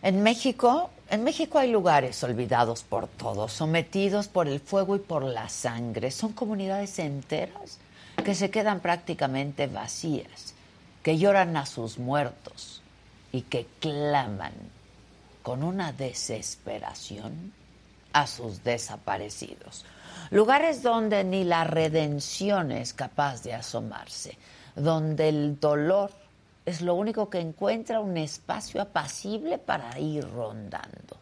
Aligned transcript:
En 0.00 0.22
México, 0.22 0.90
en 1.10 1.24
México 1.24 1.58
hay 1.58 1.72
lugares 1.72 2.22
olvidados 2.22 2.84
por 2.84 3.08
todos, 3.08 3.52
sometidos 3.52 4.28
por 4.28 4.46
el 4.46 4.60
fuego 4.60 4.94
y 4.94 5.00
por 5.00 5.24
la 5.24 5.48
sangre. 5.48 6.12
Son 6.12 6.32
comunidades 6.32 6.98
enteras 7.00 7.78
que 8.24 8.34
se 8.34 8.50
quedan 8.50 8.80
prácticamente 8.80 9.66
vacías, 9.66 10.54
que 11.02 11.18
lloran 11.18 11.56
a 11.56 11.66
sus 11.66 11.98
muertos 11.98 12.80
y 13.32 13.42
que 13.42 13.66
claman 13.80 14.52
con 15.42 15.64
una 15.64 15.92
desesperación 15.92 17.52
a 18.12 18.26
sus 18.26 18.62
desaparecidos. 18.62 19.84
Lugares 20.30 20.82
donde 20.82 21.24
ni 21.24 21.42
la 21.42 21.64
redención 21.64 22.70
es 22.70 22.92
capaz 22.92 23.42
de 23.42 23.54
asomarse, 23.54 24.36
donde 24.76 25.28
el 25.28 25.58
dolor 25.58 26.12
es 26.68 26.82
lo 26.82 26.94
único 26.94 27.30
que 27.30 27.40
encuentra 27.40 28.00
un 28.00 28.16
espacio 28.18 28.82
apacible 28.82 29.56
para 29.58 29.98
ir 29.98 30.28
rondando. 30.30 31.16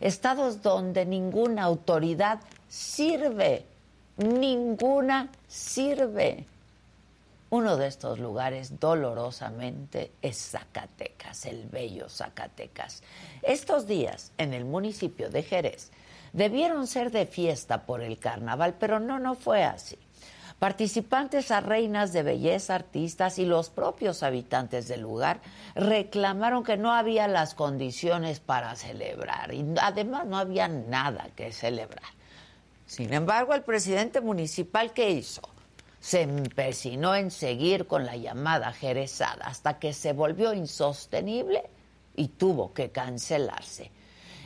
Estados 0.00 0.62
donde 0.62 1.04
ninguna 1.04 1.64
autoridad 1.64 2.40
sirve, 2.68 3.66
ninguna 4.16 5.28
sirve. 5.46 6.46
Uno 7.50 7.76
de 7.76 7.86
estos 7.86 8.18
lugares 8.18 8.80
dolorosamente 8.80 10.12
es 10.22 10.36
Zacatecas, 10.50 11.44
el 11.44 11.66
bello 11.66 12.08
Zacatecas. 12.08 13.02
Estos 13.42 13.86
días 13.86 14.32
en 14.38 14.54
el 14.54 14.64
municipio 14.64 15.28
de 15.28 15.42
Jerez 15.42 15.90
debieron 16.32 16.86
ser 16.86 17.12
de 17.12 17.26
fiesta 17.26 17.84
por 17.84 18.00
el 18.00 18.18
carnaval, 18.18 18.74
pero 18.80 18.98
no, 18.98 19.18
no 19.18 19.34
fue 19.34 19.62
así. 19.62 19.98
Participantes 20.58 21.50
a 21.50 21.60
reinas 21.60 22.14
de 22.14 22.22
belleza, 22.22 22.74
artistas 22.74 23.38
y 23.38 23.44
los 23.44 23.68
propios 23.68 24.22
habitantes 24.22 24.88
del 24.88 25.02
lugar 25.02 25.40
reclamaron 25.74 26.64
que 26.64 26.78
no 26.78 26.92
había 26.92 27.28
las 27.28 27.54
condiciones 27.54 28.40
para 28.40 28.74
celebrar 28.74 29.52
y 29.52 29.66
además 29.80 30.24
no 30.24 30.38
había 30.38 30.66
nada 30.66 31.28
que 31.36 31.52
celebrar. 31.52 32.08
Sin 32.86 33.12
embargo, 33.12 33.52
el 33.52 33.64
presidente 33.64 34.22
municipal, 34.22 34.94
¿qué 34.94 35.10
hizo? 35.10 35.42
Se 36.00 36.22
empecinó 36.22 37.14
en 37.14 37.30
seguir 37.30 37.86
con 37.86 38.06
la 38.06 38.16
llamada 38.16 38.72
jerezada 38.72 39.44
hasta 39.44 39.78
que 39.78 39.92
se 39.92 40.14
volvió 40.14 40.54
insostenible 40.54 41.64
y 42.14 42.28
tuvo 42.28 42.72
que 42.72 42.90
cancelarse. 42.90 43.90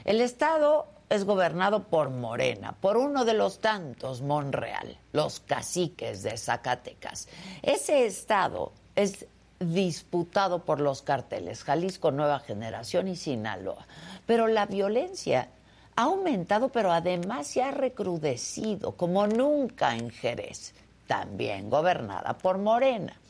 El 0.05 0.21
Estado 0.21 0.89
es 1.11 1.25
gobernado 1.25 1.83
por 1.83 2.09
Morena, 2.11 2.77
por 2.81 2.97
uno 2.97 3.25
de 3.25 3.35
los 3.35 3.59
tantos 3.59 4.23
Monreal, 4.23 4.97
los 5.13 5.41
caciques 5.41 6.23
de 6.23 6.39
Zacatecas. 6.39 7.29
Ese 7.63 8.07
estado 8.07 8.73
es 8.95 9.27
disputado 9.59 10.65
por 10.65 10.81
los 10.81 11.03
carteles 11.03 11.65
Jalisco 11.65 12.13
Nueva 12.13 12.39
Generación 12.39 13.09
y 13.09 13.17
Sinaloa. 13.17 13.87
Pero 14.25 14.47
la 14.47 14.67
violencia 14.67 15.49
ha 15.97 16.05
aumentado, 16.05 16.71
pero 16.71 16.93
además 16.93 17.49
se 17.49 17.63
ha 17.63 17.73
recrudecido 17.73 18.93
como 18.93 19.27
nunca 19.27 19.97
en 19.97 20.11
Jerez, 20.11 20.75
también 21.09 21.69
gobernada 21.69 22.39
por 22.39 22.59
Morena. 22.59 23.21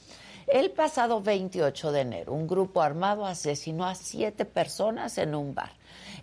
El 0.47 0.71
pasado 0.71 1.23
28 1.23 1.93
de 1.93 2.01
enero, 2.01 2.33
un 2.35 2.47
grupo 2.47 2.83
armado 2.83 3.25
asesinó 3.25 3.87
a 3.87 3.95
siete 3.95 4.45
personas 4.45 5.17
en 5.17 5.35
un 5.35 5.55
bar. 5.55 5.80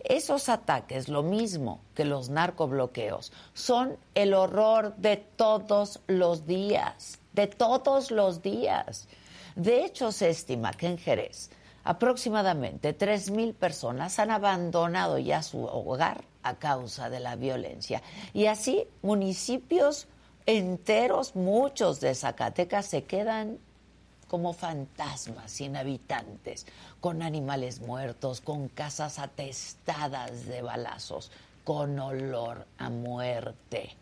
Esos 0.10 0.48
ataques, 0.48 1.10
lo 1.10 1.22
mismo 1.22 1.82
que 1.94 2.06
los 2.06 2.30
narcobloqueos, 2.30 3.34
son 3.54 3.98
el 4.16 4.34
horror 4.34 4.96
de 4.96 5.18
todos 5.18 6.00
los 6.08 6.48
días, 6.48 7.20
de 7.34 7.48
todos 7.48 8.10
los 8.12 8.42
días. 8.42 9.10
De 9.58 9.84
hecho, 9.84 10.14
se 10.14 10.30
estima 10.30 10.72
que 10.72 10.88
en 10.88 10.98
Jerez 10.98 11.50
aproximadamente 11.84 12.98
3.000 12.98 13.54
personas 13.54 14.20
han 14.20 14.30
abandonado 14.30 15.18
ya 15.20 15.42
su 15.42 15.64
hogar 15.64 16.26
a 16.44 16.56
causa 16.56 17.10
de 17.10 17.22
la 17.22 17.38
violencia. 17.38 18.02
Y 18.34 18.48
así 18.48 18.88
municipios 19.02 20.08
enteros, 20.46 21.36
muchos 21.36 22.02
de 22.02 22.14
Zacatecas, 22.14 22.88
se 22.88 23.06
quedan 23.06 23.60
como 24.28 24.54
fantasmas 24.54 25.52
sin 25.52 25.76
habitantes, 25.76 26.66
con 27.00 27.22
animales 27.22 27.80
muertos, 27.80 28.42
con 28.42 28.68
casas 28.68 29.20
atestadas 29.20 30.46
de 30.46 30.62
balazos, 30.62 31.32
con 31.64 32.00
olor 32.00 32.66
a 32.78 32.90
muerte. 32.90 33.96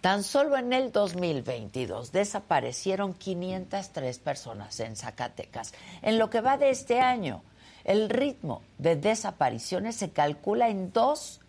Tan 0.00 0.24
solo 0.24 0.56
en 0.56 0.72
el 0.72 0.90
2022 0.90 2.10
desaparecieron 2.10 3.14
503 3.14 4.18
personas 4.18 4.80
en 4.80 4.96
Zacatecas. 4.96 5.72
En 6.02 6.18
lo 6.18 6.28
que 6.28 6.40
va 6.40 6.58
de 6.58 6.70
este 6.70 6.98
año, 6.98 7.42
el 7.84 8.10
ritmo 8.10 8.62
de 8.78 8.96
desapariciones 8.96 9.94
se 9.94 10.10
calcula 10.10 10.68
en 10.68 10.92
dos 10.92 11.40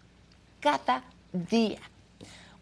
cada 0.59 1.03
día. 1.31 1.79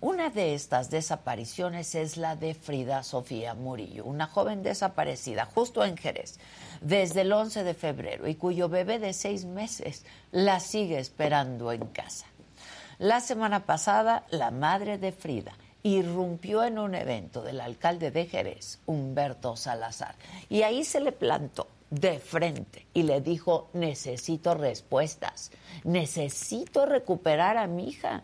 Una 0.01 0.31
de 0.31 0.55
estas 0.55 0.89
desapariciones 0.89 1.93
es 1.93 2.17
la 2.17 2.35
de 2.35 2.55
Frida 2.55 3.03
Sofía 3.03 3.53
Murillo, 3.53 4.03
una 4.03 4.25
joven 4.25 4.63
desaparecida 4.63 5.45
justo 5.45 5.85
en 5.85 5.95
Jerez 5.95 6.39
desde 6.81 7.21
el 7.21 7.31
11 7.31 7.63
de 7.63 7.75
febrero 7.75 8.27
y 8.27 8.33
cuyo 8.33 8.67
bebé 8.67 8.97
de 8.97 9.13
seis 9.13 9.45
meses 9.45 10.03
la 10.31 10.59
sigue 10.59 10.97
esperando 10.97 11.71
en 11.71 11.85
casa. 11.85 12.25
La 12.97 13.19
semana 13.19 13.67
pasada, 13.67 14.25
la 14.31 14.49
madre 14.49 14.97
de 14.97 15.11
Frida 15.11 15.53
irrumpió 15.83 16.63
en 16.63 16.79
un 16.79 16.95
evento 16.95 17.43
del 17.43 17.61
alcalde 17.61 18.09
de 18.09 18.25
Jerez, 18.25 18.79
Humberto 18.87 19.55
Salazar, 19.55 20.15
y 20.49 20.63
ahí 20.63 20.83
se 20.83 20.99
le 20.99 21.11
plantó 21.11 21.67
de 21.91 22.17
frente 22.19 22.87
y 22.95 23.03
le 23.03 23.21
dijo, 23.21 23.69
necesito 23.73 24.55
respuestas, 24.55 25.51
necesito 25.83 26.87
recuperar 26.87 27.57
a 27.57 27.67
mi 27.67 27.89
hija. 27.89 28.23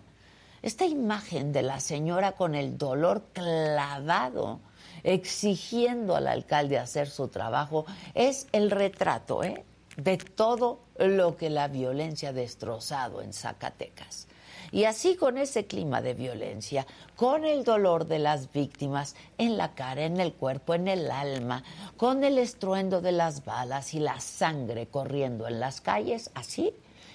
Esta 0.61 0.85
imagen 0.85 1.53
de 1.53 1.61
la 1.61 1.79
señora 1.79 2.31
con 2.31 2.55
el 2.55 2.77
dolor 2.77 3.23
clavado, 3.33 4.59
exigiendo 5.03 6.15
al 6.15 6.27
alcalde 6.27 6.79
hacer 6.79 7.09
su 7.09 7.27
trabajo, 7.27 7.85
es 8.15 8.47
el 8.51 8.71
retrato 8.71 9.43
¿eh? 9.43 9.63
de 9.97 10.17
todo 10.17 10.79
lo 10.97 11.37
que 11.37 11.49
la 11.49 11.67
violencia 11.67 12.29
ha 12.29 12.33
destrozado 12.33 13.21
en 13.21 13.33
Zacatecas. 13.33 14.27
Y 14.71 14.83
así 14.83 15.15
con 15.15 15.37
ese 15.37 15.65
clima 15.65 16.01
de 16.01 16.13
violencia, 16.13 16.85
con 17.15 17.45
el 17.45 17.63
dolor 17.63 18.05
de 18.05 18.19
las 18.19 18.51
víctimas 18.51 19.15
en 19.37 19.57
la 19.57 19.75
cara, 19.75 20.03
en 20.03 20.19
el 20.19 20.33
cuerpo, 20.33 20.73
en 20.73 20.87
el 20.87 21.09
alma, 21.09 21.63
con 21.95 22.23
el 22.23 22.37
estruendo 22.37 22.99
de 22.99 23.13
las 23.13 23.45
balas 23.45 23.93
y 23.93 23.99
la 23.99 24.19
sangre 24.19 24.87
corriendo 24.87 25.47
en 25.47 25.59
las 25.59 25.79
calles, 25.79 26.31
así 26.33 26.73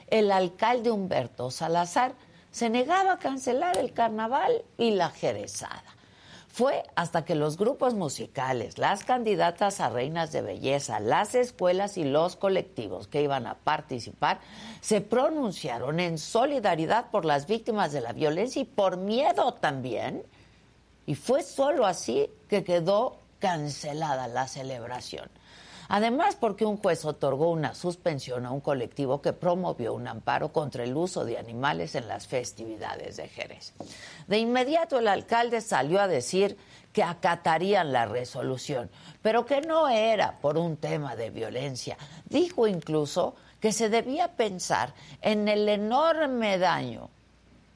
el 0.09 0.31
alcalde 0.31 0.91
Humberto 0.91 1.51
Salazar 1.51 2.15
se 2.53 2.71
negaba 2.71 3.15
a 3.15 3.19
cancelar 3.19 3.77
el 3.79 3.93
carnaval 3.93 4.63
y 4.79 4.93
la 4.93 5.11
jerezada. 5.11 5.83
Fue 6.49 6.83
hasta 6.97 7.25
que 7.25 7.35
los 7.35 7.57
grupos 7.57 7.95
musicales, 7.95 8.77
las 8.77 9.05
candidatas 9.05 9.81
a 9.81 9.89
reinas 9.89 10.33
de 10.33 10.43
belleza, 10.43 11.01
las 11.01 11.35
escuelas 11.35 11.97
y 11.97 12.05
los 12.05 12.37
colectivos 12.37 13.09
que 13.09 13.23
iban 13.23 13.47
a 13.47 13.55
participar 13.55 14.39
se 14.83 15.01
pronunciaron 15.01 15.99
en 15.99 16.19
solidaridad 16.19 17.11
por 17.11 17.25
las 17.25 17.47
víctimas 17.47 17.91
de 17.93 18.03
la 18.03 18.13
violencia 18.13 18.61
y 18.61 18.67
por 18.67 18.99
miedo 18.99 19.55
también. 19.55 20.25
Y 21.07 21.15
fue 21.15 21.43
solo 21.43 21.87
así 21.87 22.29
que 22.49 22.65
quedó 22.65 23.17
cancelada 23.39 24.29
la 24.29 24.47
celebración. 24.47 25.31
Además, 25.95 26.37
porque 26.41 26.65
un 26.65 26.79
juez 26.79 27.05
otorgó 27.05 27.51
una 27.51 27.75
suspensión 27.75 28.47
a 28.47 28.51
un 28.51 28.63
colectivo 28.63 29.21
que 29.21 29.35
promovió 29.35 29.93
un 29.93 30.09
amparo 30.09 30.51
contra 30.51 30.85
el 30.85 30.97
uso 30.97 31.27
de 31.27 31.37
animales 31.37 31.95
en 31.95 32.09
las 32.09 32.27
festividades 32.27 33.19
de 33.19 33.29
Jerez. 33.29 33.75
De 34.27 34.39
inmediato 34.39 34.99
el 34.99 35.07
alcalde 35.07 35.61
salió 35.61 36.01
a 36.01 36.09
decir 36.09 36.57
que 36.95 37.03
acatarían 37.03 37.93
la 37.93 38.07
resolución, 38.07 38.89
pero 39.21 39.45
que 39.45 39.61
no 39.61 39.87
era 39.91 40.39
por 40.41 40.57
un 40.57 40.79
tema 40.79 41.15
de 41.15 41.29
violencia. 41.29 41.99
Dijo 42.25 42.67
incluso 42.67 43.35
que 43.61 43.73
se 43.73 43.91
debía 43.91 44.29
pensar 44.29 44.95
en 45.21 45.47
el 45.47 45.69
enorme 45.69 46.57
daño 46.57 47.11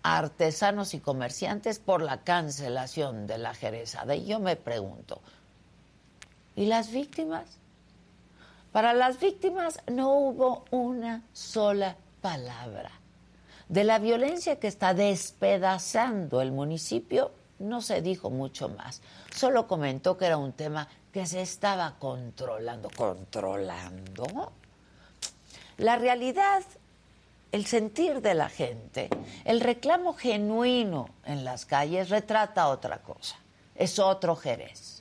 a 0.03 0.17
artesanos 0.17 0.95
y 0.95 1.01
comerciantes 1.01 1.81
por 1.81 2.01
la 2.01 2.23
cancelación 2.23 3.27
de 3.27 3.37
la 3.37 3.53
jerezada. 3.53 4.15
Y 4.15 4.25
yo 4.25 4.41
me 4.41 4.57
pregunto, 4.57 5.21
¿y 6.55 6.65
las 6.65 6.91
víctimas? 6.91 7.59
Para 8.77 8.93
las 8.93 9.19
víctimas 9.19 9.81
no 9.87 10.13
hubo 10.13 10.67
una 10.71 11.23
sola 11.33 11.97
palabra. 12.21 12.91
De 13.71 13.85
la 13.85 13.99
violencia 13.99 14.61
que 14.61 14.67
está 14.67 14.93
despedazando 14.93 16.43
el 16.43 16.53
municipio, 16.53 17.33
no 17.59 17.81
se 17.81 18.03
dijo 18.03 18.29
mucho 18.29 18.69
más. 18.69 19.01
Solo 19.35 19.67
comentó 19.67 20.19
que 20.19 20.27
era 20.27 20.37
un 20.37 20.53
tema 20.53 20.89
que 21.11 21.25
se 21.25 21.41
estaba 21.41 21.95
controlando. 21.99 22.91
¿Controlando? 22.95 24.53
La 25.79 25.97
realidad, 25.97 26.63
el 27.53 27.65
sentir 27.65 28.21
de 28.21 28.35
la 28.35 28.51
gente, 28.51 29.09
el 29.47 29.61
reclamo 29.63 30.13
genuino 30.13 31.09
en 31.25 31.45
las 31.45 31.65
calles 31.65 32.11
retrata 32.11 32.69
otra 32.69 32.99
cosa. 32.99 33.37
Es 33.75 33.99
otro 33.99 34.37
Jerez. 34.37 34.96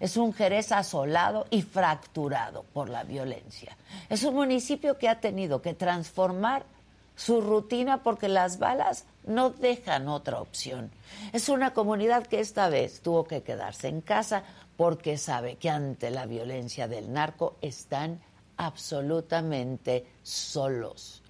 Es 0.00 0.16
un 0.16 0.32
Jerez 0.32 0.72
asolado 0.72 1.46
y 1.50 1.62
fracturado 1.62 2.64
por 2.72 2.88
la 2.88 3.04
violencia. 3.04 3.76
Es 4.08 4.24
un 4.24 4.34
municipio 4.34 4.98
que 4.98 5.08
ha 5.08 5.20
tenido 5.20 5.62
que 5.62 5.74
transformar 5.74 6.64
su 7.16 7.40
rutina 7.40 8.02
porque 8.02 8.28
las 8.28 8.58
balas 8.58 9.04
no 9.24 9.50
dejan 9.50 10.08
otra 10.08 10.40
opción. 10.40 10.90
Es 11.32 11.48
una 11.48 11.72
comunidad 11.72 12.26
que 12.26 12.40
esta 12.40 12.68
vez 12.68 13.00
tuvo 13.00 13.24
que 13.24 13.42
quedarse 13.42 13.88
en 13.88 14.02
casa 14.02 14.44
porque 14.76 15.16
sabe 15.16 15.56
que 15.56 15.70
ante 15.70 16.10
la 16.10 16.26
violencia 16.26 16.86
del 16.86 17.12
narco 17.12 17.56
están 17.62 18.20
absolutamente 18.58 20.06
solos. 20.22 21.22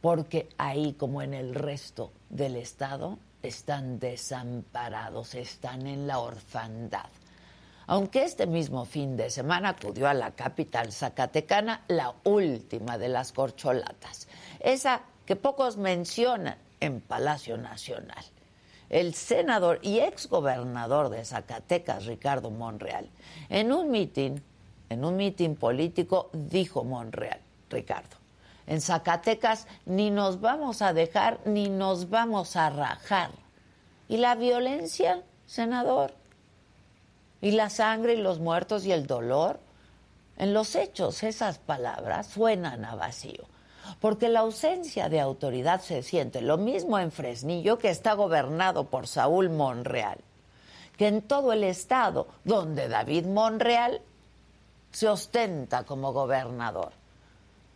Porque 0.00 0.48
ahí, 0.58 0.94
como 0.94 1.22
en 1.22 1.34
el 1.34 1.54
resto 1.54 2.12
del 2.28 2.56
Estado, 2.56 3.18
están 3.42 3.98
desamparados, 3.98 5.34
están 5.34 5.86
en 5.86 6.06
la 6.06 6.18
orfandad. 6.18 7.06
Aunque 7.92 8.24
este 8.24 8.46
mismo 8.46 8.86
fin 8.86 9.18
de 9.18 9.28
semana 9.28 9.68
acudió 9.68 10.08
a 10.08 10.14
la 10.14 10.30
capital 10.30 10.92
zacatecana 10.92 11.84
la 11.88 12.14
última 12.24 12.96
de 12.96 13.10
las 13.10 13.32
corcholatas 13.32 14.28
esa 14.60 15.02
que 15.26 15.36
pocos 15.36 15.76
mencionan 15.76 16.56
en 16.80 17.02
Palacio 17.02 17.58
Nacional. 17.58 18.24
El 18.88 19.12
senador 19.12 19.78
y 19.82 19.98
exgobernador 19.98 21.10
de 21.10 21.22
Zacatecas, 21.22 22.06
Ricardo 22.06 22.50
Monreal, 22.50 23.10
en 23.50 23.70
un 23.74 23.90
mitin, 23.90 24.42
en 24.88 25.04
un 25.04 25.16
mitin 25.16 25.54
político, 25.54 26.30
dijo 26.32 26.84
Monreal, 26.84 27.40
Ricardo, 27.68 28.16
en 28.66 28.80
Zacatecas 28.80 29.66
ni 29.84 30.10
nos 30.10 30.40
vamos 30.40 30.80
a 30.80 30.94
dejar 30.94 31.40
ni 31.44 31.68
nos 31.68 32.08
vamos 32.08 32.56
a 32.56 32.70
rajar. 32.70 33.32
¿Y 34.08 34.16
la 34.16 34.34
violencia, 34.34 35.22
senador? 35.44 36.21
¿Y 37.42 37.50
la 37.50 37.68
sangre 37.68 38.14
y 38.14 38.22
los 38.22 38.40
muertos 38.40 38.86
y 38.86 38.92
el 38.92 39.06
dolor? 39.06 39.60
En 40.38 40.54
los 40.54 40.74
hechos 40.74 41.22
esas 41.22 41.58
palabras 41.58 42.28
suenan 42.28 42.86
a 42.86 42.94
vacío 42.94 43.44
porque 44.00 44.28
la 44.28 44.40
ausencia 44.40 45.08
de 45.08 45.20
autoridad 45.20 45.80
se 45.80 46.02
siente 46.02 46.40
lo 46.40 46.58
mismo 46.58 46.98
en 46.98 47.10
Fresnillo, 47.10 47.78
que 47.78 47.90
está 47.90 48.14
gobernado 48.14 48.84
por 48.84 49.06
Saúl 49.06 49.50
Monreal, 49.50 50.18
que 50.96 51.08
en 51.08 51.22
todo 51.22 51.52
el 51.52 51.64
estado 51.64 52.28
donde 52.44 52.88
David 52.88 53.26
Monreal 53.26 54.00
se 54.92 55.08
ostenta 55.08 55.84
como 55.84 56.12
gobernador. 56.12 56.92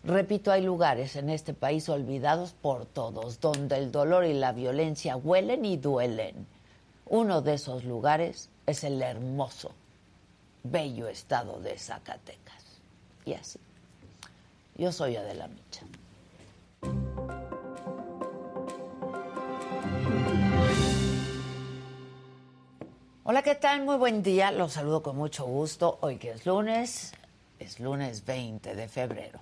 Repito, 0.05 0.53
hay 0.53 0.63
lugares 0.63 1.17
en 1.17 1.31
este 1.31 1.53
país 1.53 1.89
olvidados 1.89 2.53
por 2.53 2.87
todos, 2.87 3.41
donde 3.41 3.77
el 3.77 3.91
dolor 3.91 4.25
y 4.25 4.35
la 4.35 4.53
violencia 4.53 5.17
huelen 5.17 5.65
y 5.65 5.77
duelen. 5.77 6.47
Uno 7.09 7.43
de 7.43 7.55
esos 7.55 7.85
lugares 7.85 8.49
es 8.67 8.83
el 8.83 9.01
hermoso, 9.01 9.73
bello 10.65 11.09
estado 11.09 11.61
de 11.61 11.79
Zacatecas. 11.79 12.65
Y 13.25 13.35
así. 13.35 13.61
Yo 14.77 14.93
soy 14.93 15.17
Adela 15.17 15.49
Micha. 15.49 15.83
Hola, 23.25 23.43
¿qué 23.43 23.55
tal? 23.55 23.85
Muy 23.85 23.97
buen 23.97 24.23
día. 24.23 24.51
Los 24.51 24.75
saludo 24.75 25.03
con 25.03 25.17
mucho 25.17 25.45
gusto. 25.45 25.99
Hoy 26.01 26.17
que 26.17 26.31
es 26.33 26.47
lunes, 26.47 27.13
es 27.59 27.81
lunes 27.81 28.25
20 28.25 28.75
de 28.75 28.89
febrero. 28.89 29.41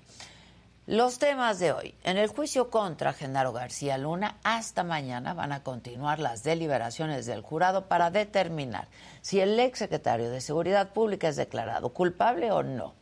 Los 0.86 1.18
temas 1.18 1.58
de 1.60 1.72
hoy. 1.72 1.94
En 2.04 2.18
el 2.18 2.28
juicio 2.28 2.68
contra 2.68 3.14
Genaro 3.14 3.54
García 3.54 3.96
Luna, 3.96 4.36
hasta 4.44 4.84
mañana 4.84 5.32
van 5.32 5.52
a 5.52 5.62
continuar 5.62 6.18
las 6.18 6.42
deliberaciones 6.42 7.24
del 7.24 7.40
jurado 7.40 7.86
para 7.86 8.10
determinar 8.10 8.88
si 9.22 9.40
el 9.40 9.58
ex 9.58 9.78
secretario 9.78 10.30
de 10.30 10.42
Seguridad 10.42 10.92
Pública 10.92 11.28
es 11.28 11.36
declarado 11.36 11.94
culpable 11.94 12.52
o 12.52 12.62
no. 12.62 12.92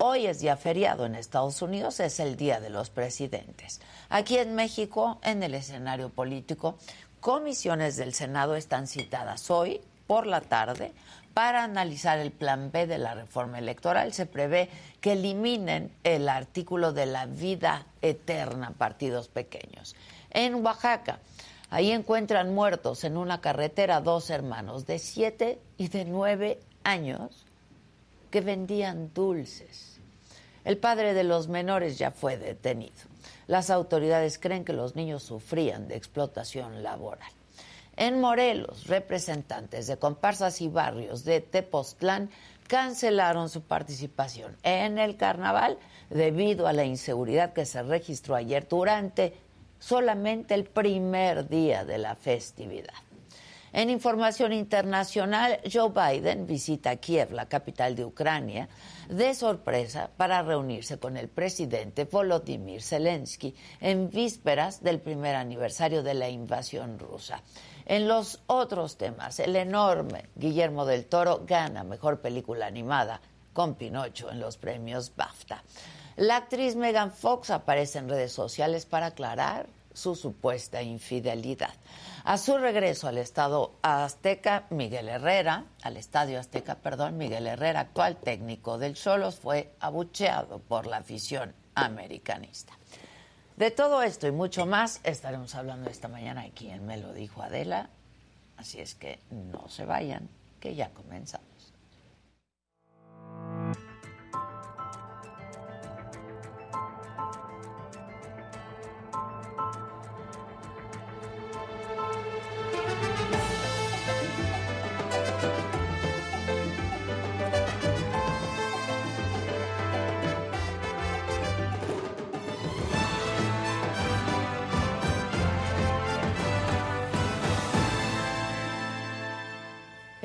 Hoy 0.00 0.26
es 0.26 0.40
día 0.40 0.56
feriado 0.56 1.06
en 1.06 1.14
Estados 1.14 1.62
Unidos, 1.62 2.00
es 2.00 2.18
el 2.18 2.34
Día 2.34 2.58
de 2.58 2.70
los 2.70 2.90
Presidentes. 2.90 3.80
Aquí 4.08 4.36
en 4.36 4.56
México, 4.56 5.20
en 5.22 5.44
el 5.44 5.54
escenario 5.54 6.08
político, 6.08 6.78
comisiones 7.20 7.96
del 7.96 8.12
Senado 8.12 8.56
están 8.56 8.88
citadas 8.88 9.52
hoy 9.52 9.80
por 10.08 10.26
la 10.26 10.40
tarde 10.40 10.92
para 11.34 11.62
analizar 11.62 12.18
el 12.18 12.32
plan 12.32 12.72
B 12.72 12.86
de 12.86 12.98
la 12.98 13.14
reforma 13.14 13.58
electoral. 13.58 14.12
Se 14.12 14.26
prevé 14.26 14.68
que 15.00 15.12
eliminen 15.12 15.92
el 16.04 16.28
artículo 16.28 16.92
de 16.92 17.06
la 17.06 17.26
vida 17.26 17.86
eterna 18.02 18.72
partidos 18.76 19.28
pequeños. 19.28 19.96
En 20.30 20.64
Oaxaca, 20.64 21.20
ahí 21.70 21.90
encuentran 21.90 22.54
muertos 22.54 23.04
en 23.04 23.16
una 23.16 23.40
carretera 23.40 24.00
dos 24.00 24.30
hermanos 24.30 24.86
de 24.86 24.98
siete 24.98 25.58
y 25.78 25.88
de 25.88 26.04
nueve 26.04 26.60
años 26.84 27.46
que 28.30 28.40
vendían 28.40 29.12
dulces. 29.14 29.98
El 30.64 30.76
padre 30.76 31.14
de 31.14 31.24
los 31.24 31.48
menores 31.48 31.98
ya 31.98 32.10
fue 32.10 32.36
detenido. 32.36 32.92
Las 33.46 33.70
autoridades 33.70 34.38
creen 34.38 34.64
que 34.64 34.72
los 34.72 34.94
niños 34.94 35.22
sufrían 35.22 35.88
de 35.88 35.96
explotación 35.96 36.82
laboral. 36.82 37.32
En 37.96 38.20
Morelos, 38.20 38.86
representantes 38.86 39.86
de 39.86 39.96
comparsas 39.96 40.60
y 40.60 40.68
barrios 40.68 41.24
de 41.24 41.40
Tepoztlán 41.40 42.30
cancelaron 42.70 43.48
su 43.48 43.62
participación 43.62 44.56
en 44.62 44.98
el 44.98 45.16
carnaval 45.16 45.76
debido 46.08 46.68
a 46.68 46.72
la 46.72 46.84
inseguridad 46.84 47.52
que 47.52 47.66
se 47.66 47.82
registró 47.82 48.36
ayer 48.36 48.68
durante 48.68 49.34
solamente 49.80 50.54
el 50.54 50.62
primer 50.66 51.48
día 51.48 51.84
de 51.84 51.98
la 51.98 52.14
festividad. 52.14 52.94
En 53.72 53.90
información 53.90 54.52
internacional, 54.52 55.58
Joe 55.70 55.90
Biden 55.90 56.46
visita 56.46 56.94
Kiev, 56.94 57.32
la 57.32 57.46
capital 57.46 57.96
de 57.96 58.04
Ucrania, 58.04 58.68
de 59.08 59.34
sorpresa 59.34 60.08
para 60.16 60.42
reunirse 60.42 60.96
con 61.00 61.16
el 61.16 61.26
presidente 61.28 62.04
Volodymyr 62.04 62.82
Zelensky 62.82 63.52
en 63.80 64.10
vísperas 64.10 64.80
del 64.80 65.00
primer 65.00 65.34
aniversario 65.34 66.04
de 66.04 66.14
la 66.14 66.28
invasión 66.28 67.00
rusa. 67.00 67.42
En 67.90 68.06
los 68.06 68.38
otros 68.46 68.98
temas, 68.98 69.40
el 69.40 69.56
enorme 69.56 70.26
Guillermo 70.36 70.86
del 70.86 71.06
Toro 71.06 71.42
gana 71.44 71.82
mejor 71.82 72.20
película 72.20 72.66
animada 72.66 73.20
con 73.52 73.74
Pinocho 73.74 74.30
en 74.30 74.38
los 74.38 74.56
premios 74.58 75.10
BAFTA. 75.16 75.64
La 76.14 76.36
actriz 76.36 76.76
Megan 76.76 77.10
Fox 77.10 77.50
aparece 77.50 77.98
en 77.98 78.08
redes 78.08 78.30
sociales 78.30 78.86
para 78.86 79.06
aclarar 79.06 79.66
su 79.92 80.14
supuesta 80.14 80.80
infidelidad. 80.82 81.74
A 82.22 82.38
su 82.38 82.58
regreso 82.58 83.08
al 83.08 83.18
estado 83.18 83.72
azteca, 83.82 84.66
Miguel 84.70 85.08
Herrera, 85.08 85.64
al 85.82 85.96
estadio 85.96 86.38
azteca, 86.38 86.76
perdón, 86.76 87.18
Miguel 87.18 87.48
Herrera, 87.48 87.80
actual 87.80 88.18
técnico 88.18 88.78
del 88.78 88.94
Cholos, 88.94 89.40
fue 89.40 89.74
abucheado 89.80 90.60
por 90.60 90.86
la 90.86 90.98
afición 90.98 91.52
americanista. 91.74 92.79
De 93.60 93.70
todo 93.70 94.02
esto 94.02 94.26
y 94.26 94.30
mucho 94.30 94.64
más 94.64 95.02
estaremos 95.04 95.54
hablando 95.54 95.90
esta 95.90 96.08
mañana 96.08 96.40
aquí 96.40 96.70
en 96.70 96.86
Me 96.86 96.96
lo 96.96 97.12
dijo 97.12 97.42
Adela, 97.42 97.90
así 98.56 98.80
es 98.80 98.94
que 98.94 99.18
no 99.30 99.68
se 99.68 99.84
vayan, 99.84 100.30
que 100.60 100.74
ya 100.74 100.88
comenzamos. 100.94 101.49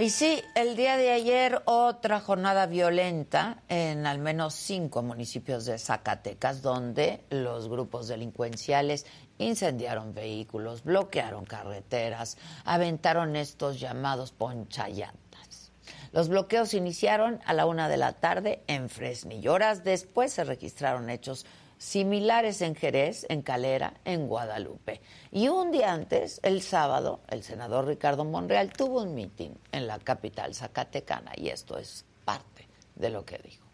Y 0.05 0.11
sí, 0.11 0.43
el 0.53 0.75
día 0.75 0.97
de 0.97 1.09
ayer 1.09 1.63
otra 1.65 2.19
jornada 2.19 2.67
violenta 2.67 3.63
en 3.69 4.05
al 4.05 4.19
menos 4.19 4.53
cinco 4.53 5.01
municipios 5.01 5.65
de 5.65 5.79
Zacatecas, 5.79 6.61
donde 6.61 7.23
los 7.31 7.67
grupos 7.67 8.07
delincuenciales 8.07 9.07
incendiaron 9.39 10.13
vehículos, 10.13 10.83
bloquearon 10.83 11.45
carreteras, 11.45 12.37
aventaron 12.65 13.35
estos 13.35 13.79
llamados 13.79 14.31
ponchayantas. 14.31 15.71
Los 16.11 16.29
bloqueos 16.29 16.75
iniciaron 16.75 17.39
a 17.43 17.53
la 17.53 17.65
una 17.65 17.89
de 17.89 17.97
la 17.97 18.13
tarde 18.13 18.61
en 18.67 18.89
Fresnillo. 18.89 19.53
Horas 19.53 19.83
después 19.83 20.31
se 20.31 20.43
registraron 20.43 21.09
hechos 21.09 21.47
similares 21.77 22.61
en 22.61 22.75
Jerez, 22.75 23.25
en 23.29 23.41
Calera, 23.41 23.93
en 24.05 24.27
Guadalupe. 24.27 25.01
Y 25.31 25.47
un 25.47 25.71
día 25.71 25.91
antes, 25.93 26.39
el 26.43 26.61
sábado, 26.61 27.19
el 27.29 27.43
senador 27.43 27.85
Ricardo 27.85 28.25
Monreal 28.25 28.71
tuvo 28.71 29.01
un 29.01 29.13
mitin 29.13 29.57
en 29.71 29.87
la 29.87 29.99
capital 29.99 30.55
zacatecana 30.55 31.31
y 31.35 31.49
esto 31.49 31.77
es 31.77 32.05
parte 32.23 32.67
de 32.95 33.09
lo 33.09 33.25
que 33.25 33.37
dijo. 33.39 33.65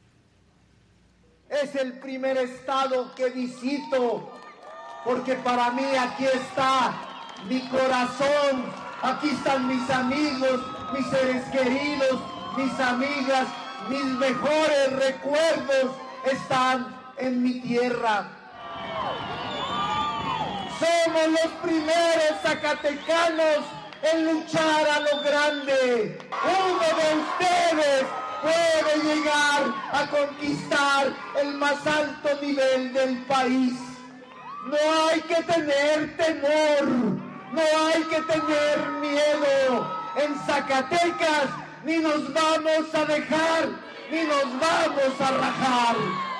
Es 1.49 1.75
el 1.75 1.99
primer 1.99 2.37
estado 2.37 3.13
que 3.13 3.29
visito 3.29 4.31
porque 5.03 5.35
para 5.35 5.71
mí 5.71 5.83
aquí 5.99 6.25
está 6.25 6.93
mi 7.47 7.59
corazón, 7.69 8.65
aquí 9.01 9.29
están 9.29 9.67
mis 9.67 9.89
amigos, 9.89 10.61
mis 10.93 11.05
seres 11.07 11.43
queridos, 11.45 12.21
mis 12.55 12.79
amigas, 12.79 13.47
mis 13.89 14.03
mejores 14.03 14.93
recuerdos 14.93 15.95
están 16.25 17.00
en 17.21 17.43
mi 17.43 17.59
tierra. 17.61 18.25
Somos 20.79 21.27
los 21.27 21.51
primeros 21.61 22.41
zacatecanos 22.41 23.63
en 24.11 24.25
luchar 24.25 24.89
a 24.89 24.99
lo 25.01 25.21
grande. 25.21 26.17
Uno 26.43 26.87
de 26.99 27.09
ustedes 27.21 28.05
puede 28.41 29.15
llegar 29.15 29.61
a 29.93 30.07
conquistar 30.07 31.13
el 31.39 31.53
más 31.53 31.85
alto 31.85 32.29
nivel 32.41 32.91
del 32.93 33.17
país. 33.25 33.73
No 34.65 34.77
hay 35.07 35.21
que 35.21 35.43
tener 35.43 36.17
temor, 36.17 36.87
no 36.87 37.61
hay 37.87 38.03
que 38.03 38.21
tener 38.21 38.89
miedo. 38.99 40.01
En 40.15 40.35
Zacatecas 40.45 41.49
ni 41.83 41.97
nos 41.97 42.33
vamos 42.33 42.93
a 42.93 43.05
dejar, 43.05 43.69
ni 44.11 44.23
nos 44.23 44.45
vamos 44.59 45.21
a 45.21 45.31
rajar. 45.31 46.30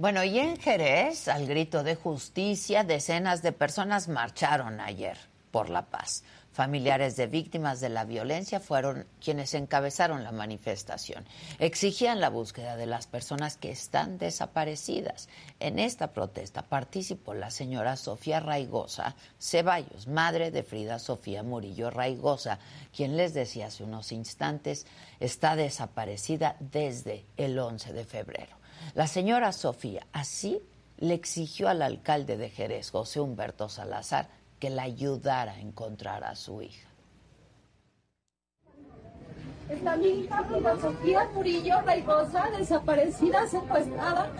Bueno, 0.00 0.24
y 0.24 0.38
en 0.38 0.56
Jerez, 0.56 1.28
al 1.28 1.46
grito 1.46 1.82
de 1.82 1.94
justicia, 1.94 2.84
decenas 2.84 3.42
de 3.42 3.52
personas 3.52 4.08
marcharon 4.08 4.80
ayer 4.80 5.18
por 5.50 5.68
la 5.68 5.90
paz. 5.90 6.24
Familiares 6.52 7.16
de 7.16 7.26
víctimas 7.26 7.80
de 7.80 7.90
la 7.90 8.06
violencia 8.06 8.60
fueron 8.60 9.06
quienes 9.22 9.52
encabezaron 9.52 10.24
la 10.24 10.32
manifestación. 10.32 11.26
Exigían 11.58 12.18
la 12.18 12.30
búsqueda 12.30 12.76
de 12.76 12.86
las 12.86 13.08
personas 13.08 13.58
que 13.58 13.70
están 13.70 14.16
desaparecidas. 14.16 15.28
En 15.58 15.78
esta 15.78 16.14
protesta 16.14 16.62
participó 16.62 17.34
la 17.34 17.50
señora 17.50 17.96
Sofía 17.96 18.40
Raigosa 18.40 19.16
Ceballos, 19.38 20.06
madre 20.06 20.50
de 20.50 20.62
Frida 20.62 20.98
Sofía 20.98 21.42
Murillo 21.42 21.90
Raigosa, 21.90 22.58
quien 22.96 23.18
les 23.18 23.34
decía 23.34 23.66
hace 23.66 23.84
unos 23.84 24.12
instantes 24.12 24.86
está 25.20 25.56
desaparecida 25.56 26.56
desde 26.58 27.26
el 27.36 27.58
11 27.58 27.92
de 27.92 28.04
febrero. 28.06 28.59
La 28.94 29.06
señora 29.06 29.52
Sofía 29.52 30.06
así 30.12 30.60
le 30.98 31.14
exigió 31.14 31.68
al 31.68 31.82
alcalde 31.82 32.36
de 32.36 32.50
Jerez, 32.50 32.90
José 32.90 33.20
Humberto 33.20 33.68
Salazar, 33.68 34.28
que 34.58 34.70
la 34.70 34.82
ayudara 34.82 35.52
a 35.52 35.60
encontrar 35.60 36.24
a 36.24 36.36
su 36.36 36.60
hija. 36.62 36.88
Está 39.70 39.96
mi 39.96 40.08
hija 40.08 40.44
Frida 40.44 40.80
Sofía 40.80 41.28
Murillo 41.32 41.80
Raigosa, 41.82 42.50
desaparecida, 42.50 43.46
secuestrada, 43.46 44.30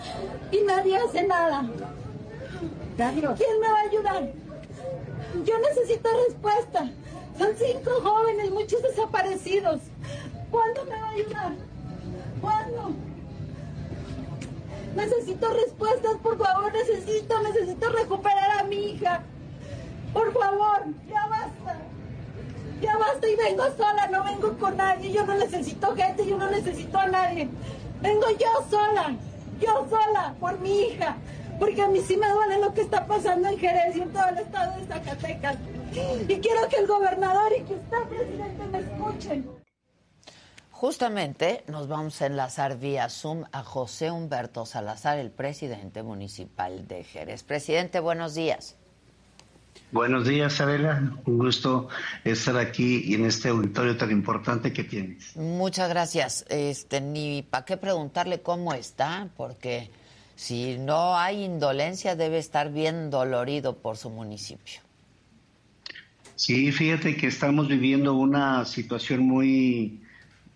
y 0.51 0.59
nadie 0.65 0.97
hace 0.97 1.23
nada. 1.23 1.65
¿Quién 2.97 3.59
me 3.61 3.67
va 3.67 3.79
a 3.79 3.89
ayudar? 3.89 4.29
Yo 5.45 5.57
necesito 5.59 6.09
respuesta. 6.27 6.89
Son 7.37 7.49
cinco 7.57 7.91
jóvenes, 8.03 8.51
muchos 8.51 8.83
desaparecidos. 8.83 9.79
¿Cuándo 10.51 10.83
me 10.85 11.01
va 11.01 11.07
a 11.07 11.11
ayudar? 11.11 11.53
¿Cuándo? 12.41 13.10
Necesito 14.95 15.49
respuestas, 15.49 16.15
por 16.21 16.37
favor, 16.37 16.73
necesito, 16.73 17.41
necesito 17.41 17.89
recuperar 17.89 18.59
a 18.59 18.63
mi 18.63 18.91
hija. 18.91 19.21
Por 20.13 20.33
favor, 20.33 20.83
ya 21.07 21.27
basta. 21.27 21.77
Ya 22.81 22.97
basta 22.97 23.29
y 23.29 23.35
vengo 23.35 23.63
sola, 23.77 24.07
no 24.07 24.23
vengo 24.23 24.57
con 24.57 24.75
nadie. 24.75 25.11
Yo 25.11 25.25
no 25.25 25.35
necesito 25.35 25.95
gente, 25.95 26.25
yo 26.25 26.37
no 26.37 26.49
necesito 26.49 26.97
a 26.97 27.07
nadie. 27.07 27.47
Vengo 28.01 28.27
yo 28.31 28.65
sola, 28.69 29.15
yo 29.59 29.87
sola, 29.89 30.35
por 30.39 30.59
mi 30.59 30.81
hija. 30.81 31.15
Porque 31.59 31.81
a 31.81 31.87
mí 31.87 32.01
sí 32.01 32.17
me 32.17 32.27
duele 32.27 32.57
lo 32.57 32.73
que 32.73 32.81
está 32.81 33.05
pasando 33.05 33.47
en 33.47 33.59
Jerez 33.59 33.95
y 33.95 34.01
en 34.01 34.11
todo 34.11 34.27
el 34.29 34.39
estado 34.39 34.79
de 34.79 34.87
Zacatecas. 34.87 35.57
Y 36.27 36.39
quiero 36.39 36.67
que 36.69 36.77
el 36.77 36.87
gobernador 36.87 37.53
y 37.55 37.61
que 37.63 37.75
usted, 37.75 38.03
presidente, 38.09 38.65
me 38.71 38.79
escuchen. 38.79 39.61
Justamente 40.81 41.63
nos 41.67 41.87
vamos 41.87 42.19
a 42.23 42.25
enlazar 42.25 42.79
vía 42.79 43.07
Zoom 43.07 43.43
a 43.51 43.61
José 43.61 44.09
Humberto 44.09 44.65
Salazar, 44.65 45.19
el 45.19 45.29
presidente 45.29 46.01
municipal 46.01 46.87
de 46.87 47.03
Jerez. 47.03 47.43
Presidente, 47.43 47.99
buenos 47.99 48.33
días. 48.33 48.77
Buenos 49.91 50.27
días, 50.27 50.59
Adela. 50.59 51.13
Un 51.27 51.37
gusto 51.37 51.87
estar 52.23 52.57
aquí 52.57 53.13
en 53.13 53.25
este 53.25 53.49
auditorio 53.49 53.95
tan 53.95 54.09
importante 54.09 54.73
que 54.73 54.83
tienes. 54.83 55.37
Muchas 55.37 55.87
gracias. 55.87 56.45
Este, 56.49 56.99
ni 56.99 57.43
para 57.43 57.63
qué 57.63 57.77
preguntarle 57.77 58.41
cómo 58.41 58.73
está, 58.73 59.29
porque 59.37 59.91
si 60.35 60.79
no 60.79 61.15
hay 61.15 61.43
indolencia 61.43 62.15
debe 62.15 62.39
estar 62.39 62.73
bien 62.73 63.11
dolorido 63.11 63.77
por 63.77 63.97
su 63.97 64.09
municipio. 64.09 64.81
Sí, 66.35 66.71
fíjate 66.71 67.15
que 67.15 67.27
estamos 67.27 67.67
viviendo 67.67 68.15
una 68.15 68.65
situación 68.65 69.19
muy 69.27 70.01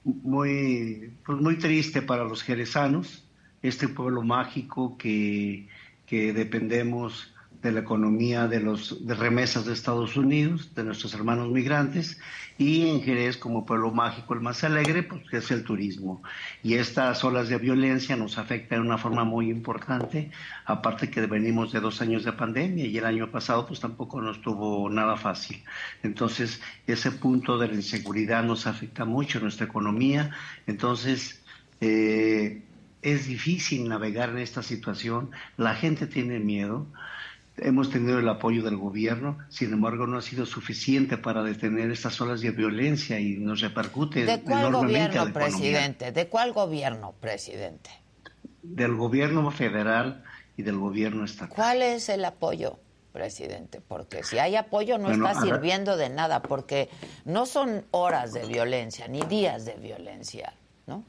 muy, 0.05 1.13
pues 1.25 1.39
muy 1.39 1.57
triste 1.57 2.01
para 2.01 2.23
los 2.23 2.43
jerezanos, 2.43 3.27
este 3.61 3.87
pueblo 3.89 4.21
mágico 4.21 4.97
que, 4.97 5.67
que 6.05 6.31
dependemos 6.31 7.34
de 7.65 7.71
la 7.71 7.79
economía 7.79 8.47
de 8.47 8.59
los 8.59 9.07
de 9.07 9.15
remesas 9.15 9.65
de 9.65 9.73
Estados 9.73 10.15
Unidos, 10.15 10.75
de 10.75 10.83
nuestros 10.83 11.15
hermanos 11.15 11.49
migrantes, 11.49 12.19
y 12.59 12.87
en 12.87 13.01
Jerez 13.01 13.37
como 13.37 13.65
pueblo 13.65 13.91
mágico 13.91 14.35
el 14.35 14.41
más 14.41 14.63
alegre, 14.63 15.01
pues 15.01 15.23
es 15.33 15.49
el 15.49 15.63
turismo. 15.63 16.21
Y 16.61 16.75
estas 16.75 17.23
olas 17.23 17.49
de 17.49 17.57
violencia 17.57 18.15
nos 18.15 18.37
afectan 18.37 18.81
de 18.81 18.85
una 18.85 18.99
forma 18.99 19.23
muy 19.23 19.49
importante, 19.49 20.29
aparte 20.65 21.09
que 21.09 21.25
venimos 21.25 21.71
de 21.71 21.79
dos 21.79 22.01
años 22.01 22.23
de 22.23 22.33
pandemia 22.33 22.85
y 22.85 22.95
el 22.99 23.05
año 23.05 23.31
pasado 23.31 23.65
pues 23.65 23.79
tampoco 23.79 24.21
nos 24.21 24.43
tuvo 24.43 24.87
nada 24.91 25.17
fácil. 25.17 25.63
Entonces 26.03 26.61
ese 26.85 27.11
punto 27.11 27.57
de 27.57 27.67
la 27.69 27.73
inseguridad 27.73 28.43
nos 28.43 28.67
afecta 28.67 29.05
mucho 29.05 29.39
nuestra 29.39 29.65
economía, 29.65 30.29
entonces 30.67 31.41
eh, 31.81 32.61
es 33.01 33.25
difícil 33.25 33.89
navegar 33.89 34.29
en 34.29 34.37
esta 34.37 34.61
situación, 34.61 35.31
la 35.57 35.73
gente 35.73 36.05
tiene 36.05 36.39
miedo. 36.39 36.85
Hemos 37.57 37.89
tenido 37.89 38.19
el 38.19 38.27
apoyo 38.27 38.63
del 38.63 38.75
gobierno, 38.75 39.37
sin 39.49 39.71
embargo 39.71 40.07
no 40.07 40.17
ha 40.17 40.21
sido 40.21 40.45
suficiente 40.45 41.17
para 41.17 41.41
detener 41.41 41.89
estas 41.89 42.19
olas 42.19 42.41
de 42.41 42.51
violencia 42.51 43.17
y 43.19 43.37
nos 43.37 43.61
repercute 43.61 44.25
¿De 44.25 44.41
cuál 44.41 44.73
gobierno, 44.73 45.31
presidente? 45.31 46.11
¿De 46.11 46.27
cuál 46.27 46.51
gobierno, 46.51 47.13
presidente? 47.21 47.91
Del 48.61 48.95
gobierno 48.95 49.49
federal 49.51 50.23
y 50.57 50.63
del 50.63 50.77
gobierno 50.77 51.23
estatal. 51.23 51.55
¿Cuál 51.55 51.81
es 51.81 52.09
el 52.09 52.25
apoyo, 52.25 52.77
presidente? 53.13 53.79
Porque 53.79 54.23
si 54.23 54.37
hay 54.37 54.57
apoyo 54.57 54.97
no 54.97 55.11
está 55.11 55.39
sirviendo 55.39 55.95
de 55.95 56.09
nada, 56.09 56.41
porque 56.41 56.89
no 57.23 57.45
son 57.45 57.85
horas 57.91 58.33
de 58.33 58.45
violencia 58.45 59.07
ni 59.07 59.21
días 59.21 59.63
de 59.63 59.75
violencia, 59.75 60.53
¿no? 60.87 61.05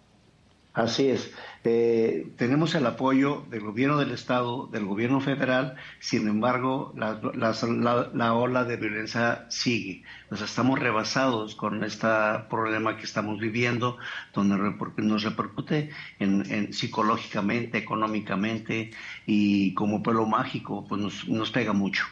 Así 0.76 1.08
es. 1.08 1.32
Eh, 1.64 2.28
tenemos 2.36 2.74
el 2.74 2.84
apoyo 2.84 3.46
del 3.48 3.60
gobierno 3.60 3.96
del 3.96 4.10
Estado, 4.10 4.66
del 4.66 4.84
gobierno 4.84 5.22
federal, 5.22 5.74
sin 6.00 6.28
embargo, 6.28 6.92
la, 6.94 8.34
ola 8.34 8.64
de 8.64 8.76
violencia 8.76 9.46
sigue. 9.48 10.02
Nos 10.30 10.42
estamos 10.42 10.78
rebasados 10.78 11.54
con 11.54 11.82
este 11.82 12.06
problema 12.50 12.98
que 12.98 13.04
estamos 13.04 13.40
viviendo, 13.40 13.96
donde 14.34 14.58
nos 14.98 15.22
repercute 15.22 15.88
en, 16.18 16.74
psicológicamente, 16.74 17.78
económicamente 17.78 18.90
y 19.24 19.72
como 19.72 20.02
pueblo 20.02 20.26
mágico, 20.26 20.84
pues 20.86 21.00
nos, 21.00 21.26
nos 21.26 21.50
pega 21.50 21.72
mucho. 21.72 22.04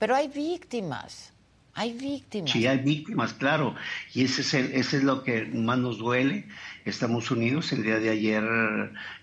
Pero 0.00 0.16
hay 0.16 0.26
víctimas. 0.26 1.32
Hay 1.74 1.94
víctimas. 1.94 2.50
Sí, 2.50 2.66
hay 2.66 2.78
víctimas, 2.78 3.32
claro. 3.32 3.74
Y 4.12 4.24
ese 4.24 4.42
es, 4.42 4.54
el, 4.54 4.72
ese 4.72 4.98
es 4.98 5.04
lo 5.04 5.22
que 5.22 5.46
más 5.46 5.78
nos 5.78 5.98
duele 5.98 6.46
estamos 6.84 7.30
unidos. 7.30 7.72
El 7.72 7.82
día 7.82 7.98
de 7.98 8.10
ayer 8.10 8.44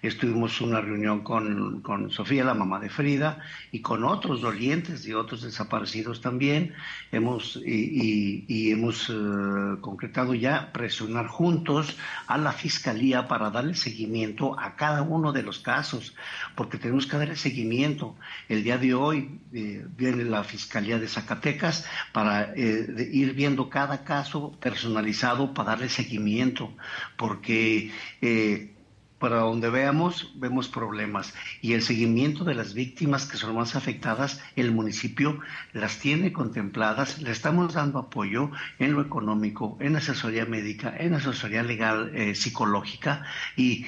estuvimos 0.01 0.61
una 0.61 0.81
reunión 0.81 1.21
con, 1.21 1.81
con, 1.81 2.09
Sofía, 2.11 2.43
la 2.43 2.53
mamá 2.53 2.79
de 2.79 2.89
Frida, 2.89 3.39
y 3.71 3.81
con 3.81 4.03
otros 4.03 4.41
dolientes 4.41 5.05
y 5.05 5.13
otros 5.13 5.41
desaparecidos 5.41 6.21
también. 6.21 6.73
Hemos, 7.11 7.59
y, 7.65 8.71
hemos 8.71 9.09
eh, 9.09 9.13
concretado 9.81 10.33
ya 10.33 10.71
presionar 10.71 11.27
juntos 11.27 11.97
a 12.27 12.37
la 12.37 12.51
Fiscalía 12.51 13.27
para 13.27 13.49
darle 13.49 13.75
seguimiento 13.75 14.59
a 14.59 14.75
cada 14.75 15.01
uno 15.01 15.31
de 15.31 15.43
los 15.43 15.59
casos, 15.59 16.15
porque 16.55 16.77
tenemos 16.77 17.07
que 17.07 17.17
darle 17.17 17.35
seguimiento. 17.35 18.15
El 18.47 18.63
día 18.63 18.77
de 18.77 18.93
hoy 18.93 19.39
eh, 19.53 19.85
viene 19.97 20.23
la 20.23 20.43
Fiscalía 20.43 20.99
de 20.99 21.07
Zacatecas 21.07 21.85
para 22.13 22.53
eh, 22.55 23.09
ir 23.11 23.33
viendo 23.33 23.69
cada 23.69 24.03
caso 24.03 24.51
personalizado 24.59 25.53
para 25.53 25.71
darle 25.71 25.89
seguimiento, 25.89 26.73
porque 27.17 27.48
que 27.49 27.91
eh, 28.21 28.69
para 29.17 29.37
donde 29.37 29.71
veamos, 29.71 30.31
vemos 30.35 30.67
problemas. 30.67 31.33
Y 31.63 31.73
el 31.73 31.81
seguimiento 31.81 32.43
de 32.43 32.53
las 32.53 32.75
víctimas 32.75 33.25
que 33.25 33.37
son 33.37 33.55
más 33.55 33.75
afectadas, 33.75 34.39
el 34.55 34.71
municipio 34.71 35.39
las 35.73 35.97
tiene 35.97 36.31
contempladas, 36.31 37.19
le 37.19 37.31
estamos 37.31 37.73
dando 37.73 37.97
apoyo 37.97 38.51
en 38.77 38.93
lo 38.93 39.01
económico, 39.01 39.79
en 39.81 39.95
asesoría 39.95 40.45
médica, 40.45 40.95
en 40.95 41.15
asesoría 41.15 41.63
legal, 41.63 42.11
eh, 42.13 42.35
psicológica 42.35 43.23
y 43.57 43.87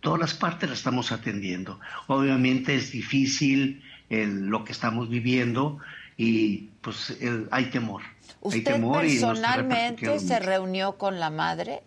todas 0.00 0.20
las 0.20 0.34
partes 0.34 0.68
las 0.68 0.80
estamos 0.80 1.12
atendiendo. 1.12 1.80
Obviamente 2.08 2.74
es 2.74 2.92
difícil 2.92 3.82
lo 4.10 4.64
que 4.64 4.72
estamos 4.72 5.08
viviendo 5.08 5.78
y 6.18 6.68
pues 6.82 7.16
hay 7.50 7.64
temor. 7.70 8.02
¿Usted 8.42 8.82
personalmente 8.82 10.18
se 10.20 10.38
reunió 10.40 10.98
con 10.98 11.18
la 11.18 11.30
madre? 11.30 11.80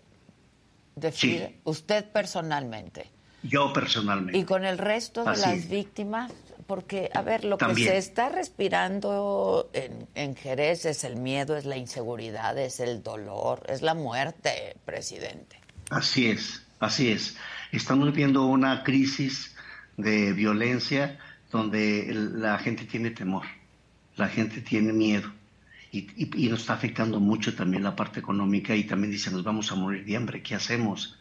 De 0.95 1.59
usted 1.63 2.05
personalmente. 2.11 3.11
Yo 3.43 3.73
personalmente. 3.73 4.37
Y 4.37 4.43
con 4.43 4.65
el 4.65 4.77
resto 4.77 5.23
de 5.23 5.37
las 5.37 5.69
víctimas, 5.69 6.31
porque, 6.65 7.11
a 7.13 7.21
ver, 7.21 7.45
lo 7.45 7.57
que 7.57 7.75
se 7.75 7.97
está 7.97 8.29
respirando 8.29 9.69
en, 9.73 10.07
en, 10.15 10.35
Jerez 10.35 10.85
es 10.85 11.03
el 11.03 11.17
miedo, 11.17 11.55
es 11.55 11.65
la 11.65 11.77
inseguridad, 11.77 12.57
es 12.57 12.79
el 12.79 13.03
dolor, 13.03 13.63
es 13.69 13.83
la 13.83 13.93
muerte, 13.93 14.75
presidente. 14.83 15.59
Así 15.91 16.27
es, 16.27 16.63
así 16.79 17.11
es. 17.11 17.37
Estamos 17.71 18.11
viendo 18.13 18.45
una 18.45 18.83
crisis 18.83 19.55
de 19.97 20.33
violencia 20.33 21.19
donde 21.51 22.11
la 22.11 22.57
gente 22.57 22.85
tiene 22.85 23.11
temor, 23.11 23.45
la 24.15 24.27
gente 24.27 24.61
tiene 24.61 24.91
miedo 24.91 25.31
y, 25.95 26.49
nos 26.49 26.61
está 26.61 26.73
afectando 26.73 27.19
mucho 27.19 27.55
también 27.55 27.83
la 27.83 27.95
parte 27.95 28.19
económica 28.19 28.75
y 28.75 28.83
también 28.83 29.11
dicen, 29.11 29.33
nos 29.33 29.43
vamos 29.43 29.71
a 29.71 29.75
morir 29.75 30.05
de 30.05 30.17
hambre, 30.17 30.43
¿qué 30.43 30.55
hacemos? 30.55 31.17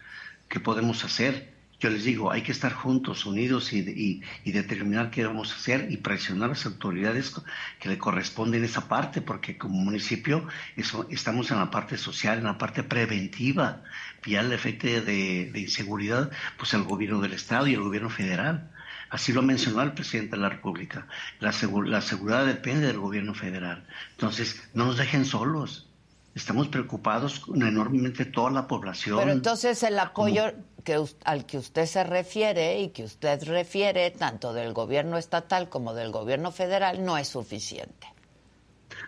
¿Qué 0.49 0.61
podemos 0.61 1.05
hacer? 1.05 1.53
Yo 1.81 1.91
les 1.91 2.05
digo, 2.05 2.31
hay 2.31 2.43
que 2.43 2.53
estar 2.53 2.73
juntos, 2.73 3.27
unidos 3.27 3.73
y, 3.73 4.23
determinar 4.45 5.11
qué 5.11 5.25
vamos 5.25 5.53
a 5.53 5.57
hacer 5.57 5.89
y 5.91 5.99
presionar 5.99 6.47
a 6.47 6.49
las 6.55 6.67
autoridades 6.67 7.35
que 7.79 7.89
le 7.89 7.99
corresponden 7.99 8.65
esa 8.65 8.89
parte, 8.89 9.21
porque 9.21 9.59
como 9.59 9.77
municipio 9.79 10.47
eso, 10.77 11.07
estamos 11.11 11.51
en 11.51 11.59
la 11.59 11.71
parte 11.71 11.99
social, 11.99 12.39
en 12.39 12.45
la 12.45 12.59
parte 12.59 12.83
preventiva, 12.83 13.83
ya 14.27 14.41
el 14.41 14.53
efecto 14.53 14.87
de, 14.87 15.51
de 15.53 15.61
inseguridad, 15.61 16.31
pues 16.57 16.73
el 16.75 16.85
gobierno 16.85 17.21
del 17.21 17.35
Estado 17.35 17.67
y 17.67 17.75
el 17.75 17.81
gobierno 17.81 18.09
federal. 18.09 18.71
Así 19.11 19.33
lo 19.33 19.43
mencionó 19.43 19.83
el 19.83 19.93
presidente 19.93 20.37
de 20.37 20.43
la 20.43 20.49
República. 20.49 21.07
La, 21.41 21.53
la 21.87 22.01
seguridad 22.01 22.47
depende 22.47 22.87
del 22.87 22.99
gobierno 22.99 23.35
federal. 23.35 23.87
Entonces, 24.13 24.63
no 24.75 24.87
nos 24.87 24.97
dejen 24.97 25.25
solos. 25.25 25.89
Estamos 26.35 26.69
preocupados 26.69 27.43
enormemente 27.55 28.25
toda 28.25 28.51
la 28.51 28.67
población. 28.67 29.19
Pero 29.19 29.31
entonces 29.31 29.83
el 29.85 29.99
apoyo 29.99 30.53
que, 30.83 31.01
al 31.25 31.47
que 31.47 31.59
usted 31.59 31.87
se 31.87 32.03
refiere 32.03 32.81
y 32.81 32.89
que 32.89 33.05
usted 33.05 33.45
refiere, 33.45 34.11
tanto 34.11 34.53
del 34.53 34.73
gobierno 34.73 35.17
estatal 35.17 35.69
como 35.69 35.95
del 35.95 36.11
gobierno 36.11 36.51
federal, 36.51 37.05
no 37.05 37.17
es 37.17 37.29
suficiente. 37.29 38.09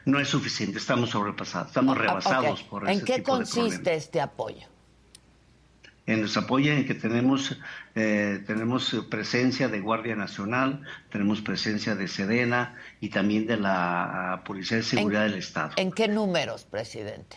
No 0.05 0.21
es 0.21 0.29
suficiente, 0.29 0.79
estamos 0.79 1.11
sobrepasados, 1.11 1.69
estamos 1.69 1.99
rebasados 1.99 2.63
por 2.63 2.89
¿En 2.89 3.05
qué 3.05 3.25
consiste 3.25 3.95
este 3.95 4.21
apoyo? 4.21 4.69
En 6.07 6.21
nos 6.23 6.37
apoya 6.37 6.75
en 6.75 6.87
que 6.87 6.95
tenemos, 6.95 7.59
eh, 7.97 8.43
tenemos 8.47 8.95
presencia 9.11 9.69
de 9.69 9.81
Guardia 9.81 10.15
Nacional, 10.15 10.83
tenemos 11.11 11.41
presencia 11.41 11.97
de 11.97 12.07
Sedena 12.07 12.77
y 13.01 13.09
también 13.09 13.47
de 13.47 13.57
la 13.57 14.35
ah, 14.35 14.45
Policía 14.45 14.79
de 14.79 14.83
Seguridad 14.85 15.25
del 15.25 15.35
Estado. 15.35 15.73
¿En 15.77 15.91
qué 15.91 16.07
números, 16.07 16.65
presidente? 16.65 17.37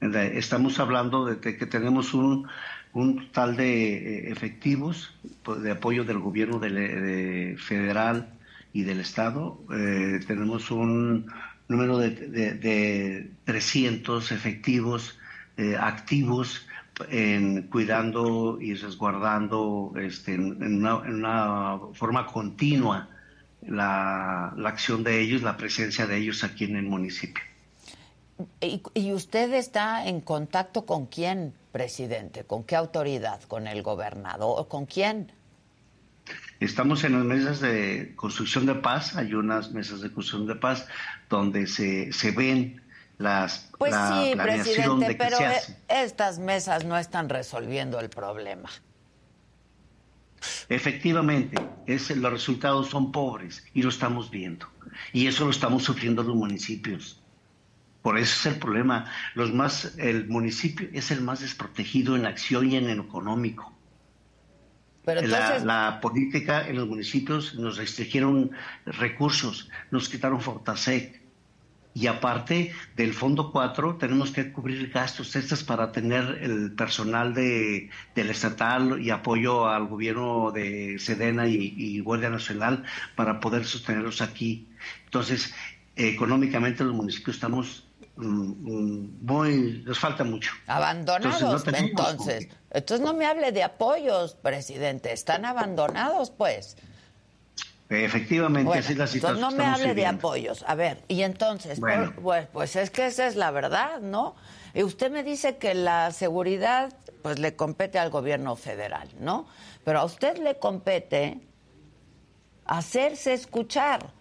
Estamos 0.00 0.80
hablando 0.80 1.26
de 1.26 1.40
que 1.40 1.66
tenemos 1.66 2.14
un, 2.14 2.48
un 2.94 3.26
total 3.26 3.56
de 3.56 3.96
eh, 3.96 4.32
efectivos 4.32 5.14
pues, 5.42 5.60
de 5.60 5.72
apoyo 5.72 6.04
del 6.04 6.20
gobierno 6.20 6.58
federal 6.58 8.32
y 8.72 8.84
del 8.84 9.00
Estado. 9.00 9.60
Eh, 9.74 10.20
tenemos 10.26 10.70
un 10.70 11.30
número 11.68 11.98
de, 11.98 12.10
de 12.10 13.30
300 13.44 14.32
efectivos 14.32 15.18
activos 15.78 16.66
en 17.10 17.68
cuidando 17.68 18.58
y 18.60 18.74
resguardando 18.74 19.92
este, 19.96 20.34
en, 20.34 20.84
una, 20.84 21.78
forma 21.94 22.26
continua 22.26 23.08
la, 23.62 24.48
acción 24.64 25.02
de 25.04 25.20
ellos, 25.20 25.42
la 25.42 25.56
presencia 25.56 26.06
de 26.06 26.18
ellos 26.18 26.44
aquí 26.44 26.64
en 26.64 26.76
el 26.76 26.84
municipio. 26.84 27.42
¿Y, 28.60 29.12
usted 29.12 29.52
está 29.52 30.06
en 30.06 30.20
contacto 30.20 30.86
con 30.86 31.06
quién, 31.06 31.52
presidente? 31.72 32.44
¿Con 32.44 32.64
qué 32.64 32.76
autoridad? 32.76 33.42
¿Con 33.42 33.66
el 33.66 33.82
gobernador? 33.82 34.66
¿Con 34.68 34.86
quién? 34.86 35.32
Estamos 36.58 37.04
en 37.04 37.12
las 37.12 37.24
mesas 37.24 37.60
de 37.60 38.12
construcción 38.16 38.66
de 38.66 38.74
paz, 38.74 39.16
hay 39.16 39.34
unas 39.34 39.72
mesas 39.72 40.00
de 40.00 40.10
construcción 40.12 40.46
de 40.46 40.54
paz 40.54 40.86
donde 41.28 41.66
se, 41.66 42.12
se 42.12 42.30
ven 42.30 42.79
las 43.20 43.68
pues 43.76 43.94
sí, 43.94 44.32
presidente, 44.34 45.14
pero 45.14 45.36
e, 45.38 45.60
estas 45.88 46.38
mesas 46.38 46.86
no 46.86 46.96
están 46.96 47.28
resolviendo 47.28 48.00
el 48.00 48.08
problema. 48.08 48.70
Efectivamente, 50.70 51.60
es, 51.86 52.10
los 52.16 52.32
resultados 52.32 52.88
son 52.88 53.12
pobres 53.12 53.62
y 53.74 53.82
lo 53.82 53.90
estamos 53.90 54.30
viendo. 54.30 54.66
Y 55.12 55.26
eso 55.26 55.44
lo 55.44 55.50
estamos 55.50 55.84
sufriendo 55.84 56.22
los 56.22 56.34
municipios. 56.34 57.22
Por 58.00 58.16
eso 58.16 58.48
es 58.48 58.54
el 58.54 58.58
problema. 58.58 59.12
Los 59.34 59.52
más, 59.52 59.98
el 59.98 60.26
municipio 60.26 60.88
es 60.94 61.10
el 61.10 61.20
más 61.20 61.40
desprotegido 61.40 62.16
en 62.16 62.22
la 62.22 62.30
acción 62.30 62.72
y 62.72 62.76
en 62.76 62.88
el 62.88 63.00
económico. 63.00 63.70
Pero 65.04 65.20
entonces... 65.20 65.62
la, 65.64 65.90
la, 65.90 66.00
política 66.00 66.66
en 66.66 66.76
los 66.76 66.88
municipios 66.88 67.54
nos 67.54 67.76
restringieron 67.76 68.52
recursos, 68.86 69.68
nos 69.90 70.08
quitaron 70.08 70.40
Fortasec, 70.40 71.19
y 71.92 72.06
aparte 72.06 72.72
del 72.96 73.14
Fondo 73.14 73.50
4 73.50 73.96
tenemos 73.96 74.30
que 74.30 74.52
cubrir 74.52 74.90
gastos 74.90 75.34
extras 75.34 75.64
para 75.64 75.90
tener 75.90 76.38
el 76.40 76.72
personal 76.72 77.34
de, 77.34 77.90
del 78.14 78.30
estatal 78.30 79.00
y 79.00 79.10
apoyo 79.10 79.66
al 79.66 79.88
gobierno 79.88 80.52
de 80.52 80.98
Sedena 81.00 81.48
y, 81.48 81.98
Guardia 82.00 82.30
Nacional 82.30 82.84
para 83.16 83.40
poder 83.40 83.64
sostenerlos 83.64 84.22
aquí. 84.22 84.68
Entonces, 85.06 85.52
económicamente 85.96 86.84
los 86.84 86.94
municipios 86.94 87.36
estamos 87.36 87.84
mm, 88.16 88.22
mm, 88.24 89.18
muy, 89.22 89.82
nos 89.84 89.98
falta 89.98 90.22
mucho. 90.22 90.52
Abandonados, 90.68 91.66
entonces. 91.66 92.48
Entonces 92.70 93.04
no 93.04 93.14
me 93.14 93.26
hable 93.26 93.50
de 93.50 93.64
apoyos, 93.64 94.36
presidente. 94.36 95.12
Están 95.12 95.44
abandonados, 95.44 96.30
pues. 96.30 96.76
Efectivamente, 97.90 98.78
así 98.78 98.92
es 98.92 98.98
la 98.98 99.06
situación. 99.08 99.40
no 99.40 99.50
me 99.50 99.64
hable 99.64 99.94
de 99.94 100.06
apoyos. 100.06 100.64
A 100.68 100.76
ver, 100.76 101.02
y 101.08 101.22
entonces, 101.22 101.80
pues, 102.22 102.46
pues 102.52 102.76
es 102.76 102.90
que 102.90 103.06
esa 103.06 103.26
es 103.26 103.34
la 103.34 103.50
verdad, 103.50 104.00
¿no? 104.00 104.36
Y 104.74 104.84
usted 104.84 105.10
me 105.10 105.24
dice 105.24 105.56
que 105.56 105.74
la 105.74 106.12
seguridad, 106.12 106.92
pues 107.22 107.40
le 107.40 107.56
compete 107.56 107.98
al 107.98 108.10
gobierno 108.10 108.54
federal, 108.54 109.08
¿no? 109.18 109.48
Pero 109.84 109.98
a 109.98 110.04
usted 110.04 110.38
le 110.38 110.58
compete 110.58 111.40
hacerse 112.64 113.32
escuchar 113.32 114.12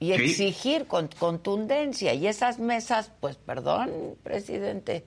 y 0.00 0.10
exigir 0.10 0.88
con 0.88 1.06
contundencia. 1.06 2.12
Y 2.12 2.26
esas 2.26 2.58
mesas, 2.58 3.12
pues 3.20 3.36
perdón, 3.36 4.16
presidente, 4.24 5.04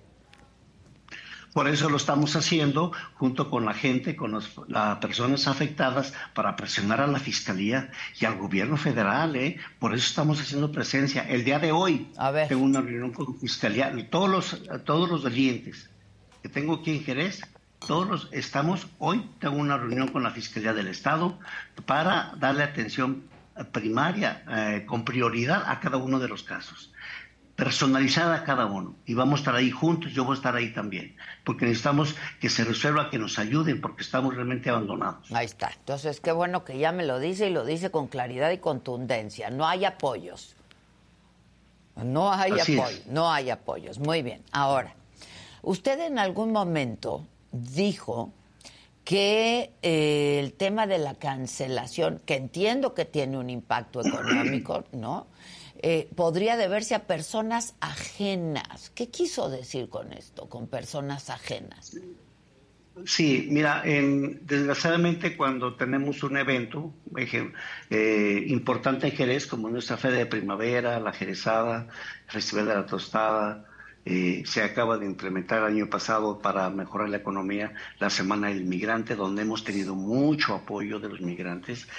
por 1.56 1.70
eso 1.70 1.90
lo 1.90 1.96
estamos 1.96 2.36
haciendo 2.36 2.92
junto 3.14 3.50
con 3.50 3.64
la 3.64 3.74
gente, 3.74 4.18
con 4.18 4.34
las 4.68 4.98
personas 4.98 5.48
afectadas, 5.48 6.14
para 6.34 6.58
presionar 6.58 7.00
a 7.00 7.08
la 7.08 7.18
Fiscalía 7.18 7.92
y 8.20 8.26
al 8.26 8.38
gobierno 8.38 8.76
federal. 8.76 9.38
¿eh? 9.38 9.58
Por 9.80 9.94
eso 9.94 10.06
estamos 10.06 10.42
haciendo 10.42 10.74
presencia. 10.74 11.26
El 11.30 11.46
día 11.46 11.58
de 11.60 11.72
hoy 11.72 12.12
tengo 12.50 12.62
una 12.62 12.82
reunión 12.82 13.14
con 13.14 13.28
la 13.32 13.40
Fiscalía, 13.40 13.90
todos 14.10 14.30
los, 14.30 14.84
todos 14.84 15.10
los 15.10 15.24
dolientes 15.24 15.90
que 16.44 16.50
tengo 16.50 16.74
aquí 16.74 16.92
en 16.92 17.06
Jerez, 17.06 17.40
todos 17.88 18.06
los, 18.06 18.30
estamos, 18.34 18.88
hoy 19.00 19.26
tengo 19.40 19.56
una 19.56 19.78
reunión 19.78 20.10
con 20.10 20.24
la 20.24 20.32
Fiscalía 20.32 20.74
del 20.74 20.90
Estado 20.90 21.40
para 21.86 22.34
darle 22.38 22.64
atención 22.64 23.24
primaria, 23.72 24.44
eh, 24.50 24.84
con 24.86 25.06
prioridad 25.06 25.64
a 25.68 25.80
cada 25.80 25.96
uno 25.96 26.20
de 26.20 26.28
los 26.28 26.44
casos 26.44 26.92
personalizada 27.56 28.36
a 28.36 28.44
cada 28.44 28.66
uno. 28.66 28.96
Y 29.06 29.14
vamos 29.14 29.40
a 29.40 29.42
estar 29.42 29.56
ahí 29.56 29.72
juntos, 29.72 30.12
yo 30.14 30.26
voy 30.26 30.34
a 30.34 30.38
estar 30.38 30.56
ahí 30.56 30.74
también, 30.74 31.16
porque 31.44 31.66
necesitamos 31.66 32.16
que 32.40 32.50
se 32.50 32.64
resuelva, 32.64 33.10
que 33.10 33.18
nos 33.18 33.40
ayuden, 33.40 33.82
porque 33.82 34.04
estamos 34.04 34.36
realmente 34.36 34.70
abandonados. 34.70 35.32
Ahí 35.32 35.46
está. 35.46 35.72
Entonces, 35.78 36.20
qué 36.20 36.32
bueno 36.32 36.66
que 36.66 36.78
ya 36.78 36.92
me 36.92 37.06
lo 37.06 37.20
dice 37.20 37.48
y 37.48 37.52
lo 37.52 37.66
dice 37.66 37.92
con 37.92 38.08
claridad 38.08 38.52
y 38.52 38.58
contundencia. 38.58 39.50
No 39.50 39.68
hay 39.68 39.86
apoyos. 39.86 40.56
No 41.96 42.34
hay 42.34 42.52
apoyos, 42.52 43.08
no 43.08 43.32
hay 43.32 43.50
apoyos. 43.50 44.00
Muy 44.00 44.22
bien. 44.22 44.44
Ahora, 44.52 44.94
usted 45.62 45.98
en 46.02 46.20
algún 46.20 46.52
momento 46.52 47.26
dijo 47.54 48.34
que 49.06 49.72
eh, 49.82 50.40
el 50.44 50.52
tema 50.54 50.88
de 50.88 50.98
la 50.98 51.14
cancelación, 51.14 52.22
que 52.26 52.36
entiendo 52.36 52.94
que 52.94 53.06
tiene 53.06 53.38
un 53.38 53.50
impacto 53.50 54.02
económico, 54.02 54.84
¿no? 54.92 55.28
Eh, 55.82 56.10
podría 56.16 56.58
deberse 56.58 56.96
a 56.96 57.06
personas 57.06 57.76
ajenas. 57.80 58.92
¿Qué 58.96 59.10
quiso 59.10 59.50
decir 59.50 59.90
con 59.90 60.14
esto, 60.14 60.48
con 60.48 60.68
personas 60.68 61.30
ajenas? 61.30 61.98
Sí, 63.06 63.50
mira, 63.52 63.84
desgraciadamente 63.84 65.36
cuando 65.36 65.76
tenemos 65.76 66.24
un 66.24 66.38
evento 66.38 66.94
eh, 67.90 68.46
importante 68.48 69.08
en 69.08 69.14
Jerez, 69.14 69.48
como 69.48 69.70
nuestra 69.70 69.98
Fe 69.98 70.12
de 70.12 70.26
Primavera, 70.26 70.98
la 71.02 71.12
Jerezada, 71.12 71.88
el 72.26 72.32
Festival 72.32 72.68
de 72.68 72.74
la 72.76 72.86
Tostada, 72.86 73.66
eh, 74.06 74.44
se 74.46 74.64
acaba 74.64 74.98
de 74.98 75.08
implementar 75.08 75.60
el 75.60 75.66
año 75.66 75.90
pasado 75.90 76.40
para 76.40 76.70
mejorar 76.70 77.10
la 77.10 77.18
economía 77.18 77.74
la 78.00 78.10
Semana 78.10 78.48
del 78.48 78.64
Migrante, 78.64 79.16
donde 79.16 79.42
hemos 79.42 79.66
tenido 79.66 79.94
mucho 79.94 80.56
apoyo 80.56 80.98
de 81.00 81.10
los 81.10 81.20
migrantes. 81.20 81.90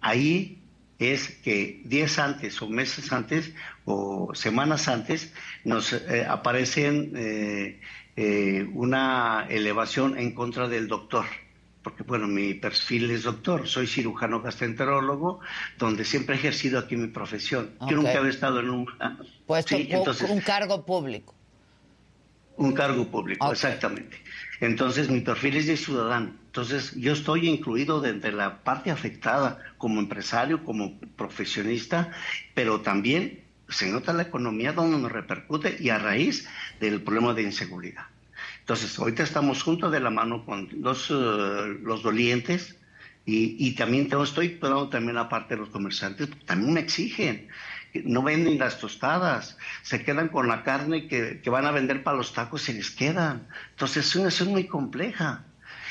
ahí 0.00 0.59
es 1.00 1.28
que 1.42 1.80
días 1.84 2.18
antes 2.18 2.60
o 2.60 2.68
meses 2.68 3.10
antes 3.12 3.52
o 3.86 4.34
semanas 4.34 4.86
antes 4.86 5.32
nos 5.64 5.92
eh, 5.94 6.26
aparecen 6.28 7.12
eh, 7.16 7.80
eh, 8.16 8.68
una 8.74 9.46
elevación 9.48 10.18
en 10.18 10.34
contra 10.34 10.68
del 10.68 10.88
doctor. 10.88 11.24
Porque, 11.82 12.02
bueno, 12.02 12.26
mi 12.26 12.52
perfil 12.52 13.10
es 13.10 13.22
doctor, 13.22 13.66
soy 13.66 13.86
cirujano 13.86 14.42
gastroenterólogo, 14.42 15.40
donde 15.78 16.04
siempre 16.04 16.34
he 16.34 16.38
ejercido 16.38 16.78
aquí 16.78 16.94
mi 16.94 17.08
profesión. 17.08 17.70
Yo 17.88 17.96
nunca 17.96 18.18
había 18.18 18.28
estado 18.30 18.60
en 18.60 18.68
un... 18.68 18.86
Puesto 19.46 19.76
un 20.28 20.40
cargo 20.40 20.84
público. 20.84 21.34
Un 22.58 22.72
cargo 22.74 23.06
público, 23.06 23.50
exactamente. 23.50 24.18
Entonces, 24.60 25.08
mi 25.08 25.20
perfil 25.20 25.56
es 25.56 25.66
de 25.68 25.78
ciudadano. 25.78 26.34
Entonces, 26.50 26.96
yo 26.96 27.12
estoy 27.12 27.48
incluido 27.48 28.00
dentro 28.00 28.28
de 28.28 28.36
la 28.36 28.64
parte 28.64 28.90
afectada 28.90 29.60
como 29.78 30.00
empresario, 30.00 30.64
como 30.64 30.98
profesionista, 31.16 32.10
pero 32.54 32.80
también 32.80 33.44
se 33.68 33.88
nota 33.88 34.12
la 34.12 34.22
economía 34.22 34.72
donde 34.72 34.98
nos 34.98 35.12
repercute 35.12 35.76
y 35.78 35.90
a 35.90 35.98
raíz 35.98 36.48
del 36.80 37.02
problema 37.02 37.34
de 37.34 37.42
inseguridad. 37.42 38.06
Entonces, 38.58 38.98
ahorita 38.98 39.22
estamos 39.22 39.62
juntos 39.62 39.92
de 39.92 40.00
la 40.00 40.10
mano 40.10 40.44
con 40.44 40.68
los, 40.80 41.08
eh, 41.10 41.78
los 41.84 42.02
dolientes 42.02 42.74
y, 43.24 43.76
también 43.76 44.08
tengo, 44.08 44.24
estoy 44.24 44.56
cuidando 44.56 44.88
también 44.88 45.14
la 45.14 45.28
parte 45.28 45.54
de 45.54 45.60
los 45.60 45.68
comerciantes, 45.68 46.28
también 46.46 46.72
me 46.72 46.80
exigen 46.80 47.46
no 48.04 48.22
venden 48.22 48.58
las 48.58 48.78
tostadas, 48.78 49.56
se 49.82 50.02
quedan 50.04 50.28
con 50.28 50.46
la 50.48 50.62
carne 50.62 51.08
que, 51.08 51.40
van 51.50 51.66
a 51.66 51.72
vender 51.72 52.02
para 52.02 52.16
los 52.16 52.32
tacos, 52.32 52.62
se 52.62 52.72
les 52.72 52.90
quedan. 52.90 53.48
Entonces 53.70 54.06
es 54.06 54.16
una 54.16 54.30
situación 54.30 54.52
muy 54.52 54.66
compleja. 54.66 55.44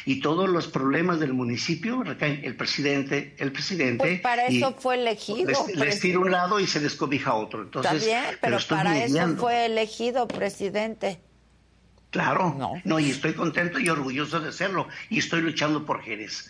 Y 0.05 0.21
todos 0.21 0.49
los 0.49 0.67
problemas 0.67 1.19
del 1.19 1.33
municipio 1.33 2.03
recaen 2.03 2.41
el 2.43 2.55
presidente, 2.55 3.35
el 3.37 3.51
presidente. 3.51 3.97
Pues 3.97 4.21
para 4.21 4.47
eso 4.47 4.75
fue 4.77 4.95
elegido. 4.95 5.51
Les, 5.75 5.99
tira 5.99 6.19
un 6.19 6.31
lado 6.31 6.59
y 6.59 6.67
se 6.67 6.79
descobija 6.79 7.33
otro. 7.33 7.63
Entonces, 7.63 8.03
Está 8.03 8.21
bien, 8.21 8.37
pero, 8.41 8.57
para 8.67 9.03
eso 9.03 9.35
fue 9.37 9.65
elegido 9.65 10.27
presidente. 10.27 11.19
Claro, 12.11 12.55
no. 12.57 12.73
no, 12.85 12.99
y 12.99 13.11
estoy 13.11 13.33
contento 13.33 13.79
y 13.79 13.87
orgulloso 13.87 14.39
de 14.39 14.51
serlo. 14.51 14.87
Y 15.09 15.19
estoy 15.19 15.41
luchando 15.41 15.85
por 15.85 16.01
Jerez 16.01 16.49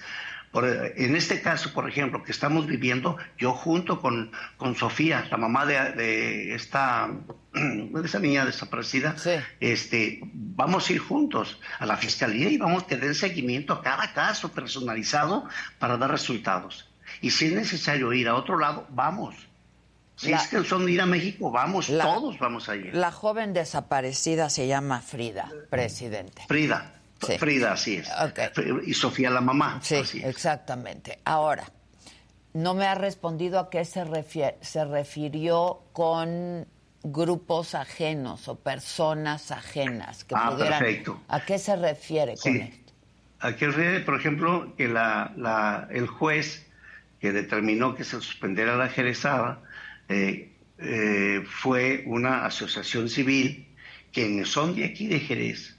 en 0.53 1.15
este 1.15 1.41
caso, 1.41 1.73
por 1.73 1.87
ejemplo, 1.87 2.23
que 2.23 2.31
estamos 2.31 2.65
viviendo, 2.65 3.17
yo 3.37 3.53
junto 3.53 4.01
con, 4.01 4.31
con 4.57 4.75
Sofía, 4.75 5.27
la 5.29 5.37
mamá 5.37 5.65
de, 5.65 6.55
esta 6.55 7.09
de 7.53 8.01
esa 8.05 8.19
niña 8.19 8.45
desaparecida, 8.45 9.15
este, 9.59 10.21
vamos 10.33 10.89
a 10.89 10.93
ir 10.93 10.99
juntos 10.99 11.59
a 11.77 11.85
la 11.85 11.97
fiscalía 11.97 12.49
y 12.49 12.57
vamos 12.57 12.83
a 12.83 12.87
tener 12.87 13.13
seguimiento 13.13 13.73
a 13.73 13.81
cada 13.83 14.11
caso 14.13 14.51
personalizado 14.51 15.47
para 15.77 15.97
dar 15.97 16.09
resultados. 16.09 16.89
Y 17.21 17.29
si 17.29 17.45
es 17.45 17.53
necesario 17.53 18.11
ir 18.13 18.27
a 18.27 18.35
otro 18.35 18.57
lado, 18.57 18.87
vamos. 18.89 19.35
Si 20.15 20.33
es 20.33 20.47
que 20.47 20.63
son 20.65 20.89
ir 20.89 20.99
a 20.99 21.05
México, 21.05 21.49
vamos, 21.49 21.87
todos 21.87 22.37
vamos 22.39 22.67
a 22.67 22.75
ir. 22.75 22.93
La 22.93 23.11
joven 23.11 23.53
desaparecida 23.53 24.49
se 24.49 24.67
llama 24.67 24.99
Frida, 24.99 25.49
presidente. 25.69 26.43
Frida. 26.47 26.98
Frida, 27.19 27.73
así 27.73 27.95
es. 27.97 28.09
Y 28.85 28.93
Sofía, 28.93 29.29
la 29.29 29.41
mamá. 29.41 29.79
Sí, 29.83 30.01
exactamente. 30.23 31.19
Ahora, 31.25 31.69
no 32.53 32.73
me 32.73 32.85
ha 32.85 32.95
respondido 32.95 33.59
a 33.59 33.69
qué 33.69 33.85
se, 33.85 34.05
se 34.61 34.85
refirió 34.85 35.83
con 35.93 36.67
grupos 37.03 37.75
ajenos 37.75 38.47
o 38.47 38.59
personas 38.59 39.51
ajenas. 39.51 40.23
Que 40.23 40.35
ah, 40.37 40.55
perfecto. 40.57 41.21
¿A 41.27 41.45
qué 41.45 41.57
se 41.57 41.75
refiere 41.75 42.35
con 42.35 42.55
esto? 42.55 42.93
¿A 43.39 43.53
qué 43.53 43.59
se 43.59 43.71
refiere, 43.71 43.99
por 44.01 44.15
ejemplo, 44.15 44.73
que 44.75 44.87
la, 44.87 45.87
el 45.91 46.07
juez 46.07 46.65
que 47.19 47.31
determinó 47.31 47.95
que 47.95 48.03
se 48.03 48.17
suspendiera 48.21 48.75
la 48.77 48.89
jerezada 48.89 49.61
eh, 50.07 50.53
eh, 50.77 51.43
fue 51.45 52.03
una 52.07 52.45
asociación 52.45 53.09
civil 53.09 53.67
que 54.11 54.45
son 54.45 54.75
de 54.75 54.85
aquí 54.85 55.07
de 55.07 55.19
Jerez, 55.19 55.77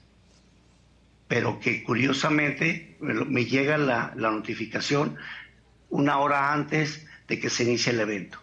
pero 1.31 1.61
que 1.61 1.81
curiosamente 1.81 2.97
me 2.99 3.45
llega 3.45 3.77
la, 3.77 4.13
notificación 4.17 5.15
una 5.89 6.17
hora 6.17 6.51
antes 6.51 7.07
de 7.25 7.39
que 7.39 7.49
se 7.49 7.63
inicie 7.63 7.93
el 7.93 8.01
evento. 8.01 8.37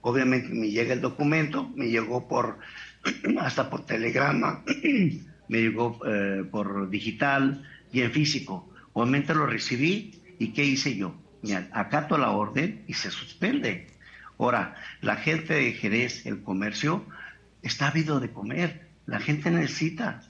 Obviamente 0.00 0.48
me 0.48 0.70
llega 0.70 0.94
el 0.94 1.02
documento, 1.02 1.70
me 1.76 1.90
llegó 1.90 2.26
hasta 3.38 3.68
por 3.68 3.84
telegrama, 3.84 4.64
me 5.48 5.58
llegó 5.60 6.00
eh, 6.06 6.42
por 6.50 6.88
digital 6.88 7.68
y 7.92 8.00
en 8.00 8.12
físico. 8.12 8.72
Obviamente 8.94 9.34
lo 9.34 9.44
recibí 9.44 10.22
y 10.38 10.54
¿qué 10.54 10.64
hice 10.64 10.96
yo? 10.96 11.14
Me 11.42 11.54
acato 11.54 12.16
la 12.16 12.30
orden 12.30 12.82
y 12.88 12.94
se 12.94 13.10
suspende. 13.10 13.88
Ahora, 14.38 14.76
la 15.02 15.16
gente 15.16 15.52
de 15.52 15.74
Jerez, 15.74 16.24
el 16.24 16.42
comercio, 16.42 17.04
está 17.60 17.88
habido 17.88 18.20
de 18.20 18.30
comer. 18.30 18.88
La 19.04 19.20
gente 19.20 19.50
necesita. 19.50 20.22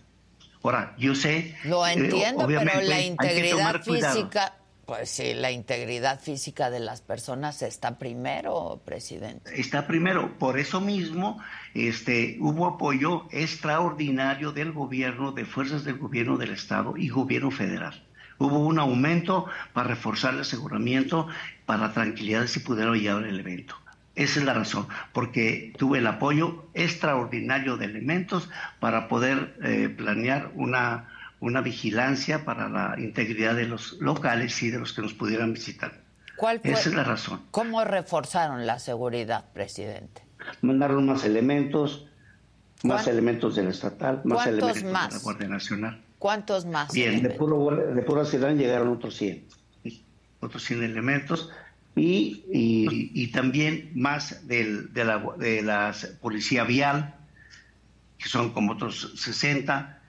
Ahora, 0.62 0.94
yo 0.98 1.14
sé... 1.14 1.57
Lo 1.64 1.87
eh, 1.87 1.92
entiendo, 1.92 2.46
pero 2.46 2.81
la 2.83 3.01
integridad 3.01 3.83
física... 3.83 4.55
Pues 4.85 5.11
sí, 5.11 5.33
la 5.33 5.53
integridad 5.53 6.20
física 6.20 6.68
de 6.68 6.81
las 6.81 7.01
personas 7.01 7.62
está 7.62 7.98
primero, 7.98 8.83
presidente. 8.85 9.59
Está 9.59 9.87
primero. 9.87 10.37
Por 10.38 10.59
eso 10.59 10.81
mismo 10.81 11.40
este, 11.72 12.37
hubo 12.40 12.66
apoyo 12.66 13.27
extraordinario 13.31 14.51
del 14.51 14.72
gobierno, 14.72 15.31
de 15.31 15.44
fuerzas 15.44 15.85
del 15.85 15.98
gobierno 15.98 16.37
del 16.37 16.51
Estado 16.51 16.94
y 16.96 17.09
gobierno 17.09 17.53
federal. 17.53 18.05
Hubo 18.38 18.59
un 18.59 18.81
aumento 18.81 19.46
para 19.72 19.88
reforzar 19.88 20.35
el 20.35 20.40
aseguramiento, 20.40 21.29
para 21.64 21.92
tranquilidad 21.92 22.48
si 22.48 22.59
pudieron 22.59 22.98
llevar 22.98 23.25
el 23.25 23.38
evento. 23.38 23.77
Esa 24.14 24.40
es 24.40 24.46
la 24.46 24.53
razón, 24.53 24.87
porque 25.12 25.72
tuve 25.79 25.98
el 25.98 26.07
apoyo 26.07 26.66
extraordinario 26.75 27.79
de 27.79 27.87
elementos 27.87 28.51
para 28.79 29.09
poder 29.09 29.57
eh, 29.62 29.88
planear 29.88 30.51
una, 30.55 31.09
una 31.40 31.62
vigilancia 31.62 32.44
para 32.44 32.68
la 32.68 32.94
integridad 32.98 33.55
de 33.55 33.66
los 33.66 33.94
locales 34.01 34.62
y 34.62 34.70
de 34.70 34.79
los 34.79 34.92
que 34.92 35.01
nos 35.01 35.14
pudieran 35.14 35.55
visitar. 35.55 36.03
¿Cuál 36.37 36.61
Esa 36.62 36.88
es 36.90 36.94
la 36.94 37.05
razón. 37.05 37.40
¿Cómo 37.51 37.85
reforzaron 37.85 38.66
la 38.66 38.79
seguridad, 38.79 39.46
presidente? 39.53 40.22
Mandaron 40.61 41.07
más 41.07 41.25
elementos, 41.25 42.07
más 42.83 43.07
elementos 43.07 43.57
del 43.57 43.68
estatal, 43.68 44.20
más 44.25 44.46
elementos 44.46 44.85
más? 44.85 45.09
de 45.09 45.16
la 45.16 45.22
Guardia 45.22 45.48
Nacional. 45.48 46.03
¿Cuántos 46.18 46.66
más? 46.66 46.92
Bien, 46.92 47.22
de, 47.22 47.31
puro, 47.31 47.70
de 47.70 48.03
pura 48.03 48.25
ciudad 48.25 48.55
llegaron 48.55 48.88
otros 48.88 49.16
100. 49.16 49.46
Otros 50.40 50.64
100 50.64 50.83
elementos 50.83 51.51
y, 51.94 52.42
y, 53.14 53.26
también 53.28 53.90
más 53.94 54.46
del, 54.46 54.92
de, 54.94 55.05
la, 55.05 55.18
de 55.38 55.62
la 55.62 55.94
policía 56.20 56.64
vial, 56.64 57.14
que 58.18 58.28
son 58.28 58.52
como 58.52 58.72
otros 58.72 59.12
60, 59.16 60.00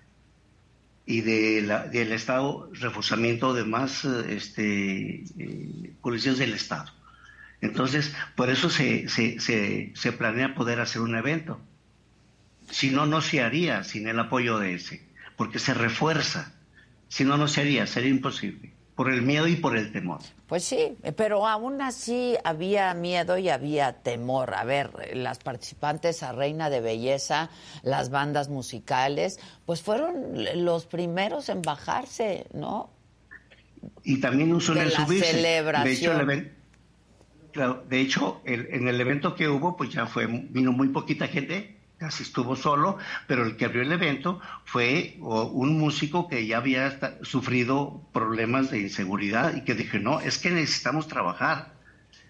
y 1.05 1.21
de 1.21 1.61
la, 1.61 1.87
del 1.87 2.13
Estado, 2.13 2.69
reforzamiento 2.73 3.53
de 3.53 3.65
más 3.65 4.05
este, 4.05 5.23
eh, 5.37 5.93
policías 6.01 6.37
del 6.37 6.53
Estado. 6.53 6.91
Entonces, 7.59 8.15
por 8.35 8.49
eso 8.49 8.69
se, 8.69 9.09
se, 9.09 9.39
se, 9.39 9.91
se, 9.93 10.11
planea 10.13 10.55
poder 10.55 10.79
hacer 10.79 11.01
un 11.01 11.15
evento. 11.15 11.59
Si 12.69 12.89
no, 12.89 13.05
no 13.05 13.21
se 13.21 13.41
haría 13.41 13.83
sin 13.83 14.07
el 14.07 14.19
apoyo 14.19 14.57
de 14.57 14.75
ese, 14.75 15.05
porque 15.35 15.59
se 15.59 15.73
refuerza. 15.73 16.53
Si 17.09 17.25
no, 17.25 17.37
no 17.37 17.47
se 17.47 17.61
haría, 17.61 17.85
sería 17.87 18.09
imposible. 18.09 18.73
Por 18.95 19.11
el 19.11 19.21
miedo 19.23 19.47
y 19.47 19.55
por 19.55 19.75
el 19.75 19.91
temor. 19.91 20.19
Pues 20.47 20.63
sí, 20.63 20.95
pero 21.15 21.47
aún 21.47 21.81
así 21.81 22.35
había 22.43 22.93
miedo 22.93 23.37
y 23.37 23.49
había 23.49 23.93
temor. 23.93 24.53
A 24.53 24.63
ver, 24.63 24.91
las 25.15 25.39
participantes 25.39 26.21
a 26.21 26.31
Reina 26.31 26.69
de 26.69 26.79
Belleza, 26.81 27.49
las 27.81 28.09
bandas 28.09 28.49
musicales, 28.49 29.39
pues 29.65 29.81
fueron 29.81 30.35
los 30.63 30.85
primeros 30.85 31.49
en 31.49 31.61
bajarse, 31.61 32.45
¿no? 32.53 32.91
Y 34.03 34.19
también 34.19 34.59
solo 34.61 34.81
en 34.81 34.91
subirse. 34.91 35.31
Celebración. 35.31 36.27
De 36.27 36.33
hecho, 37.53 37.83
de 37.89 38.01
hecho 38.01 38.41
en 38.45 38.87
el 38.87 39.01
evento 39.01 39.35
que 39.35 39.47
hubo, 39.47 39.75
pues 39.75 39.91
ya 39.91 40.05
fue, 40.05 40.27
vino 40.27 40.71
muy 40.71 40.89
poquita 40.89 41.27
gente, 41.27 41.77
casi 42.03 42.23
estuvo 42.23 42.57
solo, 42.57 42.97
pero 43.27 43.45
el 43.45 43.55
que 43.55 43.63
abrió 43.63 43.81
el 43.81 43.91
evento 43.93 44.41
fue 44.65 45.15
un 45.21 45.79
músico 45.79 46.27
que 46.27 46.45
ya 46.45 46.57
había 46.57 46.99
sufrido 47.21 48.05
problemas 48.11 48.69
de 48.69 48.81
inseguridad 48.81 49.55
y 49.55 49.61
que 49.61 49.73
dije, 49.73 49.99
no, 50.01 50.19
es 50.19 50.37
que 50.37 50.49
necesitamos 50.49 51.07
trabajar. 51.07 51.75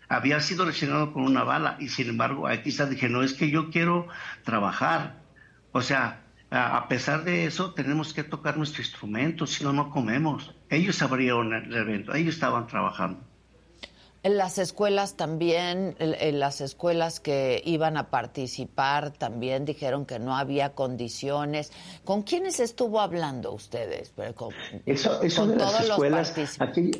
Había 0.09 0.41
sido 0.41 0.63
lesionado 0.67 1.11
con 1.11 1.23
una 1.23 1.43
bala 1.43 1.77
y 1.79 1.89
sin 1.89 2.09
embargo 2.09 2.45
aquí 2.47 2.69
está, 2.69 2.85
dije, 2.85 3.09
no, 3.09 3.23
es 3.23 3.33
que 3.33 3.49
yo 3.49 3.71
quiero 3.71 4.07
trabajar. 4.43 5.23
O 5.71 5.81
sea, 5.81 6.21
a 6.51 6.87
pesar 6.87 7.23
de 7.23 7.47
eso, 7.47 7.73
tenemos 7.73 8.13
que 8.13 8.23
tocar 8.23 8.57
nuestro 8.57 8.83
instrumento, 8.83 9.47
si 9.47 9.63
no, 9.63 9.73
no 9.73 9.89
comemos. 9.89 10.53
Ellos 10.69 11.01
abrieron 11.01 11.51
el 11.51 11.73
evento, 11.73 12.13
ellos 12.13 12.35
estaban 12.35 12.67
trabajando. 12.67 13.25
En 14.23 14.37
las 14.37 14.57
escuelas 14.57 15.17
también, 15.17 15.95
en 15.99 16.39
las 16.39 16.61
escuelas 16.61 17.19
que 17.19 17.61
iban 17.65 17.97
a 17.97 18.09
participar 18.09 19.11
también 19.11 19.65
dijeron 19.65 20.05
que 20.05 20.17
no 20.17 20.37
había 20.37 20.69
condiciones. 20.69 21.73
¿Con 22.05 22.23
quiénes 22.23 22.61
estuvo 22.61 23.01
hablando 23.01 23.51
ustedes? 23.51 24.13
Con, 24.35 24.53
eso, 24.85 25.21
eso 25.21 25.45
de 25.45 25.57
las 25.57 25.81
escuelas, 25.81 26.33
aquí, 26.59 26.91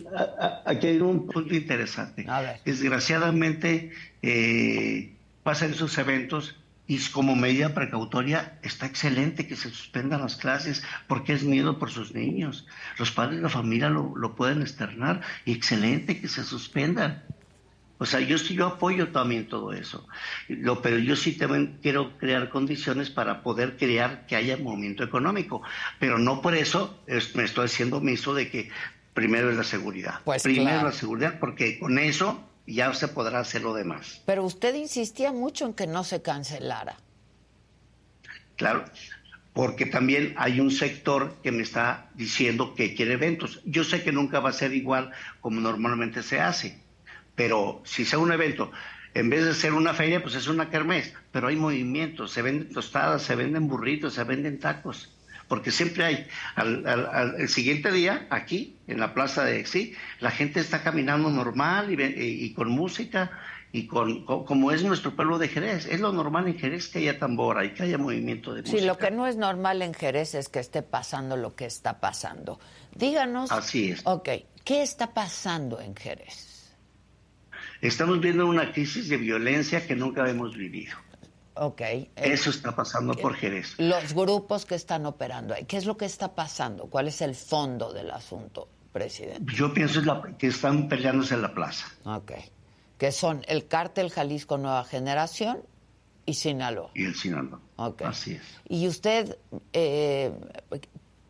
aquí, 0.66 0.88
hay 0.88 1.00
un 1.00 1.26
punto 1.28 1.56
interesante. 1.56 2.26
Desgraciadamente 2.66 3.92
eh, 4.22 5.14
pasan 5.44 5.72
esos 5.72 5.98
eventos 5.98 6.58
y 6.86 7.00
como 7.10 7.36
medida 7.36 7.74
precautoria 7.74 8.60
está 8.62 8.86
excelente 8.86 9.48
que 9.48 9.56
se 9.56 9.70
suspendan 9.70 10.22
las 10.22 10.36
clases 10.36 10.84
porque 11.08 11.34
es 11.34 11.44
miedo 11.44 11.80
por 11.80 11.92
sus 11.92 12.14
niños. 12.14 12.68
Los 13.00 13.12
padres 13.12 13.38
de 13.38 13.44
la 13.44 13.50
familia 13.50 13.90
lo, 13.90 14.36
pueden 14.36 14.62
externar 14.62 15.22
y 15.46 15.54
excelente 15.54 16.20
que 16.20 16.28
se 16.28 16.44
suspendan. 16.44 17.24
O 18.00 18.06
sea, 18.06 18.20
yo 18.20 18.38
sí 18.38 18.56
yo 18.56 18.68
apoyo 18.68 19.10
también 19.10 19.48
todo 19.48 19.72
eso. 19.72 20.06
Lo, 20.50 20.82
pero 20.82 20.98
yo 20.98 21.16
sí 21.16 21.38
también 21.38 21.80
quiero 21.82 22.18
crear 22.18 22.50
condiciones 22.50 23.10
para 23.10 23.44
poder 23.44 23.78
crear 23.78 24.26
que 24.26 24.36
haya 24.36 24.58
movimiento 24.58 25.06
económico. 25.06 25.62
Pero 26.00 26.18
no 26.18 26.42
por 26.42 26.54
eso 26.54 27.00
me 27.08 27.44
estoy 27.44 27.66
haciendo 27.66 28.02
miso 28.02 28.34
de 28.34 28.50
que 28.50 28.72
primero 29.14 29.50
es 29.50 29.56
la 29.56 29.64
seguridad. 29.64 30.20
Pues 30.26 30.44
primero 30.44 30.84
la 30.84 30.92
seguridad, 30.92 31.40
porque 31.40 31.80
con 31.80 31.98
eso 31.98 32.44
ya 32.66 32.94
se 32.94 33.08
podrá 33.08 33.40
hacer 33.40 33.62
lo 33.62 33.74
demás. 33.74 34.22
Pero 34.26 34.44
usted 34.44 34.76
insistía 34.76 35.32
mucho 35.32 35.66
en 35.66 35.74
que 35.74 35.88
no 35.88 36.04
se 36.04 36.22
cancelara. 36.22 36.98
Claro, 38.56 38.86
porque 39.54 39.86
también 39.86 40.34
hay 40.38 40.60
un 40.60 40.72
sector 40.72 41.36
que 41.44 41.52
me 41.52 41.64
está 41.64 42.10
diciendo 42.16 42.76
que 42.76 42.96
quiere 42.96 43.14
eventos. 43.14 43.62
Yo 43.66 43.84
sé 43.84 44.04
que 44.04 44.12
nunca 44.12 44.40
va 44.40 44.50
a 44.50 44.54
ser 44.54 44.74
igual 44.74 45.12
como 45.42 45.60
normalmente 45.60 46.24
se 46.24 46.40
hace, 46.40 46.80
pero 47.36 47.82
si 47.86 48.06
sea 48.06 48.20
un 48.20 48.32
evento, 48.32 48.72
en 49.14 49.30
vez 49.30 49.46
de 49.46 49.54
ser 49.54 49.74
una 49.74 49.94
feria, 49.94 50.22
pues 50.22 50.36
es 50.36 50.48
una 50.48 50.70
kermés, 50.70 51.14
pero 51.32 51.48
hay 51.48 51.56
movimientos, 51.56 52.32
se 52.32 52.42
venden 52.42 52.74
tostadas, 52.74 53.22
se 53.22 53.36
venden 53.36 53.68
burritos, 53.68 54.14
se 54.14 54.24
venden 54.24 54.60
tacos 54.60 55.10
porque 55.48 55.72
siempre 55.72 56.04
hay, 56.04 56.28
al, 56.56 57.36
el 57.38 57.50
siguiente 57.50 57.92
día, 57.92 58.28
aquí, 58.30 58.73
en 58.88 59.00
la 59.00 59.14
plaza 59.14 59.44
de 59.44 59.66
sí, 59.66 59.94
la 60.20 60.32
gente 60.32 60.60
está 60.60 60.84
caminando 60.84 61.30
normal 61.30 61.88
y, 61.90 62.54
con 62.54 62.70
música 62.70 63.32
y 63.72 63.88
con, 63.88 64.26
como 64.26 64.72
es 64.72 64.84
nuestro 64.84 65.16
pueblo 65.16 65.40
de 65.40 65.48
Jerez. 65.48 65.86
Es 65.88 66.00
lo 66.00 66.12
normal 66.12 66.48
en 66.48 66.58
Jerez 66.58 66.90
que 66.90 67.00
haya 67.00 67.18
tambora 67.18 67.66
y 67.66 67.74
que 67.74 67.84
haya 67.84 67.98
movimiento 67.98 68.54
de 68.54 68.62
música. 68.62 68.78
Sí, 68.78 68.86
lo 68.86 68.98
que 68.98 69.12
no 69.12 69.26
es 69.26 69.36
normal 69.36 69.82
en 69.82 69.94
Jerez 69.94 70.36
es 70.36 70.50
que 70.50 70.60
esté 70.60 70.82
pasando 70.82 71.38
lo 71.38 71.56
que 71.56 71.66
está 71.66 72.00
pasando. 72.00 72.60
Díganos. 72.96 73.52
Así 73.52 73.92
es. 73.92 74.02
Ok, 74.06 74.30
¿qué 74.64 74.84
está 74.84 75.14
pasando 75.14 75.80
en 75.80 75.96
Jerez? 75.96 76.76
Estamos 77.82 78.20
viendo 78.22 78.48
una 78.48 78.72
crisis 78.72 79.10
de 79.10 79.18
violencia 79.18 79.86
que 79.86 79.96
nunca 79.96 80.30
hemos 80.30 80.56
vivido. 80.56 80.96
Ok. 81.56 81.82
Eso 82.16 82.50
está 82.50 82.76
pasando 82.76 83.14
por 83.14 83.36
Jerez. 83.36 83.76
Los 83.78 84.14
grupos 84.14 84.66
que 84.66 84.76
están 84.76 85.06
operando 85.06 85.54
ahí, 85.54 85.66
¿qué 85.66 85.78
es 85.78 85.86
lo 85.86 85.98
que 85.98 86.06
está 86.06 86.34
pasando? 86.34 86.86
¿Cuál 86.88 87.08
es 87.08 87.22
el 87.22 87.36
fondo 87.36 87.94
del 87.94 88.10
asunto, 88.12 88.70
presidente? 88.94 89.54
Yo 89.54 89.74
pienso 89.74 90.02
que 90.38 90.48
están 90.48 90.88
peleándose 90.88 91.34
en 91.34 91.42
la 91.42 91.54
plaza. 91.54 91.88
Ok. 92.06 92.32
Que 92.98 93.12
son 93.12 93.44
el 93.48 93.68
cártel 93.68 94.10
Jalisco 94.10 94.58
Nueva 94.58 94.86
Generación 94.86 95.58
y 96.26 96.36
Sinaloa. 96.36 96.92
Y 96.94 97.06
el 97.06 97.16
Sinaloa. 97.16 97.60
Ok. 97.76 98.04
Así 98.04 98.34
es. 98.34 98.44
Y 98.70 98.88
usted, 98.88 99.38
eh, 99.74 100.32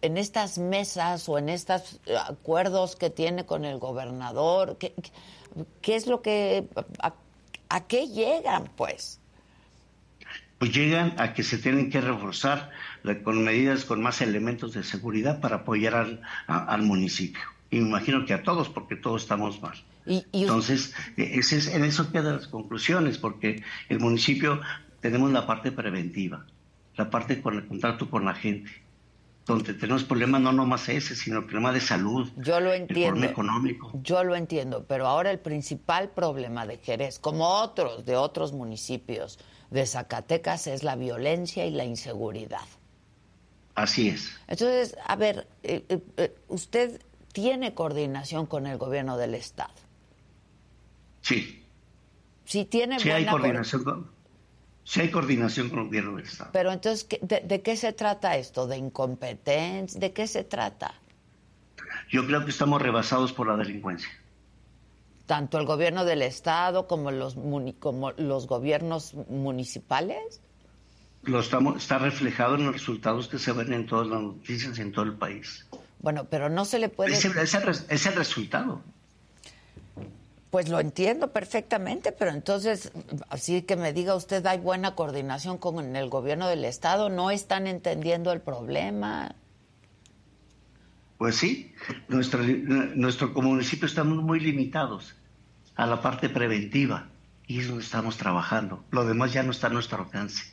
en 0.01 0.17
estas 0.17 0.59
mesas 0.59 1.27
o 1.29 1.39
en 1.39 1.49
estos 1.49 1.99
acuerdos 2.27 2.95
que 2.95 3.09
tiene 3.09 3.45
con 3.45 3.65
el 3.65 3.79
gobernador, 3.79 4.77
¿qué, 4.77 4.93
qué 5.81 5.95
es 5.95 6.05
lo 6.05 6.21
que... 6.21 6.67
a 7.69 7.87
qué 7.87 8.07
llegan, 8.07 8.69
pues? 8.75 9.19
pues 10.63 10.73
llegan 10.73 11.13
a 11.17 11.33
que 11.33 11.43
se 11.43 11.57
tienen 11.57 11.89
que 11.89 11.99
reforzar 11.99 12.71
con 13.25 13.43
medidas 13.43 13.83
con 13.83 14.01
más 14.01 14.21
elementos 14.21 14.71
de 14.73 14.81
seguridad 14.83 15.41
para 15.41 15.57
apoyar 15.57 16.21
al, 16.47 16.81
municipio. 16.83 17.41
Y 17.73 17.79
me 17.79 17.87
imagino 17.89 18.23
que 18.23 18.35
a 18.35 18.43
todos, 18.43 18.69
porque 18.69 18.95
todos 18.95 19.23
estamos 19.23 19.59
mal. 19.59 19.73
Entonces, 20.05 20.93
e, 21.17 21.39
ese 21.39 21.57
es, 21.57 21.67
en 21.67 21.83
eso 21.83 22.11
quedan 22.11 22.35
las 22.35 22.47
conclusiones, 22.47 23.17
porque 23.17 23.63
el 23.89 23.99
municipio 23.99 24.61
tenemos 24.99 25.31
la 25.31 25.47
parte 25.47 25.71
preventiva, 25.71 26.45
la 26.97 27.09
parte 27.09 27.41
con 27.41 27.55
el 27.55 27.65
contrato 27.65 28.11
con 28.11 28.25
la 28.25 28.35
gente, 28.35 28.69
donde 29.47 29.73
tenemos 29.73 30.03
problemas 30.03 30.41
no 30.41 30.51
nomás 30.51 30.87
ese, 30.87 31.15
sino 31.15 31.39
el 31.39 31.45
problema 31.45 31.71
de 31.71 31.81
salud. 31.81 32.29
Yo 32.37 32.59
lo 32.59 32.73
entiendo. 32.73 33.05
El 33.05 33.11
problema 33.11 33.31
económico. 33.31 33.91
Yo 34.03 34.23
lo 34.23 34.35
entiendo, 34.35 34.85
pero 34.87 35.07
ahora 35.07 35.31
el 35.31 35.39
principal 35.39 36.11
problema 36.11 36.67
de 36.67 36.77
Jerez, 36.77 37.17
como 37.17 37.47
otros 37.47 38.05
de 38.05 38.15
otros 38.15 38.53
municipios, 38.53 39.39
de 39.71 39.87
Zacatecas 39.87 40.67
es 40.67 40.83
la 40.83 40.95
violencia 40.95 41.65
y 41.65 41.71
la 41.71 41.85
inseguridad. 41.85 42.67
Así 43.73 44.09
es. 44.09 44.31
Entonces, 44.47 44.95
a 45.07 45.15
ver, 45.15 45.47
eh, 45.63 45.83
eh, 45.89 45.99
eh, 46.17 46.35
usted 46.47 47.01
tiene 47.33 47.73
coordinación 47.73 48.45
con 48.45 48.65
el 48.65 48.77
gobierno 48.77 49.17
del 49.17 49.35
estado. 49.35 49.73
Sí. 51.21 51.65
Sí 52.45 52.65
tiene 52.65 52.99
sí 52.99 53.09
hay 53.11 53.25
coordinación 53.25 53.83
con, 53.83 54.11
sí 54.83 55.01
hay 55.01 55.11
coordinación 55.11 55.69
con 55.69 55.79
el 55.79 55.85
gobierno 55.85 56.15
del 56.15 56.25
estado. 56.25 56.51
Pero 56.53 56.71
entonces, 56.71 57.07
de, 57.21 57.41
¿de 57.41 57.61
qué 57.61 57.75
se 57.75 57.91
trata 57.91 58.37
esto? 58.37 58.67
¿De 58.67 58.77
incompetencia? 58.77 59.99
¿De 59.99 60.13
qué 60.13 60.27
se 60.27 60.45
trata? 60.45 60.93
Yo 62.09 62.25
creo 62.25 62.45
que 62.45 62.51
estamos 62.51 62.81
rebasados 62.81 63.33
por 63.33 63.47
la 63.47 63.57
delincuencia 63.57 64.09
tanto 65.25 65.57
el 65.57 65.65
gobierno 65.65 66.05
del 66.05 66.21
estado 66.21 66.87
como 66.87 67.11
los 67.11 67.35
como 67.79 68.11
los 68.11 68.47
gobiernos 68.47 69.13
municipales? 69.29 70.41
Lo 71.23 71.39
estamos, 71.39 71.77
está 71.77 71.97
reflejado 71.99 72.55
en 72.55 72.65
los 72.65 72.73
resultados 72.73 73.27
que 73.29 73.39
se 73.39 73.53
ven 73.53 73.71
en 73.71 73.85
todas 73.85 74.07
las 74.07 74.21
noticias 74.21 74.77
en 74.79 74.91
todo 74.91 75.05
el 75.05 75.13
país. 75.13 75.65
Bueno, 76.03 76.25
pero 76.29 76.49
no 76.49 76.65
se 76.65 76.79
le 76.79 76.89
puede. 76.89 77.13
Es 77.13 77.23
el, 77.23 77.33
resultado. 78.13 78.81
Pues 80.51 80.67
lo 80.67 80.81
entiendo 80.81 81.31
perfectamente, 81.31 82.11
pero 82.11 82.31
entonces, 82.31 82.91
así 83.29 83.61
que 83.61 83.77
me 83.77 83.93
diga 83.93 84.13
usted, 84.13 84.45
hay 84.45 84.59
buena 84.59 84.95
coordinación 84.95 85.57
con 85.57 85.95
el 85.95 86.09
gobierno 86.09 86.49
del 86.49 86.65
Estado, 86.65 87.09
no 87.09 87.31
están 87.31 87.67
entendiendo 87.67 88.33
el 88.33 88.41
problema. 88.41 89.33
Pues 91.17 91.37
sí, 91.37 91.73
nuestro, 92.09 92.43
nuestro 92.43 93.29
municipio 93.29 93.87
estamos 93.87 94.21
muy 94.21 94.41
limitados 94.41 95.15
a 95.75 95.87
la 95.87 96.01
parte 96.01 96.27
preventiva 96.27 97.07
y 97.47 97.61
es 97.61 97.69
donde 97.69 97.85
estamos 97.85 98.17
trabajando. 98.17 98.83
Lo 98.91 99.05
demás 99.05 99.31
ya 99.31 99.41
no 99.41 99.51
está 99.51 99.67
a 99.67 99.69
nuestro 99.69 100.03
alcance. 100.03 100.52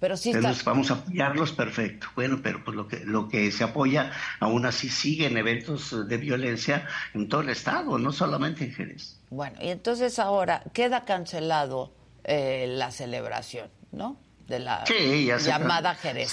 Pero 0.00 0.16
sí 0.16 0.30
Entonces 0.30 0.64
vamos 0.64 0.90
a 0.90 0.94
apoyarlos, 0.94 1.52
perfecto. 1.52 2.08
Bueno, 2.14 2.40
pero 2.42 2.62
pues 2.64 2.76
lo 2.76 2.88
que, 2.88 3.04
lo 3.04 3.28
que 3.28 3.50
se 3.50 3.64
apoya 3.64 4.12
aún 4.40 4.66
así 4.66 4.88
siguen 4.88 5.36
eventos 5.36 6.08
de 6.08 6.16
violencia 6.16 6.86
en 7.14 7.28
todo 7.28 7.40
el 7.40 7.48
estado, 7.48 7.98
no 7.98 8.12
solamente 8.12 8.64
en 8.64 8.72
Jerez. 8.72 9.18
Bueno, 9.30 9.56
y 9.60 9.68
entonces 9.68 10.18
ahora 10.18 10.62
queda 10.72 11.04
cancelado 11.04 11.92
eh, 12.24 12.66
la 12.68 12.90
celebración, 12.90 13.70
¿no? 13.92 14.18
De 14.46 14.58
la 14.58 14.84
llamada 15.38 15.94
Jerez 15.94 16.30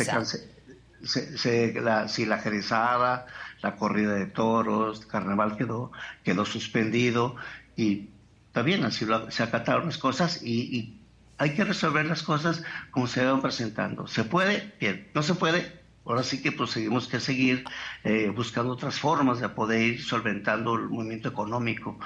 se, 1.04 1.74
la, 1.82 2.08
si 2.08 2.26
la 2.26 2.38
jerezada, 2.40 3.26
la 3.62 3.76
corrida 3.76 4.14
de 4.14 4.28
toros, 4.28 5.06
carnaval 5.06 5.58
quedó, 5.58 5.92
quedó 6.24 6.46
suspendido 6.46 7.36
y 7.76 8.10
también 8.52 8.84
así 8.84 9.06
se 9.30 9.44
acataron 9.44 9.86
las 9.88 9.98
cosas 9.98 10.42
y, 10.44 10.98
hay 11.42 11.56
que 11.56 11.64
resolver 11.64 12.06
las 12.06 12.22
cosas 12.22 12.62
como 12.92 13.08
se 13.08 13.26
van 13.26 13.42
presentando. 13.42 14.06
¿Se 14.06 14.24
puede? 14.24 14.74
Bien. 14.80 15.10
¿No 15.16 15.24
se 15.24 15.34
puede? 15.34 15.82
Ahora 16.06 16.22
sí 16.22 16.40
que 16.40 16.52
pues 16.52 16.70
seguimos 16.70 17.08
que 17.08 17.20
seguir 17.20 17.64
eh, 18.04 18.32
buscando 18.36 18.74
otras 18.74 19.00
formas 19.00 19.40
de 19.40 19.50
poder 19.50 19.82
ir 19.82 20.04
solventando 20.04 20.76
el 20.76 20.90
movimiento 20.90 21.30
económico, 21.30 22.00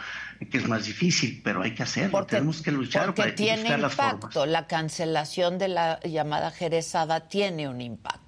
que 0.49 0.57
es 0.57 0.67
más 0.69 0.85
difícil, 0.85 1.41
pero 1.43 1.63
hay 1.63 1.73
que 1.75 1.83
hacerlo. 1.83 2.25
Tenemos 2.25 2.61
que 2.61 2.71
luchar 2.71 3.07
porque 3.07 3.23
para 3.23 3.35
tiene 3.35 3.75
buscar 3.75 4.13
impacto. 4.13 4.45
La 4.45 4.67
cancelación 4.67 5.57
de 5.57 5.67
la 5.67 5.99
llamada 6.01 6.51
Jerezada 6.51 7.27
tiene 7.27 7.67
un 7.67 7.81
impacto. 7.81 8.24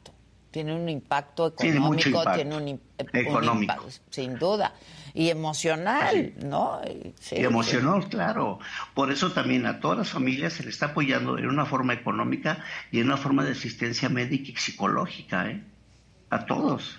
Tiene 0.57 0.73
un 0.73 0.89
impacto 0.89 1.53
económico, 1.55 2.23
tiene, 2.33 2.57
un, 2.57 2.81
económico. 3.13 3.85
sin 4.09 4.39
duda. 4.39 4.73
Y 5.13 5.29
emocional, 5.29 6.33
¿no? 6.43 6.81
y 7.29 7.43
emocional, 7.43 8.09
claro. 8.09 8.57
Por 8.95 9.11
eso 9.11 9.31
también 9.31 9.67
a 9.67 9.79
todas 9.79 9.99
las 9.99 10.09
familias 10.09 10.53
se 10.53 10.63
les 10.63 10.73
está 10.73 10.87
apoyando 10.87 11.37
en 11.37 11.47
una 11.47 11.67
forma 11.67 11.93
económica 11.93 12.63
y 12.91 13.01
en 13.01 13.05
una 13.05 13.17
forma 13.17 13.45
de 13.45 13.51
asistencia 13.51 14.09
médica 14.09 14.49
y 14.49 14.55
psicológica, 14.55 15.47
¿eh? 15.47 15.61
A 16.31 16.47
todos. 16.47 16.97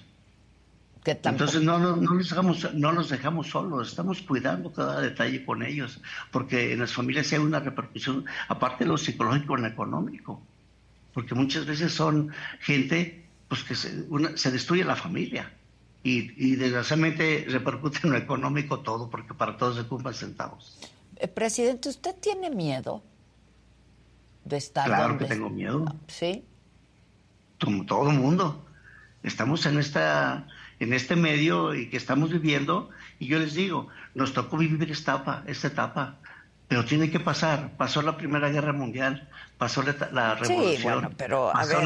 Entonces 1.05 1.61
no, 1.61 1.81
no, 1.81 1.97
no, 1.97 2.15
los 2.15 2.29
dejamos, 2.29 2.75
no 2.75 2.93
los 2.93 3.09
dejamos 3.09 3.49
solos, 3.49 3.89
estamos 3.89 4.23
cuidando 4.23 4.73
cada 4.73 5.01
detalle 5.01 5.45
con 5.45 5.65
ellos, 5.65 6.01
porque 6.31 6.75
en 6.75 6.79
las 6.79 6.93
familias 6.93 7.33
hay 7.33 7.41
una 7.41 7.59
repercusión, 7.59 8.25
aparte 8.47 8.85
de 8.85 8.91
lo 8.91 8.99
psicológico, 8.99 9.57
en 9.57 9.63
lo 9.63 9.69
económico, 9.69 10.41
porque 11.13 11.35
muchas 11.35 11.67
veces 11.67 11.93
son 11.93 12.31
gente 12.61 13.28
pues 13.49 13.65
que 13.65 13.75
se, 13.75 14.07
se 14.37 14.51
destruye 14.51 14.85
la 14.85 14.97
familia 14.97 15.53
y, 16.03 16.57
desgraciadamente 16.57 17.45
repercute 17.49 18.01
en 18.05 18.11
lo 18.11 18.17
económico 18.17 18.81
todo, 18.81 19.11
porque 19.11 19.35
para 19.35 19.57
todos 19.57 19.77
se 19.77 19.85
cumplen 19.85 20.15
centavos. 20.15 20.79
Eh, 21.17 21.29
presidente, 21.29 21.89
¿usted 21.89 22.15
tiene 22.21 22.51
miedo 22.51 23.03
de 24.45 24.57
estar 24.57 24.87
Claro 24.87 25.19
que 25.19 25.27
tengo 25.27 25.51
miedo. 25.51 25.85
¿Sí? 26.07 26.45
Como 27.61 27.85
todo 27.87 28.11
mundo. 28.11 28.65
Estamos 29.23 29.67
en, 29.67 29.79
esta, 29.79 30.47
en 30.79 30.93
este 30.93 31.17
medio 31.17 31.75
y 31.75 31.91
que 31.91 31.97
estamos 31.97 32.31
viviendo, 32.31 32.89
y 33.19 33.27
yo 33.27 33.39
les 33.41 33.55
digo, 33.55 33.89
nos 34.15 34.33
tocó 34.33 34.57
vivir 34.57 34.91
esta 34.91 35.15
etapa, 35.15 35.43
esta 35.47 35.67
etapa, 35.67 36.19
pero 36.69 36.85
tiene 36.85 37.11
que 37.11 37.19
pasar. 37.19 37.71
Pasó 37.77 38.03
la 38.03 38.17
Primera 38.17 38.51
Guerra 38.51 38.75
Mundial, 38.75 39.27
pasó 39.57 39.83
la, 39.83 40.35
revolución, 40.35 41.15
pero, 41.17 41.51
pasó 41.53 41.81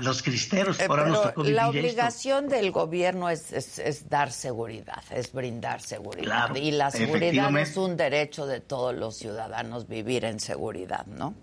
los, 0.00 0.22
cristeros, 0.22 0.78
eh, 0.78 0.86
La 1.44 1.68
obligación 1.68 2.48
del 2.48 2.70
gobierno 2.70 3.28
es, 3.28 4.08
dar 4.08 4.30
seguridad, 4.30 5.02
es 5.10 5.32
brindar 5.32 5.82
seguridad. 5.82 6.54
y 6.54 6.70
la 6.70 6.92
seguridad 6.92 7.54
es 7.58 7.76
un 7.76 7.96
derecho 7.96 8.46
de 8.46 8.60
todos 8.60 8.94
los 8.94 9.16
ciudadanos 9.16 9.88
vivir 9.88 10.24
en 10.24 10.38
seguridad, 10.38 11.04
¿no? 11.06 11.34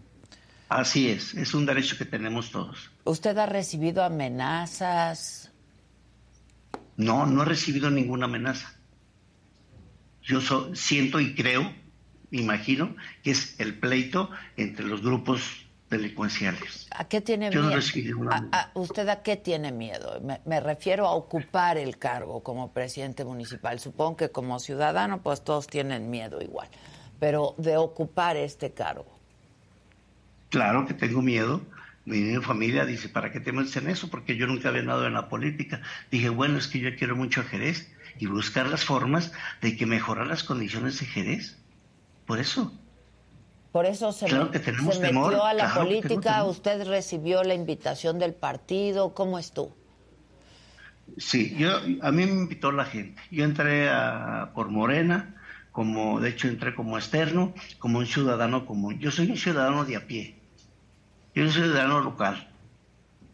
Así 0.69 1.10
es, 1.10 1.33
es 1.33 1.53
un 1.53 1.65
derecho 1.65 1.97
que 1.97 2.05
tenemos 2.05 2.51
todos. 2.51 2.89
¿Usted 3.03 3.38
ha 3.38 3.45
recibido 3.45 4.03
amenazas? 4.03 5.51
No, 6.95 7.25
no 7.25 7.43
he 7.43 7.45
recibido 7.45 7.89
ninguna 7.89 8.25
amenaza. 8.25 8.73
Yo 10.23 10.41
siento 10.75 11.21
y 11.21 11.36
creo 11.36 11.71
imagino, 12.32 12.96
que 13.24 13.32
es 13.32 13.60
el 13.60 13.76
pleito 13.76 14.30
entre 14.56 14.86
los 14.86 15.02
grupos 15.02 15.68
delincuenciales. 15.90 16.88
¿A 16.92 17.08
qué 17.08 17.22
tiene 17.22 17.50
miedo? 17.50 17.70
¿Usted 18.74 19.08
a 19.08 19.22
qué 19.22 19.38
tiene 19.38 19.72
miedo? 19.72 20.22
Me, 20.46 20.60
refiero 20.60 21.08
a 21.08 21.13
ocupar 21.13 21.78
el 21.78 21.98
cargo 21.98 22.44
como 22.44 22.74
presidente 22.74 23.24
municipal. 23.24 23.80
Supongo 23.80 24.18
que 24.18 24.30
como 24.30 24.60
ciudadano, 24.60 25.22
pues 25.22 25.44
todos 25.44 25.68
tienen 25.68 26.10
miedo 26.10 26.42
igual, 26.42 26.68
pero 27.20 27.56
de 27.58 27.78
ocupar 27.78 28.36
este 28.36 28.72
cargo. 28.72 29.18
Claro 30.50 30.86
que 30.86 30.94
tengo 30.94 31.22
miedo. 31.22 31.62
Mi 32.06 32.38
familia 32.38 32.86
dice, 32.86 33.10
¿para 33.10 33.32
qué 33.32 33.42
te 33.42 33.52
metes 33.52 33.76
en 33.76 33.90
eso? 33.90 34.10
Porque 34.10 34.38
yo 34.38 34.48
nunca 34.48 34.70
había 34.70 34.82
nada 34.82 35.08
en 35.08 35.13
la 35.13 35.28
política. 35.28 35.82
Dije, 36.10 36.30
bueno, 36.30 36.58
es 36.58 36.68
que 36.68 36.80
yo 36.80 36.96
quiero 36.96 37.18
mucho 37.18 37.42
a 37.42 37.44
Jerez 37.44 37.94
y 38.18 38.28
buscar 38.28 38.68
las 38.68 38.86
formas 38.86 39.34
de 39.62 39.76
que 39.76 39.86
mejorar 39.86 40.28
las 40.28 40.44
condiciones 40.44 41.00
de 41.00 41.06
Jerez 41.06 41.58
por 42.28 42.40
eso. 42.40 42.72
Por 43.72 43.86
eso 43.86 44.12
se, 44.12 44.26
metió 44.28 45.44
a 45.44 45.54
la 45.54 45.74
política, 45.74 46.44
usted 46.44 46.88
recibió 46.88 47.44
la 47.44 47.54
invitación 47.54 48.20
del 48.20 48.34
partido, 48.34 49.13
¿cómo 49.13 49.40
estuvo? 49.40 49.76
Sí, 51.18 51.56
yo, 51.58 51.78
a 52.02 52.12
mí 52.12 52.26
me 52.26 52.32
invitó 52.32 52.72
la 52.72 52.86
gente. 52.86 53.22
Yo 53.32 53.44
entré 53.44 53.90
a, 53.90 54.52
por 54.54 54.70
Morena, 54.70 55.36
como, 55.72 56.20
de 56.20 56.30
hecho 56.30 56.48
entré 56.48 56.76
como 56.76 56.98
externo, 56.98 57.54
como 57.80 58.00
un 58.00 58.06
ciudadano 58.06 58.66
común. 58.66 59.00
Yo 59.00 59.12
soy 59.12 59.32
un 59.32 59.38
ciudadano 59.38 59.86
de 59.86 59.96
a 59.96 60.08
pie. 60.08 60.36
Yo 61.34 61.50
soy 61.50 61.62
un 61.63 61.68
ciudadano 61.68 62.02
local. 62.02 62.48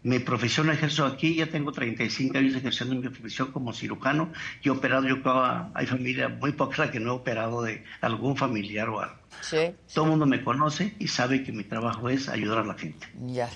Mi 0.04 0.20
profesión 0.20 0.68
la 0.68 0.74
ejerzo 0.74 1.06
aquí, 1.06 1.36
ya 1.36 1.48
tengo 1.48 1.72
35 1.72 2.38
años 2.38 2.56
ejerciendo 2.56 2.96
mi 2.96 3.08
profesión 3.08 3.52
como 3.54 3.72
cirujano 3.72 4.34
y 4.62 4.68
he 4.68 4.72
operado, 4.72 5.08
yo 5.08 5.22
creo, 5.22 5.72
hay 5.74 5.86
familia 5.86 6.28
muy 6.28 6.52
poca 6.52 6.92
que 6.92 7.00
no 7.00 7.12
he 7.12 7.16
operado 7.16 7.62
de 7.62 7.86
algún 8.02 8.36
familiar 8.36 8.89
o 8.89 9.00
algo. 9.00 9.16
Sí, 9.42 9.74
Todo 9.94 10.06
el 10.06 10.12
mundo 10.12 10.26
me 10.26 10.44
conoce 10.44 10.94
y 11.00 11.08
sabe 11.08 11.44
que 11.44 11.54
mi 11.54 11.63
trabajo 11.63 12.10
es 12.10 12.28
ayudar 12.28 12.60
a 12.60 12.63
la 12.66 12.74
gente. 12.74 13.08
Ya. 13.28 13.50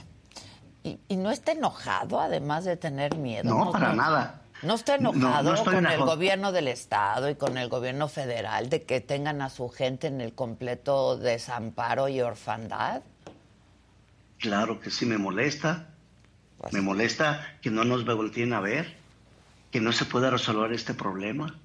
¿Y, 0.83 1.17
no 1.17 1.31
está 1.31 1.51
enojado, 1.51 2.21
además 2.21 2.63
de 2.63 2.77
tener 2.77 3.17
miedo? 3.17 3.49
No, 3.49 3.71
para 3.71 3.93
nada. 3.93 4.41
¿No 4.63 4.75
está 4.75 4.95
enojado 4.95 5.63
con 5.63 5.85
el 5.85 5.99
gobierno 5.99 6.51
del 6.51 6.69
Estado 6.69 7.29
y 7.29 7.35
con 7.35 7.57
el 7.57 7.67
gobierno 7.67 8.07
federal 8.07 8.69
de 8.69 8.83
que 8.83 9.01
tengan 9.01 9.41
a 9.41 9.49
su 9.49 9.69
gente 9.69 10.07
en 10.07 10.21
el 10.21 10.33
completo 10.33 11.17
desamparo 11.17 12.07
y 12.07 12.21
orfandad? 12.21 13.01
Claro 14.39 14.79
que 14.79 14.89
sí 14.89 15.05
me 15.05 15.17
molesta, 15.17 15.89
Me 16.71 16.81
molesta 16.81 17.57
que 17.61 17.69
no 17.69 17.83
nos 17.83 18.05
volteen 18.05 18.53
a 18.53 18.59
ver, 18.59 18.95
que 19.71 19.81
no 19.81 19.91
se 19.91 20.05
pueda 20.05 20.29
resolver 20.29 20.73
este 20.73 20.93
problema, 20.93 21.55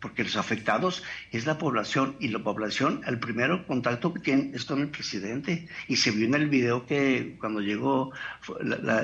porque 0.00 0.24
los 0.24 0.36
afectados 0.36 1.02
es 1.30 1.44
la 1.44 1.58
población 1.58 2.16
y 2.20 2.28
la 2.28 2.38
población, 2.38 3.02
el 3.06 3.20
primero 3.20 3.66
contacto 3.66 4.14
que 4.14 4.20
tiene 4.20 4.50
es 4.54 4.64
con 4.64 4.80
el 4.80 4.88
presidente. 4.88 5.68
Y 5.88 5.96
se 5.96 6.10
vio 6.10 6.26
en 6.26 6.34
el 6.34 6.48
video 6.48 6.86
que 6.86 7.36
cuando 7.38 7.60
llegó 7.60 8.12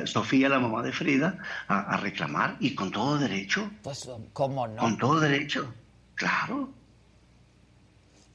Sofía, 0.04 0.48
la 0.48 0.58
mamá 0.58 0.82
de 0.82 0.92
Frida, 0.92 1.38
a 1.68 1.96
reclamar, 1.98 2.56
y 2.60 2.74
con 2.74 2.90
todo 2.90 3.18
derecho. 3.18 3.70
Pues, 3.82 4.08
¿cómo 4.32 4.66
no? 4.66 4.76
Con 4.76 4.96
todo 4.96 5.20
derecho, 5.20 5.72
claro. 6.14 6.72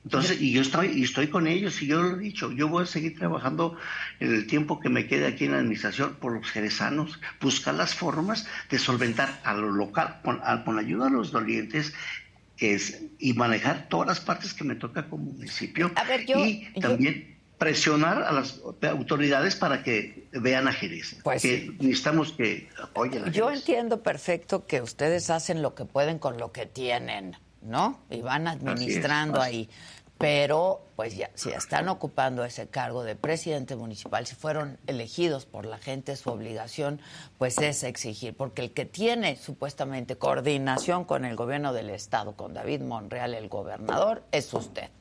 Entonces, 0.03 0.41
y 0.41 0.51
yo 0.51 0.61
estoy, 0.61 0.87
y 0.87 1.03
estoy 1.03 1.27
con 1.27 1.47
ellos, 1.47 1.81
y 1.81 1.87
yo 1.87 2.01
lo 2.01 2.15
he 2.15 2.19
dicho, 2.19 2.51
yo 2.51 2.67
voy 2.67 2.83
a 2.83 2.85
seguir 2.87 3.17
trabajando 3.17 3.77
en 4.19 4.33
el 4.33 4.47
tiempo 4.47 4.79
que 4.79 4.89
me 4.89 5.07
quede 5.07 5.27
aquí 5.27 5.45
en 5.45 5.51
la 5.51 5.59
administración 5.59 6.15
por 6.19 6.33
los 6.33 6.49
jerezanos, 6.49 7.19
buscar 7.39 7.75
las 7.75 7.93
formas 7.93 8.47
de 8.69 8.79
solventar 8.79 9.39
a 9.43 9.53
lo 9.53 9.69
local, 9.69 10.19
con, 10.23 10.39
la 10.39 10.81
ayuda 10.81 11.05
de 11.05 11.11
los 11.11 11.31
dolientes, 11.31 11.93
es, 12.57 13.03
y 13.19 13.33
manejar 13.33 13.89
todas 13.89 14.07
las 14.07 14.19
partes 14.19 14.53
que 14.53 14.63
me 14.63 14.75
toca 14.75 15.07
como 15.07 15.25
municipio. 15.25 15.91
y 16.35 16.79
también 16.79 17.37
presionar 17.61 18.23
a 18.23 18.31
las 18.31 18.59
autoridades 18.89 19.55
para 19.55 19.83
que 19.83 20.27
vean 20.31 20.67
a 20.67 20.73
Jerez. 20.73 21.17
Pues 21.23 21.43
que 21.43 21.71
necesitamos 21.79 22.31
que 22.31 22.67
apoyen 22.81 23.25
a 23.25 23.29
Yo 23.29 23.51
entiendo 23.51 24.01
perfecto 24.01 24.65
que 24.65 24.81
ustedes 24.81 25.29
hacen 25.29 25.61
lo 25.61 25.75
que 25.75 25.85
pueden 25.85 26.17
con 26.17 26.39
lo 26.39 26.51
que 26.51 26.65
tienen. 26.65 27.37
¿No? 27.61 27.99
Y 28.09 28.21
van 28.21 28.47
administrando 28.47 29.41
ahí. 29.41 29.69
Pero, 30.17 30.85
pues 30.95 31.17
ya, 31.17 31.31
si 31.33 31.49
están 31.49 31.89
ocupando 31.89 32.45
ese 32.45 32.67
cargo 32.67 33.03
de 33.03 33.15
presidente 33.15 33.75
municipal, 33.75 34.27
si 34.27 34.35
fueron 34.35 34.77
elegidos 34.85 35.47
por 35.47 35.65
la 35.65 35.79
gente, 35.79 36.15
su 36.15 36.29
obligación, 36.29 37.01
pues 37.39 37.57
es 37.57 37.81
exigir, 37.81 38.35
porque 38.35 38.61
el 38.61 38.71
que 38.71 38.85
tiene 38.85 39.35
supuestamente 39.35 40.17
coordinación 40.17 41.05
con 41.05 41.25
el 41.25 41.35
gobierno 41.35 41.73
del 41.73 41.89
Estado, 41.89 42.33
con 42.33 42.53
David 42.53 42.81
Monreal, 42.81 43.33
el 43.33 43.49
gobernador, 43.49 44.23
es 44.31 44.53
usted. 44.53 44.91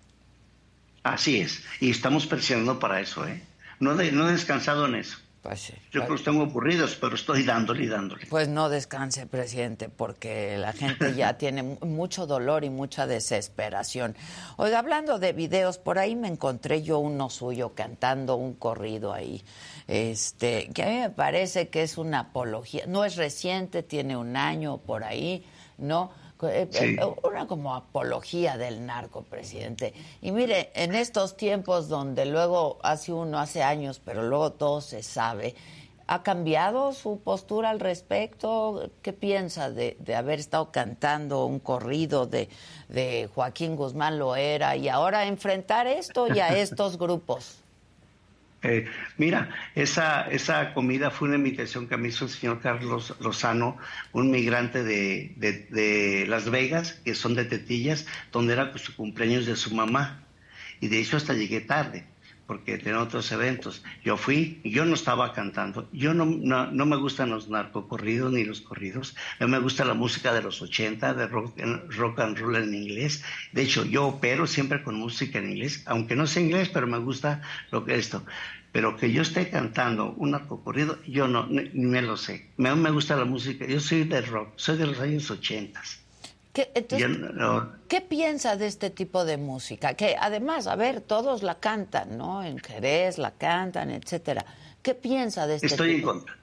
Así 1.03 1.41
es, 1.41 1.65
y 1.81 1.91
estamos 1.91 2.27
presionando 2.27 2.79
para 2.79 2.99
eso, 3.01 3.27
¿eh? 3.27 3.43
No, 3.79 3.95
no 3.95 4.29
he 4.29 4.33
descansado 4.33 4.87
en 4.87 4.95
eso. 4.95 5.19
Pues 5.43 5.73
Yo 5.91 6.07
los 6.07 6.23
tengo 6.23 6.43
aburridos, 6.43 6.97
pero 7.01 7.15
estoy 7.15 7.45
dándole 7.45 7.85
y 7.85 7.87
dándole. 7.87 8.27
Pues 8.27 8.49
no 8.49 8.69
descanse, 8.69 9.27
presidente, 9.27 9.89
porque 9.89 10.59
la 10.59 10.75
gente 10.75 11.15
ya 11.15 11.33
tiene 11.39 11.63
mucho 11.63 12.27
dolor 12.27 12.63
y 12.63 12.69
mucha 12.69 13.07
desesperación. 13.07 14.15
Oiga, 14.59 14.79
hablando 14.79 15.19
de 15.19 15.33
videos, 15.33 15.79
por 15.79 15.99
ahí 15.99 16.15
me 16.15 16.29
encontré 16.29 16.83
yo 16.83 16.99
uno 16.99 17.31
suyo 17.31 17.75
cantando 17.75 18.37
un 18.37 18.53
corrido 18.53 19.15
ahí, 19.15 19.43
este, 19.89 20.69
que 20.75 20.83
a 20.83 20.87
mí 20.87 20.97
me 20.99 21.11
parece 21.11 21.69
que 21.69 21.85
es 21.85 21.97
una 21.97 22.21
apología. 22.21 22.85
No 22.87 23.07
es 23.07 23.17
reciente, 23.17 23.83
tiene 23.83 24.19
un 24.19 24.37
año 24.37 24.77
por 24.77 25.05
ahí, 25.05 25.47
¿no? 25.79 26.11
Eh, 26.43 26.69
eh, 26.73 26.99
una 27.23 27.47
como 27.47 27.75
apología 27.75 28.57
del 28.57 28.87
narco, 28.87 29.23
presidente. 29.23 29.93
Y 30.23 30.33
mire, 30.33 30.71
en 30.75 30.95
estos 30.95 31.37
tiempos 31.37 31.89
donde 31.89 32.27
luego 32.27 32.79
hace 32.83 33.13
uno, 33.13 33.39
hace 33.39 33.63
años, 33.63 34.01
pero 34.05 34.23
luego 34.23 34.53
todo 34.53 34.81
se 34.81 35.03
sabe, 35.03 35.55
¿ha 36.07 36.23
cambiado 36.23 36.93
su 36.93 37.21
postura 37.21 37.71
al 37.71 37.81
respecto? 37.81 38.91
¿Qué 39.03 39.13
piensa 39.13 39.71
de, 39.71 39.97
haber 40.17 40.41
estado 40.41 40.73
cantando 40.73 41.45
un 41.47 41.61
corrido 41.61 42.27
de, 42.27 42.49
de 42.89 43.29
Joaquín 43.35 43.77
Guzmán 43.77 44.19
Loera 44.19 44.77
y 44.77 44.89
ahora 44.89 45.27
enfrentar 45.27 45.87
esto 45.87 46.27
y 46.33 46.41
a 46.41 46.49
estos 46.59 46.99
grupos? 46.99 47.63
Eh, 48.63 48.87
mira, 49.17 49.49
esa, 49.75 50.29
esa 50.31 50.75
comida 50.75 51.11
fue 51.11 51.29
una 51.29 51.39
invitación 51.39 51.89
que 51.89 51.97
me 51.97 52.09
hizo 52.09 52.27
el 52.27 52.31
señor 52.31 52.61
Carlos 52.61 53.15
Lozano, 53.21 53.79
un 54.13 54.31
migrante 54.31 54.83
de, 54.85 55.35
de, 55.71 56.27
Las 56.29 56.51
Vegas, 56.51 57.01
que 57.05 57.15
son 57.15 57.35
de 57.35 57.47
Tetillas, 57.47 58.07
donde 58.33 58.53
era 58.53 58.77
su 58.77 58.95
cumpleaños 58.95 59.47
de 59.47 59.57
su 59.57 59.75
mamá. 59.75 60.25
Y 60.81 60.89
de 60.89 61.01
hecho 61.01 61.17
hasta 61.17 61.33
llegué 61.35 61.61
tarde 61.61 62.07
porque 62.51 62.79
tenía 62.79 63.01
otros 63.01 63.31
eventos. 63.31 63.85
Yo 64.03 64.17
fui, 64.17 64.61
yo 64.65 64.85
no 64.85 64.95
estaba 64.95 65.33
cantando. 65.33 65.89
Yo 65.93 66.15
no, 66.15 66.25
no, 66.25 66.85
me 66.85 66.97
gustan 66.97 67.31
los 67.31 67.49
narcocorridos 67.49 68.33
ni 68.33 68.43
los 68.43 68.61
corridos. 68.61 69.15
A 69.39 69.45
mí 69.45 69.53
me 69.53 69.61
gusta 69.61 69.85
la 69.85 69.95
música 69.95 70.35
de 70.35 70.43
los 70.43 70.61
80, 70.61 71.15
de 71.15 71.29
rock, 71.29 71.57
rock 71.91 72.19
and 72.19 72.37
roll 72.39 72.57
en 72.57 72.75
inglés. 72.75 73.23
De 73.53 73.63
hecho, 73.63 73.85
yo 73.85 74.09
opero 74.09 74.49
siempre 74.49 74.83
con 74.83 74.97
música 74.97 75.39
en 75.39 75.51
inglés, 75.51 75.85
aunque 75.87 76.17
no 76.17 76.27
sé 76.27 76.41
inglés, 76.41 76.69
pero 76.71 76.89
me 76.89 76.99
gusta 76.99 77.41
lo 77.71 77.85
que 77.85 77.95
esto. 77.95 78.25
Pero 78.73 78.97
que 78.97 79.13
yo 79.13 79.23
esté 79.23 79.49
cantando 79.49 80.11
un 80.15 80.33
narcocorrido, 80.33 80.99
yo 81.07 81.29
no, 81.29 81.47
ni, 81.47 81.71
me 81.73 82.03
lo 82.03 82.17
sé. 82.17 82.51
Me, 82.57 82.75
me 82.75 82.91
gusta 82.91 83.15
la 83.15 83.27
música. 83.27 83.65
Yo 83.65 83.79
soy 83.79 84.03
de 84.03 84.23
rock, 84.23 84.55
soy 84.57 84.77
de 84.77 84.89
los 84.89 84.99
años 84.99 85.31
80. 85.31 85.81
¿Qué, 86.53 86.69
¿Qué 87.89 88.01
piensa 88.01 88.57
de 88.57 88.67
este 88.67 88.91
tipo 88.91 89.25
de 89.25 89.37
música? 89.37 89.95
Que 89.95 90.17
además, 90.19 90.67
a 90.67 90.75
ver, 90.75 91.01
todos 91.01 91.43
la 91.45 91.61
cantan, 91.61 92.19
¿no? 92.19 92.43
En 92.43 92.59
Jerez 92.59 93.19
la 93.19 93.31
cantan, 93.31 93.91
etcétera. 93.91 94.45
¿Qué 94.83 94.95
piensa 94.95 95.47
de 95.47 95.57
este 95.57 95.69
Estoy 95.69 95.97
en 95.97 96.03
contra. 96.03 96.37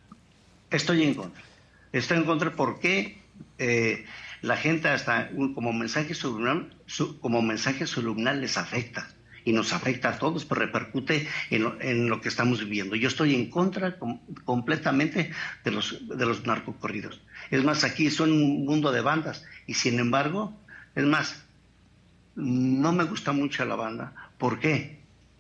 Estoy 0.72 1.04
en 1.04 1.14
contra. 1.14 1.44
Estoy 1.92 2.18
en 2.18 2.24
contra 2.26 2.52
porque 2.56 3.22
eh, 3.58 4.06
la 4.42 4.56
gente 4.56 4.88
hasta 4.88 5.30
como 5.54 5.74
mensaje 5.74 6.14
subliminal, 6.14 6.74
como 7.20 7.42
mensaje 7.42 7.86
subliminal 7.86 8.40
les 8.40 8.58
afecta 8.58 9.10
y 9.44 9.54
nos 9.54 9.74
afecta 9.74 10.10
a 10.10 10.20
todos, 10.20 10.46
pero 10.46 10.62
repercute 10.62 11.28
en 11.50 12.10
lo, 12.10 12.22
que 12.22 12.28
estamos 12.28 12.60
viviendo. 12.60 12.96
Yo 12.96 13.08
estoy 13.08 13.34
en 13.34 13.50
contra 13.50 13.98
completamente 14.44 15.32
de 15.64 15.72
los, 15.72 16.08
de 16.08 16.26
los 16.26 16.46
narcocorridos. 16.46 17.22
Es 17.52 17.64
más, 17.64 17.84
aquí 17.84 18.10
son 18.10 18.32
un 18.32 18.66
mundo 18.66 18.92
de 18.92 19.02
bandas 19.02 19.44
y 19.66 19.74
sin 19.74 20.00
embargo, 20.00 20.54
es 20.96 21.06
más, 21.06 21.44
no 22.36 22.92
me 22.92 23.04
gusta 23.04 23.32
mucho 23.32 23.66
la 23.66 23.76
banda. 23.76 24.14
¿Por 24.38 24.60
qué? 24.60 24.98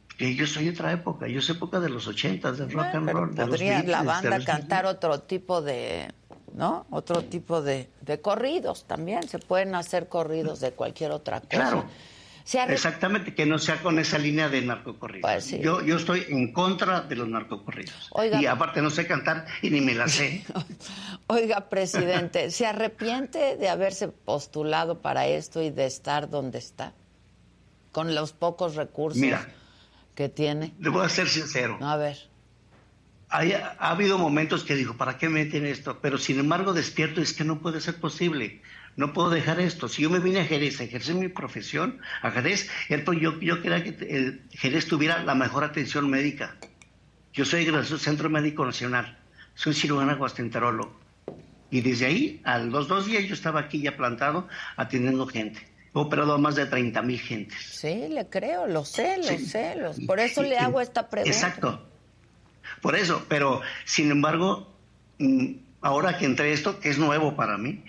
Porque 0.08 0.36
yo 0.36 0.47
soy 0.47 0.70
otra 0.70 0.91
época, 0.91 1.28
yo 1.28 1.41
soy 1.41 1.55
época 1.55 1.80
de 1.80 1.89
los 1.89 2.08
ochentas, 2.08 2.58
del 2.58 2.72
rock 2.72 2.95
and 2.95 3.10
roll. 3.10 3.36
Podría 3.36 3.84
la 3.84 4.01
banda 4.01 4.43
cantar 4.43 4.86
otro 4.86 5.20
tipo 5.22 5.62
de, 5.62 6.12
¿no? 6.55 6.88
Otro 6.89 7.24
tipo 7.24 7.62
de, 7.62 7.88
de, 8.01 8.20
corridos 8.20 8.86
también. 8.86 9.28
Se 9.30 9.38
pueden 9.38 9.76
hacer 9.76 10.10
corridos 10.10 10.60
de 10.60 10.72
cualquier 10.72 11.12
otra 11.12 11.39
cosa. 11.39 11.49
Claro. 11.49 11.86
Exactamente, 12.54 13.36
que 13.36 13.45
no 13.45 13.60
sea 13.60 13.82
con 13.82 14.00
esa 14.00 14.18
línea 14.18 14.48
de 14.48 14.62
narcocorridos. 14.62 15.30
Pues 15.30 15.52
yo, 15.60 15.82
yo 15.82 15.98
estoy 15.98 16.26
en 16.30 16.54
contra 16.54 17.02
de 17.02 17.16
los 17.16 17.28
narcocorridos. 17.28 18.10
y 18.39 18.45
aparte 18.45 18.82
no 18.82 18.89
sé 18.89 19.06
cantar 19.06 19.45
y 19.62 19.70
ni 19.70 19.82
me 19.82 19.93
la 19.93 20.08
sé. 20.08 20.45
Oiga, 21.28 21.70
presidente, 21.70 22.50
¿se 22.52 22.66
arrepiente 22.66 23.58
de 23.58 23.70
haberse 23.70 24.08
postulado 24.08 25.02
para 25.02 25.28
esto 25.28 25.62
y 25.62 25.72
de 25.72 25.86
estar 25.86 26.30
donde 26.30 26.60
está? 26.60 26.93
Con 27.91 28.16
los 28.16 28.32
pocos 28.32 28.76
recursos 28.76 29.22
que 30.16 30.30
tiene. 30.30 30.74
Le 30.80 30.89
voy 30.89 31.06
a 31.06 31.10
ser 31.10 31.28
sincero. 31.28 31.78
A 31.82 31.98
ver. 31.98 32.18
ha 33.30 33.89
habido 33.89 34.18
momentos 34.18 34.64
que 34.64 34.76
dijo, 34.76 34.95
¿para 34.95 35.18
qué 35.18 35.28
meten 35.28 35.66
esto? 35.66 36.00
Pero 36.02 36.18
sin 36.18 36.39
embargo 36.39 36.74
despierto 36.74 37.20
y 37.20 37.24
es 37.24 37.34
que 37.34 37.43
no 37.43 37.60
puede 37.60 37.82
ser 37.82 38.00
posible 38.00 38.62
no 38.98 39.14
puedo 39.14 39.30
dejar 39.30 39.60
esto. 39.62 39.88
Si 39.88 40.02
yo 40.02 40.10
me 40.10 40.20
vine 40.20 40.41
a 40.41 40.45
Jerez 40.45 40.82
a 40.82 40.84
ejercer 40.84 41.16
mi 41.16 41.30
profesión, 41.30 42.00
a 42.24 42.32
Jerez, 42.32 42.68
yo, 42.89 43.39
yo 43.39 43.62
quería 43.62 43.84
que 43.84 43.89
el 44.10 44.41
Jerez 44.52 44.88
tuviera 44.88 45.24
la 45.24 45.36
mejor 45.36 45.64
atención 45.64 46.10
médica. 46.10 46.56
Yo 47.32 47.45
soy 47.45 47.66
del 47.66 47.86
Centro 47.86 48.28
Médico 48.30 48.66
Nacional, 48.66 49.18
soy 49.54 49.76
cirujano 49.76 50.18
gastroenterólogo. 50.18 51.00
Y 51.70 51.82
desde 51.82 52.08
ahí, 52.08 52.41
a 52.43 52.58
los 52.58 52.88
dos 52.88 53.06
días, 53.06 53.26
yo 53.26 53.36
estaba 53.36 53.60
aquí 53.60 53.82
ya 53.82 53.95
plantado 53.95 54.48
atendiendo 54.78 55.28
gente. 55.28 55.60
He 55.93 56.00
operado 56.00 56.34
a 56.34 56.38
más 56.39 56.56
de 56.56 56.66
30 56.66 57.02
mil 57.04 57.20
gentes. 57.20 57.60
Sí, 57.62 58.08
le 58.10 58.28
creo, 58.28 58.66
lo 58.66 58.84
sé, 58.84 59.18
lo 59.18 59.38
sé. 59.38 59.76
Por 60.08 60.20
eso 60.20 60.41
le 60.41 60.58
hago 60.58 60.82
esta 60.82 61.08
pregunta. 61.08 61.36
Exacto. 61.36 61.88
Por 62.82 62.95
eso, 62.95 63.26
pero 63.30 63.62
sin 63.86 64.10
embargo, 64.10 64.74
mm, 65.20 65.54
ahora 65.82 66.18
que 66.18 66.26
entré 66.26 66.52
esto, 66.54 66.80
que 66.80 66.89
es 66.89 66.98
nuevo 66.98 67.36
para 67.36 67.60
mí, 67.60 67.84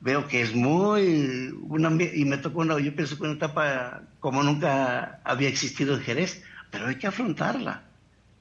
veo 0.00 0.28
que 0.28 0.42
es 0.42 0.54
muy 0.54 1.54
una, 1.68 1.90
y 2.02 2.24
me 2.24 2.38
tocó 2.38 2.60
una 2.60 2.78
yo 2.78 2.94
pienso 2.94 3.16
que 3.16 3.24
una 3.24 3.34
etapa 3.34 4.02
como 4.20 4.42
nunca 4.42 5.20
había 5.24 5.48
existido 5.48 5.94
en 5.94 6.02
Jerez 6.02 6.42
pero 6.70 6.88
hay 6.88 6.96
que 6.96 7.06
afrontarla. 7.06 7.84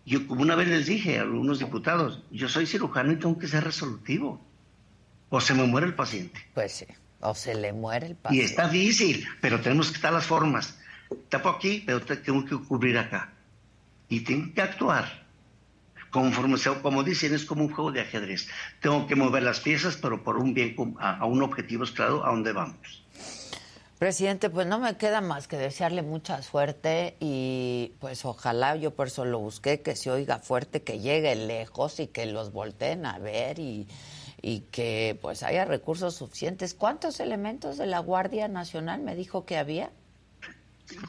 Yo 0.05 0.27
como 0.27 0.41
una 0.41 0.55
vez 0.55 0.67
les 0.67 0.87
dije 0.87 1.19
a 1.19 1.21
algunos 1.21 1.59
diputados 1.59 2.23
yo 2.31 2.49
soy 2.49 2.65
cirujano 2.65 3.11
y 3.11 3.17
tengo 3.17 3.37
que 3.37 3.47
ser 3.47 3.63
resolutivo 3.63 4.41
o 5.29 5.41
se 5.41 5.53
me 5.53 5.63
muere 5.63 5.87
el 5.87 5.95
paciente. 5.95 6.39
Pues 6.53 6.71
sí 6.71 6.85
o 7.21 7.33
se 7.33 7.55
le 7.55 7.73
muere 7.73 8.07
el 8.07 8.15
paciente 8.15 8.43
y 8.43 8.45
está 8.45 8.67
difícil 8.67 9.25
pero 9.41 9.59
tenemos 9.61 9.89
que 9.89 9.95
estar 9.95 10.13
las 10.13 10.25
formas. 10.25 10.77
Tapo 11.29 11.49
aquí 11.49 11.83
pero 11.85 12.01
tengo 12.01 12.45
que 12.45 12.57
cubrir 12.57 12.97
acá. 12.97 13.31
Y 14.07 14.19
tengo 14.21 14.53
que 14.53 14.61
actuar 14.61 15.24
conforme 16.15 16.55
como 16.81 17.03
dicen, 17.03 17.33
es 17.33 17.43
como 17.43 17.65
un 17.65 17.73
juego 17.73 17.91
de 17.91 17.99
ajedrez. 17.99 18.47
Tengo 18.81 19.05
que 19.05 19.17
mover 19.17 19.43
las 19.43 19.59
piezas, 19.59 19.97
pero 19.97 20.23
por 20.23 20.37
un 20.37 20.53
bien, 20.53 20.73
a, 20.97 21.25
un 21.25 21.43
objetivo 21.43 21.83
claro, 21.93 22.25
a 22.25 22.29
dónde 22.29 22.53
vamos. 22.53 23.03
Presidente, 23.99 24.49
pues 24.49 24.65
no 24.65 24.79
me 24.79 24.95
queda 24.95 25.19
más 25.19 25.49
que 25.49 25.57
desearle 25.57 26.03
mucha 26.03 26.41
suerte 26.41 27.17
y 27.19 27.91
pues 27.99 28.23
ojalá, 28.23 28.77
yo 28.77 28.91
por 28.91 29.07
eso 29.07 29.25
lo 29.25 29.39
busqué, 29.39 29.81
que 29.81 29.97
se 29.97 30.09
oiga 30.09 30.39
fuerte, 30.39 30.83
que 30.83 30.99
llegue 30.99 31.35
lejos 31.35 31.99
y 31.99 32.07
que 32.07 32.25
los 32.27 32.53
volteen 32.53 33.05
a 33.05 33.19
ver 33.19 33.59
y, 33.59 33.85
y 34.41 34.61
que 34.71 35.19
pues 35.21 35.43
haya 35.43 35.65
recursos 35.65 36.15
suficientes. 36.15 36.75
¿Cuántos 36.75 37.19
elementos 37.19 37.77
de 37.77 37.87
la 37.87 37.99
Guardia 37.99 38.47
Nacional 38.47 39.01
me 39.01 39.17
dijo 39.17 39.45
que 39.45 39.57
había? 39.57 39.91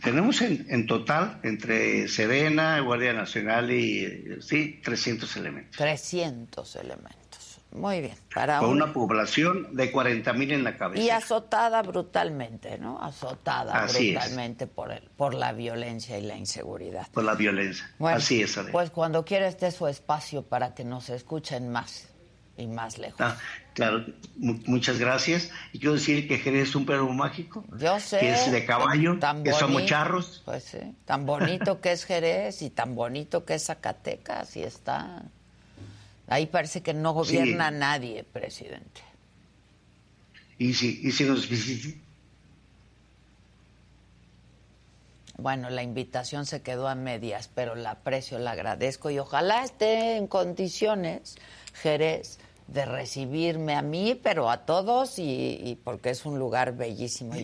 Tenemos 0.03 0.41
en, 0.41 0.87
total, 0.87 1.41
entre 1.43 2.09
Serena, 2.09 2.81
Guardia 2.81 3.13
Nacional 3.13 3.71
y, 3.71 4.41
sí, 4.41 4.81
300 4.83 5.37
elementos. 5.37 5.77
300 5.77 6.77
elementos. 6.77 7.61
Muy 7.73 8.01
bien. 8.01 8.15
Para 8.35 8.59
Con 8.59 8.71
una 8.71 8.93
población 8.93 9.77
de 9.77 9.93
40 9.93 10.33
mil 10.33 10.53
en 10.53 10.65
la 10.65 10.77
cabeza. 10.77 11.03
Y 11.03 11.11
azotada 11.11 11.83
brutalmente, 11.83 12.79
¿no? 12.79 13.03
Azotada 13.03 13.87
brutalmente 13.87 14.67
por, 14.67 14.93
el, 14.93 15.03
por 15.17 15.35
la 15.35 15.53
violencia 15.53 16.19
y 16.19 16.23
la 16.23 16.37
inseguridad. 16.37 17.07
Por 17.13 17.25
la 17.25 17.35
violencia. 17.35 17.91
Así 18.01 18.43
es, 18.43 18.59
Pues 18.73 18.91
cuando 18.91 19.25
quiera 19.25 19.47
esté 19.47 19.71
su 19.71 19.87
espacio 19.89 20.43
para 20.43 20.75
que 20.75 20.85
nos 20.85 21.11
escuchen 21.11 21.69
más 21.69 22.09
y 22.57 22.67
más 22.67 22.97
lejos. 22.97 23.21
Ah, 23.21 23.37
claro, 23.77 24.07
muchas 24.37 24.99
gracias. 24.99 25.51
Y 25.75 25.79
quiero 25.79 25.95
decir 25.95 26.27
que 26.27 26.39
Jerez 26.39 26.71
es 26.71 26.75
un 26.75 26.87
perro 26.87 27.13
mágico. 27.13 27.63
Yo 27.79 28.01
sé. 28.01 28.19
Que 28.21 28.33
es 28.33 28.51
de 28.51 28.65
caballo, 28.65 29.19
que 29.45 29.53
somos 29.53 29.85
charros. 29.85 30.43
Pues 30.47 30.65
sí, 30.65 30.79
tan 31.05 31.27
bonito 31.27 31.81
que 31.83 31.93
es 31.93 32.05
Jerez 32.05 32.63
y 32.63 32.71
tan 32.71 32.95
bonito 32.95 33.45
que 33.45 33.55
es 33.55 33.67
Zacatecas 33.67 34.57
y 34.57 34.63
está... 34.63 35.23
Ahí 36.27 36.47
parece 36.47 36.83
que 36.83 36.95
no 36.95 37.13
gobierna 37.13 37.71
nadie, 37.71 38.25
presidente. 38.25 39.03
Y 40.59 40.73
si, 40.73 41.01
y 41.05 41.13
si 41.13 41.25
nos 41.25 41.49
visita. 41.49 41.97
Bueno, 45.37 45.69
la 45.69 45.83
invitación 45.83 46.47
se 46.47 46.63
quedó 46.63 46.89
a 46.89 46.95
medias, 46.95 47.51
pero 47.55 47.75
la 47.75 47.91
aprecio, 47.91 48.39
la 48.39 48.53
agradezco 48.53 49.11
y 49.11 49.19
ojalá 49.19 49.63
esté 49.63 50.17
en 50.17 50.27
condiciones, 50.27 51.37
Jerez, 51.75 52.39
de 52.69 52.85
recibirme 52.85 53.75
a 53.75 53.83
mí, 53.83 54.19
pero 54.21 54.51
a 54.51 54.65
todos 54.65 55.19
y, 55.19 55.79
porque 55.85 56.11
es 56.11 56.25
un 56.27 56.39
lugar 56.39 56.77
bellísimo. 56.77 57.35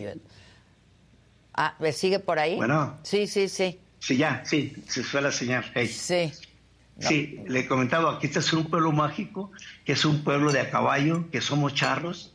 Ah, 1.53 1.75
¿me 1.79 1.91
sigue 1.91 2.19
por 2.19 2.39
ahí? 2.39 2.55
Bueno. 2.55 2.97
Sí, 3.03 3.27
sí, 3.27 3.47
sí. 3.47 3.79
Sí, 3.99 4.17
ya, 4.17 4.43
sí, 4.45 4.73
se 4.87 5.03
fue 5.03 5.21
la 5.21 5.31
señal. 5.31 5.63
Sí. 5.87 6.31
Sí, 6.99 7.39
le 7.47 7.61
he 7.61 7.67
comentado, 7.67 8.09
aquí 8.09 8.27
este 8.27 8.39
es 8.39 8.53
un 8.53 8.69
pueblo 8.69 8.91
mágico, 8.91 9.51
que 9.83 9.93
es 9.93 10.05
un 10.05 10.23
pueblo 10.23 10.51
de 10.51 10.59
a 10.59 10.69
caballo, 10.69 11.29
que 11.31 11.41
somos 11.41 11.73
charros. 11.73 12.33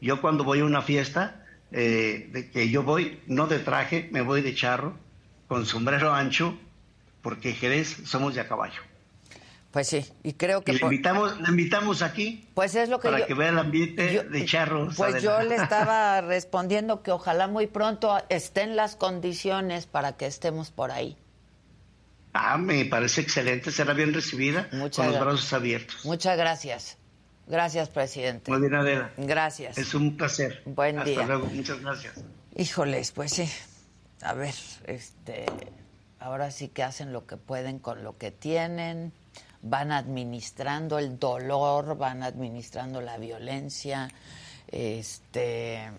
Yo 0.00 0.20
cuando 0.20 0.44
voy 0.44 0.60
a 0.60 0.64
una 0.64 0.82
fiesta, 0.82 1.44
eh, 1.70 2.28
de 2.32 2.50
que 2.50 2.70
yo 2.70 2.82
voy, 2.82 3.20
no 3.26 3.46
de 3.46 3.58
traje, 3.58 4.08
me 4.10 4.22
voy 4.22 4.42
de 4.42 4.54
charro, 4.54 4.96
con 5.46 5.64
sombrero 5.64 6.12
ancho, 6.12 6.58
porque 7.22 7.52
Jerez 7.52 8.02
somos 8.04 8.34
de 8.34 8.40
a 8.40 8.48
caballo. 8.48 8.80
Pues 9.70 9.86
sí, 9.86 10.06
y 10.22 10.32
creo 10.32 10.62
que... 10.62 10.72
le, 10.72 10.80
invitamos, 10.80 11.34
invitamos 11.46 12.00
aquí 12.00 12.48
pues 12.54 12.74
es 12.74 12.88
lo 12.88 13.00
que 13.00 13.10
para 13.10 13.26
que 13.26 13.34
vea 13.34 13.50
el 13.50 13.58
ambiente 13.58 14.24
de 14.24 14.44
charros. 14.46 14.96
Pues 14.96 15.22
yo 15.22 15.42
le 15.42 15.56
estaba 15.62 16.22
respondiendo 16.22 17.02
que 17.02 17.10
ojalá 17.10 17.48
muy 17.48 17.66
pronto 17.66 18.18
estén 18.30 18.76
las 18.76 18.96
condiciones 18.96 19.86
para 19.86 20.16
que 20.16 20.26
estemos 20.26 20.70
por 20.70 20.90
ahí. 20.90 21.18
Ah, 22.32 22.56
me 22.56 22.84
parece 22.86 23.20
excelente, 23.20 23.70
será 23.70 23.92
bien 23.92 24.14
recibida 24.14 24.68
con 24.70 24.80
los 24.80 25.20
brazos 25.20 25.52
abiertos. 25.52 26.04
Muchas 26.04 26.36
gracias. 26.38 26.96
Gracias, 27.46 27.88
presidente. 27.88 28.50
Muy 28.50 28.60
bien, 28.60 28.74
Adela. 28.74 29.10
Gracias. 29.16 29.78
Es 29.78 29.94
un 29.94 30.16
placer. 30.16 30.62
Buen 30.66 31.02
día. 31.04 31.20
Hasta 31.20 31.26
luego, 31.26 31.46
muchas 31.46 31.80
gracias. 31.80 32.14
Híjoles, 32.56 33.12
pues 33.12 33.32
sí. 33.32 33.50
A 34.22 34.34
ver, 34.34 34.54
este 34.86 35.46
ahora 36.18 36.50
sí 36.50 36.68
que 36.68 36.82
hacen 36.82 37.12
lo 37.12 37.26
que 37.26 37.36
pueden 37.36 37.78
con 37.78 38.02
lo 38.02 38.18
que 38.18 38.30
tienen, 38.30 39.12
van 39.62 39.92
administrando 39.92 40.98
el 40.98 41.18
dolor, 41.18 41.96
van 41.96 42.22
administrando 42.22 43.00
la 43.00 43.18
violencia, 43.18 44.08
este 44.68 45.90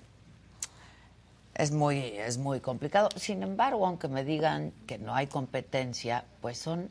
es 1.55 1.72
muy, 1.72 1.97
es 1.97 2.38
muy 2.38 2.62
complicado. 2.62 3.10
Sin 3.16 3.43
embargo, 3.43 3.86
aunque 3.86 4.07
me 4.07 4.24
digan 4.24 4.72
que 4.88 4.97
no 4.97 5.14
hay 5.14 5.28
competencia, 5.28 6.24
pues 6.41 6.57
son 6.57 6.89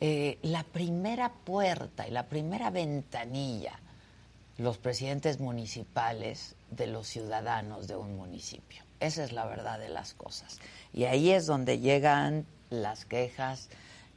eh, 0.00 0.38
la 0.42 0.62
primera 0.62 1.32
puerta 1.32 2.06
y 2.06 2.10
la 2.10 2.26
primera 2.26 2.70
ventanilla 2.70 3.80
los 4.58 4.78
presidentes 4.78 5.38
municipales 5.38 6.54
de 6.70 6.86
los 6.86 7.06
ciudadanos 7.06 7.86
de 7.86 7.96
un 7.96 8.16
municipio. 8.16 8.82
Esa 9.00 9.24
es 9.24 9.32
la 9.32 9.44
verdad 9.44 9.78
de 9.78 9.90
las 9.90 10.14
cosas. 10.14 10.58
Y 10.92 11.04
ahí 11.04 11.30
es 11.30 11.46
donde 11.46 11.78
llegan 11.78 12.46
las 12.70 13.04
quejas, 13.04 13.68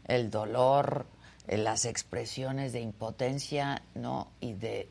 el 0.05 0.31
dolor, 0.31 1.05
las 1.57 1.85
expresiones 1.85 2.73
de 2.73 2.81
impotencia 2.81 3.81
¿no? 3.95 4.31
y 4.39 4.53
de, 4.53 4.87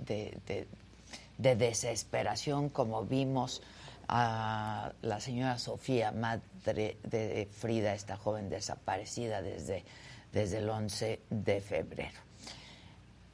de 1.39 1.57
desesperación, 1.57 2.69
como 2.69 3.05
vimos 3.05 3.63
a 4.09 4.93
la 5.03 5.21
señora 5.21 5.59
Sofía, 5.59 6.13
madre 6.13 6.97
de 7.05 7.49
Frida, 7.53 7.95
esta 7.95 8.17
joven 8.17 8.49
desaparecida 8.49 9.43
desde, 9.43 9.85
desde 10.33 10.59
el 10.59 10.69
11 10.69 11.21
de 11.31 11.61
febrero. 11.61 12.28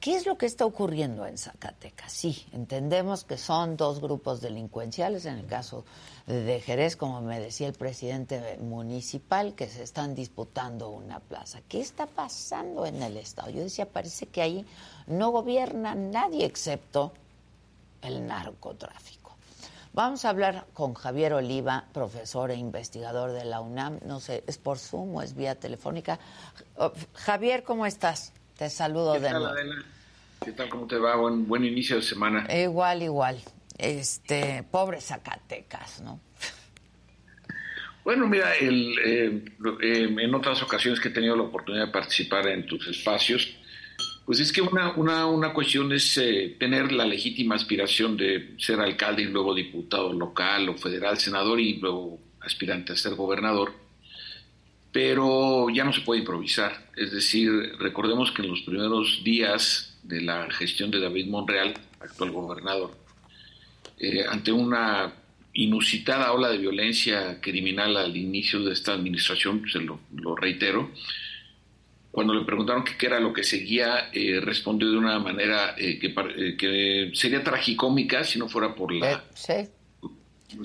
¿Qué 0.05 0.15
es 0.15 0.27
lo 0.27 0.37
que 0.37 0.45
está 0.45 0.67
ocurriendo 0.67 1.25
en 1.25 1.35
Zacatecas? 1.35 2.11
Sí, 2.11 2.45
entendemos 2.51 3.23
que 3.23 3.39
son 3.39 3.75
dos 3.75 3.99
grupos 3.99 4.39
delincuenciales, 4.39 5.25
en 5.25 5.39
el 5.39 5.47
caso 5.47 5.83
de 6.27 6.61
Jerez, 6.61 6.95
como 6.95 7.21
me 7.21 7.39
decía 7.39 7.65
el 7.65 7.73
presidente 7.73 8.59
municipal, 8.61 9.55
que 9.55 9.67
se 9.67 9.81
están 9.81 10.13
disputando 10.13 10.89
una 10.89 11.19
plaza. 11.19 11.61
¿Qué 11.67 11.81
está 11.81 12.05
pasando 12.05 12.85
en 12.85 13.01
el 13.01 13.17
Estado? 13.17 13.49
Yo 13.49 13.63
decía, 13.63 13.89
parece 13.89 14.27
que 14.27 14.43
ahí 14.43 14.63
no 15.07 15.31
gobierna 15.31 15.95
nadie 15.95 16.45
excepto 16.45 17.11
el 18.03 18.27
narcotráfico. 18.27 19.35
Vamos 19.93 20.23
a 20.23 20.29
hablar 20.29 20.67
con 20.75 20.93
Javier 20.93 21.33
Oliva, 21.33 21.85
profesor 21.93 22.51
e 22.51 22.55
investigador 22.57 23.31
de 23.31 23.43
la 23.43 23.59
UNAM. 23.59 23.97
No 24.05 24.19
sé, 24.19 24.43
¿es 24.45 24.59
por 24.59 24.77
Zoom 24.77 25.15
o 25.15 25.23
es 25.23 25.33
vía 25.33 25.55
telefónica? 25.55 26.19
Oh, 26.77 26.91
Javier, 27.15 27.63
¿cómo 27.63 27.87
estás? 27.87 28.33
Te 28.55 28.69
saludo 28.69 29.19
de 29.19 29.31
nuevo. 29.31 29.47
¿Qué 30.45 30.51
tal? 30.51 30.69
¿Cómo 30.69 30.85
te 30.85 30.99
va? 30.99 31.15
Buen, 31.15 31.47
buen 31.47 31.65
inicio 31.65 31.95
de 31.95 32.03
semana. 32.03 32.45
Igual, 32.55 33.01
igual. 33.01 33.41
Este, 33.79 34.63
pobre 34.69 35.01
Zacatecas, 35.01 36.01
¿no? 36.01 36.21
Bueno, 38.03 38.27
mira, 38.27 38.53
el, 38.53 38.95
eh, 39.03 39.45
eh, 39.81 40.15
en 40.19 40.35
otras 40.35 40.61
ocasiones 40.61 40.99
que 40.99 41.07
he 41.07 41.11
tenido 41.11 41.35
la 41.35 41.41
oportunidad 41.41 41.87
de 41.87 41.91
participar 41.91 42.47
en 42.47 42.67
tus 42.67 42.87
espacios, 42.87 43.57
pues 44.23 44.39
es 44.39 44.53
que 44.53 44.61
una, 44.61 44.91
una, 44.91 45.25
una 45.25 45.51
cuestión 45.51 45.91
es 45.91 46.15
eh, 46.19 46.55
tener 46.59 46.91
la 46.91 47.05
legítima 47.05 47.55
aspiración 47.55 48.15
de 48.15 48.53
ser 48.59 48.79
alcalde 48.79 49.23
y 49.23 49.25
luego 49.25 49.55
diputado 49.55 50.13
local 50.13 50.69
o 50.69 50.77
federal, 50.77 51.17
senador 51.17 51.59
y 51.59 51.77
luego 51.79 52.19
aspirante 52.41 52.93
a 52.93 52.95
ser 52.95 53.15
gobernador, 53.15 53.73
pero 54.95 55.67
ya 55.71 55.83
no 55.83 55.91
se 55.91 55.99
puede 55.99 56.21
improvisar. 56.21 56.87
Es 56.95 57.11
decir, 57.11 57.51
recordemos 57.79 58.31
que 58.31 58.43
en 58.43 58.47
los 58.47 58.61
primeros 58.61 59.25
días 59.25 59.97
de 60.03 60.21
la 60.21 60.49
gestión 60.49 60.89
de 60.89 61.01
David 61.01 61.27
Monreal, 61.27 61.73
actual 61.99 62.31
gobernador, 62.31 62.95
eh, 63.99 64.23
ante 64.25 64.53
una 64.53 65.13
inusitada 65.51 66.31
ola 66.31 66.47
de 66.47 66.59
violencia 66.59 67.41
criminal 67.41 67.97
al 67.97 68.15
inicio 68.15 68.63
de 68.63 68.71
esta 68.71 68.93
administración, 68.93 69.65
se 69.69 69.81
lo, 69.81 69.99
reitero, 70.37 70.91
cuando 72.09 72.33
le 72.33 72.45
preguntaron 72.45 72.85
qué 72.85 73.05
era 73.05 73.19
lo 73.19 73.33
que 73.33 73.43
seguía, 73.43 74.11
eh, 74.13 74.39
respondió 74.39 74.89
de 74.89 74.97
una 74.97 75.19
manera 75.19 75.75
eh, 75.77 75.99
que, 75.99 77.11
sería 77.15 77.43
tragicómica 77.43 78.23
si 78.23 78.39
no 78.39 78.47
fuera 78.47 78.73
por 78.73 78.93
la... 78.93 79.25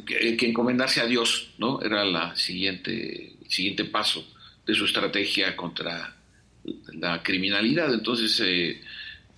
Que, 0.07 0.37
que, 0.37 0.47
encomendarse 0.47 1.01
a 1.01 1.07
Dios, 1.07 1.51
¿no? 1.59 1.83
Era 1.83 2.05
la 2.05 2.37
siguiente, 2.37 3.40
siguiente 3.51 3.85
paso 3.85 4.27
de 4.67 4.75
su 4.75 4.85
estrategia 4.85 5.57
contra 5.57 6.17
la 6.93 7.23
criminalidad. 7.23 7.93
Entonces, 7.93 8.41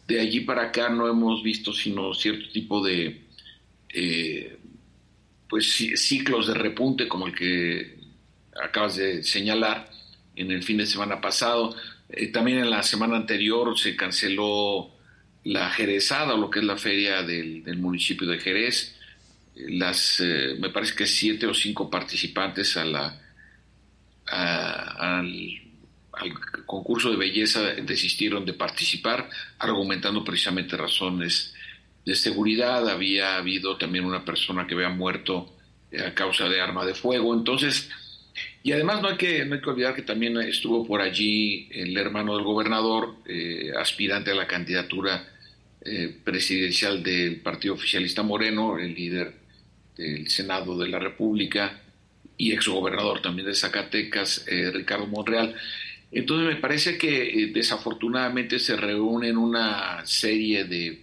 de 0.06 0.20
allí 0.20 0.40
para 0.40 0.64
acá 0.64 0.88
no 0.88 1.08
hemos 1.08 1.42
visto 1.42 1.72
sino 1.72 2.12
cierto 2.14 2.50
tipo 2.50 2.84
de 2.84 3.22
eh, 3.88 4.58
pues 5.48 5.72
ciclos 5.96 6.46
de 6.46 6.54
repunte 6.54 7.06
como 7.08 7.26
el 7.26 7.34
que 7.34 7.98
acabas 8.62 8.96
de 8.96 9.22
señalar 9.22 9.90
en 10.34 10.50
el 10.50 10.62
fin 10.62 10.78
de 10.78 10.86
semana 10.86 11.20
pasado. 11.20 11.76
Eh, 12.08 12.28
también 12.28 12.58
en 12.58 12.70
la 12.70 12.82
semana 12.82 13.16
anterior 13.16 13.78
se 13.78 13.94
canceló 13.94 14.90
la 15.44 15.70
Jerezada, 15.70 16.36
lo 16.36 16.50
que 16.50 16.60
es 16.60 16.64
la 16.64 16.76
feria 16.76 17.22
del, 17.22 17.64
municipio 17.76 18.26
de 18.26 18.38
Jerez. 18.38 18.96
Las, 19.54 20.20
eh, 20.20 20.56
me 20.58 20.70
parece 20.70 20.94
que 20.94 21.06
siete 21.06 21.46
o 21.46 21.52
cinco 21.52 21.90
participantes 21.90 22.76
a 22.76 22.84
la, 22.84 23.21
al 24.33 25.62
al 26.12 26.33
concurso 26.66 27.11
de 27.11 27.16
belleza 27.16 27.62
desistieron 27.83 28.45
de 28.45 28.53
participar, 28.53 29.28
argumentando 29.59 30.22
precisamente 30.22 30.76
razones 30.76 31.55
de 32.05 32.14
seguridad. 32.14 32.89
Había 32.89 33.37
habido 33.37 33.76
también 33.78 34.05
una 34.05 34.24
persona 34.24 34.66
que 34.66 34.74
había 34.74 34.91
muerto 34.91 35.53
eh, 35.91 36.03
a 36.03 36.14
causa 36.14 36.49
de 36.49 36.61
arma 36.61 36.85
de 36.85 36.95
fuego. 36.95 37.35
Entonces, 37.35 37.89
y 38.62 38.72
además 38.72 39.01
no 39.01 39.09
hay 39.09 39.16
que, 39.16 39.45
no 39.45 39.55
hay 39.55 39.61
que 39.61 39.70
olvidar 39.70 39.95
que 39.95 40.03
también 40.03 40.37
estuvo 40.39 40.87
por 40.87 41.01
allí 41.01 41.68
el 41.72 41.97
hermano 41.97 42.37
del 42.37 42.45
gobernador, 42.45 43.16
eh, 43.26 43.72
aspirante 43.78 44.30
a 44.30 44.35
la 44.35 44.47
candidatura 44.47 45.28
eh, 45.85 46.14
presidencial 46.22 47.03
del 47.03 47.41
Partido 47.41 47.74
Oficialista 47.74 48.22
Moreno, 48.22 48.78
el 48.78 48.95
líder 48.95 49.35
del 49.97 50.28
Senado 50.28 50.78
de 50.78 50.89
la 50.89 50.99
República 50.99 51.82
y 52.43 52.53
exgobernador 52.53 53.22
también 53.22 53.47
de 53.47 53.55
Zacatecas, 53.55 54.45
Ricardo 54.72 55.07
Monreal. 55.07 55.55
Entonces 56.12 56.55
me 56.55 56.61
parece 56.61 56.99
que 56.99 57.22
eh, 57.22 57.47
desafortunadamente 57.47 58.59
se 58.59 58.76
reúnen 58.76 59.38
una 59.38 60.05
serie 60.05 60.64
de 60.64 61.01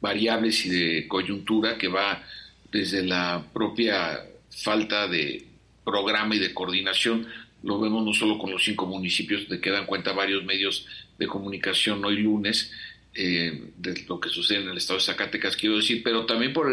variables 0.00 0.66
y 0.66 0.70
de 0.70 1.08
coyuntura 1.08 1.78
que 1.78 1.86
va 1.86 2.24
desde 2.70 3.04
la 3.04 3.44
propia 3.52 4.20
falta 4.50 5.06
de 5.06 5.46
programa 5.84 6.34
y 6.34 6.40
de 6.40 6.52
coordinación. 6.52 7.28
Lo 7.62 7.78
vemos 7.78 8.04
no 8.04 8.12
solo 8.12 8.36
con 8.36 8.50
los 8.50 8.64
cinco 8.64 8.86
municipios, 8.86 9.48
de 9.48 9.60
que 9.60 9.70
dan 9.70 9.86
cuenta 9.86 10.12
varios 10.12 10.44
medios 10.44 10.86
de 11.18 11.28
comunicación 11.28 12.04
hoy 12.04 12.16
lunes, 12.16 12.72
eh, 13.14 13.70
de 13.76 14.04
lo 14.08 14.18
que 14.20 14.28
sucede 14.28 14.62
en 14.62 14.68
el 14.68 14.76
estado 14.76 14.98
de 14.98 15.04
Zacatecas, 15.04 15.56
quiero 15.56 15.76
decir, 15.76 16.02
pero 16.04 16.26
también 16.26 16.52
por 16.52 16.70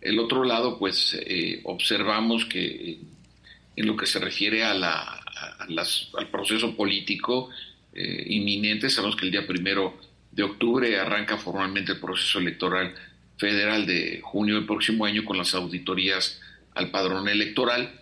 el, 0.00 0.18
otro 0.18 0.44
lado, 0.44 0.78
pues 0.78 1.16
eh, 1.20 1.60
observamos 1.64 2.44
que 2.46 2.98
en 3.76 3.86
lo 3.86 3.96
que 3.96 4.06
se 4.06 4.18
refiere 4.18 4.64
a 4.64 4.74
la, 4.74 5.20
al 6.16 6.28
proceso 6.30 6.76
político 6.76 7.50
eh, 7.92 8.24
inminente. 8.28 8.90
Sabemos 8.90 9.16
que 9.16 9.26
el 9.26 9.32
día 9.32 9.46
primero 9.46 9.98
de 10.32 10.42
octubre 10.42 10.98
arranca 10.98 11.38
formalmente 11.38 11.92
el 11.92 12.00
proceso 12.00 12.38
electoral 12.38 12.94
federal 13.38 13.86
de 13.86 14.20
junio 14.22 14.56
del 14.56 14.66
próximo 14.66 15.04
año 15.04 15.24
con 15.24 15.38
las 15.38 15.54
auditorías 15.54 16.40
al 16.74 16.90
padrón 16.90 17.28
electoral. 17.28 18.00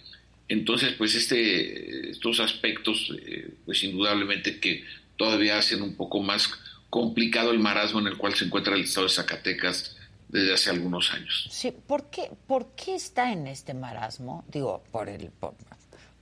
Entonces, 0.48 0.92
pues 0.92 1.14
este, 1.14 2.10
estos 2.10 2.40
aspectos, 2.40 3.12
eh, 3.26 3.48
pues 3.64 3.82
indudablemente 3.84 4.60
que 4.60 4.84
todavía 5.16 5.58
hacen 5.58 5.82
un 5.82 5.96
poco 5.96 6.20
más 6.20 6.52
complicado 6.90 7.52
el 7.52 7.58
marasmo 7.58 8.00
en 8.00 8.08
el 8.08 8.16
cual 8.16 8.34
se 8.34 8.44
encuentra 8.44 8.74
el 8.74 8.82
estado 8.82 9.06
de 9.06 9.12
Zacatecas 9.12 9.96
desde 10.32 10.54
hace 10.54 10.70
algunos 10.70 11.12
años. 11.12 11.48
Sí, 11.50 11.70
¿por 11.70 12.10
qué, 12.10 12.30
por 12.46 12.74
qué 12.74 12.96
está 12.96 13.32
en 13.32 13.46
este 13.46 13.74
marasmo? 13.74 14.44
Digo, 14.48 14.82
por 14.90 15.08
el, 15.08 15.30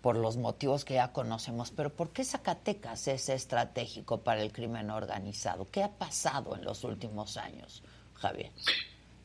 por 0.02 0.16
los 0.16 0.36
motivos 0.36 0.84
que 0.84 0.94
ya 0.94 1.12
conocemos, 1.12 1.70
pero 1.70 1.90
¿por 1.90 2.12
qué 2.12 2.24
Zacatecas 2.24 3.06
es 3.08 3.28
estratégico 3.28 4.22
para 4.22 4.42
el 4.42 4.52
crimen 4.52 4.90
organizado? 4.90 5.68
¿Qué 5.70 5.82
ha 5.82 5.90
pasado 5.90 6.56
en 6.56 6.64
los 6.64 6.84
últimos 6.84 7.36
años, 7.36 7.82
Javier? 8.14 8.50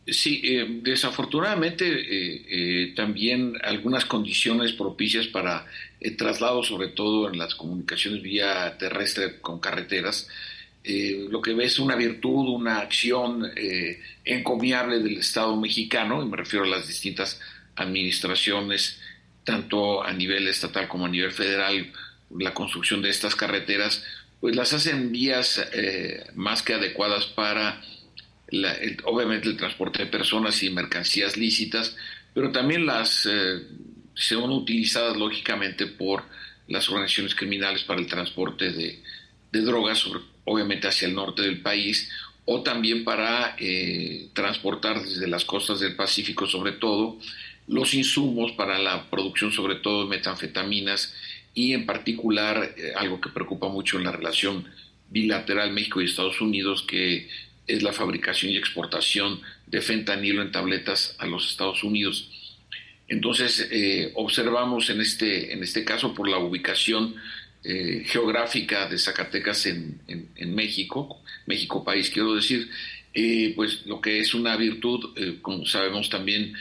Sí, 0.07 0.39
eh, 0.43 0.81
desafortunadamente 0.83 1.87
eh, 1.87 2.45
eh, 2.47 2.93
también 2.95 3.53
algunas 3.63 4.05
condiciones 4.05 4.71
propicias 4.73 5.25
para 5.27 5.65
el 5.99 6.15
traslado, 6.15 6.61
sobre 6.61 6.89
todo 6.89 7.27
en 7.27 7.39
las 7.39 7.55
comunicaciones 7.55 8.21
vía 8.21 8.77
terrestre 8.77 9.41
con 9.41 9.59
carreteras, 9.59 10.29
lo 11.29 11.41
que 11.41 11.53
ves 11.53 11.73
es 11.73 11.79
una 11.79 11.95
virtud, 11.95 12.49
una 12.49 12.79
acción 12.79 13.51
encomiable 14.23 14.99
del 14.99 15.17
Estado 15.17 15.55
mexicano, 15.55 16.21
y 16.21 16.27
me 16.27 16.37
refiero 16.37 16.65
a 16.65 16.69
las 16.69 16.87
distintas 16.87 17.39
administraciones 17.75 18.99
tanto 19.45 20.03
a 20.03 20.11
nivel 20.11 20.47
estatal 20.47 20.87
como 20.87 21.05
a 21.05 21.09
nivel 21.09 21.31
federal, 21.31 21.91
la 22.37 22.53
construcción 22.53 23.01
de 23.01 23.09
estas 23.09 23.35
carreteras, 23.35 24.03
pues 24.41 24.55
las 24.55 24.73
hacen 24.73 25.11
vías 25.11 25.63
eh, 25.73 26.25
más 26.33 26.61
que 26.61 26.73
adecuadas 26.73 27.27
para, 27.27 27.81
obviamente, 29.05 29.47
el 29.47 29.55
transporte 29.55 30.03
de 30.03 30.11
personas 30.11 30.61
y 30.63 30.69
mercancías 30.71 31.37
lícitas, 31.37 31.95
pero 32.33 32.51
también 32.51 32.85
las 32.85 33.25
eh, 33.31 33.61
son 34.13 34.51
utilizadas 34.51 35.15
lógicamente 35.15 35.87
por 35.87 36.23
las 36.67 36.89
organizaciones 36.89 37.35
criminales 37.35 37.83
para 37.83 38.01
el 38.01 38.07
transporte 38.07 38.71
de, 38.71 39.01
drogas, 39.51 40.05
obviamente 40.45 40.87
hacia 40.87 41.07
el 41.07 41.15
norte 41.15 41.41
del 41.41 41.61
país, 41.61 42.09
o 42.45 42.61
también 42.61 43.03
para 43.03 43.55
eh, 43.59 44.29
transportar 44.33 45.01
desde 45.01 45.27
las 45.27 45.45
costas 45.45 45.79
del 45.79 45.95
Pacífico, 45.95 46.47
sobre 46.47 46.73
todo, 46.73 47.17
los 47.67 47.93
insumos 47.93 48.51
para 48.51 48.77
la 48.77 49.09
producción, 49.09 49.51
sobre 49.51 49.75
todo 49.75 50.03
de 50.03 50.09
metanfetaminas, 50.09 51.13
y 51.53 51.73
en 51.73 51.85
particular 51.85 52.75
eh, 52.77 52.93
algo 52.95 53.19
que 53.19 53.29
preocupa 53.29 53.67
mucho 53.67 53.97
en 53.97 54.03
la 54.03 54.11
relación 54.11 54.65
bilateral 55.09 55.71
México 55.71 56.01
y 56.01 56.05
Estados 56.05 56.39
Unidos, 56.41 56.83
que 56.83 57.27
es 57.67 57.81
la 57.81 57.93
fabricación 57.93 58.51
y 58.51 58.57
exportación 58.57 59.41
de 59.65 59.81
fentanilo 59.81 60.41
en 60.41 60.51
tabletas 60.51 61.15
a 61.17 61.25
los 61.25 61.49
Estados 61.49 61.83
Unidos. 61.83 62.29
Entonces, 63.07 63.67
eh, 63.71 64.11
observamos 64.15 64.89
en 64.89 65.01
este, 65.01 65.53
en 65.53 65.63
este 65.63 65.83
caso 65.83 66.13
por 66.13 66.27
la 66.27 66.37
ubicación 66.37 67.15
eh, 67.65 68.03
geográfica 68.05 68.87
de 68.87 68.97
Zacatecas 68.97 69.65
en, 69.65 69.99
México, 70.53 71.21
México 71.45 71.83
país 71.83 72.09
quiero 72.09 72.35
decir, 72.35 72.69
eh, 73.13 73.53
pues 73.55 73.85
lo 73.85 73.99
que 73.99 74.19
es 74.19 74.33
una 74.33 74.55
virtud, 74.55 75.15
como 75.41 75.65
sabemos 75.65 76.09
también, 76.09 76.53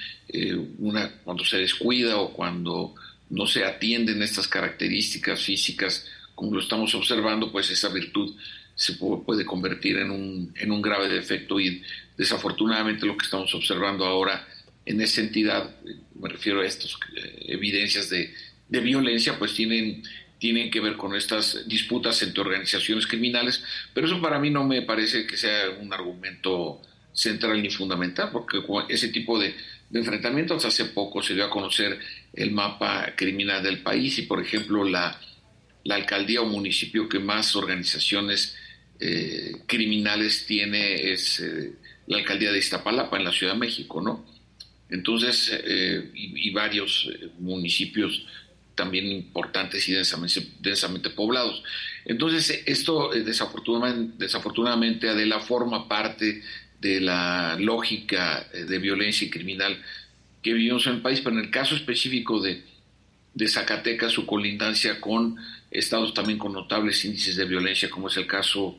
una, 0.79 1.11
cuando 1.25 1.45
se 1.45 1.59
descuida 1.59 2.17
o 2.19 2.33
cuando 2.33 2.95
no 3.31 3.47
se 3.47 3.65
atienden 3.65 4.23
estas 4.23 4.49
características 4.49 5.43
físicas, 5.43 6.07
como 6.35 6.55
lo 6.55 6.61
estamos 6.61 6.95
observando, 6.95 7.51
pues 7.53 7.71
esa 7.71 7.89
virtud 7.89 8.35
se 8.75 8.95
puede 8.95 9.45
convertir 9.45 9.99
en 9.99 10.11
un, 10.11 10.53
en 10.57 10.73
un 10.73 10.83
grave 10.83 11.09
defecto 11.09 11.61
y 11.61 11.83
desafortunadamente 12.17 13.07
lo 13.07 13.17
que 13.17 13.25
estamos 13.25 13.55
observando 13.55 14.05
ahora 14.05 14.47
en 14.85 15.01
esa 15.01 15.21
entidad, 15.21 15.75
me 16.21 16.29
refiero 16.29 16.61
a 16.61 16.67
estas 16.67 16.97
eh, 17.17 17.45
evidencias 17.49 18.11
de, 18.11 18.35
de, 18.69 18.81
violencia, 18.81 19.39
pues 19.39 19.55
tienen, 19.55 20.03
tienen 20.45 20.71
que 20.71 20.81
ver 20.81 20.99
con 20.99 21.17
estas 21.17 21.67
disputas 21.67 22.21
entre 22.23 22.43
organizaciones 22.43 23.07
criminales, 23.07 23.65
pero 23.95 24.07
eso 24.07 24.21
para 24.21 24.39
mí 24.39 24.51
no 24.51 24.63
me 24.63 24.83
parece 24.83 25.27
que 25.27 25.39
sea 25.39 25.71
un 25.71 25.91
argumento 25.91 26.83
central 27.15 27.63
ni 27.63 27.71
fundamental, 27.71 28.29
porque 28.31 28.63
ese 28.91 29.09
tipo 29.09 29.39
de, 29.39 29.55
enfrentamientos 29.91 30.67
hace 30.67 30.85
poco 30.85 31.23
se 31.23 31.33
dio 31.33 31.47
a 31.47 31.49
conocer 31.49 31.99
el 32.35 32.51
mapa 32.51 33.15
criminal 33.17 33.63
del 33.63 33.79
país 33.79 34.19
y, 34.19 34.23
por 34.23 34.39
ejemplo, 34.39 34.85
la, 34.85 35.19
alcaldía 35.89 36.43
o 36.43 36.47
municipio 36.47 37.09
que 37.09 37.21
más 37.21 37.57
organizaciones 37.57 38.55
eh, 39.01 39.63
criminales 39.65 40.45
tiene 40.45 41.11
es 41.11 41.41
eh, 41.41 41.73
la 42.07 42.19
alcaldía 42.19 42.53
de 42.53 42.59
Iztapalapa 42.59 43.17
en 43.17 43.25
la 43.25 43.33
Ciudad 43.33 43.55
de 43.55 43.61
México, 43.61 44.03
¿no? 44.03 44.27
Entonces, 44.91 45.59
eh, 45.65 46.11
y, 46.15 46.51
varios 46.51 47.11
municipios 47.39 48.27
también 48.75 49.07
importantes 49.07 49.89
y 49.89 49.93
densamente, 49.93 50.47
densamente 50.61 51.11
poblados. 51.11 51.63
Entonces, 52.05 52.63
esto 52.67 53.11
desafortunadamente, 53.11 54.15
desafortunadamente, 54.19 55.09
Adela, 55.09 55.41
forma 55.41 55.89
parte 55.89 56.43
de 56.81 57.01
la 57.01 57.57
lógica 57.59 58.47
de 58.53 58.79
violencia 58.79 59.27
y 59.27 59.31
criminal 59.31 59.83
que 60.43 60.53
vivimos 60.53 60.87
en 60.87 60.95
el 60.95 61.03
país, 61.03 61.21
pero 61.21 61.39
en 61.39 61.45
el 61.45 61.51
caso 61.51 61.75
específico 61.75 62.41
de, 62.41 62.63
de 63.33 63.49
Zacatecas, 63.49 64.13
su 64.13 64.27
colindancia 64.27 65.01
con 65.01 65.37
estados 65.71 66.15
también 66.15 66.39
con 66.39 66.53
notables 66.53 67.05
índices 67.05 67.37
de 67.37 67.45
violencia, 67.47 67.91
como 67.91 68.09
es 68.09 68.17
el 68.17 68.27
caso 68.27 68.79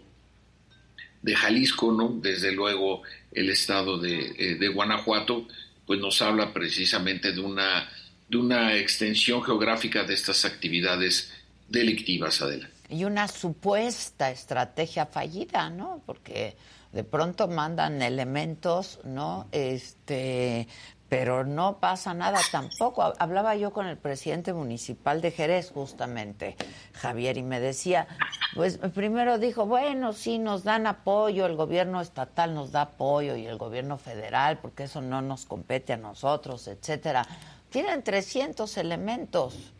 de 1.21 1.35
Jalisco, 1.35 1.91
¿no? 1.91 2.19
Desde 2.21 2.51
luego 2.51 3.01
el 3.31 3.49
estado 3.49 4.03
eh, 4.05 4.57
de, 4.59 4.67
Guanajuato, 4.69 5.47
pues 5.85 5.99
nos 5.99 6.21
habla 6.21 6.53
precisamente 6.53 7.31
de 7.31 7.41
una, 7.41 7.89
de 8.27 8.37
una 8.37 8.75
extensión 8.75 9.43
geográfica 9.43 10.03
de 10.03 10.13
estas 10.13 10.45
actividades 10.45 11.31
delictivas, 11.69 12.41
Adela. 12.41 12.69
Y 12.89 13.03
una 13.03 13.27
supuesta 13.27 14.31
estrategia 14.31 15.05
fallida, 15.05 15.69
¿no? 15.69 16.01
Porque 16.05 16.55
de 16.91 17.03
pronto 17.03 17.47
mandan 17.47 18.01
elementos, 18.01 18.99
¿no? 19.03 19.47
Este, 19.51 20.67
pero 21.09 21.43
no 21.43 21.79
pasa 21.79 22.13
nada 22.13 22.39
tampoco. 22.51 23.13
Hablaba 23.19 23.55
yo 23.55 23.71
con 23.71 23.87
el 23.87 23.97
presidente 23.97 24.53
municipal 24.53 25.21
de 25.21 25.31
Jerez 25.31 25.71
justamente, 25.71 26.55
Javier, 26.93 27.37
y 27.37 27.43
me 27.43 27.59
decía, 27.59 28.07
pues 28.55 28.79
primero 28.93 29.37
dijo, 29.37 29.65
bueno, 29.65 30.13
sí, 30.13 30.39
nos 30.39 30.63
dan 30.63 30.87
apoyo, 30.87 31.45
el 31.45 31.55
gobierno 31.55 32.01
estatal 32.01 32.53
nos 32.53 32.71
da 32.71 32.81
apoyo 32.81 33.35
y 33.35 33.45
el 33.45 33.57
gobierno 33.57 33.97
federal, 33.97 34.59
porque 34.59 34.83
eso 34.83 35.01
no 35.01 35.21
nos 35.21 35.45
compete 35.45 35.93
a 35.93 35.97
nosotros, 35.97 36.67
etcétera. 36.67 37.27
Tienen 37.75 38.03
300 38.03 38.77
elementos, 38.77 39.73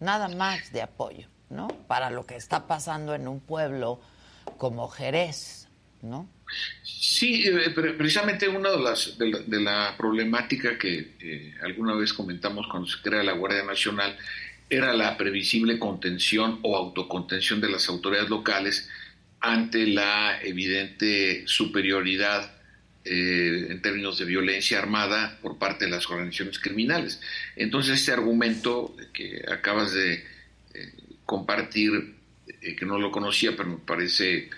nada 0.00 0.26
más 0.28 0.72
de 0.72 0.80
apoyo, 0.80 1.28
¿no? 1.50 1.68
Para 1.86 2.08
lo 2.08 2.24
que 2.24 2.34
está 2.34 2.66
pasando 2.66 3.14
en 3.14 3.28
un 3.28 3.40
pueblo 3.40 4.00
como 4.56 4.88
Jerez, 4.88 5.68
¿no? 6.00 6.30
Sí, 6.82 7.46
eh, 7.46 7.72
precisamente 7.72 8.48
una 8.48 8.70
de 8.70 8.80
las 8.80 9.18
de 9.18 9.60
la, 9.60 9.94
problemática 9.98 10.78
que 10.78 11.14
eh, 11.20 11.54
alguna 11.62 11.94
vez 11.94 12.14
comentamos 12.14 12.68
cuando 12.70 12.88
se 12.88 13.02
crea 13.02 13.22
la 13.22 13.32
Guardia 13.32 13.64
Nacional 13.64 14.16
era 14.70 14.94
la 14.94 15.18
previsible 15.18 15.78
contención 15.78 16.60
o 16.62 16.74
autocontención 16.74 17.60
de 17.60 17.68
las 17.68 17.86
autoridades 17.90 18.30
locales 18.30 18.88
ante 19.40 19.86
la 19.86 20.40
evidente 20.40 21.46
superioridad 21.46 22.55
eh, 23.08 23.68
en 23.70 23.80
términos 23.80 24.18
de 24.18 24.24
violencia 24.24 24.78
armada 24.78 25.38
por 25.40 25.58
parte 25.58 25.84
de 25.84 25.90
las 25.90 26.08
organizaciones 26.10 26.58
criminales. 26.58 27.20
Entonces, 27.54 28.00
este 28.00 28.12
argumento 28.12 28.96
que 29.12 29.44
acabas 29.48 29.92
de 29.92 30.24
compartir, 31.24 32.14
que 32.60 32.84
no 32.84 32.98
lo 32.98 33.10
conocía, 33.10 33.56
pero 33.56 33.70
me 33.70 33.78
parece 33.78 34.50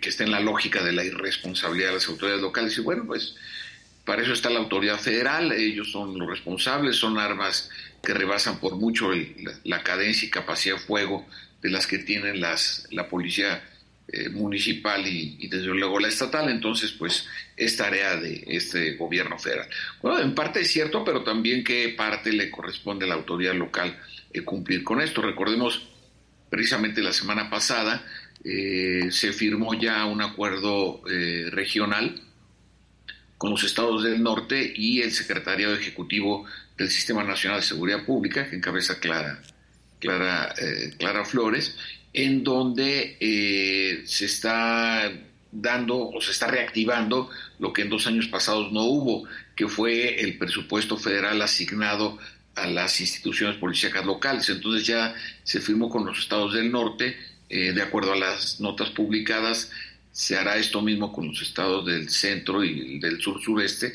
que 0.00 0.08
está 0.08 0.24
en 0.24 0.30
la 0.30 0.40
lógica 0.40 0.82
de 0.82 0.92
la 0.92 1.04
irresponsabilidad 1.04 1.88
de 1.88 1.94
las 1.94 2.08
autoridades 2.08 2.42
locales. 2.42 2.78
Y 2.78 2.80
bueno, 2.80 3.04
pues 3.06 3.36
para 4.04 4.22
eso 4.22 4.32
está 4.32 4.48
la 4.48 4.60
autoridad 4.60 4.98
federal, 4.98 5.52
ellos 5.52 5.92
son 5.92 6.18
los 6.18 6.28
responsables, 6.28 6.96
son 6.96 7.18
armas 7.18 7.68
que 8.02 8.14
rebasan 8.14 8.58
por 8.58 8.76
mucho 8.76 9.10
la, 9.64 9.82
cadencia 9.82 10.26
y 10.26 10.30
capacidad 10.30 10.76
de 10.76 10.80
fuego 10.80 11.26
de 11.60 11.70
las 11.70 11.86
que 11.86 11.98
tienen 11.98 12.40
las, 12.40 12.86
la 12.90 13.08
policía 13.08 13.62
eh, 14.10 14.30
municipal 14.30 15.06
y, 15.06 15.48
desde 15.48 15.66
luego 15.66 16.00
la 16.00 16.08
estatal, 16.08 16.48
entonces 16.48 16.92
pues 16.92 17.26
es 17.54 17.76
tarea 17.76 18.16
de 18.16 18.42
este 18.46 18.94
gobierno 18.94 19.38
federal. 19.38 19.68
Bueno, 20.00 20.18
en 20.20 20.34
parte 20.34 20.60
es 20.60 20.70
cierto, 20.70 21.04
pero 21.04 21.22
también 21.22 21.62
que 21.62 21.90
parte 21.90 22.32
le 22.32 22.50
corresponde 22.50 23.04
a 23.04 23.08
la 23.08 23.16
autoridad 23.16 23.52
local 23.52 23.98
eh, 24.32 24.40
cumplir 24.40 24.82
con 24.82 25.02
esto. 25.02 25.20
Recordemos 25.20 25.90
precisamente 26.48 27.02
la 27.02 27.12
semana 27.12 27.50
pasada 27.50 28.02
eh, 28.42 29.08
se 29.10 29.34
firmó 29.34 29.74
ya 29.74 30.06
un 30.06 30.22
acuerdo 30.22 31.02
regional 31.50 32.22
con 33.36 33.50
los 33.50 33.62
estados 33.62 34.04
del 34.04 34.22
norte 34.22 34.72
y 34.74 35.02
el 35.02 35.12
secretariado 35.12 35.74
ejecutivo 35.74 36.46
del 36.78 36.88
Sistema 36.88 37.24
Nacional 37.24 37.60
de 37.60 37.66
Seguridad 37.66 38.06
Pública, 38.06 38.48
que 38.48 38.56
encabeza 38.56 39.00
Clara, 39.00 39.42
Clara, 39.98 40.54
Clara 40.96 41.26
Flores, 41.26 41.76
en 42.12 42.42
donde 42.44 43.16
se 44.06 44.24
está 44.24 45.12
dando 45.50 46.10
o 46.10 46.20
se 46.20 46.30
está 46.30 46.46
reactivando 46.46 47.30
lo 47.58 47.72
que 47.72 47.82
en 47.82 47.90
dos 47.90 48.06
años 48.06 48.28
pasados 48.28 48.72
no 48.72 48.84
hubo, 48.84 49.28
que 49.54 49.68
fue 49.68 50.20
el 50.20 50.38
presupuesto 50.38 50.96
federal 50.96 51.40
asignado 51.42 52.18
a 52.54 52.66
las 52.66 53.00
instituciones 53.00 53.56
policíacas 53.56 54.04
locales. 54.04 54.48
Entonces 54.48 54.86
ya 54.86 55.14
se 55.42 55.60
firmó 55.60 55.88
con 55.88 56.04
los 56.04 56.18
estados 56.18 56.54
del 56.54 56.70
norte 56.70 57.16
eh, 57.48 57.72
de 57.72 57.82
acuerdo 57.82 58.12
a 58.12 58.16
las 58.16 58.60
notas 58.60 58.90
publicadas, 58.90 59.70
se 60.12 60.36
hará 60.36 60.58
esto 60.58 60.82
mismo 60.82 61.12
con 61.12 61.28
los 61.28 61.40
estados 61.40 61.86
del 61.86 62.10
centro 62.10 62.62
y 62.62 62.98
del 62.98 63.20
sur-sureste, 63.20 63.94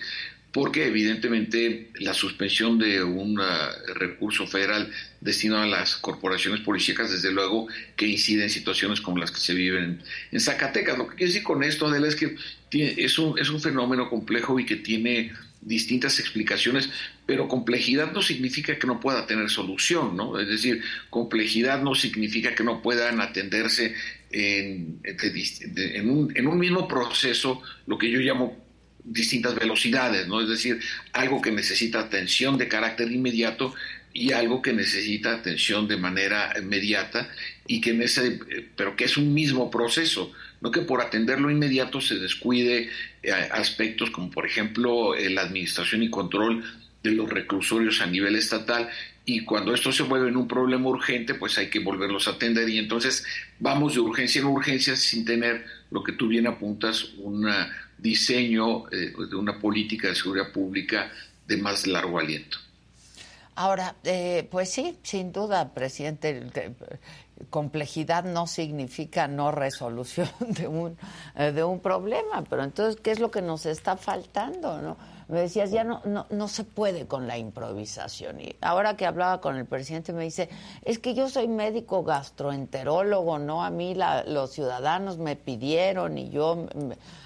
porque 0.54 0.86
evidentemente 0.86 1.90
la 1.96 2.14
suspensión 2.14 2.78
de 2.78 3.04
un 3.04 3.42
ah, 3.42 3.72
recurso 3.96 4.46
federal 4.46 4.92
destinado 5.20 5.64
a 5.64 5.68
las 5.68 5.96
corporaciones 5.96 6.62
policíacas, 6.62 7.12
desde 7.12 7.32
luego 7.32 7.68
que 7.96 8.06
incide 8.06 8.44
en 8.44 8.52
situaciones 8.52 9.02
como 9.02 9.18
las 9.18 9.32
que 9.32 9.40
se 9.40 9.56
viven 9.56 10.04
en 10.32 10.40
Zacatecas. 10.40 10.96
Lo 10.98 11.08
que 11.08 11.16
quiero 11.16 11.30
decir 11.32 11.44
con 11.44 11.64
esto, 11.64 11.88
Adela, 11.88 12.08
es 12.08 12.16
que 12.16 12.36
es 12.72 13.18
un, 13.18 13.38
es 13.40 13.50
un 13.50 13.60
fenómeno 13.60 14.10
complejo 14.10 14.60
y 14.60 14.66
que 14.66 14.76
tiene 14.76 15.34
distintas 15.62 16.20
explicaciones, 16.20 16.90
pero 17.26 17.48
complejidad 17.48 18.12
no 18.12 18.22
significa 18.22 18.78
que 18.78 18.86
no 18.86 19.00
pueda 19.00 19.26
tener 19.26 19.50
solución, 19.50 20.16
¿no? 20.16 20.40
Es 20.40 20.48
decir, 20.48 20.84
complejidad 21.10 21.82
no 21.82 21.96
significa 21.96 22.54
que 22.54 22.64
no 22.64 22.82
puedan 22.82 23.22
atenderse 23.22 23.96
en, 24.30 25.00
en, 25.04 26.10
un, 26.10 26.32
en 26.36 26.48
un 26.48 26.60
mismo 26.60 26.88
proceso, 26.88 27.62
lo 27.88 27.98
que 27.98 28.12
yo 28.12 28.20
llamo 28.20 28.63
distintas 29.04 29.56
velocidades, 29.56 30.28
¿no? 30.28 30.42
Es 30.42 30.50
decir, 30.50 30.80
algo 31.12 31.42
que 31.42 31.52
necesita 31.52 32.00
atención 32.00 32.58
de 32.58 32.68
carácter 32.68 33.12
inmediato 33.12 33.74
y 34.14 34.32
algo 34.32 34.62
que 34.62 34.74
necesita 34.74 35.34
atención 35.34 35.88
de 35.88 35.98
manera 35.98 36.54
inmediata 36.58 37.30
y 37.68 37.82
que 37.82 37.92
en 37.92 38.04
ese, 38.04 38.40
pero 38.76 38.96
que 38.96 39.06
es 39.06 39.18
un 39.18 39.34
mismo 39.34 39.72
proceso 39.72 40.32
no 40.64 40.72
que 40.72 40.82
por 40.82 41.02
atenderlo 41.02 41.52
inmediato 41.52 42.00
se 42.00 42.16
descuide 42.16 42.90
eh, 43.22 43.32
aspectos 43.52 44.12
como 44.12 44.32
por 44.32 44.46
ejemplo 44.46 45.14
eh, 45.14 45.30
la 45.30 45.42
administración 45.42 46.04
y 46.04 46.10
control 46.10 46.64
de 47.04 47.12
los 47.12 47.30
reclusorios 47.30 48.00
a 48.00 48.06
nivel 48.06 48.38
estatal 48.38 48.90
y 49.26 49.42
cuando 49.44 49.74
esto 49.74 49.92
se 49.92 50.04
vuelve 50.04 50.30
en 50.30 50.38
un 50.38 50.48
problema 50.48 50.88
urgente, 50.88 51.34
pues 51.34 51.58
hay 51.58 51.70
que 51.70 51.80
volverlos 51.80 52.28
a 52.28 52.32
atender 52.32 52.68
y 52.70 52.78
entonces 52.78 53.26
vamos 53.60 53.94
de 53.94 54.00
urgencia 54.00 54.40
en 54.40 54.48
urgencia 54.48 54.96
sin 54.96 55.26
tener 55.26 55.66
lo 55.92 56.04
que 56.04 56.14
tú 56.14 56.28
bien 56.28 56.48
apuntas, 56.48 57.06
un 57.18 57.50
diseño 57.98 58.90
eh, 58.92 59.14
de 59.30 59.36
una 59.36 59.60
política 59.60 60.08
de 60.10 60.16
seguridad 60.16 60.52
pública 60.52 61.12
de 61.48 61.58
más 61.58 61.88
largo 61.88 62.20
aliento. 62.20 62.58
Ahora, 63.56 63.96
eh, 64.04 64.48
pues 64.50 64.70
sí, 64.70 64.98
sin 65.04 65.32
duda, 65.32 65.74
presidente, 65.74 66.50
complejidad 67.50 68.24
no 68.24 68.48
significa 68.48 69.28
no 69.28 69.52
resolución 69.52 70.30
de 70.40 70.68
un, 70.68 70.98
eh, 71.36 71.52
de 71.52 71.64
un 71.64 71.80
problema, 71.80 72.44
pero 72.50 72.64
entonces, 72.64 73.00
¿qué 73.02 73.12
es 73.12 73.20
lo 73.20 73.30
que 73.30 73.42
nos 73.42 73.66
está 73.66 73.96
faltando? 73.96 74.82
¿no? 74.82 74.98
Me 75.28 75.42
decías, 75.42 75.72
ya 75.72 75.84
no, 75.84 76.02
no, 76.06 76.26
no 76.30 76.48
se 76.48 76.64
puede 76.64 77.06
con 77.06 77.28
la 77.28 77.38
improvisación. 77.38 78.42
Y 78.42 78.56
ahora 78.62 78.98
que 78.98 79.06
hablaba 79.06 79.40
con 79.40 79.56
el 79.56 79.66
presidente 79.66 80.14
me 80.14 80.24
dice, 80.24 80.50
es 80.84 81.00
que 81.00 81.14
yo 81.14 81.30
soy 81.30 81.48
médico 81.48 82.04
gastroenterólogo, 82.04 83.40
¿no? 83.40 83.64
A 83.64 83.70
mí 83.70 83.96
los 84.28 84.52
ciudadanos 84.52 85.18
me 85.18 85.36
pidieron 85.36 86.18
y 86.18 86.30
yo 86.30 86.68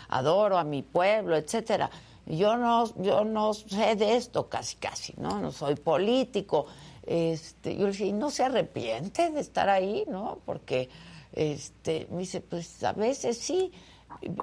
adoro 0.10 0.58
a 0.58 0.64
mi 0.64 0.84
pueblo, 0.84 1.36
etcétera. 1.36 1.89
Yo 2.26 2.58
no, 2.58 2.93
yo 3.01 3.24
no 3.24 3.53
sé 3.53 3.95
de 3.95 4.18
esto 4.18 4.49
casi 4.49 4.76
casi, 4.76 5.14
¿no? 5.18 5.39
No 5.39 5.51
soy 5.51 5.76
político. 5.76 6.66
Este, 7.03 7.76
yo 7.78 7.86
le 7.86 7.91
dije, 7.91 8.12
no 8.12 8.30
se 8.30 8.43
arrepiente 8.43 9.32
de 9.32 9.39
estar 9.39 9.70
ahí, 9.70 10.03
¿no? 10.10 10.39
Porque 10.45 10.89
este, 11.32 12.08
me 12.12 12.20
dice, 12.20 12.41
pues 12.41 12.84
a 12.84 12.93
veces 12.93 13.38
sí. 13.38 13.72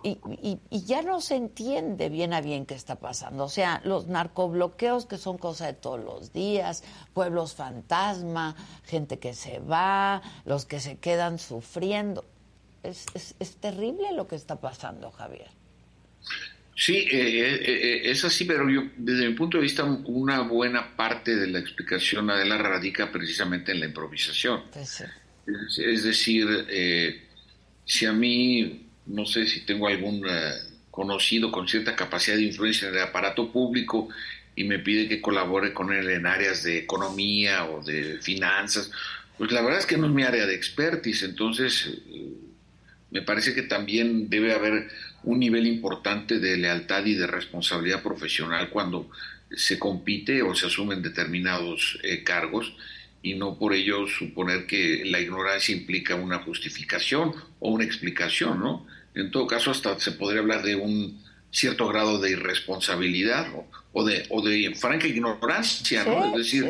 Y, 0.02 0.18
y, 0.70 0.84
ya 0.84 1.02
no 1.02 1.20
se 1.20 1.36
entiende 1.36 2.08
bien 2.08 2.32
a 2.32 2.40
bien 2.40 2.64
qué 2.64 2.74
está 2.74 2.96
pasando. 2.96 3.44
O 3.44 3.48
sea, 3.48 3.80
los 3.84 4.06
narcobloqueos 4.06 5.06
que 5.06 5.18
son 5.18 5.36
cosa 5.36 5.66
de 5.66 5.72
todos 5.72 5.98
los 5.98 6.32
días, 6.32 6.84
pueblos 7.12 7.54
fantasma, 7.54 8.54
gente 8.84 9.18
que 9.18 9.34
se 9.34 9.58
va, 9.58 10.22
los 10.44 10.64
que 10.64 10.80
se 10.80 10.98
quedan 10.98 11.38
sufriendo. 11.38 12.24
Es, 12.84 13.06
es, 13.14 13.34
es 13.40 13.56
terrible 13.56 14.12
lo 14.12 14.28
que 14.28 14.36
está 14.36 14.60
pasando, 14.60 15.10
Javier. 15.10 15.48
Sí, 16.76 16.96
eh, 16.96 17.06
eh, 17.12 17.60
eh, 17.64 18.10
es 18.10 18.24
así, 18.24 18.44
pero 18.44 18.68
yo, 18.68 18.82
desde 18.96 19.28
mi 19.28 19.34
punto 19.34 19.58
de 19.58 19.62
vista, 19.62 19.84
una 19.84 20.40
buena 20.40 20.96
parte 20.96 21.36
de 21.36 21.46
la 21.46 21.60
explicación 21.60 22.30
Adela 22.30 22.58
radica 22.58 23.12
precisamente 23.12 23.72
en 23.72 23.80
la 23.80 23.86
improvisación. 23.86 24.62
Pues 24.72 25.04
es, 25.78 26.02
decir, 26.02 26.66
si 27.84 28.06
a 28.06 28.12
mí, 28.12 28.88
no 29.06 29.24
sé 29.24 29.46
si 29.46 29.64
tengo 29.64 29.86
algún 29.86 30.26
conocido 30.90 31.52
con 31.52 31.68
cierta 31.68 31.94
capacidad 31.94 32.36
de 32.36 32.42
influencia 32.42 32.88
en 32.88 32.94
el 32.94 33.02
aparato 33.02 33.52
público 33.52 34.08
y 34.56 34.64
me 34.64 34.78
pide 34.78 35.08
que 35.08 35.20
colabore 35.20 35.72
con 35.72 35.92
él 35.92 36.08
en 36.10 36.26
áreas 36.26 36.62
de 36.64 36.78
economía 36.78 37.66
o 37.66 37.84
de 37.84 38.18
finanzas, 38.20 38.90
pues 39.36 39.52
la 39.52 39.62
verdad 39.62 39.80
es 39.80 39.86
que 39.86 39.96
no 39.96 40.06
es 40.06 40.12
mi 40.12 40.22
área 40.22 40.46
de 40.46 40.54
expertise, 40.54 41.24
entonces 41.24 41.90
me 43.14 43.22
parece 43.22 43.54
que 43.54 43.62
también 43.62 44.28
debe 44.28 44.52
haber 44.52 44.88
un 45.22 45.38
nivel 45.38 45.68
importante 45.68 46.40
de 46.40 46.56
lealtad 46.56 47.06
y 47.06 47.14
de 47.14 47.28
responsabilidad 47.28 48.02
profesional 48.02 48.68
cuando 48.70 49.08
se 49.56 49.78
compite 49.78 50.42
o 50.42 50.54
se 50.54 50.66
asumen 50.66 51.00
determinados 51.00 51.98
eh, 52.02 52.24
cargos 52.24 52.74
y 53.22 53.34
no 53.34 53.56
por 53.56 53.72
ello 53.72 54.08
suponer 54.08 54.66
que 54.66 55.02
la 55.04 55.20
ignorancia 55.20 55.74
implica 55.74 56.16
una 56.16 56.40
justificación 56.40 57.32
o 57.60 57.70
una 57.70 57.84
explicación, 57.84 58.58
¿no? 58.58 58.84
En 59.14 59.30
todo 59.30 59.46
caso, 59.46 59.70
hasta 59.70 59.98
se 60.00 60.12
podría 60.12 60.40
hablar 60.40 60.62
de 60.62 60.74
un 60.74 61.22
cierto 61.52 61.86
grado 61.86 62.18
de 62.18 62.32
irresponsabilidad 62.32 63.46
o, 63.92 64.04
de, 64.04 64.26
o 64.28 64.42
de 64.42 64.74
franca 64.74 65.06
ignorancia, 65.06 66.04
¿no? 66.04 66.36
es 66.36 66.52
decir, 66.52 66.68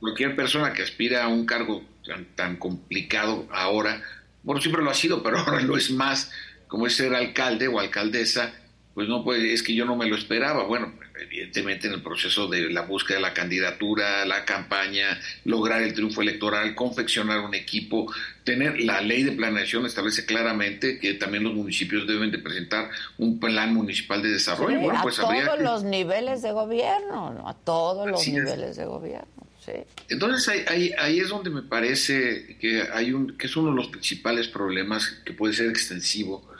cualquier 0.00 0.34
persona 0.34 0.72
que 0.72 0.82
aspira 0.82 1.22
a 1.22 1.28
un 1.28 1.44
cargo 1.44 1.84
tan, 2.04 2.24
tan 2.34 2.56
complicado 2.56 3.46
ahora, 3.52 4.02
bueno, 4.42 4.60
siempre 4.60 4.82
lo 4.82 4.90
ha 4.90 4.94
sido, 4.94 5.22
pero 5.22 5.38
ahora 5.40 5.60
lo 5.60 5.76
es 5.76 5.90
más, 5.90 6.30
como 6.68 6.86
es 6.86 6.96
ser 6.96 7.14
alcalde 7.14 7.68
o 7.68 7.78
alcaldesa, 7.78 8.52
pues 8.94 9.08
no 9.08 9.24
puede, 9.24 9.52
es 9.52 9.62
que 9.62 9.74
yo 9.74 9.84
no 9.84 9.96
me 9.96 10.06
lo 10.06 10.16
esperaba. 10.16 10.64
Bueno, 10.64 10.92
evidentemente 11.18 11.86
en 11.86 11.94
el 11.94 12.02
proceso 12.02 12.46
de 12.46 12.70
la 12.70 12.82
búsqueda 12.82 13.16
de 13.16 13.22
la 13.22 13.32
candidatura, 13.32 14.24
la 14.26 14.44
campaña, 14.44 15.18
lograr 15.44 15.82
el 15.82 15.94
triunfo 15.94 16.22
electoral, 16.22 16.74
confeccionar 16.74 17.40
un 17.40 17.54
equipo, 17.54 18.12
tener 18.44 18.80
la 18.80 19.00
ley 19.00 19.22
de 19.22 19.32
planeación 19.32 19.86
establece 19.86 20.26
claramente 20.26 20.98
que 20.98 21.14
también 21.14 21.44
los 21.44 21.54
municipios 21.54 22.06
deben 22.06 22.30
de 22.30 22.38
presentar 22.38 22.90
un 23.18 23.40
plan 23.40 23.72
municipal 23.72 24.22
de 24.22 24.30
desarrollo. 24.30 24.78
bueno, 24.80 25.00
pues 25.02 25.18
a 25.18 25.22
todos 25.22 25.60
los 25.60 25.84
niveles 25.84 26.42
de 26.42 26.52
gobierno, 26.52 27.44
a 27.46 27.54
todos 27.54 28.08
los 28.08 28.26
niveles 28.28 28.76
de 28.76 28.84
gobierno. 28.84 29.51
Sí. 29.64 29.72
Entonces 30.08 30.48
ahí, 30.68 30.92
ahí, 30.98 31.20
es 31.20 31.28
donde 31.28 31.50
me 31.50 31.62
parece 31.62 32.56
que 32.58 32.82
hay 32.92 33.12
un 33.12 33.36
que 33.36 33.46
es 33.46 33.56
uno 33.56 33.70
de 33.70 33.76
los 33.76 33.88
principales 33.88 34.48
problemas 34.48 35.06
que 35.24 35.32
puede 35.32 35.54
ser 35.54 35.68
extensivo 35.68 36.52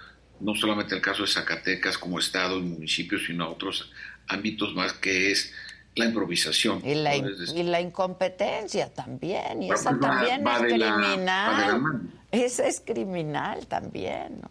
no 0.43 0.55
solamente 0.55 0.95
el 0.95 1.01
caso 1.01 1.23
de 1.23 1.29
Zacatecas 1.29 1.97
como 1.97 2.19
estado 2.19 2.59
y 2.59 2.63
municipio, 2.63 3.19
sino 3.19 3.45
a 3.45 3.49
otros 3.49 3.91
ámbitos 4.27 4.75
más 4.75 4.93
que 4.95 5.31
es 5.31 5.53
la 5.95 6.07
improvisación. 6.07 6.83
Y 6.85 6.95
la, 6.95 7.17
y 7.17 7.63
la 7.63 7.81
incompetencia 7.81 8.93
también, 8.93 9.63
y 9.63 9.71
esa 9.71 9.91
pues, 9.91 10.01
también 10.01 10.47
es 10.47 10.59
criminal. 10.59 11.83
esa 12.31 12.67
es 12.67 12.83
criminal 12.85 13.67
también, 13.67 14.41
¿no? 14.41 14.51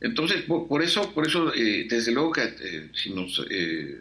Entonces, 0.00 0.42
por, 0.42 0.80
eso, 0.82 1.12
por 1.12 1.26
eso 1.26 1.52
eh, 1.54 1.86
desde 1.88 2.12
luego 2.12 2.32
que 2.32 2.42
eh, 2.44 2.90
si 2.94 3.10
nos 3.12 3.44
eh, 3.50 3.98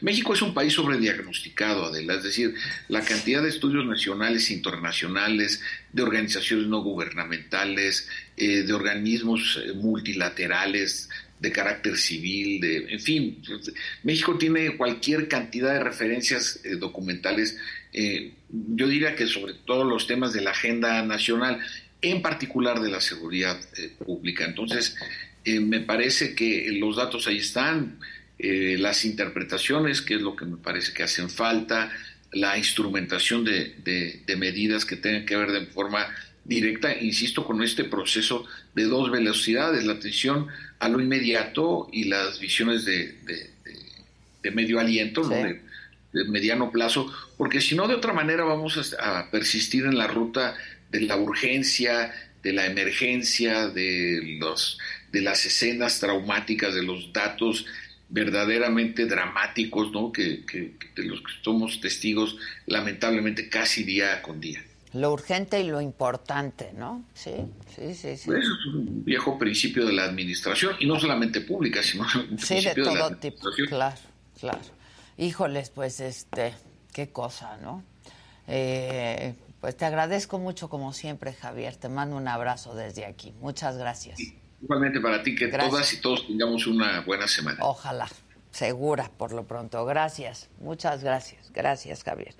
México 0.00 0.34
es 0.34 0.42
un 0.42 0.52
país 0.52 0.74
sobrediagnosticado, 0.74 1.86
Adela, 1.86 2.14
es 2.14 2.22
decir, 2.22 2.54
la 2.88 3.00
cantidad 3.00 3.42
de 3.42 3.48
estudios 3.48 3.86
nacionales 3.86 4.50
internacionales, 4.50 5.62
de 5.92 6.02
organizaciones 6.02 6.66
no 6.66 6.82
gubernamentales, 6.82 8.08
eh, 8.36 8.62
de 8.62 8.72
organismos 8.72 9.60
eh, 9.62 9.72
multilaterales, 9.72 11.08
de 11.40 11.52
carácter 11.52 11.96
civil, 11.96 12.60
de, 12.60 12.92
en 12.92 13.00
fin, 13.00 13.42
México 14.02 14.36
tiene 14.38 14.76
cualquier 14.76 15.28
cantidad 15.28 15.72
de 15.72 15.80
referencias 15.80 16.60
eh, 16.64 16.76
documentales, 16.76 17.58
yo 18.50 18.88
diría 18.88 19.16
que 19.16 19.26
sobre 19.26 19.54
todo 19.54 19.84
los 19.84 20.06
temas 20.06 20.34
de 20.34 20.42
la 20.42 20.50
agenda 20.50 21.02
nacional, 21.02 21.60
en 22.02 22.20
particular 22.20 22.80
de 22.80 22.90
la 22.90 23.00
seguridad 23.00 23.58
pública. 24.04 24.44
Entonces, 24.44 24.96
me 25.46 25.80
parece 25.80 26.34
que 26.34 26.70
los 26.72 26.96
datos 26.96 27.26
ahí 27.26 27.38
están 27.38 27.98
eh, 28.38 28.76
las 28.78 29.04
interpretaciones, 29.06 30.02
que 30.02 30.16
es 30.16 30.20
lo 30.20 30.36
que 30.36 30.44
me 30.44 30.58
parece 30.58 30.92
que 30.92 31.02
hacen 31.02 31.30
falta, 31.30 31.90
la 32.32 32.58
instrumentación 32.58 33.44
de, 33.44 34.22
medidas 34.36 34.84
que 34.84 34.96
tengan 34.96 35.24
que 35.24 35.36
ver 35.36 35.52
de 35.52 35.66
forma 35.66 36.06
directa, 36.44 36.94
insisto, 36.94 37.46
con 37.46 37.62
este 37.62 37.84
proceso 37.84 38.44
de 38.74 38.84
dos 38.84 39.10
velocidades, 39.10 39.84
la 39.84 39.94
atención 39.94 40.48
a 40.78 40.88
lo 40.88 41.00
inmediato 41.00 41.88
y 41.92 42.04
las 42.04 42.38
visiones 42.38 42.84
de, 42.84 43.16
medio 44.52 44.78
aliento, 44.80 45.26
de, 45.26 45.62
mediano 46.28 46.70
plazo, 46.70 47.12
porque 47.38 47.60
si 47.60 47.74
no, 47.74 47.88
de 47.88 47.94
otra 47.94 48.12
manera 48.12 48.44
vamos 48.44 48.94
a, 49.00 49.30
persistir 49.30 49.86
en 49.86 49.96
la 49.96 50.06
ruta 50.06 50.54
de 50.90 51.00
la 51.00 51.16
urgencia, 51.16 52.12
de 52.42 52.52
la 52.52 52.66
emergencia, 52.66 53.68
de, 53.68 54.36
los, 54.38 54.78
de 55.10 55.22
las 55.22 55.44
escenas 55.46 56.00
traumáticas, 56.00 56.74
de 56.74 56.82
los 56.82 57.12
datos 57.14 57.66
verdaderamente 58.08 59.06
dramáticos, 59.06 59.90
¿no? 59.92 60.12
Que, 60.12 60.44
de 60.94 61.02
los 61.04 61.20
que 61.20 61.32
somos 61.42 61.80
testigos 61.80 62.36
lamentablemente 62.66 63.48
casi 63.48 63.84
día 63.84 64.22
con 64.22 64.40
día. 64.40 64.62
Lo 64.92 65.12
urgente 65.12 65.60
y 65.60 65.64
lo 65.64 65.80
importante, 65.80 66.72
¿no? 66.72 67.04
Sí, 67.12 67.32
sí, 67.74 67.94
sí. 67.94 68.16
sí. 68.16 68.26
Pues 68.26 68.44
es 68.44 68.74
un 68.74 69.04
viejo 69.04 69.38
principio 69.38 69.84
de 69.84 69.92
la 69.92 70.04
administración, 70.04 70.76
y 70.78 70.86
no 70.86 70.98
solamente 70.98 71.40
pública, 71.40 71.82
sino 71.82 72.06
un 72.30 72.38
sí, 72.38 72.64
de 72.64 72.74
todo 72.74 73.16
tipo. 73.16 73.48
Claro, 73.68 73.96
claro. 74.38 74.60
Híjoles, 75.18 75.70
pues, 75.70 76.00
este, 76.00 76.54
qué 76.92 77.08
cosa, 77.08 77.58
¿no? 77.58 77.82
Eh, 78.48 79.34
pues 79.60 79.76
te 79.76 79.84
agradezco 79.84 80.38
mucho, 80.38 80.68
como 80.68 80.92
siempre, 80.92 81.32
Javier. 81.32 81.76
Te 81.76 81.88
mando 81.88 82.16
un 82.16 82.28
abrazo 82.28 82.74
desde 82.74 83.04
aquí. 83.04 83.34
Muchas 83.40 83.76
gracias. 83.76 84.18
Igualmente 84.66 84.98
para 85.00 85.22
ti, 85.22 85.36
que 85.36 85.46
todas 85.46 85.92
y 85.92 86.00
todos 86.00 86.26
tengamos 86.26 86.66
una 86.66 87.00
buena 87.02 87.28
semana. 87.28 87.58
Ojalá, 87.60 88.08
segura 88.50 89.12
por 89.16 89.32
lo 89.32 89.44
pronto. 89.44 89.84
Gracias, 89.84 90.48
muchas 90.58 91.04
gracias. 91.04 91.52
Gracias, 91.52 92.02
Javier. 92.02 92.34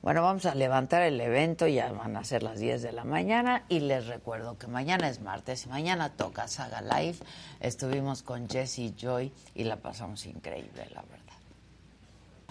Bueno, 0.00 0.22
vamos 0.22 0.46
a 0.46 0.54
levantar 0.54 1.02
el 1.02 1.20
evento, 1.20 1.66
ya 1.66 1.92
van 1.92 2.16
a 2.16 2.24
ser 2.24 2.42
las 2.42 2.60
10 2.60 2.80
de 2.80 2.92
la 2.92 3.04
mañana 3.04 3.64
y 3.68 3.80
les 3.80 4.06
recuerdo 4.06 4.56
que 4.56 4.68
mañana 4.68 5.06
es 5.10 5.20
martes 5.20 5.66
y 5.66 5.68
mañana 5.68 6.08
toca 6.08 6.48
Saga 6.48 6.80
Live. 6.80 7.18
Estuvimos 7.60 8.22
con 8.22 8.48
Jesse 8.48 8.94
Joy 8.96 9.30
y 9.54 9.64
la 9.64 9.76
pasamos 9.76 10.24
increíble, 10.24 10.88
la 10.94 11.02
verdad. 11.02 11.25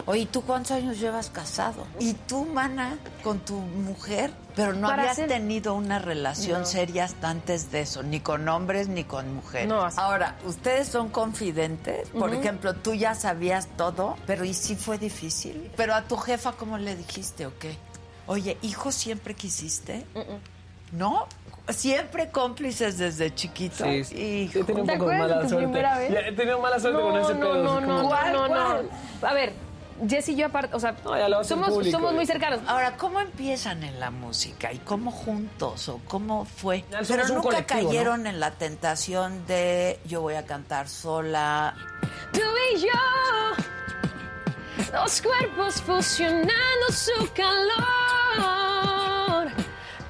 Oye, 0.04 0.26
¿tú 0.26 0.42
cuántos 0.42 0.72
años 0.72 1.00
llevas 1.00 1.30
casado? 1.30 1.84
¿Y 1.98 2.12
tú, 2.12 2.44
mana, 2.44 2.96
con 3.24 3.40
tu 3.40 3.54
mujer? 3.54 4.30
Pero 4.54 4.72
no 4.72 4.86
Para 4.86 5.02
habías 5.02 5.16
ser- 5.16 5.28
tenido 5.28 5.74
una 5.74 5.98
relación 5.98 6.60
No. 6.60 6.66
seria 6.66 7.04
hasta 7.04 7.28
antes 7.30 7.72
de 7.72 7.80
eso, 7.80 8.02
ni 8.04 8.20
con 8.20 8.48
hombres 8.48 8.86
ni 8.88 9.02
con 9.02 9.34
mujeres. 9.34 9.66
No, 9.68 9.82
así- 9.84 9.98
Ahora, 9.98 10.36
¿ustedes 10.44 10.86
son 10.88 11.08
confidentes? 11.08 12.08
Por 12.10 12.32
ejemplo, 12.32 12.74
tú 12.74 12.94
ya 12.94 13.14
sabías 13.16 13.66
todo, 13.76 14.16
pero 14.26 14.44
¿y 14.44 14.54
sí 14.54 14.76
fue 14.76 14.98
difícil? 14.98 15.70
Pero 15.76 15.94
a 15.94 16.02
tu 16.02 16.16
jefa, 16.16 16.52
¿cómo 16.52 16.78
le 16.78 16.94
dijiste 16.94 17.46
o 17.46 17.58
qué? 17.58 17.76
Oye, 18.28 18.58
¿hijo 18.62 18.92
siempre 18.92 19.34
quisiste? 19.34 20.06
¿No? 20.92 21.26
¿Siempre 21.68 22.30
cómplices 22.30 22.96
desde 22.96 23.34
chiquito? 23.34 23.84
Sí, 23.84 24.04
sí. 24.04 24.16
Hijo. 24.16 24.60
He 24.60 24.64
tenido 24.64 24.82
un 24.82 24.86
¿Te 24.88 24.98
poco 24.98 25.10
de 25.10 25.16
acuerdas 25.16 25.28
de 25.28 25.34
mala 25.34 25.42
tu 25.42 25.48
suerte. 25.48 25.66
primera 25.66 25.98
vez? 25.98 26.12
Ya 26.12 26.20
he 26.20 26.32
tenido 26.32 26.60
mala 26.60 26.78
suerte 26.78 26.98
no, 27.02 27.10
con 27.10 27.20
ese 27.20 27.34
no, 27.34 27.40
pedo. 27.40 27.62
No, 27.64 27.80
no, 27.80 27.96
como- 27.96 28.08
¿Cuál, 28.08 28.32
no, 28.32 28.48
no? 28.48 28.78
A 29.28 29.34
ver, 29.34 29.52
Jess 30.08 30.28
y 30.28 30.36
yo 30.36 30.46
aparte, 30.46 30.74
o 30.76 30.80
sea, 30.80 30.94
No, 31.04 31.16
ya 31.16 31.28
lo 31.28 31.38
haces 31.38 31.48
somos, 31.48 31.68
público. 31.70 31.96
somos 31.96 32.12
muy 32.14 32.26
cercanos. 32.26 32.60
Ahora, 32.66 32.96
¿cómo 32.96 33.20
empiezan 33.20 33.82
en 33.82 33.98
la 33.98 34.10
música 34.10 34.72
y 34.72 34.78
cómo 34.78 35.10
juntos 35.10 35.88
o 35.88 36.00
cómo 36.06 36.44
fue? 36.44 36.84
Pero 36.90 37.22
un 37.24 37.28
nunca 37.28 37.42
colectivo, 37.42 37.80
¿no? 37.82 37.86
cayeron 37.88 38.26
en 38.26 38.38
la 38.40 38.50
tentación 38.52 39.46
de 39.46 39.98
yo 40.04 40.20
voy 40.20 40.34
a 40.34 40.44
cantar 40.44 40.88
sola. 40.88 41.74
Tú 42.32 42.40
y 42.74 42.80
yo, 42.80 42.88
dos 44.92 45.22
cuerpos 45.22 45.80
fusionando 45.82 46.52
su 46.90 47.32
calor. 47.34 47.66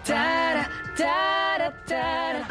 Tara, 0.04 0.68
tara, 0.96 1.72
tara. 1.86 2.48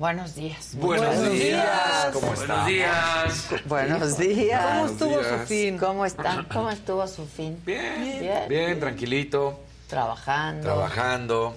Buenos 0.00 0.34
días. 0.34 0.70
Buenos, 0.76 1.14
días. 1.30 1.32
días. 1.34 2.06
¿Cómo 2.14 2.26
Buenos 2.28 2.40
están? 2.40 2.66
días. 2.66 3.48
Buenos 3.66 4.16
días. 4.16 4.62
¿Cómo 4.62 4.72
Buenos 4.80 4.90
estuvo 4.92 5.18
días. 5.18 5.40
su 5.42 5.46
fin? 5.46 5.76
¿Cómo 5.78 6.06
están? 6.06 6.44
¿Cómo 6.54 6.70
estuvo 6.70 7.06
su 7.06 7.26
fin? 7.26 7.60
Bien, 7.66 8.18
Bien. 8.18 8.48
bien, 8.48 8.80
tranquilito, 8.80 9.60
Trabajando. 9.88 10.62
trabajando. 10.62 11.54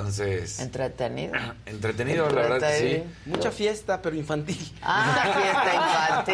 Entonces, 0.00 0.60
Entretenido. 0.60 1.32
entretenido, 1.66 2.28
la 2.28 2.42
verdad 2.42 2.68
que 2.70 3.02
sí. 3.24 3.30
Mucha 3.30 3.50
fiesta, 3.50 4.02
pero 4.02 4.14
infantil. 4.14 4.58
Ah, 4.82 5.32
fiesta 5.34 5.74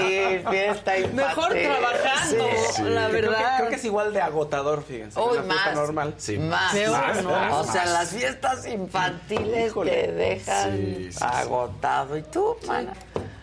infantil, 0.01 0.49
fiesta 0.51 0.99
infantil. 0.99 1.17
Mejor 1.25 1.53
trabajando, 1.53 2.45
Sí. 2.75 2.83
la 2.83 3.07
verdad. 3.09 3.11
Creo 3.13 3.31
que, 3.51 3.57
creo 3.59 3.69
que 3.71 3.75
es 3.77 3.85
igual 3.85 4.13
de 4.13 4.21
agotador, 4.21 4.83
fíjense. 4.85 5.21
una 5.21 5.43
fiesta 5.45 5.55
más. 5.67 5.75
normal. 5.77 6.15
Sí, 6.19 6.39
Más, 6.39 6.73
Peor, 6.73 6.91
más, 7.01 7.23
¿no? 7.23 7.31
más. 7.31 7.53
O 7.69 7.73
sea, 7.73 7.85
las 7.87 8.11
fiestas 8.11 8.67
infantiles 8.67 9.69
Híjole. 9.69 9.91
te 9.93 10.13
dejan 10.13 10.77
Sí, 10.77 10.95
sí, 10.97 11.13
sí. 11.13 11.19
agotado. 11.25 12.17
¿Y 12.19 12.23
tú, 12.23 12.57
mana? 12.67 12.93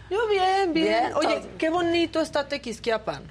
Yo 0.10 0.28
bien, 0.28 0.74
bien. 0.74 0.86
Bien, 0.88 1.14
Oye, 1.16 1.40
todo. 1.40 1.50
qué 1.58 1.70
bonito 1.70 2.20
está 2.20 2.46
Tequisquiapan. 2.46 3.24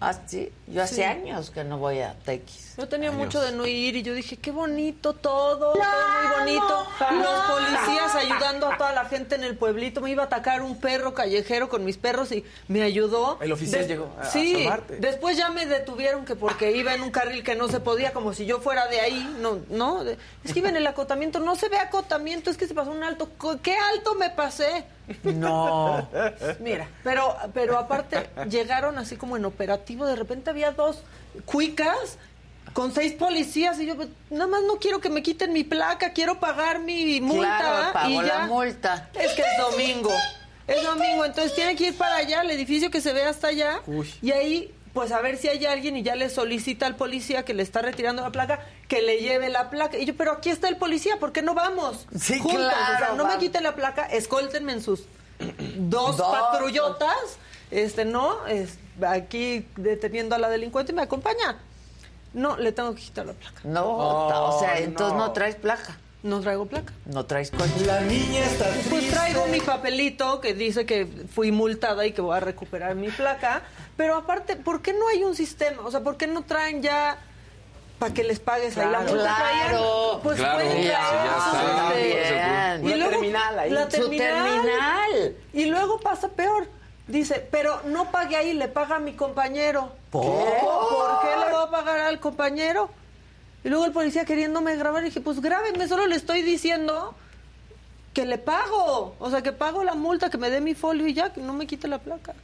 Ah, 0.00 0.14
sí. 0.26 0.50
Yo 0.66 0.82
hace 0.82 0.96
Sí. 0.96 1.02
años 1.04 1.50
que 1.52 1.62
no 1.62 1.78
voy 1.78 2.00
a 2.00 2.14
Tequis. 2.24 2.71
Yo 2.78 2.88
tenía 2.88 3.12
mucho 3.12 3.40
de 3.40 3.52
no 3.52 3.66
ir 3.66 3.96
y 3.96 4.02
yo 4.02 4.14
dije, 4.14 4.36
qué 4.38 4.50
bonito 4.50 5.12
todo, 5.12 5.72
todo 5.72 5.82
muy 5.82 6.38
bonito. 6.40 6.86
Los 7.22 7.40
policías 7.42 8.14
ayudando 8.14 8.66
a 8.72 8.78
toda 8.78 8.92
la 8.92 9.04
gente 9.04 9.34
en 9.34 9.44
el 9.44 9.56
pueblito. 9.56 10.00
Me 10.00 10.10
iba 10.10 10.22
a 10.22 10.26
atacar 10.26 10.62
un 10.62 10.80
perro 10.80 11.12
callejero 11.12 11.68
con 11.68 11.84
mis 11.84 11.98
perros 11.98 12.32
y 12.32 12.44
me 12.68 12.82
ayudó. 12.82 13.38
El 13.42 13.52
oficial 13.52 13.86
llegó 13.86 14.10
a- 14.18 14.24
Sí, 14.24 14.66
después 15.00 15.36
ya 15.36 15.50
me 15.50 15.66
detuvieron 15.66 16.24
que 16.24 16.34
porque 16.34 16.72
iba 16.72 16.94
en 16.94 17.02
un 17.02 17.10
carril 17.10 17.42
que 17.44 17.54
no 17.54 17.68
se 17.68 17.78
podía, 17.80 18.12
como 18.14 18.32
si 18.32 18.46
yo 18.46 18.60
fuera 18.60 18.86
de 18.86 19.00
ahí. 19.00 19.36
No, 19.40 19.58
no, 19.68 20.02
de- 20.04 20.16
es 20.42 20.52
que 20.54 20.60
iba 20.60 20.70
en 20.70 20.76
el 20.76 20.86
acotamiento. 20.86 21.40
No 21.40 21.56
se 21.56 21.68
ve 21.68 21.76
acotamiento, 21.78 22.48
es 22.50 22.56
que 22.56 22.66
se 22.66 22.74
pasó 22.74 22.90
un 22.90 23.02
alto. 23.04 23.28
¿Qué 23.62 23.76
alto 23.76 24.14
me 24.14 24.30
pasé? 24.30 24.84
No. 25.24 26.08
Mira, 26.60 26.88
pero, 27.04 27.36
pero 27.52 27.76
aparte 27.76 28.30
llegaron 28.48 28.96
así 28.98 29.16
como 29.16 29.36
en 29.36 29.44
operativo, 29.44 30.06
de 30.06 30.16
repente 30.16 30.48
había 30.48 30.70
dos 30.72 31.02
cuicas 31.44 32.18
con 32.72 32.92
seis 32.94 33.12
policías 33.12 33.78
y 33.80 33.86
yo 33.86 33.96
pues, 33.96 34.08
nada 34.30 34.46
más 34.46 34.62
no 34.62 34.76
quiero 34.76 35.00
que 35.00 35.10
me 35.10 35.22
quiten 35.22 35.52
mi 35.52 35.64
placa, 35.64 36.12
quiero 36.12 36.40
pagar 36.40 36.80
mi 36.80 37.20
multa 37.20 37.58
Claro, 37.58 37.92
pagó 37.92 38.08
y 38.10 38.16
la 38.16 38.26
ya. 38.26 38.46
multa. 38.46 39.10
Es 39.14 39.32
que 39.32 39.42
es 39.42 39.58
domingo. 39.58 40.10
Es 40.66 40.82
domingo, 40.82 41.24
entonces 41.24 41.54
tiene 41.54 41.76
que 41.76 41.88
ir 41.88 41.98
para 41.98 42.16
allá, 42.16 42.40
al 42.40 42.50
edificio 42.50 42.90
que 42.90 43.00
se 43.00 43.12
ve 43.12 43.24
hasta 43.24 43.48
allá. 43.48 43.80
Uy. 43.86 44.12
Y 44.22 44.30
ahí, 44.32 44.72
pues 44.94 45.10
a 45.12 45.20
ver 45.20 45.36
si 45.36 45.48
hay 45.48 45.66
alguien 45.66 45.96
y 45.96 46.02
ya 46.02 46.14
le 46.16 46.30
solicita 46.30 46.86
al 46.86 46.96
policía 46.96 47.44
que 47.44 47.52
le 47.52 47.62
está 47.62 47.82
retirando 47.82 48.22
la 48.22 48.30
placa, 48.30 48.60
que 48.88 49.02
le 49.02 49.18
lleve 49.20 49.48
la 49.50 49.68
placa. 49.70 49.98
Y 49.98 50.04
yo, 50.06 50.16
pero 50.16 50.32
aquí 50.32 50.48
está 50.50 50.68
el 50.68 50.76
policía, 50.76 51.18
¿por 51.18 51.32
qué 51.32 51.42
no 51.42 51.54
vamos? 51.54 52.06
Sí, 52.18 52.38
Juntos, 52.38 52.60
claro, 52.60 52.94
o 52.94 52.98
sea, 52.98 53.12
no 53.16 53.26
me 53.26 53.36
quiten 53.38 53.64
la 53.64 53.74
placa, 53.74 54.06
escoltenme 54.06 54.72
en 54.72 54.82
sus 54.82 55.02
dos, 55.76 56.16
Dos. 56.16 56.32
patrullotas, 56.38 57.36
este, 57.70 58.04
¿no? 58.04 58.46
Es, 58.46 58.78
aquí 59.06 59.66
deteniendo 59.76 60.36
a 60.36 60.38
la 60.38 60.48
delincuente 60.48 60.92
y 60.92 60.94
me 60.94 61.02
acompaña. 61.02 61.58
No, 62.34 62.56
le 62.56 62.72
tengo 62.72 62.94
que 62.94 63.00
quitar 63.02 63.26
la 63.26 63.32
placa. 63.34 63.60
No, 63.64 63.84
Oh, 63.84 64.56
o 64.56 64.60
sea, 64.60 64.78
entonces 64.78 65.16
no 65.18 65.32
traes 65.32 65.56
placa. 65.56 65.98
No 66.22 66.40
traigo 66.40 66.66
placa. 66.66 66.92
No 67.06 67.26
traes 67.26 67.50
coche. 67.50 67.84
La 67.84 68.00
niña 68.02 68.44
está 68.44 68.66
Pues 68.88 69.10
traigo 69.10 69.46
mi 69.48 69.60
papelito 69.60 70.40
que 70.40 70.54
dice 70.54 70.86
que 70.86 71.06
fui 71.34 71.50
multada 71.50 72.06
y 72.06 72.12
que 72.12 72.20
voy 72.22 72.36
a 72.36 72.40
recuperar 72.40 72.94
mi 72.94 73.08
placa. 73.10 73.62
Pero 73.96 74.14
aparte, 74.16 74.54
¿por 74.56 74.82
qué 74.82 74.92
no 74.92 75.08
hay 75.08 75.24
un 75.24 75.34
sistema? 75.34 75.82
O 75.84 75.90
sea, 75.90 76.00
¿por 76.00 76.16
qué 76.16 76.28
no 76.28 76.42
traen 76.42 76.80
ya 76.80 77.18
para 77.98 78.14
que 78.14 78.22
les 78.22 78.38
pagues 78.38 78.78
ahí 78.78 78.88
la 78.88 79.00
multa? 79.00 79.34
Claro. 79.36 80.20
Pues 80.22 80.38
Claro, 80.38 80.54
pueden 80.60 80.82
ya 80.84 81.92
este, 81.96 82.34
Bien. 82.80 82.94
y 82.94 82.98
luego 82.98 83.10
terminal 83.10 83.58
ahí. 83.58 83.70
La 83.70 83.84
Su 83.84 83.90
terminal. 83.90 84.44
terminal. 84.62 85.36
Y 85.52 85.64
luego 85.66 85.98
pasa 86.00 86.28
peor. 86.28 86.68
Dice, 87.08 87.46
pero 87.50 87.80
no 87.86 88.10
pague 88.10 88.36
ahí, 88.36 88.52
le 88.52 88.68
paga 88.68 88.96
a 88.96 89.00
mi 89.00 89.14
compañero. 89.14 89.92
¿Por? 90.10 90.24
¿Por 90.24 91.20
qué 91.20 91.36
le 91.36 91.52
voy 91.52 91.64
a 91.66 91.70
pagar 91.70 92.00
al 92.00 92.20
compañero? 92.20 92.90
Y 93.64 93.68
luego 93.68 93.84
el 93.84 93.92
policía 93.92 94.24
queriéndome 94.24 94.76
grabar, 94.76 95.02
dije, 95.04 95.20
pues 95.20 95.40
grábenme, 95.40 95.88
solo 95.88 96.06
le 96.06 96.16
estoy 96.16 96.42
diciendo 96.42 97.14
que 98.12 98.24
le 98.24 98.38
pago. 98.38 99.14
O 99.18 99.30
sea, 99.30 99.42
que 99.42 99.52
pago 99.52 99.84
la 99.84 99.94
multa, 99.94 100.30
que 100.30 100.38
me 100.38 100.50
dé 100.50 100.60
mi 100.60 100.74
folio 100.74 101.06
y 101.06 101.14
ya, 101.14 101.32
que 101.32 101.40
no 101.40 101.52
me 101.52 101.66
quite 101.66 101.88
la 101.88 101.98
placa. 101.98 102.34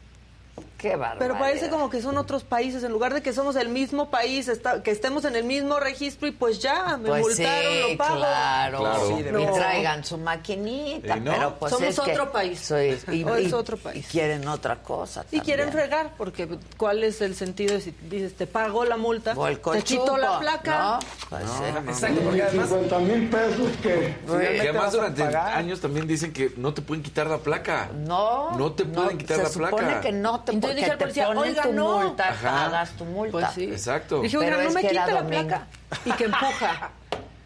Qué 0.78 0.94
bárbaro. 0.94 1.18
Pero 1.18 1.36
parece 1.38 1.68
como 1.70 1.90
que 1.90 2.00
son 2.00 2.16
otros 2.18 2.44
países, 2.44 2.84
en 2.84 2.92
lugar 2.92 3.12
de 3.12 3.20
que 3.20 3.32
somos 3.32 3.56
el 3.56 3.68
mismo 3.68 4.10
país, 4.10 4.46
está- 4.46 4.80
que 4.82 4.92
estemos 4.92 5.24
en 5.24 5.34
el 5.34 5.42
mismo 5.42 5.80
registro 5.80 6.28
y 6.28 6.30
pues 6.30 6.60
ya, 6.60 6.96
me 6.96 7.08
Pues 7.08 7.20
multaron, 7.22 7.62
sí, 7.72 7.90
lo 7.92 7.98
pago. 7.98 8.16
claro. 8.16 8.78
Claro. 8.78 9.08
Sí, 9.08 9.14
y 9.28 9.54
traigan 9.58 10.04
su 10.04 10.18
maquinita, 10.18 11.16
¿Y 11.16 11.20
no? 11.20 11.32
pero 11.32 11.54
pues 11.58 11.72
Somos 11.72 11.88
es 11.88 12.00
que 12.00 12.12
otro 12.12 12.30
país. 12.32 12.60
soy- 12.60 12.96
y, 13.12 13.24
O 13.28 13.34
es 13.34 13.48
y- 13.50 13.52
otro 13.54 13.76
país. 13.76 14.06
y 14.06 14.08
quieren 14.08 14.46
otra 14.46 14.76
cosa 14.76 15.24
Y 15.32 15.40
quieren 15.40 15.72
fregar, 15.72 16.12
porque 16.16 16.48
¿cuál 16.76 17.02
es 17.04 17.20
el 17.22 17.34
sentido 17.34 17.74
de 17.74 17.80
si 17.80 17.90
dices, 18.08 18.34
te 18.36 18.46
pago 18.46 18.84
la 18.84 18.96
multa, 18.96 19.34
O 19.36 19.46
el 19.48 19.58
te 19.58 19.82
quito 19.82 20.16
la 20.16 20.38
placa? 20.38 20.78
¿no? 20.78 20.98
Pues, 21.28 21.42
eh, 21.42 21.74
Exacto, 21.88 22.20
porque 22.22 22.42
además 22.42 22.68
50 22.68 22.98
mil 23.00 23.28
pesos 23.28 23.68
que... 23.82 24.16
Que 24.28 24.60
además 24.60 24.92
durante 24.92 25.22
años 25.24 25.80
también 25.80 26.06
dicen 26.06 26.32
que 26.32 26.52
no 26.56 26.72
te 26.72 26.82
pueden 26.82 27.02
quitar 27.02 27.26
la 27.26 27.38
placa. 27.38 27.90
No, 27.94 28.56
No 28.56 28.72
te 28.72 28.84
pueden 28.84 29.18
quitar 29.18 29.38
se 29.38 29.42
la 29.42 29.48
placa. 29.50 29.76
supone 29.76 30.00
que 30.00 30.12
no 30.12 30.40
te, 30.40 30.52
Porque 30.68 30.80
dije 30.80 30.90
al 30.92 30.98
policía, 30.98 31.28
"Oiga, 31.30 31.62
tu 31.62 31.72
no". 31.72 31.98
multa, 32.00 32.28
Ajá. 32.30 32.50
pagas 32.64 32.90
tu 32.92 33.04
multa. 33.04 33.32
Pues 33.32 33.46
sí. 33.54 33.64
Exacto. 33.64 34.20
Dije, 34.22 34.38
Pero 34.38 34.50
oiga, 34.56 34.62
no 34.62 34.68
es 34.68 34.74
me 34.74 34.90
era 34.90 35.06
la 35.06 35.22
domingo. 35.22 35.46
placa. 35.48 35.66
Y 36.04 36.12
que 36.12 36.24
empuja, 36.24 36.90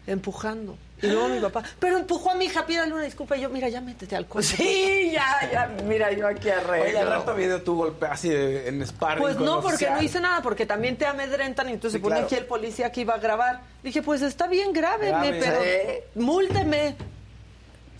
empujando. 0.07 0.77
Y 1.01 1.07
luego 1.07 1.27
mi 1.27 1.39
papá, 1.41 1.63
pero 1.79 1.97
empujó 1.97 2.31
a 2.31 2.35
mi 2.35 2.45
hija, 2.45 2.65
pídale 2.65 2.93
una 2.93 3.03
disculpa. 3.03 3.35
Y 3.35 3.41
yo, 3.41 3.49
mira, 3.49 3.67
ya 3.67 3.81
métete 3.81 4.15
al 4.15 4.25
coche. 4.25 4.55
Sí, 4.55 5.11
ya, 5.11 5.49
ya, 5.51 5.67
mira, 5.83 6.09
yo 6.13 6.25
aquí 6.25 6.47
Oye, 6.47 6.53
al 6.53 6.59
arreglo. 6.63 7.05
rato 7.09 7.35
video 7.35 7.61
tu 7.61 7.75
golpe 7.75 8.05
así 8.05 8.29
de- 8.29 8.69
en 8.69 8.85
sparring 8.87 9.21
Pues 9.21 9.35
no, 9.35 9.55
porque 9.55 9.67
oficial. 9.75 9.95
no 9.95 10.01
hice 10.01 10.21
nada, 10.21 10.41
porque 10.41 10.65
también 10.65 10.95
te 10.95 11.05
amedrentan 11.05 11.67
y 11.67 11.73
entonces 11.73 11.91
Sí, 11.93 11.97
se 11.97 12.01
pone 12.01 12.15
claro. 12.15 12.25
aquí 12.27 12.35
el 12.35 12.45
policía 12.45 12.89
que 12.93 13.01
iba 13.01 13.15
a 13.15 13.17
grabar. 13.17 13.61
Dije, 13.83 14.01
pues 14.01 14.21
está 14.21 14.47
bien, 14.47 14.71
Grabe. 14.71 15.11
pero 15.41 15.61
Sí. 15.61 16.19
múlteme. 16.21 16.95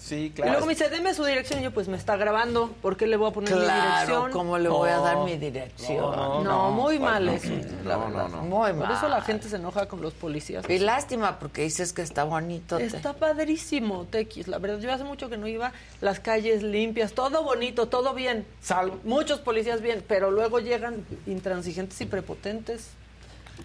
Sí, 0.04 0.16
Y 0.26 0.30
claro. 0.32 0.52
luego 0.52 0.66
me 0.66 0.74
dice, 0.74 0.90
deme 0.90 1.14
su 1.14 1.24
dirección. 1.24 1.62
Y 1.62 1.64
yo, 1.64 1.72
pues 1.72 1.88
me 1.88 1.96
está 1.96 2.18
grabando, 2.18 2.68
¿por 2.82 2.98
qué 2.98 3.08
le 3.08 3.16
voy 3.16 3.30
a 3.30 3.34
poner 3.34 3.54
mi 3.56 3.62
Claro, 3.62 3.92
dirección? 4.02 4.32
¿cómo 4.32 4.58
le 4.58 4.68
voy 4.68 4.90
a 4.90 4.98
dar 4.98 5.20
mi 5.24 5.38
dirección? 5.38 6.44
No, 6.44 6.72
muy 6.72 7.00
mal 7.00 7.30
eso. 7.30 7.48
la 7.86 7.96
No, 7.96 8.06
verdad. 8.08 8.28
no, 8.28 8.28
no. 8.28 8.42
Muy 8.42 8.72
Por 8.74 8.88
mal. 8.88 8.92
eso 8.98 9.08
la 9.08 9.22
gente 9.22 9.48
se 9.48 9.56
enoja 9.56 9.88
con 9.88 10.02
los 10.02 10.14
policías. 10.14 10.70
Y 10.70 10.80
lástima, 10.80 11.40
porque 11.40 11.62
dices 11.62 11.94
que 11.94 12.02
está 12.02 12.26
bonito. 12.26 12.78
te- 12.78 12.86
Está 12.86 13.14
padrísimo, 13.14 14.04
Tequis. 14.04 14.50
La 14.50 14.58
verdad, 14.58 14.80
yo 14.80 14.92
hace 14.92 15.06
mucho 15.06 15.30
que 15.30 15.38
no 15.38 15.48
iba. 15.48 15.72
Las 16.02 16.20
calles 16.20 16.64
limpias, 16.64 17.14
todo 17.14 17.42
bonito, 17.44 17.88
todo 17.88 18.14
bien. 18.14 18.46
Salvo. 18.62 19.00
Muchos 19.06 19.40
policías 19.40 19.82
bien, 19.82 20.04
pero 20.06 20.32
luego 20.32 20.60
llegan 20.60 21.06
intransigentes 21.28 22.02
y 22.02 22.06
prepotentes. 22.08 22.90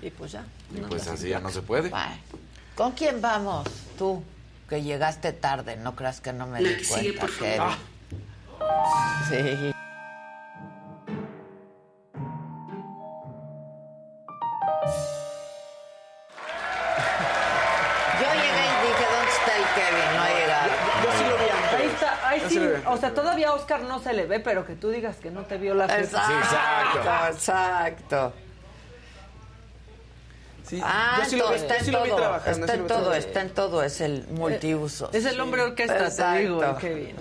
Y 0.02 0.10
pues 0.10 0.30
ya. 0.30 0.44
Y 0.72 0.78
no, 0.78 0.88
pues 0.88 1.08
así 1.08 1.30
ya 1.30 1.40
no 1.40 1.50
se 1.50 1.62
puede. 1.62 1.90
¿Con 2.76 2.92
quién 2.92 3.20
vamos? 3.20 3.66
Tú, 3.98 4.22
que 4.68 4.82
llegaste 4.82 5.32
tarde, 5.32 5.76
no 5.76 5.96
creas 5.96 6.20
que 6.20 6.32
no 6.32 6.46
me 6.46 6.60
di 6.60 6.76
cuenta, 6.86 6.86
Kevin. 6.86 6.88
Yo 6.88 6.88
llegué 6.88 6.88
La 6.88 6.88
di 6.88 6.88
que 6.88 6.88
cuenta. 6.88 7.00
Sigue, 7.00 7.12
por 7.18 7.38
que... 7.38 7.56
favor. 7.56 7.74
Ah. 8.60 9.24
Sí. 9.28 9.72
Sí, 22.48 22.60
o 22.86 22.96
sea, 22.96 23.12
todavía 23.12 23.52
Oscar 23.52 23.82
no 23.82 23.98
se 23.98 24.12
le 24.14 24.24
ve, 24.26 24.40
pero 24.40 24.64
que 24.64 24.74
tú 24.74 24.90
digas 24.90 25.16
que 25.16 25.30
no 25.30 25.42
te 25.42 25.58
vio 25.58 25.74
la 25.74 25.88
fiesta. 25.88 26.26
Exacto, 26.38 27.26
exacto. 27.34 28.32
Sí, 30.68 30.80
Ah, 30.84 31.20
yo 31.24 31.30
sí 31.30 31.36
lo 31.36 31.52
está 31.52 31.78
yo 31.78 31.84
sí 31.84 31.86
en 31.88 31.92
lo 31.94 32.02
vi 32.02 32.08
todo, 32.10 32.18
trabajando, 32.18 32.60
está 32.66 32.74
en 32.74 32.80
todo, 32.86 32.86
trabajando. 32.98 33.14
está 33.26 33.40
en 33.42 33.50
todo, 33.50 33.82
es 33.82 34.00
el 34.00 34.26
multiuso. 34.28 35.10
Es 35.12 35.24
el 35.24 35.40
hombre 35.40 35.62
orquesta, 35.62 36.04
Exacto. 36.04 36.32
te 36.34 36.38
digo, 36.40 36.76
qué 36.80 36.94
bien. 36.94 37.16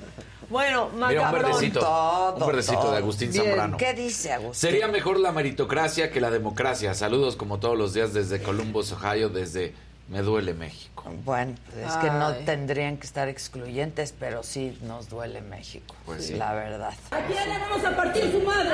Bueno, 0.50 0.90
Mira, 0.96 1.24
un 1.30 1.32
verdecito. 1.34 1.80
Todo, 1.82 2.36
un 2.36 2.48
verdecito 2.48 2.80
todo. 2.80 2.92
de 2.94 2.98
Agustín 3.00 3.32
Bien, 3.32 3.44
Zambrano. 3.46 3.78
¿Qué 3.78 3.94
dice 3.94 4.32
Agustín? 4.32 4.70
Sería 4.70 4.88
mejor 4.88 5.20
la 5.20 5.32
meritocracia 5.34 6.10
que 6.10 6.22
la 6.22 6.30
democracia. 6.32 6.94
Saludos 6.94 7.36
como 7.36 7.60
todos 7.60 7.78
los 7.78 7.94
días 7.94 8.14
desde 8.14 8.42
Columbus, 8.42 8.94
Ohio, 8.94 9.28
desde 9.28 9.74
Me 10.08 10.22
Duele 10.22 10.54
México. 10.54 11.04
Bueno, 11.26 11.54
es 11.86 11.94
que 11.98 12.10
no 12.10 12.34
tendrían 12.46 12.96
que 12.98 13.06
estar 13.08 13.28
excluyentes, 13.28 14.14
pero 14.18 14.42
sí 14.44 14.78
nos 14.84 15.10
duele 15.10 15.42
México, 15.42 15.94
Pues 16.06 16.28
sí. 16.28 16.34
la 16.36 16.54
verdad. 16.54 16.94
¿A 17.12 17.20
quién 17.26 17.50
le 17.50 17.60
vamos 17.60 17.84
a 17.86 17.96
partir 17.96 18.32
su 18.32 18.40
madre? 18.42 18.74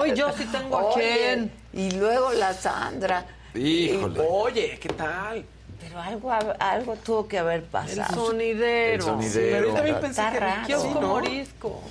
Uy, 0.00 0.14
yo 0.14 0.32
sí 0.36 0.44
tengo 0.46 0.90
a 0.90 0.94
quién. 0.94 1.52
Y 1.72 1.90
luego 1.92 2.32
la 2.32 2.54
Sandra. 2.54 3.26
Híjole. 3.56 4.20
Oye, 4.20 4.78
¿qué 4.80 4.88
tal? 4.90 5.44
Pero 5.80 6.00
algo, 6.00 6.32
algo 6.58 6.96
tuvo 6.96 7.28
que 7.28 7.38
haber 7.38 7.60
El 7.60 7.64
pasado. 7.64 8.14
sonidero. 8.26 8.94
El 8.94 9.02
sonidero. 9.02 9.56
Pero 9.56 9.68
yo 9.68 9.74
también 9.74 10.00
pensé 10.00 10.22
está 10.22 10.60
que. 10.62 10.66
Kiosco 10.66 11.00
¿no? 11.00 11.08
morisco. 11.08 11.82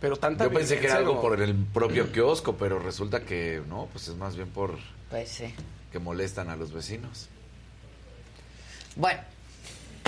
Pero 0.00 0.16
tanta 0.16 0.44
Yo 0.44 0.52
pensé 0.52 0.78
que 0.78 0.86
era 0.86 0.96
algo 0.96 1.20
por 1.20 1.40
el 1.40 1.54
propio 1.54 2.10
kiosco, 2.10 2.56
pero 2.56 2.78
resulta 2.78 3.20
que 3.20 3.62
no, 3.68 3.86
pues 3.92 4.08
es 4.08 4.16
más 4.16 4.34
bien 4.34 4.48
por 4.48 4.78
Pues 5.10 5.28
sí. 5.28 5.54
que 5.92 5.98
molestan 5.98 6.48
a 6.48 6.56
los 6.56 6.72
vecinos. 6.72 7.28
Bueno, 8.96 9.20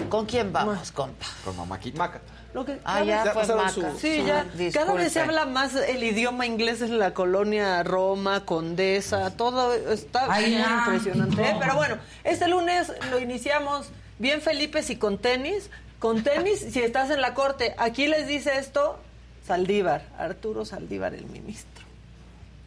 ¿con 0.09 0.25
quién 0.25 0.51
vamos, 0.53 0.91
compa? 0.93 1.27
Con 1.45 1.57
mamaquita. 1.59 1.99
Mácata. 1.99 2.33
Lo 2.55 2.65
que, 2.67 2.73
Ah, 2.85 2.99
cada 2.99 3.05
ya, 3.05 3.25
Ya 3.25 3.33
fue 3.33 3.41
pasaron 3.43 3.65
Maca. 3.65 3.73
su- 3.93 3.99
Sí, 3.99 4.23
ya. 4.27 4.45
disculpe. 4.45 4.73
Cada 4.73 4.93
vez 4.95 5.13
se 5.13 5.21
habla 5.21 5.47
más 5.47 5.75
el 5.75 6.03
idioma 6.05 6.45
inglés 6.45 6.83
en 6.83 6.99
la 6.99 7.15
colonia 7.15 7.83
Roma, 7.83 8.45
Condesa, 8.45 9.35
todo 9.37 9.73
está 9.75 10.39
bien 10.39 10.61
impresionante. 10.61 11.43
¿eh? 11.43 11.57
Pero 11.59 11.77
bueno, 11.77 11.97
este 12.25 12.49
lunes 12.49 12.93
lo 13.11 13.19
iniciamos 13.19 13.89
bien 14.19 14.41
Felipe 14.43 14.81
y 14.87 14.97
con 14.97 15.17
tenis. 15.19 15.71
Con 15.99 16.23
tenis, 16.25 16.59
si 16.71 16.81
estás 16.83 17.11
en 17.11 17.21
la 17.21 17.33
corte. 17.33 17.75
Aquí 17.79 18.07
les 18.09 18.27
dice 18.27 18.59
esto 18.59 18.99
Saldívar, 19.47 20.05
Arturo 20.19 20.65
Saldívar, 20.65 21.15
el 21.15 21.25
ministro. 21.27 21.85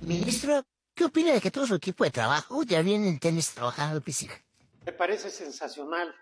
Ministro, 0.01 0.63
¿qué 0.93 1.05
opina 1.05 1.31
de 1.33 1.41
que 1.41 1.51
todo 1.51 1.67
su 1.67 1.75
equipo 1.75 2.03
de 2.03 2.11
trabajo 2.11 2.63
ya 2.63 2.81
viene 2.81 3.07
en 3.07 3.19
tenis 3.19 3.53
a 3.57 3.93
la 3.93 3.99
piscina? 3.99 4.33
Me 4.85 4.91
parece 4.91 5.29
sensacional. 5.29 6.13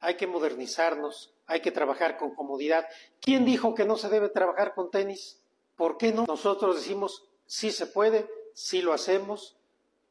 Hay 0.00 0.16
que 0.16 0.26
modernizarnos, 0.26 1.30
hay 1.48 1.60
que 1.60 1.72
trabajar 1.72 2.16
con 2.18 2.34
comodidad. 2.34 2.86
¿Quién 3.20 3.44
dijo 3.44 3.74
que 3.74 3.84
no 3.84 3.96
se 3.96 4.08
debe 4.08 4.28
trabajar 4.28 4.74
con 4.74 4.90
tenis? 4.90 5.40
¿Por 5.76 5.96
qué 5.98 6.12
no? 6.12 6.24
Nosotros 6.28 6.76
decimos, 6.76 7.24
sí 7.46 7.72
se 7.72 7.86
puede, 7.86 8.28
sí 8.54 8.82
lo 8.82 8.92
hacemos 8.92 9.56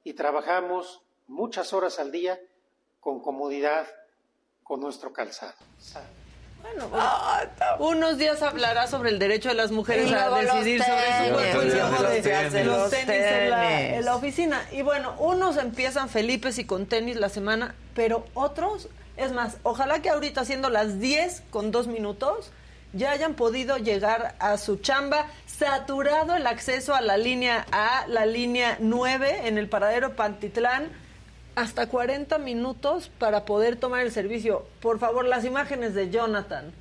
y 0.03 0.13
trabajamos 0.13 1.01
muchas 1.27 1.71
horas 1.73 1.99
al 1.99 2.11
día 2.11 2.39
con 2.99 3.21
comodidad, 3.21 3.88
con 4.63 4.81
nuestro 4.81 5.13
calzado. 5.13 5.53
Bueno, 6.61 6.89
unos 7.79 8.17
días 8.17 8.41
hablará 8.41 8.88
sobre 8.88 9.11
el 9.11 9.19
derecho 9.19 9.49
de 9.49 9.55
las 9.55 9.71
mujeres 9.71 10.09
Y 10.09 10.13
a 10.13 10.29
decidir 10.29 10.81
sobre 10.83 11.27
su 11.27 11.33
cuerpo 11.33 11.61
y 11.61 11.69
de- 11.69 12.63
los 12.65 12.89
tenis 12.89 13.07
en 13.07 13.49
la, 13.51 13.59
tenis. 13.61 13.93
en 13.99 14.05
la 14.05 14.15
oficina. 14.15 14.67
Y 14.71 14.81
bueno, 14.81 15.15
unos 15.19 15.57
empiezan 15.57 16.09
Felipes 16.09 16.57
y 16.57 16.65
con 16.65 16.88
tenis 16.88 17.15
la 17.17 17.29
semana, 17.29 17.75
pero 17.93 18.25
otros, 18.33 18.89
es 19.18 19.32
más, 19.32 19.57
ojalá 19.63 20.01
que 20.01 20.09
ahorita 20.09 20.45
siendo 20.45 20.70
las 20.70 20.99
10 20.99 21.43
con 21.49 21.72
dos 21.72 21.88
minutos 21.88 22.51
ya 22.93 23.11
hayan 23.11 23.34
podido 23.34 23.78
llegar 23.78 24.36
a 24.39 24.57
su 24.57 24.78
chamba, 24.78 25.28
saturado 25.45 26.36
el 26.36 26.47
acceso 26.47 26.95
a 26.95 27.01
la 27.01 27.18
línea 27.18 27.65
A, 27.72 28.05
la 28.07 28.26
línea 28.26 28.78
9 28.80 29.47
en 29.47 29.57
el 29.57 29.68
paradero 29.68 30.15
Pantitlán 30.15 30.89
hasta 31.55 31.88
40 31.88 32.38
minutos 32.38 33.09
para 33.20 33.43
poder 33.45 33.76
tomar 33.76 34.01
el 34.01 34.11
servicio. 34.11 34.65
Por 34.80 34.99
favor, 34.99 35.26
las 35.26 35.43
imágenes 35.43 35.93
de 35.95 36.09
Jonathan 36.09 36.72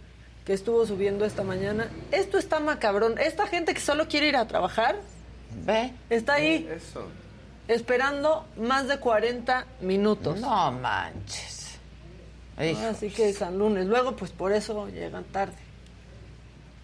que 0.45 0.53
estuvo 0.53 0.87
subiendo 0.87 1.25
esta 1.25 1.43
mañana. 1.43 1.89
Esto 2.13 2.39
está 2.39 2.61
macabrón. 2.61 3.19
Esta 3.19 3.49
gente 3.49 3.75
que 3.75 3.81
solo 3.81 4.07
quiere 4.07 4.29
ir 4.29 4.37
a 4.37 4.47
trabajar 4.47 4.95
¿Ve? 5.65 5.93
está 6.09 6.35
ahí 6.35 6.69
Eso. 6.71 7.09
esperando 7.67 8.47
más 8.57 8.87
de 8.87 8.99
40 8.99 9.67
minutos. 9.81 10.39
No 10.41 10.71
manches. 10.71 11.56
Así 12.59 13.11
que 13.11 13.33
San 13.33 13.59
Lunes. 13.59 13.87
Luego, 13.87 14.17
pues 14.17 14.31
por 14.31 14.53
eso 14.53 14.89
llegan 14.89 15.25
tarde. 15.25 15.53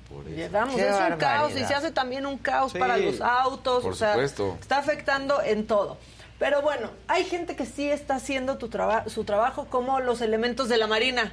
Por 0.09 0.27
eso. 0.27 0.37
Llegamos, 0.37 0.75
Qué 0.77 0.89
es 0.89 0.95
un 1.13 1.17
caos 1.19 1.53
y 1.57 1.65
se 1.65 1.75
hace 1.75 1.91
también 1.91 2.27
un 2.27 2.37
caos 2.39 2.73
Sí, 2.73 2.79
para 2.79 2.97
los 2.99 3.21
autos, 3.21 3.83
por 3.83 3.93
o 3.93 3.95
sea, 3.97 4.13
supuesto. 4.13 4.59
está 4.61 4.79
afectando 4.79 5.41
en 5.43 5.67
todo. 5.67 5.97
Pero 6.39 6.61
bueno, 6.61 6.91
hay 7.09 7.25
gente 7.25 7.57
que 7.57 7.65
sí 7.65 7.89
está 7.89 8.17
haciendo 8.17 8.59
tu 8.59 8.69
traba- 8.69 9.09
su 9.09 9.25
trabajo 9.25 9.67
como 9.67 10.01
los 10.01 10.21
elementos 10.21 10.69
de 10.69 10.77
la 10.77 10.87
Marina. 10.87 11.33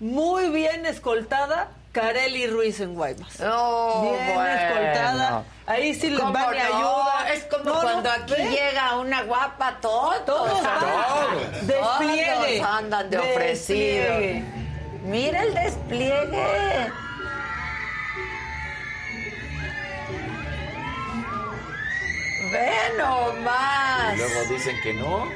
Muy 0.00 0.48
bien 0.48 0.86
escoltada 0.86 1.70
Carely 1.92 2.46
Ruiz 2.46 2.80
en 2.80 2.94
Guaymas. 2.94 3.38
No, 3.40 4.02
bien 4.02 4.34
bueno. 4.34 4.48
escoltada. 4.54 5.44
Ahí 5.66 5.94
sí 5.94 6.08
les 6.10 6.20
¿Cómo 6.20 6.32
van 6.32 6.44
no? 6.56 6.62
ayuda. 6.64 7.32
Es 7.34 7.44
como 7.44 7.64
No, 7.64 7.74
no, 7.74 7.80
cuando 7.82 8.10
aquí 8.10 8.32
¿ves? 8.32 8.50
llega 8.50 8.96
una 8.98 9.22
guapa, 9.24 9.78
todos. 9.80 10.24
Todos 10.24 10.62
van. 10.62 11.66
Despliegue. 11.66 12.58
Todos 12.60 12.66
andan 12.78 13.10
de 13.10 13.18
ofrecido. 13.18 14.04
Despliegue. 14.04 14.44
Mira 15.04 15.42
el 15.42 15.54
despliegue. 15.54 16.92
Ve 22.52 22.70
nomás. 22.98 24.14
Y 24.14 24.16
luego 24.18 24.44
dicen 24.50 24.76
que 24.82 24.92
no. 24.94 25.28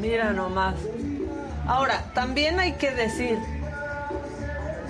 Mira 0.00 0.32
nomás. 0.32 0.74
Ahora, 1.66 2.04
también 2.14 2.60
hay 2.60 2.72
que 2.72 2.90
decir 2.92 3.36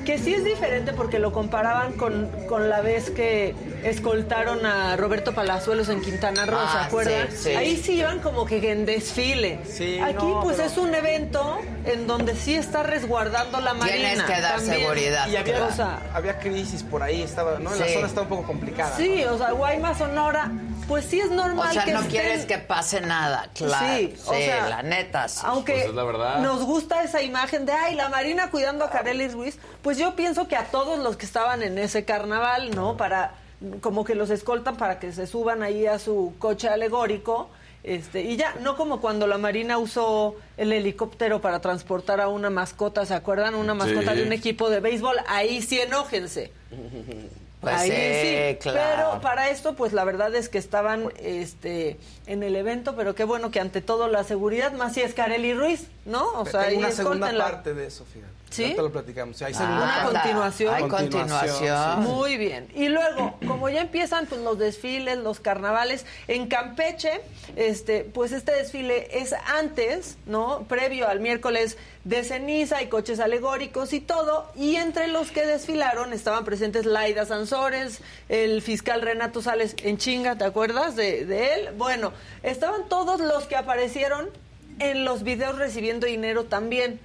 que 0.04 0.16
sí 0.18 0.32
es 0.32 0.42
diferente 0.44 0.92
porque 0.94 1.18
lo 1.18 1.32
comparaban 1.32 1.92
con, 1.94 2.30
con 2.48 2.70
la 2.70 2.80
vez 2.80 3.10
que 3.10 3.54
escoltaron 3.84 4.64
a 4.64 4.96
Roberto 4.96 5.34
Palazuelos 5.34 5.90
en 5.90 6.00
Quintana 6.00 6.46
Roo, 6.46 6.56
¿se 6.58 6.78
Ah, 6.78 6.84
acuerdan? 6.86 7.28
sí, 7.30 7.36
sí. 7.36 7.50
Ahí 7.50 7.76
sí 7.76 7.92
iban 7.98 8.20
como 8.20 8.46
que 8.46 8.72
en 8.72 8.86
desfile. 8.86 9.60
Sí, 9.68 9.98
Aquí 10.02 10.24
no, 10.24 10.40
pues 10.42 10.56
pero- 10.56 10.68
es 10.68 10.78
un 10.78 10.94
evento 10.94 11.58
en 11.84 12.06
donde 12.06 12.34
sí 12.36 12.54
está 12.54 12.82
resguardando 12.84 13.60
la 13.60 13.74
marina. 13.74 13.96
Tienes 13.96 14.22
que 14.22 14.40
dar 14.40 14.56
también. 14.56 14.78
seguridad. 14.80 15.28
Y 15.28 15.36
había, 15.36 15.64
O 15.66 15.72
sea, 15.72 15.98
había 16.14 16.38
crisis 16.38 16.82
por 16.84 17.02
ahí, 17.02 17.20
estaba, 17.22 17.58
¿no? 17.58 17.72
En 17.74 17.78
la 17.80 17.88
zona 17.88 18.06
estaba 18.06 18.22
un 18.22 18.28
poco 18.28 18.44
complicada. 18.44 18.96
Sí, 18.96 19.24
o 19.24 19.36
sea, 19.36 19.50
Guaymas, 19.52 19.98
Sonora, 19.98 20.50
pues 20.86 21.04
sí 21.04 21.20
es 21.20 21.30
normal 21.30 21.68
O 21.68 21.72
sea, 21.72 21.84
que 21.84 21.92
no 21.92 22.00
estén- 22.00 22.10
quieres 22.10 22.46
que 22.46 22.58
pase 22.58 23.00
nada, 23.00 23.48
claro. 23.54 23.96
Sí, 23.98 24.14
o 24.26 24.32
sea, 24.32 24.68
la 24.68 24.82
neta. 24.82 25.28
sí. 25.28 25.40
Aunque 25.44 25.72
Pues 25.72 25.84
es 25.86 25.94
la 25.94 26.04
verdad. 26.04 26.38
nos 26.40 26.62
gusta 26.64 27.02
esa 27.02 27.22
imagen 27.22 27.66
de, 27.66 27.72
ay, 27.72 27.94
la 27.94 28.08
Marina 28.08 28.50
cuidando 28.50 28.84
a 28.84 28.90
Carely 28.90 29.28
Ruiz, 29.28 29.58
pues 29.82 29.98
yo 29.98 30.14
pienso 30.16 30.48
que 30.48 30.56
a 30.56 30.64
todos 30.64 30.98
los 30.98 31.16
que 31.16 31.26
estaban 31.26 31.62
en 31.62 31.78
ese 31.78 32.04
carnaval, 32.04 32.70
¿no? 32.74 32.96
Para, 32.96 33.34
como 33.80 34.04
que 34.04 34.14
los 34.14 34.30
escoltan 34.30 34.76
para 34.76 34.98
que 34.98 35.12
se 35.12 35.26
suban 35.26 35.62
ahí 35.62 35.86
a 35.86 35.98
su 35.98 36.34
coche 36.38 36.68
alegórico, 36.68 37.50
este, 37.84 38.22
y 38.22 38.36
ya, 38.36 38.54
no 38.60 38.76
como 38.76 39.00
cuando 39.00 39.26
la 39.26 39.38
Marina 39.38 39.78
usó 39.78 40.34
el 40.56 40.72
helicóptero 40.72 41.40
para 41.40 41.60
transportar 41.60 42.20
a 42.20 42.28
una 42.28 42.50
mascota, 42.50 43.06
¿se 43.06 43.14
acuerdan? 43.14 43.54
Una 43.54 43.72
mascota 43.74 44.12
Sí. 44.12 44.18
de 44.18 44.22
un 44.26 44.32
equipo 44.32 44.68
de 44.70 44.80
béisbol, 44.80 45.16
ahí 45.26 45.62
sí 45.62 45.80
enójense. 45.80 46.52
Pues 47.60 47.74
Ahí 47.74 47.90
sí, 47.90 48.52
sí, 48.52 48.58
claro. 48.60 49.10
pero 49.10 49.20
para 49.20 49.50
esto, 49.50 49.74
pues 49.74 49.92
la 49.92 50.04
verdad 50.04 50.32
es 50.36 50.48
que 50.48 50.58
estaban 50.58 51.12
este, 51.18 51.96
en 52.26 52.44
el 52.44 52.54
evento, 52.54 52.94
pero 52.94 53.16
qué 53.16 53.24
bueno 53.24 53.50
que 53.50 53.58
ante 53.58 53.80
todo 53.80 54.06
la 54.06 54.22
seguridad, 54.22 54.72
más 54.72 54.94
si 54.94 55.00
es 55.00 55.12
Carely 55.12 55.54
Ruiz, 55.54 55.88
¿no? 56.04 56.32
O 56.40 56.46
sea, 56.46 56.68
Tengo 56.68 56.80
una 56.80 56.92
segunda 56.92 57.36
parte 57.36 57.74
de 57.74 57.86
eso, 57.86 58.04
fíjate. 58.04 58.37
¿Sí? 58.50 58.70
Ya 58.70 58.76
te 58.76 58.82
lo 58.82 58.90
platicamos. 58.92 59.36
Sí, 59.36 59.44
hay 59.44 59.52
Ah, 59.54 59.58
segunda 59.58 59.84
Una 59.84 59.94
parte. 59.94 60.12
continuación. 60.12 60.74
Hay 60.74 60.88
continuación. 60.88 62.02
sí. 62.02 62.08
Muy 62.08 62.36
bien. 62.36 62.68
Y 62.74 62.88
luego, 62.88 63.38
como 63.46 63.68
ya 63.68 63.82
empiezan 63.82 64.26
pues 64.26 64.40
los 64.40 64.58
desfiles, 64.58 65.18
los 65.18 65.40
carnavales 65.40 66.06
en 66.28 66.48
Campeche, 66.48 67.20
este, 67.56 68.04
pues 68.04 68.32
este 68.32 68.52
desfile 68.52 69.08
es 69.20 69.34
antes, 69.46 70.16
¿no? 70.26 70.64
Previo 70.68 71.08
al 71.08 71.20
miércoles 71.20 71.76
de 72.04 72.24
ceniza 72.24 72.80
y 72.82 72.86
coches 72.88 73.20
alegóricos 73.20 73.92
y 73.92 74.00
todo, 74.00 74.50
y 74.56 74.76
entre 74.76 75.08
los 75.08 75.30
que 75.30 75.44
desfilaron 75.44 76.14
estaban 76.14 76.44
presentes 76.46 76.86
Laida 76.86 77.26
Sansores, 77.26 78.00
el 78.30 78.62
fiscal 78.62 79.02
Renato 79.02 79.42
Sales 79.42 79.76
en 79.82 79.98
chinga, 79.98 80.36
¿te 80.38 80.44
acuerdas 80.44 80.96
de, 80.96 81.26
de 81.26 81.52
él? 81.54 81.68
Bueno, 81.76 82.12
estaban 82.42 82.88
todos 82.88 83.20
los 83.20 83.44
que 83.44 83.56
aparecieron 83.56 84.30
en 84.78 85.04
los 85.04 85.22
videos 85.22 85.58
recibiendo 85.58 86.06
dinero 86.06 86.44
también. 86.44 86.98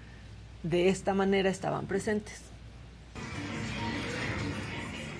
De 0.63 0.89
esta 0.89 1.13
manera 1.13 1.49
estaban 1.49 1.85
presentes 1.87 2.41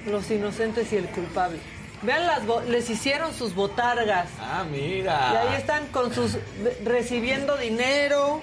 los 0.05 0.29
inocentes 0.31 0.91
y 0.91 0.97
el 0.97 1.05
culpable. 1.07 1.59
Vean 2.01 2.25
las 2.27 2.41
les 2.67 2.89
hicieron 2.89 3.33
sus 3.33 3.55
botargas. 3.55 4.27
Ah, 4.39 4.65
Y 4.67 4.71
mira. 4.71 5.41
ahí 5.41 5.55
están 5.55 5.87
con 5.87 6.13
sus 6.13 6.37
recibiendo 6.83 7.55
dinero, 7.57 8.41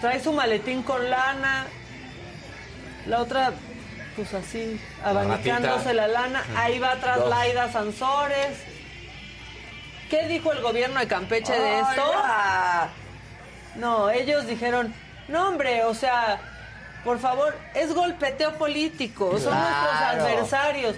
trae 0.00 0.22
su 0.22 0.32
maletín 0.32 0.82
con 0.82 1.10
lana. 1.10 1.66
La 3.06 3.20
otra, 3.20 3.52
pues 4.16 4.32
así, 4.32 4.80
abanicándose 5.04 5.92
la 5.92 6.08
lana. 6.08 6.42
Ahí 6.56 6.78
va 6.78 6.92
atrás 6.92 7.18
Dos. 7.18 7.28
Laida 7.28 7.70
Sansores. 7.70 8.56
¿Qué 10.08 10.26
dijo 10.28 10.52
el 10.52 10.62
gobierno 10.62 10.98
de 11.00 11.06
Campeche 11.08 11.52
de 11.52 11.80
esto? 11.80 12.12
No, 13.78 14.10
ellos 14.10 14.46
dijeron, 14.46 14.92
no 15.28 15.48
hombre, 15.48 15.84
o 15.84 15.94
sea, 15.94 16.40
por 17.04 17.18
favor, 17.18 17.54
es 17.74 17.94
golpeteo 17.94 18.52
político, 18.54 19.38
son 19.38 19.54
nuestros 19.54 19.94
adversarios. 20.02 20.96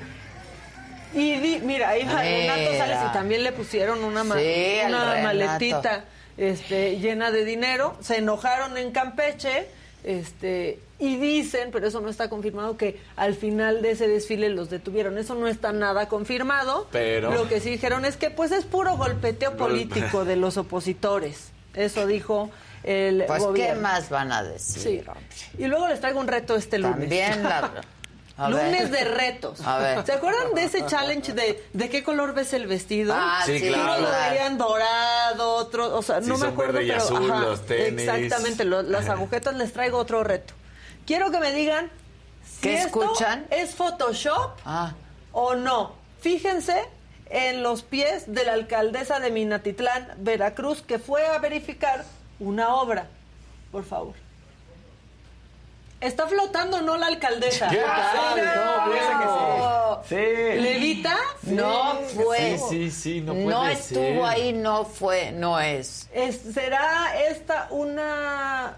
Y 1.15 1.39
di- 1.39 1.61
mira, 1.61 1.91
ahí 1.91 2.05
va. 2.05 2.21
Renato 2.21 2.77
Sales 2.77 2.99
y 3.09 3.13
también 3.13 3.43
le 3.43 3.53
pusieron 3.53 4.05
una, 4.05 4.25
ma- 4.25 4.37
Sí, 4.39 4.79
una 4.87 5.17
maletita 5.23 6.05
este, 6.37 6.99
llena 6.99 7.31
de 7.31 7.45
dinero. 7.45 7.97
Se 8.01 8.19
enojaron 8.19 8.77
en 8.77 8.93
Campeche 8.93 9.69
este, 10.05 10.79
y 10.99 11.17
dicen, 11.17 11.71
pero 11.73 11.87
eso 11.89 12.01
no 12.03 12.11
está 12.11 12.29
confirmado, 12.29 12.77
que 12.77 13.01
al 13.17 13.35
final 13.35 13.81
de 13.81 13.93
ese 13.93 14.07
desfile 14.07 14.51
los 14.51 14.69
detuvieron. 14.69 15.17
Eso 15.17 15.35
no 15.35 15.49
está 15.49 15.73
nada 15.73 16.09
confirmado. 16.09 16.87
Pero- 16.93 17.33
Lo 17.33 17.49
que 17.49 17.61
sí 17.61 17.71
dijeron 17.71 18.05
es 18.05 18.17
que 18.19 18.29
pues 18.31 18.53
es 18.53 18.67
puro 18.67 18.97
golpeteo 18.99 19.51
Golpe. 19.53 19.65
político 19.65 20.25
de 20.27 20.37
los 20.37 20.59
opositores. 20.59 21.53
Eso 21.75 22.07
dijo 22.07 22.51
el 22.89 23.25
Pues, 23.27 23.43
¿qué 23.55 23.75
más 23.75 24.09
van 24.09 24.33
a 24.33 24.43
decir? 24.43 24.83
Sí. 24.83 25.03
Y 25.59 25.67
luego 25.67 25.89
les 25.89 26.01
traigo 26.01 26.21
un 26.21 26.27
reto 26.29 26.57
este 26.57 26.79
lunes. 26.79 26.99
También 27.01 27.43
la... 27.43 27.59
a 28.39 28.49
ver. 28.51 28.65
Lunes 28.65 28.91
de 28.91 29.05
retos. 29.05 29.61
A 29.67 29.79
ver. 29.79 30.07
¿Se 30.07 30.13
acuerdan 30.13 30.55
de 30.55 30.65
ese 30.65 30.87
challenge 30.87 31.33
de 31.33 31.63
de 31.73 31.89
qué 31.91 32.03
color 32.03 32.33
ves 32.35 32.53
el 32.55 32.67
vestido? 32.67 33.13
Ah, 33.17 33.43
Sí, 33.45 33.59
sí, 33.59 33.69
claro. 33.69 33.83
Unos 33.85 34.01
lo 34.01 34.09
veían 34.31 34.57
dorado, 34.59 35.51
otros, 35.57 35.93
o 35.93 36.03
sea, 36.03 36.23
Sí, 36.23 36.29
no 36.29 36.39
me 36.39 36.47
acuerdo, 36.49 36.75
verde 36.75 36.87
y 36.87 36.91
pero 36.91 37.03
azul, 37.03 37.31
ajá, 37.31 37.41
los 37.41 37.67
tenis. 37.67 38.09
exactamente, 38.09 38.65
lo- 38.65 38.83
las 38.83 39.09
agujetas 39.09 39.55
les 39.55 39.73
traigo 39.73 39.99
otro 39.99 40.23
reto. 40.25 40.55
Quiero 41.07 41.31
que 41.31 41.41
me 41.41 41.53
digan 41.53 41.91
si 42.45 42.61
¿Qué 42.63 42.75
esto 42.79 43.03
escuchan? 43.03 43.47
es 43.51 43.75
Photoshop 43.75 44.53
Ah, 44.65 44.93
o 45.33 45.55
no. 45.55 45.95
Fíjense 46.21 46.83
en 47.31 47.63
los 47.63 47.83
pies 47.83 48.25
de 48.33 48.45
la 48.45 48.53
alcaldesa 48.55 49.21
de 49.21 49.31
Minatitlán, 49.31 50.09
Veracruz, 50.19 50.81
que 50.83 50.99
fue 50.99 51.27
a 51.27 51.39
verificar 51.39 52.05
una 52.41 52.75
obra. 52.75 53.07
Por 53.73 53.85
favor. 53.85 54.15
Está 56.01 56.29
flotando, 56.29 56.81
no 56.81 56.97
la 56.97 57.09
alcaldesa. 57.09 57.69
¿Qué 57.69 57.79
tal? 57.79 58.37
no, 58.45 58.75
¿Cómo 58.77 58.93
piensa 58.93 59.15
no. 59.15 60.01
que 60.03 60.09
sí? 60.09 60.15
Sí. 60.57 60.61
¿Levita? 60.63 61.17
no 61.43 61.95
fue. 62.15 62.57
Sí, 62.57 62.65
sí, 62.69 62.91
sí, 62.93 63.21
no 63.21 63.35
No, 63.35 63.67
estuvo 63.67 64.01
ser. 64.05 64.23
ahí, 64.25 64.53
no 64.53 64.85
fue, 64.85 65.33
no 65.33 65.59
es. 65.59 66.09
Es- 66.13 66.41
¿Será 66.55 67.19
esta 67.29 67.67
una... 67.71 68.77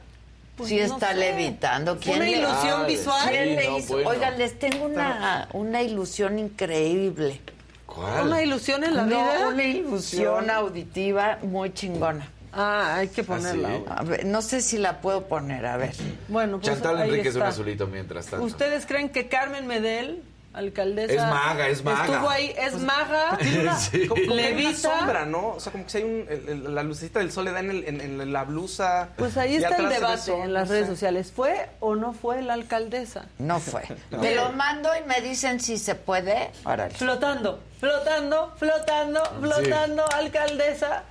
pues, 0.57 0.71
sí 0.71 0.77
no 0.79 0.95
está 0.95 1.09
sé, 1.11 1.15
levitando. 1.17 1.99
¿Quién 1.99 2.17
¿Una 2.17 2.25
le- 2.25 2.31
ilusión 2.39 2.81
Ah, 2.81 2.87
visual? 2.87 3.29
¿Quién 3.29 3.45
Sí, 3.45 3.51
le 3.57 3.69
no, 3.69 3.79
hizo? 3.79 3.93
bueno. 3.93 4.09
Oigan, 4.11 4.39
les 4.39 4.59
tengo 4.59 4.85
una, 4.87 5.49
una 5.53 5.83
ilusión 5.83 6.39
increíble. 6.39 7.43
¿Cuál? 7.85 8.29
¿Una 8.29 8.43
ilusión 8.43 8.83
en 8.83 8.97
la 8.97 9.03
no, 9.03 9.09
vida? 9.09 9.49
una 9.49 9.63
ilusión 9.65 10.49
auditiva 10.49 11.39
muy 11.43 11.75
chingona. 11.75 12.27
Ah, 12.53 12.97
hay 12.97 13.09
que 13.09 13.23
ponerla. 13.25 13.69
sí? 13.69 13.75
ahora. 13.89 13.95
A 14.01 14.03
ver, 14.05 14.25
no 14.27 14.43
sé 14.43 14.61
si 14.61 14.79
la 14.79 15.01
puedo 15.01 15.27
poner, 15.27 15.67
a 15.67 15.77
ver. 15.77 15.95
Bueno, 16.29 16.59
pues 16.59 16.67
Chantal 16.73 17.01
Enríquez 17.03 17.37
un 17.37 17.43
azulito 17.43 17.87
mientras 17.87 18.27
tanto. 18.27 18.45
¿Ustedes 18.45 18.87
creen 18.87 19.09
que 19.11 19.29
Carmen 19.29 19.67
Medel, 19.69 20.23
alcaldesa... 20.53 21.13
Es 21.13 21.21
maga, 21.23 21.69
es 21.69 21.85
maga. 21.85 22.05
Estuvo 22.13 22.29
ahí, 22.29 22.53
es 22.59 22.75
maga, 22.81 23.39
Tiene 23.39 23.61
una, 23.63 23.79
Sí. 23.79 24.07
como, 24.09 24.21
como 24.23 24.35
que 24.37 24.43
hay 24.43 24.53
una 24.53 24.63
Levita. 24.63 24.99
sombra, 24.99 25.27
¿no? 25.27 25.49
O 25.51 25.61
sea, 25.61 25.71
como 25.71 25.85
que 25.85 25.91
si 25.91 25.99
hay 25.99 26.05
un, 26.05 26.27
el- 26.29 26.49
el- 26.49 26.75
la 26.75 26.83
lucecita 26.83 27.21
del 27.21 27.31
sol 27.31 27.45
le 27.45 27.53
da 27.53 27.61
en, 27.61 27.71
el- 27.71 27.85
en- 27.85 28.01
en 28.21 28.33
la 28.33 28.43
blusa. 28.43 29.11
Pues 29.17 29.37
ahí 29.37 29.55
está 29.55 29.77
el 29.77 29.89
debate 29.89 30.33
en 30.43 30.53
las 30.53 30.67
no 30.69 30.75
redes 30.75 30.89
sociales. 30.89 31.33
¿Fue 31.35 31.69
o 31.79 31.95
no 31.95 32.13
fue 32.13 32.43
la 32.43 32.55
alcaldesa? 32.55 33.27
No 33.39 33.61
fue. 33.61 33.83
Te 34.21 34.35
lo 34.35 34.51
mando 34.53 34.89
y 35.01 35.07
me 35.09 35.21
dicen 35.21 35.61
si 35.61 35.79
se 35.79 35.95
puede. 35.95 36.51
Órale. 36.65 36.93
Flotando, 36.95 37.61
flotando, 37.79 38.53
flotando, 38.57 39.23
flotando, 39.41 40.05
alcaldesa. 40.17 41.05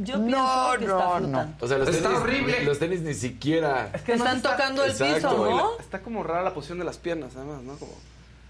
Yo 0.00 0.14
pienso 0.24 0.38
No, 0.38 0.70
que 0.78 0.86
no, 0.86 0.98
está 0.98 1.20
no. 1.20 1.54
O 1.60 1.66
sea, 1.68 1.78
los 1.78 1.88
Está 1.88 2.08
tenis, 2.08 2.20
horrible. 2.22 2.64
los 2.64 2.78
tenis 2.78 3.00
ni 3.00 3.14
siquiera. 3.14 3.90
Que 4.06 4.12
están 4.12 4.36
está- 4.36 4.52
tocando 4.52 4.84
el 4.84 4.90
Exacto, 4.92 5.14
piso, 5.30 5.50
¿no? 5.50 5.78
Está 5.80 6.00
como 6.00 6.22
rara 6.22 6.42
la 6.42 6.54
posición 6.54 6.78
de 6.78 6.84
las 6.84 6.98
piernas, 6.98 7.32
además, 7.36 7.62
¿no? 7.62 7.74
Como... 7.76 7.92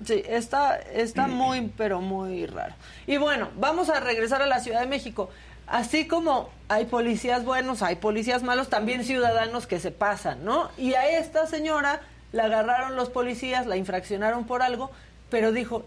Sí, 0.04 0.22
está, 0.28 0.76
está 0.76 1.26
muy, 1.26 1.72
pero 1.76 2.00
muy 2.00 2.46
raro. 2.46 2.74
Y 3.06 3.16
bueno, 3.16 3.48
vamos 3.56 3.88
a 3.88 3.98
regresar 3.98 4.42
a 4.42 4.46
la 4.46 4.60
Ciudad 4.60 4.80
de 4.80 4.86
México. 4.86 5.30
Así 5.66 6.06
como 6.06 6.50
hay 6.68 6.84
policías 6.84 7.44
buenos, 7.44 7.82
hay 7.82 7.96
policías 7.96 8.42
malos, 8.42 8.68
también 8.68 9.04
ciudadanos 9.04 9.66
que 9.66 9.80
se 9.80 9.90
pasan, 9.90 10.44
¿no? 10.44 10.70
Y 10.78 10.94
a 10.94 11.18
esta 11.18 11.46
señora 11.46 12.00
la 12.32 12.44
agarraron 12.44 12.94
los 12.94 13.08
policías, 13.10 13.66
la 13.66 13.76
infraccionaron 13.76 14.44
por 14.46 14.62
algo, 14.62 14.90
pero 15.30 15.50
dijo, 15.52 15.84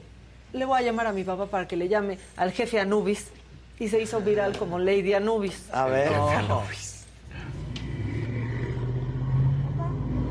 le 0.54 0.66
voy 0.66 0.80
a 0.80 0.82
llamar 0.82 1.08
a 1.08 1.14
mi 1.14 1.24
papá 1.24 1.46
para 1.46 1.68
que 1.68 1.78
le 1.78 1.88
llame 1.88 2.18
al 2.36 2.52
jefe 2.52 2.80
Anubis. 2.80 3.28
Y 3.82 3.90
se 3.90 4.00
hizo 4.00 4.22
viral 4.22 4.56
como 4.60 4.78
Lady 4.78 5.16
Anubis. 5.16 5.64
A 5.74 5.88
ver. 5.88 6.12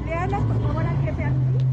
Le 0.06 0.14
hablas 0.14 0.42
por 0.42 0.62
favor 0.68 0.84
al 0.86 0.96
jefe 1.04 1.24
Anubis. 1.24 1.64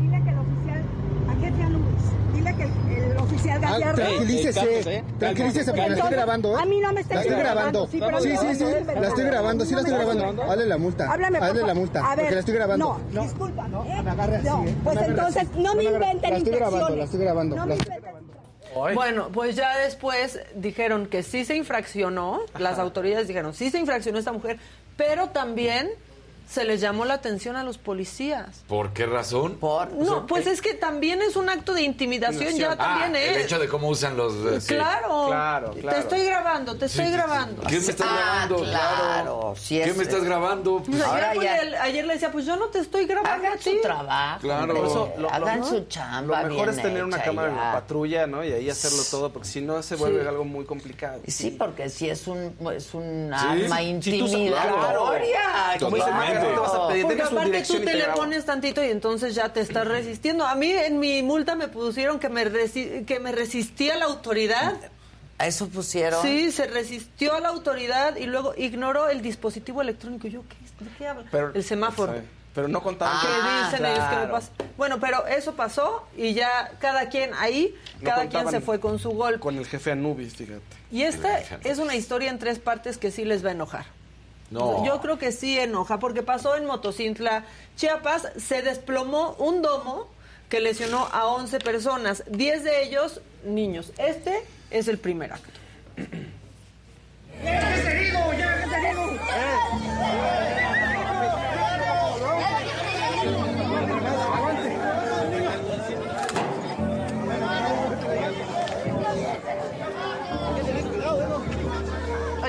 Dile 0.00 0.22
que 0.24 0.30
el 0.30 0.38
oficial, 0.38 0.82
al 1.28 1.40
jefe 1.40 1.62
Anubis, 1.62 2.04
dile 2.32 2.54
que 2.56 2.62
el, 2.62 2.70
el 3.12 3.16
oficial 3.18 3.60
Gallardo. 3.60 3.94
Tranquilícese, 3.96 5.04
tranquilícese 5.18 5.72
porque 5.72 5.90
la 5.90 5.96
estoy 5.96 6.10
grabando. 6.10 6.52
¿eh? 6.52 6.62
A 6.62 6.64
mí 6.64 6.80
no 6.80 6.92
me 6.94 7.00
está 7.02 7.14
La 7.16 7.20
estoy 7.20 7.36
grabando. 7.38 7.86
Sí, 7.88 8.00
pero 8.00 8.20
sí, 8.22 8.28
me 8.28 8.38
sí, 8.38 8.54
sí, 8.54 8.64
la 8.98 9.08
estoy 9.08 9.24
grabando, 9.24 9.64
sí 9.66 9.74
la 9.74 9.80
estoy 9.80 9.92
No 9.92 9.98
grabando. 9.98 10.42
Hazle 10.44 10.66
la 10.66 10.78
multa. 10.78 11.12
Háblame, 11.12 11.38
Hazle 11.38 11.66
la 11.66 11.74
multa, 11.74 12.00
A 12.00 12.08
ver, 12.08 12.16
porque 12.16 12.34
la 12.34 12.40
estoy 12.40 12.54
grabando. 12.54 13.00
No, 13.12 13.22
disculpa. 13.24 13.66
¿eh? 13.66 14.02
me 14.02 14.10
agarre 14.10 14.36
así, 14.36 14.46
No, 14.46 14.64
¿eh? 14.64 14.74
pues 14.84 14.96
No 14.96 15.02
entonces 15.02 15.48
no 15.54 15.74
me 15.74 15.84
inventen 15.84 16.30
La 16.30 16.36
estoy 16.38 16.54
grabando, 16.54 16.96
la 16.96 17.04
estoy 17.04 17.20
grabando. 17.20 17.56
No 17.56 17.66
me 17.66 17.74
Bueno, 18.74 19.30
pues 19.32 19.56
ya 19.56 19.76
después 19.78 20.40
dijeron 20.54 21.06
que 21.06 21.22
sí 21.22 21.44
se 21.44 21.56
infraccionó, 21.56 22.40
las 22.58 22.78
autoridades 22.78 23.28
dijeron 23.28 23.54
sí 23.54 23.70
se 23.70 23.78
infraccionó 23.78 24.18
esta 24.18 24.32
mujer, 24.32 24.58
pero 24.96 25.30
también 25.30 25.90
se 26.50 26.64
les 26.64 26.80
llamó 26.80 27.04
la 27.04 27.14
atención 27.14 27.54
a 27.56 27.62
los 27.62 27.78
policías. 27.78 28.64
¿Por 28.66 28.92
qué 28.92 29.06
razón? 29.06 29.54
Por. 29.56 29.92
No, 29.92 30.26
pues 30.26 30.46
es 30.48 30.60
que 30.60 30.74
también 30.74 31.22
es 31.22 31.36
un 31.36 31.48
acto 31.48 31.74
de 31.74 31.82
intimidación, 31.82 32.56
ya 32.56 32.72
Ah, 32.72 32.76
también 32.76 33.14
el 33.14 33.36
es. 33.36 33.44
hecho 33.44 33.58
de 33.60 33.68
cómo 33.68 33.88
usan 33.88 34.16
los... 34.16 34.34
eh, 34.34 34.60
sí. 34.60 34.74
Claro, 34.74 35.26
Claro, 35.28 35.70
te 35.70 35.80
claro. 35.80 35.98
estoy 35.98 36.24
grabando, 36.24 36.76
te 36.76 36.86
estoy 36.86 37.06
Sí, 37.06 37.12
grabando. 37.12 37.62
¿Qué 37.62 37.74
me 37.74 37.78
estás 37.78 38.06
Ah, 38.10 38.16
grabando? 38.48 38.56
claro, 38.64 39.54
sí 39.56 39.76
¿Qué 39.78 39.90
es- 39.90 39.96
me 39.96 40.02
estás 40.02 40.24
grabando? 40.24 40.78
Pues, 40.78 40.88
Pues 40.90 41.02
Ahora 41.02 41.30
ayer, 41.30 41.42
ya- 41.44 41.50
pues, 41.56 41.62
el- 41.68 41.74
ayer 41.76 42.06
le 42.06 42.12
decía, 42.14 42.32
pues 42.32 42.46
yo 42.46 42.56
no 42.56 42.66
te 42.66 42.78
estoy 42.80 43.06
grabando 43.06 43.30
a 43.30 43.34
Hagan 43.48 43.58
ti. 43.58 43.70
su 43.76 43.80
trabajo. 43.82 44.40
Claro. 44.40 44.62
hombre. 44.74 44.90
Eso, 44.90 45.12
lo- 45.16 45.22
lo- 45.22 45.30
Hagan 45.30 45.60
¿no? 45.60 45.66
su 45.66 45.74
Lo 45.74 45.88
chamba. 45.88 46.42
mejor 46.42 46.68
es 46.68 46.76
bien 46.76 46.86
tener 46.88 47.04
una 47.04 47.22
cámara 47.22 47.52
la 47.54 47.72
patrulla, 47.74 48.26
¿no? 48.26 48.42
Y 48.44 48.52
ahí 48.52 48.68
hacerlo 48.68 49.02
todo, 49.08 49.32
porque 49.32 49.48
si 49.48 49.60
no 49.60 49.82
se 49.82 49.94
vuelve 49.96 50.22
Sí. 50.22 50.28
algo 50.28 50.44
muy 50.44 50.64
complicado. 50.64 51.20
Sí, 51.28 51.50
porque 51.56 51.88
sí 51.88 52.10
es 52.10 52.26
un, 52.26 52.56
es 52.74 52.92
un 52.94 53.30
Sí, 53.38 53.46
arma 53.64 53.78
si 53.78 53.84
intimidatoria. 53.84 54.60
Como 56.40 56.52
dice 56.52 56.54
Maca, 56.54 56.54
no 56.54 56.54
te 56.54 56.60
vas 56.60 56.74
a 56.74 56.88
pedir, 56.88 57.02
Porque 57.06 57.22
aparte 57.22 57.62
tú 57.62 57.74
te 57.80 57.84
te 57.86 57.94
le 57.94 58.08
pones 58.08 58.44
tantito 58.44 58.84
y 58.84 58.88
entonces 58.90 59.34
ya 59.34 59.52
te 59.52 59.60
estás 59.60 59.86
resistiendo. 59.86 60.46
A 60.46 60.54
mí 60.54 60.70
en 60.70 60.98
mi 60.98 61.22
multa 61.22 61.54
me 61.54 61.68
pusieron 61.68 62.18
que 62.18 62.28
me, 62.28 62.44
resi- 62.50 63.04
que 63.04 63.20
me 63.20 63.32
resistía 63.32 63.94
a 63.94 63.98
la 63.98 64.04
autoridad. 64.06 64.74
¿A 65.38 65.46
eso 65.46 65.68
pusieron? 65.68 66.20
Sí, 66.22 66.50
se 66.52 66.66
resistió 66.66 67.34
a 67.34 67.40
la 67.40 67.48
autoridad 67.48 68.16
y 68.16 68.26
luego 68.26 68.52
ignoró 68.58 69.08
el 69.08 69.22
dispositivo 69.22 69.80
electrónico. 69.80 70.28
Yo, 70.28 70.42
¿qué, 70.48 70.84
¿de 70.84 70.90
qué 70.98 71.06
habla? 71.08 71.24
Pero- 71.30 71.52
el 71.54 71.64
semáforo. 71.64 72.12
Sí. 72.14 72.20
Pero 72.52 72.66
no 72.66 72.82
contaban 72.82 73.16
¿Qué 73.20 73.28
Ah, 73.30 73.70
dicen 73.70 73.86
ellos 73.86 74.04
que 74.10 74.16
me 74.16 74.26
pasa? 74.26 74.50
Bueno, 74.76 74.98
pero 74.98 75.24
eso 75.28 75.54
pasó 75.54 76.04
y 76.16 76.34
ya 76.34 76.72
cada 76.80 77.08
quien 77.08 77.30
ahí, 77.38 77.72
No 78.00 78.10
cada 78.10 78.28
quien 78.28 78.50
se 78.50 78.60
fue 78.60 78.80
con 78.80 78.98
su 78.98 79.10
golpe. 79.10 79.38
Con 79.38 79.56
el 79.56 79.66
jefe 79.66 79.92
Anubis, 79.92 80.34
fíjate. 80.34 80.60
Y 80.90 81.02
esta 81.04 81.38
es 81.62 81.78
una 81.78 81.94
historia 81.94 82.28
en 82.28 82.40
tres 82.40 82.58
partes 82.58 82.98
que 82.98 83.12
sí 83.12 83.24
les 83.24 83.44
va 83.44 83.50
a 83.50 83.52
enojar. 83.52 83.86
No. 84.50 84.84
Yo 84.84 85.00
creo 85.00 85.18
que 85.18 85.32
sí 85.32 85.58
enoja, 85.58 85.98
porque 85.98 86.22
pasó 86.22 86.56
en 86.56 86.66
Motocintla, 86.66 87.44
Chiapas, 87.76 88.28
se 88.36 88.62
desplomó 88.62 89.36
un 89.38 89.62
domo 89.62 90.08
que 90.48 90.60
lesionó 90.60 91.08
a 91.12 91.26
11 91.26 91.60
personas, 91.60 92.24
10 92.28 92.64
de 92.64 92.82
ellos 92.82 93.20
niños. 93.44 93.92
Este 93.98 94.42
es 94.70 94.88
el 94.88 94.98
primer 94.98 95.32
acto. 95.32 95.60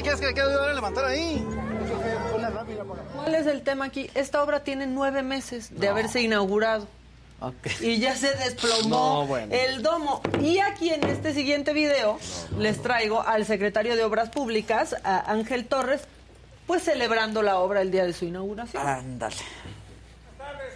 ¿quieres 0.01 0.19
que 0.19 0.27
le 0.27 0.33
quede 0.33 0.49
ayudar 0.49 0.69
a 0.69 0.73
levantar 0.73 1.05
ahí? 1.05 1.60
¿Cuál 3.21 3.35
es 3.35 3.47
el 3.47 3.61
tema 3.61 3.85
aquí? 3.85 4.09
Esta 4.15 4.43
obra 4.43 4.63
tiene 4.63 4.87
nueve 4.87 5.21
meses 5.23 5.79
de 5.79 5.87
haberse 5.87 6.21
inaugurado. 6.21 6.87
Ok. 7.39 7.67
Y 7.81 7.97
ya 7.99 8.15
se 8.15 8.31
desplomó 8.35 9.21
No, 9.21 9.27
bueno. 9.27 9.53
el 9.55 9.81
domo. 9.81 10.21
Y 10.39 10.59
aquí 10.59 10.89
en 10.93 11.03
este 11.07 11.33
siguiente 11.33 11.73
video 11.73 12.19
les 12.57 12.81
traigo 12.81 13.21
al 13.21 13.45
secretario 13.45 13.95
de 13.95 14.03
Obras 14.03 14.29
Públicas, 14.29 14.95
a 15.03 15.31
Ángel 15.31 15.65
Torres, 15.65 16.01
pues 16.67 16.83
celebrando 16.83 17.41
la 17.41 17.57
obra 17.57 17.81
el 17.81 17.89
día 17.91 18.05
de 18.05 18.13
su 18.13 18.25
inauguración. 18.25 18.85
Ándale. 18.85 19.35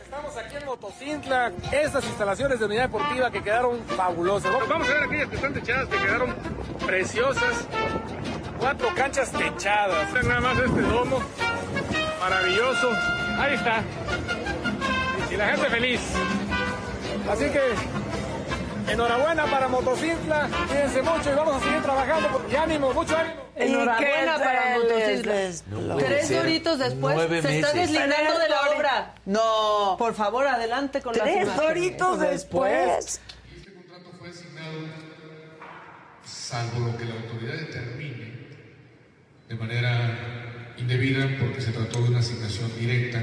Estamos 0.03 0.37
aquí 0.37 0.55
en 0.55 0.65
Motocintla, 0.65 1.51
estas 1.73 2.05
instalaciones 2.05 2.57
de 2.59 2.65
unidad 2.65 2.83
deportiva 2.83 3.29
que 3.31 3.43
quedaron 3.43 3.83
fabulosas. 3.97 4.51
Vamos 4.69 4.87
a 4.87 4.93
ver 4.93 5.03
aquellas 5.03 5.27
que 5.29 5.35
están 5.35 5.53
techadas, 5.53 5.87
que 5.89 5.97
quedaron 5.97 6.33
preciosas. 6.85 7.67
Cuatro 8.57 8.87
canchas 8.95 9.31
techadas. 9.31 10.13
Vean 10.13 10.27
nada 10.29 10.39
más 10.41 10.57
este 10.57 10.81
domo, 10.81 11.19
maravilloso. 12.29 12.91
Ahí 13.37 13.53
está. 13.53 13.83
Y 15.31 15.37
la 15.37 15.47
gente 15.49 15.69
feliz. 15.69 16.01
Así 17.29 17.45
que 17.49 18.91
enhorabuena 18.91 19.45
para 19.45 19.67
Motocintla, 19.67 20.49
cuídense 20.67 21.01
mucho 21.01 21.31
y 21.31 21.35
vamos 21.35 21.55
a 21.55 21.65
seguir 21.65 21.81
trabajando. 21.81 22.45
Y 22.51 22.55
ánimo, 22.55 22.93
mucho 22.93 23.15
ánimo. 23.17 23.41
Enhorabuena 23.55 24.01
¿Y 24.01 24.05
qué 24.05 24.43
para 24.43 24.77
les 24.77 25.23
desplomó? 25.23 25.97
Tres 25.97 26.29
doritos 26.29 26.79
después 26.79 27.41
se 27.41 27.59
está 27.59 27.73
deslindando 27.73 28.39
de 28.39 28.49
la 28.49 28.61
obra. 28.75 29.13
No. 29.25 29.95
Por 29.97 30.13
favor, 30.13 30.47
adelante 30.47 31.01
con 31.01 31.13
las 31.13 31.23
Tres 31.23 31.43
imágenes. 31.43 31.67
doritos 31.67 32.19
después. 32.19 33.21
fue 34.19 34.29
asignado 34.29 34.71
salvo 36.25 36.87
lo 36.87 36.97
que 36.97 37.05
la 37.05 37.15
autoridad 37.15 37.53
determine 37.53 38.33
de 39.47 39.55
manera 39.55 40.44
indebida 40.85 41.27
porque 41.39 41.61
se 41.61 41.71
trató 41.71 41.99
de 42.03 42.09
una 42.09 42.19
asignación 42.19 42.71
directa 42.79 43.19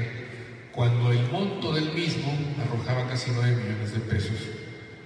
cuando 0.73 1.13
el 1.13 1.23
monto 1.31 1.71
del 1.71 1.93
mismo 1.93 2.37
arrojaba 2.61 3.07
casi 3.07 3.31
9 3.31 3.55
millones 3.55 3.93
de 3.93 3.99
pesos, 3.99 4.37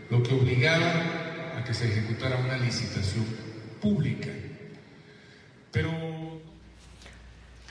lo 0.10 0.24
que 0.24 0.34
obligaba 0.34 1.56
a 1.56 1.64
que 1.64 1.74
se 1.74 1.88
ejecutara 1.88 2.38
una 2.38 2.58
licitación 2.58 3.26
pública. 3.80 4.30
Pero 5.72 5.92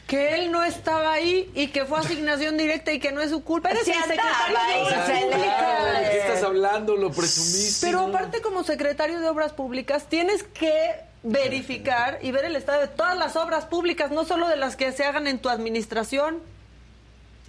Que 0.06 0.36
él 0.36 0.52
no 0.52 0.62
estaba 0.62 1.14
ahí 1.14 1.50
y 1.54 1.68
que 1.68 1.84
fue 1.84 1.98
asignación 1.98 2.56
directa 2.56 2.92
y 2.92 3.00
que 3.00 3.10
no 3.10 3.20
es 3.20 3.30
su 3.30 3.42
culpa. 3.42 3.70
Eres 3.70 3.84
Sí 3.84 3.90
el 3.90 4.02
secretario 4.04 4.56
de 4.56 4.62
ahí, 4.62 4.82
Obras 4.82 5.06
se 5.06 5.12
le 5.14 5.20
Públicas. 5.20 6.00
¿De 6.00 6.10
qué 6.10 6.18
estás 6.18 6.42
hablando? 6.44 6.96
Lo 6.96 7.10
presumiste. 7.10 7.86
Pero 7.86 8.00
aparte 8.02 8.40
como 8.40 8.62
secretario 8.62 9.18
de 9.18 9.28
Obras 9.28 9.52
Públicas 9.52 10.08
tienes 10.08 10.44
que 10.44 11.05
verificar 11.22 12.18
y 12.22 12.30
ver 12.30 12.44
el 12.44 12.56
estado 12.56 12.80
de 12.80 12.88
todas 12.88 13.16
las 13.16 13.36
obras 13.36 13.64
públicas, 13.66 14.10
no 14.10 14.24
solo 14.24 14.48
de 14.48 14.56
las 14.56 14.76
que 14.76 14.92
se 14.92 15.04
hagan 15.04 15.26
en 15.26 15.38
tu 15.38 15.48
administración. 15.48 16.40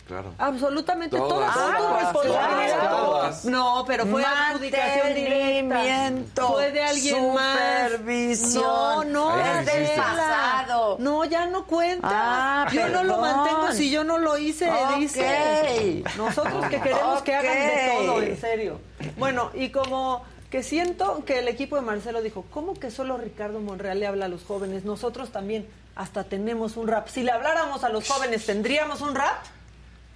Claro. 0.08 0.34
Absolutamente 0.38 1.18
Todas. 1.18 1.54
todas, 1.54 1.54
son 1.54 1.72
tu 1.76 1.84
Todas, 1.84 2.02
responsabilidad. 2.02 2.90
todas. 2.92 3.44
No, 3.46 3.84
pero 3.86 4.06
fue 4.06 4.24
adjudicación 4.24 5.14
directa. 5.14 6.48
Fue 6.48 6.72
de 6.72 6.82
alguien 6.82 7.34
más. 7.34 7.92
supervisión. 7.92 8.64
No, 8.64 9.04
no, 9.04 9.38
Es 9.60 9.66
del 9.66 9.88
pasado. 9.98 10.96
No, 11.00 11.26
ya 11.26 11.48
no 11.48 11.66
cuenta. 11.66 12.08
Ah, 12.10 12.68
yo 12.72 12.88
no 12.88 13.04
lo 13.04 13.18
mantengo 13.18 13.74
si 13.74 13.92
yo 13.92 14.06
no 14.06 14.18
lo 14.18 14.38
hice, 14.38 14.72
dice. 14.98 16.04
Nosotros 16.16 16.66
que 16.70 16.80
queremos 16.80 17.22
que 17.24 17.36
hagan 17.36 17.54
de 17.54 17.94
todo, 17.98 18.22
en 18.22 18.40
serio. 18.40 18.80
Bueno, 19.18 19.52
y 19.56 19.72
como 19.72 20.24
que 20.50 20.64
siento 20.64 21.26
que 21.26 21.40
el 21.40 21.48
equipo 21.48 21.76
de 21.76 21.82
Marcelo 21.82 22.22
dijo, 22.22 22.46
¿cómo 22.52 22.74
que 22.74 22.92
solo 22.92 23.18
Ricardo 23.18 23.60
Monreal 23.60 24.00
le 24.00 24.08
habla 24.08 24.26
a 24.26 24.30
los 24.30 24.44
jóvenes? 24.44 24.86
Nosotros 24.86 25.32
también 25.32 25.68
hasta 25.96 26.24
tenemos 26.24 26.78
un 26.78 26.88
rap. 26.88 27.08
Si 27.10 27.24
le 27.24 27.32
habláramos 27.32 27.84
a 27.84 27.90
los 27.90 28.08
jóvenes, 28.08 28.46
¿tendríamos 28.46 29.02
un 29.02 29.16
rap? 29.16 29.44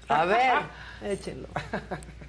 A 0.08 0.26
ver. 0.26 0.54
Échenlo. 1.04 1.48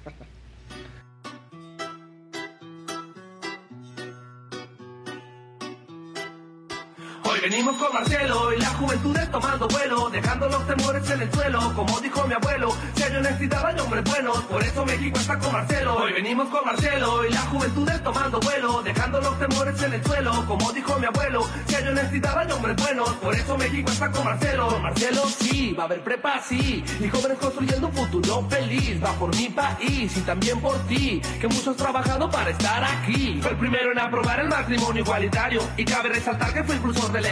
venimos 7.43 7.75
con 7.75 7.93
Marcelo 7.93 8.53
y 8.53 8.59
la 8.59 8.69
juventud 8.69 9.17
es 9.17 9.29
tomando 9.29 9.67
vuelo, 9.67 10.09
dejando 10.09 10.47
los 10.47 10.65
temores 10.65 11.09
en 11.09 11.21
el 11.21 11.33
suelo, 11.33 11.73
como 11.75 11.99
dijo 11.99 12.25
mi 12.25 12.33
abuelo, 12.33 12.73
si 12.95 13.03
honestidad 13.03 13.65
hay 13.65 13.79
hombres 13.79 14.03
buenos, 14.05 14.37
por 14.43 14.63
eso 14.63 14.85
México 14.85 15.19
está 15.19 15.37
con 15.37 15.51
Marcelo. 15.51 15.95
Hoy 15.97 16.13
venimos 16.13 16.47
con 16.47 16.65
Marcelo 16.65 17.25
y 17.25 17.31
la 17.31 17.41
juventud 17.41 17.89
es 17.89 18.03
tomando 18.03 18.39
vuelo, 18.39 18.81
dejando 18.81 19.19
los 19.21 19.37
temores 19.39 19.83
en 19.83 19.93
el 19.93 20.03
suelo, 20.03 20.45
como 20.47 20.71
dijo 20.71 20.97
mi 20.99 21.05
abuelo, 21.05 21.45
si 21.67 21.75
honestidad 21.75 22.37
hay 22.37 22.51
hombres 22.51 22.75
buenos, 22.77 23.09
por 23.15 23.35
eso 23.35 23.57
México 23.57 23.91
está 23.91 24.11
con 24.11 24.23
Marcelo. 24.23 24.67
Con 24.69 24.81
Marcelo 24.81 25.21
sí, 25.27 25.73
va 25.77 25.83
a 25.83 25.85
haber 25.85 26.03
prepa 26.03 26.41
sí, 26.41 26.83
y 26.99 27.09
jóvenes 27.09 27.37
construyendo 27.37 27.87
un 27.87 27.93
futuro 27.93 28.47
feliz, 28.49 29.03
va 29.03 29.11
por 29.13 29.35
mi 29.35 29.49
país 29.49 30.17
y 30.17 30.21
también 30.21 30.59
por 30.59 30.77
ti, 30.87 31.21
que 31.39 31.47
muchos 31.47 31.67
han 31.67 31.75
trabajado 31.75 32.29
para 32.29 32.49
estar 32.49 32.83
aquí. 32.83 33.39
Fue 33.41 33.51
el 33.51 33.57
primero 33.57 33.91
en 33.91 33.99
aprobar 33.99 34.39
el 34.39 34.47
matrimonio 34.47 35.03
igualitario, 35.03 35.61
y 35.77 35.85
cabe 35.85 36.09
resaltar 36.09 36.53
que 36.53 36.63
fue 36.63 36.75
impulsor 36.75 37.11
del 37.11 37.25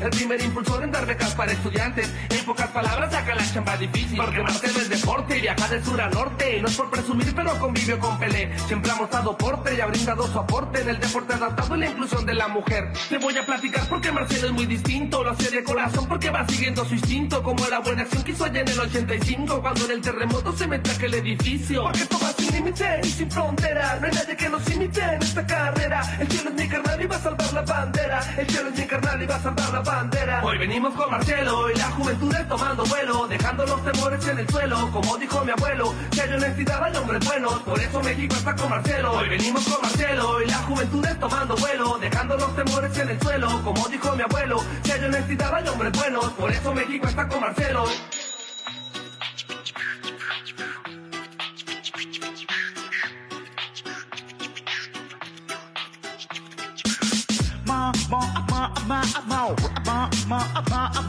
el 0.00 0.10
primer 0.10 0.40
impulsor 0.42 0.84
en 0.84 0.90
dar 0.90 1.06
becas 1.06 1.34
para 1.34 1.52
estudiantes. 1.52 2.12
En 2.28 2.44
pocas 2.44 2.68
palabras, 2.68 3.10
saca 3.10 3.34
la 3.34 3.52
chamba 3.52 3.76
difícil, 3.76 4.16
porque 4.16 4.42
Marcelo 4.42 4.78
es 4.80 4.88
deporte 4.88 5.38
y 5.38 5.40
viaja 5.40 5.68
de 5.68 5.82
sur 5.82 6.00
a 6.00 6.08
norte, 6.10 6.60
no 6.60 6.68
es 6.68 6.76
por 6.76 6.90
presumir, 6.90 7.34
pero 7.34 7.58
convivió 7.58 7.98
con 7.98 8.18
Pelé. 8.18 8.56
Siempre 8.66 8.90
ha 8.90 8.96
mostrado 8.96 9.36
porte 9.36 9.74
y 9.74 9.80
ha 9.80 9.86
brindado 9.86 10.26
su 10.26 10.38
aporte 10.38 10.82
en 10.82 10.90
el 10.90 11.00
deporte 11.00 11.34
adaptado 11.34 11.76
y 11.76 11.80
la 11.80 11.86
inclusión 11.86 12.26
de 12.26 12.34
la 12.34 12.48
mujer. 12.48 12.92
Te 13.08 13.18
voy 13.18 13.36
a 13.38 13.46
platicar 13.46 13.88
porque 13.88 14.12
Marcelo 14.12 14.48
es 14.48 14.52
muy 14.52 14.66
distinto, 14.66 15.24
lo 15.24 15.30
hace 15.30 15.50
de 15.50 15.64
corazón 15.64 16.06
porque 16.06 16.30
va 16.30 16.46
siguiendo 16.46 16.84
su 16.84 16.94
instinto, 16.94 17.42
como 17.42 17.66
la 17.68 17.80
buena 17.80 18.02
acción 18.02 18.22
que 18.22 18.32
hizo 18.32 18.44
allá 18.44 18.60
en 18.60 18.68
el 18.68 18.80
85, 18.80 19.62
cuando 19.62 19.84
en 19.86 19.90
el 19.92 20.00
terremoto 20.00 20.52
se 20.52 20.66
mete 20.66 20.90
aquel 20.90 21.14
edificio. 21.14 21.84
Porque 21.84 22.02
esto 22.02 22.18
va 22.22 22.32
sin 22.32 22.52
límite 22.52 23.00
y 23.02 23.06
sin 23.08 23.30
frontera, 23.30 23.98
no 24.00 24.06
hay 24.06 24.12
nadie 24.12 24.36
que 24.36 24.48
nos 24.48 24.70
imite 24.70 25.02
en 25.02 25.22
esta 25.22 25.46
carrera. 25.46 26.18
El 26.20 26.28
cielo 26.28 26.50
es 26.50 26.56
mi 26.56 26.68
carnal 26.68 27.02
y 27.02 27.06
va 27.06 27.16
a 27.16 27.20
salvar 27.20 27.52
la 27.52 27.62
bandera, 27.62 28.20
el 28.36 28.46
cielo 28.48 28.68
es 28.68 28.78
mi 28.78 28.86
carnal 28.86 29.22
y 29.22 29.26
a 29.32 29.40
salvar 29.40 29.72
la 29.72 29.80
bandera. 29.80 30.42
Hoy 30.44 30.58
venimos 30.58 30.94
con 30.94 31.10
Marcelo 31.10 31.70
y 31.70 31.74
la 31.76 31.90
juventud 31.90 32.34
es 32.34 32.48
tomando 32.48 32.84
vuelo, 32.84 33.26
dejando 33.28 33.64
los 33.66 33.84
temores 33.84 34.26
en 34.26 34.38
el 34.38 34.48
suelo, 34.48 34.90
como 34.92 35.16
dijo 35.18 35.44
mi 35.44 35.52
abuelo, 35.52 35.94
hay 36.20 36.32
honestidad 36.32 36.82
hay 36.82 36.96
hombres 36.96 37.24
buenos, 37.24 37.54
por 37.60 37.78
eso 37.78 38.02
México 38.02 38.34
está 38.34 38.54
con 38.56 38.70
Marcelo. 38.70 39.12
Hoy 39.12 39.28
venimos 39.28 39.64
con 39.68 39.82
Marcelo 39.82 40.42
y 40.42 40.46
la 40.46 40.58
juventud 40.58 41.04
es 41.04 41.18
tomando 41.20 41.56
vuelo, 41.56 41.98
dejando 41.98 42.36
los 42.36 42.56
temores 42.56 42.98
en 42.98 43.08
el 43.08 43.20
suelo, 43.20 43.62
como 43.62 43.88
dijo 43.88 44.16
mi 44.16 44.22
abuelo, 44.22 44.62
hay 44.92 45.04
honestidad 45.04 45.54
hay 45.54 45.68
hombres 45.68 45.92
buenos, 45.92 46.24
por 46.32 46.50
eso 46.50 46.74
México 46.74 47.06
está 47.06 47.28
con 47.28 47.40
Marcelo. 47.40 47.84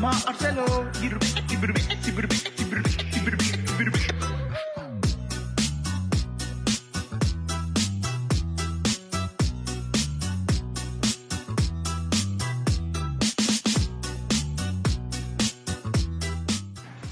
Marcelo. 0.01 0.65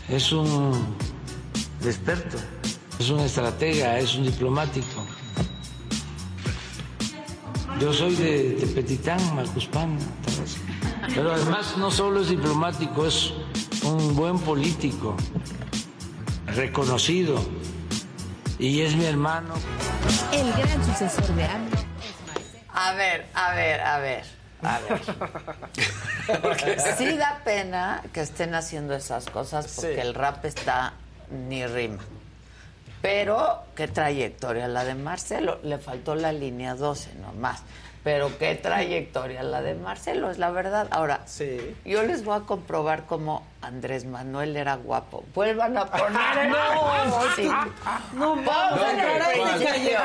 Es 0.10 0.32
un 0.32 0.96
experto, 1.86 2.38
es 3.00 3.10
un 3.12 3.20
estratega, 3.20 4.00
es 4.00 4.16
un 4.16 4.24
diplomático. 4.24 5.06
Yo 7.80 7.94
soy 7.94 8.16
de 8.16 8.58
Tepetitán, 8.60 9.20
Tabasco. 9.20 10.29
Pero 11.20 11.34
además 11.34 11.76
no 11.76 11.92
solo 11.92 12.22
es 12.22 12.30
diplomático, 12.30 13.06
es 13.06 13.34
un 13.84 14.16
buen 14.16 14.40
político, 14.40 15.18
reconocido, 16.46 17.44
y 18.58 18.84
es 18.84 18.96
mi 18.96 19.04
hermano. 19.04 19.54
El 20.32 20.50
gran 20.54 20.86
sucesor 20.86 21.28
de 21.36 21.44
AMLO. 21.44 21.78
A 22.74 22.94
ver, 22.94 23.28
a 23.34 23.54
ver, 23.54 23.82
a 23.82 24.00
ver, 24.00 24.24
a 24.62 24.80
ver. 24.80 25.02
Sí 26.98 27.18
da 27.18 27.42
pena 27.44 28.02
que 28.14 28.22
estén 28.22 28.56
haciendo 28.56 28.96
esas 28.96 29.26
cosas 29.26 29.74
porque 29.76 30.00
el 30.00 30.14
rap 30.14 30.46
está 30.46 30.94
ni 31.50 31.68
rima. 31.68 32.02
Pero 33.02 33.64
qué 33.76 33.90
trayectoria 33.90 34.70
la 34.70 34.86
de 34.86 34.96
Marcelo. 34.96 35.60
Le 35.64 35.80
faltó 35.80 36.16
la 36.16 36.32
línea 36.32 36.76
12 36.76 37.16
nomás. 37.16 37.64
Pero 38.04 38.38
qué 38.38 38.56
trayectoria 38.56 39.44
la 39.44 39.62
de 39.62 39.76
Marcelo, 39.76 40.32
es 40.32 40.38
la 40.38 40.52
verdad. 40.52 40.88
Ahora, 40.92 41.26
yo 41.86 42.04
les 42.04 42.24
voy 42.24 42.38
a 42.38 42.42
comprobar 42.42 43.06
cómo 43.06 43.46
Andrés 43.62 44.06
Manuel 44.06 44.56
era 44.56 44.76
guapo. 44.76 45.26
Vuelvan 45.36 45.78
a 45.78 45.86
poner 45.86 46.50
No, 46.50 47.36
sí. 47.36 47.50
no 48.14 48.36
vamos 48.38 48.80
a 48.82 48.92
el 48.92 49.32
principio, 49.34 50.00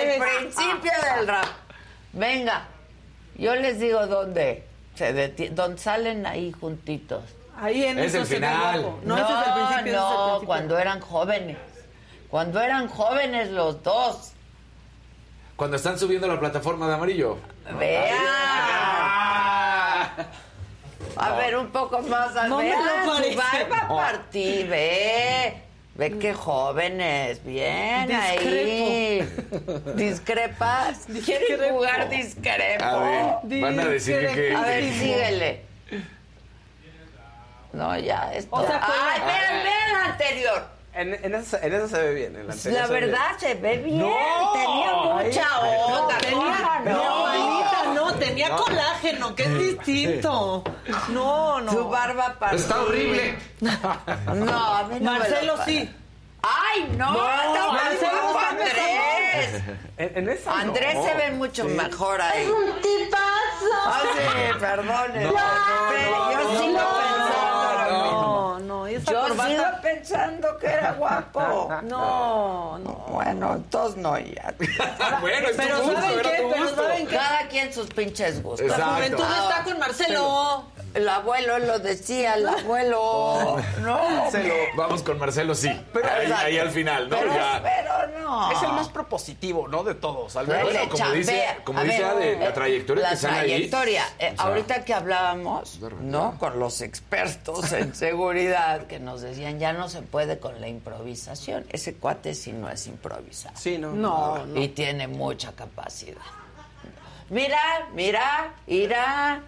el 0.00 0.20
principio 0.22 0.92
del 1.16 1.28
rap. 1.28 1.44
Venga, 2.14 2.64
yo 3.36 3.54
les 3.56 3.78
digo 3.78 4.06
dónde 4.06 4.64
se 4.94 5.14
deti- 5.14 5.50
dónde 5.50 5.78
salen 5.78 6.24
ahí 6.26 6.50
juntitos. 6.52 7.24
Ahí 7.60 7.84
en 7.84 7.98
Es 7.98 8.14
eso 8.14 8.22
el 8.22 8.26
se 8.26 8.38
ve 8.40 8.46
final. 8.46 8.80
guapo. 8.80 9.00
No, 9.04 9.16
ese 9.16 9.24
es 9.24 9.30
el 9.30 9.52
principio, 9.52 9.74
ese 9.74 9.80
es 9.80 9.86
el 9.88 9.92
no, 9.96 10.24
principio. 10.24 10.46
cuando 10.46 10.78
eran 10.78 11.00
jóvenes. 11.00 11.56
Cuando 12.30 12.60
eran 12.60 12.88
jóvenes 12.88 13.50
los 13.50 13.82
dos. 13.82 14.32
Cuando 15.58 15.76
están 15.76 15.98
subiendo 15.98 16.28
la 16.28 16.38
plataforma 16.38 16.86
de 16.86 16.94
amarillo. 16.94 17.36
Vea. 17.80 18.14
A 21.16 21.32
ver, 21.36 21.56
un 21.56 21.66
poco 21.72 22.00
más 22.02 22.36
al 22.36 22.48
No 22.48 22.58
me 22.58 22.70
lo 22.70 22.76
parece. 23.12 23.34
barba 23.34 23.86
No. 23.88 23.96
partí, 23.96 24.62
ve. 24.62 25.62
Ve 25.96 26.16
qué 26.20 26.32
jóvenes, 26.32 27.42
bien 27.44 28.12
ahí. 28.12 29.28
¿Discrepas? 29.96 31.06
¿Quieren 31.24 31.48
Discrepo. 31.48 31.74
jugar 31.74 32.08
discrepo? 32.08 32.84
A 32.84 32.98
ver, 33.42 33.60
van 33.60 33.80
a 33.80 33.84
decir 33.86 34.28
que... 34.32 34.54
A 34.54 34.60
ver, 34.60 34.84
síguele. 34.92 35.62
No, 37.72 37.98
ya, 37.98 38.32
esto. 38.32 38.54
O 38.54 38.64
sea, 38.64 38.80
pues- 38.86 38.96
¡Ay, 38.96 39.20
vean, 39.26 39.64
vean 39.64 39.92
la 39.92 40.04
anterior! 40.12 40.77
En, 40.94 41.14
en, 41.24 41.34
esa, 41.34 41.58
en 41.60 41.72
esa 41.74 41.86
se 41.88 42.02
ve 42.02 42.14
bien. 42.14 42.34
En 42.36 42.48
la, 42.48 42.54
La 42.54 42.60
se 42.60 42.70
ve 42.70 42.76
bien. 42.76 42.90
verdad 42.90 43.26
se 43.38 43.54
ve 43.54 43.76
bien. 43.78 43.98
No. 44.00 44.52
Tenía 44.52 44.92
mucha 44.94 45.48
Ay, 45.62 45.78
onda. 45.92 46.18
tenía, 46.18 46.38
¿cómo 46.38 46.84
no, 46.84 47.02
no? 47.04 47.22
manita, 47.24 47.82
no, 47.94 48.14
tenía 48.14 48.48
No. 48.48 48.56
colágeno, 48.56 49.34
que 49.34 49.42
es 49.44 49.58
distinto. 49.58 50.64
No, 51.10 51.60
no. 51.60 51.72
Su 51.72 51.88
barba 51.88 52.36
partí. 52.38 52.56
Está 52.56 52.80
horrible. 52.82 53.38
No, 53.60 53.70
a 53.74 54.82
mí 54.84 54.98
no 55.00 55.12
me 55.12 55.18
Marcelo 55.18 55.56
lo 55.56 55.64
sí. 55.64 55.94
¡Ay, 56.42 56.88
no! 56.96 57.12
No, 57.12 57.72
Marcelo 57.72 58.28
está 58.28 58.48
Andrés. 58.50 59.62
En, 59.98 60.18
en 60.18 60.28
esa 60.30 60.60
Andrés 60.60 60.94
no. 60.94 61.04
se 61.04 61.14
ve 61.14 61.30
mucho 61.32 61.62
Sí. 61.64 61.68
mejor 61.70 62.20
ahí. 62.22 62.46
un 62.48 62.80
tipazo. 62.80 63.74
Ah, 63.86 64.00
sí, 64.14 64.58
perdone. 64.60 65.24
No, 65.24 65.32
no, 65.32 65.38
Pero 65.90 66.10
no, 66.10 66.32
yo 66.32 66.38
no, 66.38 66.60
sigo 66.60 66.72
no, 66.78 66.88
pensando. 66.96 67.90
No, 67.90 68.58
no, 68.60 68.86
y 68.86 68.86
esa 68.98 69.12
Yo 69.12 69.20
corbata. 69.22 69.48
sigo 69.50 69.64
pensando 69.82 70.58
que 70.58 70.66
era 70.66 70.92
guapo. 70.92 71.68
No, 71.82 72.78
no. 72.78 72.92
Bueno, 73.08 73.54
entonces 73.54 73.96
no 73.96 74.18
ya. 74.18 74.54
bueno, 75.20 75.48
es 75.48 75.56
tu 75.56 75.62
Pero 75.62 75.80
gusto, 75.82 76.00
¿saben 76.00 76.16
qué? 76.18 76.22
tu 76.22 76.48
Pero 76.50 76.62
gusto. 76.64 76.82
¿saben 76.82 77.06
qué? 77.06 77.16
Cada 77.16 77.48
quien 77.48 77.72
sus 77.72 77.86
pinches 77.88 78.42
gustos. 78.42 78.76
La 78.78 78.86
juventud 78.96 79.24
está 79.24 79.62
con 79.64 79.78
Marcelo. 79.78 80.64
El 80.94 81.06
abuelo 81.08 81.58
lo 81.58 81.78
decía, 81.78 82.34
el 82.34 82.48
abuelo. 82.48 83.56
No. 83.82 84.08
Marcelo. 84.08 84.54
Vamos 84.76 85.02
con 85.02 85.18
Marcelo, 85.18 85.54
sí. 85.54 85.68
ahí, 85.68 86.32
ahí 86.32 86.58
al 86.58 86.70
final, 86.70 87.08
¿no? 87.08 87.16
Pero, 87.18 87.34
ya. 87.34 87.62
pero 87.62 88.18
no. 88.20 88.50
Es 88.52 88.62
el 88.62 88.72
más 88.72 88.88
propositivo, 88.88 89.68
¿no? 89.68 89.84
De 89.84 89.94
todos. 89.94 90.34
Al 90.36 90.46
menos. 90.48 90.64
Bueno, 90.64 90.88
como 90.90 91.10
dice- 91.12 91.44
como 91.64 91.78
Ade, 91.80 91.98
la 91.98 92.48
eh, 92.48 92.50
trayectoria 92.54 93.02
la 93.04 93.10
que 93.10 93.16
sale 93.16 93.38
ahí. 93.38 93.48
trayectoria. 93.48 94.04
Eh, 94.18 94.30
O 94.32 94.36
sea, 94.36 94.46
ahorita 94.46 94.84
que 94.84 94.94
hablábamos. 94.94 95.78
¿no? 96.00 96.36
Con 96.38 96.58
los 96.58 96.80
expertos 96.80 97.72
en 97.72 97.94
seguridad 97.94 98.86
que 98.88 98.98
nos 98.98 99.20
decían 99.20 99.58
ya 99.58 99.72
no 99.72 99.88
se 99.88 100.02
puede 100.02 100.38
con 100.38 100.60
la 100.60 100.68
improvisación. 100.68 101.64
Ese 101.70 101.94
cuate 101.94 102.34
sí 102.34 102.52
no 102.52 102.68
es 102.68 102.86
improvisado. 102.86 103.56
Sí, 103.56 103.78
no. 103.78 103.92
No, 103.92 104.44
no. 104.44 104.60
Y 104.60 104.68
tiene 104.68 105.06
mucha 105.06 105.52
capacidad. 105.52 106.16
Mira, 107.30 107.88
mira, 107.94 108.54
mira. 108.66 109.42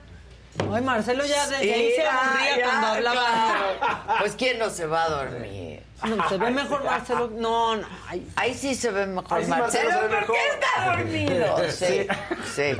Ay, 0.72 0.82
Marcelo 0.82 1.24
ya 1.24 1.46
desde 1.46 1.74
ahí 1.74 1.92
se 1.94 2.06
aburría 2.06 2.58
ya, 2.58 2.64
cuando 2.64 2.86
hablaba. 2.88 3.14
claro. 3.16 4.18
Pues 4.18 4.34
quién 4.34 4.58
no 4.58 4.68
se 4.70 4.86
va 4.86 5.04
a 5.04 5.08
dormir. 5.08 5.82
No, 6.02 6.28
se 6.28 6.38
ve 6.38 6.50
mejor 6.50 6.82
Marcelo. 6.84 7.30
No, 7.34 7.76
no. 7.76 7.86
Ay, 8.08 8.26
Ahí 8.36 8.54
sí 8.54 8.74
se 8.74 8.90
ve 8.90 9.06
mejor 9.06 9.44
sí 9.44 9.50
Marcelo, 9.50 10.00
¿por 10.08 10.26
qué 10.34 10.38
está 10.54 10.96
dormido? 10.96 11.70
Sí, 11.70 12.06
sí. 12.54 12.76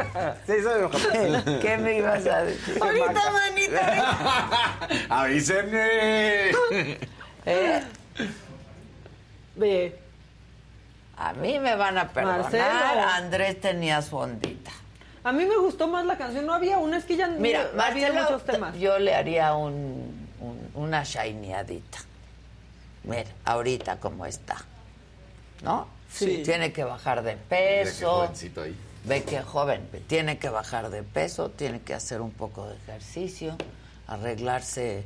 Sí, 0.46 0.62
sabe 0.62 0.88
mejor. 0.88 1.60
¿Qué 1.60 1.78
me 1.78 1.98
ibas 1.98 2.26
a 2.26 2.42
decir? 2.44 2.78
ahorita, 2.82 3.30
manita. 3.30 4.86
¡Avísenme! 5.10 6.50
¿Eh? 7.46 7.82
Ve. 9.56 9.98
A 11.18 11.32
mí 11.34 11.58
me 11.58 11.76
van 11.76 11.98
a 11.98 12.08
perdonar. 12.08 12.40
Marcelo. 12.42 12.64
Andrés 13.14 13.60
tenía 13.60 14.00
su 14.00 14.16
ondita. 14.16 14.70
A 15.24 15.32
mí 15.32 15.44
me 15.44 15.56
gustó 15.58 15.86
más 15.88 16.06
la 16.06 16.16
canción. 16.16 16.46
No 16.46 16.54
había 16.54 16.78
una, 16.78 16.96
es 16.98 17.04
que 17.04 17.16
ya 17.16 17.26
no 17.28 17.38
Mira, 17.40 17.60
había 17.62 17.74
Marcelo, 18.08 18.22
muchos 18.22 18.44
temas. 18.44 18.76
yo 18.78 18.98
le 18.98 19.14
haría 19.14 19.54
un, 19.54 20.28
un- 20.40 20.70
una 20.74 21.02
shineadita. 21.04 21.98
Mira, 23.04 23.24
ahorita 23.44 23.98
como 24.00 24.24
está. 24.26 24.56
¿No? 25.62 25.88
Sí. 26.10 26.42
Tiene 26.44 26.72
que 26.72 26.84
bajar 26.84 27.22
de 27.22 27.34
Mira 27.34 27.44
qué 27.50 27.82
peso. 27.84 28.10
jovencito 28.10 28.62
ahí. 28.62 28.76
Ve 29.04 29.22
que 29.22 29.40
joven, 29.42 29.88
tiene 30.06 30.38
que 30.38 30.48
bajar 30.50 30.90
de 30.90 31.02
peso, 31.02 31.50
tiene 31.50 31.80
que 31.80 31.94
hacer 31.94 32.20
un 32.20 32.30
poco 32.32 32.66
de 32.68 32.76
ejercicio, 32.76 33.56
arreglarse, 34.06 35.04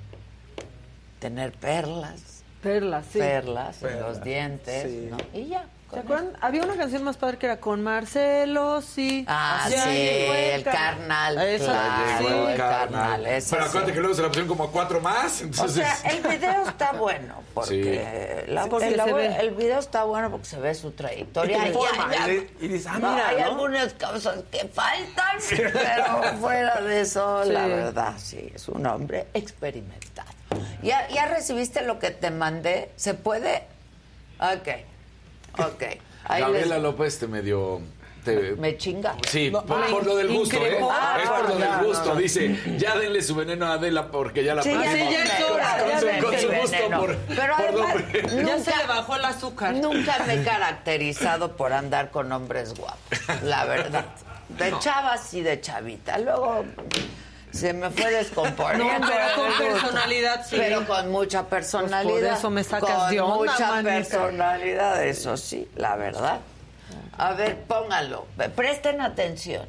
tener 1.20 1.52
perlas, 1.52 2.42
Perlas, 2.62 3.04
sí. 3.12 3.18
perlas 3.18 3.82
en 3.82 4.00
los 4.00 4.22
dientes, 4.24 4.82
sí. 4.90 5.08
¿no? 5.10 5.16
Y 5.38 5.48
ya. 5.48 5.66
¿Se 5.92 6.00
acuerdan? 6.00 6.32
Había 6.40 6.62
una 6.64 6.74
canción 6.76 7.04
más 7.04 7.16
padre 7.16 7.38
que 7.38 7.46
era 7.46 7.60
con 7.60 7.80
Marcelo, 7.82 8.82
sí. 8.82 9.24
Ah, 9.28 9.68
sí, 9.68 9.74
el 9.88 10.64
carnal. 10.64 11.38
Esa, 11.40 11.66
claro, 11.66 12.18
sí. 12.18 12.50
el 12.50 12.56
carnal. 12.56 13.26
ese 13.26 13.50
Pero 13.50 13.62
sí. 13.62 13.68
acuérdate 13.68 13.92
que 13.92 14.00
luego 14.00 14.14
se 14.16 14.22
la 14.22 14.28
pusieron 14.28 14.48
como 14.48 14.64
a 14.64 14.72
cuatro 14.72 15.00
más. 15.00 15.40
O 15.40 15.44
Entonces... 15.44 15.86
sea, 15.86 16.10
el 16.10 16.22
video 16.22 16.66
está 16.68 16.92
bueno 16.92 17.42
porque, 17.54 18.44
la- 18.48 18.64
Sí, 18.64 18.68
porque 18.70 18.88
el, 19.38 19.50
video 19.52 19.78
está 19.78 20.02
bueno 20.02 20.30
porque 20.32 20.46
se 20.46 20.58
ve 20.58 20.74
su 20.74 20.90
trayectoria. 20.90 21.68
Y 21.68 21.72
Ya- 21.72 22.26
ya- 22.26 22.32
y 22.60 22.68
dices, 22.68 22.86
ah, 22.90 22.98
no, 22.98 23.12
mira, 23.12 23.28
hay 23.28 23.36
¿no? 23.42 23.44
algunas 23.50 23.92
cosas 23.92 24.38
que 24.50 24.66
faltan, 24.66 25.36
pero 25.48 26.22
fuera 26.40 26.80
de 26.80 27.02
eso, 27.02 27.44
la 27.44 27.66
verdad, 27.68 28.14
sí, 28.18 28.50
es 28.52 28.68
un 28.68 28.84
hombre 28.86 29.28
experimentado. 29.32 30.28
¿Ya, 30.82 31.06
¿Ya 31.08 31.26
recibiste 31.26 31.82
lo 31.82 32.00
que 32.00 32.10
te 32.10 32.30
mandé? 32.32 32.90
¿Se 32.96 33.14
puede? 33.14 33.62
Ok, 34.40 34.68
ok. 35.58 35.82
Ahí 36.26 36.40
Gabriela 36.42 36.74
les- 36.76 36.82
López 36.82 37.18
te 37.18 37.26
medio... 37.26 37.80
te- 38.24 38.52
me 38.56 38.76
chinga. 38.78 39.14
Sí, 39.28 39.50
No, 39.50 39.62
por, 39.64 40.06
lo 40.06 40.16
del 40.16 40.28
gusto, 40.32 40.56
¿eh? 40.56 40.78
Ah, 40.90 41.18
es 41.22 41.28
por 41.28 41.48
lo 41.50 41.56
del 41.56 41.68
ya, 41.68 41.82
gusto. 41.82 42.14
no. 42.14 42.16
Dice, 42.20 42.58
ya 42.78 42.96
denle 42.96 43.20
su 43.22 43.34
veneno 43.34 43.66
a 43.66 43.74
Adela 43.74 44.10
porque 44.10 44.42
ya 44.42 44.54
la 44.54 44.62
Sí, 44.62 44.70
ya, 44.70 44.78
próxima- 44.80 45.10
ya 45.10 45.22
es 45.24 45.40
hora, 45.50 45.76
con 45.78 45.88
ya 45.90 46.00
su, 46.00 46.06
con 46.06 46.60
gusto 46.60 46.76
veneno. 46.76 47.00
por, 47.00 47.16
Pero 47.16 47.56
por 47.56 47.64
además, 47.66 47.94
hombre. 47.96 48.22
Ya 48.22 48.28
se 48.28 48.42
Nunca- 48.42 48.76
le 48.78 48.86
bajó 48.86 49.16
el 49.16 49.24
azúcar. 49.26 49.74
Nunca 49.74 50.18
me 50.26 50.34
he 50.34 50.42
caracterizado 50.44 51.56
por 51.56 51.72
andar 51.74 52.10
con 52.10 52.32
hombres 52.32 52.72
guapos, 52.74 53.42
la 53.42 53.64
verdad. 53.66 54.06
De 54.48 54.72
chavas 54.78 55.32
y 55.34 55.42
de 55.42 55.60
chavita. 55.60 56.18
Luego 56.18 56.64
se 57.54 57.72
me 57.72 57.90
fue 57.90 58.10
descomponiendo. 58.10 58.84
No, 59.00 59.06
pero 59.06 59.34
con 59.36 59.58
personalidad, 59.58 60.46
sí. 60.46 60.56
Pero 60.58 60.86
con 60.86 61.10
mucha 61.10 61.48
personalidad. 61.48 62.02
Pues 62.02 62.24
por 62.24 62.38
eso 62.38 62.50
me 62.50 62.64
sacas 62.64 62.98
con 62.98 63.10
de 63.10 63.20
onda, 63.20 63.52
mucha 63.52 63.68
manita. 63.70 63.90
personalidad, 63.90 65.04
eso 65.06 65.36
sí, 65.36 65.68
la 65.76 65.96
verdad. 65.96 66.40
A 67.16 67.32
ver, 67.34 67.62
póngalo. 67.62 68.26
Presten 68.56 69.00
atención. 69.00 69.66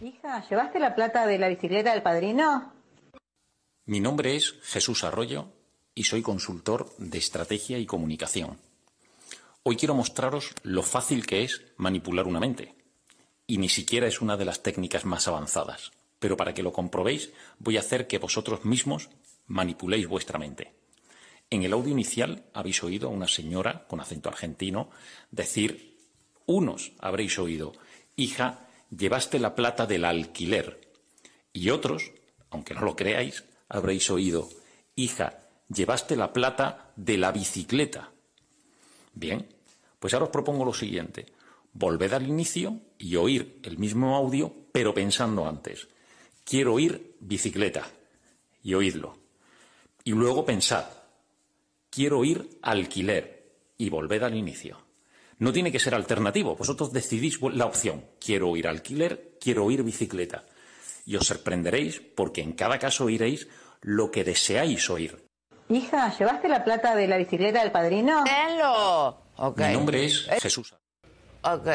Hija, 0.00 0.44
¿llevaste 0.48 0.78
la 0.78 0.94
plata 0.94 1.26
de 1.26 1.38
la 1.38 1.48
bicicleta 1.48 1.92
del 1.92 2.02
padrino? 2.02 2.72
Mi 3.86 4.00
nombre 4.00 4.36
es 4.36 4.54
Jesús 4.62 5.04
Arroyo 5.04 5.48
y 5.94 6.04
soy 6.04 6.22
consultor 6.22 6.88
de 6.98 7.18
estrategia 7.18 7.78
y 7.78 7.86
comunicación. 7.86 8.58
Hoy 9.64 9.76
quiero 9.76 9.94
mostraros 9.94 10.54
lo 10.62 10.82
fácil 10.82 11.26
que 11.26 11.44
es 11.44 11.62
manipular 11.76 12.26
una 12.26 12.40
mente. 12.40 12.74
Y 13.46 13.58
ni 13.58 13.68
siquiera 13.68 14.06
es 14.06 14.20
una 14.20 14.36
de 14.36 14.44
las 14.44 14.62
técnicas 14.62 15.04
más 15.04 15.28
avanzadas. 15.28 15.92
Pero 16.22 16.36
para 16.36 16.54
que 16.54 16.62
lo 16.62 16.72
comprobéis, 16.72 17.32
voy 17.58 17.76
a 17.76 17.80
hacer 17.80 18.06
que 18.06 18.18
vosotros 18.18 18.64
mismos 18.64 19.10
manipuléis 19.48 20.06
vuestra 20.06 20.38
mente. 20.38 20.72
En 21.50 21.64
el 21.64 21.72
audio 21.72 21.90
inicial 21.90 22.44
habéis 22.54 22.80
oído 22.84 23.08
a 23.08 23.10
una 23.10 23.26
señora 23.26 23.88
con 23.88 23.98
acento 23.98 24.28
argentino 24.28 24.88
decir, 25.32 25.98
unos 26.46 26.92
habréis 27.00 27.40
oído, 27.40 27.72
hija, 28.14 28.68
llevaste 28.96 29.40
la 29.40 29.56
plata 29.56 29.84
del 29.84 30.04
alquiler. 30.04 30.92
Y 31.52 31.70
otros, 31.70 32.12
aunque 32.50 32.72
no 32.72 32.82
lo 32.82 32.94
creáis, 32.94 33.42
habréis 33.68 34.08
oído, 34.08 34.48
hija, 34.94 35.40
llevaste 35.68 36.14
la 36.14 36.32
plata 36.32 36.92
de 36.94 37.18
la 37.18 37.32
bicicleta. 37.32 38.12
Bien, 39.12 39.48
pues 39.98 40.14
ahora 40.14 40.26
os 40.26 40.30
propongo 40.30 40.64
lo 40.64 40.72
siguiente. 40.72 41.26
Volved 41.72 42.12
al 42.12 42.28
inicio 42.28 42.78
y 42.96 43.16
oír 43.16 43.58
el 43.64 43.76
mismo 43.76 44.14
audio, 44.14 44.54
pero 44.70 44.94
pensando 44.94 45.48
antes. 45.48 45.88
Quiero 46.52 46.74
oír 46.74 47.16
bicicleta 47.18 47.86
y 48.62 48.74
oídlo. 48.74 49.16
Y 50.04 50.10
luego 50.10 50.44
pensad. 50.44 50.84
Quiero 51.88 52.18
oír 52.18 52.58
alquiler 52.60 53.54
y 53.78 53.88
volved 53.88 54.22
al 54.22 54.34
inicio. 54.34 54.76
No 55.38 55.50
tiene 55.50 55.72
que 55.72 55.78
ser 55.78 55.94
alternativo. 55.94 56.54
Vosotros 56.54 56.92
decidís 56.92 57.40
la 57.40 57.64
opción. 57.64 58.04
Quiero 58.20 58.50
oír 58.50 58.68
alquiler, 58.68 59.38
quiero 59.40 59.64
oír 59.64 59.82
bicicleta. 59.82 60.44
Y 61.06 61.16
os 61.16 61.26
sorprenderéis 61.26 62.02
porque 62.14 62.42
en 62.42 62.52
cada 62.52 62.78
caso 62.78 63.06
oiréis 63.06 63.48
lo 63.80 64.10
que 64.10 64.22
deseáis 64.22 64.90
oír. 64.90 65.24
Hija, 65.70 66.14
¿llevaste 66.18 66.50
la 66.50 66.62
plata 66.62 66.94
de 66.94 67.08
la 67.08 67.16
bicicleta 67.16 67.62
del 67.62 67.72
padrino? 67.72 68.24
Tenlo. 68.24 69.22
Ok. 69.36 69.58
Mi 69.58 69.72
nombre 69.72 70.04
es 70.04 70.28
Jesús. 70.42 70.74
Ok, 71.44 71.66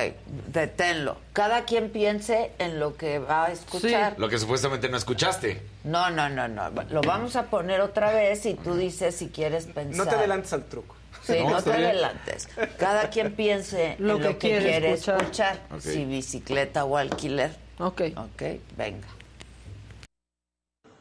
deténlo. 0.47 1.17
Cada 1.33 1.65
quien 1.65 1.89
piense 1.89 2.51
en 2.57 2.79
lo 2.79 2.95
que 2.95 3.19
va 3.19 3.47
a 3.47 3.51
escuchar. 3.51 4.15
Lo 4.17 4.29
que 4.29 4.39
supuestamente 4.39 4.87
no 4.87 4.95
escuchaste. 4.95 5.61
No, 5.83 6.09
no, 6.09 6.29
no, 6.29 6.47
no. 6.47 6.69
Lo 6.89 7.01
vamos 7.01 7.35
a 7.35 7.47
poner 7.47 7.81
otra 7.81 8.13
vez 8.13 8.45
y 8.45 8.53
tú 8.53 8.75
dices 8.75 9.15
si 9.15 9.27
quieres 9.27 9.65
pensar. 9.65 10.05
No 10.05 10.09
te 10.09 10.15
adelantes 10.15 10.53
al 10.53 10.63
truco. 10.65 10.95
Sí, 11.23 11.39
No, 11.43 11.49
no, 11.49 11.61
te 11.61 11.71
bien. 11.71 11.83
adelantes. 11.83 12.47
Cada 12.79 13.09
quien 13.09 13.33
piense 13.35 13.95
Lo 13.99 14.15
en 14.15 14.23
lo 14.23 14.29
que 14.29 14.37
que, 14.37 14.47
quiere 14.49 14.65
quiere 14.69 14.93
escuchar. 14.93 15.59
Si 15.81 16.05
bicicleta 16.05 16.85
o 16.85 16.95
alquiler. 16.95 17.53
Ok. 17.79 18.03
Ok, 18.15 18.43
venga. 18.77 19.07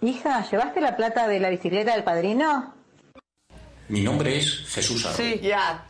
Hija, 0.03 0.45
¿llevaste 0.51 0.81
la 0.81 0.97
plata 0.97 1.29
de 1.29 1.39
la 1.39 1.51
bicicleta 1.51 1.93
del 1.95 2.03
padrino? 2.03 2.75
Mi 3.89 4.01
nombre 4.01 4.37
es 4.39 4.65
Jesús 4.69 5.07
Arroyo. 5.07 5.23
Sí. 5.23 5.41
Ya. 5.41 5.85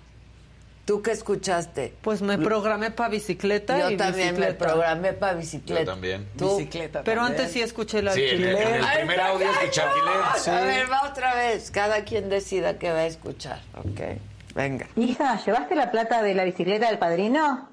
¿Tú 0.86 1.02
qué 1.02 1.10
escuchaste? 1.10 1.92
Pues 2.00 2.22
me 2.22 2.38
programé 2.38 2.92
para 2.92 3.08
bicicleta 3.08 3.76
Yo 3.78 3.90
y 3.90 3.96
también 3.96 4.34
me 4.34 4.46
bicicleta. 4.46 4.66
programé 4.66 5.12
para 5.14 5.34
bicicleta. 5.34 5.80
Yo 5.82 5.86
también. 5.90 6.28
¿Tú? 6.38 6.56
Bicicleta 6.56 7.02
Pero 7.02 7.22
también. 7.22 7.40
antes 7.40 7.52
sí 7.52 7.60
escuché 7.60 7.98
el 7.98 8.10
Sí, 8.12 8.22
en 8.22 8.42
el, 8.44 8.48
alquiler. 8.56 8.68
en 8.68 8.74
el 8.76 8.84
Ay, 8.84 8.96
primer 8.98 9.20
audio 9.20 9.50
escuché 9.50 9.80
alquiler. 9.80 10.54
A 10.56 10.60
ver, 10.64 10.90
va 10.90 11.02
otra 11.10 11.34
vez. 11.34 11.72
Cada 11.72 12.04
quien 12.04 12.28
decida 12.28 12.78
qué 12.78 12.90
va 12.92 12.98
a 13.00 13.06
escuchar. 13.06 13.60
Ok. 13.74 14.00
Venga. 14.54 14.86
Hija, 14.94 15.42
¿llevaste 15.44 15.74
la 15.74 15.90
plata 15.90 16.22
de 16.22 16.34
la 16.34 16.44
bicicleta 16.44 16.86
del 16.88 16.98
padrino? 16.98 17.68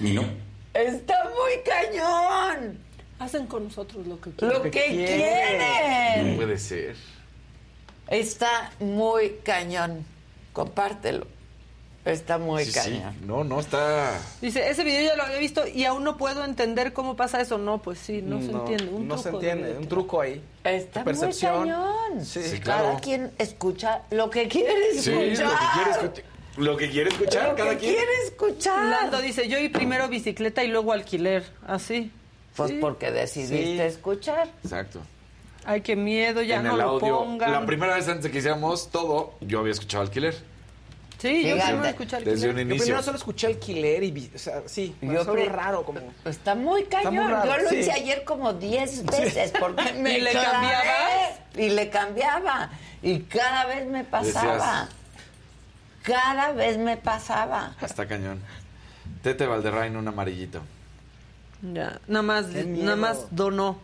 No. 0.00 0.24
Está 0.74 1.14
muy 1.30 1.62
cañón. 1.64 2.78
Hacen 3.20 3.46
con 3.46 3.62
nosotros 3.64 4.04
lo 4.08 4.20
que 4.20 4.32
quieren. 4.32 4.56
Lo 4.58 4.62
que 4.64 4.70
quieren. 4.70 4.96
quieren. 5.06 6.30
No 6.32 6.36
puede 6.36 6.58
ser. 6.58 6.96
Está 8.08 8.72
muy 8.80 9.36
cañón. 9.44 10.04
Compártelo. 10.52 11.26
Está 12.04 12.36
muy 12.38 12.64
Sí, 12.64 12.72
sí. 12.72 12.78
cañón. 12.80 13.14
No, 13.26 13.44
no 13.44 13.60
está. 13.60 14.18
Dice, 14.40 14.68
ese 14.68 14.82
video 14.82 15.10
ya 15.10 15.16
lo 15.16 15.22
había 15.22 15.38
visto 15.38 15.66
y 15.68 15.84
aún 15.84 16.02
no 16.02 16.16
puedo 16.16 16.44
entender 16.44 16.92
cómo 16.92 17.14
pasa 17.14 17.40
eso. 17.40 17.58
No, 17.58 17.78
pues 17.80 17.98
sí, 18.00 18.22
no, 18.22 18.40
se 18.40 18.50
entiende. 18.50 18.88
Un 18.88 19.06
no 19.06 19.16
se 19.16 19.24
truco 19.30 19.36
entiende, 19.38 19.72
de- 19.74 19.78
un 19.78 19.86
truco 19.88 20.20
ahí. 20.20 20.42
Está 20.64 21.04
Percepción. 21.04 21.58
muy 21.60 21.68
cañón. 21.68 22.24
Sí. 22.24 22.42
Sí, 22.42 22.58
Cada 22.60 22.82
claro. 22.82 22.98
quien 23.00 23.30
escucha 23.38 24.02
lo 24.10 24.30
que 24.30 24.48
quiere 24.48 24.94
Sí, 24.98 25.12
escuchar. 25.12 25.46
lo 25.46 25.56
que 25.56 25.66
quiere 25.74 25.90
escuchar. 25.92 26.24
Lo 26.56 26.76
que 26.76 26.90
quiere 26.90 27.08
escuchar 27.10 27.48
Lo 27.50 27.54
cada 27.56 27.70
que 27.70 27.76
quien. 27.78 27.94
quiere 27.94 28.12
escuchar. 28.26 28.84
Lando 28.84 29.20
dice, 29.20 29.48
yo 29.48 29.58
y 29.58 29.68
primero 29.68 30.08
bicicleta 30.08 30.64
y 30.64 30.68
luego 30.68 30.92
alquiler. 30.92 31.44
Así. 31.66 32.10
Pues 32.56 32.70
Sí. 32.72 32.78
porque 32.80 33.10
decidiste 33.12 33.76
Sí. 33.76 33.80
escuchar. 33.80 34.48
Exacto. 34.64 35.00
Ay, 35.64 35.80
qué 35.82 35.94
miedo, 35.94 36.42
ya 36.42 36.56
en 36.56 36.64
no 36.64 36.72
el 36.72 36.78
lo 36.78 36.84
audio. 36.90 37.18
pongan. 37.20 37.52
La 37.52 37.64
primera 37.64 37.94
vez 37.94 38.08
antes 38.08 38.30
que 38.30 38.38
hiciéramos 38.38 38.90
todo, 38.90 39.34
yo 39.40 39.60
había 39.60 39.70
escuchado 39.72 40.02
alquiler. 40.02 40.34
Sí, 41.22 41.46
yo 41.48 41.54
primero 41.56 41.84
escuché 41.84 42.16
alquiler. 42.16 42.34
Desde 42.34 42.50
un 42.50 42.56
Yo 42.56 42.62
inicio. 42.62 42.82
primero 42.84 43.02
solo 43.04 43.16
escuché 43.16 43.46
alquiler 43.46 44.02
y, 44.02 44.10
vi- 44.10 44.30
o 44.34 44.38
sea, 44.38 44.62
sí, 44.66 44.96
Yo 45.00 45.12
yo 45.12 45.32
pre- 45.32 45.46
raro 45.48 45.84
como... 45.84 46.00
Está 46.24 46.56
muy 46.56 46.84
cañón. 46.86 47.14
muy 47.14 47.26
raro, 47.32 47.46
Yo 47.56 47.62
lo 47.62 47.70
sí. 47.70 47.76
hice 47.76 47.92
ayer 47.92 48.24
como 48.24 48.52
10 48.54 49.04
veces 49.06 49.52
porque 49.58 49.92
me 50.02 50.18
¿Y 50.18 50.20
le 50.20 50.32
cambiabas? 50.32 51.40
Y 51.56 51.68
le 51.70 51.90
cambiaba. 51.90 52.70
Y 53.02 53.20
cada 53.20 53.66
vez 53.66 53.86
me 53.86 54.02
pasaba. 54.02 54.54
Decías- 54.56 54.88
Cada 56.02 56.52
vez 56.52 56.76
me 56.78 56.96
pasaba. 56.96 57.76
Está 57.80 58.06
cañón. 58.08 58.40
Tete 59.22 59.46
Valderrain, 59.46 59.96
un 59.96 60.08
amarillito. 60.08 60.60
Ya, 61.62 62.00
nada 62.08 62.22
más, 62.22 62.48
nada 62.48 62.96
más 62.96 63.26
donó. 63.30 63.78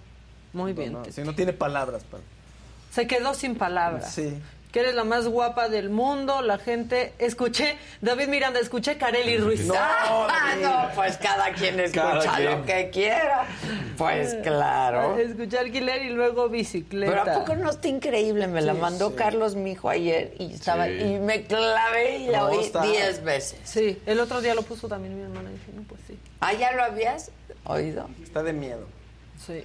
Muy 0.52 0.72
bien. 0.72 0.92
No, 0.94 1.02
Tete. 1.02 1.12
sí, 1.12 1.22
no 1.22 1.34
tiene 1.36 1.52
palabras. 1.52 2.02
pa- 2.02 2.18
Se 2.90 3.06
quedó 3.06 3.34
sin 3.34 3.54
palabras. 3.54 4.12
Sí. 4.12 4.36
Que 4.72 4.80
eres 4.80 4.94
la 4.94 5.04
más 5.04 5.26
guapa 5.26 5.70
del 5.70 5.88
mundo, 5.88 6.42
la 6.42 6.58
gente... 6.58 7.14
Escuché, 7.18 7.78
David 8.02 8.28
Miranda, 8.28 8.60
escuché 8.60 8.98
Kareli 8.98 9.38
Ruiz. 9.38 9.66
Ah, 9.74 10.54
no, 10.60 10.88
pues 10.94 11.16
cada 11.16 11.52
quien 11.54 11.80
escucha 11.80 12.18
Cada 12.22 12.36
quien. 12.36 12.50
lo 12.50 12.64
que 12.66 12.90
quiera. 12.90 13.46
Pues 13.96 14.34
claro. 14.42 15.16
Escuché 15.18 15.58
alquiler 15.58 16.02
y 16.02 16.10
luego 16.10 16.48
bicicleta. 16.50 17.24
Pero 17.24 17.32
¿a 17.36 17.38
poco 17.40 17.56
no 17.56 17.70
está 17.70 17.88
increíble? 17.88 18.46
Me 18.46 18.60
la 18.60 18.74
Sí, 18.74 18.78
mandó 18.78 19.08
sí. 19.10 19.16
Carlos, 19.16 19.54
mi 19.54 19.72
hijo, 19.72 19.88
ayer 19.88 20.34
y 20.38 20.52
estaba 20.52 20.86
Sí. 20.86 20.92
y 21.00 21.18
me 21.18 21.44
clavé 21.44 22.18
y 22.18 22.26
la 22.28 22.40
No, 22.40 22.46
oí 22.48 22.64
está- 22.64 22.82
10 22.82 23.24
veces. 23.24 23.58
Sí, 23.64 24.00
el 24.06 24.20
otro 24.20 24.40
día 24.42 24.54
lo 24.54 24.62
puso 24.62 24.86
también 24.88 25.16
mi 25.16 25.22
hermana. 25.22 25.48
y 25.50 25.54
Dije, 25.54 25.72
no, 25.74 25.82
pues 25.84 26.00
sí. 26.06 26.18
¿Ah, 26.40 26.52
ya 26.52 26.72
lo 26.72 26.82
habías 26.84 27.30
oído? 27.64 28.08
Está 28.22 28.42
de 28.42 28.52
miedo. 28.52 28.86
Sí. 29.46 29.64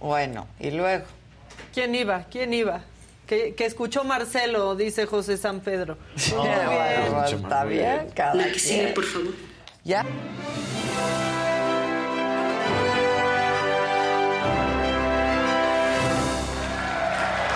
Bueno, 0.00 0.46
y 0.58 0.70
luego. 0.70 1.04
¿Quién 1.74 1.94
iba? 1.94 2.24
¿Quién 2.30 2.54
iba? 2.54 2.82
Que, 3.30 3.54
que 3.54 3.64
escuchó 3.64 4.02
Marcelo, 4.02 4.74
dice 4.74 5.06
José 5.06 5.36
San 5.36 5.60
Pedro. 5.60 5.96
Bueno, 6.36 6.68
bien. 6.68 7.44
está 7.44 7.64
bien, 7.64 8.10
cada 8.12 8.34
La 8.34 8.50
que 8.50 8.58
sigue, 8.58 8.88
por 8.88 9.04
favor. 9.04 9.34
¿Ya? 9.84 10.04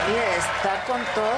Y 0.07 0.15
está 0.39 0.85
con 0.87 1.01
todo. 1.13 1.35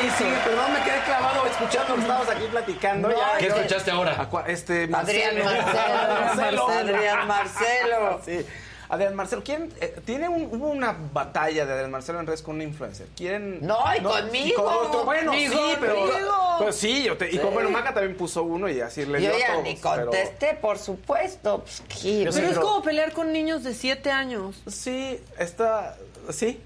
Sí, 0.00 0.10
sí, 0.16 0.24
perdón, 0.46 0.72
me 0.72 0.82
quedé 0.82 1.02
clavado 1.04 1.44
escuchando 1.44 1.94
que 1.96 2.00
estábamos 2.00 2.28
aquí 2.30 2.44
platicando. 2.50 3.08
No, 3.10 3.14
ya, 3.14 3.36
¿Qué 3.38 3.46
escuchaste 3.48 3.90
ahora? 3.90 4.30
Este, 4.46 4.88
Adrián 4.90 5.44
Marcelo. 5.44 6.24
Marcelo. 6.24 6.68
Adrián 6.70 7.28
Marcelo. 7.28 8.20
Sí. 8.24 8.46
Adrián 8.92 9.14
Marcelo, 9.14 9.42
¿quieren, 9.42 9.72
eh, 9.80 9.96
tiene 10.04 10.28
un- 10.28 10.44
hubo 10.54 10.68
una 10.68 10.94
batalla 11.14 11.64
de 11.64 11.72
Adrián 11.72 11.90
Marcelo 11.90 12.20
en 12.20 12.26
redes 12.26 12.42
con 12.42 12.56
un 12.56 12.62
influencer. 12.62 13.06
¿Quieren? 13.16 13.66
No, 13.66 13.78
y 13.98 14.02
conmigo. 14.02 14.62
con 14.64 14.74
otro. 14.86 15.04
Bueno, 15.06 15.30
Conmigo, 15.32 15.54
sí, 15.54 15.76
pero, 15.80 15.94
conmigo. 15.94 16.56
pero 16.58 16.72
sí, 16.72 17.02
yo 17.04 17.16
te- 17.16 17.28
y 17.30 17.32
Sí. 17.32 17.38
con, 17.38 17.54
bueno, 17.54 17.70
Maca 17.70 17.94
también 17.94 18.18
puso 18.18 18.42
uno 18.42 18.68
y 18.68 18.82
así 18.82 19.06
le 19.06 19.18
dio 19.18 19.32
Yo 19.32 19.38
ya 19.38 19.62
ni 19.62 19.76
pero- 19.76 20.02
contesté, 20.02 20.58
por 20.60 20.78
supuesto. 20.78 21.64
Pues. 21.64 21.82
Pero 22.02 22.30
es 22.50 22.58
como 22.58 22.82
pelear 22.82 23.12
con 23.12 23.32
niños 23.32 23.64
de 23.64 23.72
7 23.72 24.10
años. 24.10 24.62
Sí, 24.66 25.18
está, 25.38 25.96
sí. 26.30 26.60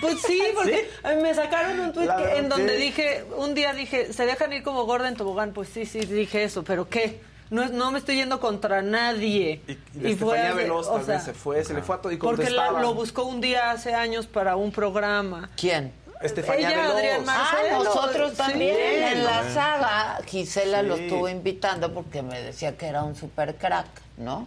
Pues 0.00 0.20
sí, 0.22 0.40
porque 0.54 0.86
me 1.20 1.34
sacaron 1.34 1.80
un 1.80 1.92
verdad, 1.92 2.36
en 2.36 2.48
donde 2.48 2.76
sí. 2.76 2.82
dije, 2.82 3.24
un 3.36 3.54
día 3.54 3.72
dije, 3.72 4.12
se 4.12 4.26
dejan 4.26 4.52
ir 4.52 4.62
como 4.62 4.84
gorda 4.84 5.08
en 5.08 5.16
tobogán. 5.16 5.52
Pues 5.52 5.70
sí, 5.70 5.86
sí, 5.86 5.98
dije 6.00 6.44
eso, 6.44 6.62
pero 6.62 6.88
¿qué? 6.88 7.20
No, 7.50 7.62
es- 7.62 7.70
no 7.72 7.90
me 7.90 7.98
estoy 7.98 8.16
yendo 8.16 8.40
contra 8.40 8.82
nadie. 8.82 9.60
Y, 9.66 9.72
y 9.72 10.12
Estefanía 10.12 10.48
así, 10.48 10.56
Veloz 10.56 10.86
o 10.88 10.96
también 10.96 11.06
sea, 11.06 11.20
se 11.20 11.34
fue, 11.34 11.64
se 11.64 11.74
le 11.74 11.82
fue 11.82 11.96
a 11.96 11.98
todo 12.00 12.12
y 12.12 12.16
Porque 12.16 12.50
la- 12.50 12.70
lo 12.72 12.94
buscó 12.94 13.24
un 13.24 13.40
día 13.40 13.70
hace 13.70 13.94
años 13.94 14.26
para 14.26 14.56
un 14.56 14.72
programa. 14.72 15.50
¿Quién? 15.56 15.92
Estefanía 16.22 16.70
Ella, 16.70 16.80
Veloz. 16.82 16.94
Adrián 16.96 17.24
Ah, 17.28 17.56
nosotros 17.74 18.30
Sí. 18.30 18.36
también. 18.38 18.76
En 18.78 19.24
la 19.24 19.48
saga, 19.52 20.18
Gisela 20.26 20.80
Sí. 20.80 20.86
lo 20.86 20.94
estuvo 20.96 21.28
invitando 21.28 21.92
porque 21.92 22.22
me 22.22 22.40
decía 22.40 22.76
que 22.78 22.86
era 22.86 23.02
un 23.04 23.14
super 23.14 23.56
crack, 23.56 23.86
¿no? 24.16 24.46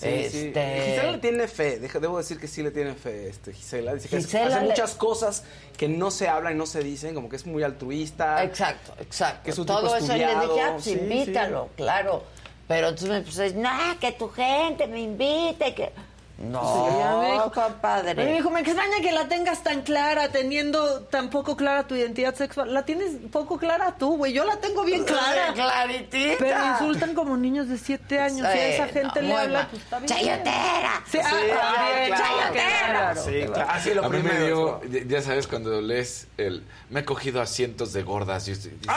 Sí, 0.00 0.28
sí. 0.30 0.46
Este- 0.48 0.82
Gisela 0.84 1.12
le 1.12 1.18
tiene 1.18 1.48
fe, 1.48 1.78
debo 1.78 2.18
decir 2.18 2.38
que 2.38 2.46
sí 2.48 2.62
le 2.62 2.70
tiene 2.70 2.94
fe 2.94 3.28
este, 3.28 3.52
Gisela. 3.52 3.94
Dice 3.94 4.08
que 4.08 4.16
Gisela 4.18 4.46
hace 4.56 4.60
le- 4.60 4.68
muchas 4.70 4.94
cosas 4.94 5.44
que 5.76 5.88
no 5.88 6.10
se 6.10 6.28
hablan 6.28 6.54
y 6.54 6.56
no 6.56 6.66
se 6.66 6.82
dicen, 6.82 7.14
como 7.14 7.28
que 7.28 7.36
es 7.36 7.46
muy 7.46 7.62
altruista. 7.62 8.42
Exacto, 8.44 8.92
exacto. 9.00 9.40
Que 9.44 9.50
es 9.52 9.58
un 9.58 9.66
Todo 9.66 9.80
tipo 9.82 9.96
eso 9.96 10.06
le 10.08 10.14
dije, 10.14 10.24
ah, 10.26 10.42
estudiado, 10.42 10.72
pues 10.74 10.84
sí, 10.84 10.92
invítalo, 10.92 11.68
claro. 11.76 12.24
Pero 12.68 12.88
entonces 12.88 13.08
me 13.10 13.20
puse, 13.22 13.54
no, 13.54 13.70
que 14.00 14.12
tu 14.12 14.28
gente 14.28 14.86
me 14.88 15.00
invite, 15.00 15.74
que... 15.74 15.92
No, 16.38 16.60
Sí, 16.90 16.98
ya 16.98 17.16
me 17.16 17.32
dijo. 17.32 17.50
compadre. 17.52 18.14
Me 18.14 18.32
dijo, 18.34 18.50
me 18.50 18.60
extraña 18.60 19.00
que 19.00 19.10
la 19.10 19.26
tengas 19.26 19.62
tan 19.62 19.80
clara, 19.80 20.28
teniendo 20.28 21.00
tan 21.04 21.30
poco 21.30 21.56
clara 21.56 21.86
tu 21.86 21.94
identidad 21.94 22.34
sexual. 22.34 22.74
La 22.74 22.84
tienes 22.84 23.12
poco 23.32 23.56
clara 23.58 23.96
tú, 23.98 24.18
güey. 24.18 24.34
Yo 24.34 24.44
la 24.44 24.56
tengo 24.56 24.84
bien 24.84 25.04
clara. 25.04 25.54
Claritita. 25.54 26.34
Pero 26.38 26.58
insultan 26.72 27.14
como 27.14 27.38
niños 27.38 27.68
de 27.70 27.78
7 27.78 28.20
años. 28.20 28.40
y 28.40 28.44
a 28.44 28.66
esa 28.68 28.86
gente 28.88 29.22
no, 29.22 29.28
le 29.28 29.34
habla, 29.34 29.68
pues 29.70 29.82
está 29.82 29.98
bien. 29.98 30.08
¡Chayotera! 30.12 31.02
Sí, 31.10 31.18
ah, 31.24 31.30
Sí, 31.30 31.36
también, 31.48 32.06
claro, 32.08 32.22
chayotera. 32.22 32.90
claro. 32.90 33.22
Sí, 33.24 33.42
claro. 33.46 33.70
Así 33.70 33.94
lo 33.94 34.04
a 34.04 34.08
mí 34.10 34.18
me 34.18 34.28
primero. 34.30 34.80
dio, 34.90 35.04
ya- 35.08 35.22
sabes, 35.22 35.46
cuando 35.46 35.80
lees 35.80 36.26
el... 36.36 36.62
Me 36.90 37.00
he 37.00 37.04
cogido 37.06 37.40
a 37.40 37.46
cientos 37.46 37.94
de 37.94 38.02
gordas 38.02 38.46
y 38.48 38.52
usted 38.52 38.72
dices... 38.72 38.94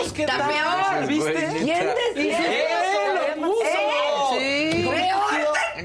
Esos, 0.00 0.12
¿qué 0.12 0.22
está 0.24 0.36
tal? 0.38 0.48
peor, 0.50 1.06
¿Viste? 1.08 1.32
¿Quién 1.32 1.88
decía 2.14 2.38
¡Eh, 2.52 2.66
eso? 2.68 3.40
lo 3.40 3.46
puso! 3.48 3.62
¿Eh? 4.38 4.70
Sí. 4.72 4.77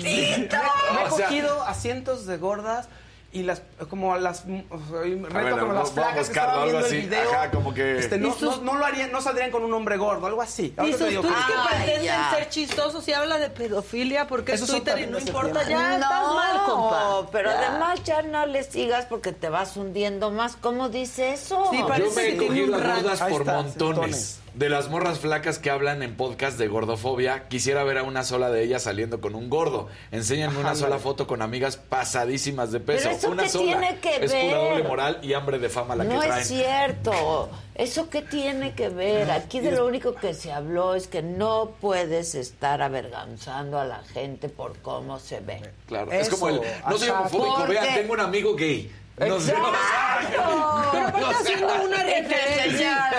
Me 0.04 1.02
he 1.02 1.08
O 1.08 1.16
sea- 1.16 1.28
cogido 1.28 1.64
a 1.64 1.74
cientos 1.74 2.26
de 2.26 2.38
gordas 2.38 2.88
y 3.32 3.42
las 3.42 3.64
como 3.90 4.14
a 4.14 4.20
las 4.20 4.46
mm, 4.46 4.60
o 4.70 4.78
sea, 4.78 5.00
reto 5.02 5.34
ver, 5.34 5.60
como 5.60 5.74
las 5.74 5.90
a 5.90 5.94
flacas 5.94 6.30
que 6.30 6.40
algo 6.40 6.64
viendo 6.66 6.86
así. 6.86 6.96
el 6.98 7.02
video. 7.10 7.32
Ajá, 7.34 7.50
como 7.50 7.74
que- 7.74 7.98
Este, 7.98 8.20
no, 8.20 8.28
¿Y 8.28 8.32
sus- 8.34 8.62
no, 8.62 8.74
no 8.74 8.78
lo 8.80 8.86
harían, 8.86 9.12
no 9.12 9.22
saldrían 9.22 9.50
con 9.50 9.64
un 9.64 9.74
hombre 9.74 9.98
gordo, 9.98 10.28
algo 10.28 10.40
así. 10.44 10.76
Y 10.86 10.92
sus 10.92 11.00
tweets 11.00 11.20
que 11.24 11.54
pretenden 11.68 12.04
ya. 12.04 12.30
ser 12.30 12.50
chistosos 12.50 13.08
y 13.08 13.14
habla 13.14 13.40
de 13.40 13.50
pedofilia 13.50 14.28
porque 14.28 14.54
es 14.54 14.64
Twitter 14.68 15.00
y 15.00 15.08
no 15.08 15.18
importa. 15.18 15.68
Ya 15.68 15.96
estás 15.96 16.28
mal, 16.32 16.64
compa. 16.68 17.30
pero 17.32 17.50
Ya. 17.50 17.70
además 17.72 18.04
ya 18.04 18.22
no 18.22 18.46
le 18.46 18.62
sigas 18.64 19.06
porque 19.08 19.32
te 19.32 19.50
vas 19.50 19.76
hundiendo 19.78 20.30
más. 20.30 20.56
¿Cómo 20.56 20.90
dice 20.90 21.34
eso? 21.34 21.70
Sí, 21.72 21.80
Yo 21.80 21.88
parece 21.88 22.16
me 22.16 22.22
he 22.22 22.26
que 22.26 22.32
tiene 22.38 22.48
cogido 22.48 22.66
un 22.66 22.72
las 22.84 23.02
gordas 23.02 23.20
por 23.32 23.42
está, 23.42 23.54
montones. 23.54 24.40
De 24.54 24.70
las 24.70 24.88
morras 24.88 25.18
flacas 25.18 25.58
que 25.58 25.72
hablan 25.72 26.04
en 26.04 26.16
podcast 26.16 26.60
de 26.60 26.68
gordofobia, 26.68 27.48
quisiera 27.48 27.84
ver 27.84 27.98
a 27.98 28.04
una 28.04 28.24
sola 28.24 28.52
de 28.52 28.64
ellas 28.64 28.84
saliendo 28.84 29.20
con 29.20 29.34
un 29.34 29.50
gordo. 29.50 29.88
Enséñenme 30.12 30.60
una 30.60 30.76
sola 30.76 30.98
no. 30.98 31.02
foto 31.02 31.26
con 31.26 31.42
amigas 31.42 31.76
pasadísimas 31.78 32.72
de 32.72 32.80
peso. 32.80 33.06
Pero 33.06 33.18
eso 33.18 33.32
una 33.32 33.44
qué 33.44 33.50
sola. 33.50 33.66
tiene 33.80 34.00
que 34.00 34.16
es 34.26 34.32
pura 34.32 34.44
ver. 34.44 34.54
doble 34.70 34.84
moral 34.84 35.20
y 35.24 35.34
hambre 35.34 35.58
de 35.58 35.70
fama 35.70 35.96
la 35.96 36.04
no 36.04 36.20
que 36.20 36.28
traen. 36.28 36.42
es 36.44 36.48
cierto. 36.50 37.50
¿Eso 37.74 38.12
qué 38.12 38.22
tiene 38.22 38.74
que 38.76 38.90
ver? 38.90 39.32
Aquí 39.32 39.60
de 39.60 39.72
lo 39.72 39.88
único 39.88 40.14
que 40.14 40.36
se 40.36 40.52
habló 40.52 40.94
es 40.94 41.08
que 41.08 41.24
no 41.24 41.72
puedes 41.82 42.36
estar 42.36 42.84
avergonzando 42.84 43.80
a 43.80 43.86
la 43.86 44.04
gente 44.04 44.50
por 44.50 44.78
cómo 44.84 45.18
se 45.18 45.40
ve. 45.40 45.62
Claro, 45.88 46.12
es 46.12 46.30
como 46.30 46.50
el. 46.50 46.62
No 46.88 46.98
soy 47.00 47.10
homofóbico, 47.10 47.56
Porque- 47.58 47.72
vean, 47.74 47.96
tengo 47.96 48.14
un 48.14 48.20
amigo 48.20 48.56
gay. 48.56 48.92
No 49.20 49.40
sé, 49.40 49.54
no 49.58 49.70
¡Exacto! 49.70 50.90
Pero 50.92 51.08
aparte 51.08 51.20
sea, 51.28 51.40
haciendo 51.40 51.74
una 51.86 51.98
referencia. 51.98 53.12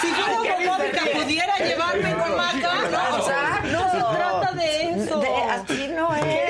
Si 0.00 0.06
fuera 0.08 0.36
¿Qué 0.42 0.66
homofóbica, 0.68 1.02
pudiera 1.14 1.56
llevarme 1.58 2.14
con 2.16 2.36
Maca. 2.36 2.74
No, 2.90 3.72
no 3.72 3.90
se 3.90 4.16
trata 4.16 4.52
de 4.54 4.90
eso. 4.90 5.18
De- 5.20 5.42
así 5.50 5.88
no 5.96 6.14
es. 6.16 6.45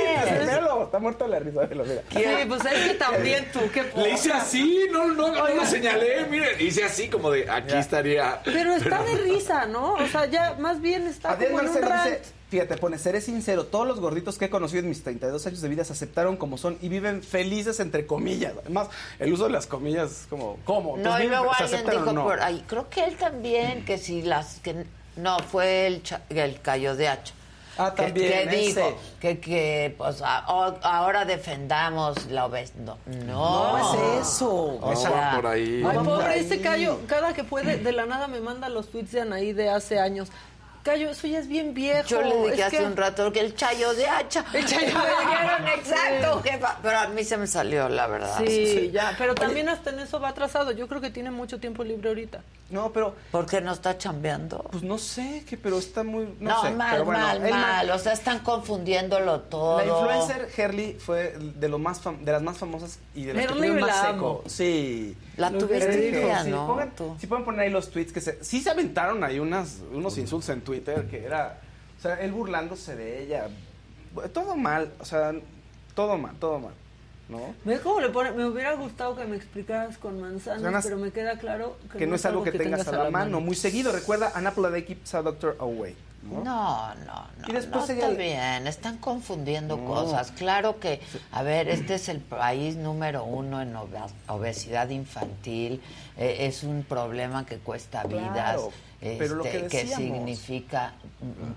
Está 0.87 0.99
muerto 0.99 1.25
de 1.25 1.31
la 1.31 1.39
risa. 1.39 1.67
velo, 1.67 1.85
mira. 1.85 2.03
Sí, 2.11 2.25
pues 2.49 2.65
es 2.65 2.89
que 2.89 2.95
también 2.95 3.49
tú, 3.53 3.61
qué 3.73 3.91
Le 3.97 4.11
hice 4.13 4.33
así, 4.33 4.87
no, 4.91 5.07
no, 5.07 5.33
no 5.33 5.49
lo 5.49 5.65
señalé, 5.67 6.27
miren, 6.27 6.61
hice 6.61 6.85
así 6.85 7.09
como 7.09 7.31
de 7.31 7.51
aquí 7.51 7.75
estaría. 7.75 8.41
Pero 8.45 8.75
está 8.75 9.03
de 9.03 9.15
risa, 9.17 9.67
¿no? 9.67 9.95
O 9.95 10.07
sea, 10.09 10.27
ya 10.27 10.55
más 10.59 10.81
bien 10.81 11.07
está 11.07 11.33
Adrián 11.33 11.53
como 11.53 11.63
en 11.63 11.69
un 11.69 11.75
dice, 11.75 12.23
fíjate, 12.51 12.77
pone, 12.77 12.99
seré 12.99 13.21
sincero, 13.21 13.67
todos 13.67 13.87
los 13.87 14.01
gorditos 14.01 14.39
que 14.39 14.47
he 14.47 14.51
conocido 14.51 14.81
en 14.81 14.89
mis 14.89 15.03
32 15.03 15.47
años 15.47 15.61
de 15.61 15.69
vida 15.69 15.85
se 15.85 15.93
aceptaron 15.93 16.37
como 16.37 16.57
son 16.59 16.79
y 16.81 16.89
viven 16.89 17.23
felices 17.23 17.81
entre 17.81 18.07
comillas. 18.07 18.53
Además, 18.61 18.89
el 19.19 19.33
uso 19.33 19.45
de 19.45 19.51
las 19.51 19.67
comillas 19.67 20.11
es 20.11 20.27
como, 20.29 20.59
¿cómo? 20.65 20.97
No, 20.97 21.21
y 21.23 21.27
luego 21.27 21.53
¿se 21.55 21.65
alguien 21.65 21.91
dijo 21.91 22.13
no? 22.13 22.23
por 22.25 22.41
ahí, 22.41 22.65
creo 22.67 22.89
que 22.89 23.05
él 23.05 23.17
también, 23.17 23.85
que 23.85 23.99
si 23.99 24.23
las, 24.23 24.61
que 24.61 24.85
no, 25.17 25.39
fue 25.41 25.87
el, 25.87 26.03
cha- 26.03 26.23
el 26.29 26.61
Cayo 26.61 26.95
de 26.95 27.09
Hacha. 27.09 27.35
Ah, 27.79 27.93
que- 27.95 28.03
también, 28.05 28.49
Que, 28.49 28.57
dijo 28.57 28.99
que, 29.21 29.39
que 29.41 29.95
pues, 29.99 30.23
a- 30.23 30.45
o- 30.49 30.79
ahora 30.83 31.25
defendamos 31.25 32.27
la 32.27 32.47
obesidad. 32.47 32.97
No, 33.07 33.25
no. 33.27 33.79
No 33.79 33.95
es 34.19 34.27
eso. 34.27 34.51
O 34.81 34.91
No, 34.91 34.97
sea, 34.97 35.33
por 35.37 35.47
ahí. 35.47 35.83
Ay, 35.87 35.97
por 35.97 36.05
pobre, 36.05 36.27
ahí. 36.27 36.41
ese 36.41 36.61
Cayo, 36.61 36.99
cada 37.07 37.35
que 37.35 37.45
puede, 37.45 37.77
de 37.79 37.93
la 37.93 38.07
nada 38.07 38.29
me 38.29 38.41
manda 38.41 38.69
los 38.69 38.89
tweets 38.91 39.13
de 39.13 39.21
Anaí 39.21 39.53
de 39.53 39.69
hace 39.71 39.99
años. 40.01 40.29
Cayo, 40.87 41.11
eso 41.11 41.27
ya 41.27 41.41
es 41.41 41.49
bien 41.49 41.75
viejo. 41.75 42.07
Yo 42.09 42.23
le 42.23 42.37
dije 42.37 42.55
es 42.55 42.61
hace 42.69 42.77
que- 42.79 42.85
un 42.85 42.97
rato 42.97 43.33
que 43.33 43.41
el 43.41 43.57
chayo 43.57 43.93
de 43.95 44.07
hacha. 44.07 44.45
El 44.55 44.65
chayo 44.65 44.87
de 44.87 44.93
Me 44.95 44.99
hacha. 45.01 45.21
dijeron, 45.21 45.69
exacto, 45.79 46.43
jefa. 46.45 46.79
Pero 46.81 46.99
a 46.99 47.09
mí 47.09 47.25
se 47.25 47.37
me 47.37 47.47
salió, 47.49 47.89
la 47.89 48.07
verdad. 48.07 48.39
Sí, 48.47 48.91
ya, 48.93 49.15
pero 49.19 49.35
también 49.35 49.69
hasta 49.69 49.91
en 49.91 49.99
eso 49.99 50.21
va 50.21 50.29
atrasado. 50.29 50.71
Yo 50.71 50.87
creo 50.87 51.01
que 51.01 51.11
tiene 51.11 51.33
mucho 51.33 51.59
tiempo 51.59 51.83
libre 51.83 52.09
ahorita. 52.09 52.41
No, 52.71 52.93
pero, 52.93 53.15
¿Por 53.33 53.47
qué 53.47 53.61
no 53.61 53.73
está 53.73 53.97
chambeando? 53.99 54.59
pues 54.73 54.83
no 54.83 54.99
sé, 54.99 55.45
que, 55.49 55.57
pero 55.57 55.79
está 55.79 56.03
muy, 56.03 56.25
no, 56.41 56.51
No, 56.51 56.63
sé. 56.63 56.71
mal, 56.73 56.91
pero 56.93 57.05
bueno, 57.05 57.21
mal, 57.21 57.41
mal. 57.51 57.91
O 57.91 57.99
sea, 57.99 58.13
están 58.13 58.41
confundiéndolo 58.41 59.41
todo. 59.43 59.79
La 59.79 59.87
influencer 59.87 60.49
Herly 60.57 60.95
fue 60.99 61.37
de 61.39 61.69
lo 61.69 61.79
más 61.79 62.03
fam- 62.03 62.21
de 62.21 62.33
las 62.33 62.43
más 62.43 62.59
famosas 62.59 62.99
y 63.15 63.25
de 63.25 63.35
las 63.35 63.47
que 63.53 63.71
más 63.73 63.81
la 63.87 64.11
seco. 64.13 64.43
Sí. 64.47 65.17
La 65.37 65.51
tuviste 65.51 66.43
sí, 66.45 66.51
¿no? 66.51 66.67
pongan- 66.67 66.93
Tú. 66.97 67.15
sí 67.21 67.27
pueden 67.27 67.45
poner 67.45 67.61
ahí 67.63 67.71
los 67.71 67.91
tweets 67.91 68.11
que 68.13 68.21
se 68.23 68.43
sí 68.43 68.63
se 68.63 68.71
aventaron 68.71 69.23
ahí 69.23 69.39
unas 69.39 69.81
unos 69.93 70.17
insultos 70.17 70.49
en 70.49 70.63
Twitter 70.63 70.76
que 70.83 71.25
era 71.25 71.59
o 71.99 72.03
sea, 72.03 72.21
él 72.21 72.33
burlándose 72.33 72.95
de 72.95 73.23
ella. 73.23 73.49
Todo 74.33 74.57
mal, 74.57 74.93
o 74.99 75.05
sea, 75.05 75.35
todo 75.95 76.17
mal, 76.17 76.35
todo 76.39 76.59
mal, 76.59 76.75
¿no? 77.29 77.55
¿Ves 77.65 77.81
cómo 77.81 78.01
le 78.01 78.09
pone? 78.11 78.33
Me 78.33 78.47
hubiera 78.47 78.75
gustado 78.75 79.17
que 79.17 79.25
me 79.25 79.37
explicaras 79.37 79.99
con 79.99 80.21
manzanas, 80.21 80.85
pero 80.85 80.99
me 80.99 81.11
queda 81.11 81.39
claro 81.39 81.77
que, 81.93 81.99
Que 81.99 82.07
no 82.07 82.17
es 82.17 82.25
algo 82.25 82.43
que, 82.43 82.53
tengas, 82.53 82.87
a 82.89 82.93
la, 82.93 83.11
mano. 83.11 83.41
Muy 83.41 83.57
seguido, 83.57 83.93
recuerda, 83.93 84.33
an 84.35 84.47
apple 84.47 84.67
a 84.67 84.71
day 84.71 84.85
keeps 84.85 85.15
a 85.15 85.23
doctor 85.23 85.57
away. 85.59 85.95
¿No? 86.31 86.45
No, 86.45 86.95
no, 86.95 87.27
no. 87.39 87.49
Y 87.49 87.53
después 87.53 87.89
no 87.89 87.95
ella- 87.95 88.05
está 88.09 88.17
bien, 88.19 88.67
están 88.67 88.99
confundiendo 88.99 89.77
No. 89.77 89.85
cosas. 89.87 90.31
Claro 90.33 90.79
que, 90.81 91.01
a 91.33 91.43
ver, 91.43 91.69
este 91.69 91.95
es 91.95 92.09
el 92.09 92.21
país 92.21 92.77
número 92.77 93.25
uno 93.25 93.61
en 93.63 93.75
obe- 93.77 93.99
obesidad 94.29 94.89
infantil. 94.91 95.81
eh, 96.19 96.47
es 96.47 96.63
un 96.63 96.83
problema 96.83 97.45
que 97.45 97.59
cuesta 97.59 98.03
vidas, 98.05 98.33
Claro, 98.33 98.71
pero 99.01 99.35
lo 99.35 99.45
este, 99.45 99.67
que 99.69 99.87
significa 99.87 100.95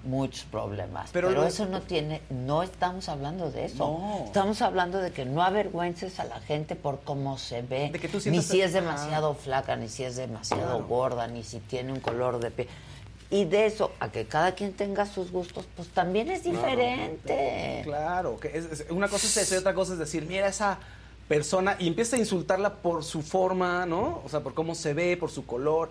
muchos 0.04 0.44
problemas. 0.44 1.10
Pero 1.14 1.30
Pero, 1.30 1.42
lo- 1.44 1.48
eso 1.48 1.66
no 1.66 1.80
tiene, 1.82 2.22
no 2.30 2.62
estamos 2.64 3.08
hablando 3.08 3.52
de 3.52 3.64
eso. 3.66 3.78
No. 3.88 4.26
Estamos 4.26 4.62
hablando 4.62 4.98
de 5.00 5.12
que 5.12 5.24
no 5.24 5.44
avergüences 5.44 6.20
a 6.20 6.26
la 6.26 6.42
gente 6.42 6.76
por 6.76 7.00
cómo 7.02 7.38
se 7.38 7.62
ve, 7.62 7.90
De 7.90 8.00
que 8.00 8.10
tú 8.10 8.20
ni 8.30 8.42
si 8.42 8.62
es 8.62 8.74
demasiado 8.74 9.34
flaca, 9.34 9.78
ni 9.78 9.88
si 9.88 10.04
es 10.04 10.18
demasiado 10.18 10.64
Claro. 10.80 10.88
gorda, 10.88 11.28
ni 11.28 11.44
si 11.44 11.60
tiene 11.62 11.94
un 11.94 12.02
color 12.02 12.40
de 12.42 12.52
piel. 12.52 12.68
Y 13.32 13.46
de 13.46 13.68
eso, 13.68 13.92
a 14.00 14.10
que 14.12 14.26
cada 14.26 14.54
quien 14.56 14.74
tenga 14.74 15.06
sus 15.06 15.32
gustos, 15.32 15.66
pues 15.76 15.88
también 15.90 16.32
es 16.32 16.44
diferente. 16.44 17.82
Claro, 17.84 18.40
que 18.40 18.48
es, 18.58 18.66
es- 18.66 18.86
una 18.90 19.08
cosa 19.08 19.28
es 19.28 19.38
eso 19.38 19.56
y 19.56 19.58
otra 19.60 19.74
cosa 19.74 19.94
es 19.94 20.00
decir, 20.00 20.26
mira 20.26 20.48
esa 20.48 20.80
persona 21.28 21.76
y 21.78 21.88
empieza 21.88 22.16
a 22.16 22.20
insultarla 22.20 22.74
por 22.76 23.04
su 23.04 23.22
forma, 23.22 23.86
¿no? 23.86 24.22
O 24.26 24.30
sea, 24.30 24.40
por 24.42 24.54
cómo 24.56 24.74
se 24.74 24.94
ve, 24.94 25.16
por 25.16 25.30
su 25.30 25.46
color. 25.46 25.90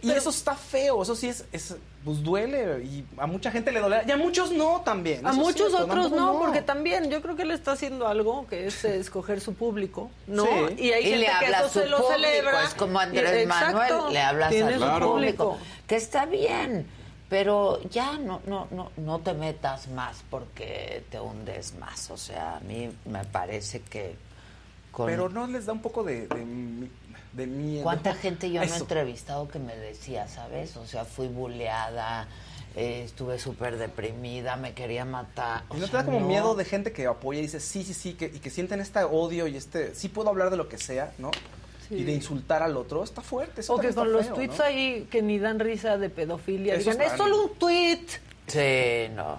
y 0.00 0.10
eso 0.10 0.30
está 0.30 0.54
feo, 0.56 1.02
eso 1.02 1.14
sí 1.14 1.28
es, 1.28 1.44
es, 1.52 1.76
pues 2.02 2.22
duele 2.22 2.82
y 2.82 3.04
a 3.18 3.26
mucha 3.26 3.50
gente 3.52 3.70
le 3.70 3.78
duele 3.78 4.02
y 4.06 4.10
a 4.10 4.16
muchos 4.16 4.50
no 4.50 4.80
también. 4.84 5.24
A 5.26 5.32
muchos 5.34 5.68
cierto, 5.68 5.84
otros 5.84 6.10
no, 6.10 6.38
porque 6.40 6.62
también 6.62 7.10
yo 7.10 7.20
creo 7.22 7.36
que 7.36 7.42
él 7.42 7.50
está 7.50 7.72
haciendo 7.72 8.08
algo 8.08 8.46
que 8.48 8.66
es 8.66 8.84
eh, 8.84 8.96
escoger 9.00 9.40
su 9.42 9.54
público, 9.54 10.10
¿no? 10.26 10.44
Sí. 10.46 10.50
Y 10.78 10.92
hay 10.92 11.02
y 11.02 11.10
gente 11.10 11.18
le 11.18 11.26
que 11.26 11.30
habla 11.32 11.58
eso 11.58 11.68
su 11.68 11.78
se 11.80 11.86
lo 11.86 11.98
público, 11.98 12.12
celebra. 12.14 12.64
es 12.64 12.74
como 12.74 12.98
Y- 12.98 13.02
Andrés 13.02 13.32
exacto, 13.44 13.74
Manuel, 13.94 14.12
le 14.14 14.20
hablas 14.20 14.48
a 14.48 14.58
su 14.58 14.72
su 14.72 14.76
Claro. 14.78 15.12
público, 15.12 15.58
que 15.86 15.96
está 15.96 16.26
bien, 16.26 16.86
pero 17.28 17.80
ya 17.90 18.18
no, 18.18 18.40
no, 18.46 18.68
no, 18.70 18.90
no 18.96 19.18
te 19.20 19.34
metas 19.34 19.88
más 19.88 20.22
porque 20.30 21.04
te 21.10 21.18
hundes 21.20 21.74
más. 21.74 22.10
O 22.10 22.16
sea, 22.16 22.56
a 22.56 22.60
mí 22.60 22.90
me 23.04 23.24
parece 23.24 23.80
que 23.80 24.16
con 24.90 25.06
Pero 25.06 25.28
no 25.28 25.46
les 25.46 25.66
da 25.66 25.72
un 25.72 25.80
poco 25.80 26.04
de, 26.04 26.26
de, 26.28 26.44
mi- 26.44 26.90
de 27.32 27.46
miedo. 27.46 27.82
cuánta 27.82 28.14
gente 28.14 28.50
yo 28.50 28.60
no 28.60 28.62
he 28.62 28.66
Eso. 28.66 28.84
entrevistado 28.84 29.48
que 29.48 29.58
me 29.58 29.74
decía, 29.76 30.28
¿sabes? 30.28 30.76
O 30.76 30.86
sea, 30.86 31.06
fui 31.06 31.28
buleada, 31.28 32.28
eh, 32.76 33.02
estuve 33.04 33.38
súper 33.38 33.78
deprimida, 33.78 34.56
me 34.56 34.74
quería 34.74 35.06
matar. 35.06 35.62
O 35.70 35.76
¿Y 35.76 35.80
¿No 35.80 35.86
te 35.88 35.96
da 35.96 36.04
como 36.04 36.20
no. 36.20 36.26
miedo 36.26 36.54
de 36.54 36.66
gente 36.66 36.92
que 36.92 37.06
apoya 37.06 37.38
y 37.38 37.42
dice 37.42 37.58
sí, 37.60 37.84
sí, 37.84 37.94
sí, 37.94 38.12
que, 38.14 38.26
y 38.26 38.38
que 38.38 38.50
sienten 38.50 38.80
este 38.80 39.02
odio 39.04 39.46
y 39.46 39.56
este, 39.56 39.94
sí 39.94 40.08
puedo 40.08 40.28
hablar 40.28 40.50
de 40.50 40.58
lo 40.58 40.68
que 40.68 40.76
sea, 40.76 41.12
¿no? 41.18 41.30
Sí. 41.92 41.98
Y 42.00 42.04
de 42.04 42.12
insultar 42.12 42.62
al 42.62 42.76
otro, 42.76 43.04
está 43.04 43.20
fuerte. 43.20 43.60
eso 43.60 43.74
O 43.74 43.78
que 43.78 43.92
con 43.92 44.12
los 44.12 44.26
feo, 44.26 44.34
tweets 44.34 44.58
¿no? 44.58 44.64
ahí 44.64 45.06
que 45.10 45.20
ni 45.22 45.38
dan 45.38 45.58
risa 45.58 45.98
de 45.98 46.08
pedofilia, 46.08 46.74
Eso 46.74 46.90
digan, 46.90 47.06
es 47.06 47.16
solo 47.18 47.42
un 47.44 47.54
tweet. 47.56 48.06
Sí, 48.46 49.12
no. 49.14 49.38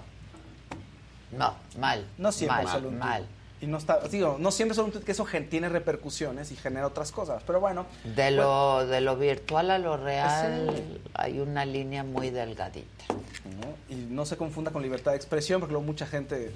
No, 1.32 1.56
mal. 1.80 2.06
No 2.18 2.32
siempre 2.32 2.64
mal, 2.64 2.74
solo 2.74 2.90
un 2.90 3.00
mal. 3.00 3.22
tuit. 3.22 3.30
Y 3.62 3.68
no 3.68 3.78
está, 3.78 4.00
digo, 4.10 4.36
no 4.40 4.52
siempre 4.52 4.76
solo 4.76 4.88
un 4.88 4.92
tweet, 4.92 5.04
que 5.04 5.14
eso 5.14 5.26
gen- 5.26 5.50
tiene 5.50 5.70
repercusiones 5.70 6.52
y 6.52 6.56
genera 6.58 6.86
otras 6.86 7.12
cosas. 7.12 7.42
Pero 7.48 7.60
bueno. 7.60 7.86
De 8.04 8.30
lo, 8.30 8.86
de 8.86 9.02
lo 9.02 9.16
virtual 9.18 9.72
a 9.72 9.80
lo 9.80 9.98
real 9.98 10.70
hay 11.14 11.40
una 11.40 11.66
línea 11.66 12.04
muy 12.04 12.30
delgadita. 12.30 13.06
¿no? 13.10 13.94
Y 13.96 13.96
no 13.96 14.26
se 14.26 14.38
confunda 14.38 14.72
con 14.72 14.82
libertad 14.84 15.12
de 15.12 15.18
expresión, 15.18 15.60
porque 15.60 15.72
luego 15.74 15.86
mucha 15.88 16.06
gente 16.06 16.52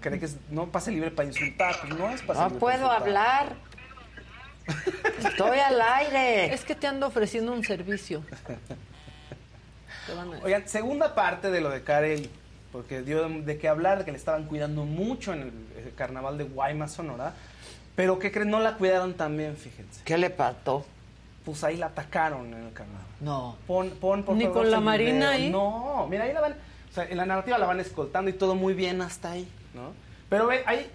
cree 0.00 0.18
que 0.18 0.26
es, 0.26 0.36
no 0.50 0.66
pase 0.68 0.90
libre 0.90 1.10
para 1.10 1.28
insultar. 1.28 1.74
Pues 1.80 1.94
no 1.98 2.08
es 2.08 2.22
pase 2.22 2.40
No 2.40 2.48
libre 2.48 2.60
para 2.60 2.60
puedo 2.60 2.90
hablar. 2.90 3.56
Estoy 5.18 5.58
al 5.58 5.80
aire. 5.80 6.52
Es 6.52 6.64
que 6.64 6.74
te 6.74 6.86
ando 6.86 7.06
ofreciendo 7.06 7.52
un 7.52 7.64
servicio. 7.64 8.22
A. 10.08 10.44
Oigan, 10.44 10.68
segunda 10.68 11.14
parte 11.14 11.50
de 11.50 11.60
lo 11.60 11.70
de 11.70 11.82
Karel, 11.82 12.28
porque 12.72 13.02
dio 13.02 13.28
de, 13.28 13.58
qué 13.58 13.68
hablar, 13.68 13.98
de 13.98 14.04
que 14.04 14.12
le 14.12 14.18
estaban 14.18 14.44
cuidando 14.46 14.84
mucho 14.84 15.32
en 15.32 15.42
el, 15.42 15.52
el 15.86 15.94
carnaval 15.94 16.38
de 16.38 16.44
Guaymas, 16.44 16.92
Sonora. 16.92 17.34
Pero 17.94 18.18
¿qué 18.18 18.32
creen? 18.32 18.50
No 18.50 18.58
la 18.60 18.76
cuidaron 18.76 19.14
también, 19.14 19.56
fíjense. 19.56 20.02
¿Qué 20.04 20.18
le 20.18 20.30
pasó? 20.30 20.84
Pues 21.44 21.62
ahí 21.64 21.76
la 21.76 21.86
atacaron 21.86 22.46
en 22.52 22.66
el 22.66 22.72
carnaval. 22.72 23.06
No. 23.20 23.56
Pon, 23.66 23.90
pon, 23.90 24.22
por 24.24 24.36
Ni 24.36 24.44
favor, 24.44 24.62
con 24.62 24.70
la 24.70 24.80
Marina 24.80 25.30
video. 25.30 25.30
ahí. 25.30 25.50
No, 25.50 26.06
mira, 26.08 26.24
ahí 26.24 26.32
la 26.32 26.40
van. 26.40 26.52
O 26.90 26.94
sea, 26.94 27.04
en 27.04 27.16
la 27.16 27.26
narrativa 27.26 27.58
la 27.58 27.66
van 27.66 27.80
escoltando 27.80 28.30
y 28.30 28.34
todo 28.34 28.54
muy 28.54 28.74
bien 28.74 29.00
hasta 29.02 29.32
ahí, 29.32 29.48
¿no? 29.74 29.92
Pero 30.28 30.46
ve, 30.46 30.62
ahí 30.66 30.90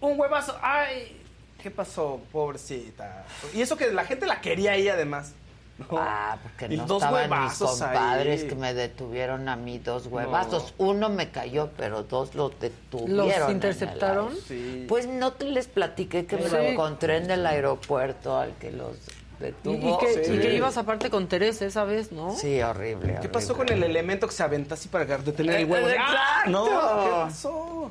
un 0.00 0.18
huevazo. 0.18 0.56
¡Ay! 0.62 1.19
¿Qué 1.62 1.70
pasó, 1.70 2.20
pobrecita? 2.32 3.24
Y 3.54 3.60
eso 3.60 3.76
que 3.76 3.90
la 3.92 4.04
gente 4.04 4.26
la 4.26 4.40
quería 4.40 4.72
ahí 4.72 4.88
además. 4.88 5.32
¿no? 5.78 5.86
Ah, 5.98 6.36
porque 6.42 6.74
Y 6.74 6.76
no 6.76 6.84
dos 6.86 7.02
estaban 7.02 7.30
mis 7.44 7.62
ahí. 7.62 7.66
compadres 7.68 8.44
que 8.44 8.54
me 8.54 8.74
detuvieron 8.74 9.48
a 9.48 9.56
mí 9.56 9.78
dos 9.78 10.06
huevazos. 10.06 10.74
Uno 10.76 11.08
me 11.08 11.30
cayó, 11.30 11.70
pero 11.76 12.02
dos 12.02 12.34
los 12.34 12.58
detuvieron. 12.60 13.48
el 13.48 13.54
interceptaron? 13.54 14.34
Sí. 14.46 14.84
Pues 14.88 15.06
no 15.06 15.32
te 15.32 15.46
les 15.46 15.68
platiqué 15.68 16.26
que 16.26 16.36
me 16.36 16.48
lo 16.48 16.58
encontré 16.58 17.16
en 17.16 17.30
el 17.30 17.46
aeropuerto 17.46 18.38
al 18.38 18.52
que 18.56 18.72
los 18.72 18.96
detuvo. 19.38 19.98
y 19.98 19.98
que, 20.06 20.24
Sí. 20.26 20.34
y 20.34 20.38
que 20.38 20.54
ibas 20.54 20.76
aparte 20.76 21.08
con 21.08 21.28
Teresa 21.28 21.64
esa 21.64 21.84
vez, 21.84 22.12
¿no? 22.12 22.36
Sí, 22.36 22.60
horrible. 22.60 23.18
¿Qué 23.22 23.30
pasó 23.30 23.56
con 23.56 23.70
el 23.72 23.82
elemento 23.82 24.26
que 24.26 24.34
se 24.34 24.42
aventa 24.42 24.74
así 24.74 24.88
para 24.88 25.06
detener 25.18 25.60
el 25.60 25.64
huevo? 25.70 25.88
¡Exacto! 25.88 26.14
¡Ah! 26.18 26.42
No, 26.46 26.64
¿qué 26.66 27.10
pasó? 27.10 27.90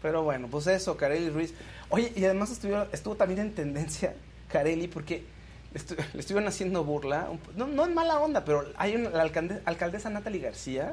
Pero 0.00 0.22
bueno, 0.22 0.48
pues 0.50 0.66
eso, 0.68 0.96
Carely 0.96 1.28
Ruiz. 1.30 1.52
Oye, 1.90 2.12
y 2.16 2.24
además 2.24 2.50
estuvo, 2.50 2.86
estuvo 2.92 3.14
también 3.16 3.40
en 3.40 3.54
tendencia 3.54 4.14
Carely 4.48 4.88
porque 4.88 5.22
le, 5.72 5.80
estu- 5.80 5.96
le 6.12 6.20
estuvieron 6.20 6.48
haciendo 6.48 6.84
burla, 6.84 7.28
no, 7.56 7.66
no 7.66 7.84
en 7.84 7.94
mala 7.94 8.18
onda, 8.20 8.44
pero 8.44 8.64
hay 8.76 8.96
una, 8.96 9.10
la 9.10 9.22
alcalde- 9.24 9.60
alcaldesa 9.64 10.10
Natalie 10.10 10.40
García 10.40 10.92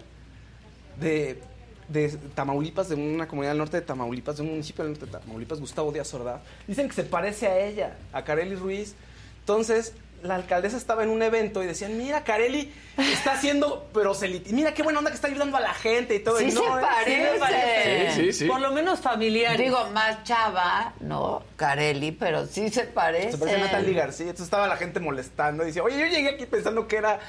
de, 0.99 1.41
de 1.87 2.09
Tamaulipas, 2.35 2.89
de 2.89 2.95
una 2.95 3.27
comunidad 3.27 3.51
del 3.51 3.59
norte 3.59 3.77
de 3.79 3.85
Tamaulipas, 3.85 4.37
de 4.37 4.43
un 4.43 4.49
municipio 4.49 4.83
del 4.83 4.93
norte 4.93 5.05
de 5.05 5.11
Tamaulipas, 5.13 5.59
Gustavo 5.59 5.91
Díaz 5.91 6.13
Ordaz, 6.13 6.41
dicen 6.67 6.87
que 6.87 6.93
se 6.95 7.03
parece 7.03 7.47
a 7.47 7.59
ella, 7.59 7.95
a 8.13 8.23
Carely 8.23 8.55
Ruiz. 8.55 8.95
Entonces, 9.39 9.93
la 10.23 10.35
alcaldesa 10.35 10.77
estaba 10.77 11.03
en 11.03 11.09
un 11.09 11.21
evento 11.21 11.63
y 11.63 11.67
decían, 11.67 11.97
mira, 11.97 12.23
Carely 12.23 12.71
está 12.97 13.33
haciendo 13.33 13.85
proselitismo, 13.93 14.57
mira 14.57 14.73
qué 14.73 14.83
buena 14.83 14.99
onda 14.99 15.11
que 15.11 15.15
está 15.15 15.27
ayudando 15.27 15.57
a 15.57 15.59
la 15.61 15.73
gente 15.73 16.15
y 16.15 16.19
todo. 16.19 16.37
Sí 16.37 16.49
Y 16.49 16.51
no, 16.51 16.61
se 16.61 16.81
parece. 16.81 18.11
Sí, 18.11 18.21
sí, 18.21 18.33
sí. 18.33 18.45
Por 18.45 18.61
lo 18.61 18.71
menos 18.71 18.99
familiar. 18.99 19.57
Digo, 19.57 19.89
más 19.91 20.23
chava, 20.23 20.93
¿no? 20.99 21.43
Carelli, 21.55 22.11
pero 22.11 22.45
sí 22.45 22.69
se 22.69 22.83
parece. 22.83 23.31
Se 23.31 23.37
parece 23.37 23.57
a 23.57 23.65
Natalie 23.65 23.93
García. 23.93 24.27
Entonces 24.27 24.45
estaba 24.45 24.67
la 24.67 24.77
gente 24.77 24.99
molestando. 24.99 25.63
Y 25.63 25.67
dice, 25.67 25.81
oye, 25.81 25.99
yo 25.99 26.05
llegué 26.05 26.29
aquí 26.29 26.45
pensando 26.45 26.87
que 26.87 26.97
era 26.97 27.19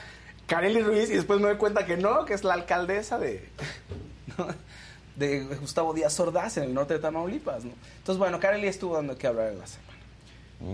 Carely 0.47 0.83
Ruiz 0.83 1.11
y 1.11 1.15
después 1.15 1.41
me 1.41 1.49
doy 1.49 1.57
cuenta 1.57 1.87
que 1.87 1.97
no, 1.97 2.25
que 2.25 2.35
es 2.35 2.45
la 2.45 2.55
alcaldesa 2.55 3.19
de, 3.19 3.49
¿no? 4.39 4.49
de 5.17 5.45
Gustavo 5.61 5.95
Díaz 5.95 6.19
Ordaz 6.21 6.57
en 6.57 6.65
el 6.65 6.75
norte 6.75 6.95
de 6.95 7.01
Tamaulipas, 7.01 7.65
¿no? 7.65 7.73
Entonces, 7.99 8.19
bueno, 8.19 8.39
Kareli 8.41 8.67
estuvo 8.67 8.97
dando 8.97 9.17
que 9.17 9.27
hablar 9.27 9.49
en 9.49 9.59
la 9.59 9.67
semana. 9.67 9.93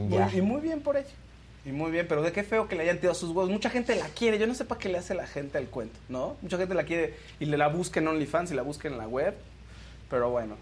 Ya. 0.08 0.36
Y 0.36 0.42
muy 0.42 0.60
bien 0.60 0.80
por 0.80 0.96
ella. 0.96 1.08
Y 1.64 1.72
muy 1.72 1.90
bien, 1.90 2.06
pero 2.08 2.22
de 2.22 2.32
qué 2.32 2.44
feo 2.44 2.68
que 2.68 2.76
le 2.76 2.84
hayan 2.84 2.98
tirado 2.98 3.14
sus 3.14 3.30
huevos. 3.30 3.50
Mucha 3.50 3.70
gente 3.70 3.94
la 3.96 4.06
quiere. 4.08 4.38
Yo 4.38 4.46
no 4.46 4.54
sé 4.54 4.64
para 4.64 4.78
qué 4.78 4.88
le 4.88 4.98
hace 4.98 5.14
la 5.14 5.26
gente 5.26 5.58
el 5.58 5.68
cuento, 5.68 5.98
¿no? 6.08 6.36
Mucha 6.40 6.56
gente 6.56 6.74
la 6.74 6.84
quiere 6.84 7.14
y 7.40 7.46
le 7.46 7.56
la 7.56 7.68
busca 7.68 8.00
en 8.00 8.08
OnlyFans 8.08 8.52
y 8.52 8.54
la 8.54 8.62
busca 8.62 8.88
en 8.88 8.96
la 8.96 9.06
web. 9.06 9.34
Pero 10.08 10.30
bueno. 10.30 10.56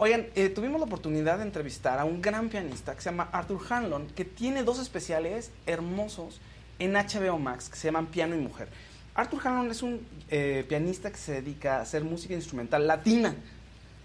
Oigan, 0.00 0.26
eh, 0.36 0.48
tuvimos 0.48 0.78
la 0.80 0.86
oportunidad 0.86 1.38
de 1.38 1.44
entrevistar 1.44 1.98
a 1.98 2.04
un 2.04 2.22
gran 2.22 2.48
pianista 2.48 2.94
que 2.94 3.02
se 3.02 3.10
llama 3.10 3.28
Arthur 3.32 3.60
Hanlon, 3.68 4.06
que 4.08 4.24
tiene 4.24 4.62
dos 4.62 4.78
especiales 4.78 5.50
hermosos 5.66 6.40
en 6.78 6.92
HBO 6.92 7.38
Max 7.38 7.68
que 7.68 7.76
se 7.76 7.88
llaman 7.88 8.06
Piano 8.06 8.36
y 8.36 8.38
Mujer. 8.38 8.68
Arthur 9.14 9.40
Hanlon 9.44 9.70
es 9.72 9.82
un 9.82 10.06
eh, 10.30 10.64
pianista 10.68 11.10
que 11.10 11.16
se 11.16 11.32
dedica 11.32 11.78
a 11.78 11.80
hacer 11.80 12.04
música 12.04 12.34
instrumental 12.34 12.86
latina. 12.86 13.34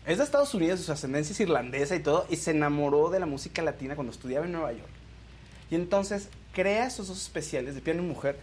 Es 0.07 0.17
de 0.17 0.23
Estados 0.23 0.55
Unidos, 0.55 0.81
su 0.81 0.91
ascendencia 0.91 1.33
es 1.33 1.39
irlandesa 1.39 1.95
y 1.95 1.99
todo, 1.99 2.25
y 2.29 2.37
se 2.37 2.51
enamoró 2.51 3.11
de 3.11 3.19
la 3.19 3.27
música 3.27 3.61
latina 3.61 3.93
cuando 3.93 4.11
estudiaba 4.11 4.47
en 4.47 4.51
Nueva 4.51 4.73
York. 4.73 5.02
Y 5.73 5.75
entonces 5.75 6.29
crea 6.53 6.85
estos 6.85 7.07
dos 7.07 7.19
especiales 7.19 7.73
de 7.73 7.81
piano 7.81 8.03
y 8.03 8.05
mujer 8.05 8.37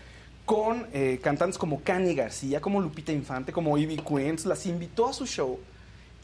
con 0.45 0.89
eh, 0.93 1.21
cantantes 1.23 1.59
como 1.59 1.81
Cani 1.81 2.13
García, 2.13 2.61
como 2.61 2.81
Lupita 2.81 3.13
Infante, 3.13 3.53
como 3.53 3.79
Ivy 3.79 3.99
Queens, 3.99 4.47
las 4.47 4.67
invitó 4.67 5.09
a 5.09 5.13
su 5.13 5.27
show 5.27 5.61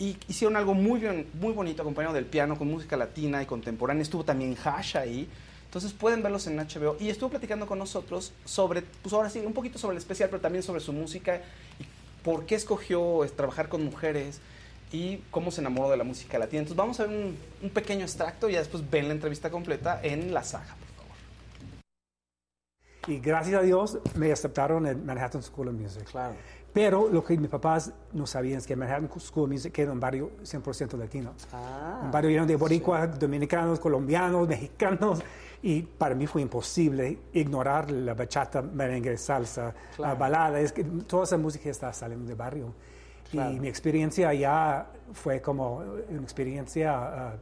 y 0.00 0.16
hicieron 0.26 0.56
algo 0.56 0.74
muy, 0.74 0.98
bien, 0.98 1.28
muy 1.34 1.52
bonito 1.52 1.82
acompañado 1.82 2.12
del 2.12 2.24
piano 2.24 2.58
con 2.58 2.66
música 2.66 2.96
latina 2.96 3.40
y 3.40 3.46
contemporánea. 3.46 4.02
Estuvo 4.02 4.24
también 4.24 4.56
Hash 4.64 4.96
ahí. 4.96 5.28
Entonces 5.66 5.92
pueden 5.92 6.24
verlos 6.24 6.48
en 6.48 6.56
HBO. 6.56 6.96
Y 6.98 7.08
estuvo 7.08 7.30
platicando 7.30 7.68
con 7.68 7.78
nosotros 7.78 8.32
sobre, 8.44 8.82
pues 8.82 9.12
ahora 9.12 9.30
sí, 9.30 9.38
un 9.38 9.52
poquito 9.52 9.78
sobre 9.78 9.92
el 9.92 9.98
especial, 9.98 10.28
pero 10.28 10.42
también 10.42 10.64
sobre 10.64 10.80
su 10.80 10.92
música 10.92 11.40
y 11.78 11.84
por 12.24 12.46
qué 12.46 12.56
escogió 12.56 13.24
eh, 13.24 13.28
trabajar 13.28 13.68
con 13.68 13.84
mujeres 13.84 14.40
y 14.90 15.18
cómo 15.30 15.52
se 15.52 15.60
enamoró 15.60 15.88
de 15.88 15.98
la 15.98 16.04
música 16.04 16.36
latina. 16.36 16.62
Entonces 16.62 16.76
vamos 16.76 16.98
a 16.98 17.06
ver 17.06 17.16
un, 17.16 17.36
un 17.62 17.70
pequeño 17.70 18.02
extracto 18.02 18.48
y 18.48 18.54
ya 18.54 18.58
después 18.58 18.82
ven 18.90 19.06
la 19.06 19.14
entrevista 19.14 19.52
completa 19.52 20.00
en 20.02 20.34
la 20.34 20.42
saga. 20.42 20.74
Y 23.06 23.18
gracias 23.20 23.60
a 23.60 23.62
Dios 23.62 23.98
me 24.16 24.32
aceptaron 24.32 24.86
en 24.86 25.04
Manhattan 25.06 25.42
School 25.42 25.68
of 25.68 25.74
Music. 25.74 26.04
Claro. 26.10 26.34
Pero 26.72 27.08
lo 27.08 27.24
que 27.24 27.38
mis 27.38 27.48
papás 27.48 27.92
no 28.12 28.26
sabían 28.26 28.58
es 28.58 28.66
que 28.66 28.76
Manhattan 28.76 29.08
School 29.18 29.44
of 29.44 29.50
Music 29.50 29.78
era 29.78 29.92
un 29.92 30.00
barrio 30.00 30.30
100% 30.42 30.98
latino. 30.98 31.32
Ah, 31.52 32.00
un 32.04 32.10
barrio 32.10 32.30
lleno 32.30 32.44
de 32.46 32.56
boricuas, 32.56 33.18
dominicanos, 33.18 33.80
colombianos, 33.80 34.46
mexicanos. 34.48 35.20
Y 35.62 35.82
para 35.82 36.14
mí 36.14 36.26
fue 36.26 36.42
imposible 36.42 37.18
ignorar 37.32 37.90
la 37.90 38.12
bachata, 38.14 38.60
merengue, 38.60 39.16
salsa, 39.16 39.64
la 39.66 39.74
Claro. 39.96 40.16
balada. 40.18 40.60
Es 40.60 40.72
que 40.72 40.84
toda 40.84 41.24
esa 41.24 41.38
música 41.38 41.70
está 41.70 41.92
saliendo 41.92 42.26
del 42.26 42.36
barrio. 42.36 42.74
Claro. 43.30 43.52
Y 43.52 43.58
mi 43.60 43.68
experiencia 43.68 44.28
allá 44.28 44.86
fue 45.12 45.40
como 45.40 45.78
una 46.10 46.20
experiencia 46.22 46.92
ah, 46.94 47.34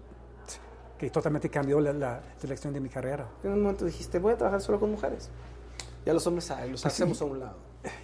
que 0.97 1.11
totalmente 1.11 1.51
cambió 1.51 1.81
la, 1.81 1.93
la 1.93 2.21
dirección 2.41 2.73
de 2.73 2.81
mi 2.81 2.89
carrera. 2.89 3.27
En 3.43 3.51
un 3.53 3.63
momento 3.63 3.85
dijiste, 3.85 4.21
voy 4.21 4.35
a 4.35 4.37
trabajar 4.37 4.61
solo 4.61 4.79
con 4.79 4.93
mujeres. 4.93 5.29
Ya 6.05 6.13
los 6.13 6.27
hombres 6.27 6.51
ah, 6.51 6.61
los 6.67 6.83
Pues 6.83 6.87
hacemos 6.87 7.19
sí. 7.19 7.25
a 7.25 7.27
un 7.27 7.41
lado. 7.41 7.57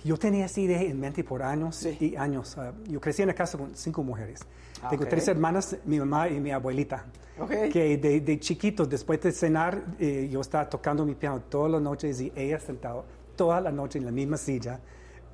Yo 0.05 0.16
tenía 0.18 0.44
esa 0.47 0.60
idea 0.60 0.81
en 0.82 0.98
mente 1.01 1.24
por 1.24 1.43
años 1.43 1.86
y 2.01 2.16
años. 2.16 2.56
Ah, 2.59 2.72
yo 2.86 3.01
crecí 3.01 3.22
en 3.22 3.28
la 3.28 3.35
casa 3.35 3.56
con 3.59 3.74
cinco 3.74 4.02
mujeres. 4.02 4.40
Ah, 4.82 4.89
Tengo 4.90 5.05
ok. 5.05 5.10
tres 5.10 5.28
hermanas, 5.28 5.77
mi 5.85 5.98
mamá 5.98 6.28
y 6.28 6.40
mi 6.40 6.51
abuelita. 6.51 7.06
Ok. 7.39 7.51
Que 7.72 7.97
de, 7.97 8.20
de 8.20 8.39
chiquito, 8.40 8.85
después 8.86 9.20
de 9.22 9.32
cenar, 9.32 9.82
eh, 9.98 10.28
yo 10.31 10.40
estaba 10.40 10.68
tocando 10.68 11.05
mi 11.06 11.14
piano 11.14 11.40
todas 11.48 11.72
las 11.72 11.81
noches 11.81 12.20
y 12.20 12.32
ella 12.36 12.59
sentado 12.60 13.05
toda 13.36 13.60
la 13.60 13.72
noche 13.72 13.98
en 13.98 14.05
la 14.05 14.10
misma 14.12 14.36
silla, 14.36 14.81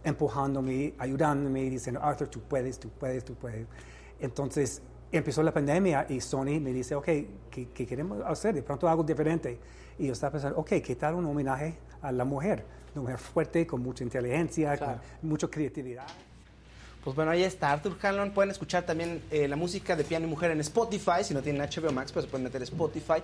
empujándome, 0.05 0.95
ayudándome, 0.99 1.69
diciendo, 1.69 2.01
Arthur, 2.03 2.29
tú 2.29 2.41
puedes, 2.43 2.79
tú 2.79 2.89
puedes, 2.91 3.25
tú 3.25 3.35
puedes. 3.35 3.67
Entonces 4.21 4.81
empezó 5.11 5.43
la 5.43 5.53
pandemia 5.53 6.07
y 6.09 6.21
Sony 6.21 6.61
me 6.61 6.73
dice, 6.73 6.95
ok, 6.95 7.05
¿qué, 7.51 7.69
qué 7.75 7.87
queremos 7.87 8.19
hacer? 8.25 8.55
De 8.55 8.63
pronto 8.63 8.89
algo 8.89 9.03
diferente. 9.03 9.59
Y 9.99 10.07
yo 10.07 10.13
estaba 10.13 10.33
pensando, 10.33 10.59
ok, 10.59 10.69
¿qué 10.85 10.97
tal 10.99 11.15
un 11.15 11.25
homenaje 11.27 11.75
a 12.03 12.13
la 12.13 12.25
mujer? 12.25 12.65
Una 12.95 13.03
mujer 13.03 13.19
fuerte, 13.19 13.67
con 13.67 13.83
mucha 13.83 14.05
inteligencia, 14.05 14.77
Claro. 14.77 15.01
con 15.21 15.31
mucha 15.31 15.49
creatividad. 15.49 16.07
Pues 17.05 17.15
bueno, 17.15 17.31
ahí 17.31 17.45
está 17.45 17.73
Arthur 17.73 17.97
Hanlon. 18.03 18.33
Pueden 18.33 18.51
escuchar 18.51 18.85
también 18.85 19.23
eh, 19.31 19.47
la 19.47 19.57
música 19.57 19.95
de 19.95 20.03
piano 20.05 20.27
y 20.27 20.31
mujer 20.31 20.51
en 20.51 20.61
Spotify. 20.61 21.23
Si 21.23 21.35
no 21.35 21.41
tienen 21.43 21.63
HBO 21.63 21.93
Max, 21.93 22.11
pues 22.13 22.25
se 22.25 22.31
pueden 22.31 22.45
meter 22.45 22.63
Spotify. 22.63 23.23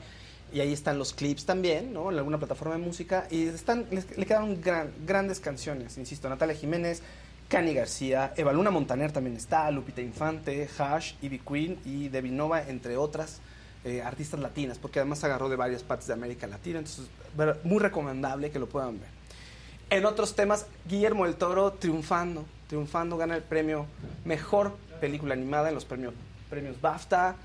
Y 0.53 0.61
ahí 0.61 0.73
están 0.73 0.99
los 0.99 1.13
clips 1.15 1.45
también, 1.47 1.93
¿no? 1.93 2.11
En 2.13 2.19
alguna 2.19 2.39
plataforma 2.39 2.75
de 2.77 2.81
música. 2.83 3.27
Y 3.31 3.47
están, 3.49 3.87
les- 3.91 4.17
le 4.17 4.25
quedaron 4.27 4.61
gran- 4.61 4.93
grandes 5.05 5.41
canciones, 5.41 5.99
insisto. 5.99 6.29
Natalia 6.29 6.55
Jiménez, 6.55 7.03
Cani 7.49 7.75
García, 7.75 8.33
Eva 8.37 8.53
Luna 8.53 8.71
Montaner 8.71 9.11
también 9.13 9.37
está, 9.37 9.71
Lupita 9.71 10.01
Infante, 10.01 10.69
Hash, 10.79 11.15
Ivy 11.23 11.39
Queen 11.41 11.79
y 11.85 12.09
Debbie 12.09 12.31
Nova, 12.33 12.63
entre 12.69 12.97
otras 12.97 13.41
eh, 13.85 14.03
artistas 14.03 14.41
latinas, 14.41 14.79
porque 14.79 15.01
además 15.01 15.23
agarró 15.25 15.49
de 15.49 15.57
varias 15.57 15.83
partes 15.83 16.07
de 16.07 16.13
América 16.15 16.47
Latina. 16.47 16.79
Entonces, 16.79 17.07
muy 17.65 17.79
recomendable 17.79 18.51
que 18.51 18.59
lo 18.59 18.69
puedan 18.69 19.01
ver. 19.01 19.09
En 19.91 20.07
otros 20.07 20.35
temas, 20.35 20.67
Guillermo 20.89 21.25
del 21.27 21.35
Toro 21.37 21.73
triunfando, 21.73 22.45
triunfando, 22.69 23.17
gana 23.17 23.37
el 23.37 23.43
premio 23.43 23.87
Mejor 24.25 24.77
Película 25.01 25.35
Animada 25.35 25.69
en 25.69 25.75
los 25.75 25.85
premios, 25.85 26.15
premios 26.49 26.81
BAFTA. 26.81 27.37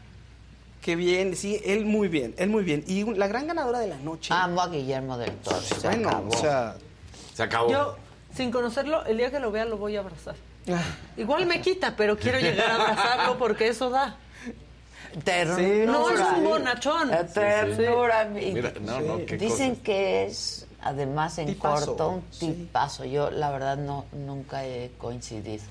Qué 0.81 0.95
bien, 0.95 1.35
sí, 1.35 1.59
él 1.65 1.85
muy 1.85 2.07
bien, 2.07 2.35
él 2.37 2.49
muy 2.49 2.63
bien. 2.63 2.83
Y 2.87 3.03
un- 3.03 3.17
la 3.19 3.27
gran 3.27 3.47
ganadora 3.47 3.79
de 3.79 3.87
la 3.87 3.97
noche. 3.97 4.33
Amo 4.33 4.61
a 4.61 4.67
Guillermo 4.69 5.17
del 5.17 5.35
Toro. 5.37 5.59
Se 5.59 5.87
bueno, 5.87 6.07
acabó. 6.09 6.29
o 6.29 6.37
sea, 6.37 6.75
Se 7.33 7.43
acabó. 7.43 7.71
Yo, 7.71 7.95
sin 8.35 8.51
conocerlo, 8.51 9.03
el 9.05 9.17
día 9.17 9.31
que 9.31 9.39
lo 9.39 9.51
vea 9.51 9.65
lo 9.65 9.77
voy 9.77 9.95
a 9.97 9.99
abrazar. 10.01 10.35
Ah. 10.71 10.81
Igual 11.17 11.45
me 11.47 11.61
quita, 11.61 11.95
pero 11.95 12.17
quiero 12.17 12.39
llegar 12.39 12.69
a 12.69 12.75
abrazarlo 12.75 13.37
porque 13.39 13.67
eso 13.67 13.89
da. 13.89 14.17
Ternura. 15.23 15.85
No, 15.91 16.09
es 16.11 16.19
un 16.37 16.43
bonachón. 16.43 17.11
Ternura. 17.33 18.29
Y- 18.39 18.53
Mira, 18.53 18.73
no, 18.81 18.99
no, 19.01 19.25
qué 19.25 19.37
Dicen 19.37 19.69
cosas. 19.71 19.83
que 19.83 20.25
es, 20.25 20.67
además 20.81 21.37
en 21.39 21.47
Tipazo, 21.47 21.85
corto, 21.87 22.09
un 22.09 22.21
tipazo. 22.39 23.05
Yo, 23.05 23.29
la 23.31 23.51
verdad, 23.51 23.77
no 23.77 24.05
nunca 24.13 24.65
he 24.65 24.91
coincidido. 24.97 25.63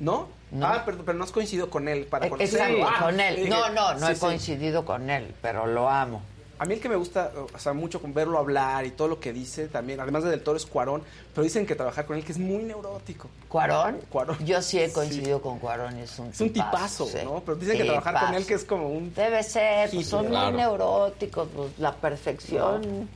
¿no? 0.00 0.28
No. 0.50 0.66
Ah, 0.66 0.82
pero, 0.84 0.98
pero 1.04 1.16
no 1.16 1.24
has 1.24 1.30
coincidido 1.32 1.70
con 1.70 1.88
él 1.88 2.04
para 2.06 2.28
conocer. 2.28 2.60
Exacto, 2.60 2.84
Ah, 2.88 3.04
con 3.04 3.20
él. 3.20 3.48
No, 3.48 3.68
no, 3.70 3.94
no 3.94 4.06
sí, 4.06 4.12
he 4.12 4.14
sí. 4.16 4.20
coincidido 4.20 4.84
con 4.84 5.08
él, 5.08 5.34
pero 5.40 5.66
lo 5.66 5.88
amo. 5.88 6.20
A 6.58 6.64
mí 6.66 6.74
el 6.74 6.80
que 6.80 6.88
me 6.88 6.96
gusta, 6.96 7.32
o 7.52 7.58
sea, 7.58 7.72
mucho 7.72 8.00
con 8.00 8.14
verlo 8.14 8.38
hablar 8.38 8.86
y 8.86 8.90
todo 8.92 9.08
lo 9.08 9.18
que 9.20 9.32
dice 9.32 9.66
también, 9.68 9.98
además 10.00 10.22
de 10.24 10.30
Del 10.30 10.42
Toro 10.42 10.56
es 10.56 10.66
Cuarón, 10.66 11.02
pero 11.34 11.42
dicen 11.42 11.66
que 11.66 11.74
trabajar 11.74 12.06
con 12.06 12.16
él 12.16 12.24
que 12.24 12.32
es 12.32 12.38
muy 12.38 12.62
neurótico. 12.62 13.28
¿Cuarón? 13.48 13.98
Cuarón. 14.08 14.38
Yo 14.44 14.62
sí 14.62 14.78
he 14.78 14.92
coincidido 14.92 15.42
con 15.42 15.58
Cuarón, 15.58 15.98
es 15.98 16.18
un 16.18 16.28
Es 16.28 16.40
un 16.40 16.52
tipazo, 16.52 17.06
sí. 17.06 17.18
¿no? 17.24 17.42
Pero 17.44 17.56
dicen 17.56 17.76
que 17.76 17.84
trabajar 17.84 18.26
con 18.26 18.34
él 18.34 18.46
que 18.46 18.54
es 18.54 18.64
como 18.64 18.88
un... 18.88 19.12
Debe 19.14 19.42
ser, 19.42 19.90
pues, 19.90 20.06
son 20.06 20.26
Claro. 20.26 20.48
muy 20.50 20.58
neuróticos, 20.58 21.48
pues, 21.54 21.78
la 21.78 21.94
perfección 21.94 23.08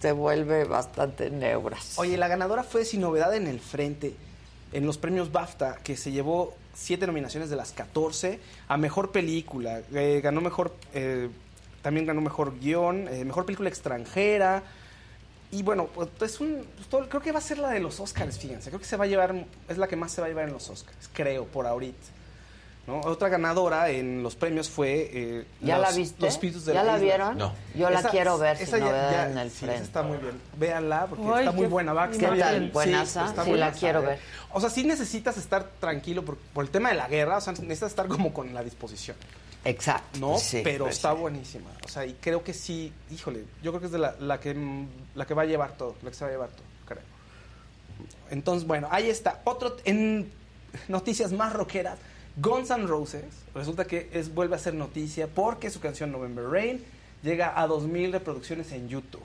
se 0.00 0.12
vuelve 0.12 0.64
bastante 0.64 1.30
neuras. 1.30 1.98
Oye, 1.98 2.16
la 2.16 2.28
ganadora 2.28 2.62
fue 2.64 2.84
Sin 2.84 3.02
Novedad 3.02 3.34
en 3.34 3.46
el 3.46 3.60
Frente 3.60 4.14
en 4.72 4.86
los 4.86 4.98
premios 4.98 5.32
BAFTA, 5.32 5.78
que 5.82 5.96
se 5.96 6.12
llevó 6.12 6.54
siete 6.74 7.06
nominaciones 7.06 7.50
de 7.50 7.56
las 7.56 7.72
14 7.72 8.38
a 8.68 8.76
Mejor 8.76 9.10
Película. 9.10 9.82
Eh, 9.92 10.20
ganó 10.22 10.40
Mejor... 10.40 10.74
eh, 10.94 11.28
también 11.82 12.06
ganó 12.06 12.20
Mejor 12.20 12.58
Guión, 12.58 13.08
eh, 13.08 13.24
Mejor 13.24 13.44
Película 13.46 13.68
Extranjera. 13.68 14.62
Y 15.52 15.62
bueno, 15.64 15.86
pues 15.86 16.08
es 16.22 16.40
un... 16.40 16.64
pues, 16.76 16.88
todo- 16.88 17.08
creo 17.08 17.20
que 17.20 17.32
va 17.32 17.38
a 17.38 17.42
ser 17.42 17.58
la 17.58 17.70
de 17.70 17.80
los 17.80 17.98
Oscars, 17.98 18.38
fíjense. 18.38 18.70
Creo 18.70 18.78
que 18.80 18.86
se 18.86 18.96
va 18.96 19.04
a 19.04 19.08
llevar... 19.08 19.34
Es 19.68 19.78
la 19.78 19.88
que 19.88 19.96
más 19.96 20.12
se 20.12 20.20
va 20.20 20.26
a 20.26 20.30
llevar 20.30 20.46
en 20.46 20.52
los 20.52 20.68
Oscars, 20.70 21.10
creo, 21.12 21.44
por 21.46 21.66
ahorita. 21.66 21.98
¿no? 22.86 23.00
Otra 23.00 23.28
ganadora 23.28 23.90
en 23.90 24.22
los 24.22 24.36
premios 24.36 24.70
fue... 24.70 25.10
eh, 25.12 25.44
¿Ya 25.60 25.78
los- 25.78 25.90
la 25.90 25.96
viste? 25.96 26.22
Los 26.22 26.34
Espíritus 26.34 26.64
de 26.66 26.74
¿Ya 26.74 26.82
la 26.84 26.98
vieron? 26.98 27.36
No. 27.36 27.52
Yo 27.74 27.90
la 27.90 28.00
quiero 28.04 28.38
ver, 28.38 28.60
esa 28.60 28.78
ya- 28.78 28.84
Novedad 28.84 29.10
ya- 29.10 29.30
en 29.30 29.38
el 29.38 29.50
sí, 29.50 29.56
Frente. 29.58 29.74
esa 29.76 29.84
está 29.84 30.02
muy 30.02 30.18
bien. 30.18 30.40
Véanla 30.56 31.06
porque 31.08 31.24
Ay, 31.32 31.38
está 31.40 31.52
muy 31.52 31.66
buena. 31.66 31.92
Va 31.94 32.04
a 32.04 32.08
¿Qué 32.10 32.14
estar 32.16 32.38
tal? 32.38 32.60
bien. 32.60 32.72
¿Buenaza? 32.72 33.26
está 33.26 33.42
Sí, 33.44 33.50
buenaza, 33.50 33.72
la 33.74 33.78
quiero 33.78 34.02
eh. 34.02 34.06
ver. 34.06 34.18
O 34.52 34.60
sea, 34.60 34.70
sí 34.70 34.84
necesitas 34.84 35.36
estar 35.36 35.64
tranquilo 35.80 36.24
por, 36.24 36.36
por 36.36 36.64
el 36.64 36.70
tema 36.70 36.90
de 36.90 36.94
la 36.94 37.08
guerra. 37.08 37.38
O 37.38 37.40
sea, 37.40 37.52
necesitas 37.54 37.90
estar 37.90 38.06
como 38.08 38.32
con 38.32 38.54
la 38.54 38.62
disposición. 38.62 39.16
Exacto. 39.64 40.18
¿No? 40.18 40.38
sí, 40.38 40.60
Pero 40.64 40.84
pues 40.84 40.96
está 40.96 41.12
buenísima. 41.12 41.70
O 41.84 41.88
sea, 41.88 42.06
y 42.06 42.14
creo 42.14 42.42
que 42.42 42.54
sí, 42.54 42.92
híjole, 43.10 43.44
yo 43.62 43.72
creo 43.72 43.80
que 43.80 43.86
es 43.86 43.92
de 43.92 43.98
la, 43.98 44.16
la 44.18 44.40
que, 44.40 44.56
la 45.14 45.26
que 45.26 45.34
va 45.34 45.42
a 45.42 45.46
llevar 45.46 45.76
todo, 45.76 45.96
la 46.02 46.10
que 46.10 46.16
se 46.16 46.24
va 46.24 46.30
a 46.30 46.32
llevar 46.32 46.50
todo, 46.50 46.64
creo. 46.86 47.02
Entonces, 48.30 48.66
bueno, 48.66 48.88
ahí 48.90 49.10
está. 49.10 49.42
Otro, 49.44 49.76
en 49.84 50.30
noticias 50.88 51.32
más 51.32 51.52
rockeras, 51.52 51.98
Guns 52.36 52.70
N' 52.70 52.86
Roses, 52.86 53.24
resulta 53.54 53.84
que 53.84 54.08
es, 54.12 54.32
vuelve 54.32 54.56
a 54.56 54.58
ser 54.58 54.74
noticia 54.74 55.26
porque 55.26 55.70
su 55.70 55.80
canción 55.80 56.12
November 56.12 56.46
Rain 56.46 56.82
llega 57.22 57.60
a 57.60 57.66
2.000 57.66 58.12
reproducciones 58.12 58.72
en 58.72 58.88
YouTube. 58.88 59.24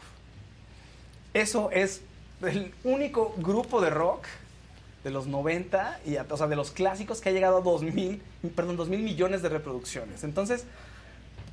Eso 1.33 1.69
es 1.71 2.01
el 2.41 2.73
único 2.83 3.33
grupo 3.37 3.79
de 3.79 3.89
rock 3.89 4.25
de 5.05 5.11
los 5.11 5.27
90, 5.27 5.99
y, 6.05 6.17
a- 6.17 6.25
o 6.29 6.35
sea, 6.35 6.47
de 6.47 6.55
los 6.57 6.71
clásicos 6.71 7.21
que 7.21 7.29
ha 7.29 7.31
llegado 7.31 7.57
a 7.57 7.61
2.000, 7.61 8.19
perdón, 8.55 8.75
2.000 8.75 9.03
millones 9.03 9.41
de 9.43 9.49
reproducciones. 9.49 10.23
Entonces, 10.25 10.65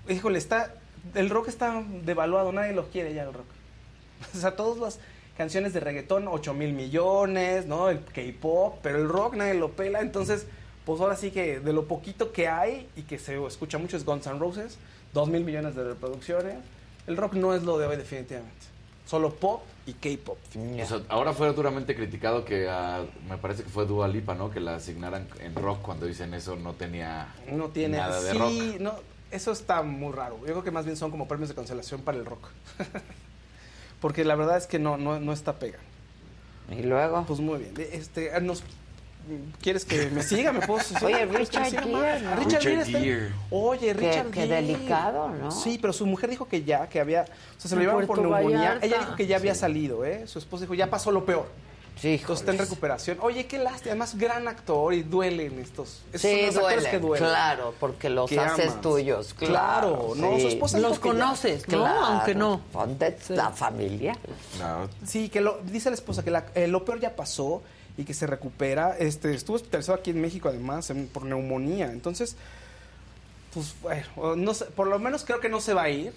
híjole, 0.08 0.38
está, 0.38 0.74
el 1.14 1.30
rock 1.30 1.48
está 1.48 1.84
devaluado, 2.04 2.50
nadie 2.50 2.72
lo 2.72 2.88
quiere 2.88 3.14
ya 3.14 3.22
el 3.24 3.32
rock. 3.32 3.46
O 4.34 4.38
sea, 4.38 4.56
todas 4.56 4.78
las 4.78 4.98
canciones 5.36 5.72
de 5.74 5.80
reggaetón, 5.80 6.28
8 6.28 6.54
mil 6.54 6.72
millones, 6.72 7.66
¿no? 7.66 7.88
El 7.90 8.00
K-pop, 8.04 8.78
pero 8.82 8.98
el 8.98 9.08
rock 9.08 9.34
nadie 9.36 9.54
lo 9.54 9.70
pela, 9.72 10.00
entonces 10.00 10.46
pues 10.86 11.00
ahora 11.00 11.14
sí 11.16 11.30
que 11.30 11.60
de 11.60 11.72
lo 11.72 11.86
poquito 11.86 12.32
que 12.32 12.48
hay 12.48 12.88
y 12.96 13.02
que 13.02 13.18
se 13.18 13.44
escucha 13.46 13.78
mucho 13.78 13.96
es 13.96 14.04
Guns 14.04 14.26
N' 14.26 14.38
Roses, 14.38 14.78
dos 15.12 15.28
mil 15.28 15.44
millones 15.44 15.74
de 15.76 15.84
reproducciones. 15.84 16.56
El 17.06 17.16
rock 17.16 17.34
no 17.34 17.54
es 17.54 17.62
lo 17.64 17.78
de 17.78 17.86
hoy 17.86 17.96
definitivamente. 17.96 18.71
Solo 19.06 19.34
pop 19.34 19.62
y 19.86 19.94
K-pop. 19.94 20.38
O 20.80 20.86
sea, 20.86 21.00
ahora 21.08 21.32
fue 21.32 21.52
duramente 21.52 21.94
criticado 21.94 22.44
que 22.44 22.68
ah, 22.68 23.04
me 23.28 23.36
parece 23.36 23.64
que 23.64 23.68
fue 23.68 23.84
Dua 23.84 24.08
Lipa, 24.08 24.34
¿no? 24.34 24.50
Que 24.50 24.60
la 24.60 24.76
asignaran 24.76 25.26
en 25.40 25.54
rock 25.54 25.82
cuando 25.82 26.06
dicen 26.06 26.34
eso 26.34 26.56
no 26.56 26.74
tenía 26.74 27.34
No 27.50 27.68
tiene 27.68 27.98
nada 27.98 28.20
de 28.22 28.32
sí, 28.32 28.38
rock. 28.38 28.80
no, 28.80 28.94
eso 29.30 29.50
está 29.52 29.82
muy 29.82 30.12
raro. 30.12 30.38
Yo 30.38 30.46
creo 30.46 30.62
que 30.62 30.70
más 30.70 30.84
bien 30.84 30.96
son 30.96 31.10
como 31.10 31.26
premios 31.26 31.48
de 31.48 31.54
cancelación 31.54 32.02
para 32.02 32.18
el 32.18 32.24
rock. 32.24 32.48
Porque 34.00 34.24
la 34.24 34.34
verdad 34.34 34.56
es 34.56 34.66
que 34.66 34.78
no, 34.78 34.96
no, 34.96 35.20
no 35.20 35.32
está 35.32 35.58
pega. 35.58 35.78
¿Y 36.70 36.82
luego? 36.82 37.24
Pues 37.26 37.40
muy 37.40 37.58
bien. 37.58 37.74
Este, 37.92 38.40
nos, 38.40 38.62
¿Quieres 39.60 39.84
que 39.84 40.10
me 40.10 40.22
siga? 40.22 40.52
¿Me 40.52 40.66
puedo 40.66 40.80
Oye, 41.04 41.26
¿Quieres 41.28 41.48
que 41.50 41.58
me 41.58 41.64
Richard 41.66 41.84
Gere, 41.84 41.92
más? 41.92 42.22
¿no? 42.22 42.36
Richard 42.36 42.62
Richard 42.62 42.62
Gere 42.62 42.82
está-. 43.28 43.34
Oye, 43.50 43.78
Qué- 43.80 43.92
Richard 43.94 44.26
qué 44.30 44.40
Gere. 44.42 44.54
delicado, 44.62 45.28
¿no? 45.30 45.50
Sí, 45.50 45.78
pero 45.80 45.92
su 45.92 46.06
mujer 46.06 46.30
dijo 46.30 46.46
que 46.46 46.62
ya, 46.64 46.88
que 46.88 47.00
había... 47.00 47.22
O 47.22 47.60
sea, 47.60 47.68
se 47.68 47.74
lo 47.76 47.80
llevaron 47.82 48.06
por 48.06 48.18
neumonía. 48.20 48.58
Vallarta. 48.58 48.86
Ella 48.86 48.98
dijo 48.98 49.16
que 49.16 49.26
ya 49.26 49.36
había 49.36 49.54
salido, 49.54 50.04
¿eh? 50.04 50.26
Su 50.26 50.38
esposa 50.38 50.62
dijo, 50.62 50.74
ya 50.74 50.90
pasó 50.90 51.10
lo 51.12 51.24
peor. 51.24 51.46
Sí, 52.00 52.14
Entonces 52.14 52.40
está 52.40 52.52
en 52.52 52.58
recuperación. 52.58 53.18
Oye, 53.20 53.46
qué 53.46 53.58
lástima. 53.58 53.90
Además, 53.92 54.16
gran 54.16 54.48
actor 54.48 54.94
y 54.94 55.02
duelen 55.02 55.58
estos. 55.60 56.00
Esos 56.10 56.22
Sí, 56.22 56.36
son 56.38 56.46
los 56.46 56.56
actores 56.56 56.76
duele, 56.84 56.90
que 56.90 56.98
duelen. 56.98 57.28
claro, 57.28 57.74
porque 57.78 58.08
los 58.08 58.30
Que 58.30 58.40
haces 58.40 58.68
amas. 58.70 58.80
tuyos. 58.80 59.34
Claro, 59.34 60.14
no, 60.16 60.40
su 60.40 60.48
esposa 60.48 60.78
Los 60.78 60.98
que 60.98 61.08
ya- 61.08 61.12
conoces, 61.12 61.68
¿no? 61.68 61.78
Claro, 61.80 62.00
Aunque 62.06 62.34
no. 62.34 62.62
La 63.28 63.50
familia. 63.50 64.16
No, 64.58 64.88
Sí, 65.06 65.28
que 65.28 65.42
lo, 65.42 65.60
dice 65.64 65.90
la 65.90 65.94
esposa 65.94 66.24
que 66.24 66.30
la- 66.30 66.46
eh, 66.54 66.66
lo 66.66 66.82
peor 66.82 66.98
ya 66.98 67.14
pasó 67.14 67.62
y 67.96 68.04
que 68.04 68.14
se 68.14 68.26
recupera. 68.26 68.96
Este, 68.98 69.34
estuvo 69.34 69.56
hospitalizado 69.56 69.98
aquí 69.98 70.10
en 70.10 70.20
México 70.20 70.48
además 70.48 70.90
en- 70.90 71.08
por 71.08 71.24
neumonía. 71.24 71.92
Entonces, 71.92 72.36
pues 73.54 73.74
bueno, 73.82 74.36
no 74.36 74.54
sé, 74.54 74.64
por 74.66 74.86
lo 74.86 74.98
menos 74.98 75.24
creo 75.24 75.40
que 75.40 75.48
no 75.48 75.60
se 75.60 75.74
va 75.74 75.82
a 75.82 75.90
ir, 75.90 76.12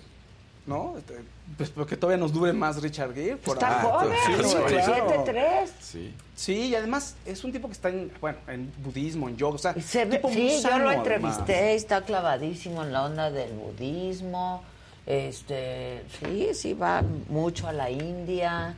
¿no? 0.66 0.96
Este, 0.98 1.16
Pues 1.58 1.70
porque 1.70 1.96
todavía 1.96 2.18
nos 2.20 2.34
dure 2.34 2.54
más 2.54 2.82
Richard 2.82 3.14
Gere. 3.14 3.36
por 3.38 3.58
Está 3.58 3.82
ahí. 3.82 3.88
joven, 3.88 4.18
Sí, 4.26 4.32
no, 4.56 4.66
claro. 4.66 5.08
7'3". 5.26 5.70
Sí. 5.80 6.14
Sí, 6.36 6.54
y 6.70 6.76
además 6.76 7.16
es 7.26 7.44
un 7.44 7.52
tipo 7.52 7.68
que 7.68 7.74
está 7.74 7.90
en, 7.90 8.12
bueno, 8.20 8.38
en 8.48 8.72
budismo, 8.84 9.30
en 9.30 9.38
yoga, 9.38 9.56
o 9.56 9.60
sea, 9.60 9.74
Se 9.76 10.06
ve- 10.06 10.16
tipo 10.18 10.30
muy 10.30 10.50
sí, 10.50 10.62
yo 10.64 10.70
lo 10.80 10.90
además. 10.90 10.96
entrevisté, 10.98 11.76
está 11.76 12.02
clavadísimo 12.02 12.84
en 12.84 12.92
la 12.94 13.04
onda 13.06 13.30
del 13.32 13.52
budismo. 13.54 14.64
Este, 15.06 16.04
sí, 16.20 16.50
sí, 16.56 16.74
va 16.74 17.04
mucho 17.30 17.68
a 17.68 17.74
la 17.74 17.92
India, 17.92 18.76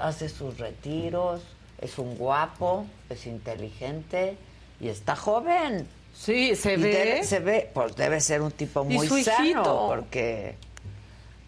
hace 0.00 0.28
sus 0.28 0.58
retiros, 0.58 1.40
es 1.82 1.98
un 1.98 2.16
guapo, 2.16 2.86
es 3.10 3.26
inteligente 3.26 4.36
y 4.80 4.88
está 4.88 5.16
joven. 5.16 5.86
Sí, 6.14 6.54
se 6.56 6.74
Y 6.74 6.76
ve. 6.76 6.92
debe- 6.92 7.24
se 7.24 7.40
ve, 7.40 7.70
pues 7.72 7.96
debe 7.96 8.20
ser 8.20 8.42
un 8.42 8.50
tipo 8.52 8.84
Y 8.88 8.94
muy 8.94 9.08
su 9.08 9.22
sano, 9.22 9.44
hijito. 9.44 9.86
porque 9.88 10.56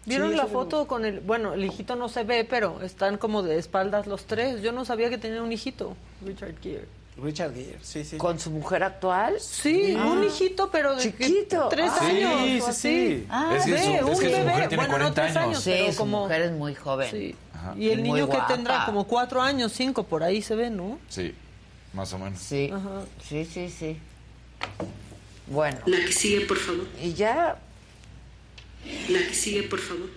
¿Vieron 0.07 0.29
Sí, 0.31 0.35
la 0.37 0.45
foto 0.45 0.85
con 0.85 1.03
el... 1.03 1.19
Bueno, 1.19 1.53
el 1.55 1.65
hijito 1.65 1.95
no 1.95 2.09
se 2.09 2.23
ve, 2.23 2.43
pero 2.47 2.79
están 2.83 3.17
como 3.17 3.41
de 3.41 3.57
espaldas 3.57 4.05
los 4.05 4.25
tres. 4.25 4.61
Yo 4.61 4.71
no 4.71 4.85
sabía 4.85 5.09
que 5.09 5.17
tenía 5.17 5.41
un 5.41 5.51
hijito, 5.51 5.95
Richard 6.23 6.53
Gere. 6.61 6.85
Richard 7.17 7.55
Gere, 7.55 7.79
sí, 7.81 8.03
sí. 8.05 8.17
con 8.17 8.39
su 8.39 8.51
mujer 8.51 8.83
actual. 8.83 9.39
Sí, 9.39 9.95
Ah. 9.97 10.05
un 10.05 10.23
hijito, 10.23 10.69
pero 10.69 10.95
de 10.95 11.01
Chiquito. 11.01 11.69
tres 11.69 11.89
Ah. 11.99 12.05
años. 12.05 12.39
Sí, 12.39 12.61
sí, 12.61 12.73
sí. 13.17 13.27
Ah, 13.31 13.55
Es 13.57 13.65
que 13.65 13.71
Ve, 13.71 13.83
su- 13.83 13.91
es 13.93 14.01
un 14.03 14.09
que 14.09 14.15
su 14.15 14.21
bebé. 14.21 14.43
mujer 14.43 14.67
tiene 14.69 14.75
bueno, 14.83 14.89
40 14.93 15.07
no 15.07 15.13
tres 15.13 15.37
años. 15.37 15.47
años, 15.47 15.63
Sí, 15.63 15.71
pero 15.75 15.91
su 15.91 15.97
como... 15.97 16.21
mujer 16.23 16.41
es 16.43 16.51
muy 16.51 16.75
joven. 16.75 17.09
Sí. 17.09 17.35
Ajá. 17.65 17.73
Y 17.77 17.89
el 17.89 17.99
Muy 18.01 18.11
niño 18.11 18.29
que 18.29 18.37
tendrá 18.47 18.85
como 18.85 19.05
cuatro 19.05 19.41
años, 19.41 19.71
cinco, 19.73 20.03
por 20.03 20.23
ahí 20.23 20.41
se 20.41 20.55
ve, 20.55 20.69
¿no? 20.69 20.99
Sí, 21.09 21.33
más 21.93 22.13
o 22.13 22.19
menos. 22.19 22.39
Sí, 22.39 22.69
Ajá. 22.71 23.01
sí, 23.27 23.45
sí, 23.45 23.69
sí. 23.69 23.97
Bueno, 25.47 25.79
La 25.85 25.97
que 25.97 26.11
sigue, 26.11 26.41
por 26.41 26.57
favor. 26.57 26.85
y 27.01 27.13
ya 27.13 27.57
La 29.09 29.19
que 29.19 29.33
sigue, 29.33 29.63
por 29.63 29.79
favor. 29.79 30.09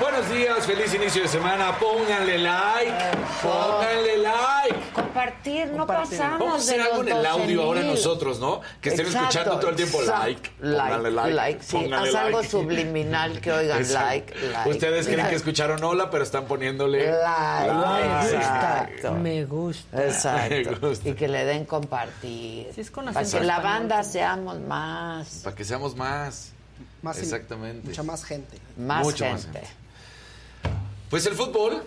Buenos 0.00 0.30
días, 0.30 0.64
feliz 0.66 0.94
inicio 0.94 1.22
de 1.22 1.28
semana. 1.28 1.76
Pónganle 1.78 2.38
like, 2.38 2.92
pónganle 3.42 4.18
like. 4.18 4.77
Compartir, 5.02 5.66
no 5.68 5.78
Compartir. 5.86 6.18
pasamos 6.18 6.38
Vamos 6.38 6.54
a 6.54 6.56
hacer 6.56 6.76
de 6.76 6.82
algo 6.82 7.02
los 7.02 7.10
en 7.12 7.16
el 7.18 7.26
audio 7.26 7.62
ahora 7.62 7.80
12,000. 7.80 7.94
nosotros, 7.94 8.40
¿no? 8.40 8.60
Que 8.80 8.88
estén 8.90 9.06
Exacto, 9.06 9.28
escuchando 9.28 9.58
todo 9.60 9.70
el 9.70 9.76
tiempo 9.76 10.00
exacto. 10.00 10.22
like. 10.26 10.50
Pónganle 10.60 11.10
like. 11.34 11.62
sí. 11.62 11.76
pónganle 11.76 12.08
Haz 12.08 12.14
algo 12.14 12.38
like. 12.38 12.50
subliminal 12.50 13.40
que 13.40 13.52
oigan 13.52 13.92
like, 13.92 14.34
like. 14.52 14.70
Ustedes 14.70 15.06
creen 15.06 15.18
like. 15.18 15.30
que 15.30 15.36
escucharon 15.36 15.82
hola, 15.84 16.10
pero 16.10 16.24
están 16.24 16.46
poniéndole 16.46 17.10
Like, 17.10 18.36
exacto. 18.36 19.12
Me 19.14 19.44
gusta. 19.44 20.04
Exacto. 20.04 20.70
Me 20.80 20.88
gusta. 20.88 21.08
Y 21.08 21.14
que 21.14 21.28
le 21.28 21.44
den 21.44 21.64
compartir. 21.64 22.68
Sí, 22.74 22.80
es 22.80 22.90
con 22.90 23.06
Para 23.12 23.26
que 23.28 23.40
la 23.40 23.60
banda 23.60 24.02
seamos 24.02 24.58
más, 24.60 25.40
Para 25.44 25.56
que 25.56 25.64
seamos 25.64 25.96
más. 25.96 26.52
Más 27.02 27.18
Exactamente. 27.18 27.88
Mucha 27.88 28.02
más 28.02 28.24
gente. 28.24 28.58
más 28.76 29.04
Mucho 29.04 29.24
más 29.24 29.42
gente. 29.44 29.58
gente. 29.60 29.74
Pues 31.10 31.24
el 31.26 31.34
fútbol 31.34 31.82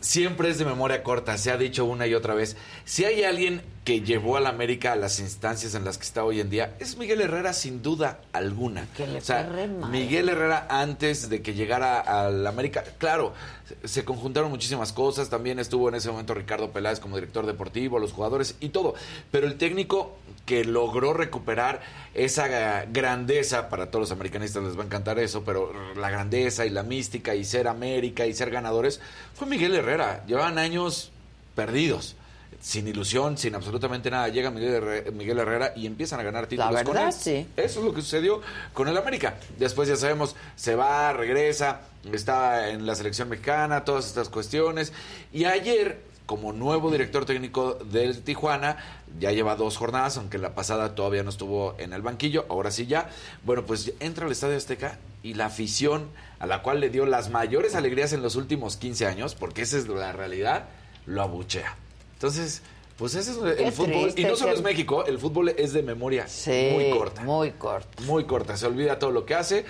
siempre 0.00 0.50
es 0.50 0.58
de 0.58 0.64
memoria 0.64 1.02
corta, 1.02 1.38
se 1.38 1.50
ha 1.50 1.56
dicho 1.56 1.84
una 1.84 2.06
y 2.06 2.14
otra 2.14 2.34
vez. 2.34 2.56
Si 2.84 3.04
hay 3.04 3.24
alguien 3.24 3.62
que 3.84 4.00
llevó 4.00 4.38
a 4.38 4.40
la 4.40 4.48
América 4.48 4.92
a 4.92 4.96
las 4.96 5.18
instancias 5.20 5.74
en 5.74 5.84
las 5.84 5.98
que 5.98 6.04
está 6.04 6.24
hoy 6.24 6.40
en 6.40 6.48
día, 6.48 6.74
es 6.80 6.96
Miguel 6.96 7.20
Herrera 7.20 7.52
sin 7.52 7.82
duda 7.82 8.18
alguna. 8.32 8.86
Que 8.96 9.06
le 9.06 9.18
O 9.18 9.20
sea. 9.20 9.42
Miguel 9.90 10.30
Herrera 10.30 10.66
antes 10.70 11.28
de 11.28 11.42
que 11.42 11.52
llegara 11.52 12.00
a 12.00 12.30
la 12.30 12.48
América, 12.48 12.82
claro, 12.96 13.34
se- 13.68 13.86
se 13.86 14.04
conjuntaron 14.06 14.48
muchísimas 14.50 14.94
cosas, 14.94 15.28
también 15.28 15.58
estuvo 15.58 15.90
en 15.90 15.96
ese 15.96 16.10
momento 16.10 16.32
Ricardo 16.32 16.70
Peláez 16.70 16.98
como 16.98 17.16
director 17.16 17.44
deportivo, 17.44 17.98
los 17.98 18.12
jugadores 18.14 18.54
y 18.60 18.70
todo, 18.70 18.94
pero 19.30 19.46
el 19.46 19.56
técnico 19.58 20.16
que 20.46 20.64
logró 20.64 21.12
recuperar 21.12 21.82
esa 22.14 22.82
eh, 22.84 22.88
grandeza, 22.90 23.68
para 23.68 23.90
todos 23.90 24.00
los 24.04 24.12
americanistas 24.12 24.62
les 24.62 24.78
va 24.78 24.82
a 24.82 24.86
encantar 24.86 25.18
eso, 25.18 25.44
pero 25.44 25.72
la 25.94 26.08
grandeza 26.08 26.64
y 26.64 26.70
la 26.70 26.84
mística 26.84 27.34
y 27.34 27.44
ser 27.44 27.68
América 27.68 28.24
y 28.26 28.32
ser 28.32 28.50
ganadores, 28.50 29.00
fue 29.34 29.46
Miguel 29.46 29.74
Herrera. 29.74 30.24
Llevaban 30.26 30.56
años 30.56 31.10
perdidos. 31.54 32.16
Sin 32.64 32.88
ilusión, 32.88 33.36
sin 33.36 33.54
absolutamente 33.54 34.10
nada, 34.10 34.28
llega 34.28 34.50
Miguel 34.50 34.72
Herrera, 34.76 35.10
Miguel 35.10 35.38
Herrera 35.38 35.72
y 35.76 35.84
empiezan 35.84 36.18
a 36.20 36.22
ganar 36.22 36.46
títulos 36.46 36.82
con 36.82 36.94
verdad, 36.94 37.08
él. 37.08 37.12
sí. 37.12 37.46
Eso 37.58 37.80
es 37.80 37.84
lo 37.84 37.92
que 37.92 38.00
sucedió 38.00 38.40
con 38.72 38.88
el 38.88 38.96
América. 38.96 39.34
Después 39.58 39.86
ya 39.86 39.96
sabemos, 39.96 40.34
se 40.56 40.74
va, 40.74 41.12
regresa, 41.12 41.82
está 42.10 42.70
en 42.70 42.86
la 42.86 42.94
selección 42.94 43.28
mexicana, 43.28 43.84
todas 43.84 44.06
estas 44.06 44.30
cuestiones. 44.30 44.94
Y 45.30 45.44
ayer, 45.44 46.00
como 46.24 46.54
nuevo 46.54 46.90
director 46.90 47.26
técnico 47.26 47.74
del 47.74 48.22
Tijuana, 48.22 48.78
ya 49.20 49.30
lleva 49.30 49.56
dos 49.56 49.76
jornadas, 49.76 50.16
aunque 50.16 50.38
la 50.38 50.54
pasada 50.54 50.94
todavía 50.94 51.22
no 51.22 51.28
estuvo 51.28 51.74
en 51.76 51.92
el 51.92 52.00
banquillo, 52.00 52.46
ahora 52.48 52.70
sí 52.70 52.86
ya. 52.86 53.10
Bueno, 53.44 53.66
pues 53.66 53.92
entra 54.00 54.24
al 54.24 54.32
Estadio 54.32 54.56
Azteca 54.56 54.98
y 55.22 55.34
la 55.34 55.46
afición 55.46 56.08
a 56.38 56.46
la 56.46 56.62
cual 56.62 56.80
le 56.80 56.88
dio 56.88 57.04
las 57.04 57.28
mayores 57.28 57.74
alegrías 57.74 58.14
en 58.14 58.22
los 58.22 58.36
últimos 58.36 58.78
15 58.78 59.06
años, 59.06 59.34
porque 59.34 59.60
esa 59.60 59.76
es 59.76 59.86
la 59.86 60.12
realidad, 60.12 60.64
lo 61.04 61.20
abuchea. 61.20 61.76
Entonces, 62.14 62.62
pues 62.96 63.14
ese 63.14 63.32
es 63.32 63.36
el 63.38 63.56
Qué 63.56 63.72
fútbol. 63.72 64.02
triste 64.02 64.20
y 64.22 64.24
no 64.24 64.36
solo 64.36 64.52
es 64.52 64.62
México, 64.62 65.04
el 65.04 65.18
fútbol 65.18 65.50
es 65.50 65.72
de 65.72 65.82
memoria 65.82 66.26
Sí, 66.28 66.70
muy 66.72 66.90
corta. 66.90 67.22
Muy 67.22 67.50
corta. 67.52 68.02
Muy 68.04 68.24
corta, 68.24 68.56
se 68.56 68.66
olvida 68.66 68.98
todo 68.98 69.10
lo 69.10 69.24
que 69.26 69.34
hace. 69.34 69.64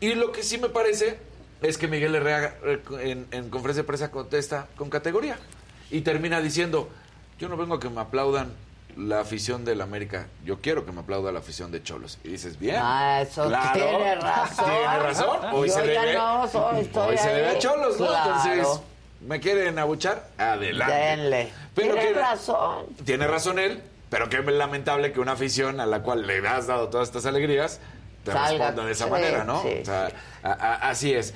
Y 0.00 0.14
lo 0.14 0.30
que 0.32 0.42
sí 0.42 0.58
me 0.58 0.68
parece 0.68 1.18
es 1.62 1.78
que 1.78 1.88
Miguel 1.88 2.14
Herrera 2.14 2.56
eh, 2.64 2.82
en, 3.00 3.26
en 3.30 3.48
conferencia 3.50 3.82
de 3.82 3.86
prensa 3.86 4.10
contesta 4.10 4.68
con 4.76 4.90
categoría. 4.90 5.38
Y 5.90 6.02
termina 6.02 6.40
diciendo, 6.40 6.88
yo 7.38 7.48
no 7.48 7.56
vengo 7.56 7.74
a 7.76 7.80
que 7.80 7.88
me 7.88 8.00
aplaudan 8.00 8.52
la 8.96 9.20
afición 9.20 9.64
del 9.64 9.82
América, 9.82 10.26
yo 10.44 10.60
quiero 10.62 10.86
que 10.86 10.90
me 10.92 11.00
aplauda 11.00 11.30
la 11.30 11.38
afición 11.40 11.70
de 11.70 11.82
Cholos. 11.82 12.18
Y 12.24 12.28
dices, 12.30 12.58
bien. 12.58 12.76
Ah, 12.78 13.20
eso 13.22 13.46
claro, 13.46 13.72
tiene 13.74 14.14
razón. 14.16 14.64
Tiene 14.64 14.98
razón. 14.98 15.38
Hoy 15.52 15.68
Yo 15.68 15.74
se 15.74 15.94
ya 15.94 16.00
debe, 16.02 16.14
no 16.14 16.48
soy, 16.48 16.90
hoy 16.94 17.18
se 17.18 17.28
debe 17.28 17.48
a 17.48 17.58
Cholos, 17.58 18.00
¿no? 18.00 18.06
Claro. 18.06 18.34
Entonces, 18.54 18.80
¿me 19.20 19.40
quieren 19.40 19.78
abuchar? 19.78 20.28
Adelante. 20.38 20.94
Denle. 20.94 21.52
Pero 21.74 21.94
Tiene 21.94 22.12
que- 22.12 22.18
razón. 22.20 22.86
tiene 23.04 23.26
razón 23.26 23.58
él, 23.58 23.82
pero 24.10 24.28
qué 24.28 24.40
lamentable 24.42 25.12
que 25.12 25.20
una 25.20 25.32
afición 25.32 25.80
a 25.80 25.86
la 25.86 26.02
cual 26.02 26.26
le 26.26 26.46
has 26.46 26.66
dado 26.66 26.88
todas 26.88 27.08
estas 27.08 27.26
alegrías 27.26 27.80
te 28.24 28.32
Salga. 28.32 28.66
responda 28.66 28.84
de 28.86 28.92
esa 28.92 29.04
Sí, 29.04 29.10
manera, 29.10 29.44
¿no? 29.44 29.62
sí, 29.62 29.78
o 29.82 29.84
sea, 29.84 30.08
a- 30.42 30.52
a- 30.52 30.88
así 30.90 31.12
es. 31.14 31.32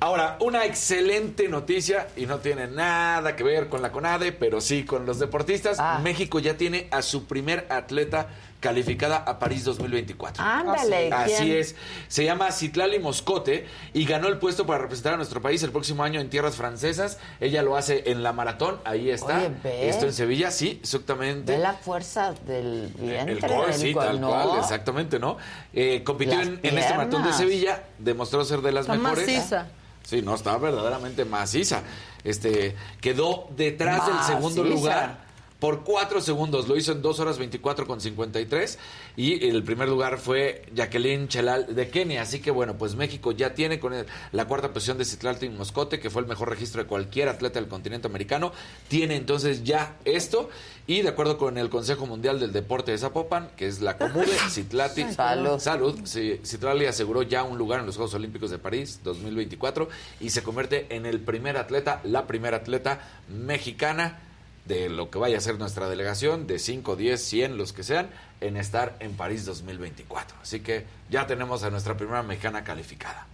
Ahora, 0.00 0.36
una 0.40 0.64
excelente 0.64 1.46
noticia 1.48 2.08
y 2.16 2.26
no 2.26 2.38
tiene 2.40 2.66
nada 2.66 3.36
que 3.36 3.44
ver 3.44 3.68
con 3.68 3.82
la 3.82 3.92
CONADE, 3.92 4.32
pero 4.32 4.60
sí 4.60 4.84
con 4.84 5.06
los 5.06 5.20
deportistas. 5.20 5.78
Ah. 5.78 6.00
México 6.02 6.40
ya 6.40 6.56
tiene 6.56 6.88
a 6.90 7.02
su 7.02 7.26
primer 7.26 7.66
atleta 7.70 8.26
calificada 8.62 9.16
a 9.18 9.38
París 9.40 9.64
2024. 9.64 10.42
Ándale, 10.42 11.12
Así 11.12 11.34
¿quién? 11.42 11.56
es. 11.58 11.74
Se 12.08 12.24
llama 12.24 12.50
Citlali 12.52 13.00
Moscote 13.00 13.66
y 13.92 14.04
ganó 14.06 14.28
el 14.28 14.38
puesto 14.38 14.64
para 14.64 14.78
representar 14.78 15.14
a 15.14 15.16
nuestro 15.16 15.42
país 15.42 15.62
el 15.64 15.72
próximo 15.72 16.04
año 16.04 16.20
en 16.20 16.30
tierras 16.30 16.54
francesas. 16.54 17.18
Ella 17.40 17.62
lo 17.62 17.76
hace 17.76 18.10
en 18.10 18.22
la 18.22 18.32
maratón, 18.32 18.80
ahí 18.84 19.10
está. 19.10 19.38
Oye, 19.38 19.50
ve. 19.62 19.88
Esto 19.88 20.06
en 20.06 20.12
Sevilla, 20.14 20.50
sí, 20.52 20.78
exactamente. 20.80 21.52
Ve 21.52 21.58
la 21.58 21.74
fuerza 21.74 22.32
del 22.46 22.92
vientre. 22.98 23.32
El 23.34 23.40
core, 23.40 23.72
del 23.72 23.74
sí, 23.74 23.94
tal 23.94 24.20
¿no? 24.20 24.28
cual, 24.28 24.60
exactamente, 24.60 25.18
¿no? 25.18 25.36
Eh, 25.72 26.02
compitió 26.04 26.40
en, 26.40 26.60
en 26.62 26.78
este 26.78 26.94
maratón 26.94 27.24
de. 27.24 27.32
Sevilla, 27.32 27.82
demostró 27.98 28.44
ser 28.44 28.60
de 28.62 28.70
las 28.72 28.82
Está 28.86 28.94
mejores. 28.96 29.26
maciza. 29.26 29.66
Sí, 30.04 30.22
no, 30.22 30.34
estaba 30.36 30.58
verdaderamente 30.58 31.24
maciza. 31.24 31.82
Este, 32.24 32.76
quedó 33.00 33.48
detrás 33.56 34.06
del 34.06 34.22
segundo 34.22 34.62
lugar 34.62 35.21
por 35.62 35.84
4 35.84 36.20
segundos. 36.20 36.66
Lo 36.66 36.76
hizo 36.76 36.90
en 36.90 37.02
2 37.02 37.20
horas 37.20 37.38
24 37.38 37.86
con 37.86 38.00
53. 38.00 38.80
Y 39.16 39.46
el 39.48 39.62
primer 39.62 39.88
lugar 39.88 40.18
fue 40.18 40.64
Jacqueline 40.74 41.28
Chelal 41.28 41.72
de 41.76 41.88
Kenia. 41.88 42.22
Así 42.22 42.40
que 42.40 42.50
bueno, 42.50 42.76
pues 42.76 42.96
México 42.96 43.30
ya 43.30 43.54
tiene 43.54 43.78
con 43.78 43.94
el- 43.94 44.06
la 44.32 44.46
cuarta 44.48 44.72
posición 44.72 44.98
de 44.98 45.04
Citlaltin 45.04 45.56
Moscote, 45.56 46.00
que 46.00 46.10
fue 46.10 46.20
el 46.22 46.26
mejor 46.26 46.48
registro 46.50 46.82
de 46.82 46.88
cualquier 46.88 47.28
atleta 47.28 47.60
del 47.60 47.68
continente 47.68 48.08
americano. 48.08 48.50
Tiene 48.88 49.14
entonces 49.14 49.62
ya 49.62 49.98
esto. 50.04 50.50
Y 50.88 51.02
de 51.02 51.10
acuerdo 51.10 51.38
con 51.38 51.56
el 51.58 51.70
Consejo 51.70 52.06
Mundial 52.06 52.40
del 52.40 52.52
Deporte 52.52 52.90
de 52.90 52.98
Zapopan, 52.98 53.50
que 53.56 53.68
es 53.68 53.80
la 53.80 53.96
Comude, 53.96 54.26
Citlati. 54.50 55.04
Salud. 55.14 55.60
Salud. 55.60 56.00
Sí, 56.02 56.40
Citlali 56.44 56.86
aseguró 56.86 57.22
ya 57.22 57.44
un 57.44 57.56
lugar 57.56 57.78
en 57.78 57.86
los 57.86 57.94
Juegos 57.94 58.14
Olímpicos 58.14 58.50
de 58.50 58.58
París 58.58 58.98
2024 59.04 59.88
y 60.18 60.30
se 60.30 60.42
convierte 60.42 60.86
en 60.90 61.06
el 61.06 61.20
primer 61.20 61.56
atleta, 61.56 62.00
la 62.02 62.26
primera 62.26 62.56
atleta 62.56 62.98
mexicana 63.28 64.18
de 64.64 64.88
lo 64.88 65.10
que 65.10 65.18
vaya 65.18 65.38
a 65.38 65.40
ser 65.40 65.58
nuestra 65.58 65.88
delegación, 65.88 66.46
de 66.46 66.58
5, 66.58 66.96
10, 66.96 67.20
100, 67.20 67.56
los 67.56 67.72
que 67.72 67.82
sean, 67.82 68.10
en 68.40 68.56
estar 68.56 68.96
en 69.00 69.12
París 69.12 69.44
2024. 69.44 70.36
Así 70.42 70.60
que 70.60 70.86
ya 71.10 71.26
tenemos 71.26 71.62
a 71.64 71.70
nuestra 71.70 71.96
primera 71.96 72.22
mexicana 72.22 72.64
calificada. 72.64 73.26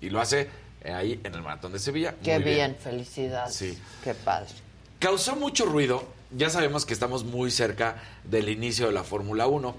Y 0.00 0.10
lo 0.10 0.20
hace 0.20 0.48
eh, 0.82 0.92
ahí 0.92 1.20
en 1.24 1.34
el 1.34 1.42
Maratón 1.42 1.72
de 1.72 1.78
Sevilla. 1.78 2.14
Qué 2.22 2.38
Muy 2.38 2.54
bien, 2.54 2.76
felicidades. 2.78 3.54
Sí. 3.54 3.78
Qué 4.02 4.14
padre. 4.14 4.48
Causó 4.98 5.36
mucho 5.36 5.66
ruido. 5.66 6.04
Ya 6.36 6.50
sabemos 6.50 6.84
que 6.84 6.92
estamos 6.92 7.24
muy 7.24 7.50
cerca 7.50 8.02
del 8.24 8.48
inicio 8.48 8.86
de 8.86 8.92
la 8.92 9.02
Fórmula 9.02 9.46
1 9.46 9.74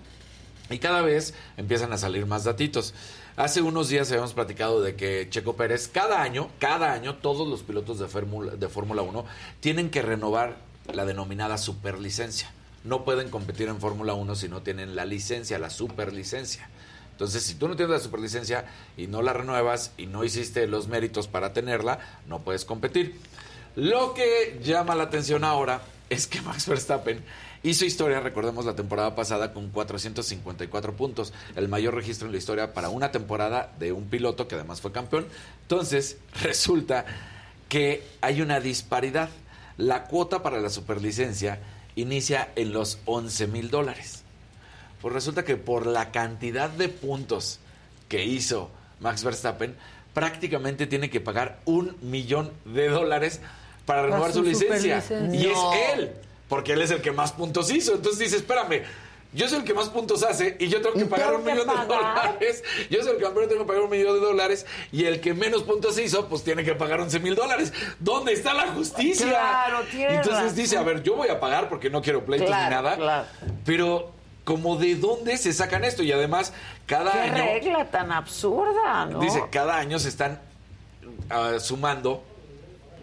y 0.71 0.79
cada 0.79 1.01
vez 1.01 1.33
empiezan 1.57 1.93
a 1.93 1.97
salir 1.97 2.25
más 2.25 2.43
datitos. 2.43 2.93
Hace 3.35 3.61
unos 3.61 3.89
días 3.89 4.09
habíamos 4.11 4.33
platicado 4.33 4.81
de 4.81 4.95
que 4.95 5.27
Checo 5.29 5.55
Pérez, 5.55 5.87
cada 5.87 6.21
año, 6.21 6.49
cada 6.59 6.91
año, 6.91 7.15
todos 7.15 7.47
los 7.47 7.61
pilotos 7.63 7.99
de 7.99 8.07
Fórmula 8.07 8.55
de 8.55 8.67
Fórmula 8.67 9.01
1 9.01 9.25
tienen 9.59 9.89
que 9.89 10.01
renovar 10.01 10.68
la 10.93 11.05
denominada 11.05 11.57
superlicencia. 11.57 12.51
No 12.83 13.03
pueden 13.03 13.29
competir 13.29 13.67
en 13.67 13.79
Fórmula 13.79 14.13
1 14.13 14.35
si 14.35 14.47
no 14.47 14.61
tienen 14.61 14.95
la 14.95 15.05
licencia, 15.05 15.59
la 15.59 15.69
superlicencia. 15.69 16.69
Entonces, 17.11 17.43
si 17.43 17.55
tú 17.55 17.67
no 17.67 17.75
tienes 17.75 17.91
la 17.91 17.99
superlicencia 17.99 18.65
y 18.95 19.07
no 19.07 19.21
la 19.21 19.33
renuevas 19.33 19.91
y 19.97 20.05
no 20.05 20.23
hiciste 20.23 20.67
los 20.67 20.87
méritos 20.87 21.27
para 21.27 21.51
tenerla, 21.51 21.99
no 22.27 22.39
puedes 22.39 22.63
competir. 22.63 23.19
Lo 23.75 24.13
que 24.13 24.59
llama 24.63 24.95
la 24.95 25.03
atención 25.03 25.43
ahora 25.43 25.81
es 26.09 26.27
que 26.27 26.41
Max 26.43 26.67
Verstappen 26.67 27.21
hizo 27.61 27.83
historia, 27.85 28.21
recordemos 28.21 28.65
la 28.65 28.75
temporada 28.75 29.15
pasada, 29.15 29.53
con 29.53 29.69
454 29.69 30.95
puntos, 30.95 31.33
el 31.55 31.67
mayor 31.67 31.93
registro 31.93 32.27
en 32.27 32.31
la 32.31 32.37
historia 32.37 32.73
para 32.73 32.89
una 32.89 33.11
temporada 33.11 33.73
de 33.79 33.91
un 33.91 34.05
piloto 34.05 34.47
que 34.47 34.55
además 34.55 34.79
fue 34.79 34.91
campeón. 34.91 35.27
Entonces, 35.63 36.17
resulta 36.41 37.05
que 37.67 38.03
hay 38.21 38.41
una 38.41 38.59
disparidad. 38.59 39.29
La 39.79 40.03
cuota 40.03 40.43
para 40.43 40.59
la 40.59 40.69
superlicencia 40.69 41.59
inicia 41.95 42.49
en 42.57 42.73
los 42.73 42.99
11 43.05 43.47
mil 43.47 43.69
dólares. 43.71 44.23
Pues 45.01 45.13
resulta 45.13 45.45
que 45.45 45.55
por 45.55 45.87
la 45.87 46.11
cantidad 46.11 46.69
de 46.69 46.89
puntos 46.89 47.59
que 48.09 48.25
hizo 48.25 48.69
Max 48.99 49.23
Verstappen, 49.23 49.77
prácticamente 50.13 50.85
tiene 50.85 51.09
que 51.09 51.21
pagar 51.21 51.61
un 51.63 51.95
millón 52.01 52.51
de 52.65 52.89
dólares 52.89 53.39
para 53.85 54.03
renovar 54.03 54.33
su, 54.33 54.39
su 54.39 54.43
licencia. 54.43 55.01
Y 55.31 55.47
No. 55.47 55.73
es 55.73 55.93
él, 55.93 56.11
porque 56.49 56.73
él 56.73 56.81
es 56.81 56.91
el 56.91 57.01
que 57.01 57.13
más 57.13 57.31
puntos 57.31 57.71
hizo. 57.71 57.95
Entonces 57.95 58.19
dice, 58.19 58.35
espérame, 58.35 58.83
yo 59.31 59.47
soy 59.47 59.59
el 59.59 59.63
que 59.63 59.73
más 59.75 59.89
puntos 59.89 60.23
hace 60.23 60.57
y 60.59 60.67
yo 60.69 60.81
tengo 60.81 60.95
que 60.95 61.01
¿Y 61.01 61.05
pagar 61.05 61.27
tengo 61.27 61.39
un 61.39 61.45
millón 61.45 61.67
de 61.67 61.85
dólares. 61.85 62.63
Yo 62.89 63.03
soy 63.03 63.15
el 63.15 63.21
campeón, 63.21 63.47
tengo 63.47 63.61
que 63.61 63.67
pagar 63.67 63.83
un 63.83 63.89
millón 63.91 64.13
de 64.15 64.19
dólares. 64.21 64.65
Y 64.91 65.05
el 65.05 65.21
que 65.21 65.33
menos 65.35 65.61
puntos 65.63 65.99
hizo, 65.99 66.27
pues 66.27 66.43
tiene 66.43 66.63
que 66.63 66.73
pagar 66.73 66.99
11 67.01 67.19
mil 67.19 67.35
dólares. 67.35 67.71
¿Dónde 67.99 68.33
está 68.33 68.53
la 68.53 68.67
justicia? 68.69 69.27
Claro, 69.27 69.81
tiene 69.91 70.15
Entonces 70.15 70.41
razón. 70.43 70.55
dice, 70.55 70.77
a 70.77 70.83
ver, 70.83 71.03
yo 71.03 71.15
voy 71.15 71.27
a 71.29 71.39
pagar 71.39 71.69
porque 71.69 71.89
no 71.91 72.01
quiero 72.01 72.25
pleitos 72.25 72.47
Claro, 72.47 72.63
ni 72.65 72.69
nada. 72.75 72.95
claro. 72.95 73.25
Pero, 73.65 74.11
como 74.43 74.77
de 74.77 74.95
dónde 74.95 75.37
se 75.37 75.53
sacan 75.53 75.83
esto? 75.83 76.01
Y 76.01 76.11
además, 76.11 76.51
cada 76.87 77.11
Qué 77.11 77.19
año. 77.19 77.35
regla 77.35 77.85
tan 77.91 78.11
absurda, 78.11 79.05
¿no? 79.05 79.19
Dice, 79.19 79.43
cada 79.51 79.77
año 79.77 79.99
se 79.99 80.09
están 80.09 80.41
ah, 81.29 81.59
sumando 81.59 82.23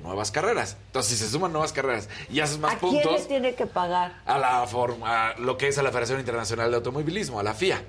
nuevas 0.06 0.30
carreras. 0.30 0.76
Entonces, 0.86 1.18
si 1.18 1.24
se 1.24 1.30
suman 1.30 1.52
nuevas 1.52 1.72
carreras 1.72 2.08
y 2.30 2.40
haces 2.40 2.58
más 2.58 2.74
¿A 2.74 2.78
quién 2.78 2.94
le 2.94 3.02
puntos 3.02 3.28
tiene 3.28 3.54
que 3.54 3.66
pagar? 3.66 4.14
a 4.24 4.38
la 4.38 4.66
forma, 4.66 5.30
a 5.30 5.38
lo 5.38 5.58
que 5.58 5.68
es 5.68 5.78
a 5.78 5.82
la 5.82 5.90
Federación 5.90 6.20
Internacional 6.20 6.70
de 6.70 6.76
Automovilismo, 6.76 7.40
a 7.40 7.42
la 7.42 7.54
FIA, 7.54 7.82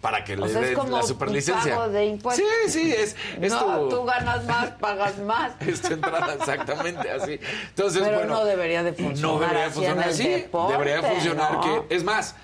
para 0.00 0.22
que 0.24 0.36
le 0.36 0.42
O 0.42 0.46
es 0.46 0.52
den 0.54 0.90
la 0.90 1.02
superlicencia. 1.02 1.74
pago 1.76 1.88
de 1.90 2.06
impuestos. 2.06 2.46
Sí, 2.66 2.70
sí, 2.70 2.92
es, 2.92 3.16
es 3.40 3.52
no, 3.52 3.80
tu, 3.80 3.88
tú 3.88 4.04
ganas 4.04 4.44
más, 4.44 4.70
pagas 4.72 5.18
más. 5.18 5.52
es 5.60 5.80
tu 5.82 5.92
entrada, 5.94 6.34
exactamente 6.34 7.10
así. 7.10 7.40
Entonces, 7.68 8.02
Pero 8.02 8.18
bueno, 8.18 8.34
no 8.34 8.44
debería 8.44 8.82
de 8.82 8.92
funcionar 8.92 9.20
no 9.34 9.40
debería 9.40 9.64
así 9.66 9.74
funcionar 9.74 10.08
así. 10.08 10.28
deporte, 10.28 10.72
debería 10.72 11.02
funcionar 11.02 11.52
¿no? 11.54 11.60
que. 11.88 11.94
Es 11.96 12.04
más, 12.04 12.36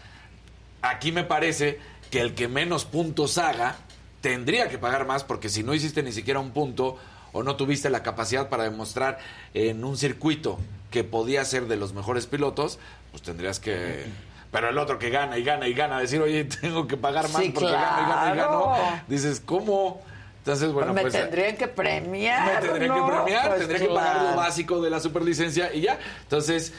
aquí 0.82 1.12
me 1.12 1.24
parece 1.24 1.78
que 2.10 2.20
el 2.20 2.34
que 2.34 2.48
menos 2.48 2.84
puntos 2.86 3.38
haga 3.38 3.76
tendría 4.20 4.68
que 4.68 4.78
pagar 4.78 5.06
más 5.06 5.22
porque 5.24 5.48
si 5.48 5.62
no 5.62 5.72
hiciste 5.74 6.02
ni 6.02 6.12
siquiera 6.12 6.40
un 6.40 6.50
punto 6.50 6.98
o 7.32 7.42
no 7.42 7.56
tuviste 7.56 7.90
la 7.90 8.02
capacidad 8.02 8.48
para 8.48 8.64
demostrar 8.64 9.18
en 9.54 9.84
un 9.84 9.96
circuito 9.96 10.58
que 10.90 11.04
podía 11.04 11.44
ser 11.44 11.66
de 11.66 11.76
los 11.76 11.92
mejores 11.92 12.26
pilotos, 12.26 12.78
pues 13.10 13.22
tendrías 13.22 13.60
que. 13.60 14.04
Pero 14.50 14.68
el 14.68 14.78
otro 14.78 14.98
que 14.98 15.10
gana 15.10 15.38
y 15.38 15.44
gana 15.44 15.68
y 15.68 15.74
gana, 15.74 16.00
decir, 16.00 16.20
oye, 16.20 16.44
tengo 16.44 16.86
que 16.88 16.96
pagar 16.96 17.28
más 17.30 17.42
Sí, 17.42 17.50
porque 17.50 17.70
gano 17.70 18.02
y 18.02 18.10
gano 18.10 18.30
y 18.30 18.32
claro. 18.34 18.60
gano. 18.70 19.02
Dices, 19.06 19.40
¿cómo? 19.44 20.02
Entonces, 20.38 20.72
bueno, 20.72 20.92
me 20.94 21.02
pues. 21.02 21.12
tendrían 21.12 21.56
que 21.56 21.68
premiar. 21.68 22.54
Me 22.62 22.68
tendría 22.68 22.88
¿no? 22.88 22.94
que 23.06 23.12
premiar, 23.12 23.46
Pues 23.48 23.58
tendría 23.60 23.78
que 23.88 23.94
pagar 23.94 24.14
lo 24.16 24.20
claro. 24.22 24.36
básico 24.36 24.80
de 24.80 24.90
la 24.90 24.98
superlicencia 24.98 25.72
y 25.72 25.82
ya. 25.82 25.98
Entonces, 26.22 26.72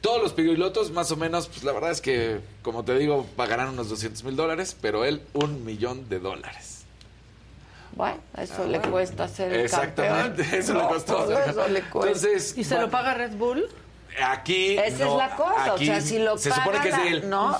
todos 0.00 0.20
los 0.20 0.32
pilotos, 0.34 0.90
más 0.90 1.10
o 1.12 1.16
menos, 1.16 1.46
pues 1.46 1.64
la 1.64 1.72
verdad 1.72 1.90
es 1.92 2.02
que, 2.02 2.40
como 2.62 2.84
te 2.84 2.98
digo, 2.98 3.24
pagarán 3.36 3.68
unos 3.70 3.88
200 3.88 4.22
mil 4.24 4.36
dólares, 4.36 4.76
pero 4.78 5.04
él 5.06 5.22
un 5.32 5.64
millón 5.64 6.08
de 6.10 6.18
dólares. 6.18 6.73
Bueno, 7.96 8.18
eso 8.38 8.66
le 8.66 8.80
cuesta 8.80 9.28
ser 9.28 9.52
el 9.52 9.60
Exactamente, 9.60 10.42
campeón. 10.42 10.60
eso 10.62 10.74
No, 10.74 10.80
le 10.82 10.88
costó. 10.88 11.40
eso 11.40 11.68
le 11.68 11.82
cuesta. 11.82 12.08
Entonces, 12.28 12.58
¿Y 12.58 12.64
se 12.64 12.78
lo 12.78 12.90
paga 12.90 13.14
Red 13.14 13.32
Bull? 13.36 13.68
aquí. 14.22 14.76
Esa 14.78 15.04
no, 15.04 15.12
es 15.12 15.16
la 15.28 15.36
cosa, 15.36 15.64
aquí 15.74 15.84
o 15.84 15.86
sea, 15.86 16.00
si 16.00 16.18
lo 16.18 16.36
Se 16.38 16.50
paga 16.50 16.64
supone 16.64 16.80
que 16.82 16.88
es 16.88 16.96
de 16.96 17.08
él. 17.08 17.30
¿no? 17.30 17.58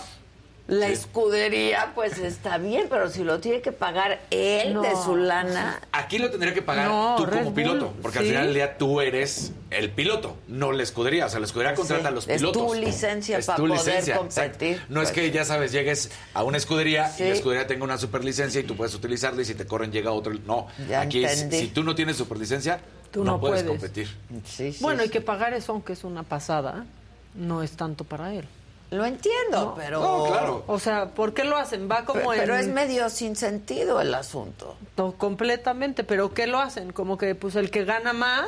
La 0.66 0.86
Sí. 0.86 0.92
escudería, 0.94 1.92
pues 1.94 2.16
está 2.16 2.56
bien, 2.56 2.86
pero 2.88 3.10
si 3.10 3.22
lo 3.22 3.38
tiene 3.38 3.60
que 3.60 3.70
pagar 3.70 4.22
él 4.30 4.72
No. 4.72 4.80
de 4.80 4.92
su 5.04 5.14
lana, 5.14 5.78
Aquí 5.92 6.16
lo 6.18 6.30
tendría 6.30 6.54
que 6.54 6.62
pagar 6.62 6.88
No, 6.88 7.16
tú 7.18 7.26
Red 7.26 7.32
como 7.32 7.44
Bull, 7.50 7.54
piloto, 7.54 7.92
porque 8.00 8.20
al 8.20 8.24
final 8.24 8.44
del 8.46 8.54
día 8.54 8.78
tú 8.78 9.02
eres 9.02 9.52
el 9.70 9.90
piloto, 9.90 10.38
no 10.48 10.72
la 10.72 10.82
escudería. 10.82 11.26
O 11.26 11.28
sea, 11.28 11.38
la 11.38 11.44
escudería 11.44 11.74
contrata 11.74 12.08
a 12.08 12.10
los 12.10 12.26
es 12.26 12.38
pilotos. 12.38 12.66
tu 12.66 12.74
licencia 12.74 13.36
Es 13.36 13.44
para 13.44 13.56
tu 13.58 13.66
poder 13.68 13.76
licencia, 13.84 14.16
competir. 14.16 14.44
exacto. 14.72 14.86
No 14.94 15.02
es 15.02 15.10
Pues, 15.10 15.20
que 15.20 15.30
ya 15.32 15.44
sabes, 15.44 15.70
llegues 15.70 16.10
a 16.32 16.42
una 16.44 16.56
escudería 16.56 17.10
Sí. 17.10 17.24
y 17.24 17.26
la 17.28 17.34
escudería 17.34 17.66
tenga 17.66 17.84
una 17.84 17.98
superlicencia 17.98 18.58
y 18.60 18.64
tú 18.64 18.74
puedes 18.74 18.94
utilizarla 18.94 19.42
y 19.42 19.44
si 19.44 19.54
te 19.54 19.66
corren 19.66 19.92
llega 19.92 20.12
otro. 20.12 20.32
No, 20.46 20.68
Ya 20.88 21.02
aquí 21.02 21.22
es, 21.26 21.46
si 21.50 21.66
tú 21.68 21.84
no 21.84 21.94
tienes 21.94 22.16
superlicencia, 22.16 22.80
Tú 23.10 23.22
no, 23.22 23.32
no 23.32 23.40
puedes, 23.40 23.64
puedes. 23.64 23.78
competir. 23.80 24.08
sí, 24.46 24.72
sí, 24.72 24.78
Bueno, 24.82 25.00
sí. 25.00 25.04
hay 25.04 25.10
que 25.10 25.20
pagar 25.20 25.52
eso, 25.52 25.72
aunque 25.72 25.92
es 25.92 26.04
una 26.04 26.22
pasada. 26.22 26.86
No 27.34 27.62
es 27.62 27.72
tanto 27.72 28.04
para 28.04 28.32
él. 28.32 28.46
Lo 28.90 29.04
entiendo, 29.04 29.74
pero... 29.76 30.00
No, 30.00 30.24
claro. 30.26 30.64
O 30.68 30.78
sea, 30.78 31.06
¿por 31.08 31.34
qué 31.34 31.42
lo 31.44 31.56
hacen? 31.56 31.88
Va 31.90 32.04
como 32.04 32.20
Pero, 32.20 32.32
pero 32.42 32.56
es 32.56 32.68
medio 32.68 33.08
sin 33.10 33.34
sentido 33.34 34.00
el 34.00 34.14
asunto. 34.14 34.76
No, 34.96 35.12
completamente, 35.12 36.04
pero 36.04 36.32
¿qué 36.32 36.46
lo 36.46 36.60
hacen? 36.60 36.92
Como 36.92 37.18
que 37.18 37.34
pues 37.34 37.56
el 37.56 37.70
que 37.72 37.84
gana 37.84 38.12
más 38.12 38.46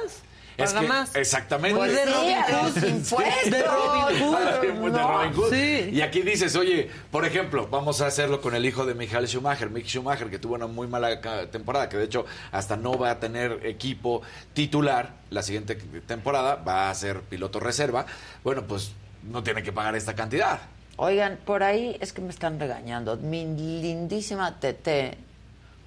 Es 0.57 0.71
paga 0.73 0.81
que- 0.83 0.87
más. 0.89 1.17
Exactamente. 1.17 1.77
Pues 1.77 1.93
de 1.93 2.05
Sí, 2.05 2.13
Robin 2.13 2.37
Hood. 2.45 2.85
impuestos. 2.89 3.45
De 3.51 3.63
Robin 3.65 4.21
Hood. 4.23 4.61
De 4.61 4.91
No. 4.91 5.09
Robin 5.19 5.33
Hood. 5.35 5.51
Sí. 5.53 5.91
Y 5.93 6.01
aquí 6.03 6.23
dices, 6.23 6.55
oye, 6.55 6.89
por 7.11 7.25
ejemplo, 7.25 7.67
vamos 7.69 8.01
a 8.01 8.07
hacerlo 8.07 8.41
con 8.41 8.55
el 8.55 8.65
hijo 8.65 8.87
de 8.87 8.95
Michael 8.95 9.27
Schumacher, 9.27 9.69
Mick 9.71 9.87
Schumacher, 9.87 10.31
que 10.31 10.39
tuvo 10.39 10.55
una 10.55 10.67
muy 10.69 10.87
mala 10.87 11.21
temporada, 11.51 11.89
que 11.89 11.97
de 11.97 12.05
hecho 12.05 12.25
hasta 12.53 12.77
no 12.77 12.97
va 12.97 13.11
a 13.11 13.19
tener 13.19 13.67
equipo 13.67 14.23
titular 14.55 15.15
la 15.31 15.43
siguiente 15.43 15.75
temporada, 16.07 16.55
va 16.57 16.89
a 16.89 16.95
ser 16.95 17.21
piloto 17.23 17.59
reserva. 17.59 18.07
Bueno, 18.45 18.63
pues 18.67 18.93
no 19.29 19.43
tiene 19.43 19.63
que 19.63 19.73
pagar 19.73 19.95
esta 19.97 20.15
cantidad. 20.15 20.61
Oigan, 20.97 21.39
por 21.45 21.63
ahí 21.63 21.97
es 22.01 22.13
que 22.13 22.23
me 22.23 22.31
están 22.31 22.59
regañando. 22.59 23.17
Mi 23.17 23.45
lindísima 23.45 24.59
Tete 24.59 25.19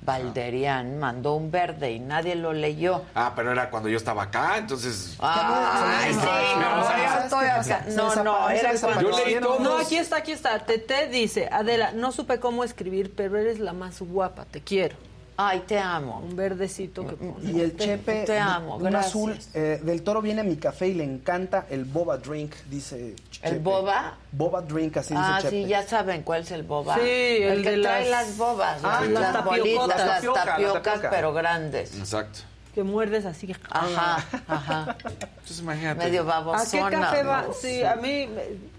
Valderian 0.01 0.99
mandó 0.99 1.33
un 1.33 1.51
verde 1.51 1.91
y 1.91 1.99
nadie 1.99 2.35
lo 2.35 2.53
leyó. 2.53 3.03
Ah, 3.15 3.33
pero 3.35 3.51
era 3.51 3.69
cuando 3.69 3.89
yo 3.89 3.97
estaba 3.97 4.23
acá, 4.23 4.57
entonces... 4.57 5.15
Ay, 5.19 6.13
sí, 6.13 6.19
no, 6.19 7.39
acá. 7.47 7.85
No, 7.89 8.23
no, 8.23 8.49
era 8.49 8.79
cuando... 8.79 9.01
Yo 9.01 9.25
leí 9.25 9.39
todos. 9.39 9.59
No, 9.59 9.77
aquí 9.77 9.97
está, 9.97 10.17
aquí 10.17 10.31
está. 10.31 10.59
Tete 10.59 11.07
dice, 11.07 11.49
Adela, 11.51 11.91
no 11.91 12.11
supe 12.11 12.39
cómo 12.39 12.63
escribir, 12.63 13.13
pero 13.15 13.37
eres 13.37 13.59
la 13.59 13.73
más 13.73 13.99
guapa, 14.01 14.45
te 14.45 14.61
quiero. 14.61 14.95
Ay, 15.41 15.61
te 15.65 15.79
amo. 15.79 16.19
Un 16.19 16.35
verdecito 16.35 17.07
que 17.07 17.15
pone. 17.15 17.49
Y 17.49 17.61
el 17.61 17.71
Te- 17.71 17.85
chepe, 17.85 18.23
te 18.25 18.37
amo, 18.37 18.75
un 18.75 18.83
gracias. 18.83 19.05
azul, 19.05 19.39
eh, 19.53 19.79
del 19.81 20.03
toro 20.03 20.21
viene 20.21 20.41
a 20.41 20.43
mi 20.43 20.57
café 20.57 20.89
y 20.89 20.93
le 20.95 21.05
encanta 21.05 21.65
el 21.69 21.85
boba 21.85 22.17
drink, 22.17 22.53
dice 22.69 23.15
Chepe. 23.31 23.47
¿El 23.47 23.59
boba? 23.59 24.17
Boba 24.33 24.61
drink, 24.61 24.97
así 24.97 25.13
dice 25.13 25.25
Ah, 25.25 25.39
Chepe. 25.41 25.63
sí, 25.63 25.69
ya 25.69 25.87
saben 25.87 26.23
cuál 26.23 26.41
es 26.41 26.51
el 26.51 26.63
boba. 26.63 26.95
Sí, 26.95 27.01
el, 27.03 27.43
el 27.59 27.63
que 27.63 27.71
de 27.71 27.81
trae 27.81 28.09
las- 28.09 28.27
las 28.27 28.37
bobas, 28.37 28.79
Ah, 28.83 28.99
las, 29.09 29.11
las 29.33 29.45
bolitas, 29.45 29.63
tapiocotas. 29.63 29.97
las 29.97 30.15
Tapioca, 30.15 30.39
la 30.45 30.51
tapiocas, 30.51 30.83
tapioca. 30.83 31.09
pero 31.09 31.33
grandes. 31.33 31.95
Exacto. 31.97 32.39
te 32.75 32.83
muerdes 32.83 33.25
así. 33.25 33.53
Ajá, 33.69 34.23
ajá. 34.47 34.95
Entonces 35.05 35.59
imagínate. 35.59 36.03
Medio 36.05 36.21
¿A 36.21 36.23
qué 36.25 36.29
babosona. 36.29 36.89
café 37.01 37.23
va? 37.23 37.45
Sí, 37.59 37.81
a 37.83 37.95
mí, 37.95 38.27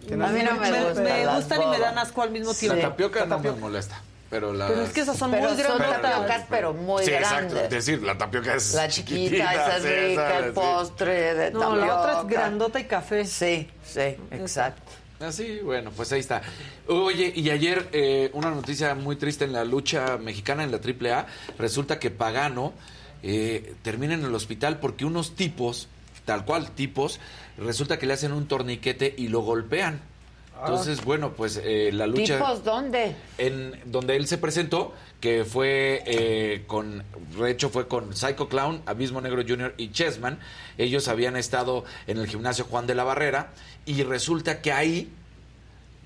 Que 0.07 0.15
A 0.15 0.17
mí 0.17 0.43
no 0.43 0.57
me 0.57 0.71
me- 0.71 0.85
gustan 0.85 1.05
me 1.05 1.27
gustan 1.37 1.63
y 1.63 1.67
me 1.67 1.79
dan 1.79 1.99
asco 1.99 2.23
al 2.23 2.31
mismo 2.31 2.53
tiempo. 2.55 2.77
La 2.77 2.83
tapioca 2.91 3.25
no 3.27 3.39
me 3.39 3.51
molesta. 3.53 4.01
Pero, 4.31 4.53
las... 4.53 4.71
Pero 4.71 4.83
es 4.85 4.91
que 4.91 5.01
esas 5.01 5.19
son 5.19 5.33
Pero 5.33 5.49
muy 5.49 5.57
son 5.57 5.79
grandotas. 5.79 6.03
tapiocas, 6.03 6.47
pero 6.49 6.73
muy 6.73 7.05
sí, 7.05 7.11
grandes. 7.11 7.33
exacto. 7.53 7.65
Es 7.65 7.71
decir, 7.71 8.03
la 8.03 8.17
tapioca 8.17 8.55
es 8.55 8.75
La 8.75 8.89
chiquita, 8.89 9.53
esa 9.53 9.77
es 9.79 9.83
sí, 9.83 9.89
rica, 9.89 10.29
esa, 10.29 10.39
el 10.39 10.45
sí. 10.45 10.51
postre 10.55 11.35
de 11.35 11.51
No, 11.51 11.75
la 11.77 11.97
otra 12.01 12.21
es 12.21 12.27
grandota 12.29 12.79
y 12.79 12.85
café. 12.85 13.25
Sí, 13.27 13.69
sí, 13.85 14.17
exacto. 14.31 14.83
Así, 15.19 15.59
bueno, 15.59 15.91
pues 15.95 16.13
ahí 16.13 16.21
está. 16.21 16.41
Oye, 16.87 17.33
y 17.35 17.51
ayer 17.51 17.89
eh, 17.93 18.31
una 18.33 18.51
noticia 18.51 18.95
muy 18.95 19.17
triste 19.17 19.45
en 19.45 19.53
la 19.53 19.65
lucha 19.65 20.17
mexicana 20.17 20.65
en 20.65 20.71
la 20.71 20.79
AAA. 20.79 21.27
Resulta 21.59 21.99
que 21.99 22.11
Pagano 22.11 22.73
eh, 23.23 23.75
termina 23.83 24.15
en 24.15 24.25
el 24.25 24.35
hospital 24.35 24.79
porque 24.79 25.05
unos 25.05 25.35
tipos, 25.35 25.89
tal 26.25 26.45
cual 26.47 26.71
tipos, 26.71 27.21
resulta 27.59 27.99
que 27.99 28.07
le 28.07 28.15
hacen 28.15 28.33
un 28.33 28.47
torniquete 28.49 29.13
y 29.19 29.29
lo 29.29 29.41
golpean. 29.41 30.01
Entonces, 30.61 31.05
bueno, 31.05 31.33
pues 31.33 31.61
eh, 31.63 31.91
la 31.93 32.07
lucha... 32.07 32.39
¿Tipos 32.39 32.65
dónde? 32.65 33.17
en 33.39 33.79
donde 33.87 34.17
él 34.17 34.27
se 34.27 34.39
presentó, 34.39 34.95
que 35.21 35.45
fue 35.45 36.03
eh, 36.07 36.65
con, 36.67 37.03
de 37.39 37.51
hecho 37.51 37.71
fue 37.71 37.89
con 37.89 38.15
Psycho 38.15 38.49
Clown, 38.49 38.83
Abismo 38.87 39.21
Negro 39.21 39.43
Jr. 39.47 39.75
y 39.77 39.91
Chessman. 39.91 40.39
Ellos 40.79 41.09
habían 41.09 41.37
estado 41.37 41.85
en 42.07 42.19
el 42.19 42.27
gimnasio 42.27 42.65
Juan 42.65 42.87
de 42.87 42.95
la 42.95 43.05
Barrera 43.05 43.53
y 43.87 44.03
resulta 44.03 44.61
que 44.63 44.73
ahí, 44.73 45.11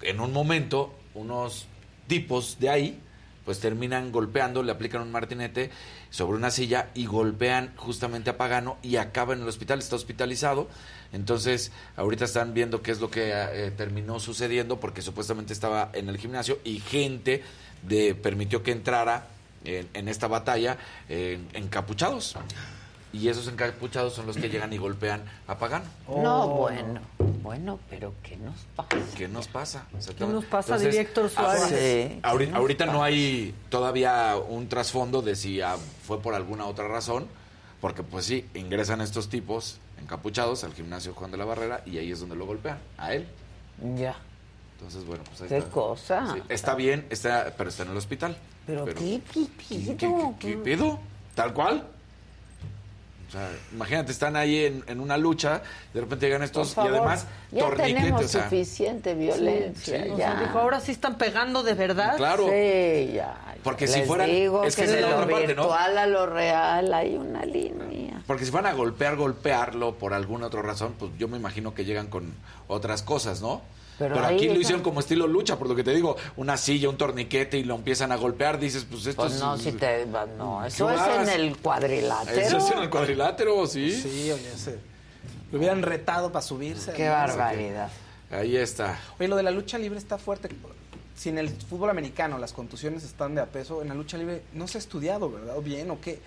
en 0.02 0.20
un 0.20 0.32
momento, 0.32 0.94
unos 1.14 1.66
tipos 2.06 2.59
de 2.60 2.70
ahí, 2.70 3.01
pues 3.44 3.60
terminan 3.60 4.10
golpeando, 4.10 4.62
le 4.62 4.72
aplican 4.72 5.02
un 5.02 5.12
martinete 5.12 5.70
sobre 6.10 6.39
una 6.39 6.51
silla 6.51 6.90
y 6.94 7.06
golpean 7.06 7.72
justamente 7.76 8.31
a 8.31 8.39
Pagano 8.39 8.78
y 8.82 8.97
acaba 8.97 9.35
en 9.35 9.43
el 9.43 9.48
hospital, 9.48 9.81
está 9.81 9.97
hospitalizado. 9.97 10.68
Entonces, 11.14 11.72
ahorita 11.96 12.24
están 12.24 12.52
viendo 12.54 12.82
qué 12.82 12.90
es 12.90 13.00
lo 13.00 13.10
que 13.10 13.30
eh, 13.32 13.70
terminó 13.76 14.20
sucediendo 14.20 14.78
porque 14.80 15.00
supuestamente 15.00 15.52
estaba 15.52 15.90
en 15.92 16.08
el 16.08 16.18
gimnasio 16.18 16.58
y 16.64 16.80
gente 16.80 17.42
de 17.82 18.14
permitió 18.14 18.62
que 18.62 18.72
entrara 18.72 19.26
en, 19.64 19.88
en 19.94 20.08
esta 20.08 20.26
batalla 20.26 20.76
eh, 21.08 21.38
encapuchados. 21.54 22.36
Y 23.12 23.28
esos 23.28 23.46
encapuchados 23.46 24.12
son 24.12 24.26
los 24.26 24.36
que 24.36 24.48
llegan 24.48 24.72
y 24.72 24.76
golpean 24.76 25.22
a 25.46 25.56
Pagano. 25.56 25.84
No, 26.08 26.48
bueno, 26.48 27.00
bueno, 27.44 27.78
pero 27.88 28.12
¿qué 28.24 28.36
nos 28.36 28.56
pasa? 28.74 28.88
¿Qué 29.16 29.28
nos 29.28 29.46
pasa? 29.46 29.86
¿Qué 30.18 30.26
nos 30.26 30.44
pasa, 30.46 30.76
diría 30.78 31.02
Héctor 31.02 31.30
ahora- 31.36 31.58
Suárez? 31.58 31.78
Sí, 32.10 32.18
ahori- 32.24 32.38
¿qué 32.38 32.46
nos 32.48 32.56
ahorita 32.56 32.86
no 32.86 33.04
hay 33.04 33.54
todavía 33.68 34.34
un 34.36 34.68
trasfondo 34.68 35.22
de 35.22 35.36
si 35.36 35.60
ah, 35.60 35.76
fue 36.04 36.20
por 36.20 36.34
alguna 36.34 36.66
otra 36.66 36.88
razón, 36.88 37.28
porque 37.80 38.02
pues 38.02 38.24
sí, 38.24 38.46
ingresan 38.54 39.00
estos 39.00 39.28
tipos 39.28 39.78
encapuchados 40.00 40.64
al 40.64 40.72
gimnasio 40.74 41.14
Juan 41.14 41.30
de 41.30 41.36
la 41.36 41.44
Barrera 41.44 41.82
y 41.86 41.98
ahí 41.98 42.10
es 42.12 42.20
donde 42.20 42.36
lo 42.36 42.46
golpean, 42.46 42.78
a 42.98 43.12
él. 43.14 43.26
Ya. 43.96 44.16
Entonces, 44.78 45.04
bueno, 45.06 45.24
pues 45.24 45.42
ahí 45.42 45.48
¿Qué 45.48 45.58
está. 45.58 45.70
cosa? 45.70 46.32
Sí, 46.34 46.42
está 46.48 46.74
bien, 46.74 47.06
está, 47.10 47.52
pero 47.56 47.70
está 47.70 47.84
en 47.84 47.90
el 47.90 47.96
hospital. 47.96 48.36
¿Pero 48.66 48.84
qué 48.86 49.20
¿Qué, 49.32 49.46
qué- 49.96 49.96
qué 50.38 50.56
pedo? 50.56 50.98
¿Tal 51.34 51.52
cual? 51.54 51.86
O 53.28 53.32
sea, 53.36 53.50
imagínate, 53.72 54.12
están 54.12 54.36
ahí 54.36 54.64
en, 54.64 54.84
en 54.86 55.00
una 55.00 55.16
lucha, 55.16 55.62
de 55.92 56.00
repente 56.00 56.26
llegan 56.26 56.42
estos 56.44 56.72
Por 56.72 56.84
y 56.84 56.88
favor, 56.88 57.08
además 57.08 57.26
ya 57.50 57.70
tenemos 57.74 58.24
o 58.24 58.28
sea, 58.28 58.44
suficiente 58.44 59.14
violencia, 59.14 60.04
Sí, 60.04 60.10
o 60.10 60.16
ya. 60.18 60.32
sea, 60.32 60.40
dijo, 60.46 60.58
ahora 60.58 60.78
sí 60.80 60.92
están 60.92 61.18
pegando 61.18 61.62
de 61.64 61.74
verdad. 61.74 62.16
Claro. 62.16 62.44
Sí, 62.48 63.12
ya. 63.14 63.36
Porque 63.64 63.88
si 63.88 64.00
Les 64.00 64.06
fueran- 64.08 64.30
digo 64.30 64.62
es 64.62 64.76
que 64.76 64.82
que 64.84 64.88
de 64.92 65.00
lo 65.00 65.06
otra 65.08 65.20
parte, 65.28 65.54
¿no? 65.54 65.62
virtual 65.62 65.98
a 65.98 66.06
lo 66.06 66.26
real 66.26 66.94
hay 66.94 67.16
una 67.16 67.44
línea. 67.44 68.13
Porque 68.26 68.44
si 68.44 68.51
van 68.51 68.66
a 68.66 68.72
golpear, 68.72 69.16
golpearlo 69.16 69.96
por 69.96 70.14
alguna 70.14 70.46
otra 70.46 70.62
razón, 70.62 70.94
pues 70.98 71.12
yo 71.18 71.28
me 71.28 71.36
imagino 71.36 71.74
que 71.74 71.84
llegan 71.84 72.06
con 72.06 72.32
otras 72.68 73.02
cosas, 73.02 73.42
¿no? 73.42 73.62
Pero 73.98 74.18
aquí 74.24 74.48
lo 74.48 74.59
hicieron 74.60 74.82
como 74.82 74.98
estilo 75.01 75.26
lucha, 75.26 75.56
por 75.56 75.68
lo 75.68 75.76
que 75.76 75.84
te 75.84 75.92
digo, 75.92 76.16
una 76.36 76.56
silla, 76.56 76.88
un 76.88 76.96
torniquete 76.96 77.59
y 77.59 77.64
lo 77.64 77.76
empiezan 77.76 78.10
a 78.10 78.16
golpear, 78.16 78.59
dices, 78.59 78.86
pues 78.90 79.06
esto 79.06 79.22
Pues 79.22 79.34
es... 79.34 79.40
no, 79.40 79.56
si 79.56 79.72
te, 79.72 80.05
no, 80.36 80.64
eso 80.64 80.88
¿Qué 80.88 80.94
es 80.94 81.01
vas? 81.01 81.28
en 81.28 81.40
el 81.40 81.56
cuadrilátero. 81.59 82.40
Eso 82.40 82.56
es 82.59 82.70
en 82.72 82.78
el 82.78 82.90
cuadrilátero, 82.90 83.66
sí. 83.66 83.92
Sí, 83.92 84.32
oye, 84.32 84.78
lo 85.52 85.59
hubieran 85.59 85.82
retado 85.82 86.32
para 86.32 86.42
subirse. 86.42 86.92
Qué 86.94 87.05
¿no? 87.05 87.12
barbaridad. 87.12 87.88
Ahí 88.32 88.56
está. 88.56 88.98
Oye, 89.20 89.28
lo 89.28 89.36
de 89.36 89.44
la 89.44 89.52
lucha 89.52 89.78
libre 89.78 89.98
está 89.98 90.18
fuerte. 90.18 90.48
Si 91.14 91.28
en 91.28 91.38
el 91.38 91.48
fútbol 91.51 91.90
americano 91.90 92.38
las 92.38 92.52
contusiones 92.52 93.05
están 93.05 93.36
de 93.36 93.42
a 93.42 93.46
peso, 93.46 93.80
en 93.80 93.88
la 93.88 93.94
lucha 93.94 94.18
libre 94.18 94.42
no 94.55 94.66
se 94.66 94.78
ha 94.78 94.80
estudiado, 94.80 95.30
¿verdad? 95.30 95.56
¿O 95.56 95.62
bien 95.62 95.92
o 95.92 96.01
qué? 96.01 96.18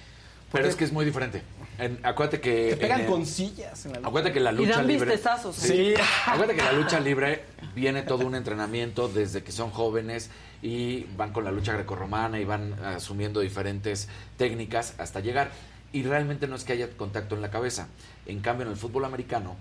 Pero 0.53 0.69
es 0.69 0.77
que 0.77 0.85
es 0.85 0.93
muy 0.93 1.03
diferente. 1.03 1.41
En- 1.77 1.99
acuérdate 2.03 2.41
que... 2.41 2.69
Te 2.71 2.77
pegan 2.77 2.99
en 3.01 3.05
el- 3.05 3.11
con 3.11 3.25
sillas 3.25 3.85
en 3.85 3.91
la 3.93 3.97
lucha. 3.99 4.07
Acuérdate 4.09 4.33
que 4.33 4.39
la 4.39 4.51
Y 4.51 4.55
lucha 4.55 4.75
dan 4.77 4.87
libre... 4.87 5.11
vistezazos. 5.11 5.55
Sí. 5.55 5.93
Acuérdate 6.25 6.55
que 6.55 6.63
la 6.65 6.71
lucha 6.73 6.99
libre 6.99 7.43
viene 7.75 8.01
todo 8.03 8.25
un 8.25 8.35
entrenamiento 8.35 9.07
desde 9.07 9.43
que 9.43 9.51
son 9.51 9.69
jóvenes 9.71 10.29
y 10.61 11.03
van 11.15 11.31
con 11.33 11.43
la 11.43 11.51
lucha 11.51 11.73
grecorromana 11.73 12.39
y 12.39 12.45
van 12.45 12.73
asumiendo 12.83 13.41
diferentes 13.41 14.07
técnicas 14.37 14.95
hasta 14.97 15.19
llegar. 15.19 15.51
Y 15.93 16.03
realmente 16.03 16.47
no 16.47 16.55
es 16.55 16.63
que 16.63 16.73
haya 16.73 16.89
contacto 16.97 17.35
en 17.35 17.41
la 17.41 17.51
cabeza. 17.51 17.87
En 18.25 18.39
cambio, 18.41 18.65
en 18.65 18.71
el 18.71 18.77
fútbol 18.77 19.05
americano, 19.05 19.55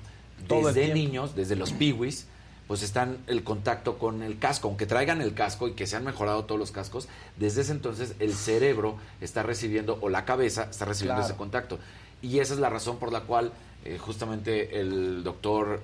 Todo 0.49 0.69
desde 0.73 0.93
niños, 0.95 1.35
desde 1.37 1.55
los 1.57 1.73
piwis, 1.73 2.27
pues 2.67 2.83
están 2.83 3.19
el 3.29 3.45
contacto 3.45 3.97
con 3.99 4.23
el 4.23 4.39
casco. 4.41 4.67
Aunque 4.69 4.87
traigan 4.87 5.21
el 5.21 5.35
casco 5.35 5.69
y 5.69 5.73
que 5.75 5.87
se 5.87 5.95
han 5.97 6.05
mejorado 6.05 6.45
todos 6.47 6.59
los 6.59 6.73
cascos, 6.73 7.09
desde 7.37 7.61
ese 7.61 7.73
entonces 7.73 8.15
el 8.19 8.35
cerebro 8.35 8.97
está 9.21 9.43
recibiendo, 9.45 9.99
o 10.01 10.09
la 10.09 10.25
cabeza 10.25 10.67
está 10.71 10.85
recibiendo 10.85 11.21
Claro. 11.21 11.29
ese 11.33 11.39
contacto. 11.39 11.79
Y 12.27 12.41
esa 12.41 12.55
es 12.55 12.61
la 12.61 12.69
razón 12.69 12.99
por 12.99 13.13
la 13.13 13.21
cual 13.21 13.53
eh, 13.85 13.99
justamente 13.99 14.81
el 14.81 15.23
doctor 15.23 15.81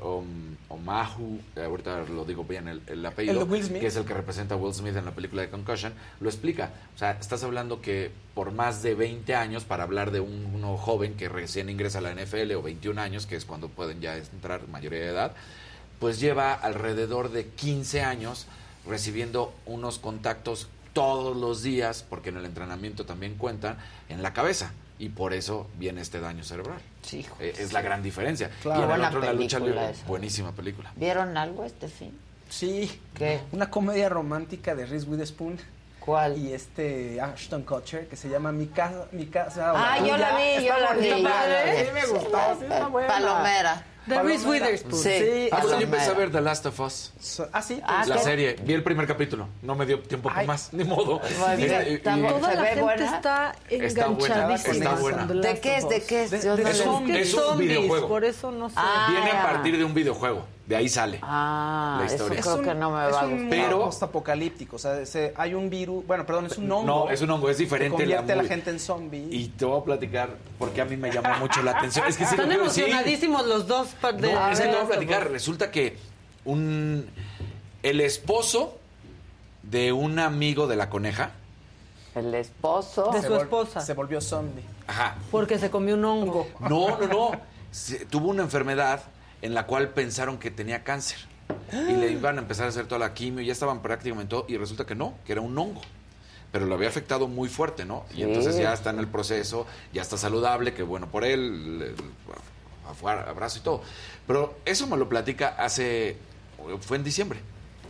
Omahu, 0.68 1.40
eh, 1.54 1.62
ahorita 1.62 2.02
lo 2.12 2.24
digo 2.24 2.42
bien 2.42 2.66
el, 2.66 2.82
el 2.88 3.06
apellido, 3.06 3.42
El 3.42 3.78
que 3.78 3.86
es 3.86 3.94
el 3.94 4.04
que 4.04 4.12
representa 4.12 4.56
a 4.56 4.58
Will 4.58 4.74
Smith 4.74 4.96
en 4.96 5.04
la 5.04 5.12
película 5.12 5.42
de 5.42 5.50
Concussion, 5.50 5.92
lo 6.18 6.28
explica. 6.28 6.72
O 6.96 6.98
sea, 6.98 7.12
estás 7.12 7.44
hablando 7.44 7.80
que 7.80 8.10
por 8.34 8.50
más 8.50 8.82
de 8.82 8.96
20 8.96 9.36
años, 9.36 9.62
para 9.62 9.84
hablar 9.84 10.10
de 10.10 10.18
un, 10.18 10.50
uno 10.52 10.76
joven 10.76 11.14
que 11.14 11.28
recién 11.28 11.70
ingresa 11.70 11.98
a 11.98 12.00
la 12.00 12.12
NFL 12.12 12.50
o 12.56 12.62
21 12.62 13.00
años, 13.00 13.26
que 13.26 13.36
es 13.36 13.44
cuando 13.44 13.68
pueden 13.68 14.00
ya 14.00 14.16
entrar 14.16 14.66
mayoría 14.66 14.98
de 14.98 15.08
edad, 15.10 15.36
pues 16.00 16.18
lleva 16.18 16.54
alrededor 16.54 17.30
de 17.30 17.46
15 17.46 18.02
años 18.02 18.48
recibiendo 18.84 19.54
unos 19.64 20.00
contactos 20.00 20.66
todos 20.92 21.36
los 21.36 21.62
días, 21.62 22.04
porque 22.10 22.30
en 22.30 22.38
el 22.38 22.46
entrenamiento 22.46 23.06
también 23.06 23.36
cuentan, 23.36 23.76
en 24.08 24.24
la 24.24 24.32
cabeza. 24.32 24.72
Y 25.02 25.08
por 25.08 25.34
eso 25.34 25.66
viene 25.80 26.00
este 26.00 26.20
daño 26.20 26.44
cerebral. 26.44 26.78
Sí, 27.02 27.18
hijo. 27.18 27.36
Eh, 27.40 27.52
es 27.58 27.72
la 27.72 27.82
gran 27.82 28.04
diferencia. 28.04 28.50
Claro. 28.62 28.82
Y 28.82 28.84
en 28.84 28.90
el 28.92 29.04
otro, 29.04 29.20
la 29.20 29.32
lucha 29.32 29.58
película 29.58 29.82
libre, 29.82 29.98
esa. 29.98 30.06
buenísima 30.06 30.52
película. 30.52 30.92
¿Vieron 30.94 31.36
algo 31.36 31.64
este 31.64 31.88
fin? 31.88 32.16
Sí. 32.48 33.00
¿Qué? 33.12 33.40
Una 33.50 33.68
comedia 33.68 34.08
romántica 34.08 34.76
de 34.76 34.86
Reese 34.86 35.06
Witherspoon. 35.06 35.58
¿Cuál? 36.04 36.36
Y 36.38 36.52
este 36.52 37.20
Ashton 37.20 37.62
Kutcher 37.62 38.08
que 38.08 38.16
se 38.16 38.28
llama 38.28 38.50
Mi 38.52 38.66
casa, 38.66 39.06
mi 39.12 39.26
casa. 39.26 39.72
Ah, 39.74 39.98
yo 39.98 40.16
la 40.16 40.36
vi, 40.36 40.64
yo 40.66 40.76
la 40.78 40.92
vi. 40.94 41.22
la 41.22 41.44
vi. 41.64 41.76
Sí, 41.78 41.86
me 41.94 42.06
gustó, 42.06 42.38
sí, 42.58 42.64
está 42.64 42.88
buena. 42.88 43.08
Palomera. 43.08 43.86
De 44.06 44.20
Reese 44.20 44.48
Witherspoon. 44.48 45.00
Sí, 45.00 45.10
Sí, 45.10 45.48
Ah, 45.52 45.62
yo 45.62 45.80
empecé 45.80 46.10
a 46.10 46.14
ver 46.14 46.32
The 46.32 46.40
Last 46.40 46.66
of 46.66 46.80
Us. 46.80 47.12
So- 47.20 47.48
ah, 47.52 47.62
sí. 47.62 47.80
Ah, 47.86 48.02
la 48.04 48.16
¿qué? 48.16 48.22
serie. 48.22 48.56
Vi 48.64 48.72
el 48.72 48.82
primer 48.82 49.06
capítulo. 49.06 49.46
No 49.62 49.76
me 49.76 49.86
dio 49.86 50.00
tiempo 50.00 50.28
Ay. 50.34 50.44
más. 50.44 50.72
Ni 50.72 50.82
modo. 50.82 51.20
Pues, 51.20 51.32
Este, 51.60 51.92
y-. 51.92 51.98
Toda 51.98 52.16
¿Se 52.50 52.56
la 52.56 52.64
gente 52.64 52.82
buena? 52.82 53.04
está 53.16 53.54
enganchadísima 53.70 54.74
está 54.74 54.94
buena. 54.96 55.26
¿De 55.26 55.60
qué 55.60 55.76
es? 55.76 55.88
¿De 55.88 56.02
qué 56.02 56.24
es? 56.24 56.30
De- 56.32 56.38
de 56.40 56.62
no 56.64 56.68
Es 56.68 56.80
un- 56.84 57.10
es 57.12 57.32
un 57.34 57.40
zombies, 57.40 57.68
videojuego. 57.78 58.08
por 58.08 58.24
eso 58.24 58.50
no 58.50 58.68
sé. 58.70 58.74
Ah, 58.76 59.06
Viene 59.12 59.30
a 59.30 59.34
ya. 59.34 59.42
partir 59.52 59.78
de 59.78 59.84
un 59.84 59.94
videojuego. 59.94 60.46
De 60.66 60.76
ahí 60.76 60.88
sale. 60.88 61.18
Ah, 61.22 61.96
La 62.00 62.06
eso 62.06 62.14
historia. 62.14 62.40
creo 62.40 62.62
que 62.62 62.74
no 62.74 62.90
me 62.92 63.08
es 63.08 63.12
va 63.14 63.20
a 63.22 63.26
un 63.26 63.32
gustar. 63.48 63.50
Pero- 63.50 63.90
apocalíptico, 64.02 64.76
o 64.76 64.78
sea, 64.78 65.00
ese- 65.00 65.34
hay 65.36 65.54
un 65.54 65.68
virus, 65.68 66.06
bueno, 66.06 66.24
perdón, 66.24 66.46
es 66.46 66.56
un 66.56 66.70
hongo. 66.70 66.86
No, 66.86 67.10
es 67.10 67.20
un 67.20 67.30
hongo, 67.30 67.50
es 67.50 67.58
diferente 67.58 67.96
Que 67.96 68.02
convierte 68.04 68.34
la 68.36 68.40
a 68.40 68.42
la 68.44 68.48
gente 68.48 68.70
en 68.70 68.78
zombie. 68.78 69.26
Y 69.30 69.48
te 69.48 69.64
voy 69.64 69.80
a 69.80 69.84
platicar 69.84 70.30
porque 70.60 70.80
a 70.80 70.84
mí 70.84 70.96
me 70.96 71.10
llamó 71.10 71.36
mucho 71.40 71.62
la 71.62 71.72
atención. 71.72 72.06
Es 72.06 72.16
que 72.16 72.24
sí 72.26 72.36
Están 72.36 72.52
emocionadísimos 72.52 73.44
los 73.46 73.66
dos. 73.66 73.88
de- 74.18 74.32
No, 74.32 74.48
es 74.50 74.60
que 74.60 74.66
te 74.68 74.72
voy 74.74 74.84
a 74.84 74.86
platicar. 74.86 75.30
Resulta 75.30 75.70
que 75.72 75.98
un 76.44 77.08
el 77.82 78.00
esposo 78.00 78.78
de 79.64 79.92
un 79.92 80.20
amigo 80.20 80.68
de 80.68 80.76
la 80.76 80.88
coneja, 80.88 81.32
El 82.14 82.34
esposo. 82.34 83.10
De 83.12 83.20
Se 83.20 83.26
su 83.26 83.34
esposa. 83.36 83.80
Se 83.80 83.94
volvió 83.94 84.20
zombie. 84.20 84.62
ajá, 84.86 85.16
Porque 85.30 85.58
se 85.58 85.70
comió 85.70 85.94
un 85.96 86.04
hongo. 86.04 86.46
no, 86.60 86.98
no, 86.98 87.06
no, 87.08 87.30
se- 87.70 88.04
tuvo 88.06 88.28
una 88.28 88.42
enfermedad 88.42 89.02
en 89.42 89.54
la 89.54 89.66
cual 89.66 89.90
pensaron 89.90 90.38
que 90.38 90.50
tenía 90.50 90.82
cáncer 90.84 91.18
y 91.72 91.92
le 91.92 92.10
iban 92.12 92.38
a 92.38 92.42
empezar 92.42 92.66
a 92.66 92.68
hacer 92.70 92.86
toda 92.86 92.98
la 92.98 93.12
quimio, 93.14 93.42
ya 93.44 93.52
estaban 93.52 93.82
prácticamente 93.82 94.30
todo 94.30 94.46
y 94.48 94.56
resulta 94.56 94.86
que 94.86 94.94
no, 94.94 95.14
que 95.26 95.32
era 95.32 95.40
un 95.40 95.56
hongo. 95.58 95.80
Pero 96.50 96.66
lo 96.66 96.74
había 96.74 96.88
afectado 96.88 97.28
muy 97.28 97.48
fuerte, 97.48 97.84
¿no? 97.84 98.04
Y 98.14 98.22
entonces 98.22 98.56
ya 98.56 98.72
está 98.74 98.90
en 98.90 98.98
el 98.98 99.08
proceso, 99.08 99.66
ya 99.92 100.02
está 100.02 100.16
saludable, 100.18 100.74
que 100.74 100.82
bueno 100.82 101.06
por 101.08 101.24
él, 101.24 101.78
le- 101.78 101.94
afuera, 102.90 103.26
abrazo 103.28 103.58
y 103.58 103.62
todo. 103.62 103.82
Pero 104.26 104.56
eso 104.64 104.86
me 104.86 104.96
lo 104.96 105.08
platica 105.08 105.54
hace, 105.58 106.16
fue 106.80 106.98
en 106.98 107.04
diciembre. 107.04 107.40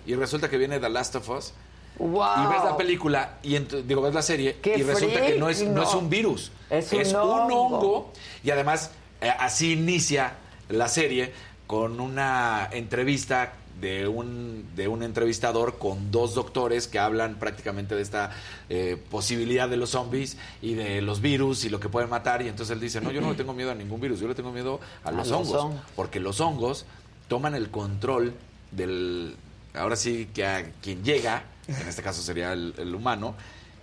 Y 0.06 0.14
resulta 0.14 0.48
que 0.48 0.58
viene 0.58 0.78
The 0.80 0.88
Last 0.88 1.14
of 1.16 1.28
Us 1.28 1.52
Wow. 1.98 2.22
Y 2.44 2.54
ves 2.54 2.64
la 2.64 2.76
película, 2.76 3.34
y 3.42 3.58
digo, 3.58 4.00
ves 4.00 4.14
la 4.14 4.22
serie, 4.22 4.56
Qué 4.62 4.78
y 4.78 4.82
resulta 4.82 5.20
que 5.26 5.36
no 5.38 5.50
es, 5.50 5.58
freak, 5.58 5.70
no 5.72 5.82
es 5.82 5.92
no. 5.92 5.98
un 5.98 6.08
virus. 6.08 6.50
Es 6.70 6.90
un 6.92 7.16
hongo. 7.16 8.12
Y 8.42 8.50
además, 8.50 8.92
eh, 9.20 9.30
así 9.38 9.72
inicia 9.74 10.32
la 10.72 10.88
serie 10.88 11.32
con 11.66 12.00
una 12.00 12.68
entrevista 12.72 13.54
de 13.80 14.06
un, 14.06 14.66
de 14.76 14.86
un 14.88 15.02
entrevistador 15.02 15.78
con 15.78 16.10
dos 16.10 16.34
doctores 16.34 16.86
que 16.86 16.98
hablan 16.98 17.38
prácticamente 17.38 17.94
de 17.94 18.02
esta 18.02 18.30
eh, 18.68 18.96
posibilidad 19.10 19.68
de 19.68 19.76
los 19.76 19.90
zombies 19.90 20.36
y 20.60 20.74
de 20.74 21.02
los 21.02 21.20
virus 21.20 21.64
y 21.64 21.68
lo 21.68 21.80
que 21.80 21.88
pueden 21.88 22.10
matar. 22.10 22.42
Y 22.42 22.48
entonces 22.48 22.74
él 22.74 22.80
dice, 22.80 23.00
no, 23.00 23.10
yo 23.10 23.20
no 23.20 23.30
le 23.30 23.36
tengo 23.36 23.54
miedo 23.54 23.70
a 23.70 23.74
ningún 23.74 24.00
virus, 24.00 24.20
yo 24.20 24.28
le 24.28 24.34
tengo 24.34 24.52
miedo 24.52 24.80
a, 25.04 25.08
A 25.08 25.12
los, 25.12 25.30
hongos. 25.30 25.74
Porque 25.96 26.20
los 26.20 26.40
hongos 26.40 26.84
toman 27.28 27.54
el 27.54 27.70
control 27.70 28.34
del... 28.70 29.36
Ahora 29.74 29.96
sí 29.96 30.28
que 30.34 30.46
a 30.46 30.70
quien 30.82 31.02
llega, 31.02 31.44
en 31.66 31.88
este 31.88 32.02
caso 32.02 32.22
sería 32.22 32.52
el, 32.52 32.74
el 32.76 32.94
humano, 32.94 33.34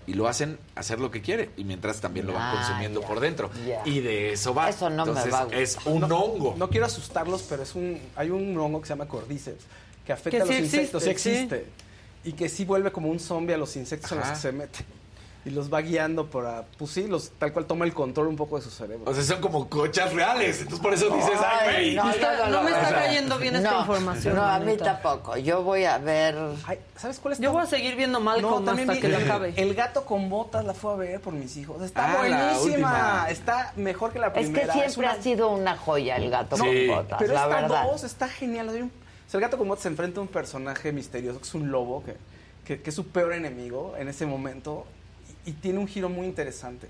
y 0.09 0.13
lo 0.13 0.27
hacen 0.27 0.57
hacer 0.75 0.99
lo 0.99 1.11
que 1.11 1.21
quiere. 1.21 1.51
Y 1.55 1.63
mientras 1.63 2.01
también 2.01 2.25
lo 2.25 2.33
van 2.33 2.41
Ah, 2.41 2.53
consumiendo 2.59 3.01
por 3.01 3.19
dentro. 3.19 3.51
Y 3.85 3.99
de 3.99 4.33
eso 4.33 4.53
va. 4.53 4.69
Eso 4.69 4.89
no 4.89 5.05
me 5.05 5.11
Entonces, 5.11 5.33
va 5.33 5.39
a 5.39 5.43
gustar. 5.43 5.61
Es 5.61 5.77
un 5.85 6.01
no, 6.01 6.17
hongo. 6.19 6.55
No 6.57 6.69
quiero 6.69 6.85
asustarlos, 6.87 7.43
pero 7.43 7.63
es 7.63 7.75
un 7.75 7.99
hay 8.15 8.29
un 8.31 8.57
hongo 8.57 8.81
que 8.81 8.87
se 8.87 8.93
llama 8.93 9.07
cordyceps 9.07 9.63
que 10.05 10.13
afecta 10.13 10.31
Que 10.31 10.41
a 10.41 10.45
los 10.45 10.55
sí 10.55 10.61
insectos, 10.63 11.03
sí 11.03 11.09
existe, 11.09 11.39
sí. 11.39 11.55
existe. 11.55 11.65
Y 12.25 12.33
que 12.33 12.49
sí 12.49 12.65
vuelve 12.65 12.91
como 12.91 13.09
un 13.09 13.19
zombie 13.19 13.53
a 13.53 13.57
los 13.57 13.75
insectos 13.75 14.11
en 14.11 14.17
los 14.17 14.25
Ajá. 14.25 14.33
que 14.35 14.41
se 14.41 14.51
mete. 14.51 14.79
Y 15.45 15.51
los 15.51 15.73
va 15.73 15.79
guiando 15.79 16.29
para, 16.29 16.65
pues 16.77 16.91
sí, 16.91 17.07
los, 17.07 17.29
tal 17.31 17.53
cual 17.53 17.65
toma 17.65 17.85
el 17.85 17.93
control 17.93 18.27
un 18.27 18.35
poco 18.35 18.57
de 18.57 18.61
su 18.61 18.69
cerebro. 18.69 19.09
O 19.09 19.13
sea, 19.13 19.23
son 19.23 19.39
como 19.39 19.69
cochas 19.69 20.13
reales. 20.13 20.57
Entonces 20.59 20.79
por 20.81 20.93
eso 20.93 21.09
dices, 21.15 21.39
ay, 21.43 21.73
güey. 21.73 21.95
no, 21.95 22.09
Está- 22.11 22.37
yo 22.39 22.47
no 22.51 22.63
me 22.63 22.71
está 22.71 22.89
cayendo 22.93 23.37
bien 23.37 23.55
esta 23.55 23.71
No, 23.71 23.79
información, 23.79 24.35
No, 24.35 24.43
a 24.43 24.59
mí 24.59 24.75
tampoco. 24.75 25.37
Yo 25.37 25.63
voy 25.63 25.85
a 25.85 25.97
ver. 25.97 26.35
¿Sabes 26.97 27.19
cuál 27.19 27.33
es? 27.35 27.39
Yo 27.39 27.53
voy 27.53 27.61
a 27.63 27.65
seguir 27.67 27.95
viendo 27.95 28.19
también 28.19 28.89
hasta 28.89 28.93
vi 28.93 28.99
que 28.99 29.07
la 29.07 29.17
el, 29.17 29.23
acabe. 29.23 29.53
El 29.55 29.73
gato 29.75 30.03
con 30.05 30.29
botas 30.29 30.65
la 30.65 30.73
fue 30.73 30.91
a 30.91 30.95
ver 30.97 31.21
por 31.21 31.33
mis 31.33 31.55
hijos. 31.55 31.81
Está 31.83 32.11
Ah, 32.11 32.17
buenísima. 32.17 33.25
Está 33.29 33.71
mejor 33.77 34.11
que 34.11 34.19
la 34.19 34.27
Es 34.27 34.33
primera. 34.33 34.73
que 34.73 34.79
siempre 34.89 34.99
una- 35.07 35.11
ha 35.11 35.21
sido 35.23 35.49
una 35.49 35.77
joya 35.77 36.17
el 36.17 36.29
gato 36.29 36.57
Sí. 36.57 36.63
con 36.87 36.97
botas, 36.97 37.17
Pero 37.19 37.33
la 37.33 37.43
esta 37.45 37.61
verdad. 37.61 37.83
dos 37.85 38.03
está 38.03 38.27
genial. 38.27 38.67
Un- 38.69 38.91
o 38.91 39.29
sea, 39.31 39.37
el 39.37 39.41
gato 39.41 39.57
con 39.57 39.69
botas 39.69 39.83
se 39.83 39.87
enfrenta 39.89 40.19
a 40.19 40.21
un 40.21 40.27
personaje 40.27 40.91
misterioso 40.91 41.39
que 41.39 41.45
es 41.47 41.53
un 41.53 41.71
lobo, 41.71 42.03
que, 42.03 42.17
que- 42.65 42.81
que 42.81 42.89
es 42.89 42.95
su 42.95 43.07
peor 43.07 43.31
enemigo 43.33 43.95
en 43.97 44.09
ese 44.09 44.25
momento. 44.25 44.85
Y, 45.45 45.53
tiene 45.53 45.79
un 45.79 45.87
giro 45.87 46.09
muy 46.09 46.25
interesante. 46.27 46.87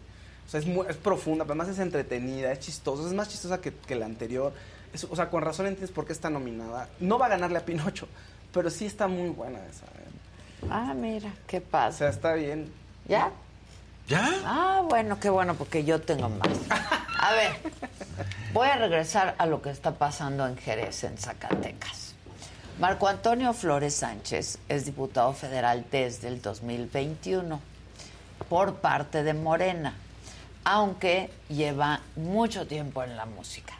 O 0.48 0.50
sea, 0.50 0.60
es, 0.60 0.66
muy- 0.66 0.86
es 0.90 0.98
profunda, 0.98 1.44
pero 1.46 1.54
además 1.54 1.70
es 1.76 1.80
entretenida, 1.80 2.52
es 2.52 2.60
chistosa. 2.60 3.08
Es 3.08 3.14
más 3.14 3.30
chistosa 3.30 3.62
que, 3.62 3.74
que 3.74 3.96
la 3.96 4.06
anterior. 4.06 4.52
Es- 4.94 5.04
o 5.10 5.16
sea, 5.16 5.30
con 5.30 5.42
razón 5.44 5.68
entiendes 5.68 5.92
por 5.94 6.06
qué 6.06 6.14
está 6.14 6.30
nominada. 6.30 6.90
No 7.00 7.20
va 7.20 7.28
a 7.28 7.30
ganarle 7.30 7.58
a 7.60 7.66
Pinocho, 7.66 8.08
pero 8.52 8.70
sí 8.70 8.86
está 8.86 9.08
muy 9.08 9.30
buena 9.30 9.60
esa. 9.60 9.86
¿eh? 9.86 10.68
Ah, 10.70 10.94
mira, 10.96 11.32
qué 11.48 11.60
O 11.60 11.62
pasa. 11.64 11.98
sea, 12.00 12.10
está 12.10 12.34
bien. 12.34 12.72
¿Ya? 13.08 13.32
¿Ya? 14.08 14.28
Ah, 14.44 14.82
bueno, 14.90 15.20
qué 15.20 15.30
bueno, 15.30 15.54
porque 15.54 15.84
yo 15.84 16.02
tengo 16.02 16.30
más. 16.30 16.50
A 17.22 17.32
ver, 17.34 17.52
voy 18.54 18.68
a 18.68 18.76
regresar 18.78 19.36
a 19.38 19.46
lo 19.46 19.62
que 19.62 19.70
está 19.70 19.94
pasando 19.96 20.48
en 20.48 20.58
Jerez, 20.58 21.04
en 21.04 21.18
Zacatecas. 21.18 22.16
Marco 22.80 23.08
Antonio 23.08 23.54
Flores 23.54 23.94
Sánchez 23.94 24.58
es 24.68 24.86
diputado 24.86 25.34
federal 25.34 25.86
desde 25.92 26.28
el 26.30 26.42
2021 26.42 27.62
por 28.48 28.76
parte 28.76 29.24
de 29.24 29.34
Morena, 29.34 29.94
aunque 30.64 31.30
lleva 31.49 32.02
mucho 32.16 32.68
tiempo 32.68 33.03
en 33.03 33.18
la 33.18 33.26
música. 33.26 33.74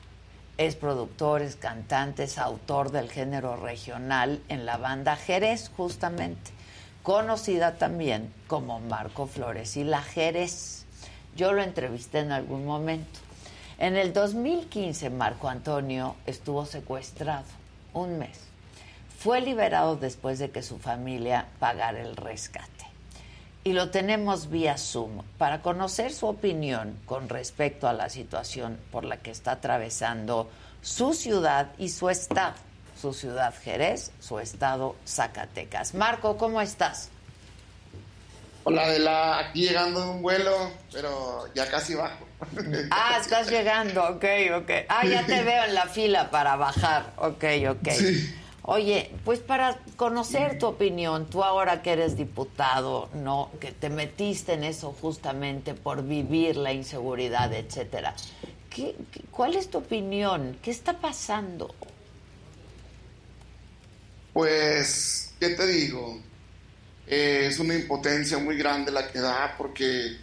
Es 0.57 0.76
productor, 0.76 1.41
es 1.41 1.56
cantante, 1.56 2.23
es 2.23 2.38
autor 2.38 2.91
del 2.91 3.10
género 3.10 3.56
regional 3.56 4.41
en 4.49 4.65
la 4.65 4.77
banda 4.77 5.15
Jerez, 5.15 5.72
justamente, 5.77 6.52
conocida 7.03 7.76
también 7.76 8.34
como 8.48 8.80
Marco 8.80 9.26
Flores 9.26 9.77
y 9.77 9.84
la 9.84 10.02
Jerez. 10.02 10.86
Yo 11.36 11.53
lo 11.53 11.61
entrevisté 11.61 12.19
en 12.19 12.31
algún 12.34 12.65
momento. 12.65 13.19
En 13.77 13.95
el 13.95 14.11
2015 14.11 15.10
Marco 15.10 15.48
Antonio 15.48 16.18
estuvo 16.26 16.65
secuestrado 16.65 17.45
un 17.94 18.19
mes. 18.19 18.41
Fue 19.18 19.40
liberado 19.40 19.95
después 19.95 20.40
de 20.40 20.52
que 20.52 20.61
su 20.61 20.80
familia 20.80 21.48
pagara 21.60 22.02
el 22.02 22.18
rescate. 22.18 22.78
Y 23.70 23.74
lo 23.74 23.91
tenemos 23.91 24.50
vía 24.50 24.80
Zoom 24.80 25.22
para 25.38 25.62
conocer 25.62 26.12
su 26.12 26.26
opinión 26.26 26.98
con 27.06 27.30
respecto 27.30 27.88
a 27.88 27.94
la 27.94 28.10
situación 28.10 28.80
por 28.91 29.06
la 29.06 29.18
que 29.18 29.30
está 29.30 29.52
atravesando 29.52 30.50
su 30.82 31.14
ciudad 31.14 31.68
y 31.78 31.90
su 31.90 32.10
estado. 32.10 32.56
Su 33.00 33.14
ciudad 33.14 33.54
Jerez, 33.64 34.10
su 34.20 34.40
estado 34.40 34.96
Zacatecas. 35.06 35.94
Marco, 35.94 36.36
¿cómo 36.36 36.62
estás? 36.62 37.10
Hola, 38.64 38.90
de 38.90 38.98
la 38.98 39.38
aquí 39.38 39.68
llegando 39.68 40.02
de 40.02 40.10
un 40.10 40.24
vuelo, 40.24 40.72
pero 40.91 41.46
ya 41.54 41.70
casi 41.70 41.94
bajo. 41.94 42.26
Ah, 42.90 43.20
estás 43.22 43.52
llegando, 43.52 44.04
ok, 44.04 44.26
ok. 44.58 44.72
Ah, 44.90 45.06
ya 45.06 45.24
te 45.28 45.44
veo 45.44 45.66
en 45.66 45.76
la 45.76 45.86
fila 45.86 46.32
para 46.32 46.56
bajar, 46.56 47.14
ok, 47.18 47.44
ok. 47.70 47.88
Oye, 48.64 49.11
pues 49.23 49.40
para 49.40 49.80
conocer 49.95 50.60
tu 50.60 50.68
opinión, 50.68 51.27
tú 51.30 51.44
ahora 51.44 51.81
que 51.81 51.91
eres 51.91 52.18
diputado, 52.18 53.10
¿no? 53.14 53.49
Que 53.60 53.72
te 53.72 53.90
metiste 53.90 54.53
en 54.53 54.64
eso 54.64 54.95
justamente 55.02 55.73
por 55.73 56.03
vivir 56.03 56.57
la 56.57 56.73
inseguridad, 56.73 57.53
etcétera. 57.53 58.15
¿Qué, 58.69 58.95
cuál 59.31 59.56
es 59.56 59.69
tu 59.69 59.77
opinión? 59.77 60.57
¿Qué 60.61 60.72
está 60.72 60.99
pasando? 60.99 61.73
Pues, 64.34 65.34
¿qué 65.40 65.49
te 65.49 65.65
digo? 65.65 66.19
Eh, 67.07 67.48
es 67.48 67.60
una 67.60 67.76
impotencia 67.76 68.38
muy 68.38 68.57
grande 68.57 68.91
la 68.91 69.10
que 69.11 69.19
da 69.19 69.56
porque 69.57 70.18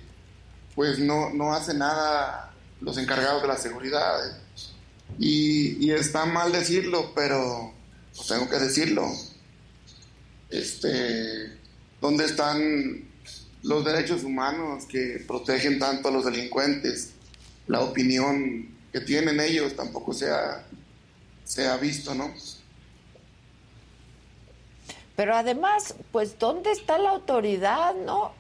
pues 0.74 0.98
no, 0.98 1.30
no 1.30 1.52
hace 1.52 1.74
nada 1.74 2.54
los 2.80 2.98
encargados 2.98 3.42
de 3.42 3.48
la 3.48 3.56
seguridad. 3.56 4.20
Y 5.18 5.90
está 5.90 6.26
mal 6.26 6.52
decirlo, 6.52 7.12
pero 7.14 7.75
pues 8.16 8.28
tengo 8.28 8.48
que 8.48 8.59
decirlo. 8.59 9.06
Este, 10.51 11.52
¿dónde 12.01 12.24
están 12.24 13.05
los 13.62 13.84
derechos 13.84 14.22
humanos 14.24 14.84
que 14.86 15.22
protegen 15.26 15.78
tanto 15.78 16.09
a 16.09 16.10
los 16.12 16.24
delincuentes? 16.24 17.10
La 17.66 17.80
opinión 17.80 18.68
que 18.93 19.01
tienen 19.01 19.40
ellos 19.40 19.74
tampoco 19.76 20.12
se 20.12 20.30
ha, 20.30 20.64
se 21.44 21.66
ha 21.66 21.76
visto, 21.76 22.14
¿no? 22.14 22.32
Pero 25.16 25.34
además, 25.34 25.94
pues, 26.12 26.38
¿dónde 26.38 26.72
está 26.72 26.98
la 26.98 27.10
autoridad, 27.10 27.94
no? 27.94 28.32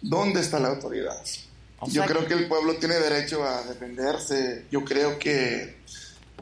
¿Dónde 0.00 0.40
está 0.40 0.60
la 0.60 0.68
autoridad? 0.68 1.20
O 1.80 1.88
Yo 1.90 2.04
creo 2.04 2.22
que- 2.22 2.28
que 2.28 2.34
el 2.34 2.48
pueblo 2.48 2.76
tiene 2.76 2.94
derecho 2.94 3.42
a 3.44 3.62
defenderse. 3.64 4.66
Yo 4.70 4.84
creo 4.84 5.18
que, 5.18 5.76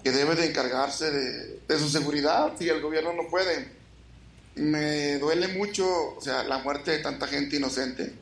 que 0.02 0.10
debe 0.10 0.34
de 0.34 0.46
encargarse 0.46 1.10
de, 1.10 1.60
de 1.68 1.78
su 1.78 1.88
seguridad 1.88 2.52
si 2.58 2.68
el 2.68 2.80
gobierno 2.80 3.12
no 3.12 3.28
puede. 3.28 3.68
Me 4.54 5.18
duele 5.18 5.48
mucho, 5.48 6.16
o 6.16 6.20
sea, 6.20 6.44
la 6.44 6.58
muerte 6.58 6.90
de 6.90 6.98
tanta 6.98 7.26
gente 7.26 7.56
inocente 7.56 8.12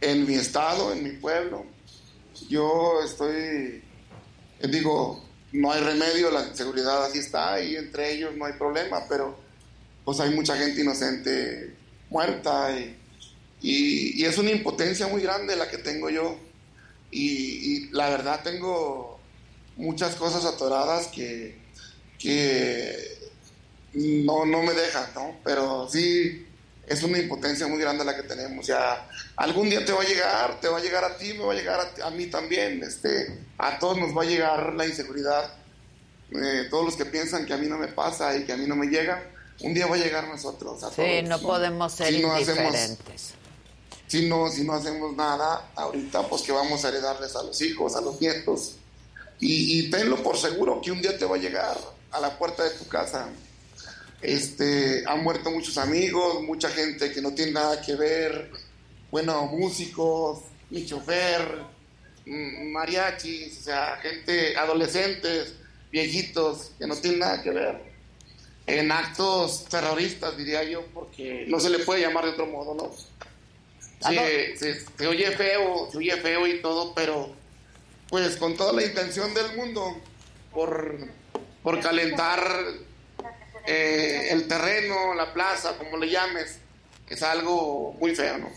en 0.00 0.26
mi 0.26 0.34
estado, 0.34 0.92
en 0.92 1.02
mi 1.02 1.10
pueblo. 1.12 1.64
Yo 2.48 3.00
estoy, 3.04 3.34
eh, 4.60 4.68
digo, 4.68 5.24
no 5.52 5.72
hay 5.72 5.80
remedio, 5.82 6.30
la 6.30 6.54
seguridad 6.54 7.04
así 7.04 7.18
está 7.18 7.60
y 7.60 7.76
entre 7.76 8.12
ellos 8.12 8.36
no 8.36 8.44
hay 8.44 8.52
problema, 8.54 9.04
pero 9.08 9.36
pues 10.04 10.20
hay 10.20 10.30
mucha 10.34 10.56
gente 10.56 10.82
inocente 10.82 11.74
muerta 12.10 12.70
y, 12.78 12.96
y- 13.62 14.20
y 14.22 14.24
es 14.26 14.36
una 14.38 14.50
impotencia 14.50 15.06
muy 15.08 15.22
grande 15.22 15.56
la 15.56 15.68
que 15.70 15.78
tengo 15.78 16.10
yo. 16.10 16.36
Y, 17.10 17.86
y 17.86 17.88
la 17.90 18.10
verdad 18.10 18.42
tengo 18.42 19.13
muchas 19.76 20.14
cosas 20.16 20.44
atoradas 20.44 21.08
que, 21.08 21.58
que 22.18 23.18
no, 23.94 24.44
no 24.44 24.62
me 24.62 24.72
dejan, 24.72 25.06
¿no? 25.14 25.36
Pero 25.44 25.88
sí 25.90 26.46
es 26.86 27.02
una 27.02 27.18
impotencia 27.18 27.66
muy 27.66 27.78
grande 27.78 28.04
la 28.04 28.16
que 28.16 28.22
tenemos. 28.24 28.66
Ya 28.66 29.08
algún 29.36 29.70
día 29.70 29.84
te 29.84 29.92
va 29.92 30.02
a 30.02 30.06
llegar, 30.06 30.60
te 30.60 30.68
va 30.68 30.78
a 30.78 30.82
llegar 30.82 31.04
a 31.04 31.16
ti, 31.16 31.32
me 31.34 31.44
va 31.44 31.52
a 31.52 31.56
llegar 31.56 31.80
a, 32.02 32.06
a 32.06 32.10
mí 32.10 32.26
también. 32.26 32.82
Este, 32.82 33.38
a 33.58 33.78
todos 33.78 33.98
nos 33.98 34.16
va 34.16 34.22
a 34.22 34.26
llegar 34.26 34.74
la 34.74 34.86
inseguridad. 34.86 35.54
Eh, 36.30 36.66
todos 36.70 36.84
los 36.84 36.96
que 36.96 37.04
piensan 37.06 37.46
que 37.46 37.52
a 37.54 37.56
mí 37.56 37.66
no 37.68 37.78
me 37.78 37.88
pasa 37.88 38.36
y 38.36 38.44
que 38.44 38.52
a 38.52 38.56
mí 38.56 38.66
no 38.66 38.74
me 38.76 38.86
llega, 38.86 39.30
un 39.60 39.72
día 39.72 39.86
va 39.86 39.94
a 39.94 39.98
llegar 39.98 40.24
a 40.24 40.28
nosotros. 40.28 40.82
A 40.82 40.90
Sí, 40.90 40.96
todos, 40.96 41.28
no 41.28 41.40
podemos 41.40 41.92
ser 41.92 42.12
Si 42.12 42.20
no 42.22 42.32
hacemos- 42.34 42.64
indiferentes. 42.74 43.34
si 44.08 44.28
no, 44.28 44.50
si 44.50 44.64
no 44.64 44.72
hacemos 44.74 45.14
nada 45.14 45.70
ahorita, 45.76 46.26
pues 46.28 46.42
que 46.42 46.50
vamos 46.52 46.84
a 46.84 46.88
heredarles 46.88 47.36
a 47.36 47.42
los 47.44 47.60
hijos, 47.62 47.94
a 47.94 48.00
los 48.00 48.20
nietos. 48.20 48.76
Y, 49.40 49.80
y 49.80 49.90
tenlo 49.90 50.22
por 50.22 50.36
seguro 50.36 50.80
que 50.80 50.92
un 50.92 51.02
día 51.02 51.18
te 51.18 51.24
va 51.24 51.36
a 51.36 51.38
llegar 51.38 51.76
a 52.10 52.20
la 52.20 52.38
puerta 52.38 52.64
de 52.64 52.70
tu 52.70 52.86
casa. 52.88 53.28
Este, 54.22 55.04
han 55.06 55.22
muerto 55.22 55.50
muchos 55.50 55.76
amigos, 55.76 56.42
mucha 56.44 56.70
gente 56.70 57.12
que 57.12 57.20
no 57.20 57.34
tiene 57.34 57.52
nada 57.52 57.80
que 57.82 57.94
ver, 57.94 58.50
bueno, 59.10 59.46
músicos, 59.46 60.40
mi 60.70 60.86
chofer, 60.86 61.62
mariachis, 62.24 63.58
o 63.60 63.62
sea, 63.64 63.98
gente, 64.00 64.56
adolescentes, 64.56 65.52
viejitos, 65.92 66.70
que 66.78 66.86
no 66.86 66.96
tienen 66.96 67.20
nada 67.20 67.42
que 67.42 67.50
ver. 67.50 67.94
en 68.66 68.90
actos 68.90 69.66
terroristas, 69.66 70.36
diría 70.38 70.64
yo, 70.64 70.86
porque 70.94 71.44
no 71.48 71.60
se 71.60 71.68
le 71.68 71.80
puede 71.80 72.00
llamar 72.00 72.24
de 72.24 72.30
otro 72.30 72.46
modo, 72.46 72.74
¿no? 72.74 72.90
Sí, 74.08 74.16
se, 74.56 74.80
se 74.80 75.06
oye 75.06 75.30
feo, 75.32 75.88
se 75.90 75.98
oye 75.98 76.16
feo 76.16 76.46
y 76.46 76.62
todo, 76.62 76.94
pero 76.94 77.30
pues 78.14 78.36
con 78.36 78.54
toda 78.54 78.72
la 78.72 78.84
intención 78.84 79.34
del 79.34 79.56
mundo 79.56 79.92
por, 80.52 80.98
por 81.64 81.80
calentar 81.80 82.44
eh, 83.66 84.28
el 84.30 84.46
terreno, 84.46 85.14
la 85.14 85.32
plaza, 85.32 85.76
como 85.76 85.96
le 85.96 86.08
llames, 86.08 86.60
es 87.08 87.22
algo 87.24 87.96
muy 87.98 88.14
feo, 88.14 88.38
¿no? 88.38 88.50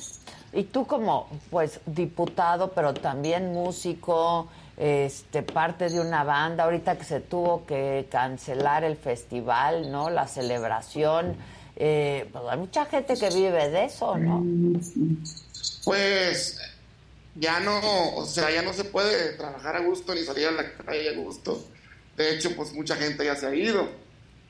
Y 0.53 0.65
tú 0.65 0.85
como, 0.85 1.27
pues, 1.49 1.79
diputado, 1.87 2.71
pero 2.73 2.93
también 2.93 3.51
músico, 3.51 4.47
este, 4.77 5.41
parte 5.41 5.89
de 5.89 6.01
una 6.01 6.23
banda, 6.23 6.65
ahorita 6.65 6.95
que 6.95 7.05
se 7.05 7.19
tuvo 7.19 7.65
que 7.65 8.05
cancelar 8.11 8.83
el 8.83 8.95
festival, 8.95 9.91
¿no? 9.91 10.11
La 10.11 10.27
celebración, 10.27 11.35
eh, 11.77 12.29
pues 12.31 12.43
hay 12.47 12.59
mucha 12.59 12.85
gente 12.85 13.15
que 13.15 13.29
vive 13.31 13.69
de 13.69 13.85
eso, 13.85 14.19
¿no? 14.19 14.45
Pues 15.83 16.59
ya 17.39 17.59
no, 17.59 18.15
o 18.15 18.25
sea, 18.25 18.49
ya 18.51 18.61
no 18.61 18.73
se 18.73 18.83
puede 18.83 19.33
trabajar 19.33 19.75
a 19.75 19.81
gusto 19.81 20.13
ni 20.15 20.23
salir 20.23 20.47
a 20.47 20.51
la 20.51 20.73
calle 20.73 21.09
a 21.09 21.13
gusto. 21.13 21.67
De 22.15 22.33
hecho, 22.33 22.55
pues 22.55 22.73
mucha 22.73 22.95
gente 22.95 23.23
ya 23.23 23.35
se 23.35 23.45
ha 23.45 23.53
ido 23.53 23.89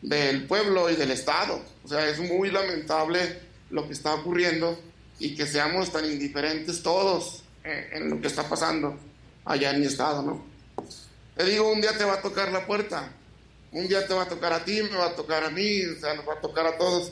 del 0.01 0.45
pueblo 0.47 0.89
y 0.89 0.95
del 0.95 1.11
estado. 1.11 1.61
O 1.83 1.87
sea, 1.87 2.07
es 2.07 2.19
muy 2.19 2.49
lamentable 2.49 3.41
lo 3.69 3.85
que 3.87 3.93
está 3.93 4.13
ocurriendo 4.13 4.79
y 5.19 5.35
que 5.35 5.45
seamos 5.45 5.91
tan 5.91 6.05
indiferentes 6.05 6.81
todos 6.81 7.43
en, 7.63 8.09
lo 8.09 8.21
que 8.21 8.27
está 8.27 8.47
pasando 8.47 8.97
allá 9.43 9.71
en 9.71 9.81
mi 9.81 9.87
estado, 9.87 10.21
¿no? 10.21 10.45
Te 11.35 11.43
digo, 11.43 11.71
un 11.71 11.81
día 11.81 11.97
te 11.97 12.05
va 12.05 12.15
a 12.15 12.21
tocar 12.21 12.51
la 12.51 12.65
puerta, 12.65 13.11
un 13.71 13.87
día 13.87 14.07
te 14.07 14.13
va 14.13 14.23
a 14.23 14.29
tocar 14.29 14.53
a 14.53 14.63
ti, 14.63 14.81
me 14.81 14.97
va 14.97 15.07
a 15.07 15.15
tocar 15.15 15.43
a 15.43 15.49
mí, 15.49 15.85
o 15.85 15.99
sea, 15.99 16.13
nos 16.15 16.27
va 16.27 16.33
a 16.33 16.41
tocar 16.41 16.65
a 16.65 16.77
todos. 16.77 17.11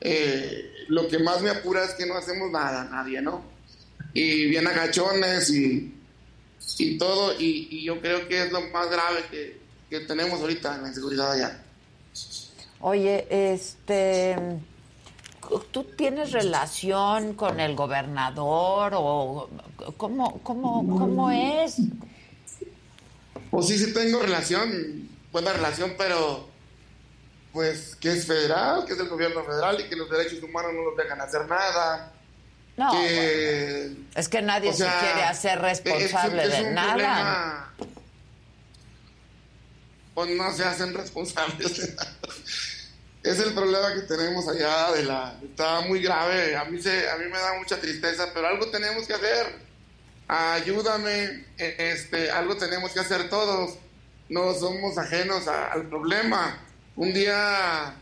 Eh, 0.00 0.70
lo 0.88 1.08
que 1.08 1.18
más 1.18 1.42
me 1.42 1.50
apura 1.50 1.84
es 1.84 1.94
que 1.94 2.06
no 2.06 2.14
hacemos 2.14 2.50
nada, 2.50 2.84
nadie, 2.84 3.20
¿no? 3.20 3.57
Y 4.12 4.46
bien 4.46 4.66
agachones 4.66 5.50
y, 5.50 5.94
y 6.78 6.98
todo, 6.98 7.34
y, 7.38 7.68
y 7.70 7.84
yo 7.84 8.00
creo 8.00 8.26
que 8.26 8.44
es 8.44 8.52
lo 8.52 8.60
más 8.68 8.90
grave 8.90 9.24
que, 9.30 9.60
que 9.90 10.00
tenemos 10.00 10.40
ahorita 10.40 10.76
en 10.76 10.82
la 10.82 10.88
inseguridad 10.88 11.32
allá. 11.32 11.62
Oye, 12.80 13.26
este, 13.30 14.36
¿tú 15.70 15.84
tienes 15.84 16.32
relación 16.32 17.34
con 17.34 17.60
el 17.60 17.74
gobernador 17.74 18.92
o 18.94 19.50
cómo, 19.96 20.40
cómo, 20.42 20.98
cómo 20.98 21.30
es? 21.30 21.76
Pues 23.50 23.66
sí, 23.66 23.78
sí 23.78 23.92
tengo 23.92 24.20
relación, 24.20 25.08
buena 25.32 25.52
relación, 25.52 25.94
pero 25.98 26.48
pues 27.52 27.96
que 27.96 28.12
es 28.12 28.26
federal, 28.26 28.84
que 28.84 28.92
es 28.92 28.98
el 29.00 29.08
gobierno 29.08 29.42
federal 29.42 29.80
y 29.80 29.88
que 29.88 29.96
los 29.96 30.08
derechos 30.08 30.42
humanos 30.42 30.72
no 30.74 30.84
nos 30.84 30.96
dejan 30.96 31.20
hacer 31.20 31.46
nada. 31.48 32.12
No, 32.78 32.92
que, 32.92 33.92
Es 34.14 34.28
que 34.28 34.40
nadie 34.40 34.70
o 34.70 34.72
sea, 34.72 35.00
se 35.00 35.06
quiere 35.06 35.22
hacer 35.24 35.58
responsable 35.60 36.42
es- 36.44 36.48
es 36.54 36.64
de 36.64 36.70
nada. 36.70 36.88
problema, 36.92 37.74
Pues 40.14 40.30
no 40.30 40.52
se 40.52 40.64
hacen 40.64 40.94
responsables 40.94 41.76
de 41.76 41.92
nada. 41.94 42.12
Es 43.24 43.38
el 43.40 43.52
problema 43.52 43.94
que 43.94 44.02
tenemos 44.02 44.48
allá 44.48 44.92
de 44.92 45.02
la 45.04 45.34
está 45.42 45.80
muy 45.82 46.00
grave. 46.00 46.56
A 46.56 46.64
mí 46.64 46.80
se 46.80 47.10
a 47.10 47.16
mí 47.16 47.24
me 47.26 47.38
da 47.38 47.54
mucha 47.58 47.78
tristeza, 47.80 48.28
pero 48.32 48.46
algo 48.46 48.70
tenemos 48.70 49.06
que 49.06 49.14
hacer. 49.14 49.56
Ayúdame, 50.28 51.44
e- 51.58 51.76
este, 51.92 52.30
algo 52.30 52.56
tenemos 52.56 52.92
que 52.92 53.00
hacer 53.00 53.28
todos. 53.28 53.76
No 54.28 54.54
somos 54.54 54.96
ajenos 54.98 55.48
a- 55.48 55.72
al 55.72 55.88
problema. 55.88 56.60
Un 56.96 57.12
día, 57.12 57.94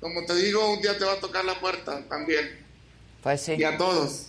como 0.00 0.24
te 0.26 0.34
digo, 0.34 0.72
un 0.72 0.82
día 0.82 0.98
te 0.98 1.04
va 1.04 1.12
a 1.14 1.20
tocar 1.20 1.44
la 1.44 1.58
puerta 1.60 2.02
también. 2.08 2.63
Pues. 3.24 3.48
Y 3.48 3.64
a 3.64 3.78
todos. 3.78 4.26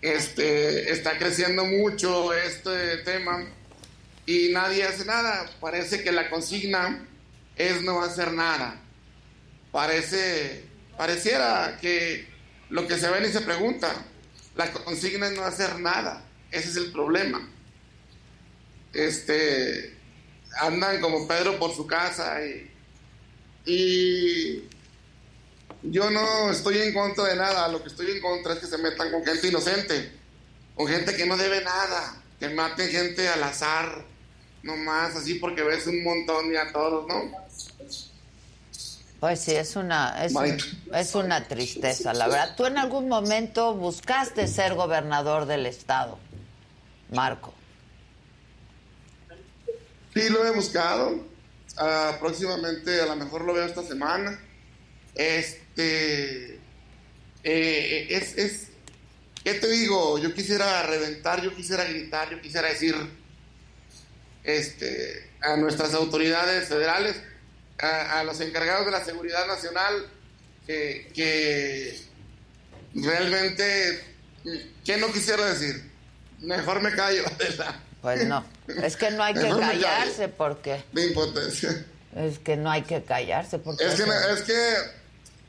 Este, 0.00 0.90
está 0.90 1.18
creciendo 1.18 1.66
mucho 1.66 2.32
este 2.32 2.96
tema 2.98 3.46
y 4.24 4.48
nadie 4.52 4.84
hace 4.84 5.04
nada. 5.04 5.50
Parece 5.60 6.02
que 6.02 6.12
la 6.12 6.30
consigna 6.30 7.06
es 7.56 7.82
no 7.82 8.02
hacer 8.02 8.32
nada. 8.32 8.80
Parece, 9.70 10.64
pareciera 10.96 11.76
que 11.78 12.26
lo 12.70 12.88
que 12.88 12.96
se 12.96 13.10
ve 13.10 13.20
ni 13.20 13.28
se 13.28 13.42
pregunta. 13.42 13.92
La 14.56 14.72
consigna 14.72 15.28
es 15.28 15.36
no 15.36 15.44
hacer 15.44 15.78
nada. 15.78 16.24
Ese 16.50 16.70
es 16.70 16.76
el 16.76 16.92
problema. 16.92 17.46
Este, 18.94 19.94
andan 20.58 21.02
como 21.02 21.28
Pedro 21.28 21.58
por 21.58 21.74
su 21.74 21.86
casa 21.86 22.38
y, 22.46 22.70
y 23.66 24.64
yo 25.90 26.10
no 26.10 26.50
estoy 26.50 26.78
en 26.78 26.92
contra 26.92 27.24
de 27.24 27.36
nada. 27.36 27.68
Lo 27.68 27.82
que 27.82 27.88
estoy 27.88 28.10
en 28.10 28.20
contra 28.20 28.54
es 28.54 28.60
que 28.60 28.66
se 28.66 28.78
metan 28.78 29.10
con 29.10 29.24
gente 29.24 29.48
inocente, 29.48 30.12
con 30.74 30.86
gente 30.86 31.16
que 31.16 31.26
no 31.26 31.36
debe 31.36 31.62
nada, 31.62 32.22
que 32.38 32.48
maten 32.48 32.88
gente 32.88 33.28
al 33.28 33.42
azar, 33.42 34.04
nomás 34.62 35.16
así 35.16 35.34
porque 35.34 35.62
ves 35.62 35.86
un 35.86 36.02
montón 36.02 36.52
y 36.52 36.56
a 36.56 36.72
todos, 36.72 37.06
¿no? 37.06 37.46
Pues 39.20 39.40
sí, 39.40 39.54
es 39.54 39.76
una, 39.76 40.24
es, 40.24 40.34
es 40.92 41.14
una 41.14 41.48
tristeza, 41.48 42.12
la 42.12 42.28
verdad. 42.28 42.54
¿Tú 42.56 42.66
en 42.66 42.76
algún 42.76 43.08
momento 43.08 43.74
buscaste 43.74 44.46
ser 44.46 44.74
gobernador 44.74 45.46
del 45.46 45.64
estado, 45.64 46.18
Marco? 47.10 47.54
Sí, 50.12 50.28
lo 50.28 50.46
he 50.46 50.50
buscado. 50.50 51.24
Ah, 51.78 52.16
próximamente, 52.20 53.00
a 53.00 53.06
lo 53.06 53.16
mejor 53.16 53.42
lo 53.42 53.54
veo 53.54 53.64
esta 53.64 53.82
semana. 53.82 54.38
Este. 55.14 55.65
Eh, 55.84 56.58
es, 58.10 58.38
es. 58.38 58.66
¿Qué 59.44 59.54
te 59.54 59.68
digo? 59.68 60.18
Yo 60.18 60.34
quisiera 60.34 60.82
reventar, 60.82 61.42
yo 61.42 61.54
quisiera 61.54 61.84
gritar, 61.84 62.30
yo 62.30 62.40
quisiera 62.40 62.68
decir. 62.68 62.94
Este. 64.44 65.30
A 65.42 65.56
nuestras 65.56 65.94
autoridades 65.94 66.68
federales, 66.68 67.16
a, 67.78 68.20
a 68.20 68.24
los 68.24 68.40
encargados 68.40 68.86
de 68.86 68.92
la 68.92 69.04
seguridad 69.04 69.46
nacional, 69.46 70.06
que, 70.66 71.10
que 71.14 72.00
realmente. 72.94 74.02
¿Qué 74.84 74.96
no 74.96 75.12
quisiera 75.12 75.44
decir? 75.46 75.90
Mejor 76.40 76.80
me 76.82 76.92
callo. 76.94 77.22
Pues 78.02 78.24
no, 78.24 78.44
es 78.84 78.96
que 78.96 79.10
no 79.10 79.24
hay 79.24 79.34
que 79.34 79.48
callarse 79.48 80.28
porque 80.28 80.84
De 80.92 81.08
impotencia. 81.08 81.84
es 82.14 82.38
que 82.38 82.56
no 82.56 82.70
hay 82.70 82.82
que 82.82 83.02
callarse 83.02 83.58
porque 83.58 83.84
Es 83.84 83.94
que, 83.94 84.04
es 84.32 84.42
que, 84.42 84.74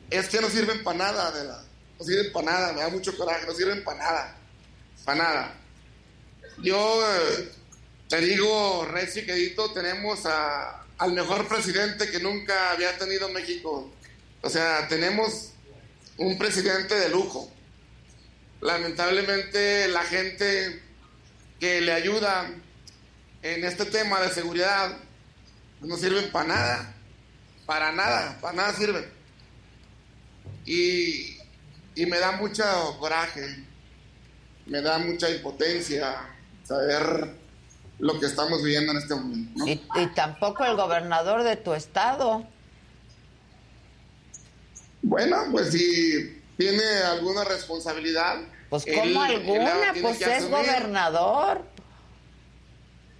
es 0.09 0.29
que 0.29 0.39
no 0.41 0.49
sirven 0.49 0.83
para 0.83 0.97
nada. 0.97 1.63
No 1.99 2.05
sirven 2.05 2.31
para 2.31 2.45
nada, 2.51 2.73
me 2.73 2.81
da 2.81 2.89
mucho 2.89 3.15
coraje, 3.17 3.45
no 3.45 3.53
sirven 3.53 3.83
para 3.83 3.97
nada. 3.99 4.35
Para 5.05 5.17
nada. 5.17 5.53
Yo 6.59 7.01
eh, 7.05 7.51
te 8.09 8.17
digo, 8.21 8.85
recio 8.85 9.21
y 9.21 9.25
quedito, 9.25 9.71
tenemos 9.73 10.25
a- 10.25 10.83
al 10.97 11.13
mejor 11.13 11.47
presidente 11.47 12.09
que 12.09 12.19
nunca 12.19 12.71
había 12.71 12.97
tenido 12.97 13.29
México. 13.29 13.91
O 14.41 14.49
sea, 14.49 14.87
tenemos 14.87 15.51
un 16.17 16.37
presidente 16.37 16.95
de 16.95 17.09
lujo. 17.09 17.51
Lamentablemente 18.61 19.87
la 19.87 20.03
gente 20.03 20.81
que 21.59 21.81
le 21.81 21.93
ayuda 21.93 22.49
en 23.43 23.63
este 23.65 23.85
tema 23.85 24.19
de 24.21 24.31
seguridad 24.31 24.97
no 25.81 25.95
sirven 25.97 26.31
para 26.31 26.47
nada. 26.47 26.93
Para 27.67 27.91
nada, 27.91 28.37
para 28.41 28.55
nada 28.55 28.73
sirven. 28.73 29.16
Y, 30.67 31.37
y 31.95 32.05
me 32.05 32.19
da 32.19 32.33
mucho 32.33 32.63
coraje, 32.99 33.63
me 34.65 34.81
da 34.81 34.97
mucha 34.99 35.29
impotencia 35.29 36.27
saber 36.65 37.33
lo 37.99 38.19
que 38.19 38.25
estamos 38.25 38.61
viviendo 38.61 38.91
en 38.91 38.97
este 38.97 39.15
momento. 39.15 39.51
¿no? 39.55 39.65
y, 39.67 39.81
y 39.95 40.07
tampoco 40.13 40.65
el 40.65 40.75
gobernador 40.75 41.43
de 41.43 41.55
tu 41.55 41.73
estado. 41.73 42.45
Bueno, 45.01 45.37
pues 45.51 45.71
si 45.71 46.43
tiene 46.57 46.83
alguna 46.83 47.45
responsabilidad. 47.45 48.39
Pues 48.69 48.83
como 48.85 49.21
alguna, 49.21 49.93
pues 50.01 50.21
es 50.21 50.49
gobernador. 50.49 51.61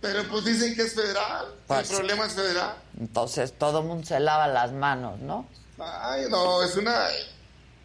Pero 0.02 0.28
pues 0.30 0.44
dicen 0.45 0.76
que 0.76 0.82
es 0.84 0.94
federal, 0.94 1.56
Pues- 1.65 1.90
el 1.90 1.95
problema 1.95 2.26
es 2.26 2.34
federal. 2.34 2.76
Entonces 2.99 3.53
todo 3.57 3.80
el 3.80 3.86
mundo 3.88 4.06
se 4.06 4.19
lava 4.19 4.48
las 4.48 4.74
manos, 4.74 5.19
¿no? 5.22 5.48
Ay, 5.80 6.26
no, 6.30 6.61
es 6.64 6.76
una, 6.76 7.07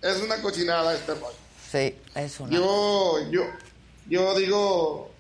es 0.03 0.21
una 0.21 0.43
cochinada 0.43 0.95
este 0.95 1.15
rollo. 1.15 1.37
Sí, 1.71 1.95
es 2.15 2.41
una. 2.41 2.51
Yo, 2.53 3.31
yo, 3.31 3.47
yo 4.09 4.39
digo, 4.39 5.11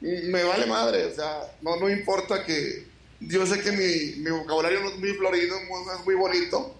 me 0.00 0.44
vale 0.44 0.66
madre, 0.66 1.06
o 1.06 1.14
sea, 1.14 1.40
no, 1.62 1.76
no 1.76 1.88
importa 1.88 2.44
que, 2.44 2.86
yo 3.20 3.46
sé 3.46 3.60
que 3.60 3.72
mi, 3.72 4.20
mi 4.22 4.30
vocabulario 4.30 4.80
no 4.80 4.90
es 4.90 4.98
muy 4.98 5.14
florido, 5.14 5.56
no 5.68 5.92
es 5.92 6.04
muy 6.04 6.14
bonito, 6.14 6.74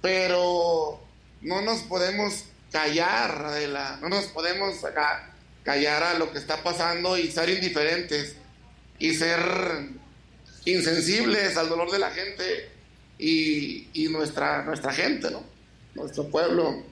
pero 0.00 1.00
no 1.42 1.60
nos 1.62 1.80
podemos 1.80 2.44
callar, 2.72 3.46
Adela, 3.46 3.98
no 4.00 4.08
nos 4.08 4.26
podemos 4.26 4.82
acá 4.84 5.34
callar 5.64 6.02
a 6.02 6.14
lo 6.14 6.32
que 6.32 6.38
está 6.38 6.62
pasando 6.62 7.18
y 7.18 7.30
ser 7.30 7.50
indiferentes 7.50 8.36
y 8.98 9.14
ser 9.14 9.40
insensibles 10.64 11.56
al 11.56 11.68
dolor 11.68 11.90
de 11.90 11.98
la 11.98 12.10
gente 12.10 12.70
y, 13.18 13.88
y 13.92 14.08
nuestra, 14.08 14.62
nuestra 14.62 14.92
gente, 14.92 15.30
¿no? 15.30 15.57
Nuestro 15.94 16.28
pueblo. 16.28 16.82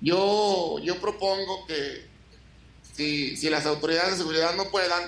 Yo, 0.00 0.78
yo 0.82 1.00
propongo 1.00 1.66
que 1.66 2.06
si, 2.94 3.36
si 3.36 3.50
las 3.50 3.66
autoridades 3.66 4.12
de 4.12 4.16
seguridad 4.18 4.54
no 4.54 4.70
puedan, 4.70 5.02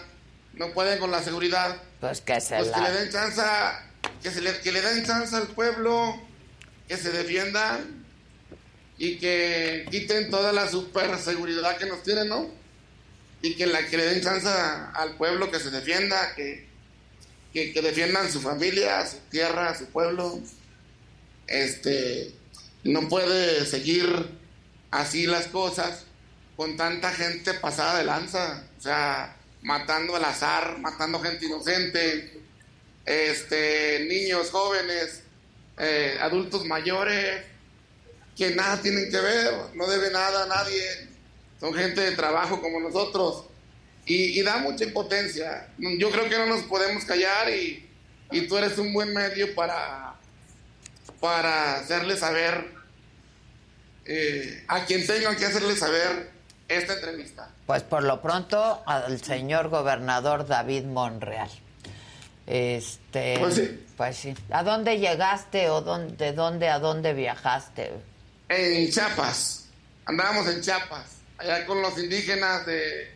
no 0.54 0.72
pueden 0.72 0.98
con 0.98 1.10
la 1.10 1.22
seguridad, 1.22 1.82
Pues 2.00 2.20
que 2.20 2.40
se 2.40 2.56
pues 2.56 2.70
que 2.70 2.80
le 2.80 2.90
den 2.90 3.10
chance, 3.10 3.42
que, 4.22 4.30
se 4.30 4.40
le, 4.40 4.58
que 4.60 4.72
le 4.72 4.80
den 4.80 5.04
chance 5.04 5.34
al 5.34 5.48
pueblo, 5.48 6.20
que 6.88 6.96
se 6.96 7.10
defiendan 7.10 8.04
y 8.98 9.16
que 9.18 9.86
quiten 9.90 10.30
toda 10.30 10.52
la 10.52 10.68
super 10.68 11.16
seguridad 11.18 11.76
que 11.78 11.86
nos 11.86 12.02
tienen, 12.02 12.28
¿no? 12.28 12.48
Y 13.42 13.54
que, 13.54 13.66
la, 13.66 13.86
que 13.86 13.96
le 13.96 14.04
den 14.04 14.22
chance 14.22 14.48
al 14.48 15.16
pueblo 15.16 15.50
que 15.50 15.58
se 15.58 15.70
defienda, 15.70 16.34
que, 16.34 16.66
que, 17.52 17.72
que 17.72 17.80
defiendan 17.80 18.30
su 18.30 18.40
familia, 18.40 19.06
su 19.06 19.16
tierra, 19.30 19.74
su 19.76 19.86
pueblo. 19.86 20.40
Este, 21.46 22.34
no 22.85 23.09
puede 23.09 23.66
seguir 23.66 24.09
así 24.90 25.27
las 25.27 25.47
cosas 25.47 26.05
con 26.57 26.77
tanta 26.77 27.11
gente 27.12 27.55
pasada 27.55 27.98
de 27.98 28.05
lanza, 28.05 28.65
o 28.78 28.82
sea, 28.82 29.36
matando 29.62 30.16
al 30.16 30.24
azar, 30.24 30.78
matando 30.78 31.20
gente 31.20 31.47
inocente, 31.47 32.40
este, 33.07 34.07
niños 34.09 34.51
jóvenes, 34.51 35.23
eh, 35.78 36.19
adultos 36.20 36.65
mayores, 36.66 37.44
que 38.36 38.51
nada 38.51 38.81
tienen 38.81 39.11
que 39.11 39.20
ver, 39.20 39.55
no 39.74 39.86
debe 39.86 40.11
nada 40.11 40.44
a 40.44 40.47
nadie, 40.47 41.09
son 41.59 41.74
gente 41.74 42.01
de 42.01 42.12
trabajo 42.12 42.61
como 42.61 42.81
nosotros, 42.81 43.47
y, 44.07 44.43
da 44.43 44.59
mucha 44.59 44.85
impotencia. 44.85 45.69
Yo 45.78 46.11
creo 46.11 46.28
que 46.28 46.36
no 46.36 46.47
nos 46.47 46.62
podemos 46.62 47.05
callar 47.05 47.48
y, 47.51 47.89
y 48.32 48.48
tú 48.48 48.59
eres 48.59 48.77
un 48.78 48.93
buen 48.93 49.15
medio 49.15 49.55
para, 49.55 50.19
para 51.20 51.76
hacerle 51.76 52.16
saber 52.16 52.64
eh, 54.06 54.64
a 54.68 54.84
quien 54.84 55.06
tengan 55.06 55.36
que 55.36 55.47
hacerle 55.47 55.76
saber 55.76 56.30
esta 56.68 56.94
entrevista. 56.94 57.51
Pues 57.66 57.82
por 57.82 58.02
lo 58.02 58.20
pronto 58.20 58.82
al 58.86 59.22
señor 59.22 59.68
gobernador 59.68 60.47
David 60.47 60.84
Monreal. 60.84 61.51
Este, 62.47 63.36
Pues 63.38 63.55
sí. 63.55 63.86
pues 63.97 64.16
sí. 64.16 64.34
¿A 64.51 64.62
dónde 64.64 64.98
llegaste 64.98 65.68
o 65.70 65.82
dónde, 65.82 66.16
de 66.16 66.32
dónde 66.32 66.68
a 66.68 66.78
dónde 66.78 67.12
viajaste? 67.12 67.92
En 68.48 68.90
Chiapas, 68.90 69.68
andábamos 70.06 70.48
en 70.48 70.60
Chiapas, 70.60 71.18
allá 71.38 71.64
con 71.66 71.80
los 71.80 71.97
indígenas 71.98 72.66
de 72.66 73.14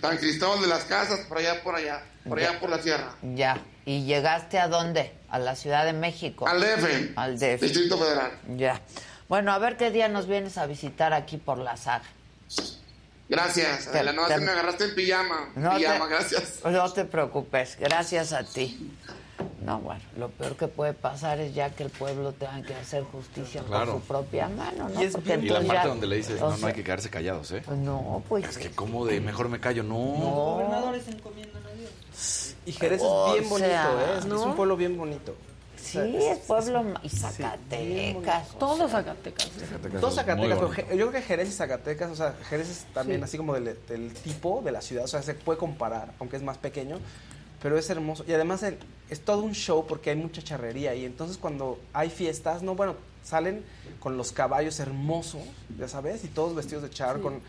San 0.00 0.16
Cristóbal 0.16 0.62
de 0.62 0.68
las 0.68 0.84
Casas, 0.84 1.20
por 1.28 1.36
allá, 1.38 1.62
por 1.62 1.74
allá, 1.74 2.02
por 2.26 2.38
allá 2.38 2.58
por 2.58 2.70
la 2.70 2.78
sierra. 2.82 3.14
Ya. 3.34 3.60
¿Y 3.90 4.04
llegaste 4.04 4.60
a 4.60 4.68
dónde? 4.68 5.10
A 5.30 5.40
la 5.40 5.56
Ciudad 5.56 5.84
de 5.84 5.92
México. 5.92 6.46
Al 6.46 6.60
DF. 6.60 7.10
Al 7.16 7.36
DF. 7.40 7.60
Distrito 7.60 7.98
Federal. 7.98 8.30
Ya. 8.56 8.80
Bueno, 9.28 9.50
a 9.52 9.58
ver 9.58 9.76
qué 9.76 9.90
día 9.90 10.06
nos 10.06 10.28
vienes 10.28 10.58
a 10.58 10.66
visitar 10.66 11.12
aquí 11.12 11.38
por 11.38 11.58
la 11.58 11.76
saga. 11.76 12.04
Gracias, 13.28 13.86
Te- 13.86 13.98
Adela, 13.98 14.12
no, 14.12 14.28
te- 14.28 14.38
me 14.38 14.52
agarraste 14.52 14.84
en 14.84 14.94
pijama. 14.94 15.50
No 15.56 15.76
pijama, 15.76 16.04
te- 16.06 16.14
gracias. 16.14 16.60
No 16.64 16.92
te 16.92 17.04
preocupes, 17.04 17.76
gracias 17.80 18.32
a 18.32 18.44
ti. 18.44 18.92
No, 19.60 19.80
bueno, 19.80 20.02
lo 20.16 20.28
peor 20.28 20.54
que 20.56 20.68
puede 20.68 20.92
pasar 20.92 21.40
es 21.40 21.52
ya 21.52 21.70
que 21.70 21.82
el 21.82 21.90
pueblo 21.90 22.30
tenga 22.32 22.62
que 22.62 22.74
hacer 22.74 23.02
justicia 23.02 23.62
Claro. 23.64 23.94
por 23.94 24.02
su 24.02 24.06
propia 24.06 24.48
mano, 24.48 24.88
¿no? 24.88 25.02
Y, 25.02 25.04
es 25.06 25.12
Porque 25.14 25.30
y 25.30 25.36
la 25.36 25.42
entonces 25.42 25.66
parte 25.66 25.82
ya- 25.82 25.88
donde 25.88 26.06
le 26.06 26.16
dices, 26.16 26.40
no, 26.40 26.56
no 26.56 26.66
hay 26.68 26.74
que 26.74 26.84
quedarse 26.84 27.10
callados, 27.10 27.50
¿eh? 27.50 27.62
No, 27.76 28.22
pues. 28.28 28.44
Es 28.48 28.56
que 28.58 28.70
como 28.70 29.04
de 29.04 29.20
mejor 29.20 29.48
me 29.48 29.58
callo, 29.58 29.82
no. 29.82 29.94
Los 29.96 30.34
gobernadores 30.34 31.08
encomiendan 31.08 31.66
a 31.66 31.70
Dios. 31.70 32.54
Y 32.70 32.72
Jerez 32.72 33.02
es 33.02 33.32
bien 33.32 33.48
bonito, 33.48 33.68
sea, 33.68 33.90
¿eh? 34.14 34.18
Es, 34.18 34.26
¿no? 34.26 34.36
es 34.36 34.42
un 34.42 34.54
pueblo 34.56 34.76
bien 34.76 34.96
bonito. 34.96 35.34
Sí, 35.76 35.98
es 35.98 36.38
pueblo 36.40 36.82
ma- 36.84 37.00
y 37.02 37.08
Zacatecas. 37.08 38.48
Todo 38.58 38.88
Zacatecas. 38.88 39.50
Zacatecas, 40.12 40.58
pero 40.58 40.70
Je- 40.72 40.96
yo 40.96 41.08
creo 41.08 41.12
que 41.12 41.22
Jerez 41.22 41.48
y 41.48 41.52
Zacatecas, 41.52 42.10
o 42.10 42.14
sea, 42.16 42.34
Jerez 42.48 42.68
es 42.68 42.84
también 42.94 43.20
Sí. 43.20 43.24
así 43.24 43.36
como 43.38 43.54
del, 43.54 43.76
del 43.88 44.12
tipo 44.14 44.60
de 44.64 44.72
la 44.72 44.82
ciudad, 44.82 45.04
o 45.04 45.08
sea, 45.08 45.22
se 45.22 45.34
puede 45.34 45.58
comparar, 45.58 46.12
aunque 46.20 46.36
es 46.36 46.42
más 46.42 46.58
pequeño, 46.58 46.98
pero 47.62 47.78
es 47.78 47.88
hermoso. 47.90 48.24
Y 48.28 48.32
además 48.32 48.62
el- 48.62 48.78
es 49.08 49.20
todo 49.24 49.42
un 49.42 49.54
show 49.54 49.86
porque 49.86 50.10
hay 50.10 50.16
mucha 50.16 50.42
charrería 50.42 50.94
y 50.94 51.04
entonces 51.04 51.38
cuando 51.38 51.78
hay 51.92 52.10
fiestas, 52.10 52.62
no, 52.62 52.74
bueno, 52.74 52.94
salen 53.24 53.64
con 54.00 54.16
los 54.16 54.32
caballos 54.32 54.80
hermosos, 54.80 55.40
ya 55.78 55.88
sabes, 55.88 56.24
y 56.24 56.28
todos 56.28 56.54
vestidos 56.54 56.82
de 56.82 56.90
charro, 56.90 57.16
Sí. 57.18 57.22
con, 57.22 57.40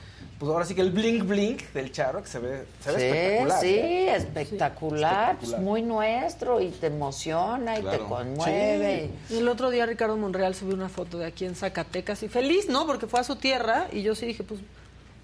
pues 0.42 0.52
ahora 0.52 0.66
sí 0.66 0.74
que 0.74 0.82
el 0.82 0.90
blink 0.90 1.24
blink 1.28 1.62
del 1.72 1.92
charro, 1.92 2.24
que 2.24 2.28
se 2.28 2.40
ve, 2.40 2.64
se 2.84 2.92
ve 2.94 2.98
Sí, 2.98 3.06
espectacular. 3.06 3.62
sí, 3.62 3.68
¿eh? 3.76 4.16
espectacular, 4.16 5.38
pues 5.38 5.60
muy 5.60 5.84
nuestro 5.84 6.60
y 6.60 6.70
te 6.70 6.88
emociona 6.88 7.78
y 7.78 7.84
te 7.84 8.00
conmueve. 8.00 9.12
Y 9.30 9.38
El 9.38 9.48
otro 9.48 9.70
día 9.70 9.86
Ricardo 9.86 10.18
Monreal 10.18 10.56
subió 10.56 10.74
una 10.74 10.90
foto 10.90 11.20
de 11.20 11.28
aquí 11.28 11.46
en 11.46 11.54
Zacatecas 11.54 12.24
y 12.24 12.28
feliz, 12.28 12.70
¿no? 12.70 12.88
Porque 12.88 13.06
fue 13.06 13.20
a 13.20 13.24
su 13.24 13.36
tierra 13.36 13.86
y 13.92 14.02
yo 14.02 14.16
sí 14.16 14.26
dije, 14.26 14.44
pues 14.44 14.62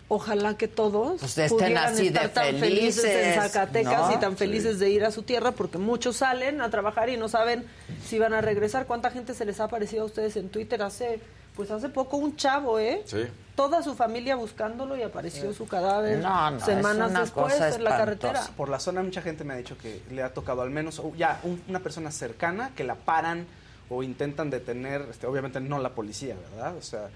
ojalá 0.08 0.56
que 0.56 0.68
todos 0.68 1.20
Pues 1.20 1.36
estén 1.36 1.50
pudieran 1.50 1.94
así 1.96 2.10
de 2.10 2.24
estar 2.24 2.30
tan 2.30 2.56
felices 2.58 3.04
en 3.04 3.42
Zacatecas 3.42 4.10
¿no? 4.12 4.14
y 4.14 4.20
tan 4.20 4.38
felices 4.38 4.78
de 4.78 4.92
ir 4.92 5.04
a 5.04 5.10
su 5.10 5.24
tierra 5.24 5.52
porque 5.52 5.80
muchos 5.80 6.18
salen 6.18 6.62
a 6.62 6.70
trabajar 6.70 7.10
y 7.10 7.18
no 7.18 7.28
saben 7.28 7.66
si 8.06 8.20
van 8.20 8.36
a 8.36 8.42
regresar. 8.42 8.86
¿Cuánta 8.86 9.10
gente 9.10 9.34
se 9.34 9.46
les 9.46 9.60
ha 9.62 9.64
aparecido 9.64 10.04
a 10.04 10.06
ustedes 10.06 10.38
en 10.38 10.50
Twitter 10.50 10.84
hace 10.84 11.20
pues 11.58 11.70
hace 11.72 11.90
poco 11.90 12.16
un 12.18 12.38
chavo, 12.38 12.80
¿eh? 12.80 13.02
Sí. 13.06 13.24
Toda 13.56 13.82
su 13.84 13.96
familia 13.96 14.36
buscándolo 14.36 14.96
y 14.96 15.02
apareció 15.02 15.52
su 15.52 15.68
cadáver 15.68 16.20
No, 16.20 16.52
no, 16.52 16.58
es 16.58 16.64
semanas 16.64 17.10
una 17.10 17.22
después 17.22 17.54
cosa 17.56 17.76
en 17.76 17.84
la 17.84 17.90
carretera. 17.98 18.44
Por 18.56 18.70
la 18.70 18.80
zona 18.80 19.02
mucha 19.04 19.22
gente 19.24 19.44
me 19.44 19.56
ha 19.56 19.58
dicho 19.58 19.76
que 19.78 20.02
le 20.12 20.22
ha 20.24 20.32
tocado 20.34 20.62
al 20.62 20.70
menos 20.70 21.02
ya 21.18 21.40
un- 21.44 21.62
una 21.68 21.80
persona 21.80 22.12
cercana 22.12 22.70
que 22.76 22.84
la 22.84 22.94
paran 22.96 23.48
o 23.90 24.04
intentan 24.04 24.50
detener, 24.52 25.08
este, 25.10 25.26
obviamente 25.26 25.60
no 25.60 25.80
la 25.80 25.90
policía, 25.90 26.36
¿verdad? 26.52 26.76
O 26.78 26.82
sea, 26.84 27.10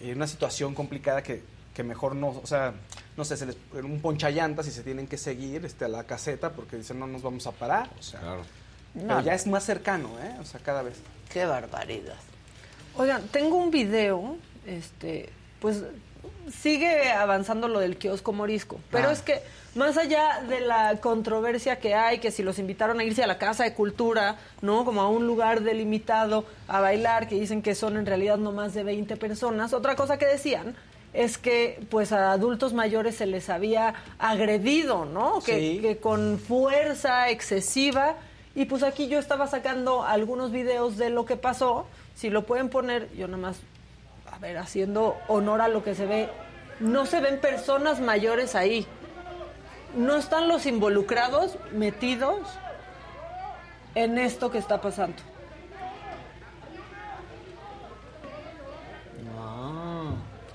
en 0.00 0.16
una 0.16 0.26
situación 0.26 0.74
complicada 0.74 1.22
que, 1.22 1.42
que 1.74 1.82
mejor 1.84 2.14
no, 2.16 2.28
o 2.28 2.46
sea, 2.46 2.72
no 3.16 3.24
sé, 3.26 3.36
se 3.36 3.44
les, 3.46 3.56
un 3.74 4.00
ponchallantas 4.00 4.66
y 4.66 4.70
se 4.70 4.82
tienen 4.82 5.06
que 5.06 5.18
seguir 5.18 5.64
este, 5.66 5.84
a 5.84 5.88
la 5.88 6.04
caseta 6.04 6.50
porque 6.52 6.76
dicen 6.78 6.98
no 6.98 7.06
nos 7.06 7.22
vamos 7.22 7.46
a 7.46 7.52
parar, 7.52 7.90
o 7.98 8.02
sea, 8.02 8.20
pero 8.94 9.06
No, 9.06 9.20
ya 9.20 9.34
es 9.34 9.46
más 9.46 9.64
cercano, 9.64 10.08
¿eh? 10.22 10.36
O 10.40 10.44
sea, 10.44 10.60
cada 10.60 10.82
vez. 10.82 10.94
Qué 11.30 11.44
barbaridad. 11.44 12.14
Oigan, 12.96 13.22
tengo 13.28 13.56
un 13.56 13.70
video, 13.70 14.36
este, 14.66 15.28
pues 15.60 15.82
sigue 16.60 17.10
avanzando 17.10 17.68
lo 17.68 17.80
del 17.80 17.96
kiosco 17.96 18.32
morisco, 18.32 18.78
pero 18.90 19.08
Ah. 19.08 19.12
es 19.12 19.22
que 19.22 19.40
más 19.74 19.96
allá 19.96 20.42
de 20.48 20.60
la 20.60 20.96
controversia 21.00 21.78
que 21.78 21.94
hay, 21.94 22.18
que 22.18 22.30
si 22.30 22.42
los 22.42 22.58
invitaron 22.58 23.00
a 23.00 23.04
irse 23.04 23.22
a 23.22 23.26
la 23.26 23.38
Casa 23.38 23.64
de 23.64 23.72
Cultura, 23.72 24.36
¿no? 24.60 24.84
Como 24.84 25.00
a 25.00 25.08
un 25.08 25.26
lugar 25.26 25.62
delimitado 25.62 26.44
a 26.68 26.80
bailar, 26.80 27.28
que 27.28 27.36
dicen 27.36 27.62
que 27.62 27.74
son 27.74 27.96
en 27.96 28.04
realidad 28.04 28.36
no 28.36 28.52
más 28.52 28.74
de 28.74 28.82
20 28.84 29.16
personas, 29.16 29.72
otra 29.72 29.96
cosa 29.96 30.18
que 30.18 30.26
decían 30.26 30.74
es 31.14 31.38
que 31.38 31.78
pues 31.90 32.12
a 32.12 32.32
adultos 32.32 32.72
mayores 32.74 33.16
se 33.16 33.26
les 33.26 33.48
había 33.50 33.94
agredido, 34.18 35.04
¿no? 35.06 35.40
Que, 35.40 35.58
Sí. 35.58 35.78
que 35.80 35.96
con 35.98 36.38
fuerza 36.38 37.30
excesiva 37.30 38.16
y 38.54 38.66
pues 38.66 38.82
aquí 38.82 39.08
yo 39.08 39.18
estaba 39.18 39.46
sacando 39.46 40.02
algunos 40.04 40.52
videos 40.52 40.98
de 40.98 41.08
lo 41.10 41.24
que 41.24 41.36
pasó. 41.36 41.86
Si 42.14 42.30
lo 42.30 42.42
pueden 42.42 42.68
poner, 42.68 43.12
yo 43.14 43.26
nada 43.26 43.38
más, 43.38 43.56
a 44.30 44.38
ver, 44.38 44.58
haciendo 44.58 45.16
honor 45.28 45.60
a 45.60 45.68
lo 45.68 45.82
que 45.82 45.94
se 45.94 46.06
ve. 46.06 46.28
No 46.80 47.06
se 47.06 47.20
ven 47.20 47.40
personas 47.40 48.00
mayores 48.00 48.54
ahí. 48.54 48.86
No 49.94 50.16
están 50.16 50.48
los 50.48 50.66
involucrados 50.66 51.58
metidos 51.72 52.40
en 53.94 54.18
esto 54.18 54.50
que 54.50 54.58
está 54.58 54.80
pasando. 54.80 55.16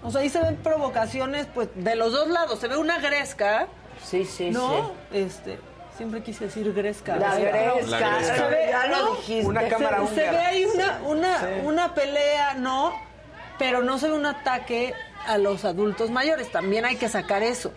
O 0.07 0.11
sea, 0.11 0.21
ahí 0.21 0.29
se 0.29 0.41
ven 0.41 0.55
provocaciones, 0.55 1.47
pues, 1.53 1.67
de 1.75 1.95
los 1.97 2.13
dos 2.13 2.29
lados. 2.29 2.59
Se 2.59 2.69
ve 2.69 2.77
una 2.77 2.97
gresca. 2.99 3.67
Sí, 4.01 4.23
sí, 4.23 4.51
¿No? 4.51 4.91
Este, 5.11 5.59
siempre 5.97 6.21
quise 6.23 6.45
decir 6.45 6.71
gresca. 6.73 7.15
La 7.17 7.35
gresca. 7.37 7.87
La 7.99 7.99
gresca. 8.17 8.35
Se 8.35 8.41
ve, 8.49 8.67
Ya 8.69 8.87
lo 8.87 9.15
dijiste. 9.15 9.47
Una 9.47 9.61
Se- 9.61 9.67
cámara 9.69 9.97
se, 9.97 10.03
húngara. 10.03 10.31
ve 10.31 10.37
ahí 10.37 10.65
una, 10.65 10.99
una, 11.05 11.39
Sí. 11.39 11.45
una 11.63 11.93
pelea, 11.93 12.53
¿no? 12.55 12.93
Pero 13.59 13.81
no 13.83 13.97
se 13.97 14.07
ve 14.09 14.13
un 14.15 14.25
ataque 14.25 14.93
a 15.25 15.37
los 15.37 15.65
adultos 15.65 16.09
mayores. 16.11 16.51
También 16.51 16.85
hay 16.85 16.95
que 16.95 17.09
sacar 17.09 17.41
eso. 17.43 17.71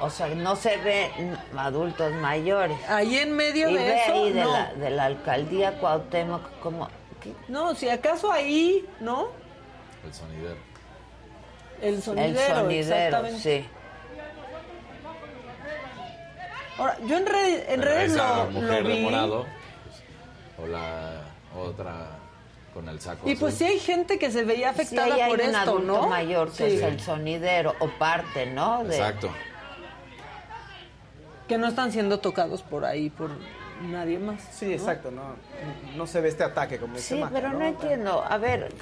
O 0.00 0.10
sea, 0.10 0.28
no 0.28 0.54
se 0.56 0.76
ve 0.78 1.10
adultos 1.56 2.12
mayores. 2.14 2.76
Ahí 2.88 3.18
en 3.18 3.32
medio 3.32 3.68
y 3.70 3.74
de 3.74 3.84
ve 3.84 4.02
eso, 4.04 4.12
ahí 4.12 4.32
de, 4.32 4.42
no. 4.44 4.52
la, 4.52 4.72
de 4.74 4.90
la 4.90 5.04
alcaldía 5.06 5.78
Cuauhtémoc 5.80 6.42
como... 6.60 6.88
¿qué? 7.20 7.32
No, 7.48 7.74
si 7.74 7.88
acaso 7.88 8.30
ahí, 8.30 8.86
¿no? 9.00 9.28
El 10.04 10.14
sonidero. 10.14 10.56
El 11.82 12.02
sonidero, 12.02 12.28
El 12.40 12.56
sonidero, 12.56 12.94
exactamente. 12.96 13.40
sí. 13.40 13.66
Ahora, 16.78 16.96
yo 17.06 17.16
en, 17.18 17.26
red- 17.26 17.64
en 17.70 17.82
redes 17.82 18.12
esa 18.12 18.44
lo, 18.44 18.50
mujer 18.52 18.82
lo 18.82 18.88
de 18.88 18.94
vi. 18.94 19.00
morado, 19.02 19.46
pues, 20.56 20.64
o 20.64 20.66
la 20.72 21.22
otra 21.58 22.06
con 22.72 22.88
el 22.88 23.00
saco 23.00 23.28
Y 23.28 23.34
pues 23.34 23.54
sí 23.54 23.64
hay 23.64 23.78
gente 23.80 24.18
que 24.18 24.30
se 24.30 24.44
veía 24.44 24.70
afectada 24.70 25.14
hay 25.14 25.28
por 25.30 25.40
un 25.40 25.46
esto, 25.46 25.58
adulto 25.58 26.02
¿no? 26.02 26.08
mayor 26.08 26.50
que 26.52 26.70
Sí. 26.70 26.76
es 26.76 26.82
el 26.82 27.00
sonidero, 27.00 27.74
o 27.80 27.88
parte, 27.88 28.46
¿no? 28.46 28.84
De- 28.84 28.96
Exacto. 28.96 29.30
Que 31.48 31.56
no 31.58 31.66
están 31.66 31.90
siendo 31.92 32.20
tocados 32.20 32.62
por 32.62 32.84
ahí, 32.84 33.08
por 33.10 33.30
nadie 33.82 34.18
más. 34.18 34.40
Sí, 34.52 34.72
exacto, 34.72 35.10
no, 35.10 35.34
no 35.96 36.06
se 36.06 36.20
ve 36.20 36.28
este 36.28 36.44
ataque 36.44 36.78
como 36.78 36.94
dice 36.96 37.14
Sí, 37.14 37.20
Maca, 37.20 37.32
pero 37.34 37.52
no 37.52 37.64
entiendo. 37.64 38.22
A 38.28 38.36
ver, 38.38 38.72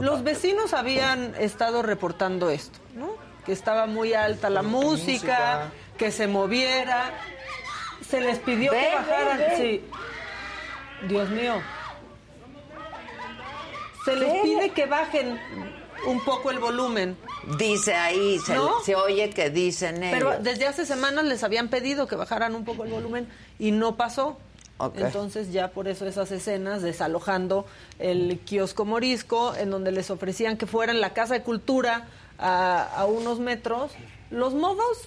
Los 0.00 0.22
vecinos 0.22 0.72
habían 0.74 1.34
estado 1.36 1.82
reportando 1.82 2.50
esto, 2.50 2.78
¿no? 2.94 3.08
Que 3.46 3.52
estaba 3.52 3.86
muy 3.86 4.14
alta 4.14 4.50
la 4.50 4.62
música, 4.62 4.98
música. 4.98 5.72
que 5.98 6.10
se 6.12 6.26
moviera. 6.26 7.10
Se 8.08 8.20
les 8.20 8.38
pidió 8.38 8.70
que 8.72 8.90
bajaran. 8.94 9.40
Sí. 9.56 9.84
Dios 11.08 11.28
mío. 11.30 11.54
Se 14.04 14.16
les 14.16 14.32
¿Qué? 14.32 14.40
pide 14.42 14.70
que 14.70 14.86
bajen 14.86 15.38
un 16.06 16.20
poco 16.24 16.50
el 16.50 16.58
volumen. 16.58 17.16
dice 17.58 17.94
ahí, 17.94 18.38
se, 18.40 18.54
¿No? 18.54 18.80
se 18.84 18.94
oye 18.96 19.30
que 19.30 19.50
dicen 19.50 19.98
Pero 20.00 20.32
ellos. 20.32 20.44
desde 20.44 20.66
hace 20.66 20.84
semanas 20.86 21.24
les 21.24 21.42
habían 21.44 21.68
pedido 21.68 22.06
que 22.08 22.16
bajaran 22.16 22.54
un 22.54 22.64
poco 22.64 22.84
el 22.84 22.90
volumen 22.90 23.28
y 23.58 23.70
no 23.72 23.96
pasó. 23.96 24.38
Entonces 24.96 25.52
ya 25.52 25.70
por 25.70 25.86
eso 25.86 26.06
esas 26.08 26.32
escenas 26.32 26.82
desalojando 26.82 27.66
el 28.00 28.40
kiosco 28.44 28.84
morisco, 28.84 29.54
en 29.54 29.70
donde 29.70 29.92
les 29.92 30.10
ofrecían 30.10 30.56
que 30.56 30.66
fueran 30.66 31.00
la 31.00 31.12
Casa 31.12 31.34
de 31.34 31.42
Cultura 31.42 32.08
a, 32.42 32.82
a 33.00 33.06
unos 33.06 33.38
metros. 33.38 33.92
Los 34.30 34.54
modos, 34.54 34.98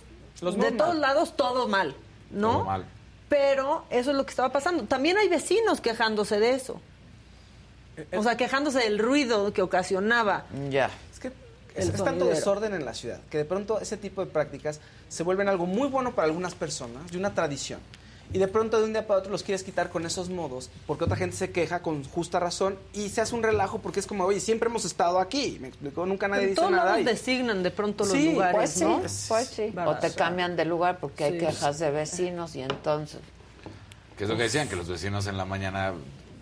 Los 0.42 0.58
de 0.58 0.72
todos 0.72 0.94
mal. 0.94 1.02
lados, 1.02 1.36
todo 1.36 1.68
mal, 1.68 1.96
¿no? 2.32 2.52
Todo 2.52 2.64
mal. 2.66 2.86
Pero 3.30 3.86
eso 3.90 4.12
es 4.12 4.18
lo 4.18 4.24
que 4.26 4.30
estaba 4.30 4.50
pasando. 4.52 4.84
También 4.84 5.18
hay 5.18 5.28
vecinos 5.30 5.82
quejándose 5.82 6.40
de 6.40 6.52
eso. 6.52 6.80
O 8.16 8.22
sea, 8.24 8.38
quejándose 8.38 8.80
del 8.80 9.00
ruido 9.00 9.52
que 9.54 9.62
ocasionaba. 9.62 10.46
Ya. 10.70 10.90
Es 11.12 11.20
que 11.20 11.32
es, 11.76 11.90
es 11.90 12.04
tanto 12.04 12.26
desorden 12.26 12.74
en 12.74 12.86
la 12.86 12.94
ciudad 12.94 13.20
que 13.30 13.38
de 13.40 13.46
pronto 13.46 13.80
ese 13.80 13.98
tipo 13.98 14.24
de 14.24 14.32
prácticas 14.32 14.80
se 15.10 15.24
vuelven 15.24 15.48
algo 15.50 15.66
muy 15.66 15.88
bueno 15.88 16.14
para 16.14 16.28
algunas 16.28 16.54
personas 16.56 17.12
y 17.12 17.18
una 17.18 17.34
tradición. 17.34 17.80
Y 18.34 18.38
de 18.40 18.48
pronto 18.48 18.78
de 18.80 18.84
un 18.86 18.92
día 18.94 19.06
para 19.08 19.20
otro 19.20 19.32
los 19.32 19.44
quieres 19.44 19.64
quitar 19.64 19.90
con 19.90 20.06
esos 20.06 20.30
modos 20.30 20.70
porque 20.88 21.04
otra 21.06 21.16
gente 21.16 21.38
se 21.38 21.52
queja 21.52 21.82
con 21.82 22.04
justa 22.04 22.40
razón 22.40 22.78
y 22.94 23.10
se 23.10 23.22
hace 23.22 23.34
un 23.36 23.44
relajo 23.44 23.80
porque 23.80 24.00
es 24.00 24.08
como, 24.08 24.26
oye, 24.26 24.40
siempre 24.40 24.68
hemos 24.70 24.84
estado 24.84 25.20
aquí. 25.20 25.58
Me 25.62 25.68
explicó, 25.70 26.06
nunca 26.06 26.28
nadie 26.28 26.44
En 26.44 26.50
dice 26.50 26.60
todos 26.60 26.72
nada. 26.72 26.86
lados 26.86 27.02
y- 27.02 27.04
designan 27.06 27.64
de 27.64 27.72
pronto 27.72 28.04
los 28.04 28.14
Sí, 28.14 28.32
lugares, 28.34 28.56
Pues 28.56 28.70
sí, 28.72 28.84
¿no? 28.84 29.00
pues 29.00 29.48
sí. 29.48 29.74
O 29.86 29.96
te 29.96 30.12
cambian 30.14 30.56
de 30.56 30.66
lugar 30.66 30.98
porque 31.00 31.24
hay 31.24 31.38
quejas 31.38 31.80
de 31.80 31.92
vecinos 31.92 32.56
y 32.56 32.62
entonces. 32.62 33.20
Que 34.18 34.24
es 34.24 34.30
lo 34.30 34.36
que 34.36 34.44
decían, 34.44 34.68
que 34.68 34.76
los 34.76 34.88
vecinos 34.90 35.28
en 35.28 35.38
la 35.38 35.46
mañana 35.46 35.94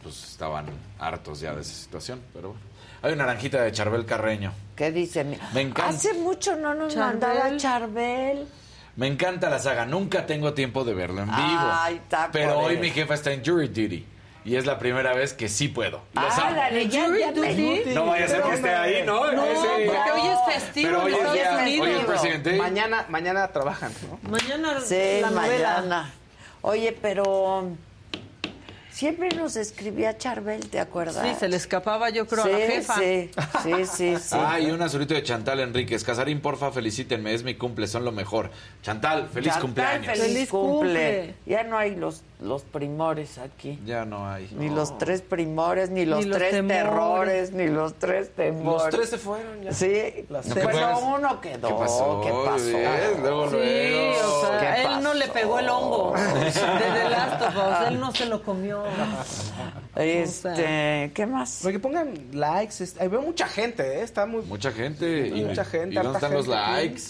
pues 0.01 0.23
estaban 0.23 0.65
hartos 0.99 1.39
ya 1.41 1.53
de 1.55 1.61
esa 1.61 1.73
situación, 1.73 2.22
pero 2.34 2.49
bueno. 2.49 2.64
Hay 3.01 3.11
una 3.14 3.26
naranjita 3.26 3.61
de 3.61 3.72
Charbel 3.73 4.05
Carreño. 4.05 4.53
¿Qué 4.77 4.91
dice? 4.91 5.23
Me 5.26 5.61
encanta. 5.61 5.88
Hace 5.89 6.14
mucho 6.14 6.55
no 6.55 6.73
nos 6.73 6.93
Charbel. 6.93 7.19
mandaba 7.19 7.57
Charbel. 7.57 8.47
Me 8.95 9.07
encanta 9.07 9.49
la 9.49 9.57
saga, 9.60 9.86
nunca 9.86 10.26
tengo 10.28 10.53
tiempo 10.53 10.84
de 10.84 10.94
verlo 10.94 11.22
en 11.24 11.28
vivo. 11.30 11.40
Ay, 11.40 11.95
está 11.95 12.30
pero 12.32 12.60
hoy 12.60 12.78
mi 12.78 12.91
jefa 12.91 13.15
está 13.15 13.32
en 13.32 13.44
jury 13.44 13.68
duty 13.70 14.06
y 14.45 14.56
es 14.56 14.65
la 14.65 14.78
primera 14.78 15.14
vez 15.14 15.34
que 15.34 15.49
sí 15.49 15.68
puedo. 15.70 16.02
Los 16.14 16.38
amo. 16.38 16.48
Ándale, 16.49 16.88
ya, 16.90 17.06
Jury 17.07 17.20
ya. 17.22 17.94
No 17.95 18.06
vaya 18.06 18.26
a 18.26 18.28
ser 18.28 18.41
que 18.44 18.53
esté 18.53 18.70
ahí, 18.70 19.03
¿no? 19.06 19.32
No, 19.32 19.45
Ese- 19.45 19.86
porque 19.86 20.11
hoy 20.11 20.28
es 20.28 20.53
festivo 20.56 20.90
Pero 20.90 20.99
en 20.99 21.06
hoy 21.06 21.11
es 21.14 21.18
Estados 21.18 21.36
día- 21.36 21.61
Unidos. 21.64 21.88
hoy 21.88 21.94
es 21.94 22.06
presidente. 22.06 22.57
Mañana, 22.57 23.06
mañana 23.10 23.48
trabajan, 23.48 23.91
¿no? 24.10 24.30
Mañana 24.30 24.80
Sí, 24.82 25.20
la 25.22 25.30
novela. 25.32 25.74
mañana. 25.78 26.11
Oye, 26.61 26.98
pero 27.02 27.70
siempre 28.94 29.30
nos 29.30 29.56
escribía 29.56 30.18
Charbel, 30.18 30.70
¿te 30.70 30.80
acuerdas? 30.80 31.28
Sí, 31.28 31.36
se 31.40 31.49
le 31.49 31.57
escapaba 31.57 32.10
yo 32.11 32.28
creo 32.28 32.44
sí, 32.44 32.49
a 32.49 32.57
la 32.60 32.65
jefa. 32.65 32.95
Sí, 32.95 33.30
sí, 33.64 33.86
sí, 33.86 34.15
sí. 34.22 34.36
Ah, 34.40 34.60
y 34.60 34.72
un 34.72 34.82
azulito 34.82 35.14
de 35.14 35.24
Chantal 35.24 35.60
Enríquez. 35.60 36.03
Casarín, 36.03 36.40
porfa, 36.40 36.72
felicítenme, 36.72 37.34
es 37.34 37.44
mi 37.44 37.56
cumple, 37.56 37.88
son 37.88 38.06
lo 38.06 38.11
mejor. 38.11 38.52
Chantal, 38.84 39.30
feliz 39.30 39.53
Chantal, 39.53 39.61
cumpleaños. 39.61 40.06
Feliz, 40.06 40.34
Feliz 40.34 40.49
cumple. 40.49 41.26
cumple. 41.26 41.36
Ya 41.45 41.64
no 41.64 41.78
hay 41.78 41.95
los, 41.95 42.22
los 42.44 42.64
primores 42.64 43.38
aquí. 43.38 43.80
Ya 43.86 44.06
no 44.06 44.28
hay. 44.30 44.49
Ni 44.57 44.70
los 44.70 44.98
tres 44.98 45.22
primores, 45.22 45.90
ni 45.90 46.06
los, 46.06 46.26
los 46.26 46.38
tres 46.38 46.52
temores. 46.52 46.78
terrores, 46.84 47.52
ni 47.53 47.68
los 47.68 47.94
tres 47.95 48.36
temores. 48.36 48.84
Los 48.84 48.90
tres 48.90 49.10
se 49.10 49.18
fueron 49.18 49.61
ya. 49.64 49.72
Sí, 49.74 50.26
Las 50.30 50.48
bueno, 50.53 50.70
temores. 50.72 50.98
uno 51.20 51.41
quedó. 51.41 51.68
¿Qué 51.70 51.74
pasó? 51.74 52.22
¿Qué 52.24 52.30
pasó? 52.30 53.22
Luego, 53.22 53.49
Sí, 53.49 53.56
luego. 53.56 54.38
o 54.38 54.41
sea, 54.45 54.76
¿Qué 54.76 54.82
él 54.84 55.02
no 55.03 55.14
le 55.14 55.28
pegó 55.30 55.60
el 55.60 55.70
hongo 55.70 56.14
de 56.44 56.52
The 56.52 57.10
Last 57.10 57.41
of 57.41 57.56
Us, 57.56 57.88
él 57.88 57.99
no 57.99 58.14
se 58.14 58.26
lo 58.26 58.44
comió. 58.44 58.84
Este, 59.95 61.11
¿qué 61.14 61.26
más? 61.26 61.60
Porque 61.61 61.80
pongan 61.80 62.14
likes, 62.34 62.84
es- 62.84 62.99
ahí 62.99 63.07
veo 63.07 63.22
mucha 63.22 63.48
gente, 63.48 63.99
¿eh? 63.99 64.02
Está 64.02 64.26
muy... 64.26 64.41
Mucha 64.44 64.72
gente. 64.72 65.28
Y, 65.28 65.44
Mucha 65.44 65.64
gente, 65.65 65.91
¿Y 65.94 65.98
dónde 65.98 66.14
están 66.14 66.34
los 66.34 66.48
aquí. 66.49 66.72
likes? 66.74 67.02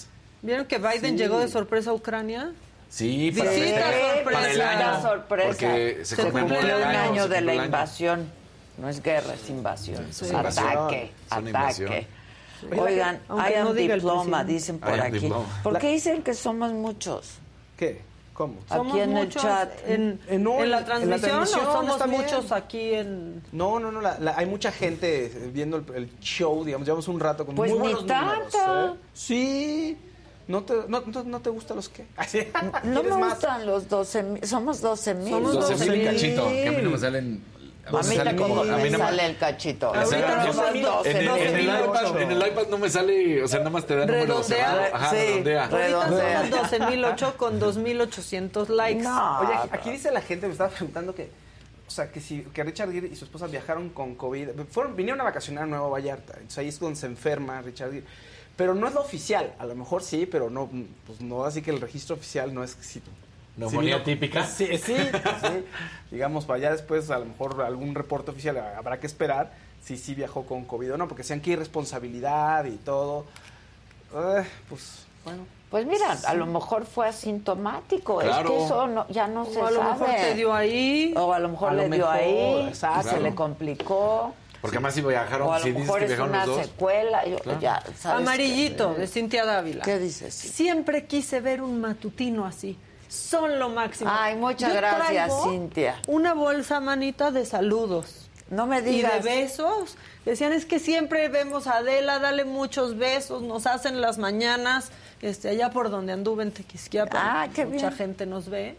¿Vieron 0.42 0.66
que 0.66 0.78
Biden 0.78 1.18
llegó 1.18 1.40
de 1.40 1.48
sorpresa 1.48 1.92
a 1.92 1.94
Ucrania? 1.94 2.52
Sí, 2.96 3.32
para, 3.36 3.50
Visita 3.50 3.82
sorpresa. 3.92 4.24
para 4.32 4.52
el 4.52 4.62
año. 4.62 5.02
sorpresa. 5.02 5.48
Porque 5.48 5.98
se, 6.04 6.16
Se 6.16 6.22
conmemora 6.22 6.56
cumple 6.58 6.70
el 6.74 6.76
un 6.76 6.82
un 6.82 6.88
año, 6.96 7.12
año 7.12 7.28
de 7.28 7.42
la 7.42 7.54
el 7.54 7.66
invasión. 7.66 8.32
No 8.78 8.90
es 8.90 9.02
guerra, 9.02 9.34
es 9.34 9.50
invasión. 9.50 10.06
Sí, 10.12 10.26
es 10.26 10.32
invasión. 10.32 10.68
Ataque, 10.68 11.12
Es 11.32 11.38
una 11.38 11.50
invasión. 11.50 11.92
ataque. 11.92 12.08
Oye, 12.72 12.82
Oigan, 12.82 13.16
I 13.30 13.54
am 13.56 13.64
no 13.66 13.70
el 13.72 13.76
diploma, 13.76 14.44
dicen 14.44 14.80
por 14.80 15.00
aquí. 15.02 15.20
diploma. 15.20 15.60
¿Por 15.64 15.80
qué 15.80 15.90
dicen 15.90 16.22
que 16.22 16.34
somos 16.36 16.72
muchos? 16.72 17.32
¿Qué? 17.78 18.02
¿Cómo? 18.34 18.56
¿Somos 18.70 18.94
Aquí 18.94 19.02
en 19.02 19.18
el 19.18 19.26
muchos 19.26 19.42
chat. 19.42 19.70
En, 19.88 20.20
en 20.28 20.44
la 20.44 20.62
en 20.64 20.72
la 20.72 20.86
transmisión 20.86 21.42
o 21.42 21.46
somos 21.48 21.92
está 21.94 22.06
bien. 22.08 22.22
muchos 22.22 22.52
aquí 22.52 22.94
en... 22.94 23.44
No, 23.52 23.80
no, 23.80 23.92
no, 23.92 24.02
la- 24.02 24.18
la- 24.20 24.36
hay 24.38 24.46
mucha 24.46 24.72
gente 24.72 25.32
viendo 25.52 25.78
el, 25.78 25.86
el 25.96 26.20
show, 26.20 26.64
digamos, 26.64 26.86
llevamos 26.88 27.08
un 27.08 27.20
rato 27.20 27.46
con 27.46 27.54
Pues 27.56 27.70
muy 27.72 27.80
ni 27.80 27.84
buenos 27.96 28.02
números, 28.06 28.52
tanta. 28.52 28.86
¿eh? 28.86 28.96
Sí. 29.14 29.98
¿No 30.48 30.64
te, 30.64 30.74
no, 30.88 31.02
no- 31.06 31.24
no 31.24 31.40
te 31.40 31.50
gustan 31.50 31.78
los 31.78 31.90
qué? 31.90 32.06
No 32.84 32.96
me 32.96 33.02
¿Quieres 33.02 33.18
más? 33.18 33.34
gustan 33.36 33.66
los 33.66 33.88
12 33.88 34.24
mil, 34.24 34.46
somos 34.48 34.82
12 34.82 35.14
mil. 35.16 35.30
Somos 35.30 35.54
12 35.54 35.76
mil 35.90 36.04
12,000. 36.04 36.06
cachito, 36.06 36.48
que 36.50 36.68
a 36.68 36.72
mí 36.72 36.82
no 36.82 36.90
me 36.92 36.98
salen... 36.98 37.54
A 37.86 38.02
mí 38.02 38.16
tampoco 38.16 38.48
como- 38.50 38.64
me 38.64 38.90
no 38.90 38.98
sale 38.98 39.26
el 39.26 39.38
cachito. 39.38 39.88
Ahorita 39.88 40.02
Ahorita 40.16 40.54
somos 40.54 40.56
somos 40.56 40.82
12 40.82 41.12
En 41.12 41.18
el, 41.18 41.28
en 41.28 41.48
el 41.48 41.54
mil. 41.56 41.66
iPad, 41.86 42.22
en 42.22 42.32
el 42.32 42.48
iPad 42.48 42.68
no 42.70 42.78
me 42.78 42.90
sale, 42.90 43.44
o 43.44 43.48
sea, 43.50 43.60
nada 43.60 43.72
más 43.72 43.86
te 43.86 43.96
da 43.98 44.06
números 44.06 44.48
cerrados. 44.48 44.90
Ajá, 44.94 45.10
Sí. 45.12 45.16
redondea. 45.18 45.68
Re- 45.68 45.78
Redondea. 45.88 46.38
Ahorita 46.40 46.70
somos 46.70 46.72
12.008 46.72 47.34
con 47.36 47.60
2.800 47.60 48.68
likes. 48.70 49.04
No, 49.04 49.40
Oye, 49.42 49.54
aquí, 49.54 49.70
aquí 49.74 49.92
dice 49.92 50.12
la 50.12 50.22
gente, 50.22 50.46
me 50.48 50.54
estaba 50.54 50.70
preguntando 50.70 51.14
que, 51.14 51.30
o 51.86 51.92
sea, 51.92 52.10
que 52.10 52.22
si 52.22 52.42
que 52.54 52.64
Richard 52.64 52.90
Gere 52.94 53.08
y 53.08 53.16
su 53.18 53.26
esposa 53.26 53.48
viajaron 53.48 53.90
con 53.90 54.16
COVID, 54.16 54.50
fueron, 54.72 54.96
vinieron 54.96 55.20
a 55.20 55.26
vacacionar 55.26 55.66
a 55.66 55.68
Nueva 55.68 55.90
Vallarta, 55.90 56.34
entonces 56.36 56.58
ahí 56.60 56.70
es 56.70 56.80
donde 56.80 56.96
se 56.98 57.06
enferma 57.08 57.62
Richard 57.62 57.92
Gere. 57.92 58.06
Pero 58.56 58.76
no 58.76 58.88
es 58.88 58.94
lo 58.94 59.02
oficial, 59.02 59.54
a 59.58 59.66
lo 59.66 59.74
mejor 59.76 60.04
sí, 60.04 60.26
pero 60.28 60.50
no, 60.50 60.70
pues 61.08 61.22
no, 61.22 61.44
así 61.44 61.62
que 61.62 61.72
el 61.72 61.82
registro 61.82 62.16
oficial 62.16 62.54
no 62.54 62.64
es 62.64 62.78
sí, 62.82 63.02
Neumonía 63.58 63.98
sí, 64.00 64.04
típica. 64.04 64.46
Sí, 64.46 64.68
sí, 64.78 64.96
sí. 64.96 65.66
Digamos, 66.12 66.46
para 66.46 66.58
allá 66.58 66.72
después, 66.72 67.10
a 67.12 67.20
lo 67.20 67.26
mejor 67.26 67.62
algún 67.62 67.96
reporte 67.96 68.32
oficial 68.32 68.58
habrá 68.58 69.00
que 69.00 69.08
esperar 69.08 69.52
si 69.84 69.98
sí 69.98 70.14
viajó 70.16 70.46
con 70.46 70.66
COVID 70.66 70.94
o 70.94 70.98
no, 70.98 71.08
porque 71.08 71.24
sean 71.24 71.42
que 71.42 71.52
hay 71.52 71.56
responsabilidad 71.58 72.66
y 72.66 72.78
todo. 72.78 73.26
Eh, 74.16 74.44
pues, 74.70 75.06
bueno. 75.26 75.46
Pues 75.72 75.88
mira, 75.88 76.16
a 76.28 76.34
lo 76.36 76.46
mejor 76.46 76.86
fue 76.86 77.08
asintomático. 77.08 78.22
Es 78.22 78.30
que 78.46 78.64
eso 78.64 78.86
no- 78.86 79.08
ya 79.10 79.26
no 79.28 79.44
se 79.46 79.60
O 79.60 79.66
a 79.66 79.72
lo 79.72 79.80
sabe. 79.80 79.92
mejor 79.94 80.16
te 80.16 80.36
dio 80.36 80.54
ahí. 80.54 81.14
O 81.18 81.34
a 81.34 81.40
lo 81.40 81.50
mejor 81.50 81.70
A 81.70 81.74
lo 81.74 81.82
le 81.88 81.90
dio 81.98 82.06
mejor, 82.06 82.16
ahí. 82.16 82.68
exacto. 82.68 83.10
Se 83.10 83.20
le 83.20 83.34
complicó. 83.34 84.36
Porque 84.64 84.78
además 84.78 84.94
si 84.94 85.02
viajaron, 85.02 85.50
O 85.50 85.54
a 85.54 85.60
lo 85.60 85.64
si 85.66 85.72
dices 85.72 85.84
mejor 85.86 86.00
que 86.00 86.06
es 86.06 86.10
viajaron 86.12 86.30
una 86.32 86.46
los 86.46 86.56
dos. 86.56 86.66
secuela. 86.66 87.26
yo- 87.28 87.38
Claro. 87.40 87.60
ya, 87.60 87.84
¿sabes 88.00 88.22
Amarillito, 88.22 88.94
qué? 88.96 89.02
de 89.02 89.08
Cintia 89.08 89.46
Dávila. 89.46 89.84
¿Qué 89.84 90.00
dices? 90.00 90.34
Siempre 90.34 91.06
quise 91.06 91.42
ver 91.42 91.62
un 91.62 91.82
matutino 91.82 92.46
así. 92.46 92.78
Son 93.10 93.60
lo 93.60 93.68
máximo. 93.70 94.10
Ay, 94.12 94.36
muchas 94.38 94.70
Yo 94.72 94.78
gracias, 94.78 95.28
traigo 95.28 95.44
Cintia. 95.52 96.00
Una 96.08 96.34
bolsa, 96.34 96.80
manita, 96.80 97.30
de 97.32 97.46
saludos. 97.46 98.30
No 98.50 98.66
me 98.66 98.80
Y 98.80 98.82
de 98.84 98.90
digas. 98.92 99.24
besos. 99.24 99.98
Decían, 100.26 100.54
es 100.54 100.66
que 100.66 100.80
siempre 100.80 101.28
vemos 101.28 101.68
a 101.68 101.78
Adela, 101.80 102.20
dale 102.20 102.46
muchos 102.46 102.98
besos, 102.98 103.42
nos 103.42 103.68
hacen 103.68 104.00
las 104.00 104.18
mañanas, 104.18 104.92
este, 105.22 105.50
allá 105.50 105.72
por 105.72 105.90
donde 105.90 106.14
anduve 106.14 106.44
en 106.44 106.52
Tequisquiapan. 106.54 107.22
Ah, 107.22 107.48
qué 107.54 107.66
Mucha 107.66 107.88
bien. 107.90 107.98
gente 107.98 108.26
nos 108.26 108.48
ve. 108.50 108.78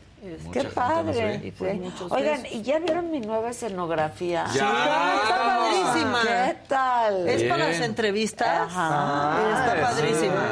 Qué 0.53 0.65
padre. 0.65 1.41
Y 1.45 1.51
pues 1.51 1.73
sí. 1.79 2.05
Oigan. 2.11 2.47
¿y 2.51 2.63
ya 2.63 2.79
vieron 2.79 3.11
mi 3.11 3.21
nueva 3.21 3.51
escenografía? 3.51 4.45
Ya. 4.55 5.15
Está 5.23 5.45
padrísima. 5.45 6.19
¿Qué 6.23 6.57
tal? 6.69 7.29
Es 7.29 7.43
para 7.45 7.69
las 7.69 7.81
entrevistas. 7.81 8.61
Ajá. 8.71 9.39
Está 9.51 9.75
sí. 9.75 9.83
padrísima. 10.03 10.45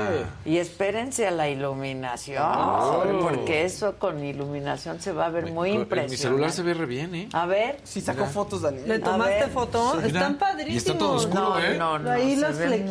Y 0.45 0.57
espérense 0.59 1.27
a 1.27 1.31
la 1.31 1.49
iluminación, 1.49 2.43
porque 3.23 3.65
eso 3.65 3.99
con 3.99 4.23
iluminación 4.25 5.01
se 5.01 5.13
va 5.13 5.27
a 5.27 5.31
ver 5.31 5.51
muy 5.53 5.71
impresionante. 5.71 6.11
mi 6.13 6.17
celular 6.17 6.51
se 6.53 6.63
ve 6.63 6.75
re 6.75 6.87
bien, 6.87 7.15
¿eh? 7.15 7.29
A 7.33 7.47
ver. 7.47 7.79
Sí 7.85 8.01
sacó 8.01 8.27
fotos, 8.27 8.63
Daniel. 8.63 8.89
¿Le 8.89 8.99
tomaste 8.99 9.47
foto? 9.49 9.95
Mira. 9.97 10.07
Están 10.07 10.33
Y 10.33 10.35
padrísimos. 10.37 10.77
está 10.87 10.99
todo 10.99 11.13
oscuro, 11.15 11.43
No, 11.51 11.59
¿eh? 11.61 11.77
no, 11.79 11.99
no. 11.99 12.11
Ahí 12.11 12.35
se 12.35 12.41
los 12.41 12.57
flequitos. 12.57 12.91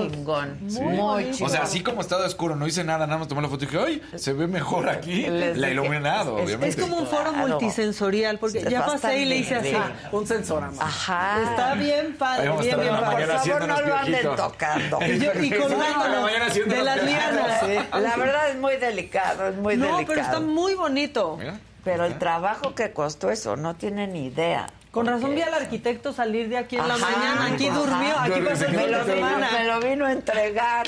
Muy 0.00 0.10
chingón. 0.10 0.58
Muy 0.62 1.30
chingón. 1.32 1.46
O 1.46 1.48
sea, 1.48 1.62
así 1.62 1.82
como 1.82 2.00
está 2.00 2.18
de 2.18 2.26
oscuro 2.26 2.56
no 2.56 2.66
hice 2.66 2.84
nada, 2.84 3.06
nada 3.06 3.18
más 3.18 3.28
tomé 3.28 3.42
la 3.42 3.48
foto 3.48 3.64
y 3.64 3.66
dije, 3.66 3.78
¡ay! 3.84 4.02
Se 4.16 4.32
ve 4.32 4.46
mejor 4.46 4.88
aquí. 4.88 5.26
Les 5.26 5.56
La 5.56 5.68
dije, 5.68 5.80
es- 6.22 6.28
obviamente. 6.28 6.68
Es 6.68 6.76
como 6.76 6.96
un 6.98 7.06
foro 7.06 7.30
Claro. 7.32 7.48
multisensorial, 7.48 8.38
porque 8.38 8.60
Sí, 8.60 8.66
ya 8.70 8.84
pasé 8.86 9.18
y 9.18 9.24
le 9.24 9.36
hice 9.36 9.56
así. 9.56 9.74
Ah, 9.74 9.92
un 10.12 10.26
sensor 10.26 10.62
más. 10.72 10.80
Ajá. 10.80 11.42
Está 11.42 11.74
bien 11.74 12.16
padre, 12.18 12.50
bien, 12.60 12.80
bien 12.80 12.94
Por 12.96 13.26
favor, 13.26 13.66
no 13.68 13.80
lo 13.80 13.94
anden 13.96 14.36
tocando. 14.36 14.98
Y, 15.06 15.18
yo- 15.18 15.32
y 15.40 15.50
colgándonos 15.50 16.30
la 16.32 16.48
de 16.74 16.82
las 16.82 17.02
lianas. 17.04 17.62
La 18.00 18.16
verdad 18.16 18.50
es 18.50 18.56
muy 18.56 18.76
delicado, 18.76 19.48
es 19.48 19.56
muy 19.56 19.76
no, 19.76 19.84
delicado. 19.84 20.06
pero 20.08 20.20
está 20.20 20.40
muy 20.40 20.74
bonito. 20.74 21.36
Mira. 21.38 21.58
Pero 21.84 22.04
el 22.04 22.16
trabajo 22.18 22.74
que 22.76 22.92
costó 22.92 23.30
eso, 23.30 23.56
no 23.56 23.74
tienen 23.74 24.12
ni 24.12 24.26
idea. 24.26 24.68
Con 24.92 25.06
razón 25.06 25.34
vi 25.34 25.40
al 25.42 25.54
arquitecto 25.54 26.12
salir 26.12 26.48
de 26.48 26.58
aquí 26.58 26.76
en 26.76 26.86
la 26.86 26.96
mañana. 26.96 27.46
Aquí 27.52 27.66
ajá. 27.66 27.78
durmió, 27.78 28.18
aquí 28.20 28.40
pasó 28.42 28.66
el 28.66 28.72
me 28.72 28.78
fin 28.82 28.92
lo, 28.92 29.04
de 29.04 29.14
vino, 29.14 29.26
semana. 29.26 29.48
me 29.52 29.64
lo 29.64 29.80
vino 29.80 30.04
a 30.06 30.12
entregar. 30.12 30.86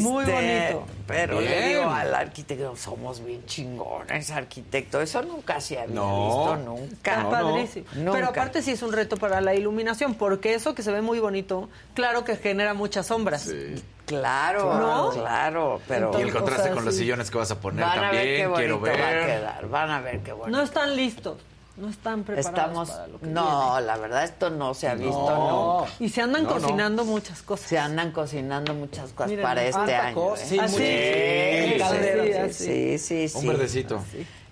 Muy 0.00 0.24
Este, 0.24 0.32
bonito. 0.74 0.86
Pero 1.06 1.40
le 1.40 1.68
digo 1.68 1.90
al 1.90 2.14
arquitecto, 2.14 2.76
somos 2.76 3.24
bien 3.24 3.44
chingones, 3.46 4.30
arquitecto. 4.30 5.00
Eso 5.00 5.20
nunca 5.22 5.60
se 5.60 5.78
había 5.80 5.94
No. 5.96 6.26
visto, 6.26 6.56
nunca. 6.64 7.10
Está 7.10 7.22
no. 7.24 7.30
padrísimo. 7.30 7.86
Nunca. 7.96 8.12
Pero 8.12 8.26
aparte 8.28 8.62
sí 8.62 8.70
es 8.70 8.82
un 8.82 8.92
reto 8.92 9.16
para 9.16 9.40
la 9.40 9.54
iluminación, 9.54 10.14
porque 10.14 10.54
eso 10.54 10.74
que 10.74 10.82
se 10.82 10.92
ve 10.92 11.02
muy 11.02 11.18
bonito, 11.18 11.68
claro 11.94 12.24
que 12.24 12.36
genera 12.36 12.72
muchas 12.74 13.06
sombras. 13.08 13.42
Sí. 13.42 13.82
Claro, 14.06 14.74
¿No? 14.78 15.10
claro, 15.12 15.80
pero 15.88 16.12
Y 16.18 16.22
el 16.22 16.30
contraste 16.32 16.60
o 16.60 16.64
sea, 16.66 16.74
con 16.74 16.84
los 16.84 16.94
sillones 16.94 17.30
que 17.30 17.38
vas 17.38 17.50
a 17.50 17.58
poner 17.58 17.86
van 17.86 17.98
a 17.98 18.10
ver 18.10 18.22
qué 18.22 18.42
también, 18.42 18.50
bonito 18.50 18.80
quiero 18.82 19.00
va 19.02 19.08
a 19.08 19.10
ver. 19.12 19.26
quedar. 19.26 19.68
Van 19.68 19.90
a 19.90 20.00
ver 20.02 20.20
qué 20.20 20.32
bonito. 20.32 20.56
No 20.56 20.62
están 20.62 20.94
listos, 20.94 21.38
no 21.76 21.88
están 21.90 22.22
preparados 22.22 22.58
Estamos, 22.58 22.90
para 22.90 23.06
lo 23.08 23.18
que 23.20 23.26
no, 23.26 23.80
la 23.80 23.96
verdad 23.96 24.24
esto 24.24 24.48
no 24.50 24.74
se 24.74 24.86
ha 24.88 24.94
visto 24.94 25.30
No. 25.30 25.78
nunca. 25.80 25.92
Y 25.98 26.08
se 26.08 26.22
andan 26.22 26.44
No, 26.44 26.50
no. 26.50 26.60
cocinando 26.60 27.04
muchas 27.04 27.42
cosas. 27.42 27.66
Se 27.68 27.78
andan 27.78 28.12
cocinando 28.12 28.74
muchas 28.74 29.10
cosas 29.12 29.30
Miren, 29.30 29.42
para 29.44 29.64
este 29.64 29.94
año. 29.94 30.14
cosa. 30.14 30.42
¿eh? 30.44 30.46
Sí, 30.48 30.58
¿Ah, 30.60 30.68
sí? 30.68 32.52
Sí, 32.52 32.98
sí, 32.98 33.28
sí. 33.28 33.38
Un 33.38 33.46
verdecito. 33.48 34.02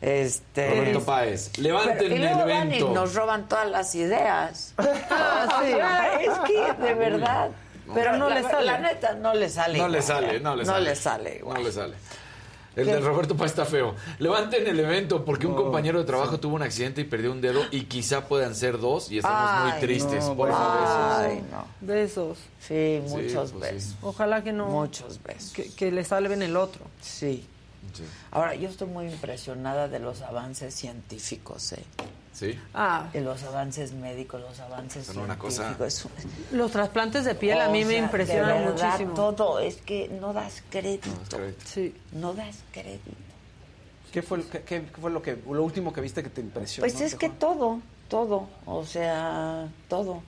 Este. 0.01 0.69
Roberto 0.71 1.05
Páez, 1.05 1.51
Pero- 1.55 1.63
levanten 1.63 2.13
y 2.13 2.15
el 2.17 2.35
van 2.35 2.49
y 2.73 2.77
evento. 2.77 2.89
nos 2.93 3.15
roban 3.15 3.49
todas 3.49 3.71
las 3.71 3.95
ideas. 3.95 4.75
Ah, 5.11 5.61
sí. 5.63 5.73
es 6.27 6.39
que, 6.41 6.83
de 6.83 6.95
verdad. 6.95 7.51
Pero 7.95 8.17
no 8.17 8.29
la, 8.29 8.37
le 8.37 8.43
sale. 8.43 8.67
La 8.67 8.79
neta, 8.79 9.15
no 9.15 9.35
le 9.35 9.49
sale. 9.49 9.79
No 9.79 9.89
le 9.89 10.03
sale, 10.03 10.37
¿eh? 10.37 10.41
no 10.41 10.57
le 10.57 10.65
No 10.65 10.73
sale. 10.73 10.85
le 10.91 10.97
sale. 10.97 11.41
No 11.45 11.55
le 11.57 11.73
sale. 11.73 11.95
El 12.75 12.87
de 12.87 13.01
Roberto 13.01 13.37
Páez 13.37 13.53
está 13.53 13.65
feo. 13.65 13.95
Levanten 14.19 14.67
el 14.67 14.81
evento 14.81 15.25
porque 15.25 15.47
un 15.47 15.55
compañero 15.55 15.99
de 15.99 16.05
trabajo 16.05 16.41
tuvo 16.41 16.57
un 16.57 16.63
accidente 16.63 17.03
y 17.03 17.05
perdió 17.05 17.33
un 17.33 17.41
dedo 17.41 17.63
y 17.71 17.83
quizá 17.83 18.27
puedan 18.27 18.55
ser 18.55 18.79
dos 18.79 19.11
y 19.11 19.19
estamos 19.19 19.73
muy 19.73 19.81
tristes 19.81 20.25
no, 20.25 20.37
por 20.37 20.49
bueno. 20.49 20.57
Ay, 20.59 21.45
no. 21.51 21.67
Besos. 21.81 22.39
Sí, 22.61 23.01
muchos 23.09 23.53
pues 23.53 23.69
sí. 23.69 23.75
besos. 23.75 23.97
Ojalá 24.03 24.43
que 24.43 24.53
no. 24.53 24.69
Muchos 24.69 25.23
besos. 25.23 25.53
Que, 25.53 25.71
que 25.71 25.93
le 25.93 26.05
salven 26.05 26.43
el 26.43 26.57
otro. 26.57 26.85
Sí. 27.01 27.47
Sí. 27.93 28.05
Ahora, 28.31 28.55
yo 28.55 28.69
estoy 28.69 28.89
muy 28.89 29.07
impresionada 29.07 29.89
de 29.89 29.99
los 29.99 30.23
avances 30.23 30.75
científicos, 30.75 31.73
¿eh? 31.73 31.83
Sí. 32.33 32.59
Ah, 32.73 33.09
los 33.15 33.43
avances 33.45 33.93
médicos, 33.93 34.41
los 34.41 34.59
avances 34.61 35.07
Son 35.07 35.19
una 35.19 35.39
cosa- 35.39 35.75
científicos. 35.77 36.11
Es- 36.19 36.53
los 36.53 36.71
trasplantes 36.73 37.25
de 37.27 37.35
piel 37.35 37.61
a 37.61 37.69
mí 37.69 37.83
O 37.83 37.87
me 37.87 37.93
sea, 37.93 38.03
impresionan 38.05 38.59
de 38.59 38.65
verdad, 38.71 38.85
muchísimo. 38.87 39.15
Todo, 39.15 39.61
es 39.61 39.77
que 39.77 40.09
no 40.09 40.33
das 40.33 40.63
crédito. 40.71 41.09
Sí. 41.67 41.95
No 42.13 42.33
das 42.33 42.57
crédito. 42.73 43.11
¿Qué 44.13 44.23
fue, 44.23 44.39
lo- 44.39 44.49
qué, 44.51 44.63
qué 44.63 44.83
fue 45.01 45.11
lo, 45.11 45.23
que, 45.23 45.37
lo 45.51 45.63
último 45.63 45.93
que 45.93 46.01
viste 46.01 46.23
que 46.23 46.31
te 46.31 46.41
impresionó? 46.41 46.91
Pues 46.91 47.01
es 47.03 47.15
que 47.15 47.29
todo, 47.31 47.81
todo, 48.09 48.49
o 48.67 48.85
sea, 48.85 49.69
todo. 49.89 50.23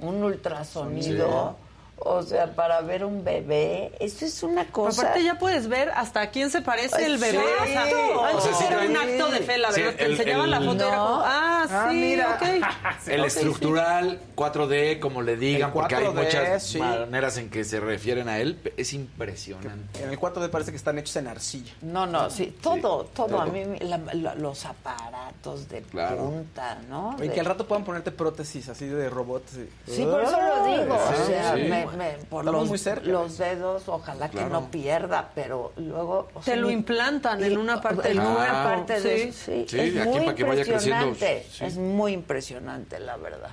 Un 0.00 0.22
ultrasonido, 0.22 1.56
o 2.00 2.22
sea, 2.22 2.54
para 2.54 2.80
ver 2.80 3.04
un 3.04 3.24
bebé, 3.24 3.92
eso 4.00 4.24
es 4.24 4.42
una 4.42 4.66
cosa. 4.66 5.02
Aparte 5.02 5.24
ya 5.24 5.38
puedes 5.38 5.68
ver 5.68 5.90
hasta 5.90 6.20
a 6.22 6.30
quién 6.30 6.50
se 6.50 6.62
parece 6.62 7.04
el 7.04 7.18
bebé. 7.18 7.38
O 7.38 7.66
sea, 7.66 7.82
antes 7.82 7.94
O 8.34 8.40
sea, 8.40 8.54
sí 8.54 8.64
era 8.68 8.80
un 8.82 8.96
acto 8.96 9.30
de 9.30 9.38
fe, 9.40 9.58
la 9.58 9.72
Sí, 9.72 9.80
verdad. 9.82 9.96
te 9.98 10.04
el- 10.04 10.10
enseñaban 10.12 10.50
la 10.50 10.60
foto 10.60 10.84
y 10.84 10.88
era 10.88 10.96
como, 10.96 11.08
No. 11.16 11.22
ah, 11.24 11.64
sí, 11.66 11.74
Ah, 11.74 11.88
mira. 11.92 12.38
ok. 12.40 12.42
El 13.08 13.24
estructural 13.24 14.20
4D, 14.34 14.98
como 15.00 15.22
le 15.22 15.36
digan, 15.36 15.72
porque 15.72 15.96
hay 15.96 16.04
4D, 16.06 16.24
muchas 16.24 16.62
sí. 16.62 16.78
maneras 16.78 17.36
en 17.38 17.50
que 17.50 17.64
se 17.64 17.80
refieren 17.80 18.28
a 18.28 18.38
él, 18.38 18.58
es 18.76 18.92
impresionante. 18.92 20.02
En 20.02 20.10
el 20.10 20.18
4D 20.18 20.48
parece 20.50 20.70
que 20.70 20.76
están 20.76 20.98
hechos 20.98 21.16
en 21.16 21.26
arcilla. 21.28 21.72
No, 21.82 22.06
no, 22.06 22.30
sí, 22.30 22.56
todo, 22.62 22.78
todo. 22.80 23.26
todo. 23.26 23.40
A 23.40 23.46
mí, 23.46 23.64
me- 23.64 23.78
la- 23.80 23.98
la- 24.12 24.34
los 24.34 24.64
aparatos 24.64 25.68
de 25.68 25.82
Claro. 25.82 26.18
punta, 26.18 26.78
¿no? 26.88 27.16
Y 27.18 27.28
De- 27.28 27.32
que 27.32 27.40
al 27.40 27.46
rato 27.46 27.66
puedan 27.66 27.84
ponerte 27.84 28.10
prótesis 28.12 28.68
así 28.68 28.86
de 28.86 29.08
robots. 29.10 29.52
Sí, 29.86 30.04
por 30.04 30.22
eso 30.22 30.36
lo 30.40 30.64
digo. 30.66 30.94
o 30.94 31.16
Sí, 31.16 31.22
sea, 31.32 31.54
sí. 31.54 31.62
me- 31.62 31.87
me- 31.96 32.12
por 32.28 32.42
Estamos 32.44 32.60
los, 32.62 32.68
muy 32.68 32.78
cerca. 32.78 33.06
los 33.08 33.38
dedos, 33.38 33.88
ojalá 33.88 34.30
que 34.30 34.44
no 34.44 34.70
pierda, 34.70 35.30
pero 35.34 35.72
luego. 35.76 36.28
o 36.34 36.40
Te 36.40 36.56
lo 36.56 36.70
implantan 36.70 37.42
en 37.42 37.56
una 37.58 37.80
parte 37.80 38.08
en 38.10 38.16
del 38.18 38.26
una 38.26 38.34
cuerpo. 38.36 38.52
parte 38.64 39.00
de 39.00 39.16
sí. 39.22 39.28
eso, 39.28 39.38
sí. 39.46 39.66
Sí, 39.68 39.78
es 39.80 39.94
de 39.94 40.00
aquí 40.02 40.10
muy 40.10 40.20
para 40.20 40.34
que 40.34 40.44
vaya 40.44 40.64
creciendo, 40.64 41.14
sí. 41.14 41.64
Es 41.64 41.76
muy 41.76 42.12
impresionante, 42.12 42.98
la 43.00 43.16
verdad. 43.16 43.50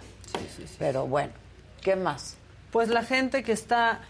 Pero 0.80 1.08
bueno, 1.08 1.32
¿qué 1.82 1.96
más? 1.96 2.36
Pues 2.72 2.90
la 2.90 3.04
gente 3.04 3.44
que 3.44 3.52
está 3.54 4.02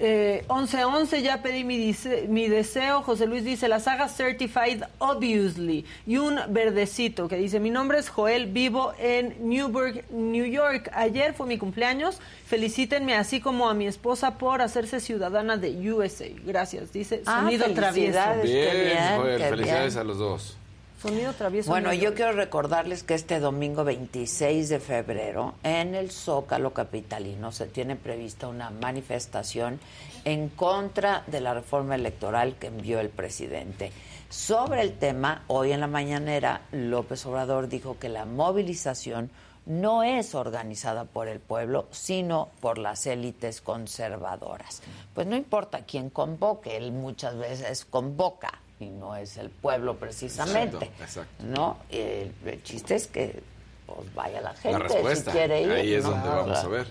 eh, 0.00 0.44
11-11, 0.48 1.22
ya 1.22 1.42
pedí 1.42 1.64
mi, 1.64 1.76
dice- 1.76 2.26
mi 2.28 2.48
deseo. 2.48 3.02
José 3.02 3.26
Luis 3.26 3.44
dice, 3.44 3.68
la 3.68 3.80
saga 3.80 4.08
Certified 4.08 4.82
Obviously. 4.98 5.84
Y 6.06 6.18
un 6.18 6.38
verdecito 6.50 7.28
que 7.28 7.36
dice, 7.36 7.58
mi 7.60 7.70
nombre 7.70 7.98
es 7.98 8.08
Joel, 8.10 8.46
vivo 8.46 8.92
en 8.98 9.36
Newburgh, 9.48 10.04
New 10.10 10.44
York. 10.44 10.90
Ayer 10.92 11.32
fue 11.34 11.46
mi 11.46 11.58
cumpleaños. 11.58 12.20
Felicítenme 12.46 13.14
así 13.14 13.40
como 13.40 13.68
a 13.68 13.74
mi 13.74 13.86
esposa 13.86 14.38
por 14.38 14.60
hacerse 14.62 15.00
ciudadana 15.00 15.56
de 15.56 15.70
USA. 15.92 16.26
Gracias. 16.44 16.92
Dice, 16.92 17.22
Ah, 17.26 17.40
sonido 17.40 17.64
travieso. 17.72 18.18
felicidades. 18.20 18.44
Bien, 18.44 19.16
Joel, 19.16 19.42
felicidades 19.42 19.94
bien. 19.94 20.00
a 20.00 20.04
los 20.04 20.18
dos. 20.18 20.57
Sonido 21.00 21.32
travieso. 21.32 21.70
Bueno, 21.70 21.92
yo 21.92 22.12
quiero 22.12 22.32
recordarles 22.32 23.04
que 23.04 23.14
este 23.14 23.38
domingo 23.38 23.84
26 23.84 24.68
de 24.68 24.80
febrero 24.80 25.54
en 25.62 25.94
el 25.94 26.10
Zócalo 26.10 26.74
Capitalino 26.74 27.52
se 27.52 27.66
tiene 27.66 27.94
prevista 27.94 28.48
una 28.48 28.70
manifestación 28.70 29.78
en 30.24 30.48
contra 30.48 31.22
de 31.28 31.40
la 31.40 31.54
reforma 31.54 31.94
electoral 31.94 32.56
que 32.56 32.66
envió 32.66 32.98
el 32.98 33.10
presidente. 33.10 33.92
Sobre 34.28 34.82
el 34.82 34.98
tema, 34.98 35.44
hoy 35.46 35.70
en 35.70 35.78
la 35.78 35.86
mañanera, 35.86 36.62
López 36.72 37.24
Obrador 37.26 37.68
dijo 37.68 37.96
que 38.00 38.08
la 38.08 38.24
movilización 38.24 39.30
no 39.66 40.02
es 40.02 40.34
organizada 40.34 41.04
por 41.04 41.28
el 41.28 41.38
pueblo, 41.38 41.86
sino 41.92 42.48
por 42.60 42.76
las 42.76 43.06
élites 43.06 43.60
conservadoras. 43.60 44.82
Pues 45.14 45.28
no 45.28 45.36
importa 45.36 45.84
quién 45.86 46.10
convoque, 46.10 46.76
él 46.76 46.90
muchas 46.90 47.36
veces 47.36 47.84
convoca 47.84 48.62
y 48.80 48.86
no 48.86 49.16
es 49.16 49.36
el 49.36 49.50
pueblo 49.50 49.96
precisamente. 49.96 50.76
Exacto, 50.76 51.04
exacto. 51.04 51.44
¿no? 51.44 51.78
El, 51.90 52.32
el 52.46 52.62
chiste 52.62 52.94
es 52.94 53.06
que 53.06 53.42
pues 53.86 54.14
vaya 54.14 54.40
la 54.40 54.54
gente 54.54 54.78
La 54.78 54.84
respuesta. 54.84 55.32
si 55.32 55.36
quiere 55.38 55.62
ir. 55.62 55.70
Ahí 55.72 55.94
es 55.94 56.04
¿no? 56.04 56.10
donde 56.10 56.28
vamos 56.28 56.58
a 56.58 56.68
ver. 56.68 56.86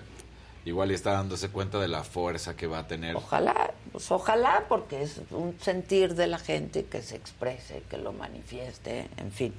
Igual 0.65 0.91
y 0.91 0.95
está 0.95 1.13
dándose 1.13 1.49
cuenta 1.49 1.79
de 1.79 1.87
la 1.87 2.03
fuerza 2.03 2.55
que 2.57 2.67
va 2.67 2.79
a 2.79 2.87
tener. 2.87 3.15
Ojalá, 3.15 3.71
pues 3.93 4.11
ojalá, 4.11 4.65
porque 4.67 5.01
es 5.03 5.21
un 5.31 5.57
sentir 5.61 6.15
de 6.15 6.27
la 6.27 6.39
gente 6.39 6.83
que 6.83 7.01
se 7.01 7.15
exprese, 7.15 7.83
que 7.89 7.97
lo 7.97 8.11
manifieste, 8.11 9.07
en 9.15 9.31
fin. 9.31 9.53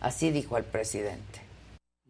Así 0.00 0.30
dijo 0.30 0.58
el 0.58 0.64
presidente. 0.64 1.40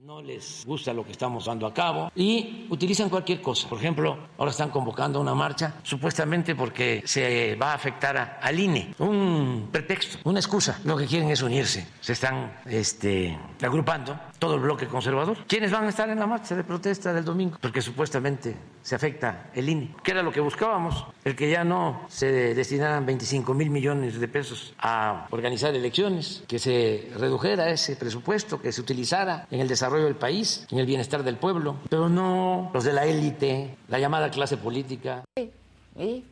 No 0.04 0.20
les 0.20 0.64
gusta 0.66 0.92
lo 0.92 1.02
que 1.02 1.12
estamos 1.12 1.46
dando 1.46 1.66
a 1.66 1.72
cabo 1.72 2.12
y 2.14 2.66
utilizan 2.68 3.08
cualquier 3.08 3.40
cosa. 3.40 3.66
Por 3.70 3.78
ejemplo, 3.78 4.18
ahora 4.36 4.50
están 4.50 4.68
convocando 4.68 5.18
una 5.18 5.34
marcha 5.34 5.76
supuestamente 5.82 6.54
porque 6.54 7.02
se 7.06 7.56
va 7.56 7.70
a 7.70 7.74
afectar 7.74 8.14
a- 8.18 8.38
al 8.42 8.60
INE. 8.60 8.94
Un 8.98 9.70
pretexto, 9.72 10.18
una 10.24 10.40
excusa. 10.40 10.78
Lo 10.84 10.98
que 10.98 11.06
quieren 11.06 11.30
es 11.30 11.40
unirse. 11.40 11.86
Se 12.02 12.12
están 12.12 12.54
este, 12.66 13.38
agrupando 13.62 14.20
todo 14.38 14.56
el 14.56 14.60
bloque 14.60 14.86
conservador. 14.88 15.38
¿Quiénes 15.46 15.70
van 15.70 15.84
a 15.84 15.88
estar 15.88 16.10
en 16.10 16.18
la 16.18 16.26
marcha 16.26 16.54
de 16.54 16.64
protesta 16.64 17.14
del 17.14 17.24
domingo? 17.24 17.56
Porque 17.62 17.80
supuestamente 17.80 18.54
se 18.82 18.94
afecta 18.94 19.48
el 19.54 19.66
INE. 19.70 19.94
¿Qué 20.02 20.10
era 20.10 20.22
lo 20.22 20.30
que 20.32 20.40
buscábamos? 20.40 21.06
El 21.24 21.34
que 21.34 21.48
ya 21.50 21.64
no 21.64 22.02
se 22.08 22.54
destinaran 22.54 23.06
25 23.06 23.54
mil 23.54 23.70
millones 23.70 24.20
de 24.20 24.28
pesos 24.28 24.74
a 24.78 25.28
organizar 25.30 25.74
elecciones, 25.74 26.44
que 26.46 26.58
se 26.58 27.10
redujera 27.16 27.70
ese 27.70 27.96
presupuesto, 27.96 28.60
que 28.60 28.70
se 28.70 28.82
utilizara 28.82 29.46
en 29.50 29.60
el 29.60 29.68
desarrollo 29.68 29.93
del 30.02 30.16
país, 30.16 30.66
en 30.70 30.78
el 30.78 30.86
bienestar 30.86 31.22
del 31.22 31.36
pueblo, 31.36 31.76
pero 31.88 32.08
no 32.08 32.70
los 32.74 32.84
de 32.84 32.92
la 32.92 33.04
élite, 33.04 33.76
la 33.88 33.98
llamada 33.98 34.30
clase 34.30 34.56
política. 34.56 35.24
¿Y? 35.36 36.24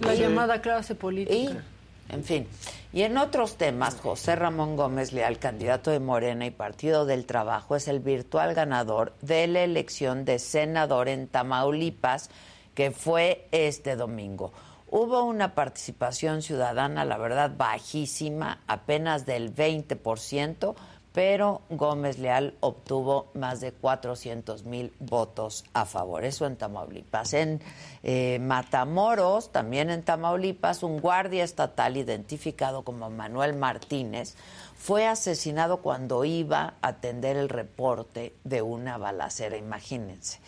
La 0.00 0.14
Sí. 0.14 0.20
llamada 0.20 0.60
clase 0.60 0.94
política. 0.94 1.34
Y, 1.34 2.12
en 2.14 2.24
fin. 2.24 2.46
Y 2.92 3.02
en 3.02 3.16
otros 3.18 3.56
temas, 3.56 3.96
José 3.96 4.34
Ramón 4.36 4.76
Gómez 4.76 5.12
Leal, 5.12 5.38
candidato 5.38 5.90
de 5.90 6.00
Morena 6.00 6.44
y 6.44 6.50
Partido 6.50 7.06
del 7.06 7.24
Trabajo, 7.24 7.76
es 7.76 7.86
el 7.88 8.00
virtual 8.00 8.52
ganador 8.54 9.14
de 9.22 9.46
la 9.46 9.62
elección 9.62 10.24
de 10.24 10.38
senador 10.38 11.08
en 11.08 11.28
Tamaulipas, 11.28 12.28
que 12.74 12.90
fue 12.90 13.46
este 13.52 13.96
domingo. 13.96 14.52
Hubo 14.92 15.22
una 15.22 15.54
participación 15.54 16.42
ciudadana, 16.42 17.04
la 17.04 17.16
verdad, 17.16 17.52
bajísima, 17.56 18.58
apenas 18.66 19.24
del 19.24 19.54
20%, 19.54 20.74
pero 21.12 21.62
Gómez 21.70 22.18
Leal 22.18 22.54
obtuvo 22.60 23.28
más 23.34 23.60
de 23.60 23.72
400 23.72 24.64
mil 24.64 24.92
votos 25.00 25.64
a 25.72 25.84
favor. 25.84 26.24
Eso 26.24 26.46
en 26.46 26.56
Tamaulipas. 26.56 27.34
En 27.34 27.60
eh, 28.02 28.38
Matamoros, 28.40 29.50
también 29.50 29.90
en 29.90 30.02
Tamaulipas, 30.02 30.82
un 30.82 31.00
guardia 31.00 31.42
estatal 31.42 31.96
identificado 31.96 32.82
como 32.82 33.10
Manuel 33.10 33.54
Martínez 33.54 34.36
fue 34.76 35.06
asesinado 35.06 35.78
cuando 35.82 36.24
iba 36.24 36.74
a 36.80 36.88
atender 36.88 37.36
el 37.36 37.48
reporte 37.48 38.34
de 38.44 38.62
una 38.62 38.96
balacera, 38.96 39.56
imagínense. 39.56 40.38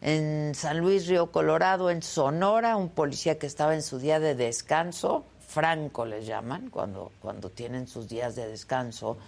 En 0.00 0.54
San 0.54 0.78
Luis 0.78 1.06
Río 1.06 1.30
Colorado, 1.30 1.90
en 1.90 2.02
Sonora, 2.02 2.76
un 2.76 2.88
policía 2.88 3.38
que 3.38 3.46
estaba 3.46 3.74
en 3.74 3.82
su 3.82 3.98
día 3.98 4.18
de 4.18 4.34
descanso, 4.34 5.24
Franco 5.46 6.06
les 6.06 6.26
llaman, 6.26 6.70
cuando, 6.70 7.12
cuando 7.20 7.50
tienen 7.50 7.86
sus 7.86 8.08
días 8.08 8.34
de 8.34 8.48
descanso, 8.48 9.18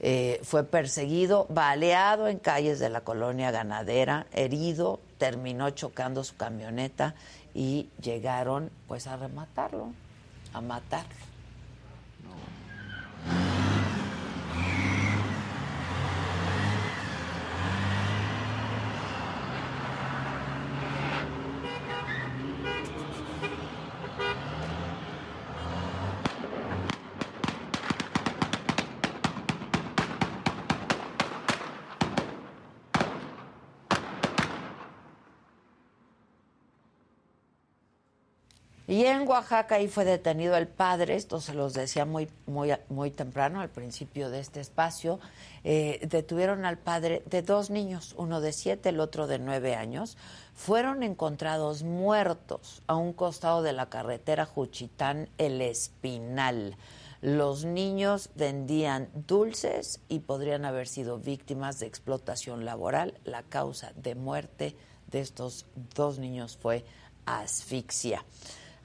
eh, 0.00 0.40
fue 0.42 0.64
perseguido, 0.64 1.46
baleado 1.48 2.28
en 2.28 2.38
calles 2.38 2.78
de 2.78 2.88
la 2.88 3.02
colonia 3.02 3.50
ganadera, 3.50 4.26
herido, 4.32 5.00
terminó 5.18 5.70
chocando 5.70 6.24
su 6.24 6.36
camioneta 6.36 7.14
y 7.54 7.88
llegaron 8.00 8.70
pues 8.86 9.06
a 9.06 9.16
rematarlo, 9.16 9.92
a 10.52 10.60
matarlo. 10.60 11.28
Y 38.88 39.04
en 39.04 39.28
Oaxaca 39.28 39.74
ahí 39.74 39.86
fue 39.86 40.06
detenido 40.06 40.56
el 40.56 40.66
padre, 40.66 41.14
esto 41.14 41.42
se 41.42 41.52
los 41.52 41.74
decía 41.74 42.06
muy, 42.06 42.30
muy, 42.46 43.10
temprano, 43.10 43.60
al 43.60 43.68
principio 43.68 44.30
de 44.30 44.40
este 44.40 44.60
espacio, 44.60 45.20
eh, 45.62 46.00
detuvieron 46.08 46.64
al 46.64 46.78
padre 46.78 47.22
de 47.26 47.42
dos 47.42 47.68
niños, 47.68 48.14
uno 48.16 48.40
de 48.40 48.54
siete, 48.54 48.88
el 48.88 49.00
otro 49.00 49.26
de 49.26 49.38
nueve 49.38 49.74
años, 49.74 50.16
fueron 50.54 51.02
encontrados 51.02 51.82
muertos 51.82 52.82
a 52.86 52.96
un 52.96 53.12
costado 53.12 53.62
de 53.62 53.74
la 53.74 53.90
carretera 53.90 54.46
Juchitán 54.46 55.28
El 55.36 55.60
Espinal. 55.60 56.78
Los 57.20 57.66
niños 57.66 58.30
vendían 58.36 59.10
dulces 59.26 60.00
y 60.08 60.20
podrían 60.20 60.64
haber 60.64 60.88
sido 60.88 61.18
víctimas 61.18 61.78
de 61.78 61.86
explotación 61.86 62.64
laboral. 62.64 63.20
La 63.24 63.42
causa 63.42 63.92
de 63.96 64.14
muerte 64.14 64.74
de 65.08 65.20
estos 65.20 65.66
dos 65.94 66.18
niños 66.18 66.56
fue 66.56 66.86
asfixia. 67.26 68.24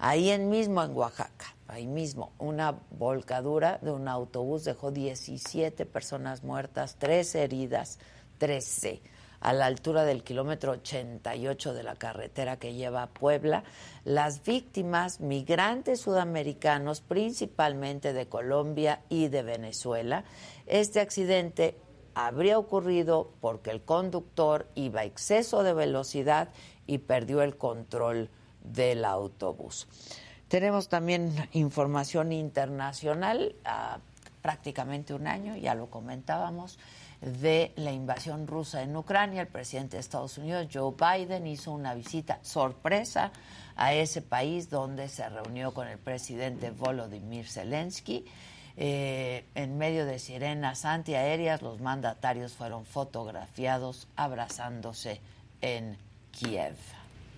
Ahí 0.06 0.32
en 0.32 0.50
mismo 0.50 0.84
en 0.84 0.94
Oaxaca, 0.98 1.56
ahí 1.66 1.88
mismo, 1.88 2.34
una 2.38 2.78
volcadura 2.92 3.80
de 3.82 3.90
un 3.90 4.10
autobús 4.10 4.66
dejó 4.66 4.92
17 4.92 5.86
personas 5.86 6.44
muertas, 6.44 6.98
13 6.98 7.44
heridas, 7.44 8.00
13 8.38 9.02
a 9.40 9.54
la 9.54 9.66
altura 9.66 10.04
del 10.04 10.26
kilómetro 10.26 10.74
88 10.74 11.74
de 11.74 11.84
la 11.84 11.96
carretera 11.96 12.60
que 12.60 12.74
lleva 12.74 13.04
a 13.04 13.14
Puebla. 13.14 13.64
Las 14.04 14.44
víctimas, 14.44 15.22
migrantes 15.22 16.02
sudamericanos, 16.02 17.00
principalmente 17.00 18.12
de 18.12 18.28
Colombia 18.28 19.04
y 19.08 19.30
de 19.30 19.44
Venezuela. 19.44 20.26
Este 20.66 21.00
accidente 21.00 21.78
habría 22.14 22.60
ocurrido 22.60 23.32
porque 23.40 23.72
el 23.72 23.82
conductor 23.82 24.68
iba 24.76 25.00
a 25.00 25.06
exceso 25.06 25.64
de 25.64 25.74
velocidad 25.74 26.50
y 26.88 26.98
perdió 26.98 27.42
el 27.42 27.56
control 27.56 28.30
del 28.64 29.06
autobús. 29.06 29.88
Tenemos 30.48 30.88
también 30.88 31.34
información 31.54 32.32
internacional, 32.32 33.56
a 33.66 34.00
prácticamente 34.42 35.14
un 35.14 35.26
año, 35.26 35.56
ya 35.56 35.74
lo 35.74 35.88
comentábamos, 35.88 36.78
de 37.22 37.72
la 37.78 37.92
invasión 37.92 38.46
rusa 38.46 38.84
en 38.84 38.96
Ucrania. 38.96 39.42
El 39.42 39.48
presidente 39.48 39.98
de 39.98 40.02
Estados 40.02 40.38
Unidos, 40.38 40.68
Joe 40.72 40.94
Biden, 40.94 41.48
hizo 41.48 41.72
una 41.72 41.94
visita 41.96 42.40
sorpresa 42.42 43.32
a 43.76 43.94
ese 43.94 44.22
país 44.22 44.70
donde 44.70 45.08
se 45.08 45.28
reunió 45.30 45.74
con 45.74 45.88
el 45.88 45.98
presidente 45.98 46.72
Volodymyr 46.72 47.48
Zelensky. 47.48 48.26
Eh, 48.76 49.46
en 49.56 49.78
medio 49.78 50.06
de 50.06 50.20
sirenas 50.20 50.84
antiaéreas, 50.84 51.62
los 51.62 51.80
mandatarios 51.80 52.54
fueron 52.54 52.86
fotografiados 52.86 54.08
abrazándose 54.16 55.22
en 55.62 55.98
Kiev 56.32 56.76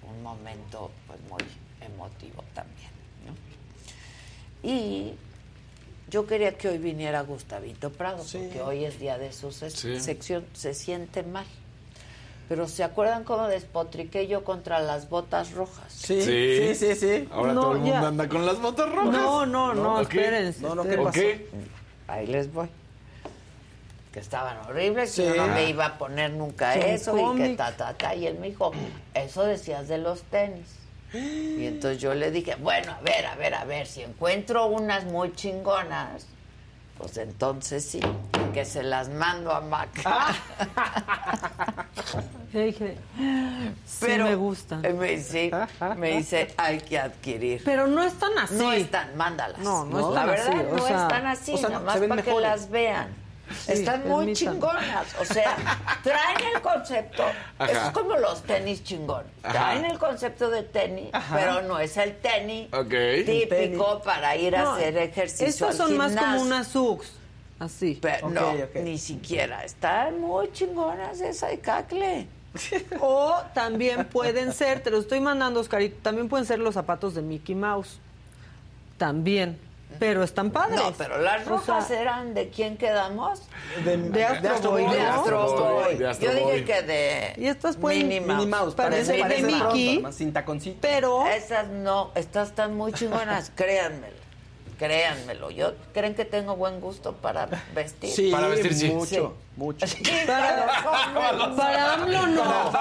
un 0.10 0.24
momento 0.24 0.92
pues 1.08 1.20
muy 1.30 1.42
emotivo 1.86 2.44
también. 2.54 2.90
¿no? 3.26 4.70
Y 4.70 5.14
yo 6.10 6.26
quería 6.28 6.58
que 6.58 6.70
hoy 6.70 6.78
viniera 6.78 7.22
Gustavito 7.22 7.92
Prado, 7.92 8.24
porque 8.32 8.62
hoy 8.62 8.86
es 8.86 9.00
día 9.00 9.18
de 9.18 9.32
su 9.34 9.48
ses- 9.48 9.72
Sí. 9.76 10.00
sección, 10.00 10.46
se 10.54 10.74
siente 10.74 11.24
mal. 11.24 11.46
Pero 12.48 12.68
¿se 12.68 12.84
acuerdan 12.84 13.24
cómo 13.24 13.48
despotriqué 13.48 14.28
yo 14.28 14.44
contra 14.44 14.80
las 14.80 15.10
botas 15.10 15.52
rojas? 15.54 15.92
Sí, 15.92 16.22
sí, 16.22 16.76
sí, 16.76 16.94
sí. 16.96 17.28
Ahora 17.32 17.54
No, 17.54 17.62
todo 17.62 17.72
el 17.74 17.78
mundo 17.80 17.94
ya. 17.94 18.08
anda 18.08 18.30
con 18.30 18.46
las 18.46 18.62
botas 18.62 18.88
rojas. 18.92 19.12
No, 19.14 19.46
no, 19.48 19.74
no, 19.74 19.96
¿o 20.00 20.08
qué? 20.08 20.20
espérense, 20.20 20.62
No, 20.62 20.76
no, 20.76 20.84
¿qué 20.84 20.98
pasó? 20.98 21.20
Ahí 22.08 22.28
les 22.28 22.54
voy. 22.54 22.68
Que 24.16 24.22
estaban 24.22 24.56
horribles, 24.60 25.12
Sí. 25.12 25.24
que 25.24 25.28
yo 25.28 25.36
no 25.36 25.44
Ah. 25.52 25.56
me 25.56 25.68
iba 25.70 25.88
a 25.88 25.98
poner 25.98 26.32
nunca 26.32 26.74
eso 26.76 27.34
y 27.34 27.38
que 27.38 27.50
ta, 27.58 27.74
ta, 27.74 27.94
ta. 27.96 28.16
Y 28.16 28.26
él 28.28 28.40
me 28.40 28.48
dijo, 28.48 28.72
eso 29.14 29.44
decías 29.44 29.90
de 29.90 29.98
los 29.98 30.24
tenis. 30.24 30.74
Y 31.14 31.66
entonces 31.66 32.02
yo 32.02 32.14
le 32.14 32.32
dije, 32.32 32.56
bueno, 32.56 32.94
a 32.94 33.02
ver, 33.02 33.26
a 33.26 33.36
ver, 33.36 33.54
a 33.56 33.66
ver, 33.66 33.86
si 33.88 34.04
encuentro 34.04 34.68
unas 34.68 35.04
muy 35.04 35.34
chingonas, 35.34 36.28
pues 36.98 37.18
entonces 37.18 37.84
sí, 37.84 38.00
que 38.54 38.64
se 38.64 38.84
las 38.84 39.10
mando 39.10 39.52
a 39.52 39.60
Mac. 39.60 39.90
Le 42.54 42.68
dije, 42.68 42.98
sí 43.86 43.98
Pero 44.00 44.24
me 44.26 44.36
gustan. 44.36 44.86
eh, 44.86 44.94
Me 44.94 45.08
dice, 45.18 45.52
me 45.98 46.18
dice, 46.18 46.54
hay 46.56 46.80
que 46.80 46.98
adquirir. 47.00 47.62
Pero 47.66 47.86
no 47.88 48.02
están 48.02 48.32
así. 48.38 48.56
No 48.56 48.72
están, 48.72 49.18
mándalas. 49.18 49.60
No, 49.60 49.84
no 49.84 50.14
La 50.14 50.22
están 50.24 50.28
verdad, 50.28 50.48
así, 50.48 50.58
o 50.72 50.76
no 50.78 50.88
sea, 50.88 51.02
están 51.02 51.28
así, 51.28 51.54
o 51.54 51.58
sea, 51.58 51.68
nada 51.70 51.80
no, 51.82 51.86
más 51.86 51.94
se 51.96 52.00
ven 52.00 52.10
para 52.10 52.22
que 52.22 52.40
las 52.40 52.70
vean. 52.70 53.25
Sí, 53.66 53.74
están 53.74 54.08
muy 54.08 54.34
chingonas, 54.34 55.16
o 55.20 55.26
sea, 55.26 55.56
traen 56.04 56.38
el 56.56 56.62
concepto, 56.62 57.24
Ajá. 57.60 57.72
es 57.72 57.78
como 57.94 58.16
los 58.16 58.42
tenis 58.44 58.84
chingón, 58.84 59.24
Ajá. 59.44 59.54
traen 59.54 59.86
el 59.86 60.00
concepto 60.00 60.50
de 60.50 60.64
tenis, 60.64 61.10
pero 61.32 61.62
no 61.62 61.78
es 61.80 61.96
el 61.98 62.16
tenis 62.18 62.70
típico 63.26 64.02
para 64.04 64.36
ir 64.36 64.56
a 64.56 64.64
No, 64.64 64.74
hacer 64.74 64.98
ejercicio 64.98 65.46
Estas 65.46 65.80
al 65.80 65.88
son 65.90 65.98
más 65.98 66.16
como 66.16 66.42
unas 66.42 66.76
Ux. 66.76 67.12
Así. 67.60 68.00
Pero 68.02 68.30
no, 68.30 68.54
ni 68.76 68.98
siquiera, 68.98 69.64
están 69.64 70.20
muy 70.20 70.52
chingonas 70.52 71.22
esa 71.22 71.48
de 71.48 71.60
cacle. 71.60 72.28
O 73.02 73.36
también 73.54 74.06
pueden 74.06 74.54
ser, 74.54 74.80
te 74.82 74.90
lo 74.90 74.98
estoy 75.00 75.20
mandando, 75.20 75.60
Oscarito, 75.60 75.98
también 76.02 76.30
pueden 76.30 76.46
ser 76.46 76.60
los 76.60 76.74
zapatos 76.74 77.14
de 77.14 77.22
Mickey 77.22 77.54
Mouse. 77.56 78.00
También. 78.98 79.60
Pero 80.00 80.24
están 80.24 80.52
padres. 80.52 80.76
No, 80.80 80.92
pero 80.94 81.18
las 81.20 81.46
O 81.46 81.50
rojas 81.52 81.88
sea, 81.88 82.02
eran 82.02 82.34
de 82.34 82.50
quién 82.50 82.78
quedamos? 82.78 83.42
De, 83.84 83.98
De 83.98 84.24
Astro 84.26 84.72
Boy, 84.72 84.86
De. 84.86 85.00
Astro 85.02 85.54
Boy. 85.84 85.96
De 85.98 86.08
Astro 86.08 86.32
Yo 86.32 86.36
dije 86.48 86.64
que 86.66 86.82
de 86.82 87.34
Y 87.38 87.48
estas 87.48 87.78
pueden- 87.78 88.08
Minnie 88.08 88.22
Mouse. 88.22 88.34
Minnie 88.40 88.48
Mouse, 88.58 88.76
Parece 88.76 89.20
parece, 89.20 89.46
de 89.46 89.52
Mickey. 89.52 90.06
sin 90.12 90.34
taconcito. 90.34 90.78
pero 90.82 91.26
Esas 91.28 91.68
no, 91.68 92.12
estas 92.16 92.50
están 92.50 92.76
muy 92.76 92.94
chingonas, 92.94 93.52
créanmelo. 93.56 94.15
Créanmelo. 94.78 95.52
Yo 95.52 95.74
creen 95.94 96.16
que 96.16 96.26
tengo 96.26 96.56
buen 96.56 96.80
gusto 96.82 97.14
para 97.14 97.48
vestir. 97.74 98.10
Sí, 98.10 98.32
Para 98.32 98.48
vestir, 98.48 98.74
sí. 98.74 98.90
mucho, 98.90 99.36
mucho. 99.56 99.86
para, 100.28 101.56
para 101.56 101.94
AMLO 101.94 102.28
no. 102.28 102.72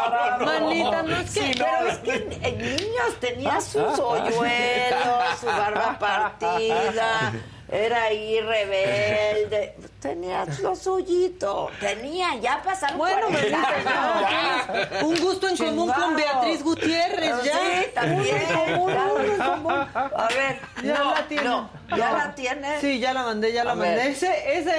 Manita, 0.44 1.02
no 1.04 1.16
es 1.16 1.30
que... 1.34 1.54
pero 1.56 1.88
es 1.88 1.98
que 1.98 2.38
en 2.42 2.58
niños 2.58 3.20
tenía 3.20 3.60
sus 3.60 3.98
hoyuelos, 3.98 5.38
su 5.40 5.46
barba 5.46 5.96
partida, 5.98 7.32
era 7.70 8.04
ahí 8.04 8.40
rebelde, 8.40 9.74
tenía 10.00 10.44
lo 10.62 10.76
suyito, 10.76 11.70
tenía, 11.80 12.36
ya 12.36 12.62
pasaron 12.62 12.98
Bueno, 12.98 13.26
40 13.28 13.58
Manita, 13.58 13.74
años. 13.86 14.66
tienes 14.68 15.02
un 15.02 15.16
gusto 15.20 15.48
en 15.48 15.56
común 15.56 15.90
con. 15.92 16.14
Beatriz 16.16 16.62
Gutiérrez, 16.62 17.42
ya. 17.42 17.52
Sí, 17.54 17.86
también. 17.94 18.36
Uno 18.46 18.64
en 18.66 18.74
común, 18.74 18.92
uno 18.92 19.20
en 19.24 19.38
no. 19.38 19.50
común. 19.54 19.72
A 19.94 20.28
ver, 20.36 20.60
Ya 20.82 20.98
no, 20.98 21.14
la 21.14 21.26
tiene. 21.26 21.44
no, 21.44 21.70
¿ya 21.96 22.12
la 22.12 22.34
tiene? 22.34 22.80
Sí, 22.80 22.98
ya 23.00 23.12
la 23.14 23.22
mandé, 23.22 23.52
ya 23.52 23.64
la 23.64 23.72
A 23.72 23.74
mandé. 23.74 24.08
Ese, 24.10 24.58
ese 24.58 24.74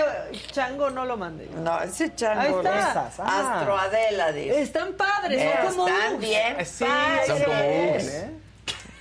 chango 0.52 0.90
no 0.92 1.06
lo 1.06 1.18
mandé. 1.18 1.48
No, 1.58 1.82
ese 1.82 2.14
chango. 2.16 2.40
Ahí 2.42 2.54
está. 2.54 2.90
Esas, 2.92 3.20
ah. 3.20 3.58
Astro 3.60 3.78
Adela, 3.78 4.32
dice. 4.32 4.62
Están 4.62 4.94
padres, 4.94 5.42
son 5.64 5.76
como 5.76 5.88
Están 5.88 6.20
bien 6.20 6.66
Sí, 6.66 6.86
padres. 6.86 7.28
son 7.28 7.40
como. 7.44 7.58
¿eh? 7.58 8.32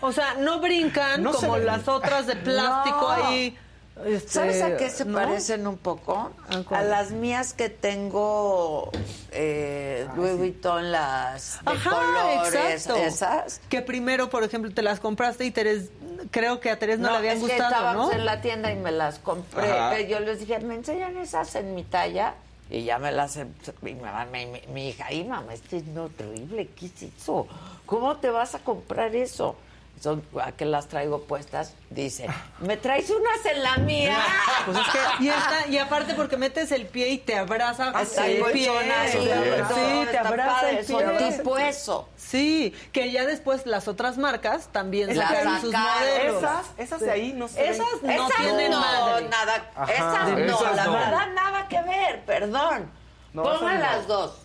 O 0.00 0.12
sea, 0.12 0.34
no 0.34 0.58
brincan 0.60 1.22
No 1.22 1.32
como 1.32 1.56
las 1.56 1.86
otras 1.88 2.26
de 2.26 2.36
plástico 2.36 3.00
No. 3.00 3.26
ahí 3.26 3.58
Este, 4.04 4.28
¿Sabes 4.28 4.60
a 4.60 4.76
qué 4.76 4.90
se 4.90 5.04
¿no? 5.04 5.16
parecen 5.16 5.66
un 5.68 5.78
poco? 5.78 6.32
¿A 6.70 6.82
las 6.82 7.12
mías 7.12 7.52
que 7.54 7.68
tengo 7.68 8.90
eh, 9.30 10.08
Louis 10.16 10.36
Vuitton, 10.36 10.90
las 10.90 11.60
de 11.64 11.70
Ajá, 11.72 11.90
colores, 11.90 12.72
exacto. 12.74 12.96
esas. 13.00 13.60
Que 13.68 13.82
primero, 13.82 14.30
por 14.30 14.42
ejemplo, 14.42 14.72
te 14.72 14.82
las 14.82 14.98
compraste 14.98 15.44
y 15.44 15.52
Terés, 15.52 15.90
creo 16.32 16.58
que 16.58 16.70
a 16.70 16.78
Terés 16.78 16.98
no, 16.98 17.10
le 17.12 17.16
habían 17.18 17.36
es 17.36 17.40
gustado, 17.42 17.60
que 17.60 17.66
estábamos 17.74 18.06
¿no? 18.08 18.12
en 18.12 18.24
la 18.26 18.40
tienda 18.40 18.72
y 18.72 18.76
me 18.76 18.90
las 18.90 19.20
compré. 19.20 19.70
Ajá. 19.70 20.00
Yo 20.00 20.18
les 20.18 20.40
dije, 20.40 20.58
¿me 20.58 20.74
enseñan 20.74 21.16
esas 21.16 21.54
en 21.54 21.74
mi 21.76 21.84
talla? 21.84 22.34
Y 22.70 22.82
ya 22.84 22.98
me 22.98 23.12
las... 23.12 23.38
Mi, 23.82 23.94
mamá, 23.94 24.24
mi, 24.26 24.46
mi- 24.46 24.62
mi 24.72 24.88
hija, 24.88 25.12
y 25.12 25.22
mamá, 25.22 25.54
esto 25.54 25.76
es 25.76 25.84
no 25.84 26.04
horrible, 26.18 26.68
¿qué 26.78 26.86
es 26.86 27.02
eso? 27.02 27.46
¿Cómo 27.86 28.16
te 28.16 28.30
vas 28.30 28.54
a 28.56 28.58
comprar 28.58 29.14
eso? 29.14 29.54
Son, 30.00 30.22
¿A 30.42 30.52
qué 30.52 30.66
las 30.66 30.88
traigo 30.88 31.22
puestas? 31.22 31.72
Dice, 31.88 32.26
¿me 32.60 32.76
traes 32.76 33.08
unas 33.08 33.46
en 33.46 33.62
la 33.62 33.76
mía? 33.78 34.18
Pues 34.66 34.78
es 34.78 34.84
que, 34.88 35.24
y, 35.24 35.28
está, 35.28 35.66
y 35.68 35.78
aparte 35.78 36.14
porque 36.14 36.36
metes 36.36 36.72
el 36.72 36.86
pie 36.86 37.08
y 37.10 37.18
te 37.18 37.36
abraza 37.36 37.90
Hasta 37.90 38.26
el 38.26 38.36
el 38.42 38.52
pie. 38.52 38.64
Sí, 39.10 39.18
todo, 39.18 39.76
sí, 39.76 40.06
te 40.10 40.18
abraza 40.18 40.60
padre, 40.60 40.78
el 40.80 40.86
son 40.86 41.16
pie. 41.18 41.32
tipo 41.32 41.58
eso. 41.58 42.08
Sí, 42.16 42.74
que 42.92 43.10
ya 43.12 43.24
después 43.26 43.66
las 43.66 43.88
otras 43.88 44.16
marcas 44.18 44.68
también 44.72 45.16
Las 45.16 45.28
sacaron 45.28 45.60
sus 45.60 45.72
modelos. 45.72 46.36
Esas, 46.42 46.66
esas 46.78 47.00
de 47.00 47.10
ahí 47.10 47.32
no 47.34 47.48
se 47.48 47.62
ven. 47.62 47.72
Esas 47.72 48.02
no 48.02 48.10
Esas 48.10 48.36
tienen 48.36 48.70
no, 48.70 48.80
madre. 48.80 49.28
nada, 49.28 49.70
Ajá. 49.76 49.92
esas 49.92 50.28
no, 50.30 50.38
Esas 50.38 50.76
la 50.76 50.84
no. 50.84 50.92
verdad 50.92 51.26
nada 51.34 51.68
que 51.68 51.82
ver, 51.82 52.24
perdón. 52.24 52.90
No, 53.32 53.42
Pongan 53.42 53.80
las 53.80 54.06
dos. 54.06 54.38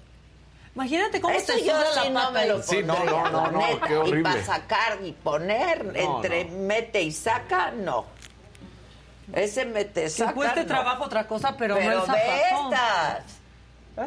Imagínate 0.76 1.20
cómo 1.20 1.34
Eso 1.34 1.54
te 1.54 1.64
yo 1.66 1.76
suda 1.76 2.04
sí 2.04 2.10
la 2.10 2.24
no 2.24 2.32
me 2.32 2.46
lo. 2.48 2.64
Sí, 2.64 2.84
no, 2.84 3.04
no, 3.04 3.30
no, 3.30 3.42
la 3.46 3.52
no, 3.52 3.60
neta. 3.60 3.88
qué 3.88 3.94
Y 3.94 3.98
horrible. 3.98 4.24
para 4.24 4.46
sacar 4.46 5.00
y 5.04 5.12
poner, 5.12 5.86
No, 5.86 5.94
entre 6.20 6.46
no. 6.46 6.58
mete 6.60 7.02
y 7.02 7.12
saca, 7.12 7.72
no. 7.72 8.06
Ese 9.34 9.66
mete, 9.66 10.04
Que 10.04 10.10
saca, 10.10 10.34
cueste 10.34 10.62
no. 10.62 10.66
trabajo 10.68 11.04
otra 11.04 11.28
cosa, 11.28 11.56
pero, 11.58 11.76
Pero 11.76 12.06
no 12.06 12.06
el 12.06 12.12
ve 12.12 12.18
zapatón. 12.48 12.74
estas. 12.74 13.39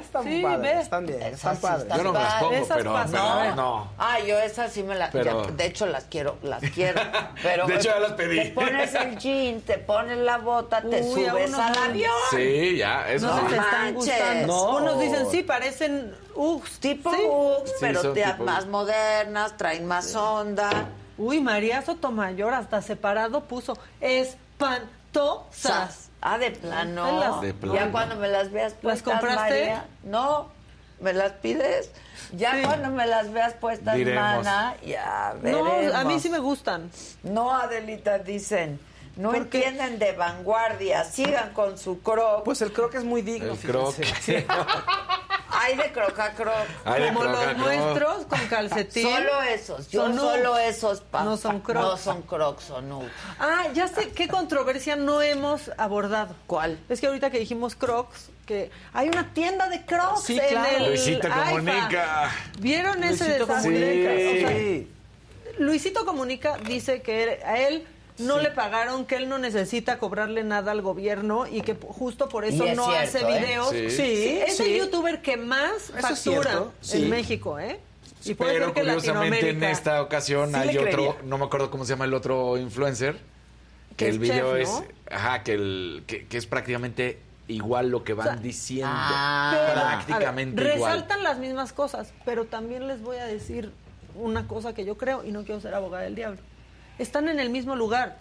Están 0.00 0.24
Sí, 0.24 0.42
padres, 0.42 0.78
están 0.82 1.06
bien, 1.06 1.20
Esas 1.22 1.34
están 1.34 1.56
sí 1.56 1.62
padres. 1.62 1.82
están 1.82 1.98
Yo 1.98 2.04
no 2.04 2.12
me 2.12 2.18
las 2.20 2.34
pongo, 2.34 2.50
pero, 2.68 2.94
pero 3.10 3.54
no. 3.54 3.90
Ah, 3.98 4.18
yo 4.20 4.38
esas 4.38 4.72
sí 4.72 4.82
me 4.82 4.94
las... 4.94 5.10
Pero- 5.10 5.42
de 5.44 5.66
hecho, 5.66 5.86
las 5.86 6.04
quiero, 6.04 6.36
las 6.42 6.62
quiero. 6.70 7.00
Pero 7.42 7.66
De 7.66 7.74
hecho, 7.74 7.88
ya 7.90 7.98
las 7.98 8.12
pedí. 8.12 8.36
Te 8.38 8.50
pones 8.50 8.94
el 8.94 9.18
jean, 9.18 9.60
te 9.62 9.78
pones 9.78 10.18
la 10.18 10.38
bota, 10.38 10.80
te 10.82 11.00
Uy, 11.02 11.24
a 11.26 11.30
subes 11.32 11.54
al 11.54 11.72
no. 11.72 11.82
avión. 11.82 12.10
Sí, 12.30 12.76
ya, 12.76 13.08
eso 13.10 13.26
No 13.26 13.36
sí. 13.38 13.42
les 13.50 13.60
están 13.60 13.94
gustando. 13.94 14.46
No. 14.46 14.76
Unos 14.76 15.00
dicen, 15.00 15.26
sí, 15.30 15.42
parecen 15.42 16.14
Uggs. 16.34 16.78
Tipo 16.78 17.10
Sí. 17.10 17.18
Sí, 17.66 17.72
pero 17.80 18.12
te- 18.12 18.22
tipo 18.24 18.44
más 18.44 18.66
modernas, 18.66 19.56
traen 19.56 19.86
más 19.86 20.14
onda. 20.14 20.70
Uy, 21.18 21.40
María 21.40 21.82
Sotomayor 21.82 22.54
hasta 22.54 22.80
separado 22.82 23.42
puso 23.44 23.76
espantosas. 24.00 25.01
Sas. 25.50 26.10
Ah, 26.20 26.38
de 26.38 26.50
plano. 26.52 27.18
Las- 27.20 27.40
De 27.40 27.52
plano. 27.54 27.74
Ya 27.74 27.90
cuando 27.90 28.16
me 28.16 28.28
las 28.28 28.50
veas 28.52 28.74
puestas, 28.74 29.02
compraste? 29.14 29.40
María. 29.60 29.86
No, 30.04 30.48
me 31.00 31.12
las 31.12 31.32
pides. 31.32 31.90
Ya 32.32 32.52
Sí. 32.54 32.62
cuando 32.62 32.90
me 32.90 33.06
las 33.06 33.32
veas 33.32 33.54
puestas, 33.54 33.96
Diremos. 33.96 34.22
mana, 34.44 34.74
ya 34.86 35.34
No, 35.42 35.64
veremos. 35.64 35.94
a 35.94 36.04
mí 36.04 36.20
sí 36.20 36.28
me 36.30 36.38
gustan. 36.38 36.90
No, 37.22 37.54
Adelita, 37.56 38.18
dicen. 38.18 38.80
No 39.16 39.34
entienden 39.34 39.98
de 39.98 40.12
vanguardia. 40.12 41.04
Sigan 41.04 41.52
con 41.52 41.76
su 41.76 42.00
croc. 42.00 42.44
Pues 42.44 42.62
el 42.62 42.72
croc 42.72 42.94
es 42.94 43.04
muy 43.04 43.20
digno, 43.20 43.52
El 43.52 43.58
fíjense. 43.58 44.46
croc. 44.46 44.66
Hay 45.54 45.76
de 45.76 45.92
croc 45.92 46.18
a 46.18 46.30
croc. 46.32 46.54
Ay, 46.84 47.02
de 47.02 47.08
Como 47.08 47.20
croca, 47.20 47.32
los 47.44 47.54
croc. 47.54 47.58
nuestros 47.58 48.26
con 48.26 48.40
calcetín. 48.48 49.02
Solo 49.02 49.42
esos. 49.42 49.88
Yo 49.90 50.02
Son 50.06 50.16
solo 50.16 50.58
esos. 50.58 51.00
pa- 51.02 51.24
No 51.24 51.36
son 51.36 51.60
Crocs. 51.60 51.80
No 51.86 51.96
son 51.96 52.22
crocs, 52.22 52.64
son 52.64 52.90
Uggs. 52.92 53.10
Ah, 53.38 53.64
ya 53.74 53.86
sé 53.88 54.08
qué 54.10 54.28
controversia 54.28 54.96
no 54.96 55.20
hemos 55.22 55.70
abordado. 55.78 56.34
¿Cuál? 56.46 56.78
Es 56.88 57.00
que 57.00 57.06
ahorita 57.06 57.30
que 57.30 57.38
dijimos 57.38 57.74
Crocs, 57.76 58.30
que 58.46 58.70
hay 58.92 59.08
una 59.08 59.32
tienda 59.34 59.68
de 59.68 59.84
Crocs 59.84 60.22
Sí, 60.24 60.38
en 60.38 60.48
claro. 60.48 60.76
el 60.78 60.86
Luisito 60.88 61.26
AIFA. 61.28 61.50
comunica. 61.50 62.30
¿Vieron 62.58 63.04
ese 63.04 63.24
Luisito 63.24 63.46
desastre? 63.46 63.72
Comunica, 63.72 64.10
O 64.10 64.48
sea, 64.48 64.58
sí. 64.58 64.90
Luisito 65.58 66.06
Comunica 66.06 66.56
dice 66.66 67.02
que 67.02 67.40
a 67.44 67.58
él 67.58 67.86
no 68.18 68.38
le 68.38 68.50
pagaron, 68.50 69.04
que 69.06 69.16
él 69.16 69.28
no 69.28 69.38
necesita 69.38 69.98
cobrarle 69.98 70.44
nada 70.44 70.72
al 70.72 70.82
gobierno 70.82 71.46
y 71.46 71.62
que 71.62 71.74
justo 71.74 72.28
por 72.28 72.44
eso 72.44 72.64
es 72.64 72.76
no 72.76 72.86
cierto, 72.90 73.02
hace 73.02 73.20
¿eh? 73.20 73.38
videos. 73.40 73.70
Sí. 73.70 73.90
Sí, 73.90 74.38
es 74.46 74.60
el 74.60 74.78
youtuber 74.78 75.22
que 75.22 75.36
más 75.36 75.90
Eso 75.90 75.98
factura 76.00 76.64
en 76.92 77.10
México, 77.10 77.58
¿eh? 77.58 77.80
Y 78.24 78.34
puede 78.34 78.52
Pero 78.52 78.72
que 78.72 78.80
curiosamente 78.82 79.50
en 79.50 79.60
Latinoamérica- 79.60 79.70
esta 79.70 80.02
ocasión 80.02 80.50
Sí 80.50 80.56
hay 80.56 80.78
otro, 80.78 80.82
creería. 80.92 81.14
no 81.24 81.38
me 81.38 81.44
acuerdo 81.46 81.70
cómo 81.70 81.84
se 81.84 81.90
llama 81.94 82.04
el 82.04 82.14
otro 82.14 82.56
influencer, 82.56 83.16
que 83.96 84.04
Que 84.04 84.08
el 84.10 84.18
video 84.20 84.56
chef, 84.56 84.62
es, 84.62 84.68
¿no? 84.68 84.84
ajá, 85.10 85.42
que, 85.42 85.54
el, 85.54 86.04
que, 86.06 86.26
que 86.28 86.36
es 86.38 86.46
prácticamente 86.46 87.18
igual 87.48 87.88
lo 87.88 88.04
que 88.04 88.14
van 88.14 88.28
O 88.28 88.30
sea, 88.32 88.40
diciendo, 88.40 88.88
ah, 88.94 89.52
Pero, 89.66 89.80
a 89.80 89.96
ver, 89.96 90.04
prácticamente 90.06 90.62
igual. 90.74 90.92
resaltan 90.92 91.22
las 91.24 91.38
mismas 91.38 91.72
cosas, 91.72 92.12
pero 92.24 92.44
también 92.44 92.86
les 92.86 93.02
voy 93.02 93.16
a 93.16 93.24
decir 93.26 93.72
una 94.14 94.46
cosa 94.46 94.72
que 94.72 94.84
yo 94.84 94.96
creo 94.96 95.24
y 95.24 95.32
no 95.32 95.42
quiero 95.44 95.60
ser 95.60 95.74
abogada 95.74 96.04
del 96.04 96.14
diablo. 96.14 96.40
Están 97.02 97.28
en 97.28 97.40
el 97.40 97.50
mismo 97.50 97.74
lugar. 97.76 98.16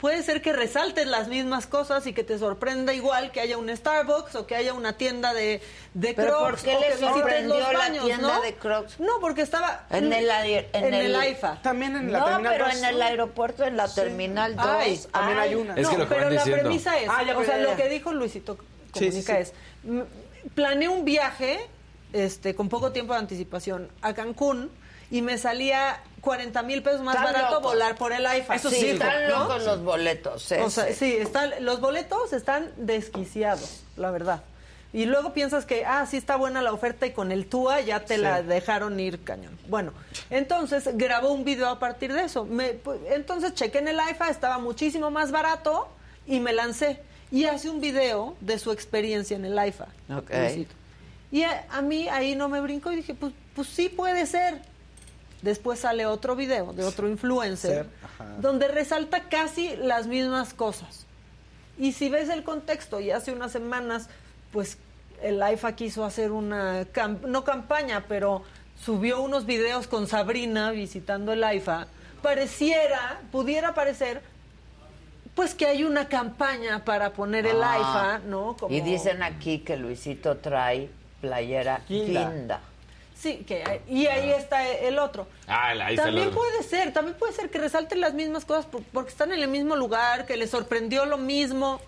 Puede 0.00 0.22
ser 0.22 0.42
que 0.42 0.52
resaltes 0.52 1.06
las 1.06 1.28
mismas 1.28 1.66
cosas 1.66 2.06
y 2.06 2.12
que 2.12 2.22
te 2.22 2.38
sorprenda 2.38 2.92
igual 2.92 3.30
que 3.32 3.40
haya 3.40 3.56
un 3.56 3.74
Starbucks 3.74 4.34
o 4.34 4.46
que 4.46 4.54
haya 4.54 4.74
una 4.74 4.92
tienda 4.94 5.32
de, 5.32 5.62
de 5.94 6.12
¿Pero 6.14 6.36
Crocs 6.38 6.50
por 6.50 6.62
qué 6.70 6.76
o 6.76 6.80
le 6.80 6.86
que 6.88 6.92
visites 6.92 7.12
sorprendió 7.14 7.58
los 7.60 7.72
la 7.72 7.78
baños, 7.78 8.04
tienda 8.04 8.34
¿no? 8.36 8.42
de 8.42 8.54
Crocs? 8.54 9.00
No, 9.00 9.12
porque 9.22 9.40
estaba 9.40 9.86
En 9.90 10.12
el 10.12 10.28
en 10.30 10.66
en 10.74 10.94
el 10.94 11.06
el- 11.06 11.16
AIFA. 11.16 11.62
También 11.62 11.96
en 11.96 12.12
la 12.12 12.18
no, 12.18 12.24
terminal 12.26 12.52
pero 12.52 12.70
en 12.70 12.84
el 12.84 13.02
aeropuerto, 13.02 13.64
en 13.64 13.76
la 13.78 13.88
terminal 13.88 14.54
2, 14.56 14.66
Ay, 14.66 15.00
también 15.12 15.38
hay 15.38 15.54
una. 15.54 15.74
Es 15.74 15.88
que 15.88 15.92
no, 15.96 15.98
lo 16.04 16.08
que 16.08 16.14
pero 16.14 16.28
la 16.28 16.36
diciendo. 16.36 16.62
premisa 16.62 16.98
es, 16.98 17.08
Ah, 17.10 17.22
ya, 17.22 17.38
o 17.38 17.44
sea, 17.44 17.56
ya, 17.56 17.62
lo 17.64 17.76
que 17.76 17.88
dijo 17.88 18.12
Luisito 18.12 18.58
Sí, 18.94 19.10
sí, 19.12 19.22
Comunica 19.24 19.34
sí. 19.36 19.40
es, 19.40 19.52
planeé 20.54 20.88
un 20.88 21.04
viaje 21.06 21.58
este, 22.12 22.54
con 22.54 22.68
poco 22.68 22.92
tiempo 22.92 23.14
de 23.14 23.18
anticipación 23.20 23.88
a 24.02 24.12
Cancún 24.12 24.70
y 25.10 25.22
me 25.22 25.38
salía 25.38 26.00
40 26.20 26.62
mil 26.64 26.82
pesos 26.82 27.00
más 27.02 27.14
Están 27.16 27.32
barato 27.32 27.54
locos. 27.56 27.72
volar 27.72 27.96
por 27.96 28.12
el 28.12 28.26
AIFA. 28.26 28.54
Eso 28.56 28.70
Sí, 28.70 28.76
sí, 28.76 28.88
están 28.90 29.28
¿no? 29.28 29.38
locos 29.40 29.64
los 29.64 29.82
boletos. 29.84 30.50
O 30.52 30.70
sea, 30.70 30.88
ese. 30.88 30.94
sí, 30.94 31.16
están, 31.16 31.52
los 31.60 31.80
boletos 31.80 32.32
están 32.32 32.72
desquiciados, 32.76 33.82
la 33.96 34.10
verdad. 34.10 34.42
Y 34.92 35.04
luego 35.04 35.32
piensas 35.34 35.66
que, 35.66 35.84
ah, 35.84 36.06
sí 36.06 36.16
está 36.16 36.36
buena 36.36 36.62
la 36.62 36.72
oferta 36.72 37.06
y 37.06 37.10
con 37.12 37.30
el 37.30 37.46
TUA 37.46 37.80
ya 37.82 38.00
te 38.00 38.16
la 38.18 38.42
dejaron 38.42 38.98
ir 38.98 39.22
cañón. 39.24 39.58
Bueno, 39.68 39.92
entonces 40.30 40.88
grabó 40.94 41.32
un 41.32 41.44
video 41.44 41.68
a 41.68 41.78
partir 41.78 42.12
de 42.12 42.24
eso. 42.24 42.44
Me, 42.44 42.70
pues, 42.70 43.00
entonces 43.10 43.52
chequé 43.54 43.78
en 43.78 43.88
el 43.88 43.96
IFA, 44.10 44.30
estaba 44.30 44.58
muchísimo 44.58 45.10
más 45.10 45.32
barato 45.32 45.88
y 46.26 46.40
me 46.40 46.52
lancé. 46.52 47.02
Y 47.30 47.44
hace 47.44 47.68
un 47.68 47.80
video 47.80 48.36
de 48.40 48.58
su 48.58 48.72
experiencia 48.72 49.36
en 49.36 49.44
el 49.44 49.68
IFA. 49.68 49.88
Ok. 50.16 50.30
Luisito. 50.30 50.74
Y 51.30 51.42
a, 51.42 51.66
a 51.68 51.82
mí 51.82 52.08
ahí 52.08 52.34
no 52.34 52.48
me 52.48 52.60
brincó 52.60 52.90
y 52.92 52.96
dije, 52.96 53.12
pues, 53.14 53.32
pues 53.54 53.68
sí 53.68 53.88
puede 53.90 54.24
ser. 54.26 54.62
Después 55.46 55.78
sale 55.78 56.06
otro 56.06 56.34
video 56.34 56.72
de 56.72 56.82
otro 56.82 57.06
influencer 57.08 57.86
donde 58.40 58.66
resalta 58.66 59.20
casi 59.28 59.76
las 59.76 60.08
mismas 60.08 60.52
cosas. 60.54 61.06
Y 61.78 61.92
si 61.92 62.08
ves 62.08 62.28
el 62.30 62.42
contexto, 62.42 62.98
y 62.98 63.12
hace 63.12 63.30
unas 63.30 63.52
semanas, 63.52 64.08
pues 64.52 64.76
el 65.22 65.40
AIFA 65.40 65.76
quiso 65.76 66.04
hacer 66.04 66.32
una, 66.32 66.82
cam- 66.92 67.20
no 67.20 67.44
campaña, 67.44 68.06
pero 68.08 68.42
subió 68.84 69.22
unos 69.22 69.46
videos 69.46 69.86
con 69.86 70.08
Sabrina 70.08 70.72
visitando 70.72 71.32
el 71.32 71.44
AIFA, 71.44 71.86
pareciera, 72.22 73.20
pudiera 73.30 73.72
parecer, 73.72 74.22
pues 75.36 75.54
que 75.54 75.66
hay 75.66 75.84
una 75.84 76.08
campaña 76.08 76.84
para 76.84 77.12
poner 77.12 77.46
el 77.46 77.62
Ah. 77.62 77.74
AIFA, 77.74 78.26
¿no? 78.26 78.56
Como- 78.58 78.74
Y 78.74 78.80
dicen 78.80 79.22
aquí 79.22 79.60
que 79.60 79.76
Luisito 79.76 80.38
trae 80.38 80.90
playera 81.20 81.82
Guinda. 81.88 82.60
Sí, 83.18 83.44
que 83.46 83.80
y 83.88 84.06
ahí 84.06 84.30
está 84.30 84.68
el 84.68 84.98
otro. 84.98 85.26
Ah, 85.46 85.68
ahí 85.68 85.78
está 85.94 86.08
el 86.08 86.14
También 86.14 86.28
otro. 86.28 86.38
puede 86.40 86.62
ser, 86.62 86.92
también 86.92 87.16
puede 87.16 87.32
ser 87.32 87.48
que 87.50 87.58
resalten 87.58 88.00
las 88.00 88.12
mismas 88.14 88.44
cosas 88.44 88.66
por- 88.66 88.82
porque 88.92 89.10
están 89.10 89.32
en 89.32 89.40
el 89.40 89.48
mismo 89.48 89.74
lugar, 89.74 90.26
que 90.26 90.36
les 90.36 90.50
sorprendió 90.50 91.06
lo 91.06 91.16
mismo. 91.16 91.80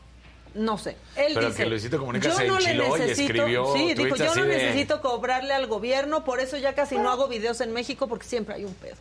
No 0.54 0.78
sé. 0.78 0.96
Él 1.14 1.32
Pero 1.34 1.48
dice, 1.48 1.62
que 1.64 1.68
Luisito 1.68 1.98
Comunica 1.98 2.32
se 2.34 2.46
no 2.46 2.58
le 2.58 2.64
enchiló 2.70 2.96
y 2.96 3.00
necesito- 3.00 3.32
escribió 3.34 3.72
Sí, 3.74 3.94
dijo, 3.94 4.16
yo 4.16 4.34
no 4.34 4.42
de- 4.46 4.48
necesito 4.56 5.02
cobrarle 5.02 5.52
al 5.52 5.66
gobierno, 5.66 6.24
por 6.24 6.40
eso 6.40 6.56
ya 6.56 6.74
casi 6.74 6.96
no 6.96 7.10
hago 7.10 7.28
videos 7.28 7.60
en 7.60 7.72
México 7.72 8.08
porque 8.08 8.26
siempre 8.26 8.54
hay 8.54 8.64
un 8.64 8.74
pedo. 8.74 8.96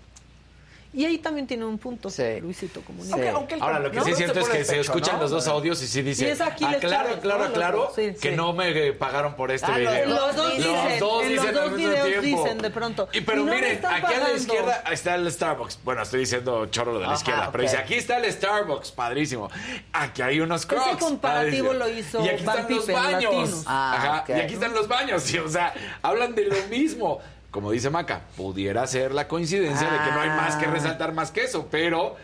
Y 0.97 1.05
ahí 1.05 1.19
también 1.19 1.45
tiene 1.45 1.63
un 1.63 1.77
punto, 1.77 2.09
Luisito 2.41 2.81
Comunica. 2.81 3.13
Aunque- 3.13 3.29
aunque 3.29 3.53
el- 3.53 3.61
Ahora, 3.61 3.77
lo 3.77 3.91
que 3.91 3.97
¿no? 3.97 4.03
sí 4.03 4.11
es 4.13 4.17
cierto 4.17 4.39
es 4.39 4.49
que 4.49 4.63
se 4.65 4.79
escuchan 4.79 5.17
¿no? 5.17 5.21
los 5.21 5.29
dos 5.29 5.47
audios 5.47 5.79
y 5.83 5.87
sí 5.87 6.01
dice, 6.01 6.25
Y 6.25 6.29
es 6.31 6.41
aquí 6.41 6.65
ah, 6.65 6.75
claro, 6.79 7.19
claro, 7.21 7.43
¿no? 7.49 7.53
claro, 7.53 7.77
Los 7.77 7.87
dos, 7.89 7.95
sí, 7.95 8.19
que 8.19 8.29
sí. 8.31 8.35
no 8.35 8.51
me 8.53 8.93
pagaron 8.93 9.35
por 9.35 9.51
este 9.51 9.67
Ah, 9.71 9.77
los 9.77 9.93
video. 9.93 10.07
Los 10.09 10.35
dos 10.35 10.47
Los 10.47 10.57
dicen, 10.57 10.99
dos 10.99 11.23
en 11.23 11.29
dicen 11.29 11.45
los 11.45 11.53
dos 11.53 11.63
al 11.63 11.71
mismo 11.77 11.91
videos 11.91 12.07
tiempo. 12.21 12.43
dicen 12.43 12.57
de 12.57 12.69
pronto. 12.71 13.09
Y 13.13 13.21
pero 13.21 13.37
no 13.37 13.45
me 13.45 13.55
miren, 13.57 13.85
aquí 13.85 14.13
a 14.15 14.19
la 14.19 14.31
izquierda 14.33 14.83
está 14.91 15.13
el 15.13 15.31
Starbucks. 15.31 15.79
Bueno, 15.83 16.01
estoy 16.01 16.19
diciendo 16.21 16.65
chorro 16.65 16.93
lo 16.93 16.97
de 16.99 17.05
la 17.05 17.11
Ajá, 17.11 17.17
izquierda, 17.19 17.49
pero 17.51 17.61
dice, 17.61 17.77
aquí 17.77 17.93
está 17.93 18.17
el 18.17 18.31
Starbucks, 18.33 18.91
padrísimo. 18.91 19.51
Aquí 19.93 20.23
hay 20.23 20.39
unos 20.39 20.61
Ese 20.61 20.67
Crocs. 20.69 20.97
comparativo 20.97 21.67
padrísimo. 21.69 21.73
lo 21.73 21.89
hizo 21.89 22.25
Y 22.25 22.29
aquí 22.29 22.43
Van 22.43 22.57
están 22.57 22.75
los 22.75 22.87
baños. 22.87 23.63
Ah, 23.67 23.93
Ajá, 24.23 24.25
y 24.29 24.39
aquí 24.41 24.53
están 24.55 24.73
los 24.73 24.87
baños. 24.87 25.21
sí, 25.21 25.37
o 25.37 25.47
sea, 25.47 25.75
hablan 26.01 26.33
de 26.33 26.45
lo 26.45 26.55
mismo. 26.71 27.19
Como 27.57 27.71
dice 27.71 27.89
Maca, 27.89 28.21
pudiera 28.35 28.85
ser 28.85 29.15
la 29.15 29.27
coincidencia 29.27 29.89
de 29.89 29.97
que 29.97 30.11
no 30.11 30.19
hay 30.21 30.29
más 30.29 30.57
que 30.57 30.67
Ah. 30.67 30.71
resaltar 30.71 31.11
más 31.11 31.31
que 31.31 31.43
eso, 31.45 31.67
pero 31.71 32.15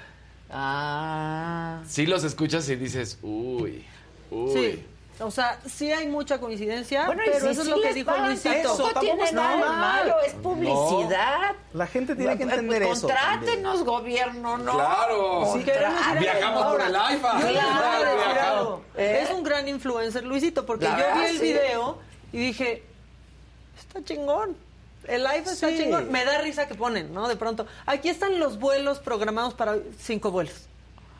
Ah. 0.51 1.81
Sí 1.87 2.05
los 2.05 2.23
escuchas 2.23 2.69
y 2.69 2.75
dices, 2.75 3.17
uy, 3.23 3.83
uy. 4.29 4.53
Sí. 4.53 4.85
O 5.19 5.31
sea, 5.31 5.59
sí 5.65 5.91
hay 5.91 6.05
mucha 6.07 6.37
coincidencia, 6.39 7.07
Bueno, 7.07 7.23
pero 7.25 7.39
si 7.39 7.47
eso 7.51 7.61
es 7.63 7.67
lo 7.67 7.81
que 7.81 7.95
dijo 7.95 8.15
Luisito. 8.15 8.75
tampoco 8.77 8.99
tiene 8.99 9.31
nada 9.31 9.71
malo, 9.73 10.15
es 10.23 10.33
publicidad. 10.33 11.55
La 11.73 11.87
gente 11.87 12.15
tiene 12.15 12.37
que 12.37 12.43
entender 12.43 12.83
eso. 12.83 13.07
Contrátenos, 13.07 13.83
gobierno, 13.83 14.59
¿no? 14.59 14.73
Claro. 14.73 15.49
Sí, 15.53 15.63
Viajamos 16.19 16.63
por 16.73 16.81
el 16.81 16.95
Ahora, 16.95 17.15
IFA. 17.15 17.39
yo 17.39 17.45
les 17.47 17.53
voy 17.53 17.57
a 17.57 17.79
Claro, 17.79 18.59
algo. 18.59 18.81
¿Eh? 18.97 19.21
Es 19.23 19.31
un 19.31 19.41
gran 19.43 19.67
influencer, 19.67 20.23
Luisito, 20.25 20.63
porque 20.63 20.85
La 20.85 20.91
yo 20.91 20.97
verdad, 20.97 21.21
vi 21.21 21.25
el 21.25 21.37
sí. 21.39 21.43
video 21.43 21.97
y 22.31 22.37
dije, 22.37 22.83
está 23.79 24.03
chingón. 24.03 24.55
El 25.07 25.23
live 25.23 25.43
está 25.45 25.69
Sí. 25.69 25.77
chingón. 25.77 26.11
Me 26.11 26.23
da 26.25 26.37
risa 26.39 26.67
que 26.67 26.75
ponen, 26.75 27.13
¿no? 27.13 27.27
De 27.27 27.35
pronto. 27.35 27.65
Aquí 27.85 28.09
están 28.09 28.39
los 28.39 28.59
vuelos 28.59 28.99
programados 28.99 29.53
para 29.53 29.73
hoy. 29.73 29.83
cinco 29.99 30.31
vuelos. 30.31 30.53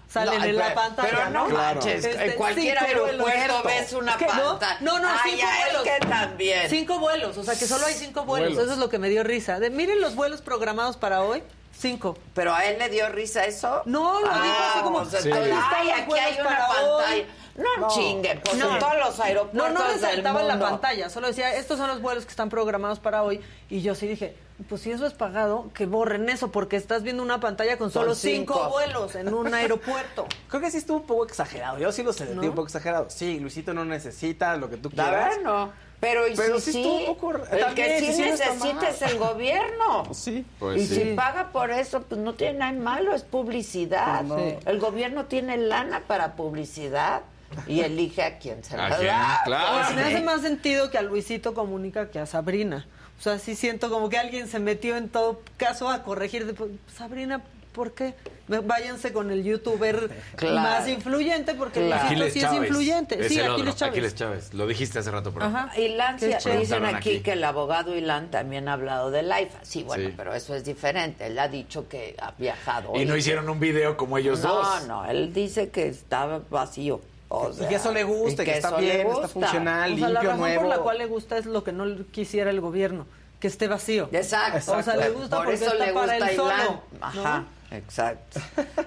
Salen 0.10 0.38
No, 0.40 0.46
en 0.46 0.56
la 0.58 0.64
pero- 0.66 0.76
pantalla. 0.76 1.10
pero 1.10 1.30
no 1.32 1.46
Claro. 1.48 1.76
manches, 1.82 2.06
Este, 2.06 2.26
en 2.26 2.32
cualquier 2.34 2.78
cinco 2.78 3.02
vuelos. 3.02 3.28
aeropuerto 3.30 3.64
ves 3.68 3.94
una 3.94 4.18
pantalla. 4.18 4.78
No, 4.82 5.00
no, 5.00 5.08
Ay, 5.10 5.32
cinco 5.32 5.48
vuelos. 5.64 5.84
que 5.84 6.06
también. 6.08 6.70
Cinco 6.70 7.00
vuelos, 7.00 7.38
o 7.38 7.44
sea 7.44 7.56
que 7.58 7.66
solo 7.66 7.86
hay 7.88 7.94
cinco 7.96 8.24
vuelos. 8.24 8.50
Vuelos. 8.50 8.64
Eso 8.66 8.74
es 8.74 8.78
lo 8.80 8.90
que 8.90 9.00
me 9.00 9.10
dio 9.10 9.24
risa. 9.24 9.60
De, 9.60 9.72
miren 9.72 10.00
los 10.02 10.14
vuelos 10.16 10.42
programados 10.42 10.98
para 10.98 11.24
hoy. 11.24 11.42
Cinco. 11.76 12.16
¿Pero 12.36 12.54
a 12.54 12.64
él 12.66 12.78
le 12.78 12.90
dio 12.90 13.10
risa 13.10 13.46
eso? 13.46 13.82
No, 13.86 14.22
lo 14.22 14.28
dijo 14.28 14.56
así 14.72 14.80
como, 14.84 15.00
Sí. 15.06 15.16
entonces, 15.24 15.34
"Aquí 15.34 15.90
Ay, 15.90 15.90
hay 16.20 16.40
una 16.40 16.50
pantalla. 16.68 16.96
hoy". 17.10 17.26
No, 17.56 17.64
No. 17.82 17.88
chingue, 17.90 18.40
pues 18.44 18.58
No. 18.58 18.74
en 18.74 18.80
todos 18.80 18.98
los 18.98 19.18
No, 19.18 19.24
aeropuertos 19.24 19.74
no 19.74 19.84
del 19.84 19.94
resaltaba 20.02 20.42
en 20.42 20.48
la 20.48 20.60
pantalla, 20.60 21.10
solo 21.10 21.28
decía, 21.28 21.56
estos 21.56 21.78
son 21.78 21.88
los 21.88 22.02
vuelos 22.02 22.26
que 22.26 22.32
están 22.32 22.50
programados 22.50 23.00
para 23.00 23.22
hoy. 23.24 23.42
Y 23.70 23.82
yo 23.82 23.94
sí 23.94 24.08
dije, 24.08 24.36
pues 24.70 24.82
si 24.82 24.92
eso 24.92 25.06
es 25.06 25.14
pagado, 25.14 25.70
que 25.74 25.86
borren 25.86 26.30
eso, 26.30 26.52
porque 26.52 26.78
estás 26.78 27.04
viendo 27.04 27.22
una 27.22 27.40
pantalla 27.40 27.78
con 27.78 27.92
solo 27.92 28.16
cinco, 28.16 28.54
cinco. 28.56 28.70
vuelos 28.72 29.16
en 29.16 29.34
un 29.34 29.54
aeropuerto. 29.54 30.26
Creo 30.48 30.62
que 30.62 30.72
sí 30.72 30.78
estuvo 30.78 30.98
un 30.98 31.06
poco 31.06 31.26
exagerado. 31.26 31.78
Yo 31.78 31.92
sí 31.92 32.02
lo 32.02 32.12
sentí 32.14 32.34
¿No? 32.36 32.42
un 32.42 32.50
poco 32.56 32.66
exagerado. 32.68 33.10
Sí, 33.10 33.40
Luisito 33.40 33.74
no 33.74 33.86
necesita 33.86 34.56
lo 34.58 34.70
que 34.70 34.78
tú 34.78 34.90
La 34.96 35.04
quieras. 35.04 35.30
verdad 35.38 35.42
no. 35.44 35.72
Pero, 36.00 36.28
¿y 36.28 36.36
Pero 36.36 36.60
si 36.60 36.74
sí 36.74 36.78
estuvo 36.82 36.98
un 36.98 37.06
poco- 37.06 37.32
El 37.38 37.44
que 37.50 37.58
también, 37.60 38.00
sí, 38.00 38.06
sí, 38.08 38.14
sí 38.14 38.22
no 38.24 38.26
necesita 38.32 38.90
es 38.90 39.02
el 39.04 39.18
gobierno. 39.20 40.04
Sí. 40.14 40.46
Pues 40.60 40.82
y 40.82 40.88
sí. 40.88 40.96
si 40.96 41.14
paga 41.14 41.52
por 41.54 41.72
eso, 41.72 42.02
pues 42.02 42.20
no 42.20 42.34
tiene 42.34 42.60
nada 42.60 42.74
malo, 42.74 43.14
es 43.16 43.24
publicidad. 43.24 44.18
Pues 44.26 44.28
no. 44.28 44.38
Sí. 44.38 44.56
El 44.66 44.80
gobierno 44.80 45.26
tiene 45.28 45.56
lana 45.56 46.02
para 46.06 46.36
publicidad 46.36 47.22
y 47.68 47.82
elige 47.82 48.24
a 48.24 48.38
quién 48.40 48.64
se 48.64 48.78
la 48.78 48.90
da. 48.90 49.42
Claro. 49.46 49.84
Pues, 49.86 49.96
Me 49.96 50.02
hace 50.04 50.18
sí. 50.18 50.24
más 50.24 50.42
sentido 50.42 50.90
que 50.92 50.98
a 50.98 51.02
Luisito 51.02 51.54
comunica 51.54 52.10
que 52.10 52.20
a 52.20 52.26
Sabrina. 52.26 52.86
O 53.20 53.22
sea, 53.22 53.40
sí 53.40 53.56
siento 53.56 53.90
como 53.90 54.10
que 54.10 54.18
alguien 54.18 54.48
se 54.48 54.60
metió 54.60 54.98
en 54.98 55.10
todo 55.10 55.42
caso 55.58 55.90
a 55.90 56.04
corregir. 56.04 56.46
De, 56.46 56.56
Sabrina, 56.94 57.42
¿por 57.72 57.94
qué? 57.94 58.16
Váyanse 58.50 59.14
con 59.14 59.32
el 59.32 59.44
youtuber 59.46 60.10
Claro. 60.36 60.56
más 60.60 60.88
influyente 60.90 61.54
porque 61.54 61.86
Claro. 61.86 62.10
Luisito 62.10 62.10
Aquiles 62.10 62.34
sí 62.34 62.40
es 62.40 62.46
Chávez. 62.46 62.68
influyente. 62.70 63.22
Es 63.22 63.28
sí, 63.30 63.36
el 63.40 63.42
otro, 63.44 63.54
Aquiles 63.56 63.76
Chávez. 63.78 63.92
Aquiles 63.94 64.16
Chávez. 64.16 64.54
Lo 64.54 64.68
dijiste 64.68 65.00
hace 65.00 65.12
rato, 65.12 65.32
pero. 65.34 65.46
Ajá. 65.46 65.72
Y 65.78 65.96
chévere. 66.18 66.60
dicen 66.60 66.84
aquí, 66.86 66.96
aquí. 66.96 67.20
que 67.22 67.32
el 67.34 67.44
abogado 67.46 67.96
Ilan 67.96 68.30
también 68.30 68.68
ha 68.68 68.74
hablado 68.74 69.10
del 69.12 69.32
AIFA. 69.32 69.60
Sí, 69.62 69.84
bueno, 69.84 70.10
Sí. 70.10 70.14
pero 70.18 70.34
eso 70.34 70.54
es 70.56 70.66
diferente. 70.66 71.28
Él 71.28 71.40
ha 71.40 71.48
dicho 71.48 71.88
que 71.88 72.16
ha 72.20 72.32
viajado. 72.32 72.92
Y 73.00 73.06
no 73.06 73.16
hicieron 73.16 73.48
un 73.50 73.60
video 73.62 73.96
como 73.96 74.18
ellos 74.18 74.42
no, 74.42 74.56
dos. 74.56 74.88
No, 74.88 75.06
él 75.06 75.34
dice 75.34 75.70
que 75.70 75.88
estaba 75.88 76.42
vacío. 76.50 77.00
O 77.36 77.50
Y 77.52 77.66
que 77.68 77.76
eso 77.76 77.92
le 77.92 78.04
gusta, 78.04 78.44
y 78.44 78.46
que 78.46 78.52
está 78.58 78.68
eso 78.68 78.80
le 78.80 78.86
bien, 78.96 79.08
está 79.08 79.28
funcional, 79.28 79.94
O 79.94 79.98
sea, 79.98 80.10
la 80.10 80.20
limpio, 80.22 80.30
razón 80.30 80.40
nuevo. 80.40 80.62
por 80.62 80.70
la 80.70 80.78
cual 80.78 80.98
le 81.00 81.06
gusta 81.08 81.38
es 81.40 81.46
lo 81.48 81.64
que 81.64 81.72
no 81.72 81.86
le 81.86 82.06
quisiera 82.06 82.52
el 82.52 82.62
gobierno, 82.62 83.08
que 83.40 83.48
esté 83.48 83.68
vacío. 83.68 84.08
Exacto. 84.12 84.72
O 84.74 84.84
sea, 84.84 84.96
le 84.98 85.10
gusta 85.10 85.38
Por 85.38 85.46
porque 85.48 85.56
eso 85.56 85.74
está 85.74 85.86
le 85.86 85.94
para 85.94 86.14
gusta 86.14 86.28
él 86.30 86.34
Ilan. 86.36 86.36
solo. 86.36 86.84
¿no? 87.00 87.06
Ajá, 87.06 87.46
exacto. 87.72 88.40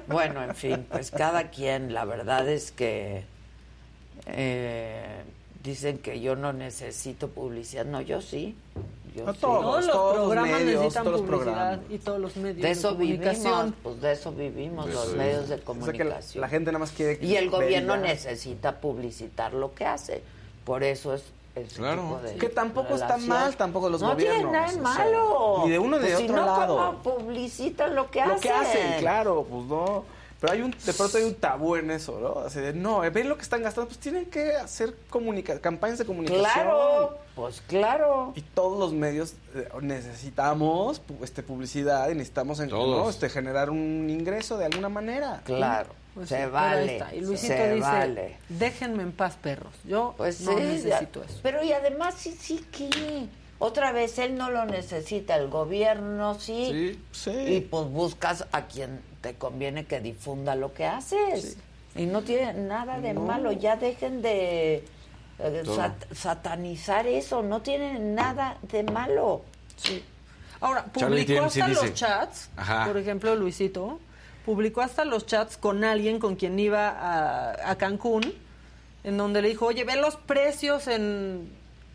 Bueno, 0.07 0.45
en 0.45 0.55
fin, 0.55 0.87
pues 0.89 1.11
cada 1.11 1.51
quien, 1.51 1.93
la 1.93 2.05
verdad 2.05 2.49
es 2.49 2.71
que 2.71 3.25
eh, 4.27 5.23
dicen 5.65 5.99
que 5.99 6.21
yo 6.21 6.37
no 6.37 6.53
necesito 6.53 7.29
publicidad. 7.29 7.85
No, 7.85 8.01
yo 8.01 8.21
sí. 8.21 8.57
Yo 9.17 9.25
No 9.25 9.33
sí. 9.33 9.39
todos, 9.41 9.63
Todos 9.63 9.87
los 9.87 9.95
todos 9.97 10.15
programas 10.27 10.51
medios, 10.61 10.67
necesitan 10.81 11.05
todos 11.05 11.21
los 11.21 11.29
publicidad 11.29 11.55
programas. 11.55 11.81
y 11.91 11.99
todos 11.99 12.21
los 12.21 12.37
medios 12.37 12.63
De 12.63 12.71
eso 12.71 12.95
vivimos, 12.95 13.25
comunicación. 13.27 13.75
pues 13.83 14.01
de 14.03 14.13
eso 14.13 14.33
vivimos, 14.33 14.87
De 14.87 14.93
los 14.93 15.07
eso 15.09 15.17
medios 15.17 15.49
de 15.49 15.55
O 15.55 15.57
sea 15.57 15.57
que 15.57 15.59
la, 15.59 15.65
comunicación. 15.65 16.41
la 16.43 16.49
gente 16.49 16.73
nada 16.73 16.79
más 16.81 16.91
quiere 16.93 17.19
Y 17.25 17.37
el 17.37 17.49
gobierno 17.51 17.95
ya. 17.97 18.03
necesita 18.03 18.81
publicitar 18.81 19.55
lo 19.55 19.75
que 19.75 19.87
hace. 19.87 20.23
Por 20.65 20.83
eso 20.85 21.15
es 21.15 21.25
ese 21.55 21.77
Claro. 21.77 22.03
tipo 22.03 22.19
de 22.19 22.35
Que 22.37 22.49
tampoco 22.51 22.95
está 22.95 23.17
mal, 23.17 23.57
tampoco 23.57 23.89
los 23.89 24.03
no 24.03 24.11
gobiernos. 24.11 24.37
tiene 24.43 24.53
nada 24.53 24.67
de 24.67 24.79
o 24.81 24.83
sea, 24.83 24.83
malo. 24.83 25.61
ni 25.65 25.71
de 25.71 25.79
uno 25.79 25.97
ni 25.97 26.03
Pues 26.03 26.13
de 26.13 26.19
si 26.19 26.25
otro 26.25 26.37
no, 26.37 26.45
lado. 26.47 26.77
¿cómo 26.77 27.17
publicitan 27.17 27.95
lo 27.95 28.11
que 28.11 28.19
Lo 28.19 28.35
hacen? 28.35 28.41
que 28.41 28.51
hacen, 28.51 29.01
claro, 29.01 29.47
pues 29.49 29.65
no. 29.65 30.05
Pero 30.47 30.53
hay 30.55 30.63
un, 30.63 30.71
de 30.71 30.93
pronto 30.93 31.19
hay 31.19 31.25
un 31.25 31.35
tabú 31.35 31.75
en 31.77 31.91
eso, 31.91 32.21
¿no? 32.21 32.41
Así 32.47 32.61
de, 32.61 32.73
no, 32.73 33.01
ven 33.01 33.29
lo 33.29 33.37
que 33.37 33.43
están 33.43 33.63
gastando, 33.63 33.89
pues 33.89 33.99
tienen 33.99 34.27
que 34.27 34.53
hacer 34.53 34.95
comunica 35.11 35.59
campañas 35.61 35.99
de 35.99 36.05
comunicación. 36.05 36.45
Claro, 36.45 37.19
pues 37.35 37.61
claro. 37.67 38.33
Y 38.37 38.43
todos 38.43 38.79
los 38.79 38.93
medios 38.93 39.35
eh, 39.57 39.69
necesitamos 39.83 41.03
este, 41.23 41.43
publicidad 41.43 42.09
y 42.11 42.15
necesitamos 42.15 42.61
en- 42.61 42.69
Todos. 42.69 43.05
¿no? 43.05 43.11
este, 43.11 43.29
generar 43.29 43.71
un 43.71 44.09
ingreso 44.09 44.57
de 44.57 44.67
alguna 44.67 44.89
manera. 44.89 45.41
Claro, 45.45 45.91
Pues 46.15 46.29
se 46.29 46.45
sí, 46.45 46.51
vale. 46.51 47.03
Y 47.15 47.21
Luisito 47.23 47.55
se 47.55 47.75
dice, 47.75 47.81
vale. 47.87 48.37
déjenme 48.49 49.03
en 49.03 49.13
paz, 49.13 49.37
perros. 49.41 49.75
Yo 49.85 50.15
Pues 50.17 50.41
no 50.43 50.53
sí, 50.53 50.63
necesito 50.63 51.21
ya- 51.25 51.29
eso. 51.29 51.41
Pero 51.43 51.63
y 51.65 51.73
además 51.73 52.15
sí, 52.17 52.37
sí 52.41 52.65
que 52.71 53.27
otra 53.59 53.93
vez 53.93 54.19
él 54.19 54.37
no 54.37 54.51
lo 54.51 54.65
necesita, 54.67 55.37
el 55.37 55.49
gobierno 55.49 56.35
sí. 56.39 56.99
Sí, 57.13 57.31
Y 57.31 57.47
sí. 57.61 57.69
pues 57.71 57.87
buscas 57.89 58.47
a 58.53 58.67
quien 58.67 59.01
te 59.21 59.35
conviene 59.35 59.87
que 59.87 60.01
difunda 60.01 60.55
lo 60.55 60.73
que 60.75 60.85
haces. 60.87 61.57
Y 61.95 62.05
no 62.07 62.23
tiene 62.23 62.53
nada 62.53 63.01
de 63.01 63.15
No. 63.15 63.21
malo, 63.23 63.53
ya 63.53 63.77
dejen 63.77 64.21
de 64.21 64.85
eh, 65.39 65.63
sat- 65.65 66.13
satanizar 66.15 67.07
eso, 67.07 67.43
no 67.43 67.63
tiene 67.63 67.99
nada 67.99 68.59
de 68.63 68.83
malo. 68.83 69.43
Ahora, 70.61 70.87
Charlie 70.97 71.25
publicó 71.25 71.45
hasta 71.45 71.67
dice. 71.69 71.83
los 71.83 71.95
chats, 71.95 72.51
Ajá. 72.57 72.87
por 72.87 72.97
ejemplo, 72.97 73.35
Luisito, 73.37 74.01
publicó 74.47 74.81
hasta 74.81 75.05
los 75.05 75.27
chats 75.27 75.57
con 75.57 75.85
alguien 75.85 76.19
con 76.19 76.37
quien 76.37 76.59
iba 76.59 76.89
a, 76.89 77.71
a 77.71 77.77
Cancún, 77.77 78.33
en 79.05 79.17
donde 79.19 79.43
le 79.43 79.49
dijo, 79.49 79.67
oye, 79.67 79.85
ve 79.85 79.97
los 79.97 80.17
precios 80.17 80.89
en, 80.89 81.51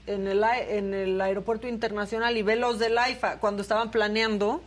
en, 0.08 0.28
el, 0.28 0.44
en 0.44 0.94
el 0.94 1.22
aeropuerto 1.22 1.68
internacional 1.68 2.38
y 2.38 2.42
ve 2.44 2.56
los 2.56 2.80
del 2.80 2.98
AIFA, 2.98 3.38
cuando 3.40 3.62
estaban 3.62 3.92
planeando 3.92 4.62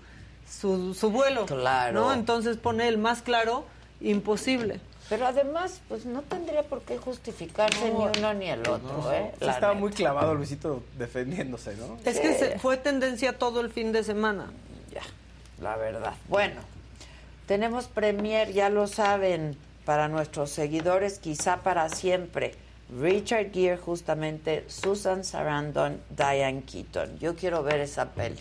su, 0.49 0.95
su 0.95 1.11
vuelo. 1.11 1.47
Claro. 1.47 2.01
¿no? 2.01 2.13
Entonces 2.13 2.57
pone 2.57 2.89
el 2.89 2.99
más 2.99 3.23
claro, 3.23 3.65
imposible. 4.01 4.81
Pero 5.09 5.27
además, 5.27 5.83
pues 5.89 6.07
no 6.07 6.23
tendría 6.23 6.63
por 6.63 6.81
qué 6.83 6.97
justificarse 6.97 7.91
No, 7.91 8.09
ni 8.11 8.19
uno 8.19 8.35
ni 8.35 8.49
el 8.49 8.61
otro, 8.61 9.13
¿eh? 9.13 9.33
Sí, 9.39 9.45
estaba 9.47 9.75
neta. 9.75 9.81
muy 9.81 9.91
clavado 9.91 10.35
Luisito 10.35 10.83
defendiéndose, 10.97 11.77
¿no? 11.77 11.99
Es 12.07 12.19
que 12.21 12.35
se- 12.39 12.59
fue 12.59 12.79
tendencia 12.79 13.37
todo 13.37 13.61
el 13.61 13.71
fin 13.71 13.93
de 13.93 14.03
semana. 14.03 14.47
Ya, 14.95 15.03
la 15.63 15.77
verdad. 15.77 16.15
Bueno, 16.29 16.61
tenemos 17.47 17.87
premier, 17.87 18.53
ya 18.53 18.71
lo 18.71 18.87
saben, 18.87 19.59
para 19.85 20.09
nuestros 20.09 20.49
seguidores, 20.51 21.19
quizá 21.19 21.59
para 21.59 21.91
siempre. 21.91 22.55
Richard 22.91 23.51
Gere, 23.53 23.77
justamente, 23.79 24.65
Susan 24.69 25.25
Sarandon, 25.25 26.01
Diane 26.11 26.63
Keaton. 26.63 27.19
Yo 27.19 27.35
quiero 27.35 27.63
ver 27.63 27.81
esa 27.81 28.11
peli. 28.11 28.39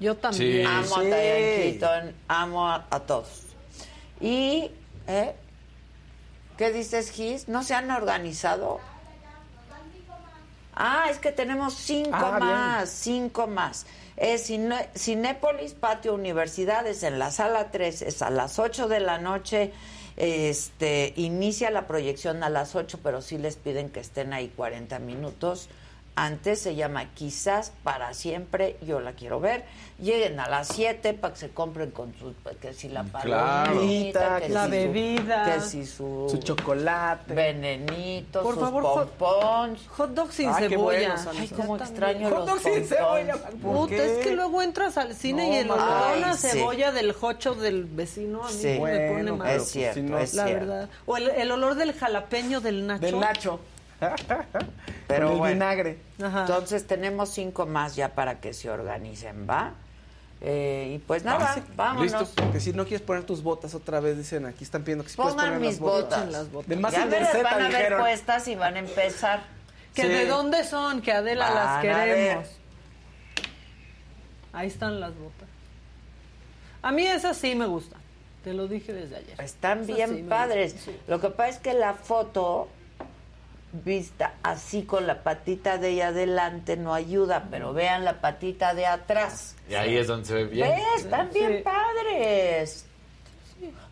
Yo 0.00 0.16
también. 0.16 0.66
Amo 0.66 0.96
a. 0.96 1.02
Diane 1.02 1.78
Keaton, 1.78 2.14
amo 2.28 2.68
a, 2.68 2.86
a 2.90 3.00
todos. 3.00 3.42
Y, 4.20 4.70
¿eh? 5.06 5.34
¿Qué 6.58 6.72
dices, 6.72 7.10
Gis? 7.10 7.48
¿No 7.48 7.62
se 7.62 7.74
han 7.74 7.90
organizado? 7.90 8.80
Ah, 10.74 11.06
es 11.10 11.18
que 11.18 11.32
tenemos 11.32 11.74
cinco 11.74 12.10
Ah, 12.12 12.36
bien. 12.38 12.50
más, 12.50 12.90
cinco 12.90 13.46
más. 13.46 13.86
Es 14.16 14.48
Cine- 14.50 14.88
Cinépolis 14.94 15.72
Patio 15.74 16.14
Universidades 16.14 17.02
en 17.02 17.18
la 17.18 17.30
sala 17.30 17.70
3, 17.70 18.02
es 18.02 18.20
a 18.22 18.30
las 18.30 18.58
8 18.58 18.88
de 18.88 19.00
la 19.00 19.18
noche. 19.18 19.72
Este, 20.16 21.12
inicia 21.16 21.70
la 21.70 21.86
proyección 21.86 22.42
a 22.42 22.48
las 22.48 22.74
8, 22.74 23.00
pero 23.02 23.20
sí 23.20 23.36
les 23.38 23.56
piden 23.56 23.90
que 23.90 24.00
estén 24.00 24.32
ahí 24.32 24.48
40 24.56 24.98
minutos. 24.98 25.68
Antes 26.18 26.62
se 26.62 26.74
llama 26.74 27.10
Quizás 27.12 27.72
para 27.84 28.14
siempre, 28.14 28.78
yo 28.80 29.00
la 29.00 29.12
quiero 29.12 29.38
ver. 29.38 29.64
Lleguen 30.00 30.40
a 30.40 30.48
las 30.48 30.68
7 30.68 31.12
para 31.12 31.34
que 31.34 31.40
se 31.40 31.50
compren 31.50 31.90
con 31.90 32.14
su, 32.18 32.34
que 32.58 32.72
si 32.72 32.88
la 32.88 33.04
Claro. 33.04 33.72
palomita, 33.72 34.40
que 34.40 34.48
La 34.48 34.60
si 34.64 34.66
su- 34.66 34.70
bebida. 34.70 35.44
que 35.44 35.60
si 35.60 35.84
su, 35.86 36.26
Su 36.30 36.38
chocolate. 36.38 37.34
venenito, 37.34 38.42
Por 38.42 38.54
sus 38.54 38.62
favor, 38.64 38.82
hot- 38.82 39.08
pompons. 39.10 39.86
Hot 39.88 40.10
dog 40.14 40.32
sin 40.32 40.48
Ah, 40.48 40.56
qué 40.58 40.68
cebolla. 40.70 41.14
bueno. 41.16 41.30
Ay, 41.38 41.48
cómo 41.48 41.76
extraño 41.76 42.28
Hot 42.30 42.38
los 42.38 42.46
dog 42.48 42.58
sin 42.60 42.86
cebolla. 42.86 43.34
¿por 43.36 43.54
Puta, 43.56 43.94
es 43.96 44.24
que 44.26 44.34
luego 44.34 44.62
entras 44.62 44.96
al 44.96 45.14
cine 45.14 45.46
No, 45.48 45.52
y 45.52 45.56
el 45.56 45.70
olor 45.70 46.24
a 46.24 46.32
sí. 46.34 46.48
cebolla 46.48 46.92
del 46.92 47.12
jocho 47.12 47.54
del 47.54 47.84
vecino 47.84 48.42
a 48.44 48.48
mí 48.50 48.54
Sí. 48.58 48.66
me 48.68 48.78
pone 48.78 49.12
Bueno, 49.12 49.36
mal. 49.36 49.48
Es 49.50 49.56
pues, 49.58 49.70
cierto, 49.70 49.94
si 49.94 50.02
no- 50.02 50.18
es 50.18 50.32
la 50.34 50.44
cierto. 50.46 50.66
verdad. 50.66 50.88
O 51.04 51.16
el, 51.18 51.28
el 51.28 51.50
olor 51.50 51.74
del 51.74 51.92
jalapeño 51.92 52.62
del 52.62 52.86
Nacho. 52.86 53.00
Del 53.04 53.20
Nacho. 53.20 53.60
Pero 55.08 55.26
Con 55.26 55.32
el 55.34 55.38
bueno. 55.38 55.54
vinagre. 55.54 55.98
Ajá. 56.22 56.40
Entonces 56.42 56.86
tenemos 56.86 57.30
cinco 57.30 57.66
más 57.66 57.96
ya 57.96 58.14
para 58.14 58.40
que 58.40 58.52
se 58.52 58.68
organicen, 58.70 59.46
¿va? 59.48 59.72
Eh, 60.42 60.92
y 60.94 60.98
pues 60.98 61.24
nada, 61.24 61.52
Ah, 61.52 61.54
sí. 61.54 61.62
vámonos. 61.76 62.12
Listo. 62.20 62.52
Que 62.52 62.60
si 62.60 62.72
no 62.74 62.84
quieres 62.84 63.00
poner 63.06 63.24
tus 63.24 63.42
botas 63.42 63.74
otra 63.74 64.00
vez, 64.00 64.18
dicen 64.18 64.44
aquí, 64.44 64.64
están 64.64 64.82
pidiendo 64.82 65.02
que 65.04 65.10
si 65.10 65.16
puedes 65.16 65.32
Pongan 65.32 65.46
poner 65.54 65.60
mis 65.60 65.70
las 65.70 65.80
botas. 65.80 66.02
botas. 66.04 66.18
Echen 66.20 66.32
las 66.32 66.52
botas. 66.52 66.68
De 66.68 66.76
más 66.76 66.92
ya 66.92 66.98
van 67.06 67.14
a 67.14 67.58
ver 67.58 67.68
dijeron. 67.68 68.00
puestas 68.00 68.48
y 68.48 68.54
van 68.54 68.76
a 68.76 68.78
empezar. 68.80 69.44
Que 69.94 70.02
Sí. 70.02 70.08
de 70.08 70.26
dónde 70.26 70.62
son, 70.64 71.00
que 71.00 71.10
Adela 71.12 71.46
Van 71.46 71.54
las 71.54 71.80
queremos. 71.82 72.46
Ahí 74.52 74.68
están 74.68 75.00
las 75.00 75.16
botas. 75.16 75.48
A 76.82 76.92
mí 76.92 77.06
esas 77.06 77.36
sí 77.36 77.54
me 77.54 77.66
gustan. 77.66 78.00
Te 78.44 78.52
lo 78.52 78.68
dije 78.68 78.92
desde 78.92 79.16
ayer. 79.16 79.40
Están 79.40 79.80
Esas 79.82 79.96
bien 79.96 80.16
sí 80.16 80.22
padres. 80.22 80.76
Lo 81.08 81.20
que 81.20 81.30
pasa 81.30 81.48
es 81.50 81.58
que 81.58 81.72
la 81.74 81.94
foto 81.94 82.68
vista 83.72 84.34
así 84.42 84.84
con 84.84 85.06
la 85.06 85.22
patita 85.22 85.76
de 85.78 85.88
ahí 85.88 86.00
adelante 86.00 86.76
no 86.76 86.94
ayuda, 86.94 87.48
pero 87.50 87.72
vean 87.72 88.04
la 88.04 88.20
patita 88.20 88.74
de 88.74 88.86
atrás. 88.86 89.54
Y 89.68 89.74
ahí 89.74 89.96
es 89.96 90.06
donde 90.06 90.26
se 90.26 90.34
ve 90.34 90.44
bien. 90.44 90.70
¿Ves? 90.70 91.04
Están 91.04 91.30
bien 91.32 91.58
Sí. 91.58 91.62
padres. 91.62 92.86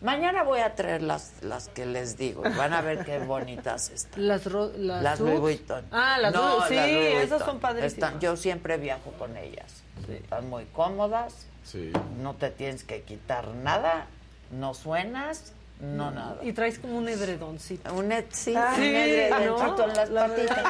Mañana 0.03 0.43
voy 0.43 0.61
a 0.61 0.75
traer 0.75 1.03
las, 1.03 1.43
las 1.43 1.69
que 1.69 1.87
les 1.87 2.19
digo. 2.19 2.43
Van 2.57 2.73
a 2.75 2.83
ver 2.83 3.05
qué 3.05 3.19
bonitas 3.27 3.89
están. 3.91 4.29
Las, 4.29 4.45
ro- 4.45 4.71
las, 4.77 5.03
Las 5.03 5.19
suits. 5.19 5.31
Louis 5.31 5.41
Vuitton. 5.41 5.85
Ah, 5.91 6.19
las 6.21 6.35
No, 6.35 6.59
Louis- 6.59 6.69
sí, 6.69 6.75
las 6.77 6.91
Louis 6.91 7.17
esas 7.23 7.43
son 7.45 7.61
padrísimas. 7.61 7.93
Están- 7.95 8.21
yo 8.21 8.37
siempre 8.37 8.77
viajo 8.77 9.11
con 9.19 9.37
ellas. 9.37 9.83
Están 10.09 10.49
muy 10.51 10.65
cómodas. 10.67 11.47
Sí. 11.65 11.93
No 12.21 12.35
te 12.35 12.51
tienes 12.51 12.85
que 12.85 13.03
quitar 13.03 13.49
nada. 13.49 14.07
No 14.51 14.75
suenas. 14.75 15.53
No, 15.81 16.11
nada. 16.11 16.37
Y 16.43 16.53
traes 16.53 16.79
como 16.79 16.97
un 16.97 17.09
edredoncito. 17.09 17.93
Un 17.95 18.11
ed- 18.13 18.25
sí, 18.31 18.55
Ah, 18.57 18.71
un 18.71 18.77
sí, 18.77 18.95
edredoncito 18.95 19.77
¿no? 19.77 19.85
en 19.91 19.97
las 19.97 20.09
La- 20.11 20.27
patitas. 20.29 20.65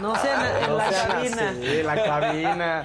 No 0.00 0.16
sé, 0.16 0.28
en, 0.32 0.40
en 0.64 0.70
No 0.70 0.76
la 0.78 0.90
sean 0.90 1.08
cabina. 1.10 1.48
así, 1.50 1.82
la 1.82 2.04
cabina. 2.04 2.84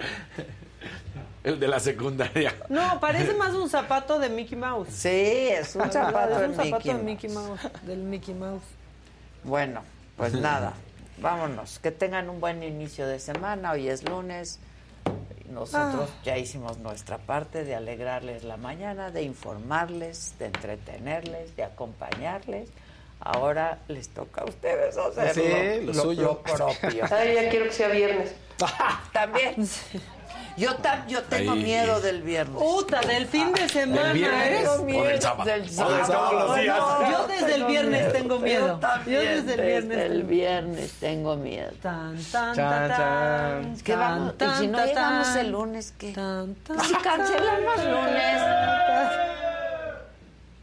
El 1.43 1.59
de 1.59 1.67
la 1.67 1.79
secundaria. 1.79 2.53
No, 2.69 2.99
parece 2.99 3.33
más 3.33 3.53
un 3.53 3.69
zapato 3.69 4.19
de 4.19 4.29
Mickey 4.29 4.57
Mouse. 4.57 4.89
Sí, 4.91 5.09
es 5.49 5.75
un 5.75 5.89
zapato 5.91 6.33
es 6.33 6.39
de 6.39 6.45
un 6.47 6.55
zapato 6.55 6.75
Mickey 6.77 6.93
de 6.93 7.03
Mickey 7.03 7.29
Mouse, 7.29 7.59
del 7.83 7.99
Mickey 7.99 8.33
Mouse. 8.35 8.63
Bueno, 9.43 9.81
pues 10.17 10.33
nada. 10.33 10.73
Vámonos. 11.19 11.79
Que 11.79 11.91
tengan 11.91 12.29
un 12.29 12.39
buen 12.41 12.61
inicio 12.63 13.07
de 13.07 13.19
semana. 13.19 13.71
Hoy 13.71 13.87
es 13.89 14.03
lunes. 14.07 14.59
Nosotros 15.47 16.09
Ah. 16.11 16.19
ya 16.23 16.37
hicimos 16.37 16.77
nuestra 16.79 17.17
parte 17.17 17.63
de 17.63 17.75
alegrarles 17.75 18.43
la 18.43 18.57
mañana, 18.57 19.11
de 19.11 19.23
informarles, 19.23 20.33
de 20.39 20.47
entretenerles, 20.47 21.55
de 21.55 21.63
acompañarles. 21.63 22.69
Ahora 23.19 23.79
les 23.87 24.09
toca 24.09 24.41
a 24.41 24.45
ustedes 24.45 24.95
hacerlo. 24.97 25.33
Sí, 25.33 25.85
lo 25.85 25.93
suyo. 25.93 26.41
propio. 26.43 27.05
Ay, 27.09 27.33
ya 27.35 27.49
quiero 27.49 27.65
que 27.65 27.71
sea 27.71 27.87
viernes. 27.87 28.33
También. 29.13 29.55
Yo, 30.57 30.75
tam- 30.77 31.05
yo 31.07 31.21
tengo 31.23 31.51
Ahí. 31.51 31.63
miedo 31.63 32.01
del 32.01 32.23
viernes. 32.23 32.57
Puta, 32.57 32.99
del 33.01 33.27
fin 33.27 33.53
de 33.53 33.69
semana. 33.69 34.03
¿Del 34.05 34.13
viernes? 34.13 34.47
¿eh? 34.47 34.57
Tengo 34.63 34.73
¿O 34.73 34.83
miedo 34.85 35.03
del 35.03 35.21
sábado? 35.21 35.43
del 35.51 35.61
¿O 35.61 35.63
del 35.63 35.69
sábado. 35.71 36.05
sábado 36.07 36.33
los 36.47 36.55
días? 36.57 36.77
No, 36.77 37.11
Yo 37.11 37.27
desde 37.27 37.55
el 37.55 37.63
viernes 37.65 37.99
miedo. 38.01 38.11
tengo 38.11 38.39
miedo. 38.39 38.67
Yo 38.67 38.75
también 38.79 39.21
Yo 39.21 39.29
desde 39.29 39.53
el 39.53 39.61
viernes 39.61 39.89
Desde 39.89 40.05
el 40.05 40.11
tengo- 40.17 40.27
viernes 40.29 40.91
tengo 40.99 41.35
miedo. 41.35 41.71
Tan, 41.81 42.17
tan, 42.31 42.55
tan, 42.55 42.89
tan, 42.89 43.75
vamos, 43.99 44.33
y 44.33 44.59
si 44.59 44.67
no 44.67 44.77
tan, 44.79 44.87
llegamos 44.87 45.27
tan, 45.27 45.37
el 45.37 45.51
lunes, 45.51 45.93
¿qué? 45.97 46.11
tan, 46.13 46.55
tan, 46.55 46.79
Si 46.83 46.93
cancelamos 46.95 47.85
lunes. 47.85 48.41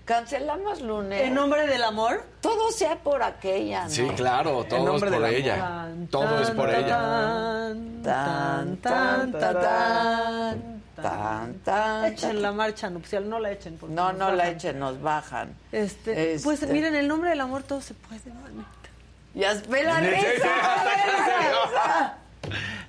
Cancelamos 0.05 0.83
lunes. 0.83 1.23
¿En 1.23 1.35
nombre 1.35 1.67
del 1.67 1.83
amor? 1.83 2.25
Todo 2.43 2.71
sea 2.73 2.97
por 2.97 3.23
aquella, 3.23 3.85
¿no? 3.85 3.91
Sí, 3.91 4.07
claro, 4.17 4.65
todo 4.65 4.81
es 4.81 4.85
nombre 4.85 5.11
por 5.11 5.25
ella. 5.27 5.57
Tan, 5.57 6.07
Todo 6.09 6.41
es 6.43 6.49
tan, 6.49 6.57
por 6.57 6.69
ella. 6.71 6.89
Tan, 6.89 8.03
Tan, 8.03 8.77
tan, 8.77 9.33
tan, 9.33 9.61
tan, 9.61 10.85
tan, 10.95 11.55
tan. 11.65 12.05
Echen 12.13 12.43
la 12.43 12.53
marcha 12.53 12.91
nupcial, 12.91 13.27
no 13.29 13.39
la 13.39 13.53
echen. 13.53 13.79
porque 13.79 13.95
No, 13.95 14.13
no 14.13 14.31
la 14.33 14.51
echen, 14.51 14.79
nos 14.79 15.01
bajan. 15.01 15.55
Este, 15.73 16.39
Pues 16.45 16.61
Este. 16.63 16.73
miren, 16.73 16.95
el 16.95 17.09
nombre 17.09 17.31
del 17.31 17.41
amor 17.41 17.63
todo 17.63 17.81
se 17.81 17.95
puede, 17.95 18.21
manita. 18.43 18.69
Risa, 19.35 19.63
ve 19.71 19.83
la 19.85 20.01
risa. 20.01 20.49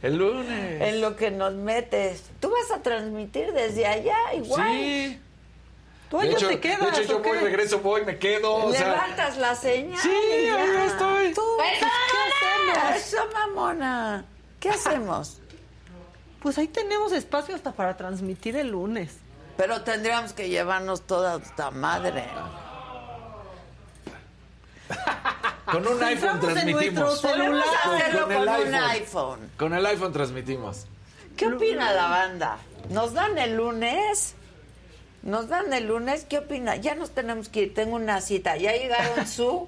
El 0.03 0.17
lunes. 0.17 0.81
En 0.81 0.99
lo 1.01 1.15
que 1.15 1.31
nos 1.31 1.53
metes. 1.53 2.23
Tú 2.41 2.51
vas 2.51 2.77
a 2.77 2.81
transmitir 2.83 3.53
desde 3.53 3.87
allá 3.87 4.17
igual. 4.35 4.67
Sí. 4.69 5.21
De 6.23 6.31
hecho, 6.31 6.47
te 6.47 6.59
quedas. 6.59 6.79
de 6.79 6.87
hecho, 6.89 7.01
yo 7.03 7.19
voy, 7.19 7.37
regreso, 7.39 7.79
voy, 7.79 8.05
me 8.05 8.17
quedo. 8.17 8.53
O 8.55 8.71
sea, 8.73 8.89
Levantas 8.89 9.37
la 9.37 9.55
señal. 9.55 9.99
Sí, 9.99 10.09
ya. 10.45 10.55
ahí 10.55 10.87
estoy. 10.87 11.33
Tú, 11.33 11.41
pues, 11.57 11.79
¿qué 11.79 11.85
hacemos? 12.77 12.95
Eso, 12.97 13.17
mamona. 13.33 14.25
¿Qué 14.59 14.69
hacemos? 14.69 15.39
Pues 16.41 16.57
ahí 16.57 16.67
tenemos 16.67 17.11
espacio 17.11 17.55
hasta 17.55 17.71
para 17.71 17.97
transmitir 17.97 18.55
el 18.55 18.69
lunes. 18.71 19.17
Pero 19.57 19.81
tendríamos 19.81 20.33
que 20.33 20.49
llevarnos 20.49 21.01
toda 21.03 21.37
esta 21.37 21.71
madre. 21.71 22.25
con 25.71 25.87
un 25.87 25.97
Si 25.97 26.03
iPhone 26.05 26.39
transmitimos. 26.39 27.21
celular. 27.21 27.63
Con, 28.13 28.31
el 28.31 28.41
un 28.41 28.49
iPhone. 28.49 28.73
iPhone. 28.75 29.51
Con 29.57 29.73
el 29.73 29.85
iPhone 29.85 30.13
transmitimos. 30.13 30.85
¿Qué 31.35 31.47
opina 31.47 31.91
la 31.91 32.07
banda? 32.07 32.57
¿Nos 32.89 33.13
dan 33.13 33.37
el 33.37 33.55
lunes? 33.57 34.35
¿Nos 35.25 35.49
dan 35.49 35.73
el 35.73 35.87
lunes? 35.87 36.25
¿Qué 36.29 36.37
opina? 36.37 36.75
Ya 36.77 36.95
nos 36.95 37.09
tenemos 37.11 37.49
que 37.49 37.63
ir. 37.63 37.73
Tengo 37.73 37.95
una 37.97 38.21
cita. 38.21 38.55
¿Ya 38.57 38.71
llegaron 38.71 39.27
su? 39.27 39.67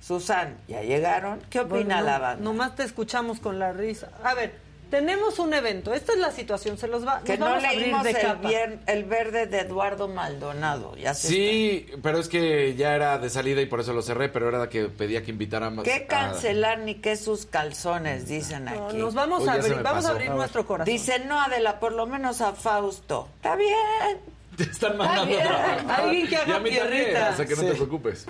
Susan, 0.00 0.56
¿ya 0.68 0.82
llegaron? 0.82 1.40
¿Qué 1.50 1.60
opina 1.60 1.96
Bueno, 1.96 2.02
la 2.02 2.18
banda? 2.18 2.44
Nomás 2.44 2.74
te 2.76 2.82
escuchamos 2.84 3.40
con 3.40 3.58
la 3.58 3.72
risa. 3.72 4.10
A 4.22 4.34
ver, 4.34 4.54
tenemos 4.90 5.38
un 5.38 5.54
evento. 5.54 5.94
Esta 5.94 6.12
es 6.12 6.18
la 6.18 6.30
situación. 6.30 6.76
Se 6.76 6.86
los 6.88 7.06
va. 7.06 7.22
que 7.24 7.38
nos 7.38 7.40
no 7.40 7.46
vamos 7.46 7.64
a 7.64 7.68
abrir 7.68 7.82
leímos 7.84 8.02
de 8.04 8.10
el, 8.10 8.26
vier- 8.38 8.78
el 8.86 9.04
verde 9.04 9.46
de 9.46 9.60
Eduardo 9.60 10.06
Maldonado. 10.08 10.94
Ya 10.96 11.14
se 11.14 11.28
Sí, 11.28 11.86
pero 12.02 12.18
es 12.18 12.28
que 12.28 12.74
ya 12.76 12.94
era 12.94 13.16
de 13.18 13.30
salida 13.30 13.62
y 13.62 13.66
por 13.66 13.80
eso 13.80 13.94
lo 13.94 14.02
cerré, 14.02 14.28
pero 14.28 14.50
era 14.50 14.68
que 14.68 14.84
pedía 14.84 15.22
que 15.24 15.30
invitaran 15.30 15.74
más. 15.74 15.84
¿Qué 15.86 15.94
a- 15.94 16.06
cancelar 16.06 16.80
ni 16.80 16.96
qué 16.96 17.16
sus 17.16 17.46
calzones? 17.46 18.28
Dicen 18.28 18.66
No, 18.66 18.88
aquí. 18.88 18.98
nos 18.98 19.14
vamos 19.14 19.42
Uy, 19.42 19.48
a 19.48 19.52
abrir, 19.54 19.82
vamos 19.82 20.04
a 20.04 20.10
abrir 20.10 20.30
A 20.30 20.34
nuestro 20.34 20.66
corazón. 20.66 20.92
Dice, 20.92 21.18
no, 21.20 21.40
Adela, 21.40 21.80
por 21.80 21.92
lo 21.92 22.06
menos 22.06 22.42
a 22.42 22.52
Fausto. 22.52 23.30
Está 23.36 23.56
bien. 23.56 24.33
Te 24.56 24.62
están 24.64 24.96
mandando 24.96 25.36
trabajar. 25.36 25.84
Alguien 26.00 26.28
que 26.28 26.36
haga 26.36 26.46
Y 26.48 26.52
a 26.56 26.60
mí 26.60 26.70
también, 26.76 26.88
pierrita. 26.88 27.30
o 27.32 27.36
sea 27.36 27.46
que 27.46 27.54
no 27.56 27.60
Sí. 27.62 27.66
te 27.68 27.74
preocupes. 27.74 28.26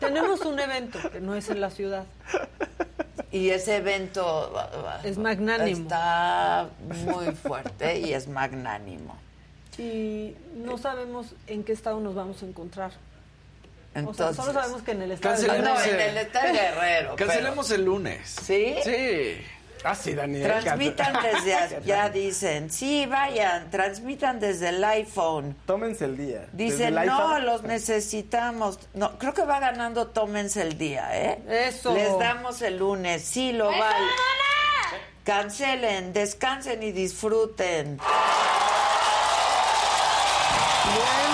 Tenemos 0.00 0.40
un 0.42 0.58
evento 0.58 0.98
que 1.10 1.20
no 1.20 1.34
es 1.34 1.48
en 1.48 1.60
la 1.60 1.70
ciudad. 1.70 2.04
Y 3.30 3.50
ese 3.50 3.76
evento 3.76 4.52
Es 5.02 5.18
magnánimo. 5.18 5.82
está 5.82 6.68
muy 7.06 7.34
fuerte 7.34 7.98
y 7.98 8.12
es 8.12 8.28
magnánimo. 8.28 9.16
Y 9.78 10.36
no 10.54 10.78
sabemos 10.78 11.34
en 11.48 11.64
qué 11.64 11.72
estado 11.72 11.98
nos 12.00 12.14
vamos 12.14 12.42
a 12.42 12.46
encontrar. 12.46 12.92
Entonces, 13.94 14.26
o 14.26 14.32
sea, 14.34 14.42
solo 14.44 14.52
sabemos 14.60 14.82
que 14.82 14.90
en 14.92 15.02
el 15.02 15.12
estado 15.12 15.40
de 15.40 15.48
no, 15.62 15.82
en 15.84 16.00
el 16.00 16.16
Estado 16.18 16.52
Guerrero. 16.52 17.14
pero- 17.16 17.16
Cancelemos 17.16 17.70
el 17.70 17.84
lunes. 17.84 18.36
¿Sí? 18.42 18.74
Sí. 18.84 19.36
Ah, 19.84 19.94
sí, 19.94 20.14
Daniel. 20.14 20.50
Transmitan 20.62 21.14
desde 21.22 21.54
allá, 21.54 22.08
dicen. 22.08 22.70
Sí, 22.70 23.04
vayan, 23.06 23.70
transmitan 23.70 24.40
desde 24.40 24.70
el 24.70 24.82
iPhone. 24.82 25.54
Tómense 25.66 26.06
el 26.06 26.16
día. 26.16 26.48
Dicen, 26.52 26.96
el 26.98 27.06
no, 27.06 27.38
los 27.38 27.62
necesitamos. 27.62 28.80
No, 28.94 29.18
creo 29.18 29.34
que 29.34 29.44
va 29.44 29.60
ganando, 29.60 30.06
tómense 30.08 30.62
el 30.62 30.78
día, 30.78 31.10
¿eh? 31.12 31.68
Eso. 31.68 31.92
Les 31.92 32.18
damos 32.18 32.62
el 32.62 32.78
lunes, 32.78 33.22
sí, 33.22 33.52
lo 33.52 33.66
vale. 33.66 34.06
Cancelen, 35.22 36.12
descansen 36.12 36.82
y 36.82 36.92
disfruten. 36.92 37.98
¿Qué 40.84 41.33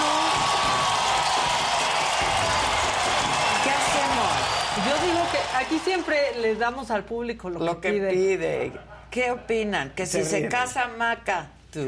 aquí 5.71 5.79
siempre 5.79 6.17
le 6.41 6.57
damos 6.57 6.91
al 6.91 7.05
público 7.05 7.49
lo, 7.49 7.61
Lo 7.61 7.81
que 7.81 7.93
pide. 7.93 8.11
pide. 8.11 8.73
¿Qué 9.11 9.31
opinan? 9.31 9.91
Que 9.91 10.05
si 10.07 10.25
Se 10.25 10.49
casa 10.49 10.89
Maca. 10.99 11.49
Sí. 11.73 11.81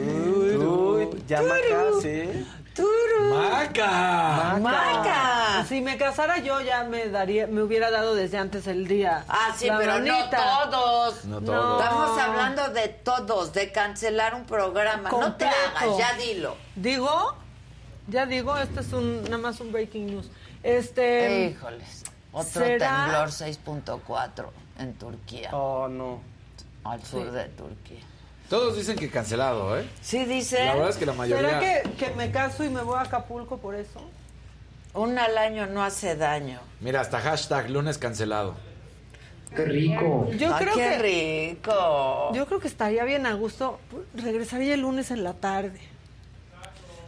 Turu. 2.74 3.34
¡Maca! 3.34 4.56
Maca. 4.60 5.64
Si 5.68 5.80
me 5.82 5.96
casara 5.98 6.38
yo 6.38 6.60
ya 6.62 6.84
me 6.84 7.08
daría, 7.08 7.46
me 7.46 7.62
hubiera 7.62 7.90
dado 7.90 8.14
desde 8.14 8.38
antes 8.38 8.66
el 8.66 8.86
día. 8.88 9.24
Ah, 9.28 9.54
sí, 9.56 9.66
La 9.66 9.76
pero 9.78 9.92
manita. 9.94 10.64
no 10.64 10.70
todos. 10.70 11.24
No 11.26 11.40
No. 11.40 11.46
todos. 11.52 11.82
Estamos 11.82 12.18
hablando 12.18 12.68
de 12.70 12.88
todos, 12.88 13.52
de 13.52 13.72
cancelar 13.72 14.34
un 14.34 14.44
programa. 14.46 15.10
No 15.10 15.34
te 15.36 15.44
hagas, 15.44 15.98
ya 15.98 16.14
dilo. 16.16 16.56
Digo, 16.76 17.36
ya 18.08 18.24
digo, 18.26 18.56
este 18.56 18.80
es 18.80 18.92
un 18.92 19.24
nada 19.24 19.38
más 19.38 19.60
un 19.60 19.70
breaking 19.72 20.06
news. 20.06 20.30
Este 20.62 21.50
Híjoles. 21.50 22.04
Otro 22.32 22.64
¿será? 22.64 23.04
temblor 23.04 23.28
6.4 23.30 24.46
en 24.78 24.94
Turquía, 24.94 25.50
Oh, 25.52 25.86
no. 25.88 26.20
al 26.84 27.02
sur 27.04 27.30
de 27.30 27.44
Turquía. 27.50 28.00
Todos 28.48 28.76
dicen 28.76 28.96
que 28.96 29.08
cancelado, 29.10 29.78
¿eh? 29.78 29.88
Sí, 30.02 30.24
dice. 30.24 30.64
La 30.64 30.74
verdad 30.74 30.90
es 30.90 30.96
que 30.96 31.06
la 31.06 31.12
mayoría. 31.14 31.60
¿Será 31.60 31.82
que, 31.82 31.90
que 31.92 32.10
me 32.14 32.30
caso 32.30 32.64
y 32.64 32.68
me 32.70 32.82
voy 32.82 32.96
a 32.98 33.02
Acapulco 33.02 33.58
por 33.58 33.74
eso? 33.74 34.00
Un 34.94 35.18
al 35.18 35.38
año 35.38 35.66
no 35.66 35.82
hace 35.82 36.16
daño. 36.16 36.60
Mira, 36.80 37.00
hasta 37.00 37.18
hashtag 37.20 37.70
lunes 37.70 37.96
cancelado. 37.96 38.54
Qué 39.56 39.64
rico. 39.64 40.28
Yo 40.38 40.54
creo 40.56 40.74
qué 40.74 40.80
que 40.80 40.98
rico. 41.54 42.30
Yo 42.34 42.46
creo 42.46 42.60
que 42.60 42.68
estaría 42.68 43.04
bien 43.04 43.26
a 43.26 43.34
gusto 43.34 43.78
regresaría 44.14 44.74
el 44.74 44.80
lunes 44.80 45.10
en 45.10 45.24
la 45.24 45.34
tarde. 45.34 45.80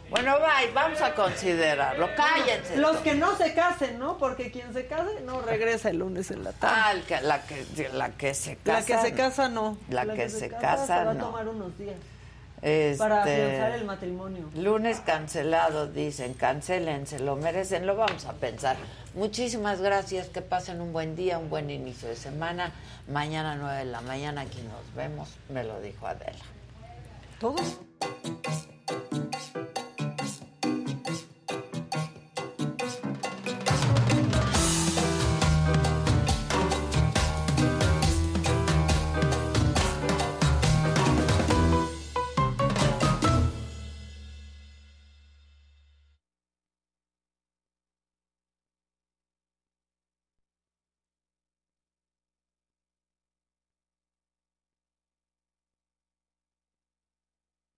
Bueno, 0.09 0.35
bye, 0.39 0.71
vamos 0.73 1.01
a 1.01 1.13
considerarlo. 1.15 2.07
Cállense. 2.15 2.77
Los 2.77 2.97
que 2.97 3.15
no 3.15 3.35
se 3.37 3.53
casen, 3.53 3.97
¿no? 3.99 4.17
Porque 4.17 4.51
quien 4.51 4.71
se 4.73 4.85
case 4.85 5.21
no 5.25 5.41
regresa 5.41 5.89
el 5.89 5.97
lunes 5.97 6.29
en 6.31 6.43
la 6.43 6.51
tarde. 6.53 6.75
Ah, 6.77 6.91
el 6.93 7.01
que- 7.03 7.21
la, 7.21 7.41
que, 7.45 7.65
la 7.93 8.09
que 8.11 8.33
se 8.33 8.55
casa. 8.57 8.79
la 8.79 8.85
que 8.85 8.97
se 9.09 9.13
casa 9.15 9.49
no. 9.49 9.77
La, 9.89 10.05
que, 10.05 10.29
se, 10.29 10.49
casa, 10.49 10.85
se 10.99 11.05
va 11.05 11.13
no. 11.13 11.23
a 11.23 11.25
tomar 11.27 11.47
unos 11.47 11.77
días 11.77 11.95
Este, 12.61 12.97
para 12.99 13.23
afianzar 13.23 13.71
el 13.71 13.85
matrimonio. 13.85 14.49
Lunes 14.55 14.99
cancelado, 14.99 15.87
dicen, 15.87 16.33
cancelen, 16.35 17.07
se 17.07 17.19
lo 17.19 17.35
merecen, 17.35 17.85
lo 17.87 17.95
vamos 17.95 18.25
a 18.25 18.33
pensar. 18.33 18.77
Muchísimas 19.15 19.81
gracias, 19.81 20.27
que 20.29 20.41
pasen 20.41 20.81
un 20.81 20.93
buen 20.93 21.15
día, 21.15 21.39
un 21.39 21.49
buen 21.49 21.69
inicio 21.71 22.07
de 22.09 22.15
semana. 22.15 22.71
Mañana 23.07 23.55
9 23.55 23.77
de 23.79 23.85
la 23.85 24.01
mañana 24.01 24.41
aquí 24.41 24.61
nos 24.61 24.93
vemos, 24.95 25.29
me 25.49 25.63
lo 25.63 25.81
dijo 25.81 26.05
Adela. 26.07 26.43
¿Todos? 27.39 27.79